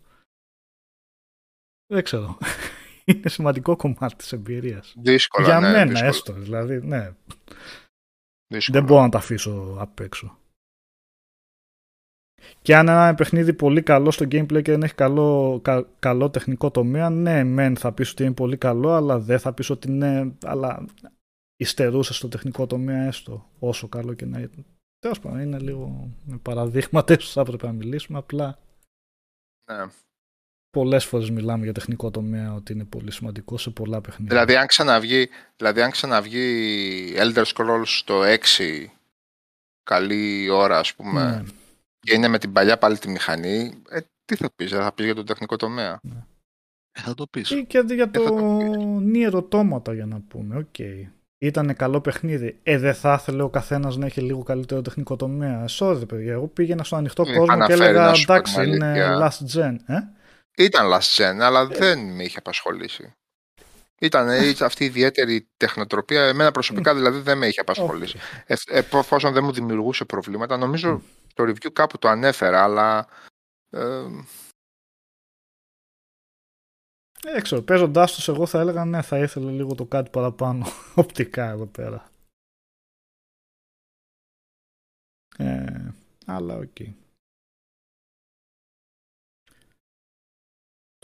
Δεν 1.88 2.04
ξέρω. 2.04 2.38
Είναι 3.06 3.30
σημαντικό 3.30 3.76
κομμάτι 3.76 4.16
της 4.16 4.32
εμπειρίας. 4.32 4.94
Δύσκολα, 4.98 5.48
Για 5.48 5.60
ναι, 5.60 5.72
μένα 5.72 5.86
δύσκολα, 5.86 6.08
έστω, 6.08 6.34
δηλαδή, 6.34 6.82
ναι. 6.82 7.14
δύσκολα. 8.48 8.80
Δεν 8.80 8.84
μπορώ 8.84 9.02
να 9.02 9.10
τα 9.10 9.18
αφήσω 9.18 9.76
απ' 9.80 10.00
έξω. 10.00 10.38
Και 12.62 12.76
αν 12.76 12.88
ένα 12.88 13.16
παιχνίδι 13.16 13.54
πολύ 13.54 13.82
καλό 13.84 14.12
στο 14.12 14.26
gameplay 14.26 14.62
και 14.62 14.72
δεν 14.72 14.84
έχει 14.84 14.96
καλό, 14.96 15.60
κα- 15.64 15.88
καλό 16.00 16.30
τεχνικό 16.30 16.72
τομέα, 16.72 17.10
ναι, 17.10 17.44
μεν 17.44 17.78
θα 17.78 17.94
πεις 17.94 18.12
ότι 18.12 18.24
είναι 18.24 18.34
πολύ 18.34 18.58
καλό, 18.58 18.92
αλλά 18.92 19.20
δεν 19.20 19.40
θα 19.40 19.54
πεις 19.54 19.70
ότι 19.70 19.88
είναι, 19.88 20.36
αλλά 20.44 20.86
υστερούσε 21.56 22.14
στο 22.14 22.28
τεχνικό 22.28 22.68
τομέα 22.68 23.04
έστω, 23.04 23.50
όσο 23.60 23.88
καλό 23.88 24.14
και 24.14 24.26
να 24.26 24.40
ήταν. 24.40 24.66
Τέλος 25.00 25.20
πάντων, 25.20 25.40
είναι 25.40 25.60
λίγο 25.60 26.10
με 26.26 26.38
παραδείγματα, 26.38 27.14
ίσως 27.14 27.32
θα 27.32 27.42
έπρεπε 27.42 27.66
να 27.66 27.74
μιλήσουμε, 27.74 28.18
απλά 28.18 28.60
Ναι. 29.72 29.86
Πολλές 30.74 31.06
φορές 31.06 31.30
μιλάμε 31.30 31.64
για 31.64 31.74
τεχνικό 31.74 32.12
τομέα 32.12 32.54
ότι 32.54 32.74
είναι 32.74 32.84
πολύ 32.84 33.12
σημαντικό 33.12 33.58
σε 33.58 33.70
πολλά 33.70 34.02
παιχνίδια. 34.02 34.28
Δηλαδή 34.30 34.56
αν 34.56 34.68
ξαναβγεί, 34.68 35.30
δηλαδή, 35.56 35.82
αν 35.82 35.92
ξαναβγεί 35.92 37.14
Elder 37.18 37.44
Scrolls 37.44 37.84
στο 37.86 38.22
6 38.24 38.86
καλή 39.84 40.50
ώρα 40.50 40.80
ας 40.80 40.94
πούμε 40.96 41.24
Ναι. 41.24 41.42
και 42.00 42.14
είναι 42.14 42.28
με 42.28 42.38
την 42.38 42.52
παλιά 42.52 42.78
πάλι 42.78 42.98
τη 42.98 43.10
μηχανή, 43.10 43.82
ε, 43.90 44.00
τι 44.26 44.36
θα 44.36 44.50
πεις, 44.56 44.72
δεν 44.72 44.82
θα 44.82 44.94
πεις 44.94 45.06
για 45.06 45.16
τον 45.16 45.26
τεχνικό 45.26 45.56
τομέα; 45.56 46.00
Ε, 46.92 47.02
θα 47.02 47.14
το 47.14 47.26
πεις. 47.28 47.50
Ή 47.50 47.66
και 47.66 47.84
για 47.88 48.06
θα 48.06 48.12
το 48.12 48.24
το 48.24 49.02
Nier 49.14 49.32
Automata 49.34 49.94
για 49.94 50.06
να 50.06 50.20
πούμε. 50.28 50.58
Οκ. 50.58 50.76
Ήταν 51.38 51.76
καλό 51.76 52.02
παιχνίδι. 52.02 52.60
Ε, 52.64 52.78
δεν 52.78 52.94
θα 52.94 53.18
ήθελε 53.22 53.42
ο 53.42 53.50
καθένας 53.50 53.98
να 53.98 54.06
έχει 54.06 54.22
λίγο 54.22 54.44
καλύτερο 54.44 54.82
τεχνικό 54.82 55.16
τομέα. 55.16 55.66
Sorry, 55.70 56.08
παιδιά. 56.08 56.34
Εγώ 56.34 56.48
πήγαινα 56.48 56.84
στον 56.84 56.98
ανοιχτό 57.00 57.24
Μη 57.24 57.30
κόσμο 57.32 57.46
και 57.46 57.52
αναφέρει, 57.54 57.82
έλεγα 57.82 58.06
να 58.06 58.14
σου 58.14 58.26
πω 58.26 58.34
εντάξει, 58.34 58.54
την 58.60 58.74
είναι 58.74 58.86
αλήθεια. 58.86 59.32
last 59.32 59.58
gen. 59.60 59.76
Ε; 59.86 59.98
Ήταν 60.58 60.92
last 60.94 61.16
gen, 61.18 61.38
αλλά 61.40 61.68
δεν 61.68 62.00
με 62.00 62.24
είχε 62.24 62.38
απασχολήσει. 62.38 63.14
Ήταν 64.00 64.30
ε, 64.30 64.54
αυτή 64.62 64.84
η 64.84 64.88
ιδιαίτερη 64.88 65.50
τεχνοτροπία, 65.58 66.24
εμένα 66.24 66.52
προσωπικά 66.52 66.96
δηλαδή 66.96 67.20
δεν 67.20 67.38
με 67.38 67.48
είχε 67.48 67.60
απασχολήσει. 67.60 68.20
Ε, 68.46 68.56
εφόσον 68.68 69.34
δεν 69.34 69.44
μου 69.44 69.52
δημιουργούσε 69.52 70.06
προβλήματα, 70.06 70.58
νομίζω 70.58 71.02
στο 71.28 71.44
review 71.44 71.72
κάπου 71.74 71.98
το 71.98 72.08
ανέφερα, 72.08 72.64
αλλά 72.64 73.08
ε, 73.70 74.06
Δεν 77.24 77.42
ξέρω, 77.42 77.62
παίζοντάς 77.62 78.14
τους, 78.14 78.28
εγώ 78.28 78.46
θα 78.46 78.60
έλεγα 78.60 78.86
ναι, 78.86 79.02
θα 79.02 79.20
ήθελε 79.20 79.52
λίγο 79.52 79.76
το 79.76 79.86
κάτι 79.86 80.10
παραπάνω 80.10 80.66
οπτικά 80.96 81.50
εδώ 81.50 81.66
πέρα. 81.66 82.12
Ε, 85.38 85.94
αλλά 86.26 86.56
οκ. 86.56 87.03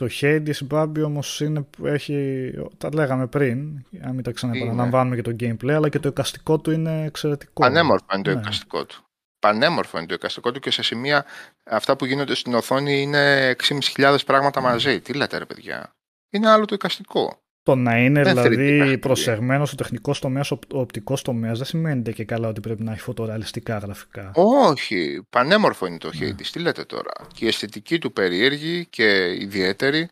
Το 0.00 0.08
Hades 0.20 0.68
Barbie 0.70 1.02
όμως 1.04 1.40
είναι 1.40 1.62
που 1.62 1.86
έχει, 1.86 2.50
τα 2.78 2.88
λέγαμε 2.94 3.26
πριν, 3.26 3.84
αν 4.02 4.14
μην 4.14 4.22
τα 4.22 4.30
ξαναπαραλαμβάνουμε 4.32 5.16
και 5.16 5.22
το 5.22 5.36
gameplay, 5.40 5.70
αλλά 5.70 5.88
και 5.88 5.98
το 5.98 6.08
εικαστικό 6.08 6.58
του 6.58 6.70
είναι 6.70 7.04
εξαιρετικό. 7.04 7.62
πανέμορφο 7.62 8.06
είναι 8.14 8.22
το 8.22 8.34
Ναι. 8.34 8.40
εικαστικό 8.40 8.84
του. 8.86 9.04
Πανέμορφο 9.38 9.98
είναι 9.98 10.06
το 10.06 10.14
εικαστικό 10.14 10.52
του 10.52 10.60
και 10.60 10.70
σε 10.70 10.82
σημεία 10.82 11.24
αυτά 11.64 11.96
που 11.96 12.04
γίνονται 12.04 12.34
στην 12.34 12.54
οθόνη 12.54 13.00
είναι 13.02 13.50
6.500 13.50 14.16
πράγματα 14.26 14.60
μαζί. 14.60 15.00
Τι 15.00 15.12
λέτε 15.12 15.38
ρε 15.38 15.44
παιδιά. 15.44 15.94
Είναι 16.30 16.48
άλλο 16.50 16.64
το 16.64 16.74
εικαστικό. 16.74 17.42
Το 17.62 17.74
να 17.74 17.98
είναι 17.98 18.22
Δεν 18.22 18.36
θρυνεί 18.36 18.56
δηλαδή 18.56 18.78
παιχνίδι. 18.78 18.98
προσεγμένο 18.98 18.98
προσεγμένος 18.98 19.72
ο 19.72 19.74
τεχνικός 19.74 20.18
τομέας, 20.18 20.50
ο 20.50 20.58
οπτικός 20.68 21.22
τομέας, 21.22 21.58
δεν 21.58 21.66
σημαίνει 21.66 22.12
και 22.12 22.24
καλά 22.24 22.48
ότι 22.48 22.60
πρέπει 22.60 22.82
να 22.82 22.92
έχει 22.92 23.00
φωτορεαλιστικά 23.00 23.78
γραφικά. 23.78 24.30
Όχι, 24.34 25.22
πανέμορφο 25.30 25.86
είναι 25.86 25.98
το 25.98 26.10
Ναι. 26.18 26.30
Hades. 26.30 26.46
Τι 26.52 26.58
λέτε 26.58 26.84
τώρα. 26.84 27.10
Και 27.34 27.44
η 27.44 27.48
αισθητική 27.48 27.98
του 27.98 28.12
περίεργη 28.12 28.86
και 28.86 29.36
ιδιαίτερη. 29.40 30.08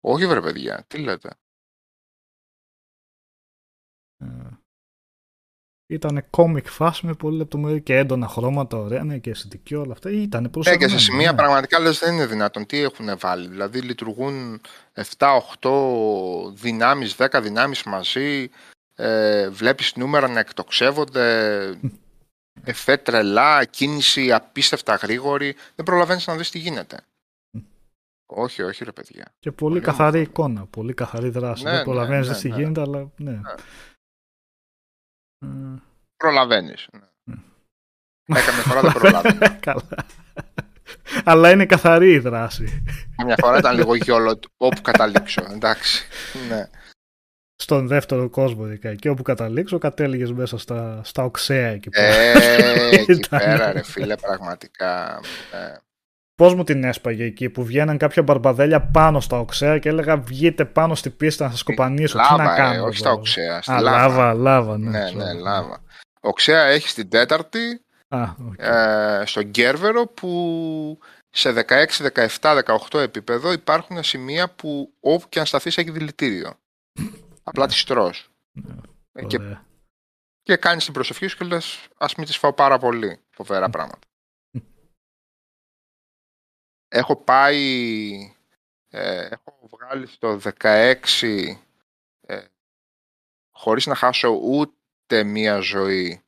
Όχι 0.00 0.26
βρε 0.26 0.40
παιδιά, 0.40 0.84
τι 0.86 0.98
λέτε. 0.98 1.28
Ήταν 5.90 6.24
comic 6.30 6.64
φάση 6.64 7.06
με 7.06 7.14
πολύ 7.14 7.36
λεπτομέρεια 7.36 7.78
και 7.78 7.96
έντονα 7.96 8.28
χρώματα, 8.28 8.76
ωραία, 8.76 9.04
ναι, 9.04 9.18
και 9.18 9.30
αισθητική 9.30 9.74
όλα 9.74 9.92
αυτά. 9.92 10.10
Ήταν 10.10 10.42
Ναι, 10.42 10.48
προσεγμένο. 10.48 10.84
και 10.86 10.98
σε 10.98 10.98
σημεία 11.04 11.30
ναι. 11.30 11.36
πραγματικά 11.36 11.78
λες 11.78 11.98
δεν 11.98 12.14
είναι 12.14 12.26
δυνατόν. 12.26 12.66
Τι 12.66 12.78
έχουν 12.82 13.06
βάλει. 13.18 13.48
Δηλαδή 13.48 13.80
λειτουργούν 13.80 14.60
7-8 15.18 15.70
δυνάμεις, 16.54 17.16
10 17.18 17.40
δυνάμεις 17.42 17.82
μαζί. 17.82 18.48
Ε, 18.94 19.48
βλέπεις 19.48 19.92
νούμερα 19.96 20.28
να 20.28 20.38
εκτοξεύονται. 20.40 21.56
Εφέ 22.64 22.96
τρελά, 22.96 23.64
κίνηση 23.64 24.32
απίστευτα 24.32 24.94
γρήγορη. 24.94 25.54
Δεν 25.74 25.84
προλαβαίνεις 25.84 26.26
να 26.26 26.36
δεις 26.36 26.50
τι 26.50 26.58
γίνεται. 26.58 26.96
όχι, 28.26 28.62
όχι 28.62 28.84
ρε 28.84 28.92
παιδιά. 28.92 29.24
Και 29.38 29.52
πολύ 29.52 29.72
Πολύ 29.72 29.84
καθαρή 29.84 30.16
όμορφο. 30.16 30.30
εικόνα, 30.30 30.66
πολύ 30.66 30.94
καθαρή 30.94 31.28
δράση. 31.28 31.62
Ναι, 31.64 31.70
δεν 31.70 31.78
ναι, 31.78 31.84
προλαβαίνεις 31.84 32.28
ναι, 32.28 32.34
τι 32.34 32.48
ναι. 32.48 32.56
γίνεται, 32.56 32.80
αλλά 32.80 33.10
ναι. 33.16 33.40
Ε, 35.44 35.46
Προλαβαίνεις. 36.16 36.88
Ναι. 36.92 37.34
Ναι, 38.30 38.40
καμιά 38.40 38.62
φορά 38.62 38.80
δεν 38.80 38.92
προλαβαίνεις. 38.92 39.38
Καλά. 39.60 39.82
Αλλά 41.24 41.50
είναι 41.50 41.66
καθαρή 41.66 42.12
η 42.12 42.18
δράση. 42.18 42.82
Μια 43.24 43.36
φορά 43.40 43.58
ήταν 43.58 43.76
λίγο 43.76 43.94
γιόλο 43.94 44.38
όπου 44.56 44.80
καταλήξω. 44.80 45.44
Εντάξει. 45.50 46.06
Ναι. 46.48 46.68
Στον 47.56 47.86
δεύτερο 47.86 48.28
κόσμο 48.28 48.66
ειδικά. 48.66 48.94
Και 48.94 49.08
όπου 49.08 49.22
καταλήξω, 49.22 49.78
κατέληγες 49.78 50.32
μέσα 50.32 50.58
στα, 50.58 51.00
στα 51.04 51.24
οξέα 51.24 51.68
εκεί 51.68 51.88
πέρα. 51.90 52.14
Ε, 52.14 52.88
εκεί 52.88 53.12
Ήταν. 53.24 53.38
πέρα 53.38 53.72
ρε 53.72 53.82
φίλε 53.82 54.16
πραγματικά. 54.16 55.20
ναι. 55.52 55.76
Πώς 56.40 56.54
μου 56.54 56.64
την 56.64 56.84
έσπαγε 56.84 57.24
εκεί 57.24 57.48
που 57.50 57.64
βγαίναν 57.64 57.98
κάποια 57.98 58.22
μπαρμπαδέλια 58.22 58.80
πάνω 58.80 59.20
στα 59.20 59.38
οξέα 59.38 59.78
και 59.78 59.88
έλεγα 59.88 60.16
βγείτε 60.16 60.64
πάνω 60.64 60.94
στη 60.94 61.10
πίστα 61.10 61.44
να 61.44 61.50
σας 61.50 61.62
κοπανίσω. 61.62 62.18
Τι 62.18 62.24
να 62.24 62.36
Λάβα, 62.36 62.52
ε, 62.54 62.56
κάνω. 62.56 62.84
όχι 62.84 62.96
στα 62.96 63.08
εδώ;» 63.08 63.18
οξέα. 63.18 63.62
Στη 63.62 63.72
Α, 63.72 63.80
λάβα. 63.80 64.06
λάβα, 64.06 64.34
λάβα, 64.34 64.78
ναι. 64.78 64.90
Ναι, 64.90 65.08
sorry. 65.10 65.14
ναι, 65.16 65.32
λάβα. 65.32 65.82
Οξέα 66.20 66.62
έχει 66.64 66.94
την 66.94 67.08
τέταρτη 67.08 67.84
Α, 68.08 68.22
οκ. 68.22 68.54
ε, 68.56 69.22
στον 69.24 69.42
Γκέρβερο 69.44 70.06
που 70.06 70.98
σε 71.30 71.52
16, 71.52 71.62
17, 72.40 72.60
18 72.90 72.98
επίπεδο 73.00 73.52
υπάρχουν 73.52 74.02
σημεία 74.02 74.50
που 74.50 74.92
όπου 75.00 75.28
και 75.28 75.38
αν 75.38 75.46
σταθείς 75.46 75.78
έχει 75.78 75.90
δηλητήριο. 75.90 76.54
Απλά 77.42 77.66
τις 77.66 77.84
τρως. 77.84 78.28
Ε, 79.12 79.24
και, 79.24 79.36
Ωραία. 79.40 79.64
και 80.42 80.56
κάνεις 80.56 80.84
την 80.84 80.92
προσευχή 80.92 81.26
σου 81.26 81.36
και 81.36 81.44
λες 81.44 81.78
ας 81.98 82.14
μην 82.14 82.26
τις 82.26 82.36
φάω 82.36 82.52
πάρα 82.52 82.78
πολύ. 82.78 83.18
Φοβερά 83.30 83.70
πράγματα. 83.70 83.98
Έχω 86.92 87.16
πάει, 87.16 88.34
ε, 88.88 89.28
έχω 89.30 89.68
βγάλει 89.70 90.06
στο 90.06 90.40
16 90.60 90.94
ε, 92.20 92.44
χωρίς 93.50 93.86
να 93.86 93.94
χάσω 93.94 94.28
ούτε 94.28 95.24
μία 95.24 95.58
ζωή. 95.58 96.22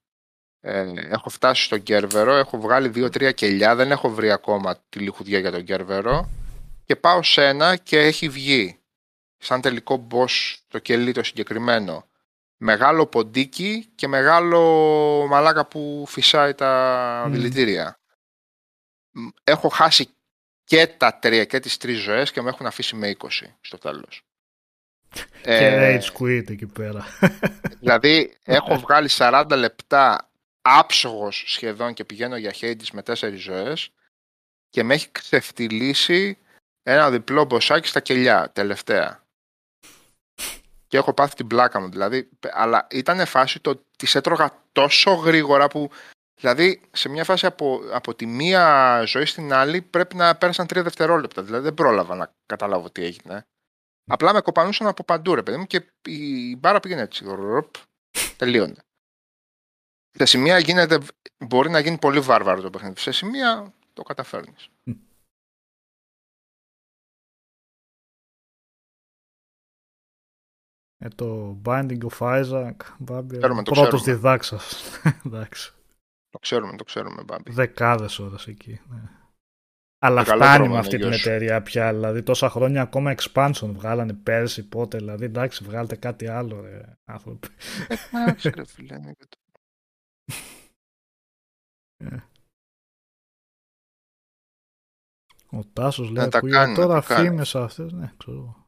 Ε, 0.60 0.92
έχω 0.96 1.28
φτάσει 1.30 1.62
στο 1.64 1.76
Γκέρβερο, 1.76 2.34
έχω 2.34 2.60
βγάλει 2.60 2.88
δύο-τρία 2.88 3.32
κελιά, 3.32 3.74
δεν 3.74 3.90
έχω 3.90 4.10
βρει 4.10 4.30
ακόμα 4.30 4.76
τη 4.88 4.98
λιχουδιά 4.98 5.38
για 5.38 5.50
τον 5.50 5.62
Γκέρβερο 5.62 6.28
και 6.84 6.96
πάω 6.96 7.22
σε 7.22 7.46
ένα 7.46 7.76
και 7.76 7.98
έχει 7.98 8.28
βγει 8.28 8.78
σαν 9.36 9.60
τελικό 9.60 10.06
boss 10.10 10.56
το 10.68 10.78
κελί 10.78 11.12
το 11.12 11.22
συγκεκριμένο 11.22 12.06
μεγάλο 12.62 13.06
ποντίκι 13.06 13.92
και 13.94 14.08
μεγάλο 14.08 14.60
μαλάκα 15.28 15.66
που 15.66 16.04
φυσάει 16.08 16.54
τα 16.54 17.24
Μμμ. 17.26 17.32
δηλητήρια. 17.32 17.98
Μ, 19.10 19.28
Έχω 19.44 19.68
χάσει 19.68 20.08
και 20.64 20.86
τα 20.86 21.18
τρία 21.18 21.44
και 21.44 21.60
τις 21.60 21.76
τρεις 21.76 21.98
ζωές 21.98 22.32
και 22.32 22.42
με 22.42 22.48
έχουν 22.48 22.66
αφήσει 22.66 22.96
με 22.96 23.16
20 23.18 23.28
στο 23.60 23.78
τέλος. 23.78 24.22
Και 25.12 25.20
Ε, 25.42 25.98
rage 25.98 26.18
quit 26.18 26.50
εκεί 26.50 26.66
πέρα. 26.66 27.04
Δηλαδή 27.80 28.36
έχω 28.44 28.78
βγάλει 28.78 29.08
40 29.10 29.44
λεπτά 29.56 30.30
άψογος 30.62 31.44
σχεδόν 31.46 31.94
και 31.94 32.04
πηγαίνω 32.04 32.36
για 32.36 32.54
Hades 32.60 32.86
με 32.92 33.02
4 33.06 33.36
ζωές 33.36 33.90
και 34.68 34.82
με 34.82 34.94
έχει 34.94 35.10
ξεφτυλίσει 35.12 36.38
ένα 36.82 37.10
διπλό 37.10 37.44
μποσάκι 37.44 37.88
στα 37.88 38.00
κελιά 38.00 38.50
τελευταία. 38.52 39.22
Και 40.86 40.96
έχω 40.96 41.14
πάθει 41.14 41.34
την 41.34 41.46
πλάκα 41.46 41.80
μου 41.80 41.88
δηλαδή, 41.88 42.28
αλλά 42.52 42.86
ήταν 42.90 43.26
φάση 43.26 43.60
το 43.60 43.70
ότι 43.70 43.84
τις 43.96 44.14
έτρωγα 44.14 44.64
τόσο 44.72 45.12
γρήγορα 45.12 45.68
που 45.68 45.90
δηλαδή 46.40 46.80
σε 46.92 47.08
μια 47.08 47.24
φάση 47.24 47.46
από, 47.46 47.80
από 47.92 48.14
τη 48.14 48.26
μία 48.26 49.02
ζωή 49.06 49.24
στην 49.24 49.52
άλλη 49.52 49.82
πρέπει 49.82 50.16
να 50.16 50.36
πέρασαν 50.36 50.66
τρία 50.66 50.82
δευτερόλεπτα. 50.82 51.42
Δηλαδή 51.42 51.64
δεν 51.64 51.74
πρόλαβα 51.74 52.14
να 52.14 52.34
καταλάβω 52.46 52.90
τι 52.90 53.04
έγινε. 53.04 53.46
Απλά 54.10 54.32
με 54.32 54.40
κοπανούσαν 54.40 54.86
από 54.86 55.04
παντού, 55.04 55.34
ρε 55.34 55.42
παιδί 55.42 55.56
μου, 55.56 55.66
και 55.66 55.92
η 56.04 56.56
μπάρα 56.56 56.80
πήγαινε 56.80 57.02
έτσι. 57.02 57.24
Ροπ, 57.24 57.74
τελείωνε. 58.36 58.76
Σε 60.10 60.24
σημεία 60.24 60.58
γίνεται, 60.58 60.98
μπορεί 61.46 61.70
να 61.70 61.78
γίνει 61.78 61.98
πολύ 61.98 62.20
βάρβαρο 62.20 62.60
το 62.60 62.70
παιχνίδι. 62.70 63.00
Σε 63.00 63.12
σημεία 63.12 63.72
το 63.92 64.02
καταφέρνεις. 64.02 64.68
Ε, 70.98 71.08
το 71.08 71.58
Binding 71.64 71.98
of 72.10 72.18
Isaac, 72.18 72.76
Μπάμπη, 72.98 73.36
Ξέρουμε, 73.38 73.62
το 73.62 73.70
πρώτος 73.70 74.00
ξέρουμε. 74.00 74.16
διδάξας. 74.20 74.82
Εντάξει. 75.26 75.72
Το 76.32 76.38
ξέρουμε, 76.38 76.76
το 76.76 76.84
ξέρουμε, 76.84 77.22
Μπάμπη. 77.24 77.52
Δεκάδες 77.52 78.18
ώρες 78.18 78.46
εκεί. 78.46 78.80
Ναι. 78.88 79.00
Αλλά 79.98 80.22
Το 80.24 80.30
καλό 80.30 80.42
φτάνει 80.42 80.56
δρόμο 80.56 80.64
με 80.68 80.70
είναι 80.70 80.78
αυτή 80.86 80.96
την 80.98 81.06
γιος 81.08 81.20
σου. 81.20 81.28
εταιρεία 81.28 81.62
πια. 81.62 81.92
Δηλαδή 81.92 82.22
τόσα 82.22 82.50
χρόνια 82.50 82.82
ακόμα 82.82 83.14
expansion 83.18 83.70
βγάλανε 83.72 84.12
πέρσι, 84.14 84.68
πότε. 84.68 84.96
Δηλαδή 84.98 85.24
εντάξει, 85.24 85.64
βγάλτε 85.64 85.96
κάτι 85.96 86.26
άλλο, 86.28 86.60
ρε, 86.60 86.80
άνθρωποι. 87.04 87.48
Εντάξει, 88.12 88.48
ρε 88.50 88.64
φίλε. 88.64 88.94
είναι 88.94 89.12
και 89.12 89.24
το- 89.28 89.40
Ο 95.50 95.64
Τάσος 95.72 96.10
λέει 96.10 96.28
τα 96.28 96.38
ακούγεται 96.38 96.58
κάνει, 96.58 96.72
να 96.72 96.78
τώρα 96.86 97.00
τα 97.00 97.06
κάνει. 97.14 97.28
φήμες 97.28 97.54
αυτές; 97.54 97.92
Ναι, 97.92 98.12
ξέρω. 98.16 98.36
εγώ. 98.36 98.66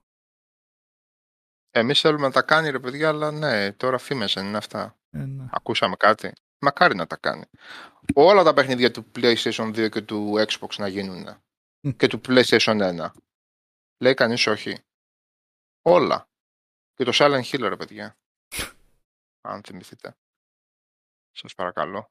Εμείς 1.71 2.01
θέλουμε 2.01 2.27
να 2.27 2.33
τα 2.33 2.43
κάνει, 2.43 2.71
ρε 2.71 2.79
παιδιά, 2.79 3.09
αλλά 3.09 3.31
ναι, 3.31 3.73
τώρα 3.73 3.99
φήμες 3.99 4.33
δεν 4.35 4.47
είναι 4.47 4.57
αυτά. 4.57 4.97
Ε, 5.11 5.25
ναι. 5.25 5.45
Ακούσαμε 5.51 5.97
κάτι. 5.97 6.33
Μακάρι 6.65 6.95
να 6.95 7.07
τα 7.07 7.17
κάνει. 7.17 7.45
Όλα 8.15 8.43
τα 8.43 8.55
παιχνίδια 8.55 8.91
του 8.91 9.11
PlayStation 9.15 9.69
2 9.75 9.89
και 9.91 10.01
του 10.01 10.35
Xbox 10.49 10.77
να 10.79 10.89
γίνουν. 10.89 11.43
Μμ. 11.81 11.91
Και 11.91 12.07
του 12.07 12.21
PlayStation 12.29 12.97
1. 12.99 13.11
Λέει 14.03 14.15
κανείς 14.15 14.47
όχι. 14.47 14.79
Όλα. 15.83 16.29
Και 16.95 17.05
το 17.05 17.11
Silent 17.15 17.43
Hill, 17.43 17.69
ρε 17.69 17.77
παιδιά. 17.77 18.17
Αν 19.41 19.63
θυμηθείτε. 19.63 20.17
Σας 21.33 21.55
παρακαλώ. 21.55 22.11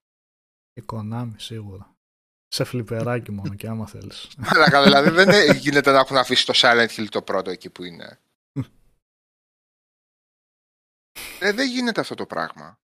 Η 0.73 0.83
Konami 0.93 1.33
σίγουρα. 1.37 1.95
Σε 2.47 2.63
φλιπεράκι 2.63 3.31
μόνο 3.31 3.55
και 3.55 3.67
άμα 3.67 3.87
θέλεις. 3.87 4.29
Αλλά 4.51 4.83
δηλαδή 4.83 5.09
δεν 5.09 5.27
είναι- 5.29 5.53
γίνεται 5.57 5.91
να 5.91 5.99
έχουν 5.99 6.17
αφήσει 6.17 6.45
το 6.45 6.53
Silent 6.55 6.87
Hill 6.89 7.07
το 7.09 7.21
πρώτο 7.21 7.49
εκεί 7.49 7.69
που 7.69 7.83
είναι. 7.83 8.19
ε, 11.39 11.51
δεν 11.51 11.69
γίνεται 11.69 12.01
αυτό 12.01 12.15
το 12.15 12.25
πράγμα. 12.25 12.79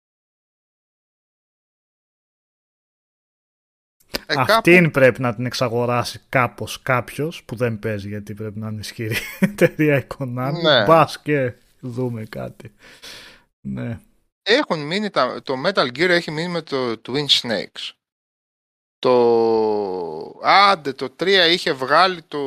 Ε, 4.31 4.33
κάπου- 4.35 4.49
Αυτήν 4.51 4.91
πρέπει 4.91 5.21
να 5.21 5.35
την 5.35 5.45
εξαγοράσει 5.45 6.21
κάπως 6.29 6.81
κάποιος 6.81 7.43
που 7.43 7.55
δεν 7.55 7.79
παίζει 7.79 8.07
γιατί 8.07 8.33
πρέπει 8.33 8.59
να 8.59 8.67
είναι 8.67 8.79
ισχυρή 8.79 9.15
εταιρεία 9.39 9.97
η 9.97 10.07
Konami. 10.17 10.53
Ναι. 10.63 10.85
Μπας 10.85 11.19
και 11.21 11.53
δούμε 11.79 12.23
κάτι. 12.25 12.73
Ναι. 13.61 13.99
Έχουν 14.43 14.79
μείνει 14.79 15.09
τα, 15.09 15.41
το 15.43 15.53
Metal 15.65 15.85
Gear 15.87 16.09
έχει 16.09 16.31
μείνει 16.31 16.47
με 16.47 16.61
το 16.61 17.01
Twin 17.07 17.25
Snakes. 17.41 17.91
Το 18.99 20.39
άντε 20.43 20.93
το 20.93 21.15
3 21.19 21.27
είχε 21.51 21.71
βγάλει 21.73 22.21
το, 22.21 22.39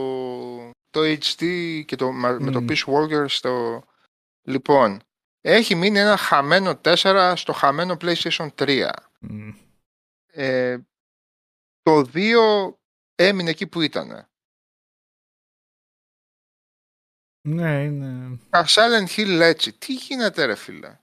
το 0.91 1.01
HD 1.01 1.45
και 1.87 1.97
το, 1.97 2.13
μα- 2.13 2.37
με 2.41 2.51
το 2.51 2.61
Μμμ. 2.61 2.67
Peace 2.69 2.85
Walker 2.95 3.25
στο... 3.29 3.85
Λοιπόν, 4.49 5.01
έχει 5.41 5.75
μείνει 5.75 5.99
ένα 5.99 6.17
χαμένο 6.17 6.81
4 6.85 7.33
στο 7.37 7.53
χαμένο 7.53 7.97
PlayStation 8.01 8.49
3. 8.59 8.89
Μμ. 9.21 9.49
Ε, 10.33 10.77
το 11.83 12.11
2 12.15 12.75
έμεινε 13.15 13.51
εκεί 13.51 13.67
που 13.67 13.81
ήταν. 13.81 14.27
Ναι, 17.49 17.85
είναι 17.85 18.39
Τα 18.51 18.67
Silent 18.69 19.07
Hill 19.17 19.41
έτσι. 19.41 19.73
Τι 19.73 19.95
γίνεται 19.95 20.45
ρε 20.45 20.55
φίλε; 20.55 20.99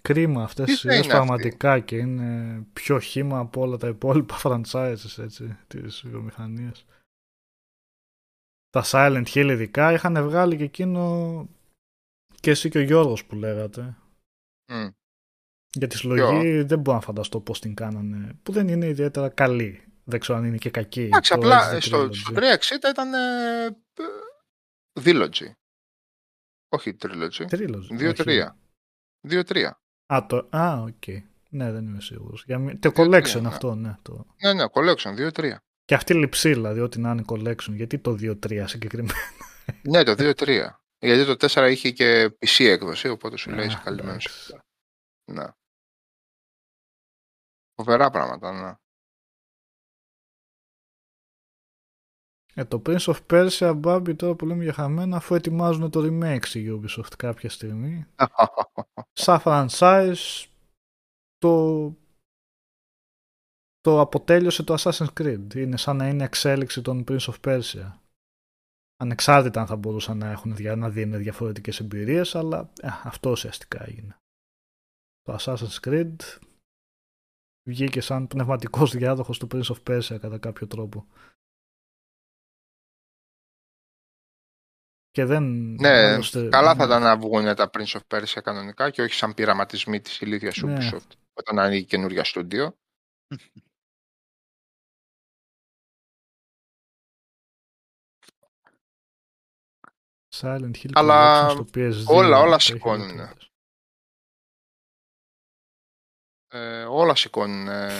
κρίμα 0.00 0.42
αυτές 0.42 0.64
Τι 0.64 0.72
οι 0.72 0.74
θα 0.74 0.80
σειρές 0.80 0.96
είναι 0.96 1.06
αυτή; 1.06 1.16
πραγματικά 1.16 1.80
και 1.80 1.96
είναι 1.96 2.60
πιο 2.72 2.98
χήμα 2.98 3.38
από 3.38 3.60
όλα 3.60 3.76
τα 3.76 3.88
υπόλοιπα 3.88 4.40
franchises 4.42 5.18
έτσι, 5.18 5.58
της 5.66 6.02
βιομηχανίας. 6.06 6.84
Τα 8.70 8.82
Silent 8.84 9.26
Hill 9.26 9.48
ειδικά 9.50 9.92
είχαν 9.92 10.24
βγάλει 10.24 10.56
και 10.56 10.64
εκείνο 10.64 11.48
και 12.40 12.50
εσύ 12.50 12.68
και 12.68 12.78
ο 12.78 12.82
Γιώργος 12.82 13.24
που 13.24 13.34
λέγατε. 13.34 13.96
Μμ. 14.72 14.88
Για 15.74 15.86
τη 15.88 15.96
συλλογή 15.96 16.62
δεν 16.62 16.78
μπορώ 16.78 16.96
να 16.96 17.02
φανταστώ 17.02 17.40
πώς 17.40 17.60
την 17.60 17.74
κάνανε, 17.74 18.38
που 18.42 18.52
δεν 18.52 18.68
είναι 18.68 18.86
ιδιαίτερα 18.86 19.28
καλή. 19.28 19.84
Δεν 20.04 20.20
ξέρω 20.20 20.38
αν 20.38 20.44
είναι 20.44 20.56
και 20.56 20.70
κακή. 20.70 21.00
Εντάξει, 21.02 21.30
το 21.30 21.36
απλά 21.36 21.74
HD 21.76 21.82
στο, 21.82 22.02
Trilogy. 22.04 22.14
στο 22.14 22.32
360 22.34 22.90
ήταν 22.90 23.14
ε, 23.14 23.64
ε, 23.64 25.00
Trilogy. 25.00 25.50
Όχι 26.68 26.96
Trilogy. 27.02 27.46
Trilogy, 27.50 28.14
2-3. 28.14 28.26
όχι. 28.26 28.48
2-3. 29.28 29.70
Α, 30.12 30.26
το, 30.28 30.48
α, 30.50 30.82
οκ. 30.82 31.02
Ναι, 31.48 31.72
δεν 31.72 31.86
είμαι 31.86 32.00
σίγουρος. 32.00 32.44
Για, 32.46 32.58
μη- 32.58 32.76
το 32.78 32.90
Δύο, 32.90 33.04
collection 33.04 33.22
τρία, 33.22 33.40
ναι. 33.40 33.48
αυτό, 33.48 33.74
ναι. 33.74 33.96
Το... 34.02 34.26
Ναι, 34.42 34.52
ναι, 34.52 34.64
collection 34.72 35.30
2-3. 35.30 35.54
Και 35.84 35.94
αυτή 35.94 36.14
λειψή, 36.14 36.52
δηλαδή, 36.52 36.80
ό,τι 36.80 37.00
να 37.00 37.10
είναι 37.10 37.22
collection. 37.26 37.70
Γιατί 37.72 37.98
το 37.98 38.16
2-3 38.20 38.62
συγκεκριμένα; 38.66 39.14
Ναι, 39.82 40.02
το 40.02 40.14
2-3. 40.18 40.66
Γιατί 40.98 41.36
το 41.36 41.46
4 41.52 41.68
είχε 41.70 41.90
και 41.90 42.36
PC 42.38 42.64
έκδοση, 42.64 43.08
οπότε 43.08 43.36
σου 43.36 43.50
λέει 43.50 43.64
Α, 43.64 43.64
είσαι 43.64 43.80
καλυμμένος. 43.84 44.26
εντάξει. 44.26 44.56
Ναι. 45.32 45.44
Φοβερά 47.74 48.10
πράγματα, 48.10 48.52
ναι. 48.52 48.74
Ε, 52.56 52.64
το 52.64 52.82
Prince 52.86 53.14
of 53.14 53.20
Persia, 53.30 53.80
Barbie, 53.84 54.16
τώρα 54.16 54.34
που 54.34 54.46
λέμε 54.46 54.62
για 54.62 54.72
χαμένα, 54.72 55.16
αφού 55.16 55.34
ετοιμάζουν 55.34 55.90
το 55.90 56.00
remake 56.02 56.44
στη 56.44 56.66
Ubisoft 56.80 57.12
κάποια 57.18 57.50
στιγμή. 57.50 58.06
Σαν 59.12 59.40
franchise, 59.44 60.46
το, 61.38 61.86
το 63.80 64.00
αποτέλειωσε 64.00 64.62
το 64.62 64.74
Assassin's 64.78 65.12
Creed. 65.20 65.54
Είναι 65.54 65.76
σαν 65.76 65.96
να 65.96 66.08
είναι 66.08 66.24
εξέλιξη 66.24 66.82
των 66.82 67.04
Prince 67.08 67.18
of 67.32 67.40
Persia. 67.40 67.92
Ανεξάρτητα 68.96 69.60
αν 69.60 69.66
θα 69.66 69.76
μπορούσαν 69.76 70.18
να, 70.18 70.30
έχουν, 70.30 70.54
δια- 70.56 70.76
να 70.76 70.90
δίνουν 70.90 71.18
διαφορετικές 71.18 71.80
εμπειρίες, 71.80 72.34
αλλά 72.34 72.72
ε, 72.80 72.88
αυτό 73.04 73.30
ουσιαστικά 73.30 73.84
έγινε. 73.86 74.16
Το 75.22 75.36
Assassin's 75.40 75.80
Creed 75.88 76.16
βγήκε 77.68 78.00
σαν 78.00 78.26
πνευματικός 78.26 78.90
διάδοχος 78.92 79.38
του 79.38 79.46
Prince 79.50 79.74
of 79.74 79.82
Persia 79.90 80.18
κατά 80.20 80.38
κάποιο 80.38 80.66
τρόπο. 80.66 81.06
Και 85.10 85.24
δεν... 85.24 85.74
ναι, 85.74 85.88
άλλωστε- 86.12 86.48
καλά 86.50 86.74
θα 86.74 86.76
ναι. 86.76 86.84
ήταν 86.84 87.02
να 87.02 87.18
βγουν 87.18 87.54
τα 87.54 87.70
Prince 87.72 88.00
of 88.00 88.00
Persia 88.14 88.40
κανονικά 88.42 88.90
και 88.90 89.02
όχι 89.02 89.14
σαν 89.14 89.34
πειραματισμοί 89.34 90.00
της 90.00 90.20
ηλίθιας 90.20 90.56
Ναι. 90.62 90.76
Ubisoft 90.78 91.08
όταν 91.32 91.58
ανοίγει 91.58 91.84
καινούργια 91.84 92.24
στούντιο. 92.24 92.76
Silent 100.34 100.74
Hill 100.82 100.90
Αλλά 100.92 101.46
Collection 101.48 101.50
στο 101.52 101.66
PS2. 101.74 102.04
όλα- 102.06 102.38
όλα 102.40 102.56
το 102.56 102.64
έχει 102.68 102.78
Ε, 106.54 106.84
όλα 106.84 107.14
σηκώνουν. 107.14 107.68
Ε, 107.68 107.90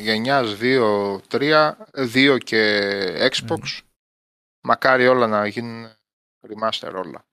γενιάς 0.00 0.56
2, 0.60 1.18
3, 1.28 1.74
2 1.92 2.38
και 2.44 3.30
Xbox. 3.32 3.60
Ναι. 3.60 3.88
Μακάρι 4.64 5.06
όλα 5.06 5.26
να 5.26 5.46
γίνουν 5.46 5.92
remaster 6.40 6.92
όλα. 6.94 7.26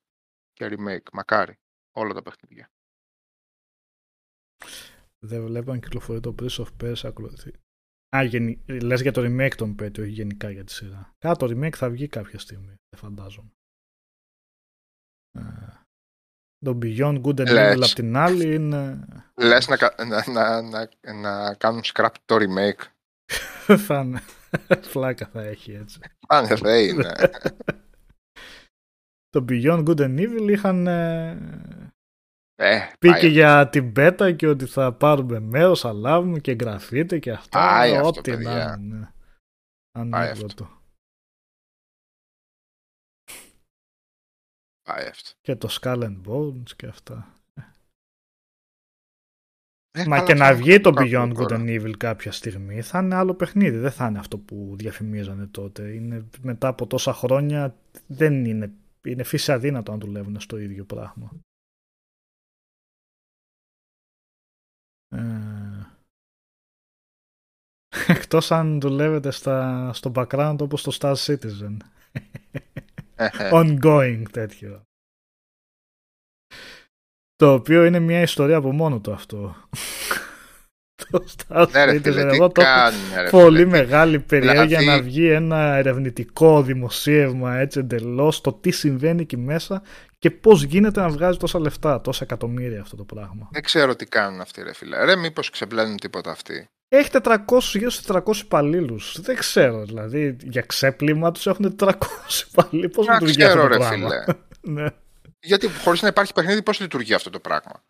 Και 0.54 0.70
remake. 0.72 1.12
Μακάρι. 1.14 1.60
Όλα 1.92 2.14
τα 2.14 2.22
παιχνίδια. 2.22 2.72
Δεν 5.20 5.46
βλέπω 5.46 5.72
αν 5.72 5.80
κυκλοφορεί 5.80 6.20
το 6.20 6.36
Prince 6.40 6.66
of 6.66 6.68
Persia 6.84 7.04
ακολουθεί. 7.04 7.54
Α, 8.16 8.24
γενι... 8.24 8.64
λες 8.68 9.02
για 9.02 9.12
το 9.12 9.22
remake 9.26 9.56
των 9.56 9.76
πέτει, 9.76 10.02
όχι 10.02 10.12
γενικά 10.12 10.50
για 10.50 10.64
τη 10.64 10.72
σειρά. 10.72 11.16
Κάτω 11.18 11.46
το 11.46 11.54
remake 11.56 11.76
θα 11.76 11.90
βγει 11.90 12.08
κάποια 12.08 12.40
στιγμή, 12.40 12.76
δεν 12.90 13.00
φαντάζομαι. 13.00 13.52
Ε, 15.32 15.81
το 16.66 16.78
Beyond 16.82 17.22
Good 17.22 17.40
and 17.40 17.52
Λες. 17.52 17.76
Evil 17.78 17.82
απ' 17.84 17.94
την 17.94 18.18
άλλη 18.18 18.54
είναι... 18.54 19.06
Λες 19.36 19.68
να, 19.68 19.78
κα- 19.78 19.96
να, 20.06 20.32
να, 20.32 20.62
να, 20.62 20.90
να 21.14 21.54
κάνουν 21.54 21.82
scrap 21.94 22.10
το 22.26 22.36
remake. 22.36 22.86
θα 23.88 24.00
είναι... 24.00 24.22
Φλάκα 24.82 25.28
θα 25.34 25.42
έχει 25.42 25.72
έτσι. 25.72 26.00
Αν 26.28 26.46
δεν 26.48 26.90
είναι. 26.90 27.12
Το 29.30 29.46
Beyond 29.50 29.84
Good 29.88 30.00
and 30.00 30.20
Evil 30.20 30.50
είχαν 30.50 30.88
ε, 30.88 31.30
ε, 32.56 32.80
πει 33.00 33.10
πάει 33.10 33.20
και 33.20 33.28
για 33.28 33.70
την 33.70 33.92
πέτα 33.92 34.32
και 34.32 34.48
ότι 34.48 34.66
θα 34.66 34.94
πάρουμε 34.94 35.40
μέρος, 35.40 35.80
θα 35.80 35.94
λάβουμε 35.94 36.40
και 36.40 36.52
εγγραφείτε 36.52 37.20
και 37.20 37.32
αυτά. 37.32 37.60
Πάει 37.60 37.96
αυτό, 37.96 38.08
Ό,τι 38.08 38.32
να 38.32 38.38
παιδιά. 38.38 38.78
είναι. 38.80 38.96
ναι. 38.98 39.10
Πάει 40.10 40.28
Ανέκδοτο. 40.28 40.81
Και 45.42 45.56
το 45.56 45.68
Skull 45.82 46.04
and 46.04 46.22
Bones 46.28 46.72
και 46.76 46.88
αυτά. 46.88 47.34
Ε, 49.94 50.06
Μα 50.08 50.16
καλά, 50.16 50.28
και 50.28 50.34
να 50.34 50.46
θα 50.46 50.56
βγει 50.56 50.80
το 50.80 50.92
κακό 50.92 51.10
Beyond 51.12 51.32
Good 51.32 51.36
τώρα. 51.36 51.58
and 51.60 51.82
Evil 51.82 51.98
κάποια 51.98 52.32
στιγμή 52.32 52.82
θα 52.82 53.00
είναι 53.00 53.16
άλλο 53.16 53.34
παιχνίδι. 53.36 53.78
Δεν 53.78 53.92
θα 53.92 54.08
είναι 54.08 54.20
αυτό 54.20 54.38
που 54.38 54.76
διαφημίζανε 54.78 55.48
τότε. 55.48 55.94
Είναι, 55.94 56.30
μετά 56.42 56.68
από 56.68 56.88
τόσα 56.88 57.14
χρόνια 57.14 57.76
δεν 58.08 58.46
είναι. 58.46 58.74
Είναι 59.06 59.24
φύση 59.24 59.52
αδύνατο 59.52 59.92
να 59.92 59.98
δουλεύουν 59.98 60.40
στο 60.40 60.58
ίδιο 60.58 60.86
πράγμα. 60.86 61.32
Ε, 65.08 65.86
εκτός 68.08 68.52
αν 68.52 68.80
δουλεύετε 68.80 69.32
στα, 69.32 69.90
στο 69.94 70.12
background 70.16 70.58
όπως 70.62 70.84
το 70.84 70.98
Star 71.00 71.16
Citizen. 71.16 71.78
Ongoing 73.60 74.24
τέτοιο. 74.32 74.82
Το 77.36 77.54
οποίο 77.54 77.86
είναι 77.86 78.00
μια 78.00 78.22
ιστορία 78.22 78.56
από 78.58 78.72
μόνο 78.72 79.00
του 79.00 79.12
αυτό. 79.14 79.56
το 81.12 81.26
Star 81.38 81.68
ναι 81.72 81.86
ρε 81.86 81.92
Citizen. 81.98 82.02
φίλε, 82.02 82.22
Εγώ 82.22 82.48
τι 82.48 82.54
το 82.54 82.62
έχω 82.62 82.72
κάνουν 82.72 83.00
ρε 83.24 83.30
πολύ 83.30 83.58
φίλε. 83.58 83.70
μεγάλη 83.70 84.20
περιέργεια 84.20 84.64
Δηλαδή- 84.80 84.86
να 84.86 85.02
βγει 85.02 85.28
ένα 85.30 85.76
ερευνητικό 85.76 86.62
δημοσίευμα 86.64 87.56
έτσι 87.58 87.80
εντελώς 87.80 88.42
το 88.42 88.54
τι 88.54 88.72
συμβαίνει 88.72 89.22
εκεί 89.22 89.38
μέσα 89.38 89.82
και 90.20 90.32
πώς 90.32 90.64
γίνεται 90.64 91.02
να 91.02 91.10
βγάζει 91.10 91.38
τόσα 91.38 91.60
λεφτά, 91.60 92.02
τόσα 92.02 92.24
εκατομμύρια 92.24 92.82
αυτό 92.82 92.96
το 92.96 93.04
πράγμα. 93.04 93.48
Δεν 93.52 93.64
ξέρω 93.64 93.96
τι 93.96 94.06
κάνουν 94.06 94.42
αυτοί 94.42 94.64
ρε 94.64 94.74
φίλε. 94.74 95.04
Ρε 95.06 95.16
μήπως 95.16 95.50
ξεπλένουν 95.50 95.98
τίποτα 95.98 96.32
αυτοί. 96.32 96.68
Έχει 96.94 97.10
400, 97.12 97.38
γύρω 97.74 97.90
στους 97.90 98.06
400 98.06 98.36
υπαλλήλους. 98.36 99.22
Δεν 99.22 99.36
ξέρω, 99.36 99.86
δηλαδή 99.86 100.38
για 100.42 100.62
ξέπλυμα 100.62 101.32
τους 101.32 101.48
έχουν 101.48 101.76
400 101.80 101.94
υπαλλήλους. 102.50 102.96
Πώς 102.96 103.06
Να 103.06 103.14
λειτουργεί 103.14 103.44
αυτό 103.44 103.58
ξέρω 103.58 103.62
το 103.62 103.68
ρε 103.68 103.78
πράγμα; 103.78 104.10
φίλε. 104.10 104.24
ναι. 104.82 104.90
Γιατί 105.40 105.68
χωρίς 105.70 106.02
να 106.02 106.08
υπάρχει 106.08 106.34
παιχνίδι 106.34 106.64
πώς 106.64 106.80
λειτουργεί 106.80 107.14
αυτό 107.14 107.30
το 107.30 107.40
πράγμα; 107.40 107.84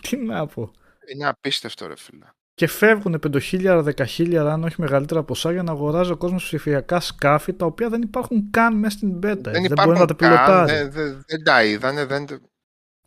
Τι 0.00 0.16
να 0.16 0.46
πω. 0.46 0.72
Είναι 1.12 1.26
απίστευτο 1.26 1.86
ρε 1.86 1.96
φίλε. 1.96 2.26
και 2.54 2.66
φεύγουν 2.66 3.20
5.000, 3.32 3.84
10.000 3.96 4.34
αν 4.34 4.64
όχι 4.64 4.80
μεγαλύτερα 4.80 5.22
ποσά 5.22 5.52
για 5.52 5.62
να 5.62 5.72
αγοράζει 5.72 6.10
ο 6.10 6.16
κόσμος 6.16 6.44
ψηφιακά 6.44 7.00
σκάφη 7.00 7.54
τα 7.54 7.66
οποία 7.66 7.88
δεν 7.88 8.02
υπάρχουν 8.02 8.50
καν 8.50 8.78
μέσα 8.78 8.96
στην 8.96 9.16
beta. 9.16 9.20
Δεν, 9.20 9.42
δεν 9.42 9.64
υπάρχουν 9.64 9.84
μπορεί 9.84 9.98
να 9.98 10.06
τα 10.06 10.14
καν, 10.14 10.30
πιλωτάρει. 10.30 10.72
δεν, 10.72 10.90
δεν, 10.90 11.24
δεν 11.26 11.44
τα 11.44 11.64
είδανε, 11.64 12.04
δεν... 12.04 12.26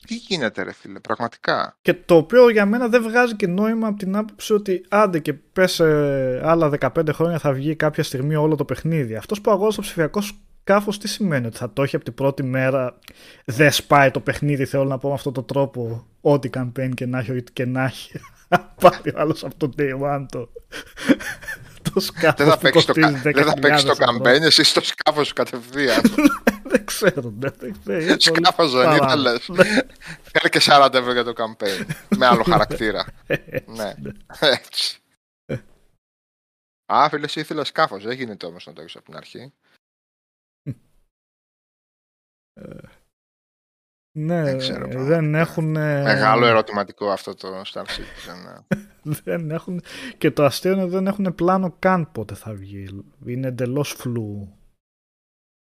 Τι 0.08 0.16
γίνεται 0.16 0.64
ρε 0.64 0.74
φίλε, 0.74 1.00
πραγματικά; 1.00 1.78
Και 1.82 1.94
το 1.94 2.16
οποίο 2.16 2.50
για 2.50 2.66
μένα 2.66 2.88
δεν 2.88 3.04
βγάζει 3.04 3.36
και 3.36 3.48
νόημα 3.48 3.88
από 3.88 3.98
την 3.98 4.16
άποψη 4.16 4.54
ότι 4.54 4.86
άντε 4.90 5.20
και 5.20 5.34
πες 5.34 5.80
ε, 5.80 6.42
άλλα 6.44 6.72
15 6.80 7.10
χρόνια 7.12 7.40
θα 7.40 7.54
βγει 7.54 7.76
κάποια 7.76 8.04
στιγμή 8.04 8.36
όλο 8.36 8.56
το 8.56 8.66
παιχνίδι. 8.66 9.16
Αυτός 9.16 9.42
που 9.42 9.52
αγόρασε 9.52 9.76
το 9.76 9.82
ψηφιακό 9.82 10.22
σκάφος 10.22 11.00
τι 11.00 11.08
σημαίνει, 11.08 11.46
ότι 11.46 11.58
θα 11.58 11.74
το 11.74 11.84
έχει 11.84 11.96
από 11.96 12.06
την 12.06 12.14
πρώτη 12.14 12.44
μέρα, 12.44 13.00
δεν 13.46 13.72
σπάει 13.72 14.12
το 14.12 14.20
παιχνίδι, 14.20 14.66
θέλω 14.66 14.84
να 14.84 14.98
πω 14.98 15.08
με 15.08 15.14
αυτόν 15.14 15.34
τον 15.34 15.46
τρόπο, 15.46 16.08
ό,τι 16.22 16.50
campaign 16.54 16.90
και 16.94 17.06
να 17.06 17.20
έχει, 17.20 17.32
ό,τι 17.32 17.52
και 17.52 17.66
να 17.66 17.84
έχει. 17.84 18.20
Πάρει 18.82 19.10
ο 19.10 19.20
άλλος 19.20 19.44
από 19.44 19.56
το 19.58 19.72
day 19.78 20.02
one 20.02 20.26
το, 20.32 20.50
το 21.94 22.00
σκάφος 22.00 22.36
Δεν 22.38 22.48
θα 22.48 22.56
που 22.56 22.62
παίξει 22.62 22.86
το, 22.86 22.94
κοστίζει 22.94 23.22
κα- 23.22 23.32
δεν 23.32 23.46
θα 23.46 23.54
10.000 23.56 23.62
παίξει 23.62 23.86
το 23.86 23.92
ευρώ. 23.92 24.06
campaign, 24.12 24.42
εσύ 24.42 24.64
στο 24.64 24.82
σκάφος 24.82 25.28
σου 25.28 25.34
κατευθείαν. 25.34 26.02
δεν 26.72 26.86
ξέρω, 26.86 27.34
δεν 27.38 27.54
δεν 27.60 27.74
ξέρω. 27.84 28.00
είναι 28.00 28.16
πολύ 28.18 28.20
Σκάφος 28.22 28.72
δεν 28.72 28.84
παράλογο. 28.84 29.06
ήταν, 29.06 29.20
λες. 29.20 29.46
Φέρε 30.32 30.50
και 30.50 30.60
40 30.62 30.90
ευρώ 30.94 31.12
για 31.12 31.24
το 31.24 31.34
campaign. 31.38 31.86
με 32.18 32.26
άλλο 32.26 32.44
χαρακτήρα. 32.44 33.06
ναι, 33.66 33.94
έτσι. 34.40 34.98
Α, 36.94 37.08
φίλε, 37.10 37.26
εσύ 37.26 37.40
ήθελες 37.40 37.68
σκάφος. 37.68 38.04
Δεν 38.04 38.16
γίνεται 38.18 38.46
όμως 38.46 38.66
να 38.66 38.74
το 38.74 38.82
έχεις 38.82 38.96
από 38.96 39.06
την 39.06 39.16
αρχή. 39.16 39.54
Ναι, 44.20 44.44
Δεν 44.44 44.58
ξέρω, 44.58 44.88
δεν 44.88 44.92
πραγματικά. 44.92 45.38
έχουν. 45.40 45.76
ε, 45.76 46.02
Μεγάλο 46.02 46.46
ερωτηματικό 46.46 47.10
αυτό 47.12 47.36
το 47.36 47.62
Star 47.66 47.82
Citizen. 47.86 48.66
ε. 48.68 48.78
δεν 49.24 49.52
έχουν, 49.52 49.82
και 50.18 50.32
το 50.32 50.46
αστείο 50.46 50.72
είναι 50.72 50.82
ότι 50.82 50.92
δεν 50.92 51.08
έχουν 51.08 51.36
πλάνο 51.36 51.76
καν 51.80 52.12
πότε 52.12 52.36
θα 52.36 52.54
βγει. 52.54 53.06
Είναι 53.26 53.48
εντελώς 53.48 53.90
φλού. 53.92 54.58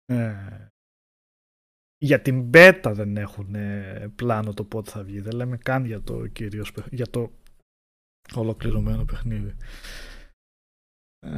Ε, 0.04 0.66
για 1.98 2.22
την 2.22 2.50
beta 2.54 2.90
δεν 2.94 3.16
έχουν 3.16 3.54
ε, 3.54 4.08
πλάνο 4.16 4.54
το 4.54 4.64
πότε 4.64 4.90
θα 4.90 5.02
βγει. 5.02 5.20
Δεν 5.20 5.34
λέμε 5.34 5.56
καν 5.56 5.84
για 5.84 6.02
το 6.02 6.26
κυρίως, 6.26 6.72
παιχ- 6.72 6.92
για 6.92 7.06
το 7.06 7.32
ολοκληρωμένο 8.34 9.04
παιχνίδι. 9.04 9.56
Ε, 11.26 11.36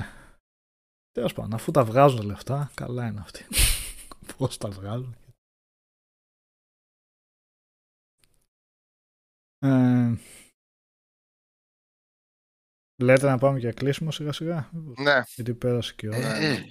τέλος 1.11 1.33
πάντων, 1.33 1.55
αφού 1.55 1.71
τα 1.71 1.85
βγάζουν 1.85 2.27
λεφτά, 2.27 2.71
καλά 2.75 3.07
είναι 3.07 3.21
αυτοί. 3.21 3.45
Πώς 4.37 4.59
τα 4.59 4.69
βγάζουν. 4.71 5.17
Ε, 9.59 10.13
λέτε 13.03 13.27
να 13.29 13.39
πάμε 13.39 13.59
για 13.59 13.73
κλείσιμο 13.73 14.11
σιγά 14.11 14.33
σιγά; 14.33 14.71
ναι, 15.01 15.23
Γιατί 15.35 15.55
πέρασε 15.55 15.95
και 15.95 16.07
η 16.07 16.09
ώρα. 16.09 16.39
Ναι. 16.39 16.47
Ε, 16.47 16.71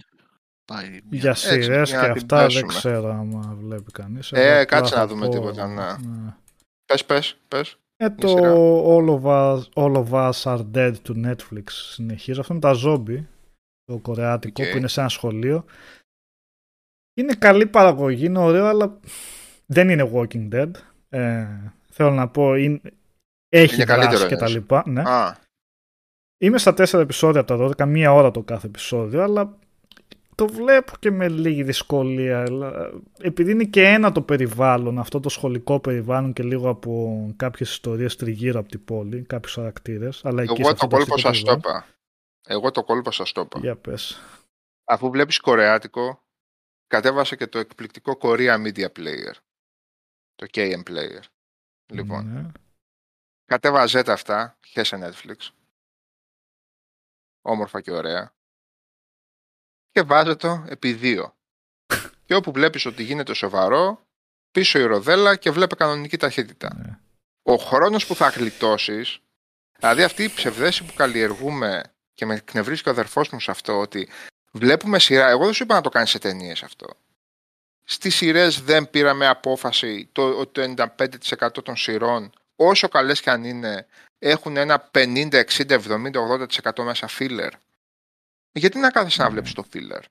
πάει 0.66 0.90
μια- 0.90 1.02
Για 1.10 1.34
σειρές 1.34 1.90
για 1.90 2.02
και 2.02 2.08
να 2.08 2.14
την 2.14 2.22
αυτά 2.22 2.38
δεν 2.38 2.48
πέσουμε. 2.48 2.74
ξέρω 2.74 3.12
άμα 3.14 3.56
βλέπει 3.56 3.92
κανείς. 3.92 4.32
Ε, 4.32 4.66
κάτσε 4.66 4.96
να 4.96 5.08
δούμε 5.08 5.30
τίποτα, 5.30 5.68
ναι. 5.68 6.34
πες, 6.86 7.06
πες, 7.06 7.38
πες. 7.48 7.78
Ε, 8.00 8.10
το 8.10 8.28
σειρά. 8.28 8.54
All 8.86 9.20
of, 9.20 9.24
us, 9.24 9.62
All 9.74 10.06
of 10.06 10.10
Us 10.32 10.32
Are 10.44 10.72
Dead 10.76 10.94
του 11.02 11.22
Netflix 11.26 11.64
συνεχίζει. 11.70 12.40
Αυτό 12.40 12.54
είναι 12.54 12.62
τα 12.62 12.74
ζόμπι, 12.74 13.28
το 13.84 13.98
κορεάτικο 14.00 14.64
Οκ. 14.64 14.72
που 14.72 14.78
είναι 14.78 14.88
σε 14.88 15.00
ένα 15.00 15.10
σχολείο. 15.10 15.66
Είναι 17.14 17.34
καλή 17.34 17.68
παραγωγή, 17.68 18.26
είναι 18.26 18.40
ωραίο, 18.40 18.66
αλλά 18.66 19.00
δεν 19.66 19.90
είναι 19.90 20.12
Walking 20.14 20.50
Dead. 20.54 20.72
Ε, 21.10 21.48
θέλω 21.98 22.12
να 22.12 22.28
πω, 22.30 22.56
είναι, 22.56 22.82
έχει 23.50 23.76
Είναι 23.76 23.86
δράση 23.86 24.00
καλύτερο, 24.02 24.28
και 24.30 24.36
τα 24.36 24.46
εννοείς. 24.46 24.54
λοιπά. 24.54 24.84
Ναι. 24.88 25.02
Α, 25.02 25.38
Είμαι 26.40 26.58
στα 26.58 26.74
τέσσερα 26.74 27.04
επεισόδια 27.04 27.42
από 27.42 27.58
τα 27.58 27.86
12, 27.86 27.90
μία 27.90 28.14
ώρα 28.14 28.32
το 28.32 28.42
κάθε 28.44 28.68
επεισόδιο, 28.68 29.24
αλλά 29.24 29.58
το 30.36 30.48
βλέπω 30.48 30.92
και 31.00 31.12
με 31.12 31.30
λίγη 31.30 31.64
δυσκολία. 31.64 32.42
αλλά 32.42 32.92
Επειδή 33.22 33.52
είναι 33.52 33.64
και 33.64 33.84
ένα 33.84 34.12
το 34.12 34.22
περιβάλλον, 34.22 35.00
αυτό 35.00 35.20
το 35.20 35.30
σχολικό 35.30 35.80
περιβάλλον 35.80 36.34
και 36.34 36.44
λίγο 36.44 36.70
από 36.70 37.34
κάποιες 37.36 37.70
ιστορίες 37.70 38.16
τριγύρω 38.16 38.60
από 38.60 38.70
την 38.70 38.84
πόλη, 38.86 39.22
κάποιους 39.24 39.54
χαρακτήρες, 39.54 40.26
αλλά 40.26 40.42
εκεί 40.42 40.56
σε 40.56 40.62
εγώ 40.62 40.70
αυτό 40.72 40.88
το 40.88 40.96
κόλπο 40.96 41.14
αστικό 41.14 41.34
σας 41.34 41.40
το 41.44 41.46
περιβάλλον. 41.46 41.60
είπα. 41.60 41.96
Εγώ 42.48 42.72
το 42.72 42.84
κόλπο 42.84 43.12
σας 43.12 43.32
το 43.32 43.42
είπα. 43.42 43.60
Για 43.60 43.76
πες. 43.76 44.22
Αφού 44.90 45.10
βλέπεις 45.10 45.40
κορεάτικο, 45.40 46.20
κατέβασα 46.88 47.36
και 47.36 47.48
το 47.48 47.60
εκπληκτικό 47.60 48.18
Korea 48.22 48.56
Media 48.66 48.86
Player. 48.98 49.34
Το 50.36 50.48
KM 50.54 50.84
Player. 50.90 51.22
Λοιπόν, 51.88 52.34
Ναι. 52.34 52.52
κατέβαζε 53.46 54.04
αυτά, 54.08 54.58
χέσε 54.68 54.98
Netflix. 55.02 55.50
Όμορφα 57.42 57.82
και 57.82 57.92
ωραία. 57.92 58.34
Και 59.90 60.02
βάζε 60.02 60.36
το 60.36 60.66
επί 60.68 60.94
δύο. 60.94 61.36
και 62.26 62.36
όπου 62.36 62.52
βλέπεις 62.52 62.86
ότι 62.86 63.04
γίνεται 63.04 63.34
σοβαρό, 63.34 64.06
πίσω 64.52 64.80
η 64.80 64.84
ροδέλα 64.84 65.36
και 65.36 65.52
βλέπε 65.52 65.76
κανονική 65.76 66.18
ταχύτητα. 66.18 66.76
Ναι. 66.76 67.00
Ο 67.44 67.56
χρόνος 67.56 68.06
που 68.06 68.16
θα 68.16 68.30
γλιτώσεις, 68.30 69.20
δηλαδή 69.80 70.04
αυτή 70.04 70.24
η 70.24 70.30
ψευδέση 70.30 70.86
που 70.86 70.94
καλλιεργούμε 70.94 71.94
και 72.14 72.26
με 72.26 72.36
εκνευρίζει 72.36 72.82
και 72.84 72.90
ο 72.90 72.92
αδερφός 72.92 73.30
μου 73.30 73.40
σε 73.40 73.52
αυτό, 73.52 73.80
ότι 73.80 74.10
βλέπουμε 74.52 75.00
σειρά, 75.00 75.28
εγώ 75.30 75.44
δεν 75.44 75.54
σου 75.54 75.64
είπα 75.64 75.76
να 75.76 75.82
το 75.82 75.90
κάνεις 75.90 76.10
σε 76.10 76.20
ταινίες 76.20 76.64
αυτό. 76.64 76.88
Στις 77.90 78.16
σειρές 78.16 78.62
δεν 78.62 78.90
πήραμε 78.90 79.28
απόφαση 79.28 80.10
το, 80.12 80.30
ότι 80.40 80.74
το 80.76 80.92
95% 81.52 81.64
των 81.64 81.76
σειρών, 81.76 82.34
όσο 82.56 82.88
καλές 82.88 83.22
και 83.22 83.30
αν 83.30 83.44
είναι, 83.44 83.88
έχουν 84.20 84.58
ένα 84.58 84.90
50, 84.94 85.44
60, 85.46 85.70
70, 85.70 86.12
80% 86.16 86.84
μέσα 86.84 87.08
filler. 87.20 87.52
Γιατί 88.52 88.78
να 88.80 88.92
κάθεσαι 88.92 89.22
να 89.22 89.28
Ναι. 89.28 89.34
βλέπεις 89.34 89.54
το 89.54 89.66
filler; 89.74 90.02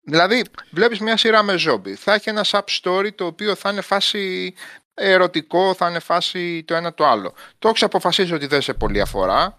Δηλαδή, 0.00 0.44
βλέπεις 0.70 1.00
μια 1.00 1.16
σειρά 1.16 1.42
με 1.42 1.56
ζόμπι. 1.56 1.94
Θα 1.94 2.14
έχει 2.14 2.28
ένα 2.28 2.44
sub 2.46 2.64
story 2.82 3.14
το 3.14 3.26
οποίο 3.26 3.54
θα 3.54 3.70
είναι 3.70 3.80
φάση 3.80 4.54
ερωτικό, 4.94 5.74
θα 5.74 5.88
είναι 5.88 5.98
φάση 5.98 6.64
το 6.64 6.74
ένα 6.74 6.94
το 6.94 7.06
άλλο. 7.06 7.34
Το 7.58 7.68
έχεις 7.68 7.82
αποφασίσει 7.82 8.34
ότι 8.34 8.46
δεν 8.46 8.62
σε 8.62 8.74
πολύ 8.74 9.00
αφορά, 9.00 9.56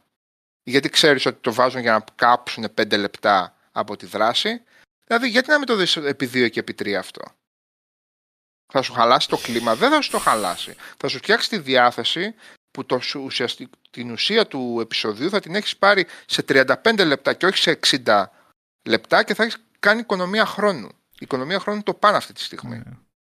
γιατί 0.63 0.89
ξέρεις 0.89 1.25
ότι 1.25 1.39
το 1.41 1.53
βάζουν 1.53 1.81
για 1.81 1.91
να 1.91 2.03
κάψουν 2.15 2.73
5 2.73 2.97
λεπτά 2.97 3.55
από 3.71 3.95
τη 3.95 4.05
δράση. 4.05 4.63
Δηλαδή, 5.11 5.29
γιατί 5.29 5.49
να 5.49 5.57
μην 5.57 5.67
το 5.67 5.75
δεις 5.75 5.95
επί 5.95 6.29
2 6.33 6.49
και 6.49 6.59
επί 6.59 6.73
3 6.83 6.91
αυτό; 6.93 7.21
Θα 8.73 8.81
σου 8.81 8.93
χαλάσει 8.93 9.27
το 9.27 9.37
κλίμα, 9.37 9.75
δεν 9.75 9.89
θα 9.91 10.01
σου 10.01 10.11
το 10.11 10.17
χαλάσει. 10.19 10.75
Θα 10.97 11.07
σου 11.07 11.17
φτιάξει 11.17 11.49
τη 11.49 11.57
διάθεση 11.57 12.33
που 12.71 12.85
το, 12.85 12.99
σου- 12.99 13.23
ουσιαστικ- 13.23 13.73
την 13.91 14.11
ουσία 14.11 14.47
του 14.47 14.77
επεισοδίου 14.81 15.29
θα 15.29 15.39
την 15.39 15.55
έχεις 15.55 15.77
πάρει 15.77 16.05
σε 16.25 16.41
35 16.47 17.05
λεπτά 17.05 17.33
και 17.33 17.45
όχι 17.45 17.57
σε 17.57 17.79
60 18.05 18.23
λεπτά 18.87 19.23
και 19.23 19.33
θα 19.33 19.43
έχεις 19.43 19.57
κάνει 19.79 19.99
οικονομία 19.99 20.45
χρόνου. 20.45 20.87
Η 21.11 21.17
οικονομία 21.19 21.59
χρόνου 21.59 21.83
το 21.83 21.93
πάνε 21.93 22.17
αυτή 22.17 22.33
τη 22.33 22.41
στιγμή. 22.41 22.77
Ναι. 22.77 22.83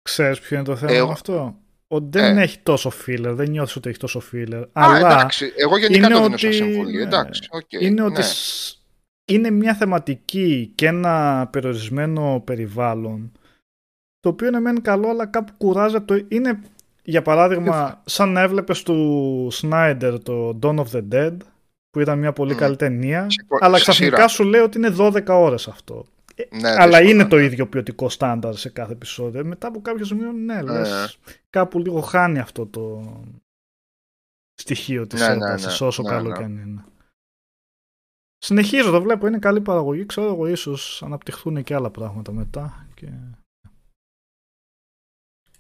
Ξέρεις 0.02 0.40
ποιο 0.40 0.56
είναι 0.56 0.66
το 0.66 0.76
θέμα 0.76 0.92
Εγώ- 0.94 1.06
με 1.08 1.12
αυτό; 1.12 1.60
Ότι 1.88 2.06
δεν 2.20 2.38
Ε. 2.38 2.42
έχει 2.42 2.60
τόσο 2.60 2.92
filler, 3.08 3.32
δεν 3.36 3.50
νιώθεις 3.50 3.76
ότι 3.76 3.90
έχει 3.90 3.98
τόσο 3.98 4.22
filler. 4.34 4.62
Α, 4.62 4.70
αλλά 4.74 4.98
εντάξει. 4.98 5.54
Εγώ 5.56 5.78
γενικά 5.78 6.06
είναι 6.06 6.16
το 6.16 6.24
δίνω 6.24 6.38
σαν 6.38 6.50
ότι- 6.50 6.58
συμβουλή. 6.58 6.98
ναι. 6.98 7.02
Εντάξει, 7.04 7.42
οκ, 7.52 7.72
είναι 7.72 8.02
ότι 8.02 8.14
ναι. 8.14 8.22
σ- 8.22 8.78
είναι 9.26 9.50
μια 9.50 9.74
θεματική 9.76 10.72
και 10.76 10.88
ένα 10.88 11.48
περιορισμένο 11.52 12.42
περιβάλλον 12.46 13.32
το 14.20 14.30
οποίο 14.30 14.48
είναι 14.48 14.60
μεν 14.60 14.82
καλό 14.82 15.10
αλλά 15.10 15.26
κάπου 15.26 15.54
κουράζεται 15.58 16.06
το... 16.20 16.26
είναι 16.28 16.60
για 17.04 17.22
παράδειγμα 17.22 18.02
σαν 18.06 18.30
να 18.32 18.42
έβλεπες 18.42 18.84
του 18.84 19.48
Σνάιντερ 19.52 20.20
το 20.24 20.60
Dawn 20.62 20.76
of 20.76 20.86
the 20.92 21.04
Dead 21.12 21.38
που 21.90 22.00
ήταν 22.00 22.20
μια 22.20 22.34
πολύ 22.34 22.54
Μμ. 22.54 22.58
καλή 22.58 22.76
ταινία 22.76 23.30
Σε 23.30 23.46
πο- 23.48 23.58
αλλά 23.62 23.78
σε 23.78 23.82
ξαφνικά 23.84 24.16
σειρά. 24.16 24.28
σου 24.28 24.44
λέει 24.44 24.62
ότι 24.62 24.78
είναι 24.78 24.96
12 24.98 25.26
ώρες 25.28 25.68
αυτό 25.68 26.06
Ναι, 26.62 26.70
αλλά 26.70 26.86
δύσκολο, 26.98 27.10
είναι 27.10 27.26
το 27.26 27.36
ναι. 27.36 27.44
ίδιο 27.44 27.68
ποιοτικό 27.68 28.10
στάνταρ 28.10 28.56
σε 28.56 28.70
κάθε 28.70 28.92
επεισόδιο 28.92 29.46
μετά 29.46 29.68
από 29.68 29.82
κάποιο 29.82 30.06
σημείο 30.06 30.32
ναι 30.32 30.62
λες 30.62 31.18
κάπου 31.50 31.80
λίγο 31.80 32.02
χάνει 32.02 32.40
αυτό 32.40 32.66
το 32.66 33.02
στοιχείο 34.54 35.08
της 35.08 35.20
Ναι, 35.22 35.28
ναι, 35.28 35.34
έντασης 35.34 35.80
ναι, 35.82 35.88
όσο 35.88 36.02
ναι, 36.02 36.10
καλό 36.10 36.28
ναι. 36.30 36.36
κι 36.36 36.44
αν 36.44 36.58
είναι. 36.58 36.84
Συνεχίζω, 38.46 38.92
το 38.92 39.02
βλέπω, 39.02 39.28
είναι 39.28 39.40
καλή 39.40 39.62
παραγωγή. 39.62 40.06
Ξέρω 40.06 40.28
εγώ, 40.28 40.48
ίσως 40.48 41.04
αναπτυχθούν 41.04 41.64
και 41.64 41.76
άλλα 41.76 41.92
πράγματα 41.92 42.32
μετά. 42.32 42.88
Και... 42.94 43.12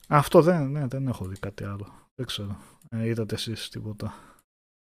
Αυτό 0.07 0.41
δεν, 0.41 0.71
ναι, 0.71 0.87
δεν 0.87 1.07
έχω 1.07 1.25
δει 1.25 1.39
κάτι 1.39 1.63
άλλο. 1.63 2.09
Δεν 2.15 2.25
ξέρω. 2.25 2.57
Ε, 2.89 3.05
είδατε 3.07 3.35
εσείς 3.35 3.69
τίποτα. 3.69 4.13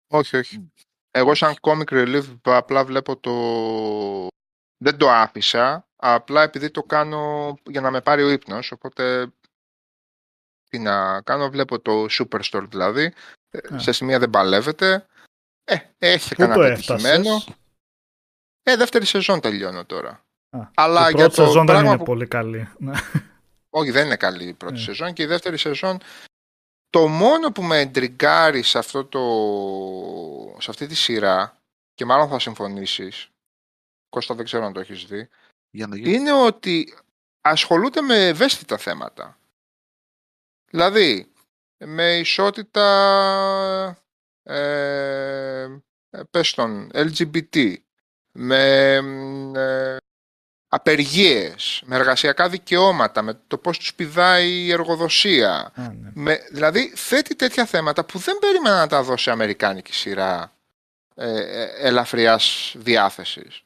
Όχι, 0.08 0.38
όχι. 0.38 0.72
Εγώ 1.12 1.36
σαν 1.36 1.56
comic 1.62 1.88
relief 1.88 2.24
απλά 2.42 2.86
βλέπω 2.86 3.18
το... 3.18 3.32
Δεν 4.84 4.98
το 4.98 5.10
άφησα, 5.10 5.88
απλά 5.96 6.42
επειδή 6.42 6.72
το 6.72 6.84
κάνω 6.84 7.54
για 7.70 7.82
να 7.82 7.92
με 7.92 8.02
πάρει 8.02 8.24
ο 8.24 8.30
ύπνος, 8.30 8.72
οπότε 8.72 9.32
τι 10.70 10.80
να 10.80 11.22
κάνω, 11.22 11.50
βλέπω 11.50 11.80
το 11.80 12.06
Superstore 12.10 12.66
δηλαδή, 12.70 13.14
Ε, 13.50 13.76
Α. 13.76 13.80
σε 13.80 13.92
σημεία 13.92 14.20
δεν 14.20 14.30
παλεύεται, 14.30 15.06
ε, 15.64 15.76
έχει 15.98 16.30
Πού 16.30 16.42
κανένα 16.42 16.56
το 16.62 16.68
πετυχημένο. 16.68 17.30
έφτασες; 17.36 17.56
Ε, 18.64 18.76
δεύτερη 18.76 19.06
σεζόν 19.06 19.40
τελειώνω 19.40 19.86
τώρα. 19.86 20.10
Α, 20.50 20.68
Αλλά 20.76 21.00
η 21.10 21.14
για 21.14 21.24
πρώτη 21.24 21.36
το 21.36 21.46
σεζόν 21.46 21.66
δεν 21.66 21.76
πράγμα 21.76 21.90
είναι 21.90 21.98
που- 21.98 22.04
πολύ 22.04 22.28
καλή. 22.28 22.70
Ναι. 22.78 22.94
Όχι, 23.70 23.92
δεν 23.92 24.06
είναι 24.06 24.16
καλή 24.16 24.48
η 24.48 24.54
πρώτη 24.54 24.74
Ναι. 24.74 24.80
σεζόν 24.80 25.14
και 25.14 25.24
η 25.24 25.26
δεύτερη 25.26 25.58
σεζόν 25.58 25.98
το 26.90 27.08
μόνο 27.08 27.52
που 27.52 27.64
με 27.64 27.80
εντριγκάρει 27.80 28.62
σε, 28.62 28.78
αυτό 28.78 29.06
το, 29.06 29.22
σε 30.62 30.70
αυτή 30.72 30.88
τη 30.88 30.96
σειρά 30.96 31.58
και 31.94 32.06
μάλλον 32.06 32.28
θα 32.30 32.40
συμφωνήσεις 32.40 33.28
Κώστα 34.10 34.36
δεν 34.36 34.46
ξέρω 34.46 34.66
αν 34.66 34.74
το 34.74 34.80
έχεις 34.80 35.06
δει 35.06 35.30
Για 35.70 35.88
να 35.88 35.96
γίνει. 35.96 36.14
είναι 36.14 36.32
ότι 36.34 36.98
ασχολούνται 37.42 38.02
με 38.02 38.28
ευαίσθητα 38.28 38.78
θέματα. 38.78 39.38
Δηλαδή, 40.72 41.32
με 41.86 42.18
ισότητα, 42.18 42.88
ε, 44.44 45.68
πες 46.32 46.52
τον, 46.54 46.90
LGBT, 46.94 47.76
με 48.34 48.94
ε, 49.56 49.98
απεργίες, 50.68 51.82
με 51.86 51.96
εργασιακά 51.96 52.50
δικαιώματα, 52.50 53.22
με 53.22 53.40
το 53.48 53.58
πώς 53.58 53.78
τους 53.78 53.94
πηδάει 53.94 54.50
η 54.50 54.72
εργοδοσία. 54.72 55.72
Α, 55.76 55.94
ναι. 55.94 56.12
Με, 56.14 56.40
δηλαδή, 56.52 56.92
θέτει 56.96 57.36
τέτοια 57.36 57.66
θέματα 57.66 58.06
που 58.06 58.20
δεν 58.20 58.38
περίμενα 58.40 58.76
να 58.76 58.88
τα 58.88 59.04
δώσει 59.04 59.30
αμερικάνικη 59.30 59.94
σειρά 59.94 60.54
ε, 61.16 61.62
ε, 61.62 61.88
ελαφριάς 61.88 62.76
διάθεσης. 62.78 63.64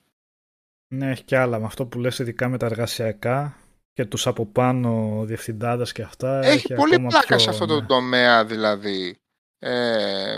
ναι, 0.87 1.11
έχει 1.11 1.23
κι 1.23 1.35
άλλα. 1.35 1.59
Με 1.59 1.65
αυτό 1.65 1.85
που 1.85 1.99
λες 1.99 2.19
ειδικά 2.19 2.47
με 2.47 2.57
τα 2.57 2.65
εργασιακά 2.65 3.57
και 3.93 4.05
τους 4.05 4.27
από 4.27 4.45
πάνω 4.45 5.21
διευθυντάδες 5.25 5.91
και 5.91 6.01
αυτά. 6.01 6.39
Έχει 6.43 6.73
πολύ 6.73 6.93
ακόμα 6.93 7.07
πλάκα 7.07 7.25
πιο, 7.25 7.39
σε 7.39 7.49
αυτό 7.49 7.65
το 7.65 7.79
ναι. 7.79 7.85
τομέα 7.85 8.45
δηλαδή. 8.45 9.17
Ε, 9.59 10.37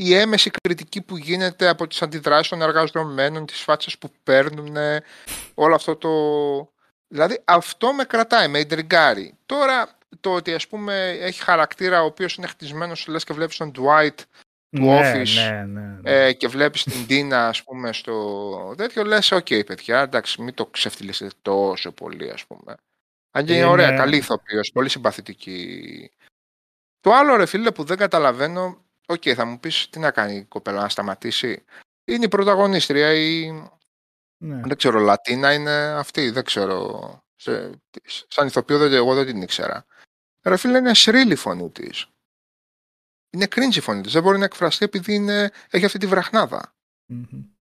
η 0.00 0.14
έμεση 0.14 0.50
κριτική 0.62 1.02
που 1.02 1.16
γίνεται 1.16 1.68
από 1.68 1.86
τις 1.86 2.02
αντιδράσεις 2.02 2.48
των 2.48 2.62
εργαζομένων, 2.62 3.46
τις 3.46 3.60
φάτσες 3.60 3.98
που 3.98 4.10
παίρνουν, 4.22 4.76
όλο 5.54 5.74
αυτό 5.74 5.96
το... 5.96 6.10
Δηλαδή 7.08 7.40
αυτό 7.44 7.92
με 7.92 8.04
κρατάει, 8.04 8.48
με 8.48 8.58
ιντριγκάρει. 8.58 9.34
Τώρα 9.46 9.98
το 10.20 10.34
ότι 10.34 10.54
ας 10.54 10.66
πούμε 10.66 11.08
έχει 11.20 11.42
χαρακτήρα 11.42 12.02
ο 12.02 12.04
οποίος 12.04 12.34
είναι 12.34 12.46
χτισμένος, 12.46 13.06
λες 13.06 13.24
και 13.24 13.32
βλέπεις 13.32 13.56
τον 13.56 13.72
Dwight 13.76 14.16
του 14.70 14.84
ναι, 14.84 15.00
Office, 15.00 15.34
ναι, 15.34 15.64
ναι, 15.64 15.80
ναι. 15.80 16.26
ε, 16.26 16.32
και 16.32 16.48
βλέπεις 16.48 16.82
την 16.82 17.06
Τίνα 17.06 17.48
ας 17.48 17.62
πούμε 17.62 17.92
στο 17.92 18.74
τέτοιο 18.76 19.04
λες 19.04 19.32
οκ 19.32 19.46
παιδιά 19.66 20.00
εντάξει 20.00 20.42
μην 20.42 20.54
το 20.54 20.66
ξεφτιλίσετε 20.66 21.30
τόσο 21.42 21.92
πολύ 21.92 22.30
ας 22.30 22.46
πούμε 22.46 22.74
αν 23.30 23.44
και 23.44 23.52
είναι 23.52 23.60
Είναι- 23.60 23.70
ωραία 23.70 23.96
καλή 23.96 24.16
ηθοποιός 24.16 24.70
πολύ 24.72 24.88
συμπαθητική 24.88 26.10
το 27.00 27.12
άλλο 27.12 27.36
ρε 27.36 27.46
φίλε 27.46 27.70
που 27.70 27.84
δεν 27.84 27.96
καταλαβαίνω 27.96 28.84
οκ 29.08 29.22
θα 29.34 29.44
μου 29.44 29.60
πεις 29.60 29.88
τι 29.90 29.98
να 29.98 30.10
κάνει 30.10 30.36
η 30.36 30.44
κοπέλα 30.44 30.80
να 30.80 30.88
σταματήσει 30.88 31.64
είναι 32.04 32.24
η 32.24 32.28
πρωταγωνίστρια 32.28 33.12
η 33.14 33.50
ναι. 34.42 34.60
δεν 34.60 34.76
ξέρω 34.76 34.98
Λατίνα 34.98 35.52
είναι 35.52 35.70
αυτή 35.72 36.30
δεν 36.30 36.44
ξέρω 36.44 37.22
σε, 37.36 37.82
σαν 38.28 38.46
ηθοποιό 38.46 38.78
δεν, 38.78 38.92
εγώ 38.92 39.14
δεν 39.14 39.26
την 39.26 39.42
ήξερα 39.42 39.86
ρε 40.42 40.56
φίλε 40.56 40.78
είναι 40.78 40.94
shrilly 40.94 41.32
η 41.32 41.36
φωνή 41.36 41.70
της 41.70 42.06
είναι 43.30 43.46
cringe 43.50 43.76
η 43.76 43.80
φωνή 43.80 44.00
της 44.00 44.12
δεν 44.12 44.22
μπορεί 44.22 44.38
να 44.38 44.44
εκφραστεί 44.44 44.84
επειδή 44.84 45.14
είναι, 45.14 45.50
έχει 45.70 45.84
αυτή 45.84 45.98
τη 45.98 46.06
βραχνάδα 46.06 46.72
Μμμ. 47.10 47.58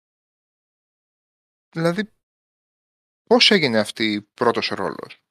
Δηλαδή, 1.70 2.12
πώς 3.24 3.52
έγινε 3.52 3.80
αυτή 3.80 4.30
πρώτος 4.34 4.68
ρόλος; 4.68 5.24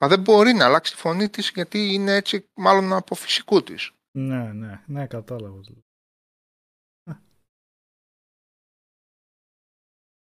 Μα 0.00 0.08
δεν 0.08 0.20
μπορεί 0.20 0.52
να 0.52 0.64
αλλάξει 0.64 0.92
τη 0.92 0.98
φωνή 0.98 1.28
της 1.28 1.50
γιατί 1.50 1.92
είναι 1.92 2.14
έτσι 2.14 2.50
μάλλον 2.54 2.92
από 2.92 3.14
φυσικού 3.14 3.62
της. 3.62 3.92
Ναι, 4.18 4.52
ναι, 4.52 4.84
ναι, 4.86 5.06
κατάλαβα. 5.06 5.60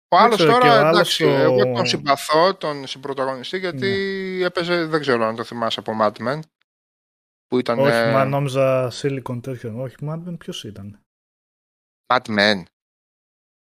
Ο 0.07 0.17
άλλος 0.17 0.35
ξέρω, 0.35 0.51
και 0.53 0.59
τώρα, 0.59 0.81
ο 0.81 0.85
άλλος 0.87 1.19
εντάξει, 1.19 1.23
ο- 1.23 1.29
εγώ 1.29 1.73
τον 1.73 1.85
συμπαθώ, 1.85 2.55
τον 2.55 2.87
συμπρωταγωνιστή, 2.87 3.57
γιατί 3.57 3.87
έπαιζε, 4.43 4.85
δεν 4.85 5.01
ξέρω 5.01 5.25
αν 5.25 5.35
το 5.35 5.43
θυμάσαι 5.43 5.79
από 5.79 5.91
Mad 6.01 6.13
Men, 6.13 6.39
που 7.47 7.59
ήταν... 7.59 7.79
Όχι, 7.79 7.89
ε, 7.91 8.11
μα 8.11 8.25
νόμιζα 8.25 8.91
Silicon 8.93 9.39
τέτοιο. 9.41 9.81
Όχι, 9.81 9.95
Mad 10.01 10.27
Men 10.27 10.35
ποιος 10.39 10.63
ήταν; 10.63 10.99
Mad 12.13 12.21
Men. 12.25 12.63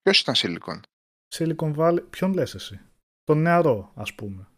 Ποιος 0.02 0.20
ήταν 0.20 0.34
Silicon; 0.36 0.80
Silicon 1.34 1.76
Valley, 1.76 2.10
ποιον 2.10 2.32
λες 2.32 2.54
εσύ; 2.54 2.80
Τον 3.24 3.38
νεαρό, 3.42 3.92
ας 3.94 4.14
πούμε. 4.14 4.48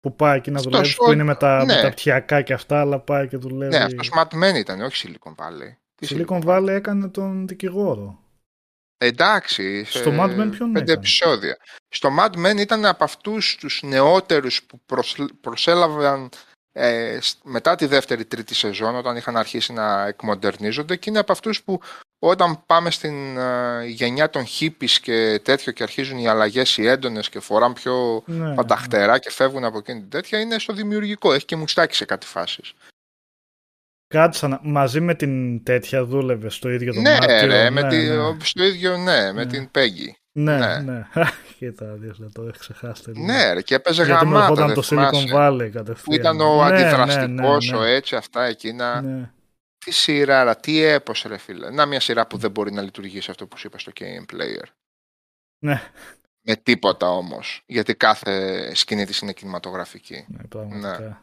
Που 0.00 0.16
πάει 0.16 0.36
εκεί 0.36 0.50
να 0.50 0.58
Αυτός 0.58 0.72
δουλεύει, 0.72 0.94
ο- 0.98 1.04
που 1.04 1.12
είναι 1.12 1.22
με 1.22 1.34
τα, 1.34 1.64
ναι. 1.64 1.74
με 1.74 1.82
τα 1.82 1.90
πτυχιακά 1.90 2.42
και 2.42 2.52
αυτά, 2.52 2.80
αλλά 2.80 2.98
πάει 3.00 3.28
και 3.28 3.36
δουλεύει. 3.36 3.76
Ναι, 3.76 3.84
αυτός 3.84 4.10
Mad 4.16 4.28
Men 4.44 4.54
ήταν, 4.56 4.80
όχι 4.80 5.08
Silicon 5.20 5.34
Valley. 5.44 5.76
Τι 5.94 6.06
Silicon 6.10 6.44
Valley 6.44 6.66
έκανε 6.68 7.08
τον 7.08 7.46
δικηγόρο. 7.48 8.18
Εντάξει, 9.00 9.84
Στο 9.84 9.98
σε 9.98 10.16
Mad 10.20 10.30
Men 10.40 10.48
ποιον 10.50 10.72
πέντε 10.72 10.78
έκανε; 10.78 10.92
επεισόδια. 10.92 11.56
Στο 11.88 12.08
Mad 12.18 12.46
Men 12.46 12.56
ήταν 12.58 12.84
από 12.86 13.04
αυτούς 13.04 13.56
τους 13.56 13.82
νεότερους 13.82 14.62
που 14.62 14.80
προσ- 14.86 15.32
προσέλαβαν 15.40 16.28
ε, 16.72 17.18
σ- 17.20 17.38
μετά 17.44 17.74
τη 17.74 17.86
δεύτερη 17.86 18.24
τρίτη 18.24 18.54
σεζόν 18.54 18.94
όταν 18.96 19.16
είχαν 19.16 19.36
αρχίσει 19.36 19.72
να 19.72 20.06
εκμοντερνίζονται 20.06 20.96
και 20.96 21.10
είναι 21.10 21.18
από 21.18 21.32
αυτούς 21.32 21.62
που 21.62 21.80
όταν 22.18 22.62
πάμε 22.66 22.90
στην 22.90 23.36
ε, 23.38 23.84
γενιά 23.86 24.30
των 24.30 24.44
hippies 24.60 24.90
και 25.02 25.40
τέτοιο 25.44 25.72
και 25.72 25.82
αρχίζουν 25.82 26.18
οι 26.18 26.28
αλλαγές 26.28 26.76
οι 26.76 26.86
έντονες 26.86 27.28
και 27.28 27.40
φοράν 27.40 27.72
πιο 27.72 28.22
Ναι, 28.26 28.54
πανταχτερά 28.54 29.18
και 29.18 29.30
φεύγουν 29.30 29.64
από 29.64 29.78
εκείνη 29.78 30.00
την 30.00 30.10
τέτοια 30.10 30.40
είναι 30.40 30.58
στο 30.58 30.72
δημιουργικό. 30.72 31.32
Έχει 31.32 31.44
και 31.44 31.56
μουστάκι 31.56 31.94
σε 31.94 32.04
κάτι 32.04 32.26
φάσεις. 32.26 32.72
Κάτσα 34.14 34.48
να- 34.48 34.60
μαζί 34.62 35.00
με 35.00 35.14
την 35.14 35.62
τέτοια 35.64 36.04
δούλευε 36.04 36.48
στο 36.50 36.68
ίδιο 36.70 36.94
το 36.94 37.00
ναι, 37.00 37.10
Μάρτιο. 37.10 37.46
ρε, 37.46 37.70
με 37.70 37.82
ναι, 37.82 37.88
τη- 37.88 37.96
ναι. 38.08 38.36
στο 38.42 38.64
ίδιο 38.64 38.96
ναι, 38.96 39.32
με 39.32 39.44
Ναι. 39.44 39.46
την 39.46 39.70
Peggy. 39.74 40.10
Ναι, 40.32 40.56
ναι. 40.56 40.78
ναι. 40.78 41.06
Κοίτα, 41.58 41.86
δεις, 41.98 42.16
δεν 42.18 42.32
το 42.32 42.42
έχει 42.42 42.58
ξεχάσει 42.58 43.02
τελείως. 43.02 43.26
Ναι, 43.26 43.52
ρε, 43.52 43.62
και 43.62 43.74
έπαιζε 43.74 44.04
Γιατί 44.04 44.24
με 44.26 44.30
γαμάτα. 44.32 44.44
ερχόταν 44.44 44.66
δεν 44.66 44.74
το 44.74 44.82
θυμάσαι. 44.82 45.24
Silicon 45.28 45.36
Valley 45.36 45.68
κατευθείαν. 45.72 45.96
που 46.04 46.14
ήταν 46.14 46.40
ο 46.40 46.64
Ναι, 46.64 46.70
ναι, 46.70 46.82
αντιδραστικός, 46.82 47.70
ναι, 47.70 47.76
ο 47.76 47.80
ναι. 47.82 47.90
έτσι, 47.90 48.16
αυτά, 48.16 48.44
εκείνα. 48.44 49.00
Ναι. 49.02 49.30
Τι 49.88 49.94
σειρά, 49.94 50.56
τι 50.56 50.82
έπος 50.82 51.22
ρε 51.22 51.36
φίλε. 51.36 51.70
Να 51.70 51.86
μια 51.86 52.00
σειρά 52.00 52.26
που 52.26 52.36
δεν 52.36 52.50
μπορεί 52.50 52.72
να 52.72 52.82
λειτουργήσει 52.82 53.30
αυτό 53.30 53.46
που 53.46 53.56
σου 53.58 53.66
είπα 53.66 53.78
στο 53.78 53.92
Game 53.94 54.34
Player. 54.34 54.64
Ναι. 55.64 55.90
Με 56.40 56.56
τίποτα 56.56 57.10
όμως. 57.10 57.62
Γιατί 57.66 57.94
κάθε 57.94 58.74
σκηνή 58.74 59.06
της 59.06 59.18
είναι 59.18 59.32
κινηματογραφική. 59.32 60.24
Ναι, 60.28 60.44
πραγματικά. 60.48 61.22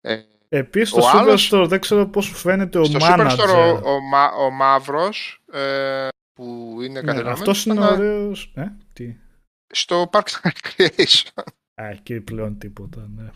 Ε, 0.00 0.22
Επίσης 0.48 0.92
Ο 0.94 1.00
στο 1.00 1.18
άλλος- 1.18 1.50
Superstore 1.52 1.66
δεν 1.68 1.80
ξέρω 1.80 2.06
πώς 2.06 2.24
σου 2.24 2.34
φαίνεται 2.34 2.78
ο 2.78 2.84
στο 2.84 2.98
manager. 3.02 3.30
Superstore 3.38 3.80
ο, 3.84 3.90
ο, 3.90 4.00
Μα, 4.00 4.26
ο 4.26 4.50
Μαύρος 4.50 5.42
ε, 5.52 6.08
που 6.32 6.76
είναι 6.82 7.00
Ναι, 7.00 7.06
καθιερωμένος 7.06 7.38
αυτός 7.40 7.64
είναι 7.64 7.74
ήταν, 7.74 7.92
ωραίος. 7.92 8.52
Ε, 8.56 8.72
τι; 8.92 9.16
στο 9.72 10.10
Parks 10.12 10.40
and 10.42 10.50
Recreation. 10.66 11.42
Α, 11.82 11.86
εκεί 11.88 12.20
πλέον 12.20 12.58
τίποτα, 12.58 13.08
ναι. 13.16 13.30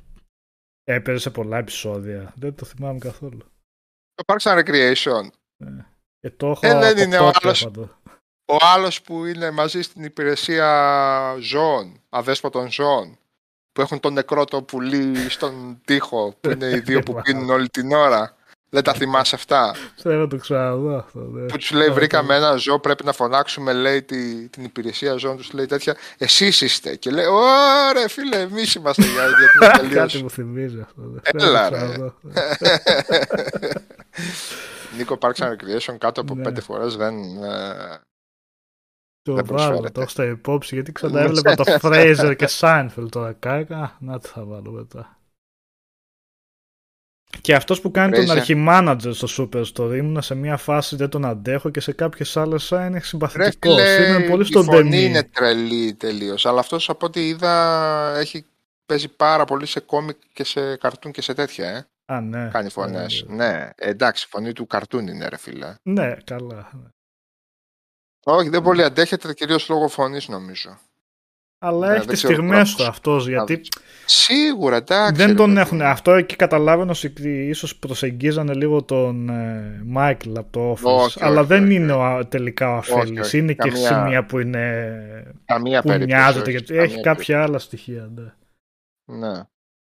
Έπαιζε 0.84 1.18
σε 1.18 1.30
πολλά 1.30 1.58
επεισόδια. 1.58 2.32
Δεν 2.36 2.54
το 2.54 2.64
θυμάμαι 2.64 2.98
καθόλου. 2.98 3.44
Το 4.16 4.24
Parks 4.26 4.50
and 4.52 4.58
Recreation. 4.64 5.28
Ε, 6.20 6.30
το 6.30 6.46
έχω 6.46 6.60
Ε, 6.66 6.74
δεν 6.78 6.90
από 6.92 7.00
είναι 7.00 7.18
ο 7.18 7.24
τότε 7.24 7.38
άλλος. 7.42 7.62
πάντως. 7.64 7.88
Ο 8.48 8.56
άλλος 8.60 9.02
που 9.02 9.24
είναι 9.24 9.50
μαζί 9.50 9.82
στην 9.82 10.04
υπηρεσία 10.04 11.36
ζώων, 11.40 12.00
αδέσποτων 12.08 12.70
ζώων, 12.72 13.18
που 13.72 13.80
έχουν 13.80 14.00
τον 14.00 14.12
νεκρό 14.12 14.44
το 14.44 14.62
πουλί 14.62 15.30
στον 15.30 15.80
τοίχο, 15.84 16.34
που 16.40 16.50
είναι 16.50 16.66
οι 16.66 16.78
δύο 16.80 17.00
που 17.00 17.14
πίνουν 17.22 17.50
όλη 17.50 17.68
την 17.68 17.92
ώρα. 17.92 18.36
Δεν 18.68 18.82
τα 18.84 18.92
θυμάσαι 18.94 19.34
αυτά; 19.34 19.74
Θέλω 19.96 20.18
να 20.20 20.26
το 20.28 20.36
ξαναδώ 20.36 20.96
αυτό. 20.96 21.18
Ναι. 21.18 21.46
Που 21.46 21.56
τους 21.56 21.70
λέει: 21.70 21.88
Βρήκαμε 21.88 22.34
ένα 22.36 22.56
ζώο, 22.56 22.80
πρέπει 22.80 23.04
να 23.04 23.12
φωνάξουμε, 23.12 23.72
λέει 23.72 24.02
τη, 24.02 24.48
την 24.48 24.64
υπηρεσία 24.64 25.16
ζώων, 25.16 25.36
τους 25.36 25.52
λέει 25.52 25.66
τέτοια. 25.66 25.96
Εσείς 26.18 26.60
είστε. 26.60 26.96
Και 26.96 27.10
λέει: 27.10 27.26
Ωραία, 27.26 28.08
φίλε, 28.08 28.36
εμείς 28.40 28.74
είμαστε 28.74 29.02
για, 29.02 29.12
για 29.26 29.48
την 29.52 29.60
Κάτι 29.68 29.88
τελείωση. 29.88 30.22
μου 30.22 30.30
θυμίζει 30.30 30.80
αυτό. 30.80 31.00
ναι. 31.00 31.20
Έλα, 31.22 31.68
Θέλω 31.68 31.86
να 31.86 31.86
το 31.86 31.86
ρε. 31.86 31.90
ξαναδώ. 31.92 32.14
Νίκο 34.96 35.18
Parks 35.20 35.34
and 35.34 35.50
Recreation 35.50 35.96
κάτω 35.98 36.20
από 36.20 36.34
Ναι. 36.34 36.42
πέντε 36.42 36.60
φορές 36.60 36.96
δεν. 36.96 37.14
ε, 37.42 38.00
Το 39.22 39.34
Δεν 39.34 39.44
βάλω, 39.44 39.44
προσφέρεται. 39.44 39.90
το 39.90 40.00
έχω 40.00 40.10
στα 40.10 40.24
υπόψη 40.24 40.74
γιατί 40.74 40.92
ξανά 40.92 41.20
έβλεπα 41.20 41.54
το 41.54 41.64
Fraser 41.82 42.34
και 42.36 42.48
Seinfeld 42.60 43.08
τώρα 43.10 43.32
κάκα. 43.32 43.96
Να 44.00 44.18
τι 44.18 44.28
θα 44.28 44.44
βάλω 44.44 44.70
μετά. 44.70 45.15
Και 47.40 47.54
αυτός 47.54 47.80
που 47.80 47.90
κάνει 47.90 48.12
τον 48.16 48.24
Fraser. 48.24 48.30
αρχιμάνατζερ 48.30 49.14
στο 49.14 49.48
Superstore 49.52 49.96
ήμουνα 49.96 50.22
σε 50.22 50.34
μια 50.34 50.56
φάση 50.56 50.96
δεν 50.96 51.08
τον 51.08 51.24
αντέχω 51.24 51.70
και 51.70 51.80
σε 51.80 51.92
κάποιες 51.92 52.36
άλλες 52.36 52.70
είναι 52.70 52.88
Ρε 52.92 53.00
συμπαθητικός. 53.00 53.74
φίλε, 53.82 54.06
Είναι 54.08 54.28
πολύ 54.28 54.42
η 54.42 54.46
στον 54.46 54.64
φωνή 54.64 54.90
ταινί. 54.90 55.02
είναι 55.04 55.22
τρελή 55.22 55.94
τελείως. 55.94 56.46
Αλλά 56.46 56.60
αυτός 56.60 56.88
από 56.88 57.06
ό,τι 57.06 57.28
είδα 57.28 58.16
έχει 58.18 58.46
παίζει 58.86 59.08
πάρα 59.08 59.44
πολύ 59.44 59.66
σε 59.66 59.80
κόμικ 59.80 60.16
και 60.32 60.44
σε 60.44 60.76
καρτούν 60.76 61.12
και 61.12 61.22
σε 61.22 61.34
τέτοια. 61.34 61.68
Ε. 61.68 61.86
Α, 62.14 62.20
ναι. 62.20 62.48
Κάνει 62.52 62.68
φωνές. 62.70 63.20
Ε, 63.28 63.32
Ναι, 63.32 63.70
εντάξει, 63.76 64.24
η 64.26 64.30
φωνή 64.30 64.52
του 64.52 64.66
καρτούν 64.66 65.06
είναι, 65.06 65.28
ρε 65.28 65.36
φίλε. 65.36 65.74
Ναι, 65.82 66.14
καλά. 66.24 66.70
Όχι, 68.24 68.48
δεν 68.48 68.62
πολύ 68.62 68.82
αντέχεται 68.82 69.34
κυρίως 69.34 69.68
λόγω 69.68 69.88
φωνής 69.88 70.28
νομίζω. 70.28 70.78
Αλλά 71.58 71.86
Ναι, 71.86 71.92
έχει 71.94 71.98
δεν 71.98 72.08
τις 72.08 72.18
ξέρω 72.18 72.34
στιγμές 72.34 72.58
πώς. 72.72 72.74
του 72.76 72.84
αυτός 72.90 73.28
γιατί 73.28 73.60
Σίγουρα, 74.08 74.76
εντάξει. 74.76 75.12
δεν 75.14 75.26
ρε 75.26 75.34
τον 75.34 75.46
παιδί 75.46 75.60
έχουν. 75.60 75.76
μου. 75.76 75.84
Αυτό 75.84 76.12
εκεί 76.12 76.36
καταλάβαινε 76.36 76.90
ότι 77.04 77.46
ίσως 77.48 77.76
προσεγγίζανε 77.76 78.54
λίγο 78.54 78.82
τον 78.82 79.28
ε, 79.28 79.80
Μάικλ 79.84 80.36
από 80.38 80.52
το 80.52 80.72
Office. 80.72 80.96
Όχι, 81.04 81.24
αλλά 81.24 81.38
όχι, 81.40 81.48
δεν 81.48 81.64
όχι. 81.64 81.74
είναι 81.74 81.92
ο, 81.92 82.26
τελικά 82.26 82.74
ο 82.74 82.76
Όχι, 82.76 82.92
αφέλης. 82.92 83.26
όχι. 83.26 83.38
Είναι 83.38 83.52
και 83.52 83.68
Καμία- 83.68 83.86
σημεία 83.88 84.24
που 84.24 84.38
είναι. 84.38 84.86
Καμία 85.44 85.80
που 85.82 85.88
περίπτωση. 85.88 86.14
μοιάζεται. 86.20 86.40
όχι, 86.40 86.50
Γιατί 86.50 86.66
καμία 86.72 86.82
έχει 86.84 87.00
κάποια 87.00 87.42
άλλα 87.42 87.58
στοιχεία. 87.58 88.00
Ναι. 88.00 88.08
περίπτωση. 88.08 88.36
Ναι. 89.04 89.42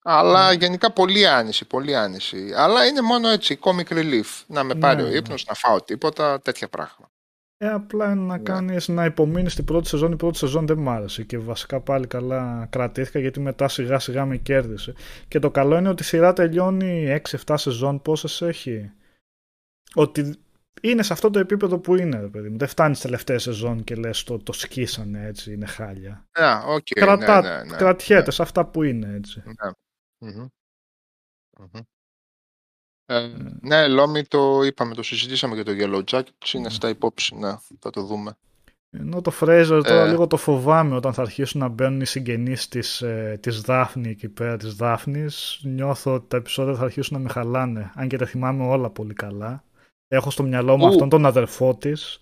Αλλά 0.10 0.52
γενικά 0.54 0.92
πολύ 0.92 1.28
άνηση, 1.28 1.66
πολύ 1.68 1.96
άνηση. 1.96 2.52
Αλλά 2.56 2.86
είναι 2.86 3.02
μόνο 3.02 3.28
έτσι, 3.30 3.60
comic 3.62 3.94
relief. 3.94 4.44
Να 4.48 4.64
με 4.64 4.76
πάρει 4.76 5.02
Ναι, 5.02 5.08
ο 5.08 5.12
ναι. 5.12 5.18
ύπνος, 5.18 5.46
να 5.46 5.54
φάω 5.54 5.82
τίποτα, 5.82 6.42
τέτοια 6.42 6.68
πράγματα. 6.68 7.07
Ε, 7.60 7.68
απλά 7.68 8.12
είναι 8.12 8.22
να 8.22 8.38
Ναι. 8.38 8.44
κάνεις 8.44 8.88
να 8.88 9.06
υπομείνεις 9.06 9.56
την 9.56 9.66
πρώτη 9.66 9.88
σεζόν. 9.88 10.12
Η 10.12 10.16
πρώτη 10.16 10.38
σεζόν 10.38 10.66
δεν 10.68 10.78
μ' 10.78 10.90
άρεσε 10.90 11.24
και 11.24 11.38
βασικά 11.38 11.80
πάλι 11.82 12.08
καλά 12.08 12.68
κρατήθηκα 12.72 13.20
γιατί 13.20 13.40
μετά 13.40 13.68
σιγά 13.68 14.00
σιγά 14.00 14.26
με 14.26 14.38
κέρδισε. 14.38 14.94
Και 15.28 15.40
το 15.40 15.52
καλό 15.52 15.78
είναι 15.78 15.90
ότι 15.90 16.02
η 16.02 16.06
σειρά 16.06 16.34
τελειώνει 16.34 17.22
6-7 17.46 17.58
σεζόν. 17.58 18.02
Πόσες 18.02 18.42
έχει; 18.42 18.92
Ότι 19.94 20.36
είναι 20.82 21.04
σε 21.04 21.14
αυτό 21.14 21.30
το 21.30 21.40
επίπεδο 21.40 21.80
που 21.80 21.96
είναι, 21.96 22.20
ρε 22.20 22.28
παιδί 22.28 22.50
μου. 22.50 22.58
Δεν 22.58 22.68
φτάνεις 22.68 23.00
τελευταία 23.00 23.40
σεζόν 23.40 23.84
και 23.84 23.96
λες 23.96 24.24
το, 24.24 24.38
το 24.38 24.52
σκίσανε 24.54 25.26
έτσι, 25.26 25.54
είναι 25.54 25.66
χάλια. 25.66 26.26
Ναι, 26.40 26.74
οκ, 26.74 26.88
Κρατά, 26.94 27.42
ναι, 27.42 27.50
ναι, 27.50 27.64
ναι. 27.64 27.76
κρατιέται 27.78 28.32
σε 28.32 28.42
αυτά 28.42 28.66
που 28.66 28.84
είναι 28.84 29.14
έτσι. 29.16 29.44
Ναι. 29.46 29.72
Μμμ. 30.32 30.48
Μμμ. 33.08 33.16
Ε, 33.16 33.32
ναι, 33.62 33.88
Λόμι 33.88 34.24
το 34.24 34.62
είπαμε, 34.64 34.94
το 34.94 35.04
συζητήσαμε 35.04 35.56
για 35.56 35.66
το 35.66 35.72
Yellowjackets, 35.80 36.54
είναι 36.54 36.70
στα 36.70 36.90
υπόψη, 36.90 37.36
ναι, 37.36 37.58
θα 37.80 37.90
το 37.90 38.02
δούμε. 38.02 38.38
Ενώ 38.90 39.22
το 39.22 39.32
Frasier 39.42 39.82
τώρα 39.86 40.04
Ε. 40.04 40.10
λίγο 40.10 40.28
το 40.28 40.38
φοβάμαι 40.38 40.96
όταν 40.96 41.14
θα 41.14 41.22
αρχίσουν 41.22 41.60
να 41.60 41.68
μπαίνουν 41.68 42.02
οι 42.02 42.06
συγγενείς 42.06 42.68
της, 42.68 43.02
ε, 43.02 43.38
της 43.42 43.62
Δάφνη 43.62 44.10
εκεί 44.10 44.30
πέρα 44.30 44.58
της 44.58 44.76
Δάφνης. 44.76 45.60
Νιώθω 45.64 46.14
ότι 46.14 46.28
τα 46.28 46.38
επεισόδια 46.38 46.76
θα 46.76 46.84
αρχίσουν 46.84 47.18
να 47.18 47.24
με 47.24 47.30
χαλάνε. 47.30 47.92
Αν 47.96 48.08
και 48.08 48.18
τα 48.18 48.26
θυμάμαι 48.26 48.66
όλα 48.68 48.90
πολύ 48.90 49.14
καλά. 49.14 49.64
Έχω 50.08 50.30
στο 50.30 50.44
μυαλό 50.44 50.78
μου 50.78 50.86
Ου. 50.86 50.88
αυτόν 50.88 51.10
τον 51.10 51.26
αδερφό 51.26 51.76
της 51.76 52.22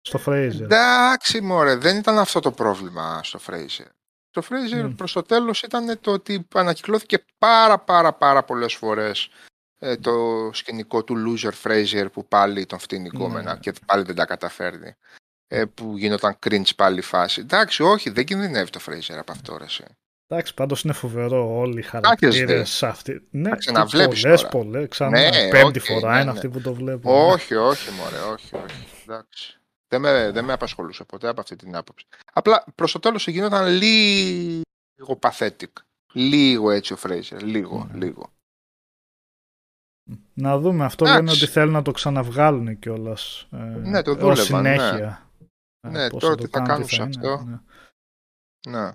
στο 0.00 0.20
Fraser. 0.26 0.60
Εντάξει, 0.60 1.40
μωρέ, 1.40 1.76
δεν 1.76 1.96
ήταν 1.96 2.18
αυτό 2.18 2.40
το 2.40 2.50
πρόβλημα 2.52 3.20
στο 3.22 3.38
Frasier. 3.46 3.86
Το 4.30 4.42
Frasier 4.48 4.84
Μμ. 4.88 4.94
προς 4.94 5.12
το 5.12 5.22
τέλος 5.22 5.62
ήταν 5.62 6.00
το 6.00 6.12
ότι 6.12 6.46
ανακυκλώθηκε 6.54 7.24
πάρα 7.38 7.78
πάρα 7.78 8.12
πάρα 8.12 8.44
πολλές 8.44 8.74
φορές 8.74 9.28
ε, 9.78 9.96
το 9.96 10.50
σκηνικό 10.52 11.04
του 11.04 11.14
loser 11.26 11.52
Frasier 11.62 12.06
που 12.12 12.26
πάλι 12.28 12.66
τον 12.66 12.78
φτύνει 12.78 13.06
η 13.12 13.16
κόμενα 13.18 13.52
Ναι. 13.52 13.58
και 13.58 13.72
πάλι 13.86 14.02
δεν 14.04 14.14
τα 14.14 14.24
καταφέρνει. 14.26 14.94
Ε, 15.48 15.64
που 15.64 15.96
γινόταν 15.98 16.38
cringe 16.46 16.74
πάλι 16.76 16.98
η 16.98 17.02
φάση. 17.02 17.40
Εντάξει, 17.40 17.82
όχι, 17.82 18.10
δεν 18.10 18.24
κινδυνεύει 18.24 18.70
το 18.70 18.80
Frasier 18.86 19.14
από 19.18 19.32
αυτό, 19.32 19.56
ρε, 19.56 19.64
εσύ. 19.64 19.84
Εντάξει, 20.28 20.54
πάντως 20.54 20.82
είναι 20.82 20.92
φοβερό 20.92 21.58
όλοι 21.58 21.78
οι 21.78 21.82
χαρακτήρες 21.82 22.82
αυτοί. 22.82 23.26
Ναι, 23.30 23.48
Θα 23.48 23.56
ξαναβλέπεις 23.56 24.20
πολλές, 24.20 24.40
τώρα. 24.40 24.52
πολλές. 24.52 24.88
Ξανά 24.88 25.10
Ναι, 25.20 25.48
πέμπτη 25.48 25.78
οκ, 25.78 25.84
φορά 25.84 26.10
ναι, 26.10 26.14
είναι 26.16 26.24
ναι. 26.24 26.30
αυτή 26.30 26.48
που 26.48 26.60
το 26.60 26.74
βλέπω. 26.74 27.26
Όχι, 27.30 27.54
όχι, 27.54 27.90
μωρέ, 27.90 28.18
όχι, 28.32 28.54
όχι. 28.54 28.86
Εντάξει. 29.02 29.60
Δεν 29.88 30.00
με, 30.00 30.30
δεν 30.30 30.44
με 30.44 30.52
απασχολούσε 30.52 31.04
ποτέ 31.04 31.28
από 31.28 31.40
αυτή 31.40 31.56
την 31.56 31.76
άποψη. 31.76 32.06
Απλά 32.32 32.64
προς 32.74 32.92
το 32.92 32.98
τέλος 32.98 33.26
γινόταν 33.28 33.66
λίγο 33.68 35.18
pathetic. 35.20 35.72
Λίγο 36.12 36.70
έτσι 36.70 36.92
ο 36.92 36.96
Fraser. 37.02 37.42
Λίγο, 37.42 37.88
Ναι. 37.92 37.98
λίγο. 38.04 38.30
Να 40.34 40.58
δούμε. 40.58 40.84
Αυτό 40.84 41.04
Εντάξει. 41.04 41.22
λένε 41.24 41.36
ότι 41.36 41.46
θέλουν 41.46 41.72
να 41.72 41.82
το 41.82 41.90
ξαναβγάλουν 41.90 42.78
κιόλας. 42.78 43.48
Ε, 43.52 43.56
Ναι, 43.56 44.02
το 44.02 44.10
ως 44.10 44.16
δούλευαν, 44.16 44.62
ναι. 44.62 44.76
συνέχεια. 44.78 45.30
Ε, 45.80 45.88
Ναι, 45.88 46.08
πώς 46.08 46.22
τώρα 46.22 46.34
το 46.34 46.44
τι 46.44 46.50
θα 46.50 46.58
κάνουν, 46.60 46.68
κάνουν 46.68 46.86
τι 46.86 46.94
σε 46.94 47.02
είναι, 47.02 47.10
αυτό. 47.34 47.44
ναι. 47.44 47.58
Ναι. 48.68 48.90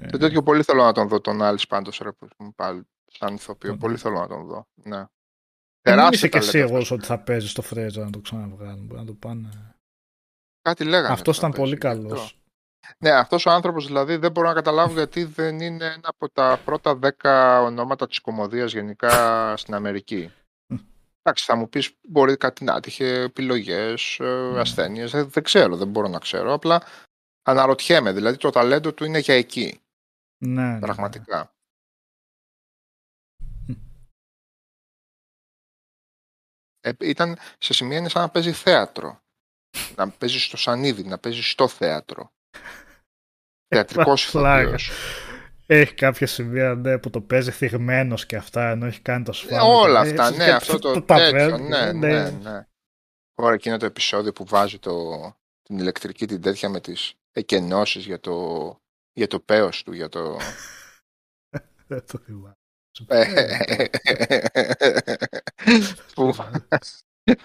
Ε, 0.00 0.06
Το 0.10 0.18
τέτοιο 0.18 0.42
πολύ 0.42 0.62
θέλω 0.62 0.82
να 0.84 0.92
τον 0.92 1.08
δω 1.08 1.20
τον 1.20 1.42
Άλις 1.42 1.66
πάντως 1.66 1.98
ρε 1.98 2.12
που 2.12 2.28
μου 2.38 2.54
πάλι 2.54 2.86
σαν 3.06 3.34
ηθοποιό. 3.34 3.70
Ναι. 3.72 3.78
Πολύ 3.78 3.96
θέλω 3.96 4.18
να 4.20 4.26
τον 4.28 4.46
δω. 4.46 4.66
Ναι. 4.74 4.96
Ε, 4.96 5.00
μην 5.00 5.96
Τεράστιο 5.96 6.14
είσαι 6.16 6.28
και 6.28 6.38
ταλέντο 6.38 6.58
σίγουρο 6.58 6.74
αυτός. 6.76 6.90
ότι 6.90 7.04
θα 7.06 7.18
παίζει 7.18 7.48
στο 7.48 7.62
Fraser 7.70 8.04
να 8.04 8.10
το 8.10 8.20
ξαναβγάλουν. 8.20 8.86
Μπορεί 8.86 9.00
να 9.00 9.06
το 9.06 9.14
πάνε. 9.14 9.48
Κάτι 10.62 10.84
λέγανε. 10.84 11.12
Αυτός 11.12 11.36
ότι 11.36 11.46
θα 11.46 11.48
ήταν 11.48 11.60
πολύ 11.60 11.76
παίζει, 11.78 11.98
γι' 12.00 12.04
καλός. 12.08 12.22
αυτό. 12.22 12.38
Ναι, 12.98 13.10
αυτός 13.10 13.46
ο 13.46 13.50
άνθρωπος 13.50 13.86
δηλαδή 13.86 14.16
δεν 14.16 14.32
μπορώ 14.32 14.48
να 14.48 14.54
καταλάβω 14.54 14.92
γιατί 14.92 15.24
δεν 15.24 15.60
είναι 15.60 15.84
ένα 15.84 16.00
από 16.08 16.30
τα 16.30 16.60
πρώτα 16.64 16.96
δέκα 16.96 17.60
ονόματα 17.62 18.06
της 18.06 18.18
κομμωδίας 18.20 18.72
γενικά 18.72 19.56
στην 19.56 19.74
Αμερική. 19.74 20.32
Μμ. 21.24 21.30
Εντάξει, 21.30 21.44
θα 21.44 21.56
μου 21.56 21.68
πεις 21.68 21.90
μπορεί 22.08 22.36
κάτι 22.36 22.64
να 22.64 22.80
είχε 22.84 23.06
επιλογές, 23.20 24.18
ε, 24.20 24.24
Ναι. 24.52 24.60
ασθένειες, 24.60 25.10
δεν, 25.10 25.28
δεν 25.28 25.42
ξέρω, 25.42 25.76
δεν 25.76 25.88
μπορώ 25.88 26.08
να 26.08 26.18
ξέρω. 26.18 26.52
Απλά 26.52 26.82
αναρωτιέμαι, 27.42 28.12
δηλαδή 28.12 28.36
το 28.36 28.50
ταλέντο 28.50 28.92
του 28.94 29.04
είναι 29.04 29.18
για 29.18 29.34
εκεί, 29.34 29.80
Ναι, 30.44 30.62
ναι, 30.62 30.72
ναι. 30.72 30.78
πραγματικά. 30.78 31.54
Μμ. 33.66 33.74
Ε, 36.80 36.92
ήταν 37.00 37.38
σε 37.58 37.72
σημεία 37.72 37.98
είναι 37.98 38.08
σαν 38.08 38.22
να 38.22 38.28
παίζει 38.30 38.52
θέατρο. 38.52 39.18
Να 39.96 40.10
παίζεις 40.10 40.44
στο 40.44 40.56
σανίδι, 40.56 41.04
να 41.04 41.18
παίζεις 41.18 41.50
στο 41.50 41.68
θέατρο. 41.68 42.32
Θεατρικός 43.68 44.30
Πλάκα. 44.30 44.76
Ηθοποιός. 45.66 45.82
Έχει 45.82 45.94
κάποια 45.94 46.26
σημεία 46.26 46.74
ναι, 46.74 46.98
που 46.98 47.10
το 47.10 47.20
παίζει 47.20 47.50
θυγμένο 47.50 48.14
και 48.16 48.36
αυτά 48.36 48.70
ενώ 48.70 48.86
έχει 48.86 49.00
κάνει 49.00 49.24
το 49.24 49.30
Ε, 49.30 49.34
σφάλμα. 49.34 49.64
όλα 49.64 50.02
και 50.02 50.08
αυτά, 50.10 50.26
έτσι 50.26 50.36
ναι, 50.38 50.44
και 50.44 50.50
αυτό 50.52 50.78
το 50.78 51.02
τα 51.02 51.14
τέτοιο, 51.14 51.30
παίρνει, 51.30 51.68
ναι, 51.68 51.92
ναι, 51.92 52.30
ναι. 52.30 52.66
Ωραία, 53.34 53.54
εκείνο 53.54 53.76
το 53.76 53.86
επεισόδιο 53.86 54.32
που 54.32 54.44
βάζει 54.44 54.78
το, 54.78 54.92
την 55.62 55.78
ηλεκτρική 55.78 56.26
την 56.26 56.40
τέτοια 56.40 56.68
με 56.68 56.80
τις 56.80 57.14
εκενώσεις 57.32 58.04
για 58.06 58.20
το, 58.20 58.78
για 59.12 59.26
το 59.26 59.40
πέος 59.40 59.82
του, 59.82 59.92
για 59.92 60.08
το... 60.08 60.38
Δεν 61.86 62.06
το 62.06 62.18
θυμάμαι. 62.18 62.56
Ε, 63.06 63.86
που, 66.14 66.34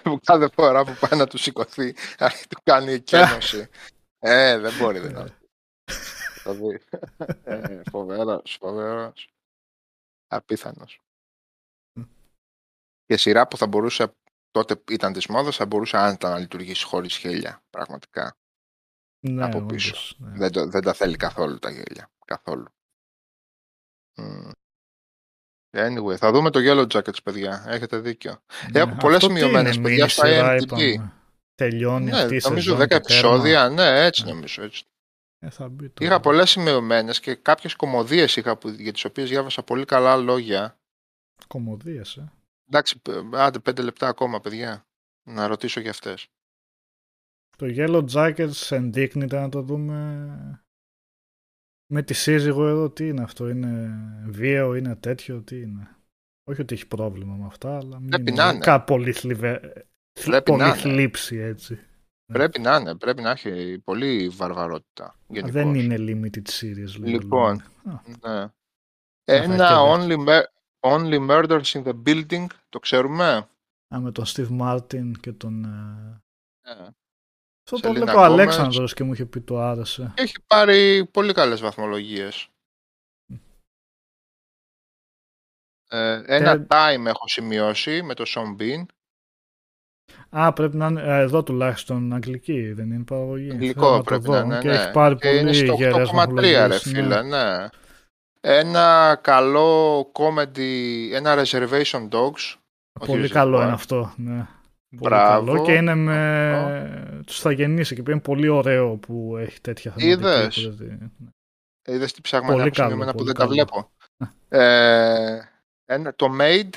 που 0.02 0.20
κάθε 0.24 0.48
φορά 0.54 0.84
που 0.84 0.96
πάει 1.00 1.18
να 1.18 1.26
του 1.26 1.38
σηκωθεί, 1.38 1.92
του 2.48 2.60
κάνει 2.62 2.92
εκένωση. 2.92 3.68
ε, 4.18 4.58
δεν 4.58 4.72
μπορεί 4.78 4.98
δηλαδή. 4.98 5.32
Το 6.44 6.54
δει. 6.54 6.80
ε, 7.44 7.82
φοβερός, 7.90 8.56
φοβερός. 8.60 9.28
Απίθανος. 10.26 11.00
Και 13.04 13.16
σειρά 13.16 13.48
που 13.48 13.56
θα 13.56 13.66
μπορούσε, 13.66 14.14
τότε 14.50 14.82
ήταν 14.90 15.12
της 15.12 15.26
μόδας, 15.26 15.56
θα 15.56 15.66
μπορούσε 15.66 15.96
άνετα 15.96 16.30
να 16.30 16.38
λειτουργήσει 16.38 16.84
χωρίς 16.84 17.18
γέλια, 17.18 17.62
πραγματικά. 17.70 18.36
Ναι, 19.26 19.44
από 19.44 19.58
όντως, 19.58 19.72
πίσω. 19.90 20.16
ναι. 20.18 20.38
Δεν, 20.38 20.52
το- 20.52 20.66
δεν 20.66 20.82
τα 20.82 20.92
θέλει 20.92 21.16
καθόλου 21.16 21.58
τα 21.58 21.70
γέλια. 21.70 22.10
Καθόλου. 22.24 22.66
Μμ. 24.18 24.50
Anyway, 25.76 26.16
θα 26.16 26.32
δούμε 26.32 26.50
το 26.50 26.60
Yellow 26.62 26.86
Jackets, 26.92 27.22
παιδιά. 27.24 27.64
Έχετε 27.66 27.98
δίκιο. 27.98 28.42
Ναι, 28.72 28.80
Έχω 28.80 28.96
πολλές 28.96 29.16
αυτό 29.16 29.28
τι 29.28 29.34
σημειωμένες, 29.38 29.74
είναι, 29.76 29.88
παιδιά, 29.88 30.04
mini 30.06 30.10
στα 30.10 30.26
σειρά, 30.26 30.56
IMDb. 30.56 30.62
είπαμε. 30.62 31.12
Τελειώνει 31.54 32.04
Ναι, 32.04 32.20
αυτή 32.22 32.34
η 32.36 32.40
νομίζω 32.44 32.70
σεζόν 32.70 32.76
10 32.76 32.80
και 32.80 32.86
τέρμα. 32.86 33.04
επεισόδια. 33.04 33.68
Ναι, 33.68 34.04
έτσι 34.04 34.24
Ναι. 34.24 34.32
νομίζω. 34.32 34.62
Έτσι. 34.62 34.84
Ε, 35.42 35.50
θα 35.50 35.68
μπει 35.68 35.88
το- 35.90 36.04
Είχα 36.04 36.20
πολλές 36.20 36.50
σημειωμένες 36.50 37.20
και 37.20 37.34
κάποιες 37.34 37.74
κομμωδίες 37.76 38.36
είχα 38.36 38.56
που, 38.58 38.68
για 38.68 38.92
τις 38.92 39.04
οποίες 39.04 39.28
διάβασα 39.28 39.62
πολύ 39.62 39.84
καλά 39.84 40.16
λόγια. 40.16 40.78
Κομμωδίες, 41.46 42.16
ε. 42.16 42.32
Εντάξει, 42.68 42.98
π- 43.02 43.34
άντε 43.34 43.58
πέντε 43.58 43.82
λεπτά 43.82 44.08
ακόμα, 44.08 44.40
παιδιά. 44.40 44.86
Να 45.28 45.46
ρωτήσω 45.46 45.80
για 45.80 45.90
αυτές. 45.90 46.26
Το 47.56 47.66
Yellow 47.76 48.04
Jackets 48.12 48.70
ενδείκνυται 48.70 49.40
να 49.40 49.48
το 49.48 49.62
δούμε 49.62 49.94
με 51.92 52.02
τη 52.02 52.14
σύζυγο 52.14 52.66
εδώ 52.68 52.90
τι 52.90 53.08
είναι 53.08 53.22
αυτό, 53.22 53.48
είναι 53.48 53.90
βίαιο, 54.26 54.74
είναι 54.74 54.96
τέτοιο, 54.96 55.42
τι 55.42 55.60
είναι. 55.60 55.96
Όχι 56.44 56.60
ότι 56.60 56.74
έχει 56.74 56.86
πρόβλημα 56.86 57.34
με 57.34 57.46
αυτά, 57.46 57.76
αλλά 57.76 58.00
μην 58.00 58.08
Πρέπει 58.10 58.30
είναι 58.30 58.42
να 58.42 58.50
είναι. 58.50 58.58
κα- 58.58 58.84
πολύ, 58.84 59.12
θλιβε... 59.12 59.60
Πρέπει 60.24 60.50
να 60.50 60.56
πολύ 60.56 60.68
είναι. 60.68 60.78
θλίψη 60.78 61.36
έτσι. 61.36 61.78
Πρέπει 62.32 62.60
να 62.60 62.76
είναι, 62.76 62.96
πρέπει 62.96 63.22
να 63.22 63.30
έχει 63.30 63.78
πολύ 63.78 64.28
βαρβαρότητα. 64.28 65.16
γενικώς. 65.26 65.50
Δεν 65.52 65.74
είναι 65.74 65.96
limited 65.98 66.48
series. 66.50 66.98
λέω, 66.98 67.08
Λοιπόν, 67.10 67.62
λέω. 67.84 67.94
Α, 67.94 68.02
Ναι. 68.06 68.46
θα 68.48 68.54
Ένα 69.24 69.66
έχει 69.68 69.74
only, 69.86 70.26
Mur- 70.28 70.46
only 70.80 71.28
Murders 71.30 71.62
in 71.62 71.82
the 71.84 72.02
Building, 72.06 72.46
το 72.68 72.78
ξέρουμε; 72.78 73.48
Α, 73.94 74.00
με 74.00 74.12
τον 74.12 74.24
Steve 74.26 74.60
Martin 74.60 75.10
και 75.20 75.32
τον... 75.32 75.64
ε, 75.64 76.20
Ναι. 76.74 76.86
Αυτό 77.64 77.80
το 77.80 77.88
Selena 77.90 77.94
βλέπω 77.94 78.10
ο 78.10 78.14
Gomez. 78.22 78.30
Αλέξανδρος 78.30 78.94
και 78.94 79.04
μου 79.04 79.12
είχε 79.12 79.26
πει 79.26 79.40
το 79.40 79.60
άρεσε. 79.60 80.12
Έχει 80.16 80.36
πάρει 80.46 81.06
πολύ 81.06 81.32
καλές 81.32 81.60
βαθμολογίες. 81.60 82.48
Ε, 85.92 86.22
ένα 86.26 86.50
Ε, 86.50 86.66
time 86.68 87.04
έχω 87.06 87.28
σημειώσει 87.28 88.02
με 88.02 88.14
το 88.14 88.24
Sean 88.26 88.56
Bean. 88.60 88.84
Α, 90.30 90.52
πρέπει 90.52 90.76
να 90.76 90.86
είναι 90.86 91.02
ε, 91.02 91.18
εδώ 91.20 91.42
τουλάχιστον 91.42 92.12
αγγλική, 92.12 92.72
δεν 92.72 92.90
είναι 92.90 93.04
παραγωγή. 93.04 93.50
Αγγλικό 93.50 93.80
Θέλω 93.82 93.92
να 93.92 93.98
το 93.98 94.04
πρέπει 94.04 94.24
δω. 94.24 94.32
να 94.32 94.40
είναι, 94.44 94.58
Και 94.58 94.68
ναι. 94.68 94.74
έχει 94.74 94.90
πάρει 94.90 95.16
Και 95.16 95.28
είναι 95.28 95.40
πολύ 95.42 95.54
στο 95.54 95.74
γερές 95.74 95.94
8,3 95.94 95.98
ρε 95.98 96.04
βαθμολογίες, 96.14 96.82
φίλε, 96.82 97.22
ναι. 97.22 97.66
Ένα 98.40 99.18
καλό 99.22 100.00
comedy, 100.12 101.12
ένα 101.12 101.34
Reservation 101.44 102.08
Dogs. 102.08 102.54
όχι 103.00 103.06
Πολύ 103.10 103.24
Reservoir. 103.26 103.32
καλό 103.32 103.62
είναι 103.62 103.72
αυτό. 103.72 104.12
Ναι. 104.16 104.32
Πολύ 104.98 105.02
Μπράβο. 105.02 105.46
καλό 105.52 105.64
και 105.64 105.72
είναι 105.72 105.94
με 105.94 107.22
τους 107.26 107.40
θαγενείς 107.40 107.90
εκεί 107.90 108.02
πέρα. 108.02 108.12
Είναι 108.12 108.24
πολύ 108.24 108.48
ωραίο 108.48 108.96
που 108.96 109.36
έχει 109.38 109.60
τέτοια 109.60 109.92
θεματική. 109.96 110.10
Είδες; 110.28 110.64
που 110.68 110.74
δεν- 110.84 111.12
Είδες 111.88 112.12
τι 112.12 112.20
ψάχνουμε 112.20 112.52
Πολύ 112.52 112.64
να 112.64 112.70
καλό, 112.70 112.88
σημειωμένα 112.88 113.10
που 113.10 113.24
πολύ 113.24 113.32
δεν 113.32 113.36
τα 113.38 113.42
καλό. 113.44 113.54
βλέπω; 113.54 113.90
ε, 114.48 115.38
ένα, 115.84 116.14
το 116.14 116.26
Made 116.40 116.70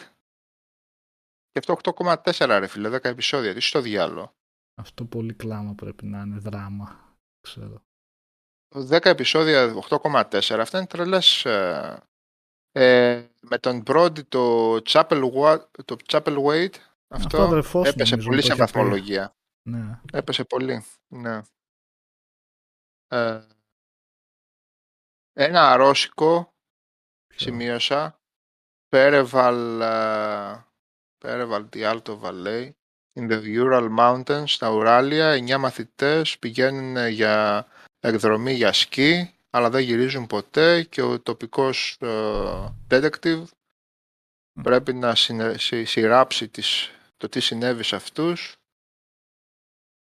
και 1.54 1.60
αυτό 1.60 1.92
8,4 1.96 2.58
ρε 2.60 2.68
φίλε, 2.68 2.90
10 2.90 3.04
επεισόδια. 3.04 3.54
Τι 3.54 3.60
στο 3.60 3.82
διάλογο. 3.82 4.34
Αυτό 4.82 5.06
πολύ 5.06 5.34
κλάμα 5.34 5.74
πρέπει 5.74 6.06
να 6.06 6.22
είναι 6.22 6.38
δράμα. 6.38 7.18
Ξέρω. 7.42 7.84
10 8.76 9.06
επεισόδια 9.06 9.74
8,4. 9.90 10.60
Αυτά 10.60 10.78
είναι 10.78 10.88
τρελές, 10.88 11.46
ε, 11.46 12.04
Ε, 12.76 13.28
με 13.40 13.58
τον 13.58 13.84
Brody 13.88 14.28
το 14.28 14.74
Chapel, 14.76 15.32
Wa- 15.34 15.66
το 15.86 15.96
Chapel 16.08 16.38
Wait, 16.46 16.76
αυτό, 17.08 17.26
Αυτό 17.38 17.42
αδερφός 17.42 17.88
έπεσε 17.88 18.10
νομίζω 18.16 18.30
πολύ 18.30 18.42
το 18.42 18.46
σε 18.48 18.54
είχε 18.54 18.64
πει. 18.64 18.72
βαθμολογία. 18.72 19.36
Ναι. 19.70 20.00
Έπεσε 20.14 20.44
πολύ, 20.44 20.86
ναι. 21.14 21.42
Ε, 23.08 23.48
ένα 25.34 25.76
ρώσικο 25.76 26.54
σημείωσα. 27.36 28.20
Πέρεβαλ, 28.88 29.82
ε, 31.24 31.28
Πέρεβαλ 31.28 31.70
τη 31.70 31.80
Alto 31.84 32.20
Valley. 32.22 32.70
In 33.20 33.30
the 33.32 33.42
Ural 33.44 33.90
Mountains, 34.00 34.44
στα 34.48 34.70
Ουράλια, 34.70 35.32
εννιά 35.32 35.58
μαθητές 35.58 36.40
πηγαίνουν 36.40 37.08
για 37.08 37.68
εκδρομή 38.00 38.54
για 38.54 38.74
σκι, 38.74 39.36
αλλά 39.50 39.70
δεν 39.70 39.82
γυρίζουν 39.82 40.28
ποτέ 40.28 40.84
και 40.84 41.02
ο 41.02 41.20
τοπικός 41.22 41.98
ε, 42.00 42.74
detective 42.90 43.44
πρέπει 44.64 44.94
να 44.94 45.16
συνε- 45.16 45.60
συ- 45.60 45.86
συγράψει 45.88 46.48
τις, 46.50 46.92
το 47.18 47.30
τι 47.30 47.40
συνέβη 47.40 47.84
σε 47.84 47.96
αυτούς 47.96 48.56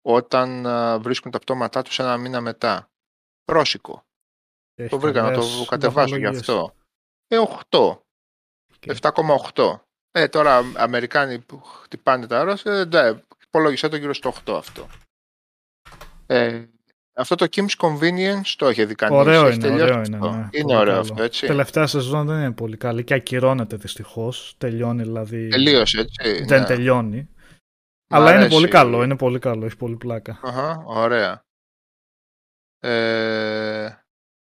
όταν 0.01 0.65
ε, 0.65 0.97
βρίσκουν 0.97 1.31
τα 1.31 1.39
πτώματά 1.39 1.81
τους 1.81 1.99
ένα 1.99 2.17
μήνα 2.17 2.41
μετά. 2.41 2.89
Ρώσικο. 3.51 4.03
Έχει 4.75 4.89
Το 4.89 4.99
βρήκα 4.99 5.21
να 5.21 5.31
το 5.31 5.39
καλές 5.39 5.65
κατεβάσω 5.67 6.15
γι' 6.15 6.23
βαθμολογίες. 6.23 6.39
αυτό. 6.49 6.75
Ε, 7.27 7.37
8. 7.69 8.01
Και- 8.79 8.91
7,8. 9.01 9.81
Ε, 10.11 10.27
τώρα 10.27 10.71
Αμερικάνοι 10.75 11.39
που 11.39 11.61
χτυπάνε 11.61 12.27
τα 12.27 12.43
Ρώσια, 12.43 12.73
ε, 12.73 12.85
ναι, 12.85 13.21
υπολόγισα 13.47 13.89
το 13.89 13.95
γύρω 13.95 14.13
στο 14.13 14.33
8 14.45 14.53
αυτό. 14.57 14.87
Ε, 16.25 16.65
αυτό 17.13 17.35
το 17.35 17.47
Kim's 17.51 17.75
Convenience 17.77 18.53
το 18.57 18.67
έχει 18.67 18.85
δει 18.85 18.95
κανείς. 18.95 19.17
Ωραίο 19.17 19.45
έχει 19.45 19.55
είναι, 19.55 19.67
τελειώσει 19.67 19.83
ωραίο 19.91 20.03
είναι. 20.03 20.15
αυτό. 20.15 20.29
Ναι. 20.29 20.49
Είναι 20.51 20.63
Πολύ 20.63 20.75
ωραίο 20.75 20.93
καλό. 20.93 20.99
αυτό, 20.99 21.23
έτσι. 21.23 21.47
Τελευταία 21.47 21.87
σεζόν 21.87 22.27
δεν 22.27 22.37
είναι 22.37 22.51
πολύ 22.51 22.77
καλή 22.77 23.03
και 23.03 23.13
ακυρώνεται 23.13 23.75
δυστυχώς. 23.75 24.55
Τελειώνει 24.57 25.03
δηλαδή. 25.03 25.47
Τελείωσε, 25.47 25.99
έτσι. 25.99 26.43
Δεν 26.45 26.59
ναι. 26.59 26.65
τελειώνει. 26.65 27.29
Μ' 28.07 28.15
Αλλά 28.15 28.29
είναι 28.29 28.39
αρέσει. 28.39 28.55
πολύ 28.55 28.67
καλό, 28.67 29.03
είναι 29.03 29.15
πολύ 29.17 29.39
καλό, 29.39 29.65
έχει 29.65 29.77
πολύ 29.77 29.95
πλάκα. 29.95 30.39
Αχα, 30.43 30.83
ωραία. 30.85 31.43
Ε, 32.79 33.89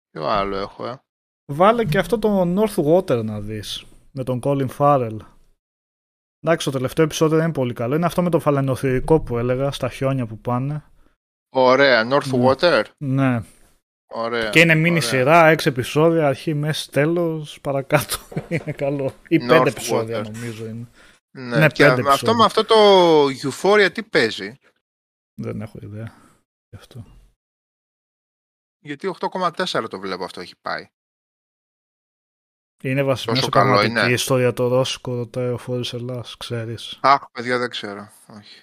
ποιο 0.09 0.25
άλλο 0.25 0.57
έχω, 0.57 0.87
ε; 0.87 1.01
Βάλε 1.51 1.85
και 1.85 1.97
αυτό 1.97 2.19
το 2.19 2.41
Northwater 2.57 3.23
να 3.23 3.39
δεις 3.39 3.85
με 4.11 4.23
τον 4.23 4.39
Colin 4.43 4.67
Farrell. 4.77 5.17
Εντάξει, 6.45 6.65
το 6.65 6.71
τελευταίο 6.71 7.05
επεισόδιο 7.05 7.35
δεν 7.37 7.45
είναι 7.45 7.53
πολύ 7.53 7.73
καλό. 7.73 7.95
Είναι 7.95 8.05
αυτό 8.05 8.21
με 8.21 8.29
το 8.29 8.39
φαλαινοθυρικό 8.39 9.21
που 9.21 9.37
έλεγα 9.37 9.71
στα 9.71 9.89
χιόνια 9.89 10.25
που 10.25 10.37
πάνε. 10.37 10.83
Ωραία, 11.49 12.07
Northwater. 12.11 12.83
Ναι. 12.97 13.41
Ωραία. 14.15 14.49
Και 14.49 14.59
είναι 14.59 14.75
μίνι 14.75 14.89
ωραία. 14.89 15.01
σειρά, 15.01 15.47
έξι 15.47 15.67
επεισόδια, 15.67 16.27
αρχή, 16.27 16.53
μέση, 16.53 16.91
τέλος, 16.91 17.59
παρακάτω. 17.61 18.17
είναι 18.49 18.71
καλό. 18.71 19.13
Ή 19.27 19.37
πέντε 19.39 19.57
Northwater. 19.59 19.67
επεισόδια 19.67 20.21
νομίζω 20.21 20.65
είναι. 20.65 20.87
Ναι, 21.37 21.57
Ναι, 21.57 21.67
και 21.67 21.83
πέντε 21.85 22.01
με 22.01 22.09
αυτό, 22.09 22.31
επεισόδια. 22.31 22.35
με 22.35 22.43
αυτό 22.43 22.65
το 22.65 22.75
Euphoria 23.27 23.89
τι 23.93 24.03
παίζει; 24.03 24.57
Δεν 25.41 25.61
έχω 25.61 25.79
ιδέα. 25.81 26.13
Γι' 26.69 26.75
αυτό. 26.75 27.05
Γιατί 28.79 29.15
8,4 29.19 29.83
το 29.89 29.99
βλέπω 29.99 30.23
αυτό 30.23 30.41
έχει 30.41 30.55
πάει. 30.61 30.87
Είναι 32.83 33.03
βασισμένο 33.03 33.39
Τόσο 33.39 33.51
σε 33.51 33.57
καλό 33.59 33.73
πραγματική 33.73 34.05
είναι. 34.05 34.13
ιστορία 34.13 34.53
το 34.53 34.67
Ρώσικο, 34.67 35.15
ρωτάει 35.15 35.49
ο 35.49 35.57
Φόρης 35.57 35.93
Ελλάς, 35.93 36.37
ξέρεις. 36.37 36.97
Αχ, 37.01 37.21
παιδιά, 37.31 37.57
δεν 37.57 37.69
ξέρω. 37.69 38.09
Όχι. 38.37 38.59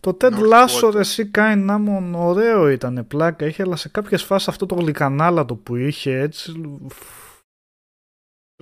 Το 0.00 0.16
Ted 0.20 0.32
Northwater. 0.34 0.66
Lasso 0.86 0.90
ρε 0.92 0.98
εσύ 1.00 1.26
κάνει 1.26 1.62
να 1.62 1.78
μον 1.78 2.14
ωραίο 2.14 2.68
ήταν 2.68 3.06
πλάκα 3.06 3.46
είχε 3.46 3.62
αλλά 3.62 3.76
σε 3.76 3.88
κάποιες 3.88 4.22
φάσεις 4.24 4.48
αυτό 4.48 4.66
το 4.66 4.74
γλυκανάλατο 4.74 5.54
που 5.56 5.76
είχε 5.76 6.18
έτσι 6.18 6.50
λ- 6.50 6.92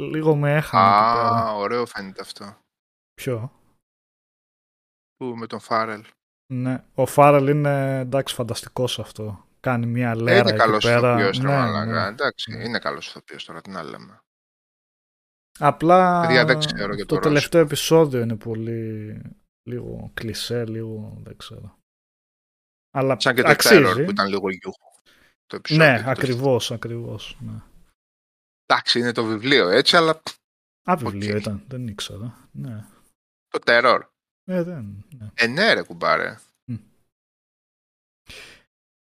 λίγο 0.00 0.36
με 0.36 0.54
έχανε 0.56 0.84
εκεί 0.86 1.14
πέρα. 1.14 1.44
Α, 1.44 1.52
ωραίο 1.54 1.86
φαίνεται 1.86 2.20
αυτό. 2.20 2.56
Ποιο; 3.14 3.52
Που 5.16 5.24
με 5.36 5.46
τον 5.46 5.60
Φάρελ. 5.60 6.04
Ναι, 6.52 6.84
ο 6.94 7.06
Φάρελ 7.06 7.46
είναι 7.48 7.98
εντάξει 7.98 8.34
φανταστικός 8.34 8.98
αυτό. 8.98 9.46
Κάνει 9.60 9.86
μια 9.86 10.10
Ε, 10.10 10.14
λέρα 10.14 10.38
είναι 10.38 10.48
εκεί 10.48 10.58
καλός 10.58 10.84
πέρα. 10.84 11.08
ηθοποιός, 11.14 11.38
ρε 11.38 11.46
Ναι, 11.48 11.56
μαλάκα. 11.56 11.84
ναι. 12.02 12.06
Εντάξει, 12.08 12.52
Ναι. 12.56 12.64
είναι 12.64 12.78
καλός 12.78 13.06
ηθοποιός 13.08 13.44
τώρα, 13.44 13.60
τι 13.60 13.70
να 13.70 13.82
λέμε. 13.82 14.20
Απλά 15.58 16.20
Παιδιά, 16.26 16.44
δεν 16.44 16.58
ξέρω 16.58 16.94
για 16.94 17.06
το, 17.06 17.14
το 17.14 17.20
τελευταίο 17.20 17.60
επεισόδιο 17.60 18.20
είναι 18.20 18.36
πολύ 18.36 19.20
λίγο 19.68 20.10
κλισέ, 20.14 20.66
λίγο 20.66 21.18
δεν 21.22 21.36
ξέρω. 21.36 21.78
Αλλά 22.94 23.16
Σαν 23.20 23.34
και 23.34 23.42
το 23.42 23.48
αξίζει. 23.48 23.82
Terror 23.86 24.04
που 24.04 24.10
ήταν 24.10 24.28
λίγο 24.28 24.50
γιούχο. 24.50 24.92
Το 25.46 25.56
επεισόδιο 25.56 25.86
Ναι, 25.86 25.96
και 25.98 26.04
το- 26.04 26.10
ακριβώς, 26.10 26.70
ακριβώς. 26.70 27.36
Ναι. 27.40 27.60
Εντάξει, 28.66 28.98
είναι 28.98 29.12
το 29.12 29.24
βιβλίο 29.24 29.68
έτσι, 29.68 29.96
αλλά 29.96 30.22
Α, 30.90 30.96
βιβλίο 30.96 31.34
Οκ. 31.34 31.40
ήταν, 31.40 31.64
δεν 31.68 31.86
ήξερα. 31.88 32.48
Ναι. 32.52 32.84
το 33.48 33.58
Terror. 33.66 34.00
Ε, 34.44 34.62
δεν, 34.62 35.04
ναι. 35.18 35.30
Ε, 35.34 35.46
ναι, 35.46 35.72
ρε 35.72 35.82
κουμπάρε. 35.82 36.38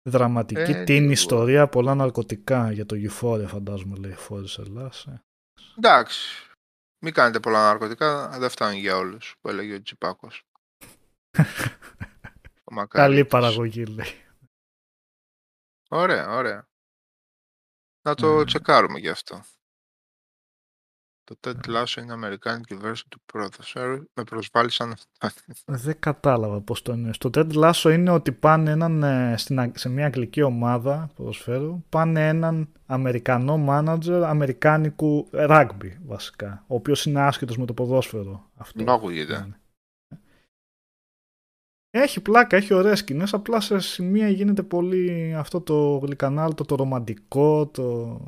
Δραματική 0.08 0.60
Ε, 0.70 0.84
την 0.84 1.00
λίγο. 1.00 1.10
ιστορία, 1.10 1.68
πολλά 1.68 1.94
ναρκωτικά 1.94 2.72
για 2.72 2.86
το 2.86 2.96
Euphoria 2.98 3.44
φαντάζομαι 3.46 3.96
λέει 3.96 4.12
Φόρης 4.12 4.58
Ελλάς. 4.58 5.06
ε. 5.06 5.22
Εντάξει. 5.78 6.42
Μην 7.04 7.12
κάνετε 7.12 7.40
πολλά 7.40 7.62
ναρκωτικά, 7.62 8.28
δεν 8.38 8.50
φτάνουν 8.50 8.78
για 8.78 8.96
όλους, 8.96 9.36
που 9.40 9.48
έλεγε 9.48 9.74
ο 9.74 9.82
Τσιπάκος. 9.82 10.42
Ο 12.70 12.74
Καλή 12.74 12.80
Μακαρίτης. 12.80 13.26
παραγωγή 13.26 13.84
λέει. 13.84 14.24
Ωραία, 15.88 16.28
ωραία. 16.30 16.68
Να 18.02 18.14
το 18.14 18.36
Ναι. 18.38 18.44
τσεκάρουμε 18.44 18.98
γι' 18.98 19.08
αυτό. 19.08 19.44
Το 21.28 21.36
Ted 21.46 21.70
Lasso 21.70 22.02
είναι 22.02 22.12
αμερικάνικη 22.12 22.78
version 22.82 23.06
του 23.08 23.20
Professor. 23.32 24.02
Με 24.14 24.24
προσβάλλει 24.24 24.70
σαν 24.70 24.94
αυτό. 25.20 25.52
Δεν 25.66 25.96
κατάλαβα 25.98 26.60
πώς 26.60 26.82
το 26.82 26.92
είναι. 26.92 27.12
Στο 27.12 27.30
Ted 27.34 27.52
Lasso 27.52 27.90
είναι 27.92 28.10
ότι 28.10 28.32
πάνε 28.32 28.70
έναν, 28.70 29.02
ε, 29.02 29.34
στην, 29.36 29.60
Α- 29.60 29.72
σε 29.74 29.88
μια 29.88 30.06
αγγλική 30.06 30.42
ομάδα 30.42 31.10
ποδοσφαίρου, 31.14 31.82
πάνε 31.88 32.28
έναν 32.28 32.68
Αμερικανό 32.86 33.56
μάνατζερ 33.56 34.24
Αμερικάνικου 34.24 35.28
rugby 35.32 35.96
βασικά, 36.06 36.64
ο 36.66 36.74
οποίος 36.74 37.06
είναι 37.06 37.20
άσχετος 37.20 37.58
με 37.58 37.66
το 37.66 37.74
ποδόσφαιρο. 37.74 38.50
Αυτό. 38.56 38.84
Δεν 38.84 38.88
ακούγεται. 38.94 39.44
είναι. 39.46 39.60
Έχει 41.90 42.20
πλάκα, 42.20 42.56
έχει 42.56 42.74
ωραίες 42.74 42.98
σκηνές, 42.98 43.34
απλά 43.34 43.60
σε 43.60 43.78
σημεία 43.78 44.28
γίνεται 44.28 44.62
πολύ 44.62 45.34
αυτό 45.36 45.60
το 45.60 45.96
γλυκανάλτο, 45.96 46.64
το 46.64 46.74
ρομαντικό, 46.74 47.66
το... 47.66 48.20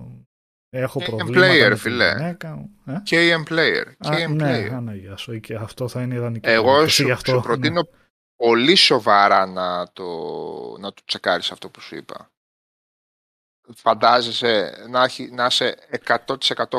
Έχω 0.70 1.00
KM 1.00 1.05
προβλήματα 1.05 1.52
player, 1.52 1.68
με 1.68 1.74
τη 1.74 1.81
φίλε. 1.81 2.12
γυναίκα 2.16 2.55
μου. 2.57 2.70
Ε; 2.86 3.02
KM 3.10 3.42
Player. 3.52 3.84
Α, 3.99 4.08
KM 4.26 4.28
ναι, 4.31 4.66
Player. 4.66 4.70
Αναγία 4.73 5.16
σου, 5.16 5.40
και 5.40 5.55
αυτό 5.55 5.89
θα 5.89 6.02
είναι 6.02 6.15
ιδανική 6.15 6.49
Εγώ 6.49 6.65
περίπτωση 6.65 6.94
σου, 6.94 7.05
γι' 7.05 7.10
αυτό, 7.10 7.31
σου 7.31 7.36
ναι. 7.36 7.42
προτείνω 7.42 7.89
πολύ 8.36 8.74
σοβαρά 8.74 9.47
να 9.47 9.92
το, 9.92 10.05
να 10.78 10.92
το 10.92 11.02
τσεκάρεις 11.05 11.50
αυτό 11.50 11.68
που 11.68 11.81
σου 11.81 11.97
είπα. 11.97 12.31
Φαντάζεσαι 13.74 14.84
να, 14.90 15.02
έχει, 15.05 15.31
να 15.31 15.47
είσαι 15.47 15.76
100% 16.07 16.26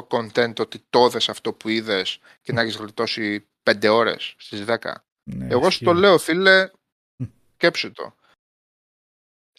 content 0.07 0.59
ότι 0.59 0.83
το 0.89 1.05
είδες 1.05 1.29
αυτό 1.29 1.53
που 1.53 1.69
είδες 1.69 2.19
και 2.41 2.53
να 2.53 2.61
έχεις 2.61 2.75
γλιτώσει 2.75 3.47
5 3.63 3.87
ώρες 3.91 4.35
στις 4.37 4.63
10. 4.67 4.75
Ναι, 5.23 5.47
Εγώ 5.49 5.61
σου 5.61 5.67
ισχύει. 5.67 5.85
το 5.85 5.93
λέω 5.93 6.17
φίλε, 6.17 6.69
Μμ. 7.15 7.25
σκέψου 7.53 7.91
το. 7.91 8.15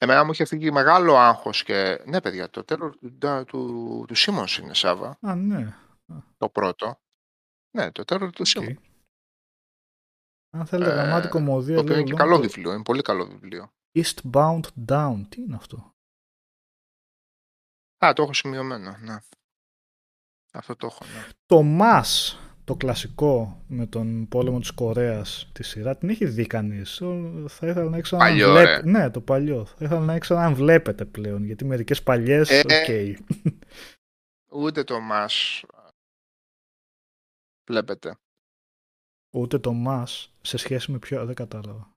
Εμένα 0.02 0.24
μου 0.24 0.30
είχε 0.30 0.44
φύγει 0.44 0.70
μεγάλο 0.70 1.16
άγχος 1.16 1.62
και 1.62 2.02
ναι 2.06 2.20
παιδιά 2.20 2.50
το 2.50 2.64
τέλος 2.64 2.96
του, 2.96 3.18
του, 3.46 4.04
του 4.08 4.14
Σίμονς 4.14 4.58
είναι 4.58 4.74
Σάβα, 4.74 5.18
Α, 5.20 5.34
ναι. 5.34 5.74
το 6.36 6.48
πρώτο. 6.48 7.00
Ναι, 7.76 7.92
το 7.92 8.04
τέλος 8.04 8.30
του 8.30 8.36
οκ. 8.40 8.46
Σίμονς. 8.46 8.78
Αν 10.50 10.66
θέλετε 10.66 10.90
Ε, 10.90 10.94
γραμμάτι 10.94 11.28
κομμωδία, 11.28 11.74
Το 11.74 11.80
οποίο 11.80 11.94
λέει 11.94 12.02
είναι 12.02 12.12
ο 12.12 12.16
και 12.16 12.22
Λόγκ, 12.22 12.30
καλό 12.30 12.42
το 12.42 12.48
βιβλίο, 12.48 12.72
είναι 12.72 12.82
πολύ 12.82 13.02
καλό 13.02 13.26
βιβλίο. 13.26 13.72
Eastbound 13.98 14.62
Down. 14.88 15.20
Τι 15.28 15.42
είναι 15.42 15.56
αυτό; 15.56 15.94
Α, 18.04 18.12
το 18.12 18.22
έχω 18.22 18.32
σημειωμένο, 18.32 18.96
ναι. 19.00 19.18
Αυτό 20.52 20.76
το 20.76 20.86
έχω, 20.86 21.04
ναι. 21.04 21.28
Το 21.46 21.62
Μας, 21.62 22.38
το 22.64 22.74
κλασικό 22.76 23.62
με 23.68 23.86
τον 23.86 24.28
πόλεμο 24.28 24.58
της 24.60 24.70
Κορέας, 24.70 25.48
τη 25.52 25.62
σειρά, 25.62 25.96
την 25.96 26.08
έχει 26.08 26.26
δει 26.26 26.46
κανείς. 26.46 27.00
Ο- 27.00 27.48
Θα 27.48 27.66
ήθελα 27.66 27.90
να 27.90 27.98
ήξερα 27.98 28.22
αν 28.24 28.28
Παλιό, 28.28 28.50
βλέπ- 28.52 28.66
ρε. 28.66 28.90
Ναι, 28.90 29.10
το 29.10 29.20
παλιό. 29.20 29.64
Θα 29.64 29.84
ήθελα 29.84 30.00
να 30.00 30.14
ήξερα 30.14 30.44
αν 30.44 30.54
βλέπετε 30.54 31.04
πλέον, 31.04 31.44
γιατί 31.44 31.64
μερικές 31.64 32.02
παλιές, 32.02 32.50
Ε, 32.50 32.58
οκ. 32.58 33.20
Ούτε 34.52 34.84
το 34.84 35.00
MASH 35.00 35.64
βλέπετε. 37.70 38.16
Ούτε 39.34 39.58
το 39.58 39.72
MASH, 39.72 40.32
σε 40.42 40.56
σχέση 40.56 40.92
με 40.92 40.98
ποιο, 40.98 41.26
δεν 41.26 41.34
κατάλαβα. 41.34 41.91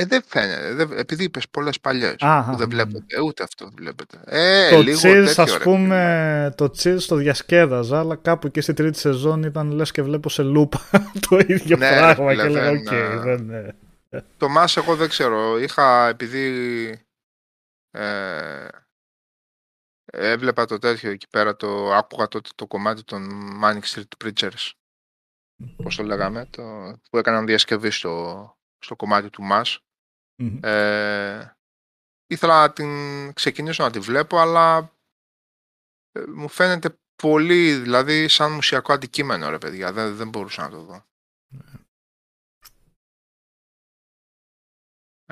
Ε, 0.00 0.04
δεν 0.04 0.22
φαίνεται. 0.26 0.74
Δεν, 0.74 0.98
επειδή 0.98 1.24
είπες 1.24 1.48
πολλές 1.48 1.80
παλιές 1.80 2.12
Α, 2.12 2.44
που 2.44 2.50
α, 2.50 2.54
δεν 2.56 2.68
ναι, 2.68 2.74
βλέπετε. 2.74 3.20
Ούτε 3.20 3.42
αυτό 3.42 3.70
βλέπετε. 3.76 4.20
Ε, 4.24 4.70
το 4.70 4.82
λίγο 4.82 4.98
Cheers, 4.98 5.24
τέτοιο, 5.24 5.42
ας 5.42 5.52
ρε, 5.52 5.58
πούμε, 5.58 6.54
το 6.56 6.64
Cheers 6.64 7.02
το 7.06 7.16
διασκέδαζα, 7.16 7.98
αλλά 7.98 8.16
κάπου 8.16 8.46
εκεί 8.46 8.60
στη 8.60 8.72
τρίτη 8.72 8.98
σεζόν 8.98 9.42
ήταν 9.42 9.70
λες 9.70 9.90
και 9.90 10.02
βλέπω 10.02 10.28
σε 10.28 10.42
λούπα 10.42 10.80
το 11.28 11.38
ίδιο 11.38 11.76
Ναι, 11.76 11.90
ρε, 11.90 11.96
πράγμα 11.96 12.30
φίλε, 12.30 12.42
και 12.42 12.48
έλεγα, 12.48 12.70
δεν, 12.70 12.80
οκ, 12.80 12.92
α, 12.92 13.20
δεν, 13.20 13.50
ε, 14.10 14.24
Το 14.36 14.48
MASH 14.48 14.76
εγώ 14.76 14.96
δεν 14.96 15.08
ξέρω. 15.08 15.58
Είχα 15.58 16.08
επειδή 16.08 16.46
ε, 17.90 18.68
Έβλεπα 20.12 20.64
το 20.64 20.78
τέτοιο 20.78 21.10
εκεί 21.10 21.28
πέρα, 21.28 21.56
το, 21.56 21.92
άκουγα 21.92 22.28
τότε 22.28 22.50
το 22.54 22.66
κομμάτι 22.66 23.04
των 23.04 23.28
Manic 23.64 23.82
Street 23.82 24.24
Preachers. 24.24 24.70
Πώς 25.82 25.96
το 25.96 26.02
λέγαμε, 26.02 26.46
το, 26.50 26.62
που 27.10 27.18
έκαναν 27.18 27.46
διασκευή 27.46 27.90
στο, 27.90 28.56
στο 28.78 28.96
κομμάτι 28.96 29.30
του 29.30 29.42
μας. 29.42 29.82
Μμμ. 30.42 30.58
Ε, 30.62 31.56
ήθελα 32.26 32.66
να 32.66 32.72
την 32.72 33.32
ξεκινήσω 33.32 33.82
να 33.82 33.90
τη 33.90 33.98
βλέπω, 33.98 34.38
αλλά 34.38 34.96
ε, 36.12 36.26
μου 36.26 36.48
φαίνεται 36.48 36.98
πολύ, 37.22 37.74
δηλαδή 37.74 38.28
σαν 38.28 38.52
μουσιακό 38.52 38.92
αντικείμενο 38.92 39.48
ρε 39.48 39.58
παιδιά, 39.58 39.92
δεν, 39.92 40.16
δεν 40.16 40.28
μπορούσα 40.28 40.62
να 40.62 40.70
το 40.70 40.82
δω. 40.82 41.06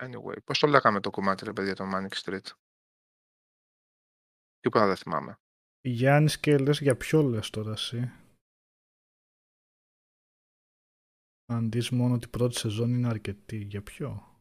Anyway, 0.00 0.44
πώς 0.44 0.58
το 0.58 0.66
λέγαμε 0.66 1.00
το 1.00 1.10
κομμάτι 1.10 1.44
ρε 1.44 1.52
παιδιά, 1.52 1.74
το 1.74 1.84
Manic 1.94 2.12
Street; 2.12 2.46
Τίποτα 4.58 4.86
δεν 4.86 4.96
θυμάμαι. 4.96 5.38
Γιάννης 5.80 6.40
και 6.40 6.58
λες 6.58 6.80
για 6.80 6.96
ποιο 6.96 7.22
λες 7.22 7.50
τώρα 7.50 7.72
εσύ; 7.72 8.12
Αν 11.52 11.70
δεις 11.70 11.90
μόνο 11.90 12.14
ότι 12.14 12.26
η 12.26 12.30
πρώτη 12.30 12.58
σεζόν 12.58 12.94
είναι 12.94 13.08
αρκετή, 13.08 13.56
για 13.56 13.82
ποιο; 13.82 14.35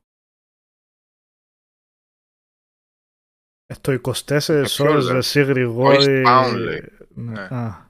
Το 3.82 4.00
24 4.04 4.22
ποιος 4.26 4.80
ώρες 4.80 5.06
λέω; 5.06 5.18
εσύ 5.18 5.44
Γρηγόρη... 5.44 6.24
Eastbound, 6.26 6.56
λέει. 6.58 6.84
Ναι, 7.10 7.32
Ναι. 7.32 7.42
Α, 7.42 7.90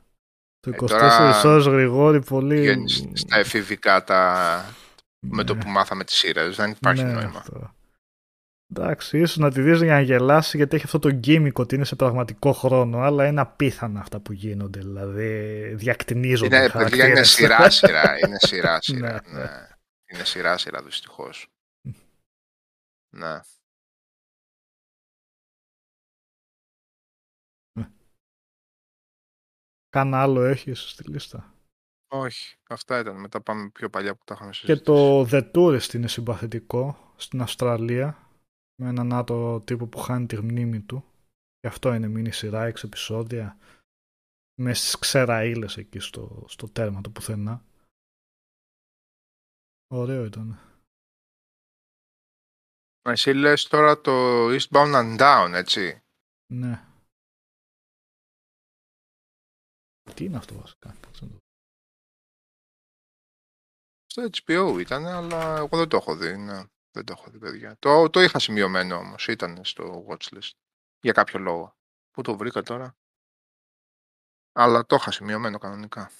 το 0.59 0.69
Ε, 0.69 0.75
24 0.79 0.87
τώρα 0.87 1.41
ώρες 1.43 1.65
Γρηγόρη 1.65 2.23
πολύ... 2.23 2.59
Βγαίνεις 2.59 3.05
στα 3.13 3.37
εφηβικά 3.37 4.03
τα... 4.03 4.65
με 5.19 5.43
το 5.43 5.53
Ναι. 5.55 5.63
που 5.63 5.69
μάθαμε 5.69 6.03
τις 6.03 6.15
σειρές, 6.15 6.55
δεν 6.55 6.71
υπάρχει 6.71 7.03
Ναι, 7.03 7.11
νόημα. 7.13 7.37
αυτό. 7.37 7.73
Εντάξει, 8.73 9.17
ίσως 9.19 9.37
να 9.37 9.51
τη 9.51 9.61
δεις 9.61 9.81
για 9.81 9.93
να 9.93 10.01
γελάσει 10.01 10.57
γιατί 10.57 10.75
έχει 10.75 10.85
αυτό 10.85 10.99
το 10.99 11.19
gimmick 11.23 11.53
ότι 11.53 11.75
είναι 11.75 11.85
σε 11.85 11.95
πραγματικό 11.95 12.51
χρόνο, 12.53 12.99
αλλά 12.99 13.27
είναι 13.27 13.41
απίθανα 13.41 13.99
αυτά 13.99 14.19
που 14.19 14.31
γίνονται, 14.33 14.79
δηλαδή 14.79 15.73
διακτηνίζονται. 15.75 16.55
Είναι, 16.55 16.65
οι 16.65 16.69
παιδιά, 16.71 17.05
είναι 17.07 17.13
χαρακτήρες. 17.25 17.29
σειρά 17.31 17.69
σειρά, 17.69 18.17
είναι 18.25 18.37
σειρά 18.39 18.81
σειρά, 18.81 19.21
Ναι, 19.27 19.39
ναι. 19.39 19.67
Είναι 20.13 20.23
σειρά 20.23 20.57
σειρά 20.57 20.81
δυστυχώς. 20.83 21.47
Ναι. 23.15 23.39
Κάνα 29.95 30.21
άλλο 30.21 30.43
έχεις 30.43 30.89
στη 30.89 31.09
λίστα; 31.09 31.53
Όχι, 32.07 32.57
αυτά 32.69 32.99
ήταν. 32.99 33.19
Μετά 33.19 33.41
πάμε 33.41 33.69
πιο 33.69 33.89
παλιά 33.89 34.15
που 34.15 34.23
τα 34.23 34.33
είχαμε 34.33 34.49
Και 34.49 34.55
συζητήσει. 34.55 34.83
το 34.83 35.21
The 35.21 35.51
Tourist 35.55 35.93
είναι 35.93 36.07
συμπαθητικό 36.07 37.13
στην 37.15 37.41
Αυστραλία 37.41 38.29
με 38.81 38.87
έναν 38.87 39.13
άτο 39.13 39.61
τύπο 39.65 39.87
που 39.87 39.97
χάνει 39.97 40.25
τη 40.25 40.41
μνήμη 40.41 40.81
του. 40.81 41.05
Και 41.59 41.67
αυτό 41.67 41.93
είναι 41.93 42.07
μήνυ 42.07 42.31
σειρά, 42.31 42.65
έξι 42.65 42.85
επεισόδια 42.85 43.57
με 44.61 44.73
στις 44.73 44.99
ξεραίλες 44.99 45.77
εκεί 45.77 45.99
στο, 45.99 46.45
στο 46.47 46.69
τέρμα 46.69 47.01
του 47.01 47.11
πουθενά. 47.11 47.63
Ωραίο 49.87 50.25
ήταν. 50.25 50.59
Μα 53.05 53.11
Εσύ 53.11 53.33
λες 53.33 53.67
τώρα 53.67 54.01
το 54.01 54.11
Eastbound 54.47 54.93
and 54.93 55.17
Down, 55.19 55.51
έτσι. 55.53 56.01
Ναι. 56.53 56.85
Τι 60.13 60.23
είναι 60.25 60.37
αυτό 60.37 60.55
βασικά. 60.55 60.95
κάτσε 60.99 61.25
να 61.25 61.31
το- 61.31 61.37
Στο 64.05 64.23
HBO 64.23 64.77
ήταν, 64.79 65.05
αλλά 65.05 65.55
εγώ 65.57 65.77
δεν 65.77 65.87
το 65.89 65.97
έχω 65.97 66.15
δει. 66.15 66.37
Ναι. 66.37 66.63
Δεν 66.91 67.05
το 67.05 67.13
έχω 67.17 67.29
δει, 67.29 67.37
παιδιά. 67.39 67.75
Το, 67.79 68.09
το 68.09 68.21
είχα 68.21 68.39
σημειωμένο 68.39 68.95
όμως. 68.95 69.27
Ήταν 69.27 69.65
στο 69.65 70.05
watchlist. 70.09 70.51
Για 70.99 71.11
κάποιο 71.13 71.39
λόγο. 71.39 71.75
Πού 72.11 72.21
το 72.21 72.37
βρήκα 72.37 72.61
τώρα; 72.61 72.95
Αλλά 74.51 74.85
το 74.85 74.95
είχα 74.95 75.11
σημειωμένο 75.11 75.57
κανονικά. 75.57 76.11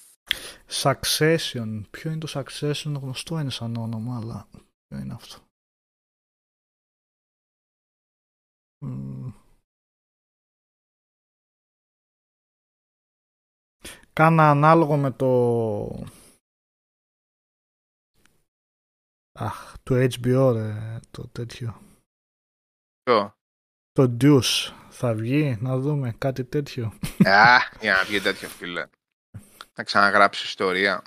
Succession. 0.68 1.82
Ποιο 1.90 2.10
είναι 2.10 2.18
το 2.20 2.28
Succession, 2.34 2.94
γνωστό 3.00 3.38
είναι 3.38 3.50
σαν 3.50 3.76
όνομα, 3.76 4.16
αλλά 4.16 4.48
ποιο 4.86 4.98
είναι 4.98 5.14
αυτό; 5.14 5.48
Μμμ. 8.78 9.45
Κάνα 14.16 14.50
ανάλογο 14.50 14.96
με 14.96 15.10
το... 15.10 15.30
Αχ, 19.38 19.74
το 19.82 19.94
HBO 19.94 20.52
ρε, 20.54 20.98
το 21.10 21.28
τέτοιο. 21.28 21.80
Ποιο; 23.02 23.34
Το 23.92 24.16
Deuce 24.20 24.72
θα 24.90 25.14
βγει, 25.14 25.56
να 25.60 25.78
δούμε 25.78 26.14
κάτι 26.18 26.44
τέτοιο. 26.44 26.86
Α, 27.24 27.58
για 27.80 27.92
να 27.92 28.04
βγει 28.04 28.20
τέτοιο 28.20 28.48
φίλε. 28.48 28.86
Να 29.74 29.84
ξαναγράψει 29.84 30.46
ιστορία. 30.46 31.02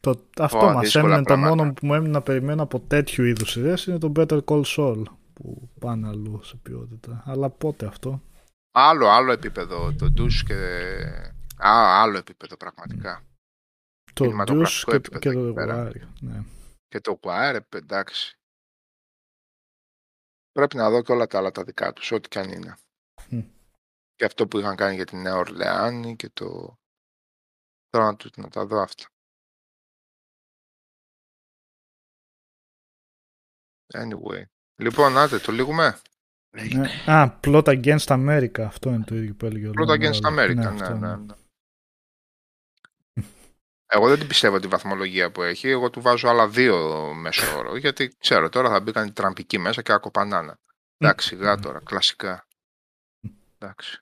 Το, 0.00 0.28
αυτό 0.38 0.66
Ω, 0.66 0.72
μας 0.72 0.82
δύσκολα 0.82 1.04
έμεινε, 1.04 1.22
το 1.22 1.34
πράγματα. 1.34 1.54
μόνο 1.54 1.72
που 1.72 1.86
μου 1.86 1.94
έμεινε 1.94 2.12
να 2.12 2.22
περιμένω 2.22 2.62
από 2.62 2.80
τέτοιου 2.80 3.24
είδους 3.24 3.50
σειρές 3.50 3.86
είναι 3.86 3.98
το 3.98 4.12
Better 4.16 4.44
Call 4.44 4.62
Saul 4.64 5.02
που 5.32 5.68
πάνε 5.80 6.08
αλλού 6.08 6.42
σε 6.42 6.56
ποιότητα. 6.56 7.22
Αλλά 7.26 7.50
πότε 7.50 7.86
αυτό; 7.86 8.22
Άλλο, 8.76 9.08
άλλο 9.08 9.32
επίπεδο 9.32 9.94
το 9.94 10.10
ντους 10.10 10.42
και... 10.44 10.54
Α, 11.66 12.02
άλλο 12.02 12.18
επίπεδο 12.18 12.56
πραγματικά. 12.56 13.24
Το 14.12 14.24
Deuce 14.24 14.26
Κινηματογραφικό 14.26 14.90
και, 14.90 14.96
επίπεδο 14.96 15.18
και 15.20 15.32
το 15.32 15.40
εκεί 15.40 15.52
πέρα. 15.52 15.88
Wire. 15.90 16.08
Ναι. 16.20 16.42
Και 16.88 17.00
το 17.00 17.18
Wire, 17.22 17.60
ε, 17.68 17.76
εντάξει. 17.76 18.38
Πρέπει 20.52 20.76
να 20.76 20.90
δω 20.90 21.02
και 21.02 21.12
όλα 21.12 21.26
τα 21.26 21.38
άλλα 21.38 21.50
τα 21.50 21.64
δικά 21.64 21.92
τους, 21.92 22.12
ό,τι 22.12 22.28
και 22.28 22.38
αν 22.38 22.50
είναι. 22.52 22.76
Μμ. 23.28 23.40
Και 24.14 24.24
αυτό 24.24 24.46
που 24.46 24.58
είχαν 24.58 24.76
κάνει 24.76 24.94
για 24.94 25.06
την 25.06 25.20
Νέα 25.20 25.36
Ορλεάνη 25.36 26.16
και 26.16 26.30
το... 26.30 26.78
Τώρα 27.88 28.04
να, 28.04 28.16
του- 28.16 28.40
να 28.40 28.48
τα 28.48 28.66
δω 28.66 28.80
αυτά. 28.80 29.04
Anyway. 33.94 34.42
Λοιπόν, 34.76 35.18
άντε, 35.18 35.38
το 35.38 35.52
λήγουμε. 35.52 36.00
Ναι. 36.54 37.12
Α, 37.12 37.38
Plot 37.44 37.64
Against 37.64 38.06
America. 38.06 38.60
Αυτό 38.60 38.90
είναι 38.90 39.04
το 39.04 39.14
ίδιο 39.14 39.34
που 39.34 39.46
έλεγε 39.46 39.68
ο 39.68 39.70
Plot 39.70 39.86
Λόν 39.86 39.98
Against 40.00 40.20
Ρόλο. 40.22 40.42
America, 40.42 40.54
ναι, 40.54 40.66
αυτό 40.66 40.94
ναι, 40.94 41.16
ναι. 41.16 41.34
Εγώ 43.86 44.08
δεν 44.08 44.18
την 44.18 44.28
πιστεύω 44.28 44.58
τη 44.58 44.66
βαθμολογία 44.66 45.30
που 45.30 45.42
έχει. 45.42 45.68
Εγώ 45.68 45.90
του 45.90 46.00
βάζω 46.00 46.28
άλλα 46.28 46.48
δύο 46.48 47.12
μέσο 47.14 47.58
όρο. 47.58 47.76
Γιατί 47.76 48.14
ξέρω 48.18 48.48
τώρα 48.48 48.70
θα 48.70 48.80
μπήκαν 48.80 49.06
οι 49.06 49.12
τραμπικοί 49.12 49.58
μέσα 49.58 49.82
και 49.82 49.92
κοπανάνε. 49.92 50.58
Εντάξει, 50.98 51.28
σιγά 51.28 51.58
τώρα, 51.58 51.80
κλασικά. 51.84 52.46
Εντάξει. 53.58 53.98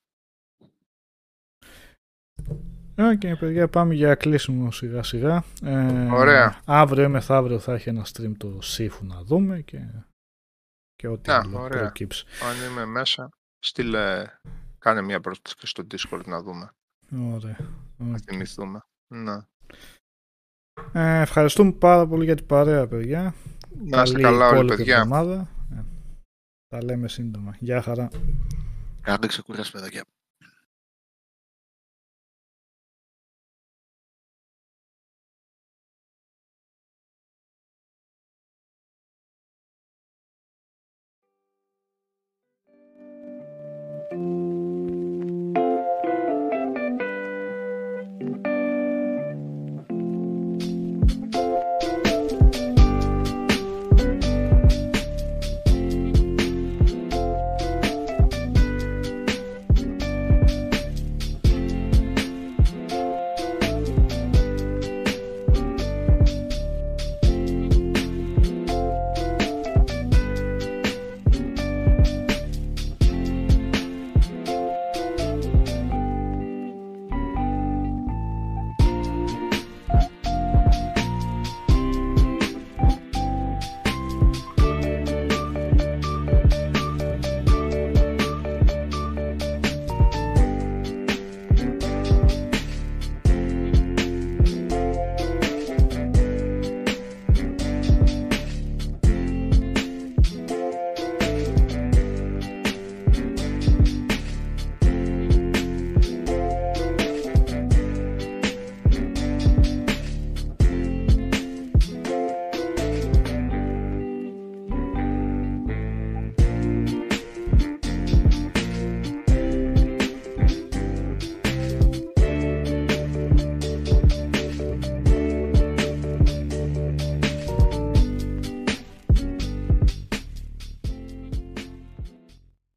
Οκ, 2.99 3.39
παιδιά, 3.39 3.69
πάμε 3.69 3.95
για 3.95 4.15
κλείσιμο 4.15 4.71
σιγά 4.71 5.03
σιγά. 5.03 5.45
Ε, 5.63 6.09
Ωραία. 6.11 6.61
Αύριο 6.65 7.05
ή 7.05 7.09
μεθαύριο 7.09 7.59
θα 7.59 7.73
έχει 7.73 7.89
ένα 7.89 8.07
stream 8.13 8.33
το 8.37 8.59
Sifu 8.63 9.01
να 9.01 9.23
δούμε 9.23 9.61
και, 9.61 9.79
και 11.03 11.09
ό,τι 11.09 11.33
Α, 11.33 11.41
άλλο 11.45 11.61
ωραία. 11.61 11.81
προκύψει. 11.81 12.25
Αν 12.43 12.71
είμαι 12.71 12.85
μέσα, 12.85 13.29
στείλε, 13.59 14.25
κάνε 14.79 15.03
μια 15.03 15.21
πρόσκληση 15.21 15.57
και 15.59 15.67
στο 15.67 15.83
Discord 15.91 16.25
να 16.27 16.43
δούμε, 16.43 16.73
Ωραία. 17.35 17.57
να 17.97 18.11
Οκ. 18.11 18.19
θυμηθούμε. 18.25 18.81
Ναι. 19.15 19.37
Ε, 20.93 21.21
ευχαριστούμε 21.21 21.73
πάρα 21.73 22.07
πολύ 22.07 22.25
για 22.25 22.35
την 22.37 22.47
παρέα, 22.47 22.87
παιδιά. 22.89 23.35
Να 23.85 24.03
είστε 24.03 24.21
Καλή 24.21 24.23
καλά 24.23 24.47
όλοι, 24.47 24.55
υπόλοιπη 24.55 24.77
παιδιά. 24.77 24.97
εβδομάδα. 24.97 25.49
Ε, 25.73 25.83
τα 26.69 26.85
λέμε 26.85 27.09
σύντομα. 27.09 27.57
Γεια 27.59 27.83
χαρά. 27.83 28.09
Άντε 29.01 29.27
ξεκούραση 29.27 29.73
παιδάκια. 29.73 30.05